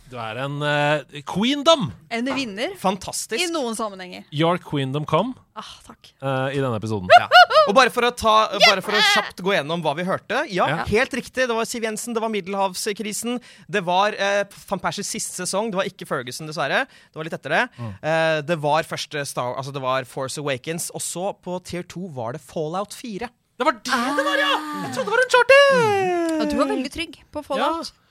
Du 0.09 0.15
er 0.17 0.39
en 0.41 0.55
uh, 0.65 1.19
queendom. 1.29 1.91
En 2.17 2.29
vinner. 2.33 2.73
Fantastisk. 2.81 3.37
I 3.45 3.51
noen 3.53 3.75
sammenhenger. 3.77 4.23
Your 4.33 4.57
queendom 4.63 5.05
come 5.09 5.35
Ah, 5.59 5.67
takk. 5.85 6.13
eh, 6.23 6.55
i 6.55 6.61
denne 6.63 6.77
episoden. 6.79 7.11
Ja. 7.11 7.27
Og 7.67 7.75
bare 7.75 7.91
for, 7.91 8.07
å 8.07 8.13
ta, 8.15 8.35
bare 8.63 8.81
for 8.81 8.95
å 8.95 9.01
kjapt 9.11 9.43
gå 9.43 9.53
gjennom 9.57 9.83
hva 9.83 9.91
vi 9.99 10.05
hørte. 10.07 10.45
Ja, 10.55 10.69
Ja. 10.71 10.85
helt 10.87 11.11
riktig. 11.19 11.49
Det 11.51 11.57
var 11.59 11.67
Siv 11.67 11.83
Jensen, 11.83 12.15
det 12.15 12.23
var 12.23 12.31
Middelhavskrisen. 12.31 13.41
Det 13.69 13.83
var 13.85 14.15
eh, 14.15 14.45
Van 14.71 14.79
Persies 14.81 15.11
siste 15.11 15.43
sesong. 15.43 15.73
Det 15.75 15.81
var 15.81 15.91
ikke 15.91 16.07
Ferguson, 16.07 16.47
dessverre. 16.49 16.85
Det 16.87 17.19
var 17.19 17.27
litt 17.27 17.35
etter 17.37 17.57
det. 17.57 17.65
Mm. 17.77 17.93
Eh, 18.01 18.39
det 18.49 18.59
var 18.63 18.87
første 18.89 19.27
Star 19.27 19.59
Altså 19.59 19.75
det 19.75 19.83
var 19.83 20.07
Force 20.09 20.39
Awakens. 20.41 20.89
Og 20.95 21.03
så, 21.05 21.33
på 21.43 21.59
tier 21.67 21.83
2, 21.83 22.07
var 22.15 22.39
det 22.39 22.41
Fallout 22.47 22.95
4. 22.95 23.29
Det 23.59 23.67
var 23.67 23.75
det 23.83 23.91
det 23.91 24.25
var, 24.31 24.39
ja! 24.39 24.53
Jeg 24.87 24.95
trodde 24.95 25.11
det 25.11 25.17
var 25.19 25.25
Uncharted! 25.27 26.37
Og 26.39 26.51
du 26.53 26.57
var 26.63 26.69
veldig 26.71 26.93
trygg 26.95 27.19
på 27.35 27.43
Fallout. 27.45 27.91
Ja, 27.91 28.08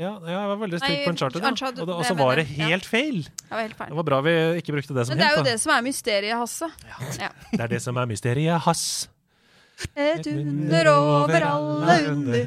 jeg 0.00 0.48
var 0.50 0.56
veldig 0.60 0.80
trygg 0.80 1.04
på 1.04 1.10
Uncharted. 1.12 1.42
ja. 1.42 1.48
Uncharted, 1.50 1.80
Og 1.80 1.86
det- 1.88 1.96
det 1.98 2.06
så 2.06 2.14
var 2.16 2.34
det. 2.40 2.46
Ja. 2.56 2.64
helt 2.70 2.86
feil. 2.86 3.22
Det 3.24 3.50
var 3.50 3.60
helt 3.66 3.76
feil. 3.76 3.88
Det 3.90 3.96
var 3.96 4.02
bra 4.10 4.20
vi 4.24 4.30
ikke 4.62 4.72
brukte 4.72 4.94
det 4.96 5.06
som 5.06 5.12
Men 5.16 5.18
det 5.18 5.26
er 5.26 5.30
jo 5.36 5.42
hint. 5.42 5.48
det 5.52 5.60
som 5.60 5.72
er 5.76 5.80
mysteriet, 5.82 6.36
Hasse. 6.40 6.70
Ja. 7.20 7.28
Det 7.52 7.60
er 7.60 7.66
det 7.68 7.82
som 7.82 7.96
er 7.96 8.06
mysteriet, 8.06 8.60
hass. 8.60 9.08
Et 9.96 10.26
under 10.26 10.88
over 10.92 11.40
alle 11.40 12.10
under. 12.10 12.46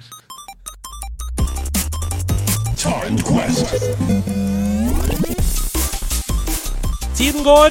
Tiden 7.15 7.43
går. 7.43 7.69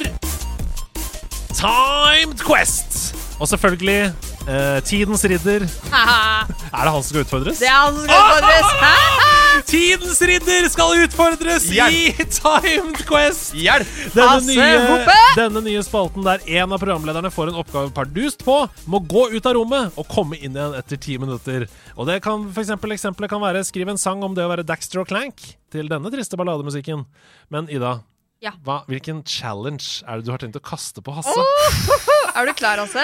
Timed 1.53 2.39
Quest. 2.47 3.15
Og 3.39 3.47
selvfølgelig 3.47 4.13
eh, 4.47 4.79
Tidens 4.87 5.23
ridder. 5.25 5.65
Er 6.73 6.87
det 6.87 6.91
han 6.91 7.03
som 7.03 7.09
skal 7.11 7.21
utfordres? 7.25 7.59
Det 7.61 7.67
er 7.69 7.75
han 7.77 7.93
som 7.95 8.05
skal 8.07 8.21
utfordres. 8.33 9.19
Tidens 9.69 10.21
ridder 10.25 10.65
skal 10.73 11.03
utfordres 11.03 11.67
i 11.69 12.07
Timed 12.17 12.97
Quest! 13.07 13.51
Hjelp! 13.57 13.89
Denne 14.15 14.29
Hasse 14.31 14.55
nye, 14.57 15.17
denne 15.37 15.61
nye 15.67 15.83
spalten 15.85 16.25
der 16.25 16.41
en 16.57 16.73
av 16.73 16.81
programlederne 16.81 17.29
får 17.33 17.51
en 17.51 17.59
oppgave 17.61 17.91
pardust 17.93 18.41
på, 18.45 18.55
må 18.89 19.01
gå 19.05 19.27
ut 19.35 19.45
av 19.49 19.53
rommet 19.59 19.93
og 20.01 20.09
komme 20.11 20.39
inn 20.41 20.57
igjen 20.57 20.73
etter 20.79 20.97
ti 21.01 21.19
minutter. 21.21 21.67
Og 21.93 22.09
det 22.09 22.17
kan, 22.25 22.47
for 22.49 22.65
eksempel, 22.65 22.95
Eksempelet 22.97 23.29
kan 23.31 23.43
være 23.43 23.61
skriv 23.67 23.93
en 23.93 24.01
sang 24.01 24.25
om 24.25 24.33
det 24.37 24.45
å 24.45 24.49
være 24.51 24.65
Daxter 24.67 25.03
og 25.03 25.09
Clank 25.13 25.45
til 25.73 25.89
denne 25.91 26.09
triste 26.13 26.37
ballademusikken. 26.41 27.05
Men 27.53 27.69
Ida, 27.69 27.99
Ja. 28.43 28.51
hva, 28.65 28.81
hvilken 28.89 29.21
challenge 29.29 30.01
er 30.09 30.17
det 30.19 30.25
du 30.27 30.31
har 30.33 30.41
tenkt 30.41 30.57
å 30.59 30.65
kaste 30.65 31.01
på 31.05 31.13
Hasse? 31.15 31.29
Åh, 31.37 32.09
er 32.35 32.47
du 32.47 32.53
klar, 32.57 32.81
Hasse? 32.81 33.03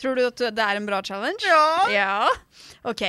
Tror 0.00 0.16
du 0.16 0.24
at 0.26 0.40
det 0.40 0.64
er 0.64 0.78
en 0.80 0.86
bra 0.88 1.00
challenge? 1.04 1.44
Ja. 1.92 2.28
OK. 2.88 3.06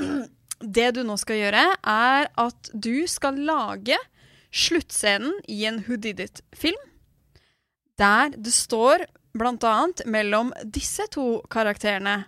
Det 0.60 0.90
du 0.92 1.00
nå 1.08 1.14
skal 1.16 1.38
gjøre, 1.38 1.60
er 1.88 2.26
at 2.36 2.68
du 2.76 3.06
skal 3.08 3.38
lage 3.48 3.96
sluttscenen 4.52 5.38
i 5.48 5.62
en 5.64 5.78
Who 5.86 5.96
Did 5.96 6.20
It-film. 6.20 6.76
Der 7.96 8.34
det 8.36 8.52
står 8.52 9.06
blant 9.32 9.64
annet 9.64 10.02
mellom 10.04 10.52
disse 10.64 11.06
to 11.14 11.40
karakterene 11.52 12.26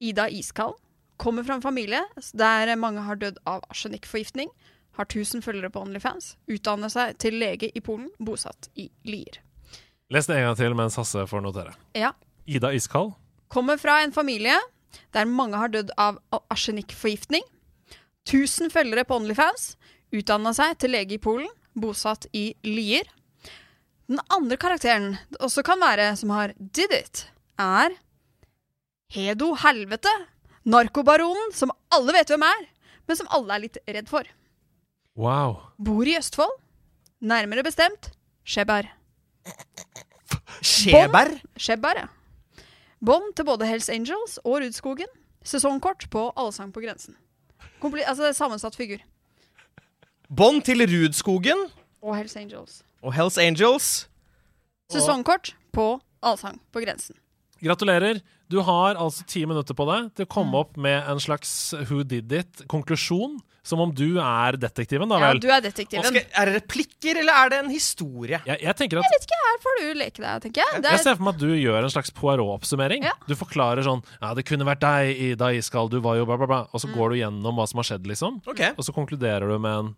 Ida 0.00 0.28
Iskald 0.28 0.76
kommer 1.20 1.44
fra 1.44 1.56
en 1.56 1.64
familie 1.64 2.00
der 2.32 2.72
mange 2.80 3.04
har 3.04 3.20
dødd 3.20 3.40
av 3.48 3.64
arsenikkforgiftning, 3.68 4.48
har 4.96 5.08
1000 5.08 5.44
følgere 5.44 5.70
på 5.72 5.82
Onlyfans, 5.84 6.34
utdanner 6.48 6.92
seg 6.92 7.16
til 7.20 7.36
lege 7.40 7.68
i 7.72 7.80
Polen, 7.84 8.08
bosatt 8.18 8.68
i 8.80 8.90
Lier. 9.08 9.40
Les 10.10 10.26
det 10.26 10.36
en 10.36 10.48
gang 10.48 10.58
til 10.58 10.74
mens 10.74 10.98
Hasse 10.98 11.22
får 11.30 11.42
notere. 11.44 11.76
Ja. 11.94 12.12
Ida 12.50 12.72
Iskald. 12.74 13.12
Kommer 13.50 13.78
fra 13.78 14.00
en 14.02 14.14
familie 14.14 14.56
der 15.14 15.28
mange 15.30 15.58
har 15.58 15.70
dødd 15.70 15.92
av 15.98 16.18
arsenikkforgiftning. 16.50 17.44
1000 18.26 18.72
følgere 18.74 19.06
på 19.06 19.20
Onlyfans. 19.20 19.76
Utdanna 20.10 20.52
seg 20.54 20.76
til 20.82 20.94
lege 20.96 21.14
i 21.14 21.22
Polen. 21.22 21.50
Bosatt 21.78 22.26
i 22.34 22.50
Lier. 22.66 23.06
Den 24.10 24.18
andre 24.34 24.58
karakteren 24.58 25.12
det 25.30 25.38
også 25.38 25.62
kan 25.62 25.78
være 25.78 26.10
som 26.18 26.32
har 26.34 26.56
did 26.58 26.90
it, 26.90 27.28
er 27.62 27.94
Hedo 29.14 29.52
Helvete. 29.62 30.10
Narkobaronen 30.66 31.54
som 31.54 31.70
alle 31.94 32.16
vet 32.18 32.30
hvem 32.34 32.42
er, 32.44 32.66
men 33.06 33.18
som 33.18 33.30
alle 33.30 33.54
er 33.54 33.62
litt 33.62 33.78
redd 33.86 34.10
for. 34.10 34.26
Wow. 35.14 35.60
Bor 35.78 36.06
i 36.06 36.18
Østfold. 36.18 36.58
Nærmere 37.22 37.62
bestemt 37.62 38.10
Skjeberg. 38.42 38.90
Skjeberg? 40.60 40.60
Skjebær, 40.60 41.30
Skjeberg, 41.56 42.02
ja. 42.04 42.64
Bånd 43.00 43.32
til 43.36 43.46
både 43.48 43.64
Hells 43.68 43.88
Angels 43.88 44.36
og 44.44 44.58
Rudskogen. 44.60 45.08
Sesongkort 45.46 46.04
på 46.12 46.26
Allsang 46.36 46.72
på 46.74 46.82
grensen. 46.84 47.16
Kompli 47.80 48.02
altså 48.04 48.26
det 48.26 48.34
er 48.34 48.36
sammensatt 48.36 48.76
figur. 48.76 49.00
Bånd 50.28 50.60
til 50.68 50.84
Rudskogen 50.84 51.64
Og 52.04 52.12
Hells 52.16 52.36
Angels. 52.36 52.82
og 53.02 53.14
Hells 53.16 53.38
Angels. 53.40 53.88
Sesongkort 54.92 55.54
på 55.72 55.94
Allsang 56.22 56.60
på 56.72 56.82
grensen. 56.84 57.16
Gratulerer. 57.64 58.20
Du 58.50 58.60
har 58.66 58.96
altså 59.00 59.24
ti 59.28 59.44
minutter 59.46 59.76
på 59.76 59.86
deg 59.88 60.10
til 60.16 60.26
å 60.26 60.32
komme 60.32 60.60
opp 60.60 60.76
med 60.80 61.08
en 61.08 61.20
slags 61.20 61.72
who 61.88 62.02
did 62.04 62.32
it-konklusjon. 62.32 63.38
Som 63.62 63.80
om 63.84 63.90
du 63.92 64.16
er 64.22 64.56
detektiven, 64.56 65.08
da 65.10 65.18
vel. 65.20 65.36
Ja, 65.36 65.40
du 65.44 65.48
er 65.52 65.60
detektiven. 65.64 66.04
Skal, 66.08 66.22
er 66.32 66.48
det 66.48 66.54
replikker, 66.62 67.18
eller 67.20 67.32
er 67.44 67.50
det 67.52 67.58
en 67.60 67.70
historie? 67.70 68.40
Jeg, 68.48 68.56
jeg 68.64 68.76
tenker 68.78 69.00
at 69.00 69.04
Jeg 69.04 69.16
vet 69.18 69.26
ikke, 69.28 69.40
her 69.46 69.58
får 69.66 69.80
du 69.80 69.86
leke 70.00 70.22
deg, 70.24 70.42
tenker 70.46 70.62
jeg. 70.64 70.80
Det 70.80 70.90
Jeg 70.94 71.00
er, 71.00 71.04
ser 71.04 71.18
for 71.18 71.26
meg 71.28 71.34
at 71.36 71.40
du 71.44 71.50
gjør 71.60 71.80
en 71.84 71.92
slags 71.92 72.10
Poirot-oppsummering. 72.16 73.04
Du 73.28 73.34
forklarer 73.36 73.84
sånn 73.84 74.00
Ja, 74.20 74.32
det 74.38 74.46
kunne 74.48 74.64
vært 74.68 74.80
deg, 74.84 75.12
Ida 75.30 75.50
Iskald, 75.58 75.90
du 75.92 76.00
var 76.00 76.16
jo 76.16 76.24
bla, 76.30 76.38
bla, 76.40 76.48
bla. 76.48 76.60
Og 76.72 76.80
så 76.80 76.88
Mm. 76.90 76.94
går 76.96 77.10
du 77.10 77.16
gjennom 77.20 77.54
hva 77.60 77.68
som 77.68 77.78
har 77.84 77.84
skjedd, 77.90 78.06
liksom. 78.08 78.40
Okay. 78.48 78.72
Og 78.76 78.82
så 78.86 78.92
konkluderer 78.96 79.46
du 79.46 79.58
med 79.60 79.76
en 79.84 79.92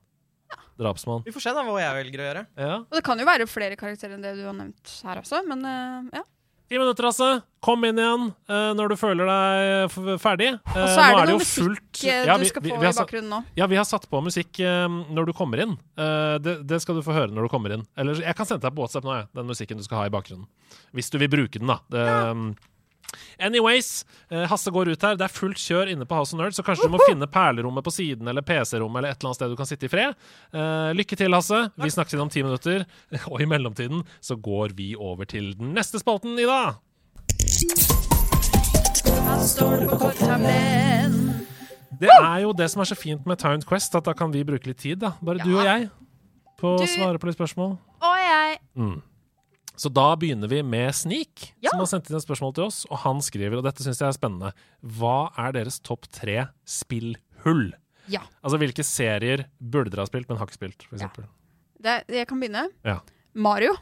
drapsmann. 0.78 1.22
Vi 1.24 1.32
får 1.32 1.42
se 1.46 1.52
da 1.54 1.62
hva 1.64 1.78
jeg 1.80 1.94
velger 2.02 2.20
å 2.20 2.26
gjøre. 2.28 2.42
Ja. 2.58 2.74
og 2.82 2.92
det 2.98 3.04
kan 3.06 3.18
jo 3.20 3.24
være 3.28 3.46
flere 3.48 3.76
karakterer 3.78 4.16
enn 4.18 4.22
det 4.26 4.34
du 4.36 4.44
har 4.48 4.54
nevnt 4.58 4.92
her 5.06 5.20
også, 5.22 5.42
men 5.46 5.62
uh, 5.64 6.10
ja. 6.18 6.22
Ti 6.72 6.78
minutter, 6.80 7.04
altså. 7.04 7.26
Kom 7.62 7.82
inn 7.84 7.98
igjen 8.00 8.22
eh, 8.48 8.70
når 8.74 8.88
du 8.88 8.96
føler 8.96 9.28
deg 9.28 9.92
ferdig. 10.22 10.46
Og 10.56 10.78
Eh, 10.80 10.86
så 10.88 11.02
er 11.04 11.12
nå 11.12 11.18
det 11.20 11.34
noe 11.34 11.40
musikk 11.42 11.66
fullt- 11.66 12.04
eh, 12.08 12.24
Ja, 12.24 12.36
du 12.38 12.42
vi- 12.42 12.48
skal 12.48 12.62
vi- 12.64 12.70
få 12.72 12.78
vi 12.80 12.86
har 12.88 12.94
i 12.94 12.96
bakgrunnen 12.96 13.28
nå. 13.28 13.40
Ja, 13.60 13.66
vi 13.68 13.76
har 13.76 13.84
satt 13.84 14.08
på 14.08 14.22
musikk 14.24 14.56
når 15.12 15.26
du 15.28 15.32
kommer 15.36 15.60
inn. 15.60 15.76
Det, 16.40 16.66
det 16.66 16.80
skal 16.80 16.94
du 16.96 17.02
få 17.04 17.12
høre 17.12 17.28
når 17.30 17.42
du 17.44 17.48
kommer 17.52 17.74
inn. 17.76 17.84
Eller 17.94 18.14
jeg 18.24 18.34
kan 18.34 18.46
sende 18.46 18.62
deg 18.64 18.72
på 18.74 18.80
WhatsApp 18.86 19.04
nå, 19.04 19.18
jeg, 19.20 19.28
den 19.36 19.46
musikken 19.52 19.76
du 19.76 19.84
skal 19.84 19.98
ha 19.98 20.04
i 20.06 20.14
bakgrunnen. 20.16 20.46
Hvis 20.96 21.10
du 21.12 21.18
vil 21.18 21.28
bruke 21.28 21.58
den, 21.60 21.68
da. 21.68 21.78
Det, 21.92 22.08
um, 22.32 22.56
Anyways, 23.38 24.04
eh, 24.30 24.44
Hasse 24.50 24.70
går 24.74 24.92
ut 24.92 25.02
her. 25.02 25.16
Det 25.16 25.26
er 25.26 25.32
fullt 25.34 25.60
kjør 25.62 25.90
inne 25.92 26.06
på 26.08 26.14
House 26.18 26.34
of 26.34 26.40
Nerds, 26.40 26.56
så 26.60 26.64
kanskje 26.66 26.88
du 26.88 26.94
må 26.96 27.00
finne 27.08 27.26
perlerommet 27.30 27.84
på 27.86 27.92
siden 27.94 28.28
eller 28.28 28.42
PC-rommet 28.46 28.98
eller 29.02 29.10
et 29.14 29.18
eller 29.20 29.30
annet 29.32 29.40
sted 29.40 29.50
du 29.50 29.56
kan 29.60 29.66
sitte 29.68 29.88
i 29.88 29.92
fred. 29.92 30.14
Eh, 30.52 30.92
lykke 30.98 31.16
til, 31.20 31.32
Hasse. 31.36 31.62
Vi 31.76 31.90
snakkes 31.92 32.14
igjen 32.16 32.26
om 32.26 32.32
ti 32.32 32.42
minutter. 32.46 32.86
Og 33.32 33.40
i 33.42 33.48
mellomtiden 33.50 34.02
så 34.20 34.36
går 34.40 34.74
vi 34.78 34.92
over 34.96 35.24
til 35.28 35.52
den 35.58 35.74
neste 35.76 36.00
spalten. 36.02 36.36
Hva 36.42 36.74
står 39.42 39.82
det 39.82 39.88
på 39.90 39.98
korttavlen? 40.00 41.16
Det 42.02 42.10
er 42.10 42.38
jo 42.42 42.52
det 42.56 42.66
som 42.72 42.82
er 42.82 42.88
så 42.90 42.96
fint 42.98 43.26
med 43.28 43.38
Timed 43.38 43.64
Quest, 43.68 43.94
at 43.94 44.06
da 44.08 44.14
kan 44.16 44.32
vi 44.34 44.42
bruke 44.46 44.66
litt 44.66 44.80
tid, 44.82 44.98
da. 45.04 45.12
Bare 45.22 45.42
du 45.44 45.52
og 45.54 45.64
jeg, 45.66 45.88
på 46.58 46.72
å 46.80 46.86
svare 46.88 47.20
på 47.22 47.28
litt 47.28 47.38
spørsmål. 47.38 47.76
Og 48.02 48.16
jeg 48.18 48.58
Mm. 48.74 49.02
Så 49.82 49.90
da 49.90 50.12
begynner 50.14 50.46
vi 50.46 50.60
med 50.62 50.92
Sneak, 50.94 51.48
som 51.66 51.80
har 51.80 51.88
sendt 51.90 52.10
inn 52.10 52.18
et 52.20 52.22
spørsmål 52.22 52.52
til 52.54 52.68
oss. 52.68 52.82
Og 52.86 53.00
han 53.02 53.22
skriver, 53.24 53.58
og 53.58 53.64
dette 53.66 53.82
syns 53.82 53.98
jeg 53.98 54.12
er 54.12 54.14
spennende, 54.14 54.52
hva 54.98 55.32
er 55.42 55.56
deres 55.56 55.80
topp 55.82 56.06
tre 56.14 56.44
spillhull? 56.68 57.72
Ja. 58.12 58.22
Altså 58.42 58.60
hvilke 58.62 58.84
serier 58.86 59.46
burde 59.58 59.90
dere 59.90 60.04
ha 60.04 60.10
spilt, 60.10 60.28
men 60.30 60.38
har 60.38 60.46
ikke 60.46 60.60
spilt, 60.60 60.86
for 60.86 60.98
eksempel. 60.98 61.26
Det, 61.82 61.96
jeg 62.14 62.28
kan 62.30 62.38
begynne. 62.42 62.68
Ja. 62.86 63.00
Mario. 63.34 63.74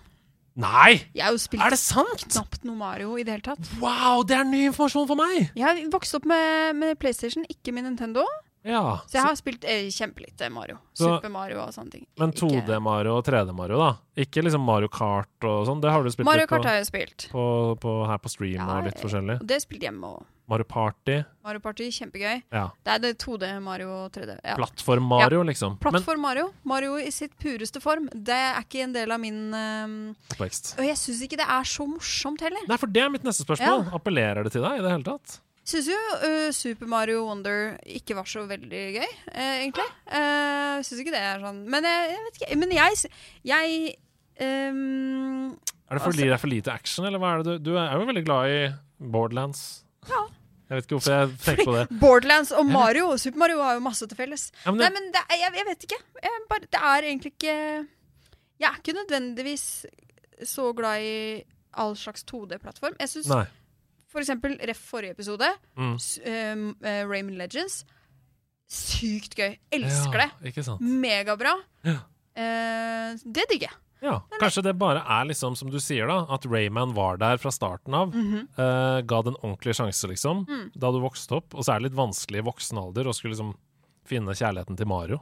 Nei! 0.60 1.02
Jeg 1.16 1.24
har 1.24 1.34
jo 1.36 1.40
spilt 1.40 1.62
Er 1.62 1.72
det 1.72 1.78
sant? 1.80 2.24
knapt 2.32 2.64
noe 2.68 2.76
Mario 2.80 3.14
i 3.20 3.24
det 3.24 3.36
hele 3.36 3.44
tatt. 3.52 3.68
Wow, 3.80 4.24
det 4.26 4.38
er 4.40 4.48
ny 4.48 4.64
informasjon 4.70 5.08
for 5.08 5.20
meg! 5.20 5.52
Jeg 5.58 5.84
vokste 5.92 6.20
opp 6.20 6.26
med, 6.28 6.78
med 6.80 6.96
PlayStation, 7.00 7.44
ikke 7.48 7.76
med 7.76 7.86
Nintendo. 7.86 8.24
Ja, 8.62 9.00
Så 9.08 9.16
jeg 9.16 9.24
har 9.24 9.36
spilt 9.38 9.64
eh, 9.64 9.86
kjempelite 9.88 10.50
Mario. 10.52 10.76
Så- 10.92 11.16
Super 11.16 11.32
Mario 11.32 11.62
og 11.62 11.72
sånne 11.72 11.90
ting. 11.94 12.06
Men 12.20 12.32
2D-Mario 12.32 13.16
og 13.16 13.24
3D-Mario, 13.24 13.78
da? 13.80 13.96
Ikke 14.20 14.42
liksom 14.44 14.60
Mario 14.60 14.88
Kart 14.92 15.46
og 15.48 15.64
sånn? 15.66 15.80
Det 15.80 15.90
har 15.90 16.04
du 16.04 16.10
spilt 16.12 16.26
Mario 16.28 16.44
litt 16.44 16.50
på, 16.50 16.56
Kart 16.58 16.68
har 16.68 16.76
jeg 16.80 16.90
spilt. 16.90 17.28
På, 17.32 17.76
på, 17.80 17.94
her 18.06 18.18
på 18.20 18.28
stream 18.28 18.60
og 18.68 18.84
litt 18.84 19.00
forskjellig? 19.00 19.38
Og 19.40 19.46
det 19.48 19.62
spilte 19.64 19.88
hjemme 19.88 20.12
òg. 20.12 20.28
Mario 20.50 20.64
Party? 20.66 21.16
Mario 21.46 21.60
Party, 21.62 21.86
kjempegøy. 21.94 22.42
Ja. 22.50 22.64
Det 22.84 22.92
er 22.96 22.98
det 22.98 23.12
2D 23.22 23.50
Mario 23.62 23.88
og 24.04 24.12
3D. 24.12 24.34
Ja. 24.42 24.56
Plattform-Mario, 24.58 25.38
Ja. 25.38 25.46
liksom. 25.46 25.78
Plattform 25.78 26.20
Mario. 26.20 26.52
Mario 26.64 26.96
i 26.98 27.10
sitt 27.14 27.38
pureste 27.38 27.80
form. 27.80 28.08
Det 28.12 28.34
er 28.34 28.58
ikke 28.60 28.82
en 28.82 28.92
del 28.92 29.12
av 29.14 29.20
min 29.22 29.54
um... 29.54 30.16
oppvekst. 30.34 30.74
Og 30.76 30.84
jeg 30.84 30.98
syns 30.98 31.22
ikke 31.22 31.38
det 31.38 31.46
er 31.46 31.62
så 31.70 31.86
morsomt 31.86 32.42
heller. 32.42 32.66
Nei, 32.68 32.76
for 32.82 32.90
det 32.90 33.04
er 33.04 33.14
mitt 33.14 33.22
neste 33.22 33.46
spørsmål. 33.46 33.86
Ja. 33.86 33.94
Appellerer 33.96 34.42
det 34.44 34.52
til 34.52 34.66
deg 34.66 34.80
i 34.80 34.82
det 34.82 34.90
hele 34.90 35.06
tatt? 35.06 35.38
Syns 35.70 35.86
jo 35.90 35.96
uh, 36.24 36.48
Super 36.56 36.88
Mario 36.90 37.20
Wonder 37.28 37.76
ikke 37.86 38.16
var 38.18 38.26
så 38.26 38.42
veldig 38.50 38.80
gøy, 38.96 39.10
uh, 39.30 39.56
egentlig. 39.60 39.86
Uh, 40.10 40.80
syns 40.86 41.02
ikke 41.04 41.12
det 41.14 41.20
er 41.22 41.42
sånn 41.44 41.60
Men 41.70 41.86
jeg, 41.86 42.08
jeg 42.14 42.24
vet 42.26 42.40
ikke. 42.40 42.58
Men 42.62 42.72
jeg, 42.74 43.12
jeg 43.46 43.76
um, 44.40 45.52
Er 45.86 45.98
det 45.98 46.02
fordi 46.04 46.26
det 46.26 46.34
er 46.34 46.42
for 46.42 46.50
lite 46.52 46.74
action, 46.74 47.06
eller 47.06 47.22
hva 47.22 47.36
er 47.36 47.44
det 47.46 47.54
du 47.60 47.70
Du 47.70 47.78
er 47.78 47.92
jo 47.94 48.08
veldig 48.10 48.24
glad 48.26 48.54
i 48.56 48.60
Borderlands. 49.00 49.62
Ja. 50.10 50.24
Jeg 50.70 50.76
vet 50.78 50.86
ikke 50.86 50.98
hvorfor 50.98 51.14
jeg 51.16 51.30
tenker 51.44 51.66
på 51.66 51.76
det. 51.78 51.84
Borderlands 52.02 52.50
og 52.54 52.66
Mario. 52.68 53.06
og 53.14 53.20
Super 53.22 53.40
Mario 53.42 53.62
har 53.64 53.78
jo 53.78 53.84
masse 53.86 54.06
til 54.06 54.18
felles. 54.18 54.50
Ja, 54.64 54.70
men 54.70 54.78
det- 54.82 54.90
Nei, 54.90 54.92
men 54.98 55.08
det, 55.14 55.22
jeg, 55.34 55.54
jeg 55.60 55.66
vet 55.70 55.86
ikke. 55.88 56.00
Jeg 56.26 56.42
bare, 56.50 56.66
det 56.74 56.82
er 56.90 57.08
egentlig 57.08 57.32
ikke 57.36 57.54
Jeg 58.60 58.68
er 58.68 58.76
ikke 58.82 58.98
nødvendigvis 58.98 59.64
så 60.46 60.70
glad 60.76 61.02
i 61.04 61.16
all 61.80 61.96
slags 61.96 62.22
2D-plattform. 62.28 62.94
Jeg 63.00 63.08
syns 63.12 63.28
Nei. 63.30 63.44
For 64.10 64.20
eksempel 64.22 64.56
ref 64.68 64.80
forrige 64.90 65.14
episode, 65.16 65.48
Mm. 65.78 65.94
um, 65.96 66.76
eh, 66.84 67.02
Rayman 67.06 67.38
Legends. 67.38 67.84
Sykt 68.70 69.34
gøy. 69.34 69.56
Elsker 69.74 70.20
Ja, 70.20 70.30
det. 70.40 70.80
Megabra. 70.80 71.56
Ja. 71.82 71.98
Uh, 72.38 73.16
det 73.26 73.46
digger 73.50 73.68
jeg. 73.68 73.76
Ja, 74.00 74.14
Kanskje 74.40 74.62
det 74.64 74.78
bare 74.80 75.02
er 75.04 75.26
liksom 75.28 75.56
som 75.58 75.68
du 75.70 75.76
sier, 75.82 76.06
da, 76.08 76.22
at 76.32 76.46
Rayman 76.48 76.94
var 76.96 77.18
der 77.20 77.36
fra 77.36 77.50
starten 77.52 77.92
av. 77.94 78.14
Mm 78.14 78.30
-hmm. 78.32 78.44
uh, 78.58 79.00
ga 79.02 79.22
det 79.22 79.28
en 79.34 79.42
ordentlig 79.42 79.74
sjanse, 79.76 80.08
liksom, 80.08 80.46
Mm. 80.46 80.70
da 80.74 80.90
du 80.90 81.00
vokste 81.00 81.32
opp. 81.36 81.54
Og 81.54 81.64
så 81.64 81.74
er 81.74 81.80
det 81.80 81.90
litt 81.90 81.98
vanskelig 81.98 82.38
i 82.38 82.46
voksen 82.50 82.78
alder 82.78 83.04
å 83.04 83.12
skulle 83.14 83.34
liksom 83.34 83.54
finne 84.06 84.32
kjærligheten 84.32 84.76
til 84.76 84.86
Mario. 84.86 85.20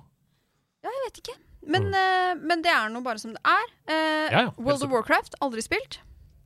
Ja, 0.85 0.91
jeg 0.91 1.03
vet 1.13 1.19
ikke. 1.19 1.37
Men, 1.67 1.93
eh, 1.95 2.35
men 2.35 2.63
det 2.63 2.71
er 2.71 2.89
nå 2.89 3.03
bare 3.03 3.19
som 3.19 3.33
det 3.33 3.41
er. 3.45 3.67
Mm. 3.89 4.31
Ja, 4.33 4.41
ja, 4.43 4.51
World 4.59 4.83
of. 4.85 4.91
Warcraft, 4.91 5.35
aldri 5.41 5.61
spilt. 5.63 5.99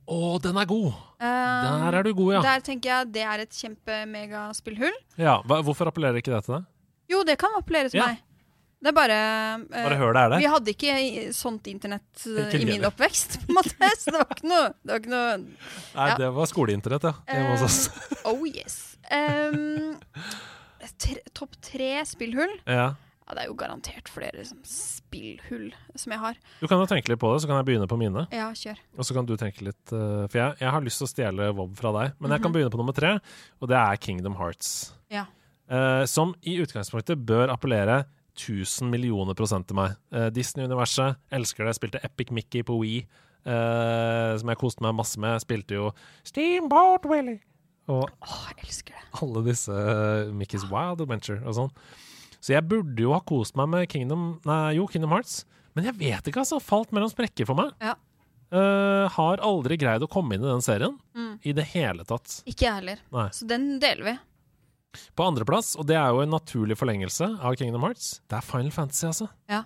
Å, 0.07 0.17
den 0.43 0.57
er 0.59 0.65
god! 0.67 0.89
Eh, 1.23 1.79
Der 1.85 1.95
er 1.99 2.03
du 2.03 2.11
god, 2.17 2.33
ja. 2.35 2.41
Der 2.43 2.59
tenker 2.65 2.89
jeg 2.91 3.11
det 3.15 3.23
er 3.23 3.43
et 3.45 3.55
kjempe-megaspillhull. 3.55 4.95
ja 5.17 5.37
hva, 5.47 5.61
hvorfor 5.63 5.87
appellerer 5.91 6.19
ikke 6.19 6.33
det 6.33 6.41
til 6.45 6.57
deg? 6.57 6.65
Jo, 7.13 7.23
det 7.27 7.37
kan 7.39 7.55
appellere 7.59 7.89
til 7.93 8.01
Ja. 8.01 8.07
meg. 8.11 8.21
Det 8.83 8.89
er 8.91 8.95
bare 8.97 9.17
uh, 9.61 9.61
Bare 9.71 9.95
hør 9.95 10.11
det 10.17 10.21
er 10.25 10.29
det. 10.33 10.37
Vi 10.43 10.47
hadde 10.51 10.71
ikke 10.73 10.93
sånt 11.37 11.67
internett 11.71 12.25
uh, 12.27 12.51
i 12.59 12.65
min 12.67 12.83
oppvekst, 12.83 13.37
på 13.45 13.53
en 13.53 13.55
måte. 13.61 13.89
Så 14.01 14.11
det 14.11 14.19
var 14.19 14.27
ikke 14.35 14.49
noe, 14.51 14.65
det 14.83 14.91
var 14.91 14.99
ikke 14.99 15.13
noe 15.13 15.37
Nei, 15.39 16.07
ja. 16.09 16.17
det 16.19 16.27
var 16.35 16.49
skoleinternett, 16.51 17.07
ja. 17.07 17.13
Hjemme 17.31 17.53
hos 17.53 17.63
oss. 17.63 17.79
Oh 18.27 18.43
yes. 18.49 18.75
Um, 19.07 19.95
tre, 20.99 21.15
Topp 21.31 21.55
tre 21.63 21.93
spillhull? 22.11 22.57
ja. 22.67 22.89
Ja, 23.27 23.33
det 23.37 23.43
er 23.43 23.47
jo 23.47 23.55
garantert 23.55 24.09
flere 24.11 24.35
liksom, 24.35 24.59
spillhull 24.67 25.69
som 25.95 26.11
jeg 26.11 26.19
har. 26.19 26.35
Du 26.59 26.67
kan 26.67 26.79
jo 26.81 26.87
tenke 26.89 27.07
litt 27.13 27.19
på 27.21 27.29
det, 27.33 27.41
så 27.43 27.47
kan 27.47 27.59
jeg 27.61 27.67
begynne 27.69 27.87
på 27.87 27.97
mine. 27.99 28.25
Ja, 28.35 28.49
kjør. 28.51 28.79
Og 28.97 29.05
så 29.07 29.13
kan 29.15 29.25
du 29.29 29.35
tenke 29.39 29.63
litt 29.69 29.93
eh, 29.95 30.25
For 30.27 30.37
jeg, 30.41 30.57
jeg 30.59 30.71
har 30.75 30.81
lyst 30.83 30.99
til 30.99 31.07
å 31.07 31.11
stjele 31.13 31.47
WoW 31.55 31.71
fra 31.79 31.93
deg, 31.95 32.17
men 32.19 32.31
jeg 32.35 32.41
kan 32.43 32.51
Mhm. 32.51 32.57
begynne 32.57 32.73
på 32.73 32.81
nummer 32.81 32.93
tre, 32.97 33.13
og 33.61 33.69
det 33.71 33.77
er 33.79 33.95
Kingdom 33.97 34.35
Hearts. 34.35 34.93
Ja. 35.09 35.25
Eh, 35.69 36.03
som 36.05 36.35
i 36.43 36.57
utgangspunktet 36.59 37.23
bør 37.25 37.49
appellere 37.55 38.03
1000 38.35 38.89
millioner 38.91 39.33
prosent 39.37 39.67
til 39.69 39.75
meg. 39.77 39.95
Eh, 40.11 40.29
Disney-universet, 40.33 41.15
elsker 41.31 41.65
det. 41.69 41.75
Spilte 41.77 42.03
Epic 42.03 42.31
Mickey 42.31 42.63
på 42.65 42.75
Wii, 42.81 43.05
eh, 43.45 44.37
som 44.41 44.49
jeg 44.49 44.57
koste 44.59 44.81
meg 44.81 44.95
masse 44.97 45.17
med. 45.21 45.39
Spilte 45.43 45.77
jo 45.77 45.91
Steamboat 46.27 47.05
Willy. 47.05 47.39
Og 47.91 48.07
jeg 48.09 48.63
elsker 48.63 48.93
det. 48.95 49.21
alle 49.21 49.43
disse 49.45 49.69
eh, 49.71 50.31
Mickey's 50.31 50.63
Wild 50.71 51.01
Adventure 51.03 51.41
og 51.45 51.53
sånn. 51.57 51.71
Så 52.43 52.51
jeg 52.57 52.65
burde 52.67 52.99
jo 53.05 53.13
ha 53.15 53.21
kost 53.23 53.55
meg 53.55 53.69
med 53.71 53.85
Kingdom, 53.91 54.25
nei, 54.47 54.73
jo, 54.75 54.87
Kingdom 54.91 55.13
Hearts, 55.15 55.45
men 55.77 55.87
jeg 55.87 55.95
vet 56.01 56.27
ikke, 56.27 56.41
altså. 56.43 56.59
Falt 56.61 56.91
mellom 56.93 57.09
sprekker 57.11 57.47
for 57.47 57.55
meg. 57.57 57.71
Ja. 57.81 57.95
Uh, 58.53 59.07
har 59.15 59.41
aldri 59.41 59.79
greid 59.81 60.03
å 60.05 60.09
komme 60.11 60.35
inn 60.35 60.43
i 60.43 60.49
den 60.51 60.61
serien 60.61 60.99
Mm. 61.17 61.39
i 61.41 61.53
det 61.57 61.63
hele 61.71 62.03
tatt. 62.05 62.41
Ikke 62.45 62.67
jeg 62.67 62.75
heller. 62.81 62.99
Nei. 63.15 63.29
Så 63.33 63.47
den 63.49 63.79
deler 63.81 64.03
vi. 64.11 64.13
På 65.17 65.25
andreplass, 65.25 65.71
og 65.79 65.87
det 65.89 65.95
er 65.97 66.11
jo 66.13 66.19
en 66.21 66.29
naturlig 66.35 66.77
forlengelse 66.77 67.31
av 67.41 67.55
Kingdom 67.57 67.81
Hearts, 67.87 68.19
det 68.29 68.37
er 68.37 68.45
Final 68.45 68.69
Fantasy, 68.75 69.07
altså. 69.09 69.29
Ja. 69.49 69.63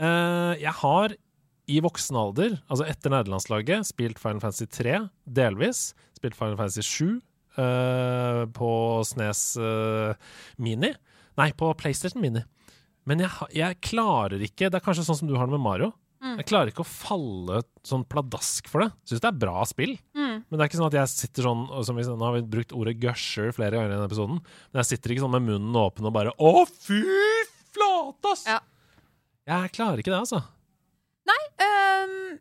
Uh, 0.00 0.56
jeg 0.58 0.72
har 0.80 1.14
i 1.70 1.78
voksen 1.80 2.16
alder, 2.18 2.56
altså 2.66 2.88
etter 2.90 3.12
nederlandslaget, 3.14 3.86
spilt 3.86 4.18
Final 4.18 4.42
Fantasy 4.42 4.66
3 4.66 4.98
delvis. 5.38 5.92
Spilt 6.18 6.34
Final 6.36 6.58
Fantasy 6.58 6.82
7 6.82 7.20
uh, 7.56 8.42
på 8.52 8.70
Snes 9.08 9.44
eh, 9.56 10.14
Mini. 10.58 10.90
Nei, 11.40 11.50
på 11.56 11.70
PlayStation 11.78 12.22
Mini. 12.22 12.44
Men 13.04 13.20
jeg, 13.20 13.30
jeg 13.52 13.76
klarer 13.84 14.40
ikke 14.46 14.70
Det 14.72 14.78
er 14.78 14.84
kanskje 14.84 15.02
sånn 15.04 15.18
som 15.18 15.28
du 15.28 15.34
har 15.36 15.48
det 15.48 15.56
med 15.56 15.64
Mario. 15.64 15.90
Mm. 16.24 16.38
Jeg 16.40 16.48
klarer 16.48 16.70
ikke 16.72 16.84
å 16.86 16.88
falle 16.88 17.60
sånn 17.84 18.06
pladask 18.08 18.70
for 18.72 18.84
det. 18.84 18.94
Syns 19.04 19.20
det 19.20 19.28
er 19.28 19.40
bra 19.42 19.64
spill. 19.68 19.92
Mm. 20.16 20.38
Men 20.40 20.56
det 20.56 20.62
er 20.62 20.70
ikke 20.70 20.80
sånn 20.80 20.88
at 20.88 20.96
jeg 21.02 21.12
sitter 21.12 21.48
sånn 21.50 21.66
som 21.84 21.98
vi, 21.98 22.06
Nå 22.08 22.24
har 22.24 22.38
vi 22.38 22.46
brukt 22.54 22.72
ordet 22.76 22.96
gusher 23.02 23.52
flere 23.56 23.76
ganger 23.76 23.92
i 23.92 23.96
denne 23.98 24.08
episoden. 24.08 24.40
Men 24.72 24.80
jeg 24.80 24.94
sitter 24.94 25.12
ikke 25.12 25.26
sånn 25.26 25.34
med 25.36 25.44
munnen 25.50 25.80
åpen 25.82 26.08
og 26.08 26.14
bare 26.16 26.32
Å, 26.32 26.64
fy 26.70 27.02
flate, 27.74 28.32
ass! 28.32 28.46
Jeg 29.44 29.74
klarer 29.76 30.00
ikke 30.00 30.14
det, 30.14 30.22
altså. 30.24 30.40
Nei, 31.28 31.40
Um, 31.64 32.38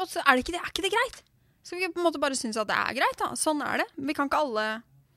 og 0.00 0.10
så 0.10 0.22
er, 0.22 0.34
det 0.34 0.44
ikke 0.44 0.54
det, 0.54 0.60
er 0.60 0.72
ikke 0.72 0.84
det 0.84 0.92
greit? 0.94 1.22
Skal 1.64 1.80
vi 1.80 1.88
på 1.94 2.02
en 2.02 2.06
måte 2.06 2.20
bare 2.22 2.36
synes 2.38 2.58
at 2.60 2.68
det 2.68 2.76
er 2.76 2.96
greit? 2.98 3.16
da? 3.20 3.30
Sånn 3.38 3.62
er 3.64 3.82
det. 3.82 3.86
Vi 3.96 4.16
kan 4.16 4.28
ikke 4.28 4.42
alle 4.44 4.66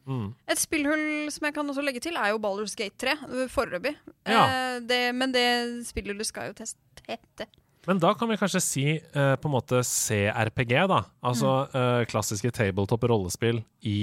Mm. 0.07 0.27
Et 0.47 0.59
spillhull 0.61 1.05
som 1.35 1.45
jeg 1.49 1.53
kan 1.57 1.67
også 1.69 1.83
legge 1.83 1.99
til, 2.03 2.15
er 2.15 2.31
jo 2.31 2.39
Baldur's 2.39 2.75
Gate 2.79 2.95
3, 3.03 3.15
øh, 3.27 3.47
foreløpig. 3.51 3.95
Ja. 4.25 4.43
Eh, 4.47 4.77
det, 4.87 5.01
men 5.15 5.33
det 5.35 5.47
spillhullet 5.89 6.29
skal 6.29 6.51
jo 6.53 6.55
teste. 6.57 7.47
Men 7.87 7.99
da 8.03 8.13
kan 8.19 8.27
vi 8.27 8.35
kanskje 8.39 8.59
si 8.63 8.85
eh, 8.99 9.35
på 9.39 9.47
en 9.47 9.53
måte 9.53 9.79
CRPG, 9.83 10.73
da. 10.91 11.01
Altså 11.23 11.51
eh, 11.71 12.05
klassiske 12.11 12.51
tabletop-rollespill 12.55 13.61
i 13.87 13.97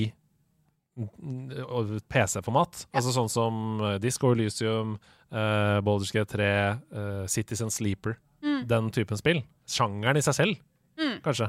mm, 0.97 1.99
PC-format. 2.09 2.87
Altså 2.97 3.13
sånn 3.17 3.29
som 3.33 3.59
eh, 3.85 3.99
Disco 4.01 4.33
Elysium, 4.33 4.95
uh, 5.35 5.81
Baldur's 5.85 6.15
Gate 6.15 6.33
3, 6.37 6.47
eh, 6.49 7.27
Citizen 7.33 7.73
Sleeper. 7.73 8.17
Mm. 8.45 8.63
Den 8.71 8.89
typen 8.95 9.21
spill. 9.21 9.43
Sjangeren 9.69 10.21
i 10.21 10.25
seg 10.25 10.37
selv, 10.41 10.63
Mm. 10.95 11.17
kanskje. 11.25 11.49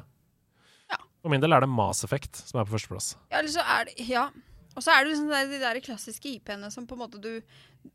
For 1.25 1.33
min 1.33 1.41
del 1.41 1.55
er 1.57 1.63
det 1.65 1.71
Mass 1.73 2.05
Effect 2.05 2.37
som 2.45 2.59
er 2.61 2.67
på 2.67 2.75
førsteplass. 2.75 3.15
Ja, 3.31 3.39
eller 3.39 3.49
så 3.49 3.63
er 3.65 3.87
det 3.89 4.05
Ja. 4.05 4.27
Og 4.75 4.83
så 4.83 4.91
er 4.91 5.05
det 5.05 5.13
liksom 5.13 5.29
de, 5.31 5.39
de 5.49 5.59
der 5.61 5.79
klassiske 5.81 6.29
IP-ene 6.35 6.67
som 6.69 6.85
på 6.85 6.97
en 6.97 7.01
måte 7.01 7.17
du 7.23 7.39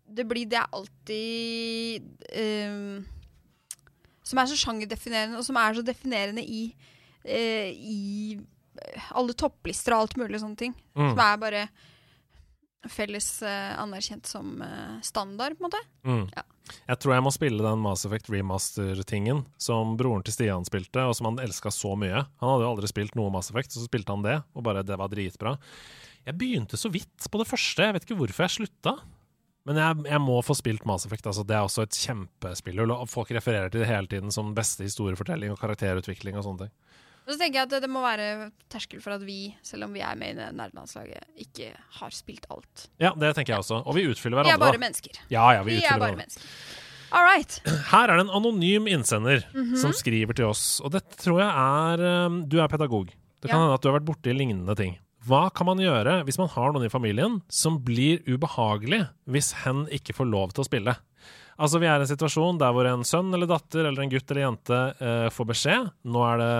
Det 0.09 0.24
blir 0.27 0.48
Det 0.48 0.57
er 0.59 0.73
alltid 0.73 2.07
um, 2.73 3.05
Som 4.24 4.40
er 4.40 4.48
så 4.51 4.57
sjangerdefinerende, 4.59 5.39
og 5.39 5.44
som 5.47 5.61
er 5.61 5.77
så 5.77 5.85
definerende 5.86 6.43
i 6.43 6.74
uh, 7.28 7.69
I 7.70 8.40
alle 9.15 9.35
topplister 9.36 9.93
og 9.93 10.07
alt 10.07 10.16
mulig 10.16 10.40
sånne 10.40 10.57
ting. 10.57 10.74
Mm. 10.97 11.11
Som 11.12 11.19
er 11.20 11.40
bare 11.43 11.62
felles 12.89 13.28
uh, 13.44 13.77
anerkjent 13.81 14.28
som 14.28 14.62
uh, 14.62 14.97
standard, 15.05 15.59
på 15.59 15.65
en 15.65 15.69
måte. 15.69 15.82
Mm. 16.07 16.24
Jeg 16.86 17.01
tror 17.02 17.15
jeg 17.16 17.24
må 17.27 17.32
spille 17.35 17.65
den 17.66 17.82
Mass 17.82 18.07
Effect 18.07 18.31
remaster-tingen 18.32 19.44
som 19.61 19.97
broren 20.01 20.24
til 20.24 20.36
Stian 20.36 20.66
spilte, 20.69 21.05
og 21.05 21.16
som 21.19 21.31
han 21.32 21.43
elska 21.43 21.73
så 21.74 21.97
mye. 21.98 22.24
Han 22.40 22.55
hadde 22.55 22.66
jo 22.66 22.73
aldri 22.74 22.90
spilt 22.90 23.19
noe 23.19 23.32
Mass 23.35 23.51
Effect, 23.52 23.74
så 23.74 23.85
spilte 23.85 24.15
han 24.15 24.24
det, 24.24 24.39
og 24.55 24.65
bare 24.66 24.86
det 24.86 24.98
var 25.01 25.12
dritbra. 25.12 25.57
Jeg 26.28 26.39
begynte 26.40 26.78
så 26.81 26.90
vidt 26.93 27.31
på 27.32 27.40
det 27.40 27.48
første, 27.48 27.89
jeg 27.89 27.97
vet 27.97 28.07
ikke 28.07 28.20
hvorfor 28.20 28.47
jeg 28.47 28.57
slutta. 28.61 28.97
Men 29.69 29.77
jeg, 29.77 30.05
jeg 30.09 30.23
må 30.24 30.39
få 30.44 30.57
spilt 30.57 30.86
Mass 30.89 31.05
Effect. 31.07 31.27
Altså, 31.28 31.44
det 31.44 31.57
er 31.57 31.66
også 31.66 31.85
et 31.85 31.98
kjempespill. 32.07 32.81
Folk 33.11 33.32
refererer 33.36 33.73
til 33.73 33.82
det 33.82 33.90
hele 33.90 34.09
tiden 34.09 34.32
som 34.32 34.55
beste 34.57 34.86
historiefortelling 34.86 35.52
og 35.52 35.61
karakterutvikling 35.61 36.39
og 36.40 36.47
sånne 36.47 36.66
ting. 36.66 36.73
Og 37.31 37.36
så 37.36 37.39
tenker 37.44 37.61
jeg 37.61 37.69
at 37.69 37.70
det, 37.77 37.78
det 37.85 37.90
må 37.94 38.01
være 38.02 38.51
terskel 38.73 38.98
for 39.05 39.15
at 39.15 39.23
vi, 39.23 39.52
selv 39.62 39.86
om 39.86 39.93
vi 39.94 40.01
er 40.02 40.16
med 40.19 40.32
i 40.35 40.39
det 40.40 40.48
nerdelandslaget, 40.59 41.28
ikke 41.39 41.69
har 42.01 42.11
spilt 42.11 42.48
alt. 42.51 42.89
Ja, 42.98 43.12
det 43.15 43.31
tenker 43.39 43.55
jeg 43.55 43.62
også. 43.62 43.78
Og 43.86 43.94
vi 43.94 44.02
utfyller 44.11 44.40
hverandre. 44.40 44.51
Vi 44.51 44.59
er 44.59 44.65
bare 44.66 44.81
mennesker. 44.82 45.20
Ja, 45.31 45.44
ja, 45.55 45.62
vi, 45.62 45.77
Vi 45.78 45.85
er 45.85 45.94
bare 45.94 46.11
hverandre. 46.11 46.24
mennesker. 46.24 46.43
All 47.15 47.24
right. 47.27 47.61
Her 47.90 48.11
er 48.11 48.19
det 48.19 48.24
en 48.27 48.35
anonym 48.40 48.86
innsender 48.90 49.44
Mhm. 49.55 49.77
som 49.78 49.93
skriver 49.94 50.35
til 50.35 50.47
oss, 50.51 50.81
og 50.82 50.90
dette 50.93 51.15
tror 51.23 51.39
jeg 51.39 51.51
er 52.02 52.27
um, 52.27 52.40
Du 52.48 52.59
er 52.62 52.69
pedagog. 52.69 53.07
Det 53.40 53.48
kan 53.51 53.59
Ja. 53.59 53.62
hende 53.66 53.74
at 53.74 53.82
du 53.82 53.89
har 53.90 53.98
vært 54.01 54.07
borti 54.11 54.35
lignende 54.35 54.77
ting. 54.77 54.98
Hva 55.27 55.52
kan 55.55 55.66
man 55.66 55.78
gjøre 55.78 56.24
hvis 56.24 56.39
man 56.39 56.48
har 56.48 56.73
noen 56.73 56.86
i 56.86 56.89
familien 56.93 57.43
som 57.48 57.78
blir 57.78 58.23
ubehagelig 58.27 59.09
hvis 59.28 59.52
hen 59.65 59.86
ikke 59.93 60.15
får 60.16 60.27
lov 60.31 60.52
til 60.55 60.65
å 60.65 60.69
spille? 60.69 60.97
Altså, 61.60 61.80
Vi 61.82 61.88
er 61.90 62.00
i 62.00 62.06
en 62.06 62.08
situasjon 62.08 62.60
der 62.60 62.72
hvor 62.72 62.88
en 62.88 63.04
sønn 63.04 63.32
eller 63.36 63.48
datter 63.50 63.84
eller 63.84 64.04
en 64.04 64.12
gutt 64.12 64.30
eller 64.32 64.46
jente 64.46 64.78
eh, 64.96 65.26
får 65.34 65.48
beskjed 65.50 65.90
nå, 66.08 66.22
er 66.24 66.40
det, 66.40 66.54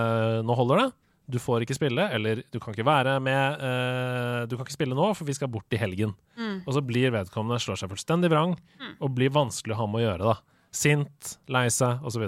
nå 0.45 0.57
holder 0.57 0.83
det. 0.83 0.89
Du 1.31 1.37
får 1.39 1.63
ikke 1.63 1.77
spille, 1.77 2.05
eller 2.11 2.41
du 2.51 2.57
kan 2.59 2.75
ikke 2.75 2.85
være 2.85 3.13
med 3.23 3.61
eh, 3.63 4.39
Du 4.49 4.57
kan 4.57 4.65
ikke 4.65 4.75
spille 4.75 4.97
nå, 4.97 5.11
for 5.15 5.27
vi 5.27 5.35
skal 5.37 5.51
bort 5.53 5.73
i 5.73 5.79
helgen. 5.79 6.13
Mm. 6.37 6.61
Og 6.65 6.75
så 6.75 6.83
blir 6.85 7.13
vedkommende 7.15 7.61
slår 7.63 7.79
seg 7.81 7.91
fullstendig 7.93 8.31
vrang 8.33 8.57
og 8.99 9.13
blir 9.15 9.33
vanskelig 9.33 9.77
å 9.77 9.81
ha 9.83 9.87
med 9.89 10.01
å 10.01 10.05
gjøre. 10.05 10.33
da. 10.33 10.57
Sint, 10.71 11.35
lei 11.51 11.65
seg, 11.73 12.03
osv. 12.07 12.27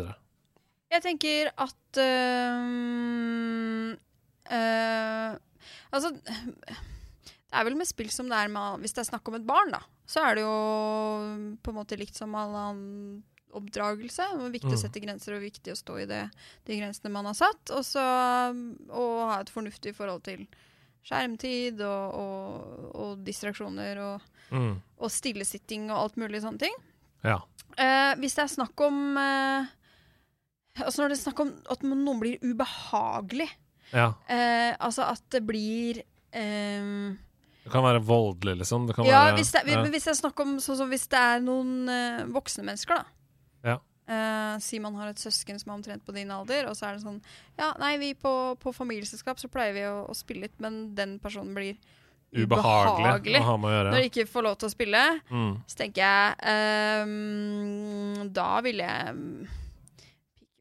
Jeg 0.94 1.02
tenker 1.02 1.50
at 1.64 2.02
øh, 2.04 3.94
øh, 4.54 5.32
Altså 5.94 6.10
Det 7.54 7.60
er 7.62 7.68
vel 7.68 7.76
med 7.78 7.86
spill 7.86 8.10
som 8.10 8.26
det 8.32 8.34
er 8.40 8.50
med 8.50 8.82
Hvis 8.82 8.96
det 8.98 9.04
er 9.04 9.10
snakk 9.12 9.28
om 9.30 9.36
et 9.38 9.46
barn, 9.46 9.70
da, 9.76 9.80
så 10.10 10.24
er 10.26 10.36
det 10.40 10.42
jo 10.42 10.56
på 11.62 11.70
en 11.70 11.78
måte 11.78 11.98
likt 12.00 12.18
som 12.18 12.34
all 12.36 12.56
annen 12.58 13.20
oppdragelse. 13.54 14.26
Det 14.34 14.48
er 14.48 14.54
viktig 14.56 14.72
Mm. 14.74 14.78
å 14.80 14.82
sette 14.82 15.02
grenser 15.04 15.36
og 15.36 15.44
viktig 15.46 15.70
å 15.72 15.78
stå 15.78 16.00
i 16.02 16.06
det, 16.10 16.24
de 16.66 16.78
grensene 16.80 17.12
man 17.14 17.28
har 17.30 17.36
satt. 17.38 17.70
Og 17.78 17.84
så 17.86 18.02
å 18.90 19.04
ha 19.30 19.36
et 19.44 19.52
fornuftig 19.54 19.94
forhold 19.94 20.24
til 20.26 20.48
skjermtid 21.06 21.82
og, 21.86 22.16
og, 22.18 22.90
og 22.96 23.24
distraksjoner 23.28 24.02
og, 24.02 24.22
Mm. 24.54 24.82
og 25.00 25.10
stillesitting 25.14 25.86
og 25.92 25.98
alt 26.02 26.18
mulig 26.18 26.42
sånne 26.44 26.60
ting. 26.66 26.74
Ja. 27.24 27.38
Eh, 27.78 28.16
hvis 28.20 28.34
det 28.36 28.44
er 28.44 28.52
snakk 28.58 28.82
om 28.86 29.18
eh, 29.18 29.66
Altså 30.82 31.02
når 31.04 31.10
det 31.14 31.18
er 31.20 31.22
snakk 31.24 31.40
om 31.44 31.52
at 31.70 31.84
noen 31.86 32.20
blir 32.20 32.40
ubehagelig 32.42 33.48
ja. 33.94 34.08
eh, 34.28 34.74
Altså 34.80 35.06
at 35.08 35.22
det 35.34 35.42
blir 35.48 36.02
eh, 36.34 37.14
Det 37.64 37.72
kan 37.72 37.84
være 37.86 38.02
voldelig, 38.04 38.58
liksom. 38.60 38.88
Det 38.90 38.96
kan 38.98 39.06
Ja, 39.08 39.26
være, 39.30 39.38
hvis 39.40 39.52
det, 39.56 39.62
ja. 39.72 39.80
men 39.82 39.92
hvis 39.94 40.06
jeg 40.10 40.18
snakker 40.20 40.44
om 40.44 40.58
sånn 40.60 40.78
som 40.82 40.90
hvis 40.92 41.08
det 41.08 41.20
er 41.20 41.40
noen 41.46 41.88
uh, 41.88 42.26
voksne 42.36 42.66
mennesker, 42.68 43.00
da. 43.00 43.06
Ja. 43.64 43.78
Uh, 44.04 44.60
si 44.60 44.82
man 44.84 44.98
har 45.00 45.14
et 45.14 45.22
søsken 45.22 45.56
som 45.62 45.72
er 45.72 45.78
omtrent 45.78 46.04
på 46.04 46.12
din 46.12 46.32
alder, 46.36 46.68
og 46.68 46.76
så 46.76 46.90
er 46.90 46.98
det 46.98 47.06
sånn 47.06 47.22
Ja, 47.56 47.70
nei, 47.80 47.94
vi 48.02 48.10
på, 48.20 48.34
på 48.60 48.74
familieselskap 48.76 49.40
så 49.40 49.48
pleier 49.48 49.72
vi 49.78 49.86
å, 49.88 50.02
å 50.12 50.16
spille 50.18 50.44
litt, 50.50 50.58
men 50.60 50.90
den 50.98 51.20
personen 51.24 51.56
blir 51.56 51.78
Ubehagelig 52.34 53.06
ubehagelig 53.06 53.40
å 53.40 53.46
ha 53.46 53.56
med 53.62 53.70
å 53.70 53.74
gjøre. 53.78 53.90
når 53.94 54.02
de 54.04 54.10
ikke 54.10 54.24
får 54.34 54.44
lov 54.48 54.56
til 54.60 54.68
å 54.68 54.74
spille. 54.74 55.02
Mm. 55.30 55.52
Så 55.70 55.78
tenker 55.78 56.02
jeg 56.02 56.36
ehm, 56.52 58.30
Da 58.34 58.48
vil 58.66 58.82
jeg 58.82 59.16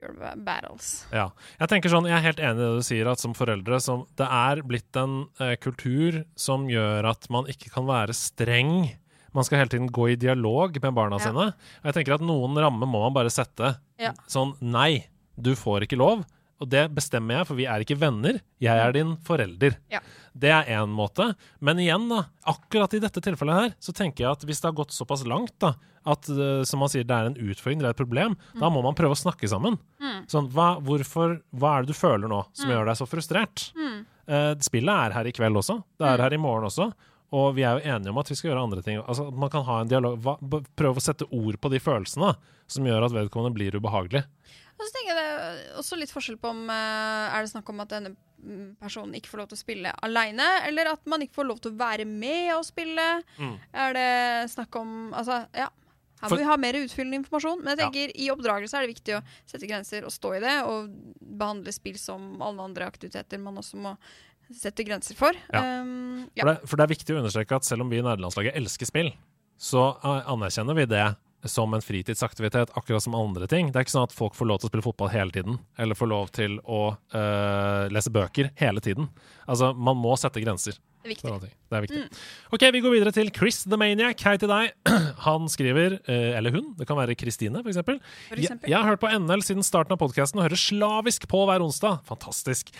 your 0.03 0.35
battles. 0.45 1.05
Ja. 1.13 1.29
Jeg 1.61 1.69
tenker 1.73 1.93
sånn, 1.93 2.09
jeg 2.11 2.17
er 2.19 2.25
helt 2.27 2.41
enig 2.43 2.59
i 2.59 2.63
det 2.63 2.71
du 2.81 2.83
sier, 2.87 3.11
at 3.13 3.23
som 3.23 3.35
foreldre 3.39 3.79
som, 3.81 4.05
Det 4.19 4.27
er 4.27 4.63
blitt 4.67 4.97
en 5.01 5.29
eh, 5.41 5.55
kultur 5.63 6.25
som 6.37 6.67
gjør 6.69 7.09
at 7.13 7.29
man 7.31 7.47
ikke 7.47 7.71
kan 7.73 7.87
være 7.87 8.13
streng. 8.17 8.91
Man 9.33 9.45
skal 9.49 9.63
hele 9.63 9.73
tiden 9.73 9.89
gå 9.89 10.11
i 10.13 10.17
dialog 10.21 10.75
med 10.83 10.95
barna 10.95 11.17
Ja. 11.17 11.25
sine. 11.31 11.47
Og 11.55 11.85
jeg 11.89 11.95
tenker 11.95 12.15
at 12.19 12.21
noen 12.27 12.59
rammer 12.61 12.87
må 12.87 13.01
man 13.07 13.15
bare 13.15 13.31
sette. 13.33 13.77
Ja. 13.99 14.13
Sånn 14.29 14.57
nei, 14.61 15.07
du 15.41 15.55
får 15.57 15.87
ikke 15.87 15.97
lov. 15.97 16.27
Og 16.63 16.69
det 16.71 16.85
bestemmer 16.95 17.41
jeg, 17.41 17.47
for 17.49 17.59
vi 17.59 17.67
er 17.67 17.83
ikke 17.85 17.97
venner. 17.99 18.39
Jeg 18.63 18.79
er 18.79 18.93
din 18.95 19.17
forelder. 19.27 19.75
Ja. 19.91 20.01
Det 20.33 20.49
er 20.55 20.69
én 20.79 20.93
måte. 20.95 21.33
Men 21.61 21.81
igjen, 21.83 22.07
da, 22.09 22.23
akkurat 22.49 22.95
i 22.97 23.01
dette 23.03 23.21
tilfellet 23.25 23.59
her, 23.59 23.75
så 23.83 23.93
tenker 23.97 24.25
jeg 24.25 24.31
at 24.39 24.47
hvis 24.49 24.63
det 24.63 24.71
har 24.71 24.77
gått 24.79 24.95
såpass 24.95 25.27
langt, 25.29 25.57
da, 25.61 25.75
at 26.09 26.31
eh, 26.33 26.63
som 26.67 26.81
man 26.83 26.91
sier, 26.93 27.05
det 27.07 27.15
er 27.19 27.29
en 27.33 27.37
utfordring, 27.51 27.83
det 27.83 27.91
er 27.91 27.97
et 27.97 28.01
problem, 28.01 28.39
da 28.59 28.71
må 28.73 28.81
man 28.87 28.97
prøve 28.99 29.15
å 29.17 29.21
snakke 29.21 29.51
sammen. 29.51 29.77
Mm. 30.03 30.23
Sånn, 30.33 30.49
hva, 30.55 30.73
hvorfor, 30.83 31.41
hva 31.53 31.77
er 31.81 31.85
det 31.87 31.93
du 31.93 31.99
føler 31.99 32.31
nå 32.31 32.45
som 32.55 32.71
Mm. 32.71 32.77
gjør 32.77 32.89
deg 32.93 33.01
så 33.03 33.11
frustrert? 33.11 33.67
Mm. 33.77 33.99
Eh, 34.33 34.53
spillet 34.63 34.95
er 35.09 35.17
her 35.19 35.27
i 35.27 35.35
kveld 35.35 35.59
også. 35.61 35.83
Det 35.99 36.07
er 36.15 36.23
her 36.25 36.33
i 36.39 36.41
morgen 36.41 36.71
også. 36.71 36.93
Og 37.33 37.55
vi 37.57 37.63
er 37.65 37.79
jo 37.79 37.89
enige 37.89 38.11
om 38.13 38.19
at 38.21 38.29
vi 38.29 38.35
skal 38.37 38.51
gjøre 38.51 38.63
andre 38.67 38.83
ting. 38.85 38.99
Altså, 39.09 39.31
man 39.33 39.49
kan 39.49 39.65
ha 39.65 39.79
en 39.81 39.89
dialog, 39.89 40.19
hva, 40.21 40.35
Prøve 40.77 41.01
å 41.01 41.05
sette 41.05 41.25
ord 41.33 41.57
på 41.61 41.71
de 41.73 41.79
følelsene 41.81 42.35
som 42.69 42.85
gjør 42.85 43.07
at 43.07 43.15
vedkommende 43.17 43.57
blir 43.57 43.73
ubehagelig. 43.81 44.25
Og 44.83 44.89
så 44.89 44.95
tenker 44.97 45.13
jeg 45.13 45.19
det 45.21 45.27
er 45.31 45.79
også 45.79 45.99
litt 46.01 46.11
forskjell 46.13 46.39
på 46.43 46.51
om 46.51 46.65
eh, 46.75 47.37
Er 47.37 47.45
det 47.45 47.53
snakk 47.53 47.69
om 47.71 47.83
at 47.85 47.93
denne 47.95 48.15
personen 48.83 49.15
ikke 49.15 49.31
får 49.31 49.39
lov 49.39 49.51
til 49.53 49.55
å 49.55 49.61
spille 49.61 49.91
aleine, 50.03 50.47
eller 50.67 50.89
at 50.97 51.05
man 51.07 51.23
ikke 51.23 51.37
får 51.37 51.47
lov 51.47 51.61
til 51.63 51.71
å 51.71 51.79
være 51.79 52.07
med 52.09 52.49
og 52.57 52.65
spille? 52.67 53.05
Mm. 53.39 53.53
Er 53.85 53.95
det 53.95 54.09
snakk 54.51 54.81
om 54.81 55.13
Altså, 55.15 55.45
ja. 55.55 55.69
Her 56.23 56.31
må 56.31 56.35
For- 56.35 56.43
vi 56.43 56.47
ha 56.51 56.57
mer 56.59 56.79
utfyllende 56.79 57.19
informasjon. 57.19 57.63
Men 57.63 57.73
jeg 57.73 57.79
tenker 57.85 58.13
i 58.19 58.29
oppdragelse 58.31 58.79
er 58.79 58.85
det 58.87 58.93
viktig 58.93 59.17
å 59.17 59.23
sette 59.47 59.67
grenser 59.67 60.05
og 60.07 60.13
stå 60.15 60.37
i 60.37 60.43
det, 60.43 60.57
og 60.67 60.91
behandle 61.19 61.75
spill 61.75 61.99
som 61.99 62.37
alle 62.43 62.63
andre 62.63 62.87
aktiviteter 62.87 63.43
man 63.43 63.59
også 63.59 63.79
må 63.83 63.97
sette 64.55 64.85
grenser 64.87 65.19
for. 65.19 65.35
Ja. 65.51 65.63
Um, 65.83 66.29
ja. 66.35 66.45
For, 66.45 66.51
det, 66.53 66.69
for 66.71 66.79
det 66.79 66.85
er 66.87 66.93
viktig 66.95 67.15
å 67.15 67.21
understreke 67.23 67.59
at 67.59 67.67
selv 67.67 67.83
om 67.87 67.91
vi 67.91 67.99
i 67.99 68.05
nederlandslaget 68.05 68.59
elsker 68.59 68.91
spill, 68.91 69.11
så 69.59 69.89
eh, 69.99 70.31
anerkjenner 70.31 70.79
vi 70.79 70.87
det 70.91 71.07
som 71.45 71.75
en 71.75 71.83
fritidsaktivitet, 71.83 72.71
akkurat 72.75 73.03
som 73.03 73.15
andre 73.19 73.49
ting. 73.51 73.73
Det 73.73 73.81
er 73.81 73.87
ikke 73.87 73.95
sånn 73.97 74.07
at 74.09 74.15
folk 74.15 74.37
får 74.39 74.49
lov 74.49 74.61
til 74.61 74.69
å 74.69 74.73
spille 74.73 74.87
fotball 74.87 75.11
hele 75.13 75.35
tiden, 75.35 75.59
eller 75.81 75.99
får 75.99 76.11
lov 76.13 76.31
til 76.37 76.59
å 76.63 76.83
eh, 76.93 77.91
lese 77.93 78.13
bøker 78.15 78.53
hele 78.61 78.83
tiden. 78.85 79.11
Altså, 79.47 79.73
man 79.75 79.99
må 79.99 80.15
sette 80.21 80.43
grenser. 80.43 80.79
Det 81.03 81.11
er 81.11 81.15
viktig. 81.17 81.51
Det 81.51 81.77
er 81.77 81.83
viktig. 81.83 82.01
Mm. 82.05 82.19
Ok, 82.55 82.65
Vi 82.73 82.81
går 82.85 82.93
videre 82.95 83.13
til 83.15 83.31
Chris 83.35 83.65
the 83.65 83.79
Maniac. 83.81 84.21
Hei 84.23 84.37
til 84.39 84.51
deg. 84.51 84.71
Han 85.27 85.49
skriver, 85.51 85.97
eh, 86.07 86.37
eller 86.39 86.55
hun, 86.55 86.69
det 86.79 86.87
kan 86.87 86.99
være 86.99 87.17
Kristine 87.19 87.59
f.eks. 87.65 87.81
Jeg, 88.39 88.59
jeg 88.71 88.77
har 88.77 88.87
hørt 88.87 89.03
på 89.03 89.11
NL 89.11 89.43
siden 89.43 89.67
starten 89.67 89.97
av 89.97 89.99
podkasten 89.99 90.39
og 90.39 90.47
hører 90.47 90.61
slavisk 90.63 91.27
på 91.31 91.43
hver 91.49 91.65
onsdag. 91.65 91.99
Fantastisk. 92.07 92.71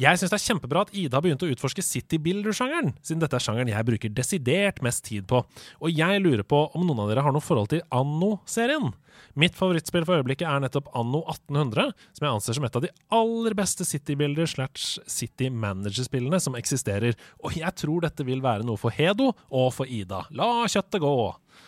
Jeg 0.00 0.20
syns 0.20 0.28
det 0.28 0.36
er 0.36 0.44
kjempebra 0.44 0.84
at 0.84 0.92
Ida 0.92 1.16
har 1.16 1.24
begynt 1.24 1.46
å 1.46 1.48
utforske 1.48 1.84
City 1.84 2.20
Builder-sjangeren, 2.20 2.92
siden 3.00 3.24
dette 3.24 3.38
er 3.38 3.44
sjangeren 3.44 3.72
jeg 3.72 3.88
bruker 3.88 4.12
desidert 4.12 4.82
mest 4.84 5.06
tid 5.08 5.24
på. 5.30 5.40
Og 5.80 5.88
jeg 5.94 6.20
lurer 6.20 6.44
på 6.44 6.66
om 6.76 6.84
noen 6.84 7.06
av 7.06 7.12
dere 7.14 7.24
har 7.24 7.32
noe 7.32 7.44
forhold 7.44 7.72
til 7.72 7.84
Anno-serien. 7.88 8.92
Mitt 9.36 9.54
favorittspill 9.58 10.04
for 10.08 10.18
øyeblikket 10.20 10.46
er 10.48 10.60
nettopp 10.64 10.88
Anno 10.96 11.20
1800, 11.30 11.92
som 12.16 12.26
jeg 12.26 12.34
anser 12.34 12.56
som 12.58 12.64
et 12.68 12.76
av 12.80 12.84
de 12.86 12.90
aller 13.18 13.54
beste 13.58 13.84
City 13.88 14.14
Builder 14.18 14.46
slash 14.50 14.98
City 15.10 15.48
Manager-spillene 15.50 16.40
som 16.40 16.56
eksisterer. 16.58 17.14
Og 17.44 17.56
jeg 17.58 17.74
tror 17.80 18.00
dette 18.06 18.26
vil 18.26 18.42
være 18.44 18.66
noe 18.66 18.76
for 18.80 18.90
Hedo 18.94 19.30
og 19.50 19.70
for 19.76 19.86
Ida. 19.90 20.24
La 20.36 20.50
kjøttet 20.70 21.00
gå. 21.04 21.14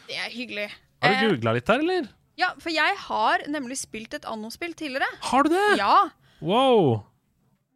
Det 0.08 0.18
er 0.18 0.34
hyggelig. 0.34 0.68
Har 1.02 1.16
Eh, 1.16 1.20
du 1.24 1.32
googla 1.36 1.54
litt 1.56 1.68
her, 1.68 1.80
eller? 1.82 2.08
Ja, 2.38 2.52
for 2.58 2.70
jeg 2.72 2.96
har 3.06 3.42
nemlig 3.50 3.76
spilt 3.80 4.14
et 4.14 4.24
anno-spill 4.24 4.72
tidligere. 4.78 5.08
Har 5.30 5.42
du 5.44 5.50
det? 5.50 5.78
Ja, 5.78 6.10
Wow. 6.40 7.02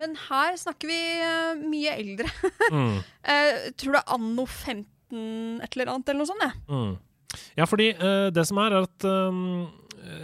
men 0.01 0.15
her 0.29 0.57
snakker 0.59 0.89
vi 0.91 0.97
eh, 1.23 1.55
mye 1.63 1.93
eldre. 1.97 2.31
Mm. 2.73 2.97
Eh, 3.27 3.71
tror 3.77 3.97
det 3.97 4.01
er 4.05 4.15
anno 4.15 4.45
15 4.47 4.87
et 5.63 5.77
eller 5.77 5.91
annet, 5.93 6.09
eller 6.09 6.21
noe 6.23 6.27
sånt. 6.31 6.43
Ja. 6.47 6.53
Mm. 6.71 6.97
Ja, 7.59 7.67
fordi 7.69 7.91
uh, 7.99 8.29
det 8.35 8.47
som 8.49 8.59
er, 8.63 8.77
er 8.81 8.87
at 8.89 9.07
um, 9.09 9.67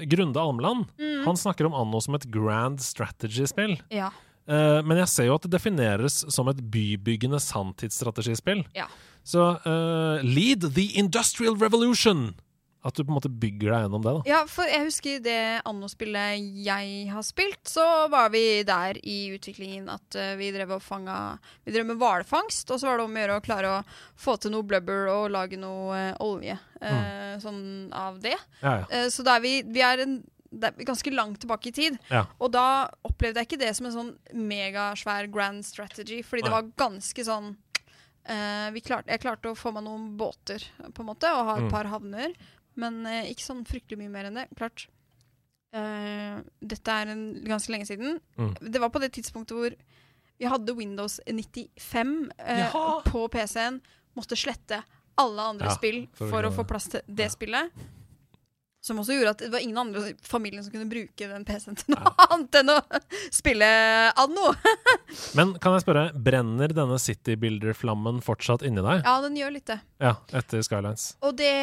Grunde 0.08 0.38
Almland 0.40 0.84
Mm. 0.98 1.24
han 1.26 1.36
snakker 1.36 1.66
om 1.66 1.74
Anno 1.74 2.00
som 2.00 2.14
et 2.14 2.26
grand 2.30 2.78
strategy-spill. 2.80 3.76
Ja. 3.90 4.10
Uh, 4.48 4.80
men 4.82 4.98
jeg 4.98 5.08
ser 5.08 5.26
jo 5.28 5.34
at 5.38 5.42
det 5.46 5.52
defineres 5.54 6.20
som 6.34 6.48
et 6.50 6.60
bybyggende 6.70 7.38
sanntidsstrategispill. 7.42 8.64
Ja. 8.74 8.86
Så 9.24 9.42
uh, 9.66 10.22
lead 10.22 10.66
the 10.74 10.88
industrial 10.98 11.54
revolution! 11.58 12.32
At 12.82 12.96
du 12.98 13.04
på 13.04 13.12
en 13.12 13.14
måte 13.14 13.30
bygger 13.30 13.70
deg 13.70 13.84
gjennom 13.84 14.02
det. 14.02 14.12
da. 14.16 14.22
Ja, 14.26 14.40
for 14.50 14.66
jeg 14.66 14.88
husker 14.88 15.20
det 15.22 15.38
anno-spillet 15.70 16.48
jeg 16.66 17.10
har 17.12 17.22
spilt, 17.22 17.60
så 17.70 17.84
var 18.10 18.32
vi 18.34 18.62
der 18.66 18.98
i 19.06 19.18
utviklingen 19.36 19.86
at 19.92 20.18
eh, 20.18 20.32
vi 20.40 20.50
drev 20.54 20.74
og 20.78 20.82
fanga 20.82 21.38
Vi 21.62 21.74
drev 21.76 21.86
med 21.92 22.00
hvalfangst, 22.02 22.70
og 22.74 22.80
så 22.82 22.90
var 22.90 22.98
det 22.98 23.06
om 23.06 23.14
å 23.14 23.22
gjøre 23.22 23.38
å 23.38 23.44
klare 23.46 23.70
å 23.76 23.80
få 24.18 24.34
til 24.42 24.54
noe 24.56 24.66
blubber 24.66 25.06
og 25.14 25.30
lage 25.30 25.60
noe 25.62 25.94
eh, 26.08 26.20
olje 26.26 26.58
eh, 26.82 27.38
sånn 27.42 27.62
av 27.94 28.18
det. 28.24 28.34
Ja, 28.60 28.80
ja. 28.82 28.86
Eh, 28.90 29.08
så 29.14 29.22
vi, 29.46 29.60
vi 29.62 29.86
er 29.86 30.02
en 30.02 30.18
ganske 30.82 31.10
langt 31.14 31.40
tilbake 31.40 31.70
i 31.70 31.72
tid. 31.72 31.98
Ja. 32.10 32.26
Og 32.42 32.50
da 32.52 32.88
opplevde 33.06 33.40
jeg 33.40 33.48
ikke 33.52 33.62
det 33.62 33.74
som 33.78 33.86
en 33.88 33.94
sånn 33.94 34.12
megasvær 34.36 35.30
grand 35.32 35.64
strategy, 35.64 36.22
fordi 36.26 36.48
det 36.48 36.56
var 36.56 36.72
ganske 36.76 37.24
sånn 37.28 37.54
Uh, 38.22 38.70
vi 38.70 38.78
klarte, 38.78 39.10
Jeg 39.10 39.18
klarte 39.18 39.50
å 39.50 39.56
få 39.58 39.72
meg 39.74 39.82
noen 39.82 40.12
båter, 40.14 40.62
på 40.94 41.02
en 41.02 41.08
måte, 41.08 41.26
og 41.34 41.48
ha 41.48 41.56
et 41.56 41.64
Mm. 41.64 41.70
par 41.72 41.88
havner. 41.90 42.34
Men 42.80 43.02
eh, 43.08 43.30
ikke 43.32 43.44
sånn 43.44 43.64
fryktelig 43.68 44.00
mye 44.00 44.12
mer 44.12 44.28
enn 44.28 44.38
det. 44.40 44.46
Klart. 44.58 44.86
Eh, 45.72 46.40
dette 46.60 46.98
er 47.02 47.12
en, 47.14 47.24
ganske 47.48 47.72
lenge 47.72 47.88
siden. 47.88 48.18
Mm. 48.38 48.54
Det 48.60 48.82
var 48.82 48.92
på 48.92 49.02
det 49.02 49.12
tidspunktet 49.16 49.56
hvor 49.56 49.76
vi 50.40 50.48
hadde 50.50 50.74
Windows 50.76 51.20
95 51.26 52.14
eh, 52.38 52.78
på 53.08 53.26
PC-en. 53.32 53.80
Måtte 54.18 54.36
slette 54.36 54.82
alle 55.20 55.48
andre 55.54 55.70
Ja, 55.70 55.76
spill 55.76 56.04
for 56.16 56.32
for 56.32 56.48
å 56.48 56.52
få 56.54 56.64
plass 56.68 56.88
til 56.92 57.04
det 57.06 57.28
spillet. 57.32 57.72
Som 58.82 58.98
også 58.98 59.14
gjorde 59.14 59.30
at 59.36 59.42
det 59.44 59.52
var 59.52 59.62
ingen 59.62 59.78
andre 59.78 60.08
i 60.10 60.14
familien 60.26 60.64
som 60.64 60.72
kunne 60.74 60.90
bruke 60.90 61.26
den 61.30 61.44
PC-en 61.46 61.76
til 61.78 61.94
noe 61.94 62.10
annet 62.26 62.56
enn 62.58 62.72
å 62.74 62.80
spille 63.30 63.68
anno. 64.18 64.48
Men 65.38 65.52
kan 65.62 65.76
jeg 65.76 65.84
spørre, 65.84 66.08
brenner 66.18 66.74
denne 66.74 66.98
City 66.98 67.36
Builder-flammen 67.38 68.18
fortsatt 68.26 68.64
inni 68.66 68.82
deg? 68.82 69.04
ja, 69.06 69.14
den 69.22 69.38
gjør 69.38 69.54
litt 69.54 69.70
det. 69.70 69.78
Ja, 70.02 70.16
etter 70.34 70.66
Skylines. 70.66 71.12
Og 71.22 71.36
det 71.38 71.54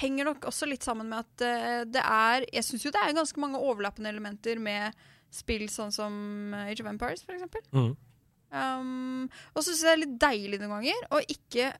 henger 0.00 0.30
nok 0.30 0.48
også 0.48 0.64
litt 0.70 0.86
sammen 0.86 1.12
med 1.12 1.20
at 1.26 1.44
eh, 1.44 1.82
det 1.84 2.00
er 2.00 2.46
Jeg 2.48 2.64
syns 2.64 2.86
jo 2.86 2.92
det 2.94 3.02
er 3.02 3.12
ganske 3.12 3.40
mange 3.42 3.60
overlappende 3.60 4.08
elementer 4.08 4.56
med 4.56 4.96
spill 5.34 5.66
sånn 5.68 5.92
som 5.92 6.14
eh, 6.56 6.70
Age 6.72 6.80
of 6.80 6.88
Empires, 6.88 7.24
for 7.26 7.36
eksempel. 7.36 7.60
Mm. 7.76 7.92
Um, 8.54 9.26
og 9.52 9.60
så 9.60 9.72
syns 9.72 9.82
jeg 9.82 9.90
det 9.90 9.94
er 9.94 10.04
litt 10.06 10.18
deilig 10.22 10.60
noen 10.62 10.78
ganger 10.78 11.06
å 11.12 11.20
ikke 11.26 11.74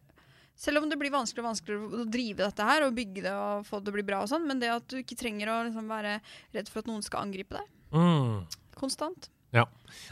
Selv 0.56 0.78
om 0.82 0.88
det 0.88 0.96
blir 1.00 1.10
vanskeligere 1.10 1.44
og 1.48 1.50
vanskeligere 1.52 2.02
å 2.04 2.10
drive 2.14 2.36
dette 2.46 2.62
her 2.68 2.84
og 2.86 2.94
bygge 2.94 3.22
det 3.26 3.32
og 3.34 3.64
få 3.66 3.80
det 3.80 3.88
til 3.88 3.92
å 3.92 3.96
bli 3.98 4.04
bra 4.06 4.20
og 4.22 4.28
sånn, 4.30 4.46
men 4.46 4.60
det 4.62 4.70
at 4.70 4.86
du 4.88 4.98
ikke 5.00 5.16
trenger 5.18 5.50
å 5.50 5.56
liksom 5.66 5.88
være 5.90 6.20
redd 6.54 6.68
for 6.70 6.78
at 6.84 6.86
noen 6.92 7.02
skal 7.02 7.24
angripe 7.26 7.58
deg 7.58 7.66
Mm. 7.94 8.46
konstant. 8.78 9.28
Ja. 9.54 9.66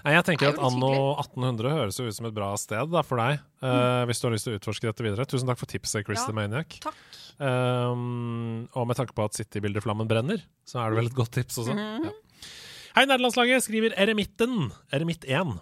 Jeg 0.06 0.23
tenker 0.24 0.47
er 0.47 0.52
at 0.55 0.59
anno 0.62 1.16
1800 1.19 1.70
høres 1.74 1.97
jo 1.98 2.06
ut 2.06 2.14
som 2.14 2.27
et 2.27 2.35
bra 2.35 2.52
sted 2.56 2.90
da, 2.93 3.02
for 3.02 3.19
deg, 3.19 3.40
eh, 3.62 4.05
hvis 4.06 4.20
du 4.23 4.28
har 4.28 4.35
lyst 4.36 4.44
til 4.47 4.55
å 4.55 4.59
utforske 4.60 4.86
dette 4.86 5.02
videre. 5.02 5.27
Tusen 5.27 5.48
takk 5.51 5.59
for 5.59 5.66
tipset, 5.66 6.05
Chris 6.06 6.20
Ja, 6.20 6.27
the 6.27 6.32
Maniac. 6.32 6.78
takk. 6.81 6.94
Um, 7.43 8.69
og 8.77 8.86
med 8.86 8.97
tanke 8.98 9.14
på 9.16 9.24
at 9.27 9.35
City-bildeflammen 9.35 10.06
brenner, 10.06 10.43
så 10.64 10.78
er 10.85 10.90
det 10.93 10.98
vel 11.01 11.06
et 11.10 11.16
godt 11.19 11.32
tips 11.32 11.59
også. 11.59 11.74
Mhm. 11.74 12.05
ja. 12.06 12.12
Hei, 12.94 13.05
nederlandslaget, 13.09 13.64
skriver 13.64 13.94
Eremitten. 13.97 14.70
Eremitt 14.93 15.24
1. 15.24 15.59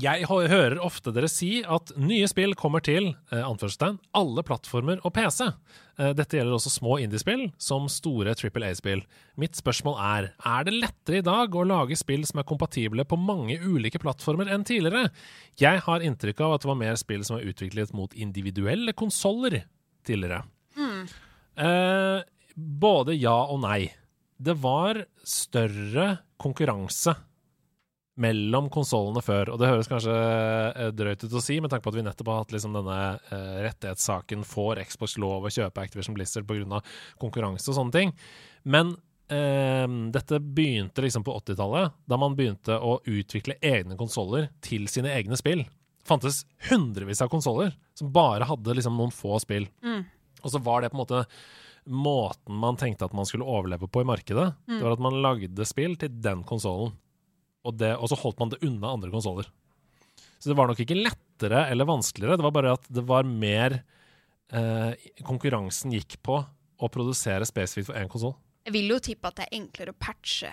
Jeg 0.00 0.24
hører 0.24 0.78
ofte 0.80 1.12
dere 1.12 1.28
si 1.28 1.58
at 1.68 1.90
nye 2.00 2.24
spill 2.30 2.54
kommer 2.56 2.80
til 2.80 3.10
eh, 3.28 3.42
alle 4.16 4.42
plattformer 4.48 5.02
og 5.04 5.12
PC. 5.12 5.50
Eh, 6.00 6.14
dette 6.16 6.38
gjelder 6.38 6.56
også 6.56 6.70
små 6.72 6.94
indiespill, 7.02 7.50
som 7.60 7.90
store 7.92 8.32
Trippel 8.32 8.64
A-spill. 8.64 9.02
Mitt 9.36 9.58
spørsmål 9.60 9.98
er, 10.00 10.28
er 10.48 10.64
det 10.64 10.78
lettere 10.78 11.20
i 11.20 11.26
dag 11.26 11.52
å 11.52 11.66
lage 11.68 11.98
spill 12.00 12.24
som 12.24 12.40
er 12.40 12.48
kompatible 12.48 13.04
på 13.04 13.18
mange 13.20 13.58
ulike 13.60 14.00
plattformer 14.00 14.48
enn 14.48 14.64
tidligere? 14.64 15.10
Jeg 15.60 15.82
har 15.84 16.06
inntrykk 16.08 16.40
av 16.40 16.54
at 16.56 16.64
det 16.64 16.70
var 16.72 16.78
mer 16.80 16.96
spill 16.96 17.26
som 17.28 17.36
var 17.36 17.50
utviklet 17.52 17.92
mot 17.92 18.16
individuelle 18.16 18.94
konsoller 18.96 19.58
tidligere. 20.08 20.40
Eh, 21.52 22.24
både 22.56 23.18
ja 23.20 23.36
og 23.44 23.60
nei. 23.66 23.90
Det 24.40 24.56
var 24.64 25.04
større 25.20 26.14
konkurranse 26.40 27.12
mellom 28.20 28.68
konsollene 28.72 29.22
før, 29.24 29.54
og 29.54 29.60
det 29.60 29.70
høres 29.70 29.88
kanskje 29.88 30.12
eh, 30.12 30.90
drøyt 30.92 31.24
ut 31.24 31.36
å 31.38 31.40
si, 31.40 31.56
med 31.64 31.72
tanke 31.72 31.86
på 31.86 31.92
at 31.94 31.96
vi 31.96 32.04
nettopp 32.04 32.28
har 32.28 32.42
hatt 32.42 32.52
liksom 32.52 32.74
denne 32.76 32.98
eh, 33.32 33.54
rettighetssaken 33.64 34.44
får 34.48 34.82
Xbox 34.90 35.16
lov 35.22 35.48
å 35.48 35.52
kjøpe 35.52 35.80
Activision 35.80 36.16
Blizzard 36.18 36.48
pga. 36.48 36.82
konkurranse 37.22 37.70
og 37.72 37.78
sånne 37.78 37.96
ting. 37.96 38.12
Men 38.68 38.94
eh, 39.32 39.86
dette 40.12 40.42
begynte 40.44 41.04
liksom 41.06 41.24
på 41.24 41.38
80-tallet, 41.40 41.96
da 42.04 42.20
man 42.20 42.36
begynte 42.36 42.76
å 42.76 42.98
utvikle 43.08 43.56
egne 43.64 43.96
konsoller 44.00 44.50
til 44.64 44.84
sine 44.92 45.14
egne 45.16 45.38
spill. 45.40 45.64
Det 45.64 46.08
fantes 46.10 46.42
hundrevis 46.68 47.22
av 47.24 47.32
konsoller 47.32 47.72
som 47.96 48.12
bare 48.12 48.48
hadde 48.50 48.76
liksom 48.76 48.98
noen 48.98 49.14
få 49.14 49.38
spill. 49.40 49.70
Mm. 49.86 50.04
Og 50.42 50.52
så 50.52 50.60
var 50.60 50.82
det 50.82 50.92
på 50.92 50.98
en 50.98 51.04
måte 51.06 51.24
måten 51.84 52.54
man 52.54 52.76
tenkte 52.78 53.06
at 53.06 53.14
man 53.16 53.26
skulle 53.26 53.46
overleve 53.48 53.88
på 53.90 54.02
i 54.02 54.06
markedet. 54.06 54.52
Mm. 54.68 54.76
Det 54.76 54.84
var 54.84 54.96
at 54.96 55.02
man 55.02 55.22
lagde 55.24 55.66
spill 55.66 55.96
til 55.98 56.12
den 56.22 56.44
konsollen, 56.46 56.92
og, 57.64 57.76
det- 57.78 57.96
og 57.96 58.08
så 58.10 58.18
holdt 58.18 58.38
man 58.42 58.50
det 58.54 58.62
unna 58.66 58.92
andre 58.92 59.10
konsoller. 59.10 59.46
Så 60.42 60.50
det 60.50 60.56
var 60.58 60.66
nok 60.66 60.80
ikke 60.82 60.96
lettere 60.98 61.68
eller 61.70 61.86
vanskeligere, 61.86 62.36
det 62.36 62.42
var 62.46 62.50
bare 62.56 62.72
at 62.74 62.86
det 62.90 63.04
var 63.06 63.22
mer 63.28 63.82
eh, 64.52 64.94
Konkurransen 65.22 65.92
gikk 65.94 66.18
på 66.26 66.40
å 66.82 66.88
produsere 66.90 67.46
spesifikt 67.46 67.86
for 67.92 67.98
én 68.00 68.08
konsoll. 68.10 68.34
Jeg 68.66 68.74
vil 68.74 68.88
jo 68.90 68.98
tippe 69.02 69.30
at 69.30 69.38
det 69.38 69.46
er 69.48 69.58
enklere 69.60 69.94
å 69.94 69.98
patche 69.98 70.50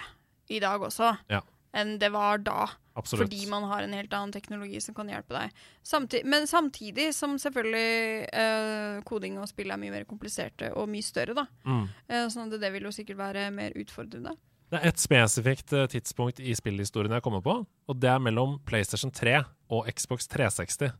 i 0.49 0.59
dag 0.61 0.81
også 0.81 1.11
Ja. 1.29 1.41
enn 1.73 1.97
det 2.01 2.11
var 2.13 2.37
da. 2.41 2.67
Absolutt. 2.95 3.29
Fordi 3.29 3.45
man 3.49 3.63
har 3.69 3.81
en 3.85 3.93
helt 3.93 4.11
annen 4.13 4.31
teknologi 4.33 4.79
som 4.81 4.93
kan 4.97 5.07
hjelpe 5.07 5.29
deg. 5.35 5.51
Samtid 5.85 6.25
men 6.25 6.47
samtidig 6.49 7.13
som 7.15 7.37
selvfølgelig 7.37 8.29
eh, 8.33 9.01
koding 9.07 9.37
og 9.39 9.47
spill 9.47 9.71
er 9.71 9.77
mye 9.77 9.91
mer 9.93 10.05
kompliserte 10.09 10.71
og 10.75 10.89
mye 10.89 11.05
større, 11.05 11.33
da. 11.37 11.45
Mm. 11.65 11.85
Eh, 12.09 12.25
sånn 12.33 12.51
at 12.53 12.59
det 12.59 12.71
vil 12.73 12.83
jo 12.89 12.91
sikkert 12.91 13.17
være 13.21 13.49
mer 13.55 13.71
utfordrende. 13.77 14.35
Det 14.69 14.77
er 14.79 14.87
et 14.91 15.01
spesifikt 15.01 15.73
eh, 15.73 15.87
tidspunkt 15.89 16.39
i 16.39 16.53
spillhistorien 16.53 17.11
jeg 17.15 17.23
kommer 17.25 17.41
på, 17.41 17.55
og 17.89 17.99
det 17.99 18.09
er 18.11 18.19
mellom 18.21 18.59
PlayStation 18.69 19.09
3 19.11 19.39
og 19.73 19.87
Xbox 19.89 20.27
360. 20.29 20.91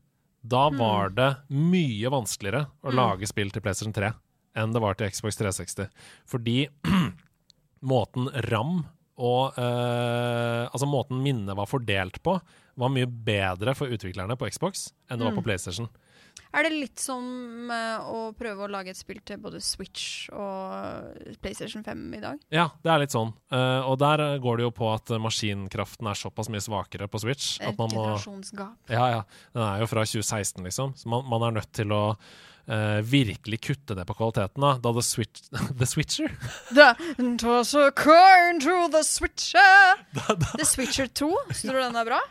Da 0.42 0.70
Hmm. 0.70 0.80
var 0.80 1.10
det 1.10 1.30
mye 1.52 2.10
vanskeligere 2.10 2.68
å 2.84 2.90
Mm. 2.92 2.96
lage 2.96 3.28
spill 3.28 3.52
til 3.52 3.62
PlayStation 3.62 3.94
3 3.94 4.14
enn 4.56 4.74
det 4.74 4.82
var 4.82 4.94
til 4.96 5.10
Xbox 5.12 5.36
360. 5.38 5.90
Fordi 6.26 6.68
måten 7.84 8.30
RAM 8.50 8.86
og 9.20 9.58
eh, 9.60 10.66
Altså 10.70 10.88
måten 10.88 11.22
minnet 11.24 11.56
var 11.58 11.66
fordelt 11.68 12.22
på, 12.24 12.40
var 12.80 12.90
mye 12.94 13.06
bedre 13.08 13.74
for 13.76 13.88
utviklerne 13.92 14.38
på 14.40 14.50
Xbox 14.52 14.92
enn 15.10 15.20
det 15.20 15.26
var 15.26 15.32
Mm. 15.34 15.40
på 15.42 15.44
PlayStation. 15.44 15.90
Er 16.50 16.66
det 16.66 16.72
litt 16.74 17.02
som 17.02 17.70
eh, 17.70 18.10
å 18.10 18.32
prøve 18.38 18.66
å 18.66 18.70
lage 18.72 18.90
et 18.90 18.98
spill 18.98 19.20
til 19.26 19.38
både 19.42 19.62
Switch 19.62 20.30
og 20.34 21.36
PlayStation 21.44 21.86
5 21.86 22.06
i 22.18 22.22
dag? 22.24 22.42
Ja, 22.54 22.68
det 22.82 22.94
er 22.94 23.04
litt 23.04 23.14
sånn. 23.14 23.36
Eh, 23.54 23.86
og 23.86 24.00
der 24.02 24.24
eh, 24.26 24.38
går 24.42 24.58
det 24.58 24.66
jo 24.66 24.74
på 24.80 24.90
at 24.90 25.14
maskinkraften 25.22 26.10
er 26.10 26.18
såpass 26.18 26.50
mye 26.50 26.64
svakere 26.66 27.10
på 27.12 27.22
Switch. 27.22 27.60
Et 27.62 27.70
at 27.70 27.78
man 27.78 27.94
må 27.94 28.08
generasjonsgap. 28.08 28.78
Ja, 28.90 29.06
ja. 29.14 29.24
Den 29.54 29.66
er 29.68 29.84
jo 29.84 29.90
fra 29.92 30.06
2016, 30.10 30.66
liksom. 30.66 30.96
Så 30.98 31.12
man, 31.14 31.28
man 31.30 31.46
er 31.50 31.60
nødt 31.62 31.74
til 31.78 31.94
å 31.94 32.04
eh, 32.70 33.00
virkelig 33.06 33.60
kutte 33.66 33.96
det 33.98 34.06
på 34.06 34.14
kvaliteten. 34.20 34.62
Da, 34.64 34.72
da 34.84 34.90
The, 34.96 35.02
Switch, 35.04 35.42
The 35.80 35.86
Switcher 35.90 36.30
The, 36.70 36.88
it 37.18 37.44
was 37.44 37.74
a 37.76 37.90
coin 37.98 38.60
to 38.64 38.76
the 38.94 39.02
switcher. 39.04 39.96
The 40.60 40.66
Switcher 40.70 41.08
2, 41.10 41.32
syns 41.50 41.62
tror 41.66 41.80
du 41.80 41.84
den 41.88 41.98
er 42.02 42.06
bra? 42.12 42.22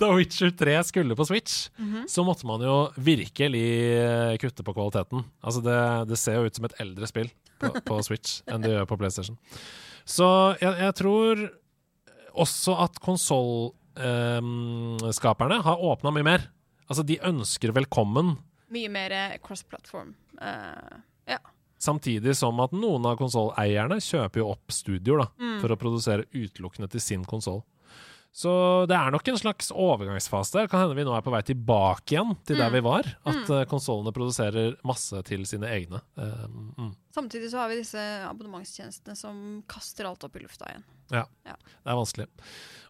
Da 0.00 0.06
Witcher 0.16 0.50
3 0.56 0.76
skulle 0.88 1.16
på 1.18 1.24
Switch, 1.28 1.54
Mhm. 1.78 2.04
så 2.08 2.24
måtte 2.24 2.46
man 2.48 2.60
jo 2.64 2.76
virkelig 2.96 3.66
eh, 3.98 4.36
kutte 4.40 4.62
på 4.64 4.72
kvaliteten. 4.76 5.24
Altså 5.44 5.60
det, 5.64 5.80
det 6.12 6.18
ser 6.20 6.34
jo 6.38 6.44
ut 6.48 6.56
som 6.56 6.64
et 6.68 6.78
eldre 6.84 7.06
spill 7.10 7.28
på, 7.60 7.66
på 7.84 7.94
Switch 8.06 8.30
enn 8.48 8.62
det 8.64 8.72
gjør 8.76 8.86
på 8.92 8.96
PlayStation. 9.00 9.36
Så 10.08 10.26
jeg, 10.62 10.72
jeg 10.80 10.94
tror 11.02 11.34
også 12.38 12.72
at 12.84 12.94
konsollskaperne 13.04 15.56
har 15.64 15.80
åpna 15.90 16.10
mye 16.14 16.24
mer. 16.26 16.40
Altså, 16.88 17.02
de 17.04 17.18
ønsker 17.28 17.72
velkommen, 17.76 18.36
Mye 18.70 18.88
mer 18.92 19.10
eh, 19.16 19.36
cross-platform. 19.42 20.14
Uh, 20.42 20.98
ja. 21.26 21.38
samtidig 21.78 22.34
som 22.36 22.58
at 22.60 22.72
noen 22.72 23.06
av 23.06 23.16
konsolleierne 23.20 23.96
kjøper 24.02 24.40
jo 24.42 24.50
opp 24.52 24.72
studioer 24.74 25.18
da, 25.24 25.28
Mm. 25.38 25.60
for 25.62 25.68
å 25.74 25.76
produsere 25.78 26.26
utelukkende 26.34 26.88
til 26.90 27.00
sin 27.00 27.24
konsoll. 27.24 27.62
Så 28.38 28.50
det 28.86 28.94
er 28.94 29.10
nok 29.10 29.26
en 29.32 29.38
slags 29.40 29.72
overgangsfase 29.74 30.52
der. 30.54 30.68
Kan 30.70 30.84
hende 30.84 30.94
vi 30.94 31.02
nå 31.02 31.10
er 31.16 31.24
på 31.26 31.32
vei 31.34 31.40
tilbake 31.42 32.14
igjen 32.14 32.36
til 32.46 32.54
der 32.60 32.68
Mm. 32.70 32.76
vi 32.76 32.82
var. 32.86 33.08
At 33.26 33.34
Mm. 33.48 33.50
eh, 33.56 33.64
konsollene 33.66 34.12
produserer 34.14 34.76
masse 34.86 35.18
til 35.26 35.42
sine 35.44 35.66
egne. 35.66 35.98
Eh, 36.16 36.46
mm. 36.78 36.92
Samtidig 37.12 37.50
så 37.50 37.58
har 37.58 37.68
vi 37.68 37.80
disse 37.80 37.98
abonnementstjenestene 37.98 39.16
som 39.18 39.64
kaster 39.66 40.06
alt 40.06 40.22
opp 40.22 40.36
i 40.36 40.44
lufta 40.44 40.66
igjen. 40.70 40.84
Ja. 41.10 41.24
Ja. 41.44 41.56
Det 41.58 41.90
er 41.90 41.98
vanskelig. 41.98 42.26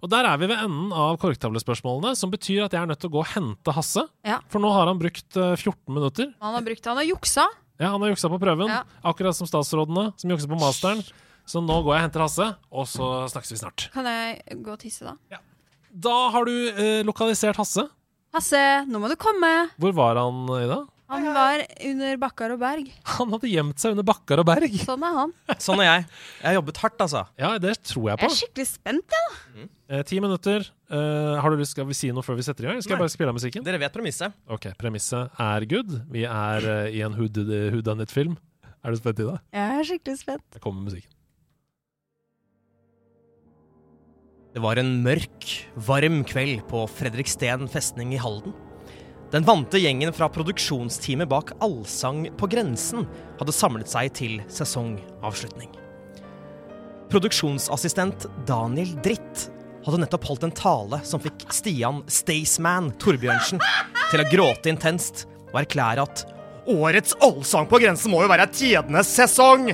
Og 0.03 0.11
der 0.11 0.27
er 0.29 0.37
vi 0.37 0.47
ved 0.51 0.59
enden 0.59 0.93
av 0.93 1.17
korktavlespørsmålene, 1.23 2.15
som 2.15 2.31
betyr 2.31 2.65
at 2.67 2.73
jeg 2.77 2.83
er 2.83 2.87
nødt 2.91 3.01
til 3.01 3.09
å 3.09 3.15
gå 3.17 3.23
og 3.25 3.33
hente 3.33 3.73
Hasse. 3.73 4.05
Ja. 4.27 4.41
For 4.51 4.61
nå 4.61 4.71
har 4.71 4.87
han 4.87 4.99
brukt 5.01 5.35
eh, 5.35 5.57
14 5.57 5.95
minutter. 5.95 6.35
Han 6.43 6.55
har 6.59 6.61
brukt 6.63 6.85
Han 6.85 6.97
har 7.01 7.05
juksa. 7.09 7.47
Ja, 7.81 7.93
Han 7.95 8.03
har 8.03 8.11
juksa 8.11 8.29
på 8.29 8.41
prøven, 8.43 8.69
Ja. 8.69 8.83
akkurat 9.05 9.35
som 9.35 9.47
statsrådene 9.47 10.13
som 10.19 10.29
jukser 10.31 10.49
på 10.51 10.59
masteren. 10.61 11.01
Så 11.49 11.63
nå 11.65 11.79
går 11.81 11.95
jeg 11.95 12.03
og 12.03 12.05
henter 12.05 12.25
Hasse, 12.27 12.49
og 12.69 12.85
så 12.91 13.07
snakkes 13.33 13.55
vi 13.55 13.61
snart. 13.63 13.87
Kan 13.95 14.09
jeg 14.11 14.61
gå 14.65 14.75
og 14.75 14.83
tisse, 14.83 15.07
da? 15.09 15.17
Ja. 15.33 15.41
Da 15.89 16.17
har 16.35 16.45
du 16.45 16.53
eh, 16.69 17.01
lokalisert 17.09 17.57
Hasse. 17.57 17.87
Hasse, 18.37 18.61
nå 18.87 19.01
må 19.01 19.09
du 19.09 19.17
komme! 19.21 19.51
Hvor 19.81 19.95
var 19.97 20.21
han, 20.21 20.45
Ida? 20.61 20.83
Han 21.09 21.25
var 21.33 21.63
under 21.89 22.19
bakkar 22.21 22.53
og 22.53 22.59
berg. 22.61 22.89
Han 23.15 23.31
hadde 23.33 23.49
gjemt 23.49 23.81
seg 23.81 23.95
under 23.95 24.05
bakker 24.05 24.43
og 24.43 24.45
berg. 24.51 24.75
Sånn 24.85 25.07
er 25.09 25.15
han. 25.17 25.31
Sånn 25.57 25.81
er 25.81 25.87
jeg. 25.89 26.03
Jeg 26.43 26.47
har 26.51 26.57
jobbet 26.59 26.81
hardt, 26.83 26.99
altså. 27.07 27.23
Ja, 27.41 27.55
det 27.65 27.73
tror 27.89 28.11
jeg 28.11 28.21
på. 28.21 28.27
Jeg 28.27 28.35
er 28.35 28.37
skikkelig 28.43 28.67
spent, 28.69 29.17
jeg, 29.17 29.31
da. 29.33 29.65
Eh, 29.89 30.03
ti 30.11 30.21
minutter. 30.21 30.69
Eh, 30.93 31.39
har 31.41 31.49
du 31.49 31.57
lyst, 31.63 31.73
Skal 31.73 31.89
vi 31.89 31.97
si 31.97 32.13
noe 32.13 32.27
før 32.27 32.37
vi 32.37 32.45
setter 32.45 32.67
i 32.67 32.69
gang? 32.69 32.85
Skal 32.85 32.99
jeg 32.99 33.05
bare 33.07 33.15
spille 33.15 33.33
av 33.33 33.39
musikken? 33.41 33.65
Dere 33.65 33.81
vet 33.81 33.97
premisset. 33.97 34.37
Ok, 34.53 34.69
Premisset 34.77 35.41
er 35.41 35.65
good. 35.73 35.97
Vi 36.13 36.27
er 36.29 36.69
eh, 36.77 36.99
i 37.01 37.05
en 37.09 37.17
whodunit-film. 37.17 38.37
Er 38.85 38.93
du 38.93 39.01
spent, 39.01 39.25
Ida? 39.25 39.41
Jeg 39.57 39.81
er 39.81 39.89
skikkelig 39.95 40.21
spent. 40.21 40.45
Jeg 40.59 40.61
kommer 40.69 40.85
musikken. 40.85 41.15
Det 44.59 44.63
var 44.65 44.79
en 44.81 44.97
mørk, 45.05 45.45
varm 45.87 46.25
kveld 46.27 46.65
på 46.67 46.81
Fredriksten 46.91 47.69
festning 47.71 48.11
i 48.11 48.19
Halden. 48.19 48.51
Den 49.31 49.45
vante 49.47 49.79
gjengen 49.79 50.11
fra 50.11 50.27
produksjonsteamet 50.35 51.31
bak 51.31 51.53
Allsang 51.63 52.25
på 52.35 52.49
grensen 52.51 53.05
hadde 53.39 53.55
samlet 53.55 53.87
seg 53.87 54.11
til 54.19 54.33
sesongavslutning. 54.51 55.71
Produksjonsassistent 57.07 58.27
Daniel 58.51 58.97
Dritt 59.07 59.45
hadde 59.87 60.03
nettopp 60.03 60.27
holdt 60.27 60.49
en 60.49 60.57
tale 60.59 60.99
som 61.07 61.23
fikk 61.23 61.47
Stian 61.55 62.03
Staysman 62.11 62.91
Torbjørnsen 62.99 63.63
til 64.09 64.25
å 64.25 64.29
gråte 64.35 64.75
intenst 64.75 65.29
og 65.53 65.61
erklære 65.63 66.03
at 66.03 66.25
årets 66.67 67.15
Allsang 67.23 67.71
på 67.71 67.79
grensen 67.87 68.11
må 68.11 68.27
jo 68.27 68.35
være 68.35 68.51
tidenes 68.51 69.15
sesong! 69.23 69.71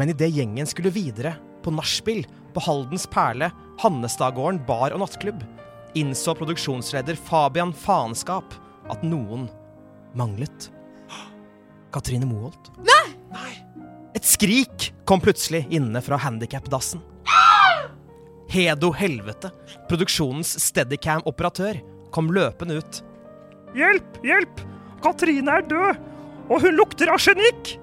Men 0.00 0.16
idet 0.16 0.32
gjengen 0.32 0.72
skulle 0.72 0.96
videre 0.96 1.36
på 1.60 1.76
nachspiel 1.76 2.24
på 2.54 2.62
Haldens 2.64 3.06
Perle, 3.10 3.50
Hannestadgården 3.82 4.62
bar 4.66 4.94
og 4.94 5.02
nattklubb, 5.04 5.44
innså 5.98 6.34
produksjonsleder 6.38 7.18
Fabian 7.28 7.72
Faenskap 7.76 8.56
at 8.90 9.04
noen 9.06 9.46
manglet. 10.18 10.70
Katrine 11.94 12.28
Moholt. 12.28 12.72
Nei! 12.84 13.52
Et 14.16 14.24
skrik 14.26 14.90
kom 15.08 15.22
plutselig 15.22 15.62
inne 15.72 16.02
fra 16.04 16.18
handikapdassen. 16.20 17.00
Hedo 18.48 18.88
Helvete, 18.96 19.50
produksjonens 19.90 20.54
Steadicam-operatør, 20.64 21.82
kom 22.10 22.30
løpende 22.32 22.78
ut. 22.80 23.00
Hjelp! 23.76 24.20
Hjelp! 24.24 24.62
Katrine 25.04 25.58
er 25.60 25.66
død! 25.68 26.00
Og 26.48 26.64
hun 26.64 26.78
lukter 26.80 27.12
arsenikk! 27.12 27.74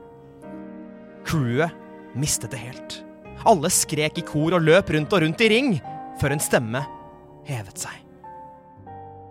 Crewet 1.25 2.17
mistet 2.17 2.53
det 2.53 2.63
helt. 2.63 3.04
Alle 3.45 3.69
skrek 3.69 4.17
i 4.17 4.25
kor 4.25 4.55
og 4.57 4.65
løp 4.65 4.89
rundt 4.95 5.13
og 5.13 5.21
rundt 5.21 5.43
i 5.45 5.49
ring, 5.51 5.75
før 6.21 6.33
en 6.33 6.41
stemme 6.41 6.81
hevet 7.45 7.77
seg. 7.85 8.01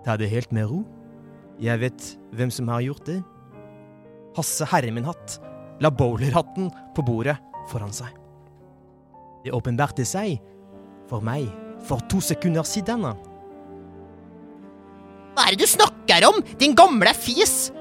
Ta 0.05 0.19
det 0.20 0.31
helt 0.31 0.53
med 0.55 0.69
ro. 0.70 0.82
Jeg 1.62 1.81
vet 1.81 2.07
hvem 2.35 2.51
som 2.53 2.69
har 2.70 2.85
gjort 2.85 3.07
det. 3.09 3.20
Hasse 4.36 4.66
Herreminhatt 4.70 5.39
la 5.82 5.91
bowlerhatten 5.91 6.70
på 6.95 7.05
bordet 7.07 7.36
foran 7.70 7.95
seg. 7.95 8.11
Det 9.45 9.55
åpenbarte 9.55 10.07
seg 10.09 10.39
for 11.11 11.24
meg 11.24 11.49
for 11.85 12.03
to 12.11 12.20
sekunder 12.24 12.66
siden. 12.66 13.07
Hva 15.35 15.47
er 15.47 15.55
det 15.55 15.65
du 15.65 15.70
snakker 15.70 16.28
om, 16.28 16.39
din 16.61 16.77
gamle 16.78 17.12
fis? 17.19 17.73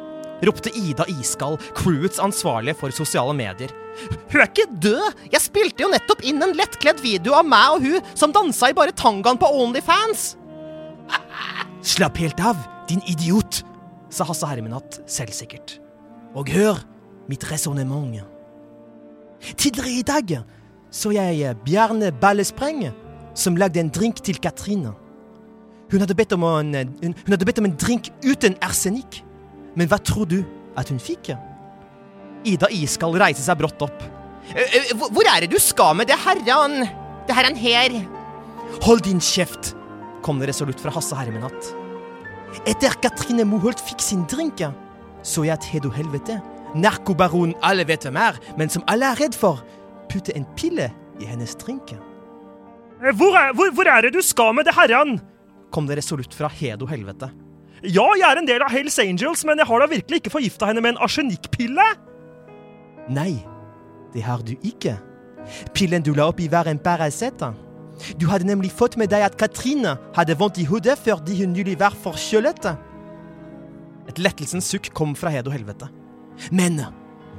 Ropte 0.48 0.72
Ida 0.76 1.06
Iskald, 1.12 1.62
crewets 1.78 2.22
ansvarlige 2.24 2.78
for 2.80 2.94
sosiale 2.96 3.34
medier. 3.38 3.72
Hun 4.32 4.42
er 4.42 4.48
ikke 4.50 4.68
død! 4.82 5.26
Jeg 5.32 5.44
spilte 5.44 5.86
jo 5.86 5.92
nettopp 5.92 6.24
inn 6.26 6.42
en 6.44 6.56
lettkledd 6.58 7.02
video 7.04 7.36
av 7.38 7.46
meg 7.48 7.76
og 7.76 7.86
hun 7.86 8.14
som 8.18 8.34
dansa 8.34 8.72
i 8.72 8.78
bare 8.78 8.96
tangaen 8.98 9.40
på 9.40 9.50
Onlyfans! 9.62 10.34
Slapp 11.94 12.18
helt 12.22 12.40
av, 12.42 12.58
din 12.90 13.04
idiot, 13.12 13.62
sa 14.14 14.26
Hasse 14.28 14.48
Herminat 14.50 15.02
selvsikkert. 15.10 15.78
Og 16.38 16.50
hør 16.50 16.82
mitt 17.30 17.46
resonnement. 17.52 18.24
Tidligere 19.58 19.92
i 19.92 20.04
dag 20.08 20.36
så 20.94 21.12
jeg 21.14 21.56
Bjarne 21.66 22.12
Ballespreng 22.22 22.88
som 23.36 23.58
lagde 23.58 23.82
en 23.82 23.92
drink 23.94 24.22
til 24.24 24.38
Katrine. 24.42 24.94
Hun 25.92 26.02
hadde 26.02 26.16
bedt 26.18 26.34
om 26.34 26.46
en, 26.48 26.74
hun, 26.74 27.14
hun 27.14 27.34
hadde 27.34 27.46
bedt 27.46 27.62
om 27.62 27.68
en 27.70 27.78
drink 27.78 28.10
uten 28.26 28.56
arsenikk. 28.62 29.22
Men 29.76 29.90
hva 29.90 30.00
tror 30.02 30.28
du 30.30 30.40
at 30.78 30.90
hun 30.92 31.00
fikk? 31.02 31.34
Ida 32.48 32.70
Iskald 32.76 33.18
reiser 33.22 33.46
seg 33.46 33.60
brått 33.62 33.82
opp. 33.86 34.04
«Eh, 34.52 34.76
eh, 34.80 34.92
Hvor 35.00 35.24
er 35.32 35.46
det 35.46 35.54
du 35.54 35.60
skal 35.62 35.96
med 35.96 36.10
det 36.12 36.18
herran? 36.20 36.82
Det 37.28 37.36
herran 37.36 37.56
her? 37.56 37.96
Hold 38.84 39.06
din 39.06 39.22
kjeft, 39.24 39.74
kom 40.26 40.40
det 40.42 40.50
resolutt 40.52 40.82
fra 40.82 40.92
Hasse 40.92 41.16
Hermenat. 41.16 41.70
Etter 42.70 42.94
Katrine 43.02 43.46
Moholt 43.48 43.80
fikk 43.82 44.02
sin 44.04 44.26
drink, 44.30 44.62
så 45.24 45.46
jeg 45.48 45.56
at 45.56 45.70
hedo 45.72 45.90
helvete. 45.94 46.42
Narkobaron 46.76 47.54
alle 47.64 47.86
vet 47.88 48.04
hvem 48.06 48.18
er, 48.20 48.38
men 48.58 48.70
som 48.70 48.84
alle 48.92 49.08
er 49.14 49.22
redd 49.22 49.38
for, 49.38 49.62
putte 50.12 50.34
en 50.36 50.46
pille 50.58 50.90
i 51.22 51.30
hennes 51.30 51.56
drink. 51.62 51.94
Eh, 51.94 53.14
Hvor 53.16 53.38
er, 53.40 53.54
hvor, 53.56 53.72
hvor 53.72 53.88
er 53.88 54.02
det 54.06 54.14
du 54.18 54.22
skal 54.26 54.54
med 54.58 54.68
det 54.68 54.76
herran? 54.76 55.18
Kom 55.74 55.88
det 55.88 55.98
resolutt 56.02 56.36
fra 56.36 56.50
Hedo 56.52 56.86
helvete. 56.90 57.32
Ja, 57.84 58.06
jeg 58.16 58.24
er 58.24 58.40
en 58.40 58.48
del 58.48 58.64
av 58.64 58.72
Hells 58.72 58.96
Angels, 59.02 59.42
men 59.44 59.60
jeg 59.60 59.68
har 59.68 59.84
da 59.84 59.90
virkelig 59.92 60.22
ikke 60.22 60.32
forgifta 60.38 60.70
henne 60.70 60.82
med 60.84 60.94
en 60.94 61.02
arsenikkpille? 61.04 61.88
Nei, 63.12 63.44
det 64.14 64.24
har 64.24 64.44
du 64.46 64.54
ikke. 64.64 64.96
Pillen 65.76 66.06
du 66.06 66.14
la 66.16 66.30
oppi 66.32 66.48
var 66.52 66.70
en 66.72 66.80
Paracet. 66.80 67.44
Du 68.20 68.26
hadde 68.30 68.48
nemlig 68.48 68.72
fått 68.72 68.96
med 69.00 69.12
deg 69.12 69.26
at 69.26 69.36
Katrine 69.40 69.98
hadde 70.16 70.38
vondt 70.40 70.62
i 70.64 70.68
hodet 70.68 70.96
fordi 71.04 71.42
hun 71.42 71.52
nylig 71.56 71.76
var 71.82 71.96
forkjølet. 72.06 72.70
Et 74.08 74.22
lettelsens 74.22 74.70
sukk 74.72 74.90
kom 74.96 75.12
fra 75.20 75.32
Hedo 75.34 75.52
helvete. 75.52 75.90
Men 76.56 76.80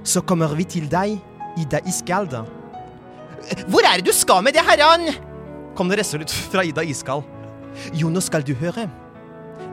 så 0.05 0.21
kommer 0.21 0.53
vi 0.59 0.67
til 0.69 0.91
deg, 0.93 1.17
Ida 1.61 1.81
Iskald. 1.89 2.37
Hvor 3.69 3.85
er 3.89 4.01
det 4.01 4.09
du 4.09 4.13
skal 4.17 4.45
med 4.45 4.57
det, 4.57 4.65
herran? 4.65 5.09
kom 5.75 5.89
det 5.91 5.99
resolutt 5.99 6.31
fra 6.53 6.63
Ida 6.65 6.85
Iskald. 6.87 7.25
Jo, 7.97 8.13
nå 8.13 8.21
skal 8.23 8.45
du 8.47 8.53
høre. 8.55 8.87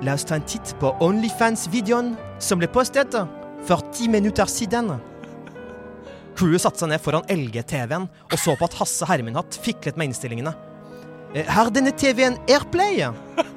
La 0.01 0.15
oss 0.17 0.25
ta 0.25 0.35
en 0.39 0.45
titt 0.47 0.73
på 0.81 0.89
Onlyfans-videoen 1.05 2.13
som 2.41 2.61
ble 2.61 2.67
postet 2.73 3.13
for 3.67 3.83
ti 3.93 4.07
minutter 4.09 4.49
siden. 4.49 4.95
Crewet 6.37 6.63
satte 6.63 6.81
seg 6.81 6.89
ned 6.89 7.01
foran 7.03 7.25
LG-TV-en 7.29 8.07
og 8.07 8.37
så 8.39 8.55
på 8.57 8.65
at 8.65 8.77
Hasse 8.79 9.05
Herminhatt 9.09 9.57
fiklet 9.61 9.97
med 9.99 10.09
innstillingene. 10.09 10.53
Eh, 11.35 11.45
Har 11.47 11.69
denne 11.73 11.91
TV-en 11.93 12.39
Airplay? 12.49 13.01
Eh, 13.05 13.47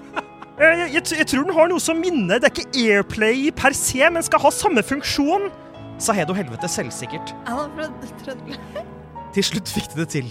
Jeg, 0.55 0.91
jeg, 0.95 1.03
jeg 1.19 1.27
tror 1.27 1.49
den 1.49 1.55
har 1.57 1.67
noe 1.71 1.83
som 1.83 1.99
minner. 1.99 2.39
Det 2.39 2.47
er 2.47 2.53
ikke 2.55 2.83
Airplay 2.93 3.49
per 3.57 3.75
se, 3.75 4.05
men 4.15 4.23
skal 4.23 4.43
ha 4.45 4.53
samme 4.55 4.85
funksjon. 4.87 5.49
Sa 5.99 6.15
Hedo 6.15 6.35
Helvete 6.37 6.69
selvsikkert. 6.71 7.33
Er. 7.47 8.85
Til 9.35 9.47
slutt 9.49 9.71
fikk 9.71 9.89
de 9.95 10.03
det 10.03 10.09
til. 10.13 10.29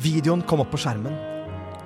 Videoen 0.00 0.42
kom 0.48 0.60
opp 0.64 0.70
på 0.74 0.80
skjermen, 0.80 1.16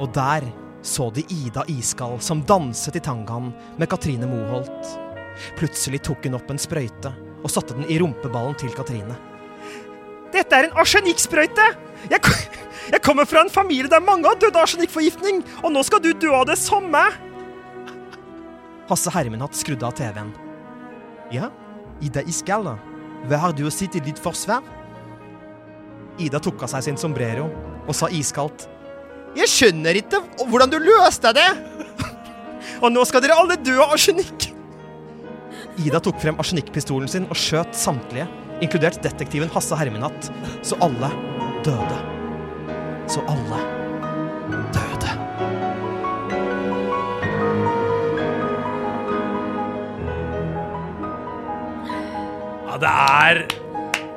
og 0.03 0.11
der 0.15 0.47
så 0.85 1.09
de 1.17 1.25
Ida 1.33 1.65
Iskald 1.73 2.21
som 2.23 2.45
danset 2.45 3.01
i 3.01 3.03
tangaen 3.03 3.51
med 3.81 3.89
Katrine 3.89 4.29
Moholt 4.29 4.95
Plutselig 5.59 6.03
tok 6.05 6.27
hun 6.27 6.37
opp 6.39 6.51
en 6.53 6.61
sprøyte 6.61 7.13
og 7.45 7.53
satte 7.53 7.77
den 7.77 7.89
i 7.93 7.99
rumpeballen 8.01 8.57
til 8.57 8.73
Katrine. 8.73 9.17
Dette 10.33 10.57
er 10.57 10.69
en 10.69 10.79
arsenikksprøyte! 10.81 11.67
Jeg, 12.11 12.21
jeg 12.93 13.03
kommer 13.05 13.29
fra 13.29 13.45
en 13.45 13.53
familie 13.53 13.91
der 13.91 14.03
mange 14.05 14.29
har 14.29 14.39
dødd 14.41 14.57
av 14.57 14.65
arsenikkforgiftning, 14.65 15.43
og 15.63 15.75
nå 15.75 15.83
skal 15.87 16.03
du 16.05 16.11
dø 16.17 16.33
av 16.35 16.47
det 16.49 16.57
samme! 16.61 17.03
Hasse 18.89 19.13
Hermenhatt 19.13 19.57
skrudde 19.57 19.87
av 19.89 19.95
TV-en. 19.97 20.33
Ja, 21.33 21.51
Ida 22.05 22.25
Iskald, 22.29 22.75
hva 23.29 23.41
har 23.41 23.55
du 23.57 23.65
å 23.69 23.73
si 23.73 23.89
til 23.93 24.05
ditt 24.05 24.21
forsvar? 24.21 24.65
Ida 26.21 26.41
tok 26.43 26.65
av 26.65 26.73
seg 26.75 26.89
sin 26.89 27.01
sombrero 27.01 27.49
og 27.85 27.95
sa 27.97 28.11
iskaldt. 28.13 28.69
Jeg 29.35 29.51
skjønner 29.51 29.99
ikke 29.99 30.21
hvordan 30.47 30.71
du 30.71 30.79
løste 30.83 31.33
det! 31.37 31.49
Og 32.85 32.91
nå 32.93 33.03
skal 33.09 33.23
dere 33.25 33.37
alle 33.39 33.57
dø 33.61 33.75
av 33.83 33.95
arsenikk! 33.97 34.51
Ida 35.83 35.99
tok 36.03 36.21
frem 36.23 36.39
arsenikkpistolen 36.39 37.11
sin 37.11 37.27
og 37.27 37.39
skjøt 37.39 37.75
samtlige, 37.75 38.29
inkludert 38.63 39.01
detektiven 39.03 39.51
Hasse 39.55 39.75
Herminatt, 39.79 40.31
så 40.63 40.79
alle 40.85 41.11
døde. 41.67 41.99
Så 43.11 43.25
alle 43.31 43.59
døde. 44.75 45.11
Ja, 52.69 52.79
det 52.81 52.93
er 52.95 53.45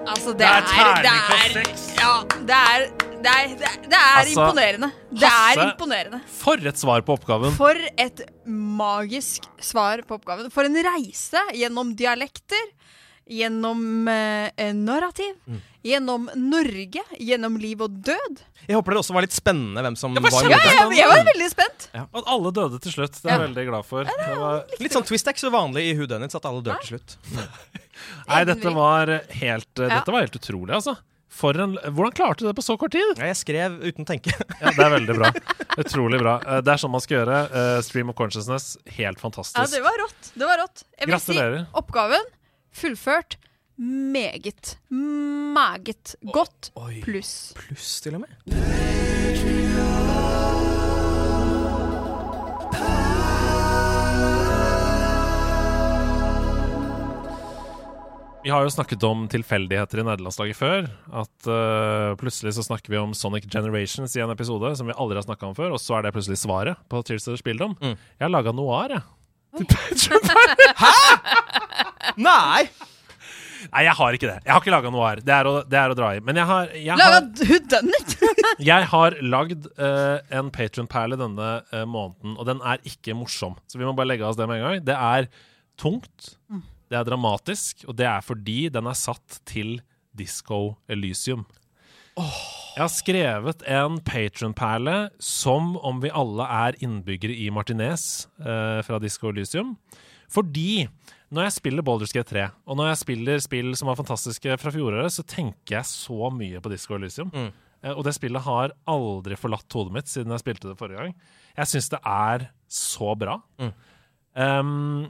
Altså, 0.08 0.30
det, 0.30 0.40
Det 0.40 0.46
er 0.46 0.58
er, 0.58 0.66
terning 0.72 1.04
det 1.04 1.12
på 1.28 1.36
er, 1.36 1.50
seks. 1.58 1.82
Ja, 2.00 2.14
det 2.50 2.56
er, 2.56 2.86
det 3.24 3.32
er, 3.34 3.54
det 3.58 3.68
er, 3.68 3.78
det 3.90 3.98
er 3.98 4.20
Altså, 4.22 4.34
imponerende. 4.44 4.90
Det 5.12 5.30
er 5.30 5.62
imponerende. 5.64 6.20
For 6.40 6.68
et 6.70 6.80
svar 6.80 7.02
på 7.08 7.16
oppgaven. 7.18 7.56
For 7.58 7.78
et 8.00 8.22
magisk 8.48 9.48
svar 9.64 10.04
på 10.08 10.18
oppgaven. 10.20 10.52
For 10.54 10.68
en 10.70 10.78
reise 10.86 11.42
gjennom 11.58 11.96
dialekter, 11.98 12.70
gjennom 13.28 13.82
eh, 14.08 14.70
narrativ, 14.78 15.34
Mm. 15.48 15.58
gjennom 15.88 16.30
Norge, 16.36 17.02
gjennom 17.24 17.58
liv 17.60 17.82
og 17.86 17.92
død. 18.04 18.40
Jeg 18.68 18.76
håper 18.76 18.92
det 18.92 19.00
også 19.00 19.14
var 19.16 19.24
litt 19.24 19.36
spennende 19.36 19.80
hvem 19.86 19.96
som 20.00 20.14
Det 20.16 20.24
var, 20.26 20.32
var 20.36 20.50
Ja. 20.52 20.58
Jeg, 20.60 20.98
jeg 20.98 21.08
var 21.12 21.24
veldig 21.30 21.50
spent. 21.52 21.86
At 21.96 22.24
alle 22.28 22.52
døde 22.52 22.80
til 22.84 22.92
slutt. 22.92 23.14
Det 23.22 23.26
er 23.26 23.34
jeg 23.34 23.40
Ja. 23.40 23.46
veldig 23.48 23.66
glad 23.70 23.86
for. 23.88 24.04
Det 24.04 24.38
var, 24.38 24.64
Litt 24.80 24.92
sånn 24.96 25.06
twist, 25.08 25.28
er 25.28 25.32
ikke 25.36 25.46
så 25.48 25.52
vanlig 25.54 25.86
i 25.92 25.94
Who 25.96 26.06
Done 26.08 26.26
It 26.28 26.36
at 26.36 26.46
alle 26.46 26.62
dør 26.62 26.80
til 26.84 26.98
slutt. 27.00 27.16
nei, 28.28 28.44
dette 28.44 28.74
var 28.76 29.08
helt, 29.30 29.72
Ja. 29.80 29.88
dette 30.00 30.12
var 30.12 30.20
helt 30.28 30.36
utrolig, 30.36 30.74
altså. 30.76 30.98
For 31.38 31.54
en, 31.62 31.76
hvordan 31.94 32.16
klarte 32.18 32.42
du 32.42 32.48
det 32.50 32.56
på 32.58 32.64
så 32.66 32.74
kort 32.82 32.96
tid? 32.96 33.20
Jeg 33.22 33.38
skrev 33.38 33.76
uten 33.84 34.06
å 34.06 34.10
tenke. 34.10 34.34
Ja, 34.62 34.72
Det 34.74 34.86
er 34.88 34.94
veldig 34.96 35.16
bra. 35.20 35.30
Utrolig 35.78 36.20
bra. 36.24 36.38
Eh, 36.42 36.62
Det 36.66 36.74
er 36.74 36.82
sånn 36.82 36.94
man 36.96 37.04
skal 37.06 37.20
gjøre. 37.22 37.42
Eh, 37.62 37.82
Stream 37.86 38.10
of 38.14 38.18
Consciousness, 38.18 38.72
helt 38.98 39.22
fantastisk. 39.22 39.60
Ja, 39.62 39.68
det 39.70 39.84
var 39.86 40.00
rått. 40.02 40.32
Det 40.34 40.50
var 40.50 40.64
rått. 40.64 40.82
Jeg 40.98 41.06
vil 41.12 41.14
Gratulerer. 41.16 41.60
si 41.68 41.78
oppgaven 41.84 42.32
fullført 42.78 43.38
meget, 43.78 44.76
meget 44.90 46.16
godt 46.34 46.72
pluss. 47.06 47.36
Pluss, 47.62 48.00
til 48.02 48.18
og 48.18 48.26
med. 48.26 49.07
Vi 58.48 58.52
har 58.56 58.64
jo 58.64 58.70
snakket 58.72 59.04
om 59.04 59.26
tilfeldigheter 59.28 60.00
i 60.00 60.04
nederlandslaget 60.08 60.56
før. 60.56 60.86
At 61.20 61.48
uh, 61.52 62.14
plutselig 62.16 62.54
så 62.56 62.64
snakker 62.64 62.94
vi 62.94 63.00
om 63.02 63.12
Sonic 63.12 63.44
Generations 63.52 64.14
i 64.16 64.22
en 64.24 64.32
episode 64.32 64.70
som 64.80 64.88
vi 64.88 64.94
aldri 64.96 65.18
har 65.20 65.26
snakka 65.26 65.50
om 65.50 65.56
før, 65.58 65.74
og 65.76 65.82
så 65.84 65.98
er 65.98 66.06
det 66.06 66.14
plutselig 66.16 66.40
svaret 66.40 66.80
på 66.88 67.02
Tears 67.04 67.28
of 67.28 67.36
the 67.36 67.42
Spilldom. 67.42 67.74
Mm. 67.82 67.98
Jeg 67.98 68.24
har 68.24 68.32
laga 68.32 68.54
noir, 68.56 68.94
jeg. 68.96 69.04
Nei! 72.30 72.62
Nei, 73.68 73.84
jeg 73.84 73.96
har 74.00 74.16
ikke 74.16 74.32
det. 74.32 74.38
Jeg 74.46 74.54
har 74.54 74.64
ikke 74.64 74.76
laga 74.78 74.94
noir. 74.96 75.20
Det 75.28 75.36
er, 75.42 75.52
å, 75.52 75.54
det 75.68 75.82
er 75.82 75.90
å 75.92 76.00
dra 76.00 76.14
i. 76.16 76.24
Men 76.24 76.40
jeg 76.40 76.48
har, 76.54 76.72
jeg 76.86 76.96
Laga 77.04 77.20
Who 77.52 77.60
jeg 78.72 78.82
har 78.94 79.20
lagd 79.28 79.68
uh, 79.76 80.24
en 80.40 80.48
Patron-perle 80.56 81.20
denne 81.20 81.52
uh, 81.76 81.84
måneden, 81.84 82.40
og 82.40 82.48
den 82.48 82.64
er 82.64 82.80
ikke 82.88 83.12
morsom. 83.26 83.60
Så 83.68 83.76
vi 83.76 83.84
må 83.84 83.92
bare 84.00 84.08
legge 84.14 84.24
av 84.24 84.32
oss 84.32 84.40
det 84.40 84.48
med 84.48 84.64
en 84.64 84.68
gang. 84.70 84.80
Det 84.88 84.96
er 85.12 85.28
tungt, 85.76 86.38
Mm. 86.48 86.64
Det 86.88 86.98
er 87.00 87.08
dramatisk, 87.08 87.86
og 87.88 87.98
det 88.00 88.08
er 88.10 88.26
fordi 88.26 88.68
den 88.74 88.90
er 88.90 88.98
satt 88.98 89.42
til 89.48 89.78
Disco 90.18 90.78
Elysium. 90.90 91.46
Jeg 92.18 92.82
har 92.82 92.90
skrevet 92.90 93.62
en 93.70 94.00
Patron-perle 94.06 94.96
som 95.22 95.76
om 95.86 96.00
vi 96.02 96.10
alle 96.10 96.48
er 96.50 96.78
innbyggere 96.82 97.36
i 97.46 97.52
Martinez 97.54 98.26
eh, 98.42 98.80
fra 98.86 98.98
Disco 99.02 99.30
Elysium. 99.30 99.76
Fordi 100.34 100.88
når 101.34 101.48
jeg 101.48 101.56
spiller 101.58 101.86
Baldur's 101.86 102.14
Gate 102.16 102.32
3, 102.34 102.48
og 102.66 102.80
når 102.80 102.92
jeg 102.92 103.02
spiller 103.04 103.44
spill 103.44 103.72
som 103.78 103.92
var 103.92 104.00
fantastiske 104.00 104.58
fra 104.62 104.74
fjoråret, 104.74 105.14
så 105.14 105.26
tenker 105.28 105.78
jeg 105.78 105.90
så 105.90 106.32
mye 106.34 106.62
på 106.64 106.72
Disco 106.74 106.98
Elysium. 106.98 107.30
Eh, 107.84 107.94
og 107.94 108.04
det 108.08 108.16
spillet 108.18 108.46
har 108.48 108.74
aldri 108.90 109.38
forlatt 109.38 109.78
hodet 109.78 109.98
mitt 110.00 110.12
siden 110.12 110.34
jeg 110.34 110.46
spilte 110.46 110.72
det 110.72 110.78
forrige 110.80 111.04
gang. 111.04 111.14
Jeg 111.58 111.74
syns 111.74 111.92
det 111.94 112.02
er 112.02 112.50
så 112.72 113.14
bra. 113.20 113.38
Um, 114.38 115.08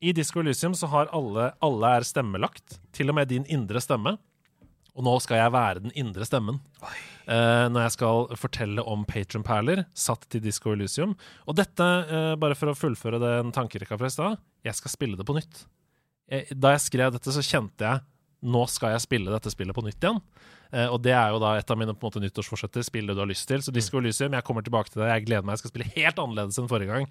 I 0.00 0.14
Disco 0.16 0.40
Elysium 0.40 0.74
så 0.74 0.88
har 0.88 1.10
alle, 1.12 1.50
alle 1.60 1.94
er 1.98 2.06
stemmelagt, 2.08 2.78
til 2.96 3.12
og 3.12 3.18
med 3.18 3.28
din 3.28 3.44
indre 3.52 3.82
stemme. 3.84 4.16
Og 4.96 5.04
nå 5.06 5.12
skal 5.22 5.42
jeg 5.42 5.52
være 5.54 5.82
den 5.84 5.92
indre 5.98 6.26
stemmen. 6.26 6.58
uh, 7.28 7.66
når 7.70 7.84
jeg 7.84 7.94
skal 7.96 8.32
fortelle 8.40 8.84
om 8.88 9.04
Patron-perler 9.08 9.84
satt 9.94 10.26
til 10.32 10.42
Disco 10.44 10.72
Elysium. 10.74 11.14
Og 11.46 11.58
dette, 11.60 11.84
uh, 11.84 12.34
bare 12.40 12.56
for 12.58 12.72
å 12.72 12.78
fullføre 12.78 13.20
den 13.22 13.52
tankerekka 13.54 13.98
fra 14.00 14.10
i 14.10 14.14
stad, 14.14 14.40
jeg 14.66 14.78
skal 14.78 14.94
spille 14.96 15.20
det 15.20 15.28
på 15.28 15.36
nytt. 15.36 15.64
Jeg, 16.30 16.56
da 16.58 16.74
jeg 16.74 16.84
skrev 16.86 17.14
dette, 17.14 17.34
så 17.34 17.44
kjente 17.44 17.86
jeg 17.86 18.04
nå 18.40 18.64
skal 18.72 18.94
jeg 18.94 19.04
spille 19.04 19.32
dette 19.32 19.52
spillet 19.52 19.76
på 19.76 19.84
nytt 19.84 20.00
igjen. 20.00 20.20
Uh, 20.70 20.86
og 20.94 21.00
det 21.02 21.12
er 21.16 21.32
jo 21.34 21.40
da 21.42 21.56
et 21.58 21.72
av 21.72 21.78
mine 21.80 21.94
på 21.94 22.06
en 22.06 22.12
måte 22.12 22.22
nyttårsforsetter. 22.22 22.84
Spill 22.86 23.10
det 23.10 23.16
du 23.18 23.22
har 23.24 23.30
lyst 23.30 23.48
til. 23.50 23.62
Så 23.64 23.74
Disco 23.74 23.98
Elysium, 24.00 24.36
jeg 24.36 24.46
kommer 24.46 24.64
tilbake 24.66 24.92
til 24.92 25.02
det. 25.02 25.10
Jeg 25.10 25.26
gleder 25.26 25.46
meg. 25.46 25.58
Jeg 25.58 25.64
skal 25.64 25.74
spille 25.74 25.90
helt 25.96 26.22
annerledes 26.22 26.60
enn 26.60 26.70
forrige 26.70 26.92
gang. 26.92 27.08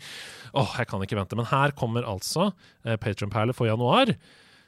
Åh, 0.57 0.77
jeg 0.79 0.89
kan 0.89 1.03
ikke 1.05 1.19
vente. 1.19 1.39
Men 1.39 1.49
her 1.51 1.75
kommer 1.77 2.07
altså 2.07 2.51
uh, 2.53 2.95
Patron-perler 3.01 3.57
for 3.57 3.69
januar, 3.69 4.13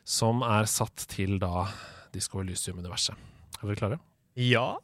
som 0.03 0.43
er 0.45 0.69
satt 0.69 1.07
til 1.11 1.39
da 1.41 1.67
Disco 2.13 2.43
Elysium-universet. 2.43 3.15
Er 3.61 3.69
dere 3.69 3.79
klare? 3.79 4.01
Ja. 4.39 4.75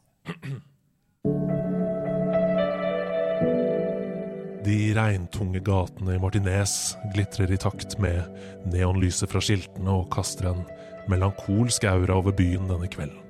De 4.68 4.78
regntunge 4.92 5.60
gatene 5.64 6.16
i 6.16 6.20
Martinez 6.20 6.72
glitrer 7.14 7.52
i 7.54 7.60
takt 7.60 7.94
med 8.02 8.24
neonlyset 8.68 9.30
fra 9.30 9.40
skiltene 9.44 9.94
og 10.00 10.10
kaster 10.12 10.50
en 10.50 10.64
melankolsk 11.08 11.86
aura 11.88 12.18
over 12.20 12.36
byen 12.36 12.68
denne 12.70 12.88
kvelden. 12.90 13.24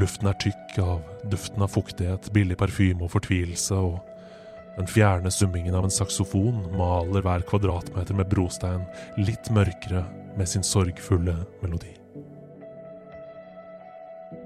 Luften 0.00 0.26
er 0.26 0.38
tykk 0.42 0.78
av 0.82 1.02
duften 1.30 1.62
av 1.62 1.70
fuktighet, 1.70 2.32
billig 2.34 2.56
parfyme 2.58 3.06
og 3.06 3.12
fortvilelse, 3.14 3.78
og 3.78 4.00
den 4.74 4.88
fjerne 4.90 5.30
summingen 5.30 5.74
av 5.78 5.86
en 5.86 5.94
saksofon 5.94 6.64
maler 6.74 7.22
hver 7.22 7.44
kvadratmeter 7.46 8.16
med 8.18 8.30
brostein 8.30 8.82
litt 9.20 9.50
mørkere 9.54 10.02
med 10.34 10.50
sin 10.50 10.66
sorgfulle 10.66 11.36
melodi. 11.62 11.92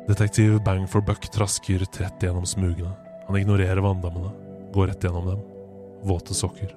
Detektiv 0.08 0.58
Bang 0.64 0.84
for 0.88 1.04
Buck 1.04 1.24
trasker 1.32 1.84
trett 1.92 2.22
gjennom 2.24 2.44
smugene. 2.48 2.92
Han 3.26 3.36
ignorerer 3.40 3.80
vanndammene, 3.84 4.30
går 4.72 4.92
rett 4.92 5.04
gjennom 5.04 5.32
dem. 5.32 5.40
Våte 6.08 6.36
sokker. 6.36 6.76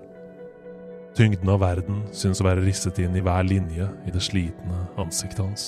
Tyngden 1.16 1.50
av 1.52 1.60
verden 1.60 2.06
synes 2.16 2.40
å 2.40 2.46
være 2.48 2.64
risset 2.64 3.02
inn 3.04 3.16
i 3.20 3.24
hver 3.24 3.44
linje 3.44 3.88
i 4.08 4.14
det 4.16 4.22
slitne 4.24 4.86
ansiktet 5.02 5.44
hans. 5.44 5.66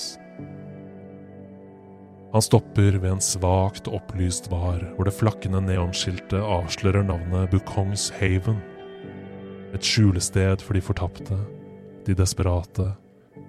Han 2.34 2.42
stopper 2.42 2.96
ved 2.96 3.10
en 3.12 3.20
svakt 3.22 3.86
opplyst 3.86 4.48
bar 4.50 4.80
hvor 4.96 5.06
det 5.06 5.14
flakkende 5.14 5.60
neonskiltet 5.62 6.40
avslører 6.40 7.04
navnet 7.06 7.52
Bukongs 7.52 8.08
Haven. 8.16 8.56
Et 9.76 9.84
skjulested 9.84 10.64
for 10.64 10.74
de 10.74 10.82
fortapte, 10.82 11.38
de 12.08 12.16
desperate, 12.18 12.88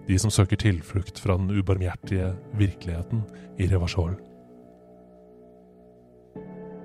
de 0.06 0.20
som 0.22 0.34
søker 0.34 0.60
tilflukt 0.62 1.18
fra 1.24 1.40
den 1.40 1.50
ubarmhjertige 1.56 2.34
virkeligheten 2.60 3.24
i 3.58 3.72
Revachol. 3.72 4.14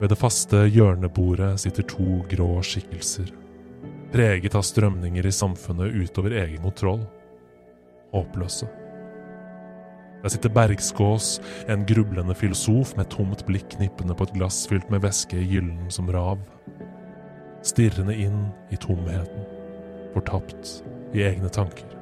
Ved 0.01 0.09
det 0.09 0.16
faste 0.16 0.62
hjørnebordet 0.70 1.53
sitter 1.61 1.85
to 1.85 2.23
grå 2.31 2.62
skikkelser, 2.65 3.28
preget 4.12 4.55
av 4.59 4.65
strømninger 4.66 5.27
i 5.27 5.32
samfunnet 5.32 5.95
utover 5.95 6.35
egen 6.43 6.62
kontroll. 6.62 7.03
Håpløse. 8.12 8.69
Der 10.23 10.28
sitter 10.28 10.53
Bergskås, 10.53 11.41
en 11.69 11.87
grublende 11.89 12.35
filosof 12.37 12.93
med 12.99 13.09
tomt 13.12 13.47
blikk 13.49 13.70
knippende 13.77 14.15
på 14.15 14.27
et 14.27 14.35
glass 14.37 14.66
fylt 14.69 14.91
med 14.93 15.01
væske 15.07 15.39
gyllen 15.39 15.89
som 15.89 16.11
rav. 16.12 16.43
Stirrende 17.65 18.16
inn 18.16 18.51
i 18.73 18.77
tomheten, 18.81 19.47
fortapt 20.12 20.82
i 21.16 21.24
egne 21.24 21.49
tanker. 21.49 21.97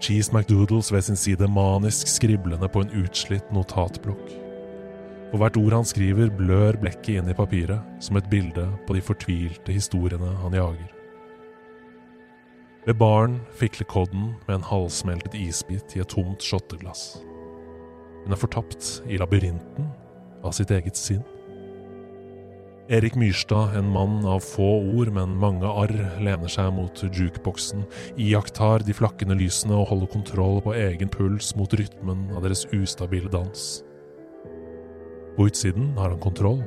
Cheese 0.00 0.32
McDoodles 0.34 0.92
ved 0.92 1.06
sin 1.06 1.16
side 1.16 1.48
manisk 1.48 2.08
skriblende 2.08 2.68
på 2.68 2.84
en 2.84 2.92
utslitt 3.04 3.48
notatblokk. 3.52 4.45
For 5.36 5.42
hvert 5.44 5.56
ord 5.60 5.74
han 5.76 5.84
skriver, 5.84 6.30
blør 6.32 6.78
blekket 6.80 7.18
inn 7.20 7.26
i 7.28 7.34
papiret, 7.36 7.84
som 8.00 8.16
et 8.16 8.28
bilde 8.32 8.62
på 8.88 8.94
de 8.96 9.02
fortvilte 9.04 9.74
historiene 9.74 10.30
han 10.40 10.54
jager. 10.56 10.86
Ved 12.86 12.96
baren 12.96 13.34
fikler 13.60 13.84
Codden 13.84 14.30
med 14.46 14.54
en 14.54 14.64
halvsmeltet 14.64 15.34
isbit 15.36 15.92
i 15.92 16.00
et 16.00 16.08
tomt 16.08 16.40
shotteglass. 16.40 17.18
Hun 18.22 18.32
er 18.32 18.40
fortapt 18.40 18.88
i 19.12 19.18
labyrinten 19.20 19.90
av 20.40 20.54
sitt 20.56 20.72
eget 20.72 20.96
sinn. 20.96 21.20
Erik 22.88 23.18
Myrstad, 23.20 23.74
en 23.76 23.90
mann 23.92 24.24
av 24.24 24.40
få 24.40 24.70
ord, 24.94 25.10
men 25.12 25.34
mange 25.42 25.68
arr, 25.68 25.92
lener 26.16 26.48
seg 26.48 26.70
mot 26.78 27.02
jukeboksen, 27.10 27.84
iakttar 28.16 28.86
de 28.88 28.96
flakkende 28.96 29.36
lysene 29.36 29.76
og 29.82 29.90
holder 29.92 30.14
kontroll 30.16 30.62
på 30.64 30.72
egen 30.80 31.12
puls 31.12 31.52
mot 31.60 31.76
rytmen 31.76 32.24
av 32.32 32.48
deres 32.48 32.64
ustabile 32.72 33.28
dans. 33.28 33.66
På 35.36 35.46
utsiden 35.46 35.92
har 35.98 36.10
han 36.10 36.20
kontroll. 36.20 36.62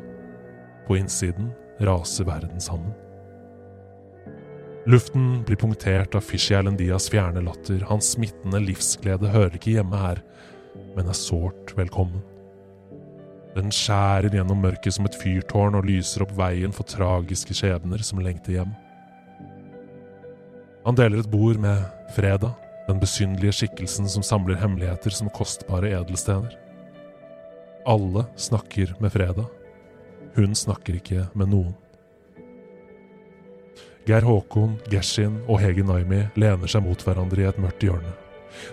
På 0.87 0.97
innsiden 0.97 1.51
raser 1.79 2.25
verden 2.25 2.61
sammen. 2.61 2.91
Luften 4.85 5.43
blir 5.45 5.55
punktert 5.55 6.15
av 6.15 6.21
Fishy 6.21 6.55
Alendias 6.55 7.09
fjerne 7.09 7.41
latter. 7.45 7.83
Hans 7.89 8.13
smittende 8.15 8.61
livsglede 8.63 9.29
hører 9.29 9.57
ikke 9.57 9.75
hjemme 9.75 9.97
her, 10.01 10.21
men 10.95 11.09
er 11.09 11.17
sårt 11.17 11.73
velkommen. 11.77 12.23
Den 13.57 13.73
skjærer 13.73 14.29
gjennom 14.33 14.61
mørket 14.63 14.95
som 14.95 15.09
et 15.09 15.17
fyrtårn 15.19 15.77
og 15.77 15.89
lyser 15.89 16.23
opp 16.23 16.31
veien 16.37 16.73
for 16.73 16.87
tragiske 16.87 17.57
skjebner 17.57 18.01
som 18.05 18.21
lengter 18.23 18.59
hjem. 18.59 18.71
Han 20.85 20.97
deler 20.97 21.21
et 21.21 21.31
bord 21.31 21.59
med 21.61 21.83
Freda, 22.15 22.53
den 22.87 23.01
besynderlige 23.01 23.59
skikkelsen 23.59 24.09
som 24.09 24.25
samler 24.25 24.57
hemmeligheter 24.61 25.13
som 25.13 25.29
kostbare 25.33 25.91
edelstener. 25.97 26.53
Alle 27.89 28.25
snakker 28.35 28.95
med 28.99 29.11
Freda. 29.11 29.45
Hun 30.35 30.55
snakker 30.55 30.99
ikke 30.99 31.23
med 31.33 31.49
noen. 31.49 31.71
Geir 34.05 34.21
Håkon, 34.21 34.75
Geshin 34.93 35.39
og 35.47 35.57
Hege 35.63 35.81
Naimi 35.81 36.19
lener 36.37 36.69
seg 36.69 36.83
mot 36.85 37.01
hverandre 37.01 37.41
i 37.41 37.47
et 37.49 37.57
mørkt 37.57 37.81
hjørne. 37.81 38.11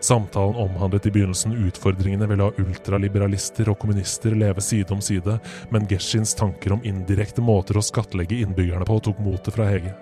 Samtalen 0.04 0.58
omhandlet 0.60 1.08
i 1.08 1.12
begynnelsen 1.14 1.56
utfordringene 1.64 2.28
ved 2.28 2.42
å 2.42 2.50
la 2.50 2.60
ultraliberalister 2.60 3.70
og 3.72 3.78
kommunister 3.80 4.36
leve 4.36 4.60
side 4.60 4.92
om 4.92 5.00
side, 5.00 5.38
men 5.72 5.88
Geshins 5.88 6.36
tanker 6.36 6.76
om 6.76 6.84
indirekte 6.84 7.40
måter 7.40 7.80
å 7.80 7.86
skattlegge 7.88 8.42
innbyggerne 8.44 8.84
på 8.84 8.98
tok 9.08 9.24
motet 9.24 9.56
fra 9.56 9.70
Hege. 9.72 9.94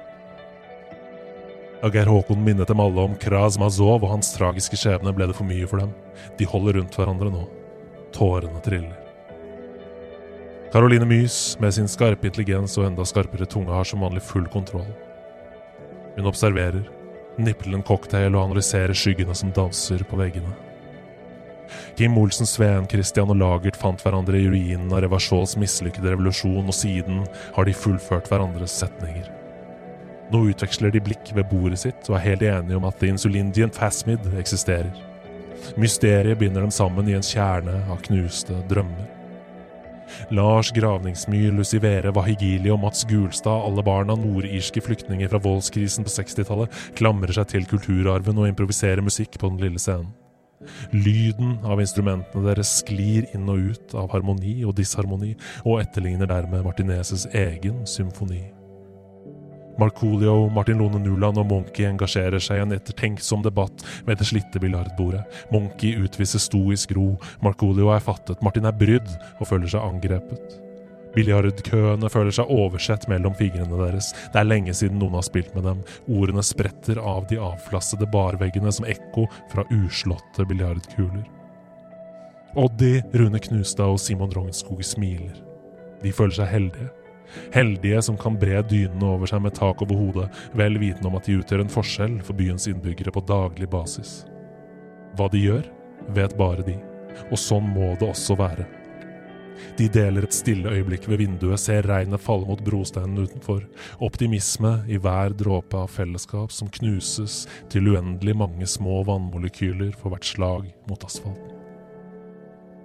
Da 1.84 1.92
Geir 1.94 2.10
Håkon 2.10 2.42
minnet 2.42 2.66
dem 2.66 2.82
alle 2.82 3.06
om 3.06 3.14
Kraz 3.22 3.62
Mazov 3.62 4.02
og 4.02 4.10
hans 4.16 4.34
tragiske 4.34 4.82
skjebne, 4.82 5.14
ble 5.14 5.30
det 5.30 5.38
for 5.38 5.46
mye 5.46 5.70
for 5.70 5.86
dem. 5.86 5.94
De 6.34 6.50
holder 6.50 6.80
rundt 6.80 6.98
hverandre 6.98 7.30
nå. 7.30 7.46
Tårene 8.18 8.66
triller. 8.66 9.03
Caroline 10.74 11.04
Mys, 11.04 11.56
med 11.60 11.74
sin 11.74 11.86
skarpe 11.86 12.26
intelligens 12.26 12.72
og 12.80 12.88
enda 12.88 13.04
skarpere 13.06 13.46
tunge, 13.46 13.70
har 13.70 13.86
som 13.86 14.00
vanlig 14.02 14.24
full 14.26 14.48
kontroll. 14.50 14.88
Hun 16.16 16.26
observerer, 16.26 16.80
nipler 17.38 17.76
en 17.78 17.84
cocktail 17.86 18.34
og 18.34 18.48
analyserer 18.48 18.98
skyggene 18.98 19.36
som 19.38 19.52
danser 19.54 20.02
på 20.10 20.18
veggene. 20.18 20.50
Kim 21.94 22.18
Olsen, 22.18 22.50
Sveen, 22.50 22.90
Christian 22.90 23.30
og 23.30 23.38
Lagert 23.38 23.78
fant 23.78 24.02
hverandre 24.02 24.42
i 24.42 24.50
ruinen 24.50 24.90
av 24.90 25.04
Revasjols 25.06 25.54
mislykkede 25.62 26.10
revolusjon, 26.16 26.66
og 26.66 26.74
siden 26.74 27.22
har 27.54 27.70
de 27.70 27.78
fullført 27.84 28.34
hverandres 28.34 28.74
setninger. 28.82 29.30
Nå 30.34 30.42
utveksler 30.50 30.90
de 30.90 31.06
blikk 31.06 31.36
ved 31.38 31.52
bordet 31.54 31.84
sitt 31.86 32.10
og 32.10 32.18
er 32.18 32.30
helt 32.32 32.48
enige 32.50 32.82
om 32.82 32.90
at 32.90 32.98
The 32.98 33.14
Insulindian 33.14 33.70
Phasmid 33.70 34.26
eksisterer. 34.42 34.90
Mysteriet 35.78 36.42
binder 36.42 36.66
dem 36.66 36.74
sammen 36.74 37.06
i 37.06 37.14
en 37.14 37.22
kjerne 37.22 37.84
av 37.86 38.02
knuste 38.10 38.58
drømmer. 38.66 39.13
Lars 40.34 40.72
Gravningsmyr, 40.74 41.52
Lucivere, 41.54 42.12
Wahigili 42.14 42.72
og 42.72 42.80
Mats 42.84 43.04
Gulstad, 43.10 43.64
alle 43.68 43.84
barna 43.86 44.16
nordirske 44.18 44.82
flyktninger 44.84 45.30
fra 45.32 45.42
voldskrisen 45.44 46.06
på 46.06 46.12
60-tallet, 46.14 46.82
klamrer 46.98 47.34
seg 47.36 47.50
til 47.52 47.68
kulturarven 47.70 48.40
og 48.40 48.50
improviserer 48.50 49.04
musikk 49.04 49.38
på 49.40 49.52
den 49.52 49.64
lille 49.64 49.82
scenen. 49.82 50.12
Lyden 50.94 51.58
av 51.66 51.80
instrumentene 51.82 52.46
deres 52.46 52.70
sklir 52.80 53.26
inn 53.36 53.48
og 53.52 53.70
ut 53.74 53.96
av 54.00 54.08
harmoni 54.14 54.56
og 54.64 54.76
disharmoni, 54.78 55.34
og 55.66 55.82
etterligner 55.82 56.30
dermed 56.30 56.64
Martinezes 56.64 57.28
egen 57.36 57.84
symfoni. 57.90 58.53
Markoolio, 59.78 60.48
Martin 60.54 60.78
Lone 60.78 61.00
Nuland 61.02 61.38
og 61.40 61.48
Monkey 61.50 61.86
engasjerer 61.88 62.42
seg 62.42 62.60
i 62.60 62.64
en 62.64 62.74
ettertenksom 62.76 63.42
debatt 63.42 63.84
ved 64.06 64.20
det 64.20 64.28
slitte 64.28 64.62
biljardbordet. 64.62 65.24
Monkey 65.54 65.96
utviser 66.04 66.42
stoisk 66.42 66.94
ro, 66.94 67.14
Marcolio 67.42 67.90
er 67.94 68.04
fattet, 68.04 68.42
Martin 68.44 68.68
er 68.70 68.76
brydd 68.78 69.10
og 69.40 69.48
føler 69.50 69.70
seg 69.70 69.82
angrepet. 69.82 70.60
Biljardkøene 71.14 72.08
føler 72.10 72.34
seg 72.34 72.50
oversett 72.50 73.06
mellom 73.10 73.36
fingrene 73.38 73.78
deres. 73.78 74.10
Det 74.34 74.40
er 74.40 74.48
lenge 74.48 74.74
siden 74.74 74.98
noen 74.98 75.14
har 75.18 75.26
spilt 75.26 75.54
med 75.54 75.66
dem. 75.68 75.84
Ordene 76.10 76.42
spretter 76.42 76.98
av 76.98 77.28
de 77.30 77.38
avflassede 77.38 78.08
barveggene 78.10 78.72
som 78.74 78.88
ekko 78.90 79.28
fra 79.52 79.66
uslåtte 79.74 80.46
biljardkuler. 80.50 81.22
Oddi, 82.58 83.00
Rune 83.14 83.38
Knustad 83.42 83.94
og 83.94 84.02
Simon 84.02 84.30
Rognskog 84.34 84.82
smiler. 84.86 85.38
De 86.02 86.12
føler 86.14 86.36
seg 86.36 86.50
heldige. 86.50 86.90
Heldige 87.54 88.02
som 88.06 88.18
kan 88.20 88.38
bre 88.40 88.62
dynene 88.68 89.14
over 89.16 89.30
seg 89.30 89.42
med 89.44 89.56
tak 89.58 89.82
over 89.84 89.98
hodet, 89.98 90.28
vel 90.56 90.78
vitende 90.82 91.10
om 91.10 91.18
at 91.18 91.28
de 91.28 91.38
utgjør 91.40 91.64
en 91.64 91.72
forskjell 91.72 92.20
for 92.24 92.38
byens 92.38 92.68
innbyggere 92.70 93.14
på 93.14 93.24
daglig 93.28 93.70
basis. 93.72 94.22
Hva 95.18 95.28
de 95.32 95.42
gjør, 95.44 95.68
vet 96.14 96.36
bare 96.38 96.66
de, 96.66 96.78
og 97.30 97.38
sånn 97.40 97.68
må 97.74 97.94
det 98.00 98.08
også 98.08 98.38
være. 98.38 98.66
De 99.78 99.86
deler 99.90 100.26
et 100.26 100.34
stille 100.34 100.70
øyeblikk 100.70 101.06
ved 101.10 101.22
vinduet, 101.22 101.60
ser 101.62 101.86
regnet 101.86 102.22
falle 102.22 102.46
mot 102.48 102.62
brosteinen 102.66 103.22
utenfor, 103.22 103.62
optimisme 104.02 104.76
i 104.90 104.98
hver 104.98 105.34
dråpe 105.38 105.78
av 105.84 105.94
fellesskap 105.94 106.54
som 106.54 106.70
knuses 106.80 107.44
til 107.72 107.94
uendelig 107.94 108.36
mange 108.38 108.70
små 108.70 109.02
vannmolekyler 109.08 109.94
for 109.98 110.14
hvert 110.14 110.32
slag 110.34 110.70
mot 110.90 111.06
asfalten. 111.06 111.53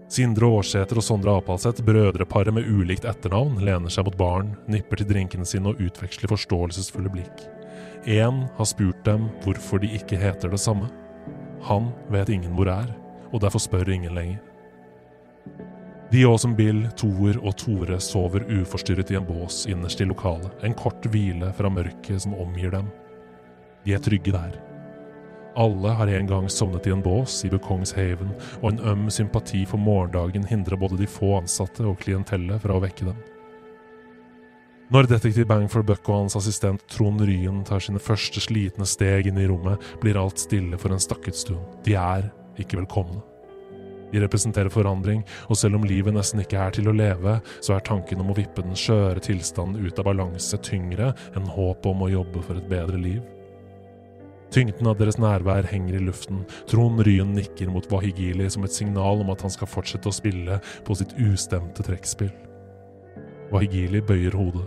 Sindre 0.09 0.47
Aarsæter 0.49 0.97
og 0.97 1.05
Sondre 1.05 1.35
Apalseth, 1.37 1.83
brødreparet 1.85 2.53
med 2.53 2.65
ulikt 2.65 3.05
etternavn, 3.05 3.59
lener 3.61 3.93
seg 3.93 4.07
mot 4.07 4.15
baren, 4.17 4.55
nipper 4.65 4.97
til 4.97 5.07
drinkene 5.11 5.45
sine 5.45 5.69
og 5.69 5.81
utveksler 5.85 6.31
forståelsesfulle 6.31 7.11
blikk. 7.13 7.43
Én 8.09 8.39
har 8.57 8.65
spurt 8.65 9.03
dem 9.05 9.27
hvorfor 9.43 9.83
de 9.83 9.91
ikke 9.93 10.17
heter 10.17 10.49
det 10.49 10.59
samme. 10.63 10.89
Han 11.67 11.91
vet 12.09 12.31
ingen 12.33 12.55
hvor 12.57 12.71
er, 12.73 12.89
og 13.29 13.43
derfor 13.43 13.61
spør 13.61 13.91
ingen 13.93 14.15
lenger. 14.17 14.39
De 16.09 16.23
og 16.25 16.39
som 16.41 16.55
Bill, 16.57 16.87
Toer 16.97 17.37
og 17.45 17.53
Tore 17.61 17.99
sover 18.01 18.47
uforstyrret 18.49 19.11
i 19.13 19.19
en 19.19 19.27
bås 19.27 19.67
innerst 19.69 20.01
i 20.01 20.09
lokalet, 20.09 20.49
en 20.65 20.73
kort 20.73 21.05
hvile 21.05 21.51
fra 21.53 21.69
mørket 21.69 22.25
som 22.25 22.33
omgir 22.33 22.73
dem. 22.73 22.89
De 23.85 23.93
er 23.93 24.01
trygge 24.01 24.33
der. 24.33 24.57
Alle 25.55 25.89
har 25.97 26.07
en 26.07 26.27
gang 26.27 26.49
sovnet 26.49 26.87
i 26.87 26.91
en 26.93 27.01
bås 27.01 27.41
i 27.45 27.49
Bukongshaven, 27.49 28.31
og 28.61 28.69
en 28.71 28.79
øm 28.91 29.09
sympati 29.09 29.65
for 29.65 29.81
morgendagen 29.81 30.45
hindrer 30.45 30.77
både 30.77 30.99
de 30.99 31.07
få 31.09 31.39
ansatte 31.39 31.85
og 31.87 31.97
klientellet 32.03 32.61
fra 32.61 32.77
å 32.77 32.83
vekke 32.83 33.09
dem. 33.09 33.17
Når 34.89 35.05
detektiv 35.05 35.45
Bangford 35.45 35.85
Buck 35.85 36.07
og 36.09 36.23
hans 36.23 36.37
assistent 36.39 36.81
Trond 36.89 37.21
Ryen 37.21 37.61
tar 37.65 37.81
sine 37.85 38.01
første 38.01 38.41
slitne 38.41 38.87
steg 38.89 39.29
inn 39.29 39.37
i 39.37 39.45
rommet, 39.49 39.81
blir 40.01 40.17
alt 40.17 40.41
stille 40.41 40.79
for 40.81 40.93
en 40.93 41.01
stakket 41.01 41.37
stund. 41.37 41.61
De 41.85 41.93
er 41.93 42.31
ikke 42.57 42.79
velkomne. 42.79 43.21
De 44.09 44.21
representerer 44.23 44.73
forandring, 44.73 45.21
og 45.45 45.57
selv 45.61 45.77
om 45.77 45.85
livet 45.85 46.15
nesten 46.15 46.41
ikke 46.41 46.57
er 46.57 46.73
til 46.73 46.89
å 46.89 46.95
leve, 46.95 47.37
så 47.61 47.75
er 47.75 47.85
tanken 47.85 48.23
om 48.23 48.33
å 48.33 48.37
vippe 48.37 48.65
den 48.65 48.77
skjøre 48.77 49.21
tilstanden 49.21 49.85
ut 49.85 50.01
av 50.01 50.09
balanse 50.09 50.57
tyngre 50.65 51.13
enn 51.37 51.51
håpet 51.53 51.91
om 51.91 52.07
å 52.07 52.13
jobbe 52.15 52.41
for 52.47 52.57
et 52.57 52.71
bedre 52.71 52.97
liv. 52.97 53.21
Tyngden 54.49 54.87
av 54.89 54.97
deres 54.97 55.19
nærvær 55.21 55.67
henger 55.69 55.99
i 55.99 56.01
luften. 56.01 56.41
Trond 56.69 57.03
Ryen 57.05 57.35
nikker 57.37 57.69
mot 57.69 57.85
Wahigili 57.91 58.47
som 58.49 58.65
et 58.65 58.73
signal 58.73 59.21
om 59.21 59.29
at 59.29 59.43
han 59.45 59.53
skal 59.53 59.69
fortsette 59.69 60.09
å 60.09 60.15
spille 60.15 60.57
på 60.87 60.97
sitt 60.97 61.13
ustemte 61.21 61.85
trekkspill. 61.85 62.33
Wahigili 63.53 64.01
bøyer 64.01 64.37
hodet. 64.37 64.65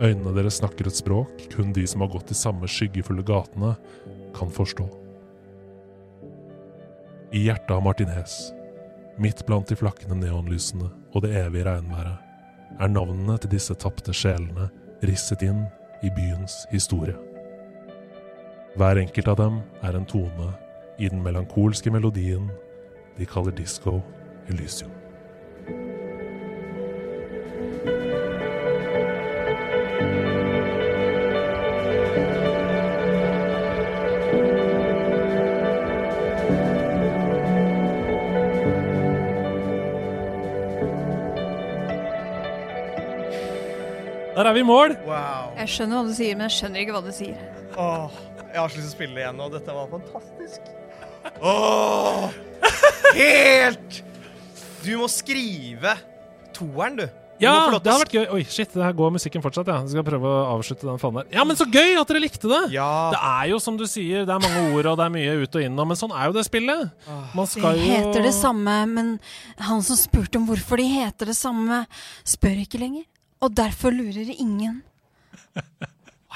Øynene 0.00 0.32
deres 0.34 0.58
snakker 0.58 0.88
et 0.88 0.96
språk 0.96 1.44
kun 1.52 1.74
de 1.76 1.84
som 1.86 2.02
har 2.02 2.10
gått 2.10 2.32
de 2.32 2.38
samme 2.38 2.66
skyggefulle 2.70 3.22
gatene, 3.26 3.76
kan 4.34 4.50
forstå. 4.50 4.86
I 7.34 7.44
hjertet 7.46 7.70
av 7.74 7.82
Martinez, 7.84 8.36
midt 9.22 9.44
blant 9.46 9.70
de 9.70 9.78
flakkende 9.78 10.18
neonlysene 10.18 10.88
og 11.12 11.26
det 11.26 11.34
evige 11.44 11.66
regnværet, 11.68 12.18
er 12.80 12.90
navnene 12.90 13.36
til 13.42 13.52
disse 13.54 13.74
tapte 13.78 14.14
sjelene 14.16 14.70
risset 15.06 15.44
inn 15.46 15.66
i 16.06 16.10
byens 16.16 16.64
historie. 16.72 17.29
Hver 18.76 18.96
enkelt 18.96 19.28
av 19.28 19.36
dem 19.36 19.60
er 19.82 19.96
en 19.98 20.06
tone 20.06 20.52
i 20.98 21.08
den 21.08 21.22
melankolske 21.22 21.90
melodien 21.90 22.50
de 23.18 23.26
kaller 23.26 23.50
Disco 23.50 23.98
Elysium. 24.48 24.90
Der 44.40 44.46
er 44.46 44.52
vi 44.52 44.60
i 44.60 44.62
mål! 44.62 44.94
Jeg 45.58 45.68
skjønner 45.68 45.98
hva 45.98 46.06
du 46.06 46.14
sier, 46.16 46.36
men 46.38 46.46
jeg 46.46 46.54
skjønner 46.54 46.80
ikke 46.80 46.94
hva 46.96 47.02
du 47.04 47.10
sier. 47.12 47.40
Åh, 47.76 48.20
Jeg 48.50 48.58
har 48.58 48.68
så 48.72 48.80
lyst 48.80 48.86
til 48.88 48.90
å 48.90 48.96
spille 48.96 49.14
det 49.14 49.22
igjen 49.24 49.38
nå. 49.38 49.48
Dette 49.52 49.74
var 49.76 49.90
fantastisk. 49.92 50.70
Åh! 51.40 52.30
Helt! 53.14 54.02
Du 54.84 54.92
må 54.98 55.06
skrive 55.12 55.94
toeren, 56.56 56.96
du. 56.98 57.06
Du 57.40 57.46
Ja, 57.46 57.52
det 57.54 57.60
har 57.62 57.74
hadde 57.78 57.92
vært 58.02 58.14
gøy. 58.16 58.24
Oi, 58.36 58.40
shit, 58.44 58.68
det 58.74 58.82
her 58.84 58.92
går 58.96 59.14
musikken 59.14 59.40
fortsatt, 59.44 59.68
ja. 59.70 59.78
Jeg 59.80 59.94
skal 59.94 60.04
prøve 60.04 60.28
å 60.28 60.40
avslutte 60.58 60.84
den 60.84 60.98
fanen 61.00 61.22
der. 61.22 61.30
Ja, 61.38 61.44
men 61.48 61.56
så 61.56 61.64
gøy 61.64 61.94
at 61.96 62.10
dere 62.10 62.20
likte 62.20 62.50
det! 62.50 62.60
Det 63.14 63.20
er 63.30 63.46
jo 63.52 63.60
som 63.64 63.78
du 63.80 63.86
sier, 63.88 64.26
det 64.28 64.34
er 64.34 64.42
mange 64.44 64.64
ord, 64.74 64.90
og 64.90 64.98
det 65.00 65.06
er 65.06 65.14
mye 65.14 65.38
ut 65.40 65.56
og 65.56 65.64
inn, 65.64 65.80
men 65.80 65.96
sånn 65.96 66.12
er 66.12 66.28
jo 66.28 66.36
det 66.36 66.44
spillet. 66.48 67.08
Man 67.38 67.48
skal 67.48 67.80
jo 67.80 67.86
heter 67.94 68.26
det 68.28 68.34
samme, 68.36 68.76
men 68.92 69.14
han 69.70 69.80
som 69.86 69.96
spurte 70.00 70.40
om 70.40 70.44
hvorfor 70.50 70.82
de 70.82 70.90
heter 70.98 71.32
det 71.32 71.38
samme, 71.38 71.84
spør 72.28 72.60
ikke 72.66 72.82
lenger. 72.82 73.06
Og 73.40 73.56
derfor 73.56 73.96
lurer 73.96 74.34
ingen. 74.36 74.82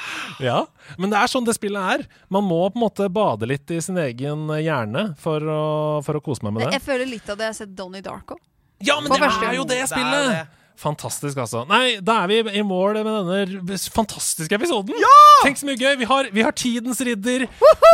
Ja, 0.43 0.64
men 0.98 1.12
det 1.12 1.20
er 1.20 1.31
sånn 1.31 1.47
det 1.47 1.55
spillet 1.56 1.93
er. 1.94 2.06
Man 2.32 2.47
må 2.48 2.64
på 2.72 2.78
en 2.78 2.85
måte 2.85 3.06
bade 3.12 3.47
litt 3.47 3.70
i 3.70 3.78
sin 3.85 3.98
egen 4.02 4.48
hjerne 4.59 5.12
for 5.20 5.44
å, 5.47 5.62
for 6.06 6.18
å 6.18 6.24
kose 6.24 6.43
meg 6.47 6.56
med 6.56 6.66
det. 6.66 6.74
Jeg 6.81 6.86
føler 6.89 7.09
litt 7.09 7.31
av 7.31 7.39
det 7.39 7.48
jeg 7.48 7.55
har 7.55 7.60
sett 7.62 7.76
Donnie 7.78 8.05
Darko. 8.05 8.39
Ja, 8.85 8.98
men 9.01 9.14
det 9.14 9.22
er 9.22 9.56
jo 9.56 9.64
det 9.68 9.81
spillet! 9.89 10.31
det. 10.32 10.44
Fantastisk, 10.74 11.39
altså. 11.39 11.62
Nei, 11.70 12.01
da 12.02 12.24
er 12.24 12.31
vi 12.32 12.59
i 12.59 12.62
mål 12.66 12.97
med 13.06 13.28
denne 13.31 13.78
fantastiske 13.94 14.56
episoden. 14.59 14.97
Tenk 15.44 15.60
så 15.60 15.68
mye 15.68 15.78
gøy! 15.78 15.93
Vi 16.01 16.09
har, 16.10 16.31
vi 16.35 16.43
har 16.43 16.56
Tidens 16.59 17.01
ridder. 17.06 17.47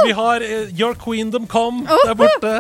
Vi 0.06 0.14
har 0.16 0.40
uh, 0.40 0.72
Your 0.72 0.96
Queendom 0.98 1.44
Come 1.50 1.84
der 1.84 2.16
borte. 2.16 2.54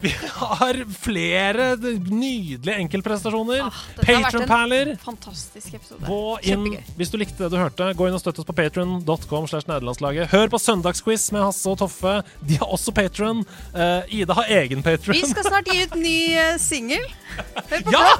Vi 0.00 0.12
har 0.32 0.78
flere 1.00 1.76
nydelige 1.76 2.76
enkeltprestasjoner. 2.76 3.60
Ah, 3.64 3.72
Patron-perler. 4.02 4.96
hvis 6.96 7.10
du 7.10 7.16
likte 7.16 7.44
det 7.44 7.50
du 7.54 7.56
hørte, 7.56 7.88
gå 7.96 8.08
inn 8.08 8.16
og 8.16 8.20
støtt 8.20 8.42
oss 8.42 8.48
på 8.48 8.56
patron.com. 8.56 9.48
Hør 10.32 10.52
på 10.52 10.60
Søndagsquiz 10.60 11.30
med 11.32 11.46
Hasse 11.46 11.70
og 11.72 11.78
Toffe. 11.80 12.18
De 12.44 12.60
har 12.60 12.68
også 12.68 12.92
patron. 12.92 13.44
Ida 14.12 14.36
har 14.36 14.52
egen 14.60 14.84
patron. 14.84 15.16
Vi 15.16 15.24
skal 15.32 15.48
snart 15.48 15.72
gi 15.72 15.86
ut 15.86 15.96
ny 16.00 16.18
uh, 16.36 16.56
singel. 16.60 17.08
Hør 17.70 17.88
på 17.88 17.96
Ja! 17.96 18.10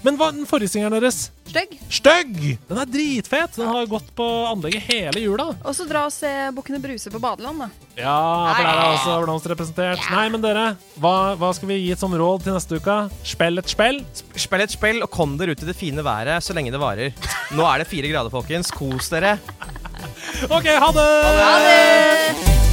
Men 0.00 0.16
hva 0.16 0.30
den 0.32 0.46
forrige 0.48 0.72
singelen 0.72 0.96
deres? 0.96 1.28
Stygg. 1.50 1.74
Stygg! 1.92 2.36
Den 2.68 2.78
er 2.78 2.88
dritfet. 2.88 3.56
Den 3.56 3.68
har 3.68 3.88
gått 3.90 4.08
på 4.16 4.26
anlegget 4.48 4.86
hele 4.86 5.20
jula. 5.24 5.50
Og 5.60 5.74
så 5.76 5.84
dra 5.88 6.06
og 6.06 6.14
se 6.14 6.30
Bukkene 6.56 6.78
Bruse 6.82 7.10
på 7.12 7.20
badeland, 7.20 7.64
da. 7.64 7.68
Ja, 7.98 8.54
for 8.54 8.64
der 8.64 8.70
er 8.70 8.92
også 8.94 9.16
Blomst 9.24 9.48
representert. 9.50 10.04
Nei, 10.14 10.28
men 10.32 10.44
dere, 10.44 10.70
hva, 11.20 11.34
hva 11.36 11.50
skal 11.56 11.70
vi 11.70 11.80
gi 11.82 11.96
som 11.98 12.14
råd 12.16 12.46
til 12.46 12.56
neste 12.56 12.80
uke? 12.80 12.96
Spill 13.26 13.60
et 13.60 13.72
spill? 13.72 14.00
Spill 14.38 14.64
et 14.64 14.72
spill, 14.72 15.02
og 15.04 15.12
kom 15.12 15.36
dere 15.40 15.54
ut 15.54 15.64
i 15.64 15.68
det 15.68 15.76
fine 15.76 16.04
været 16.06 16.44
så 16.44 16.56
lenge 16.56 16.72
det 16.72 16.80
varer. 16.80 17.12
Nå 17.56 17.66
er 17.68 17.82
det 17.82 17.90
fire 17.90 18.12
grader, 18.12 18.32
folkens. 18.32 18.72
Kos 18.72 19.12
dere. 19.12 19.36
OK, 20.48 20.72
ha 20.80 20.92
det! 20.96 21.08
Ha 21.44 21.54
det! 21.66 22.69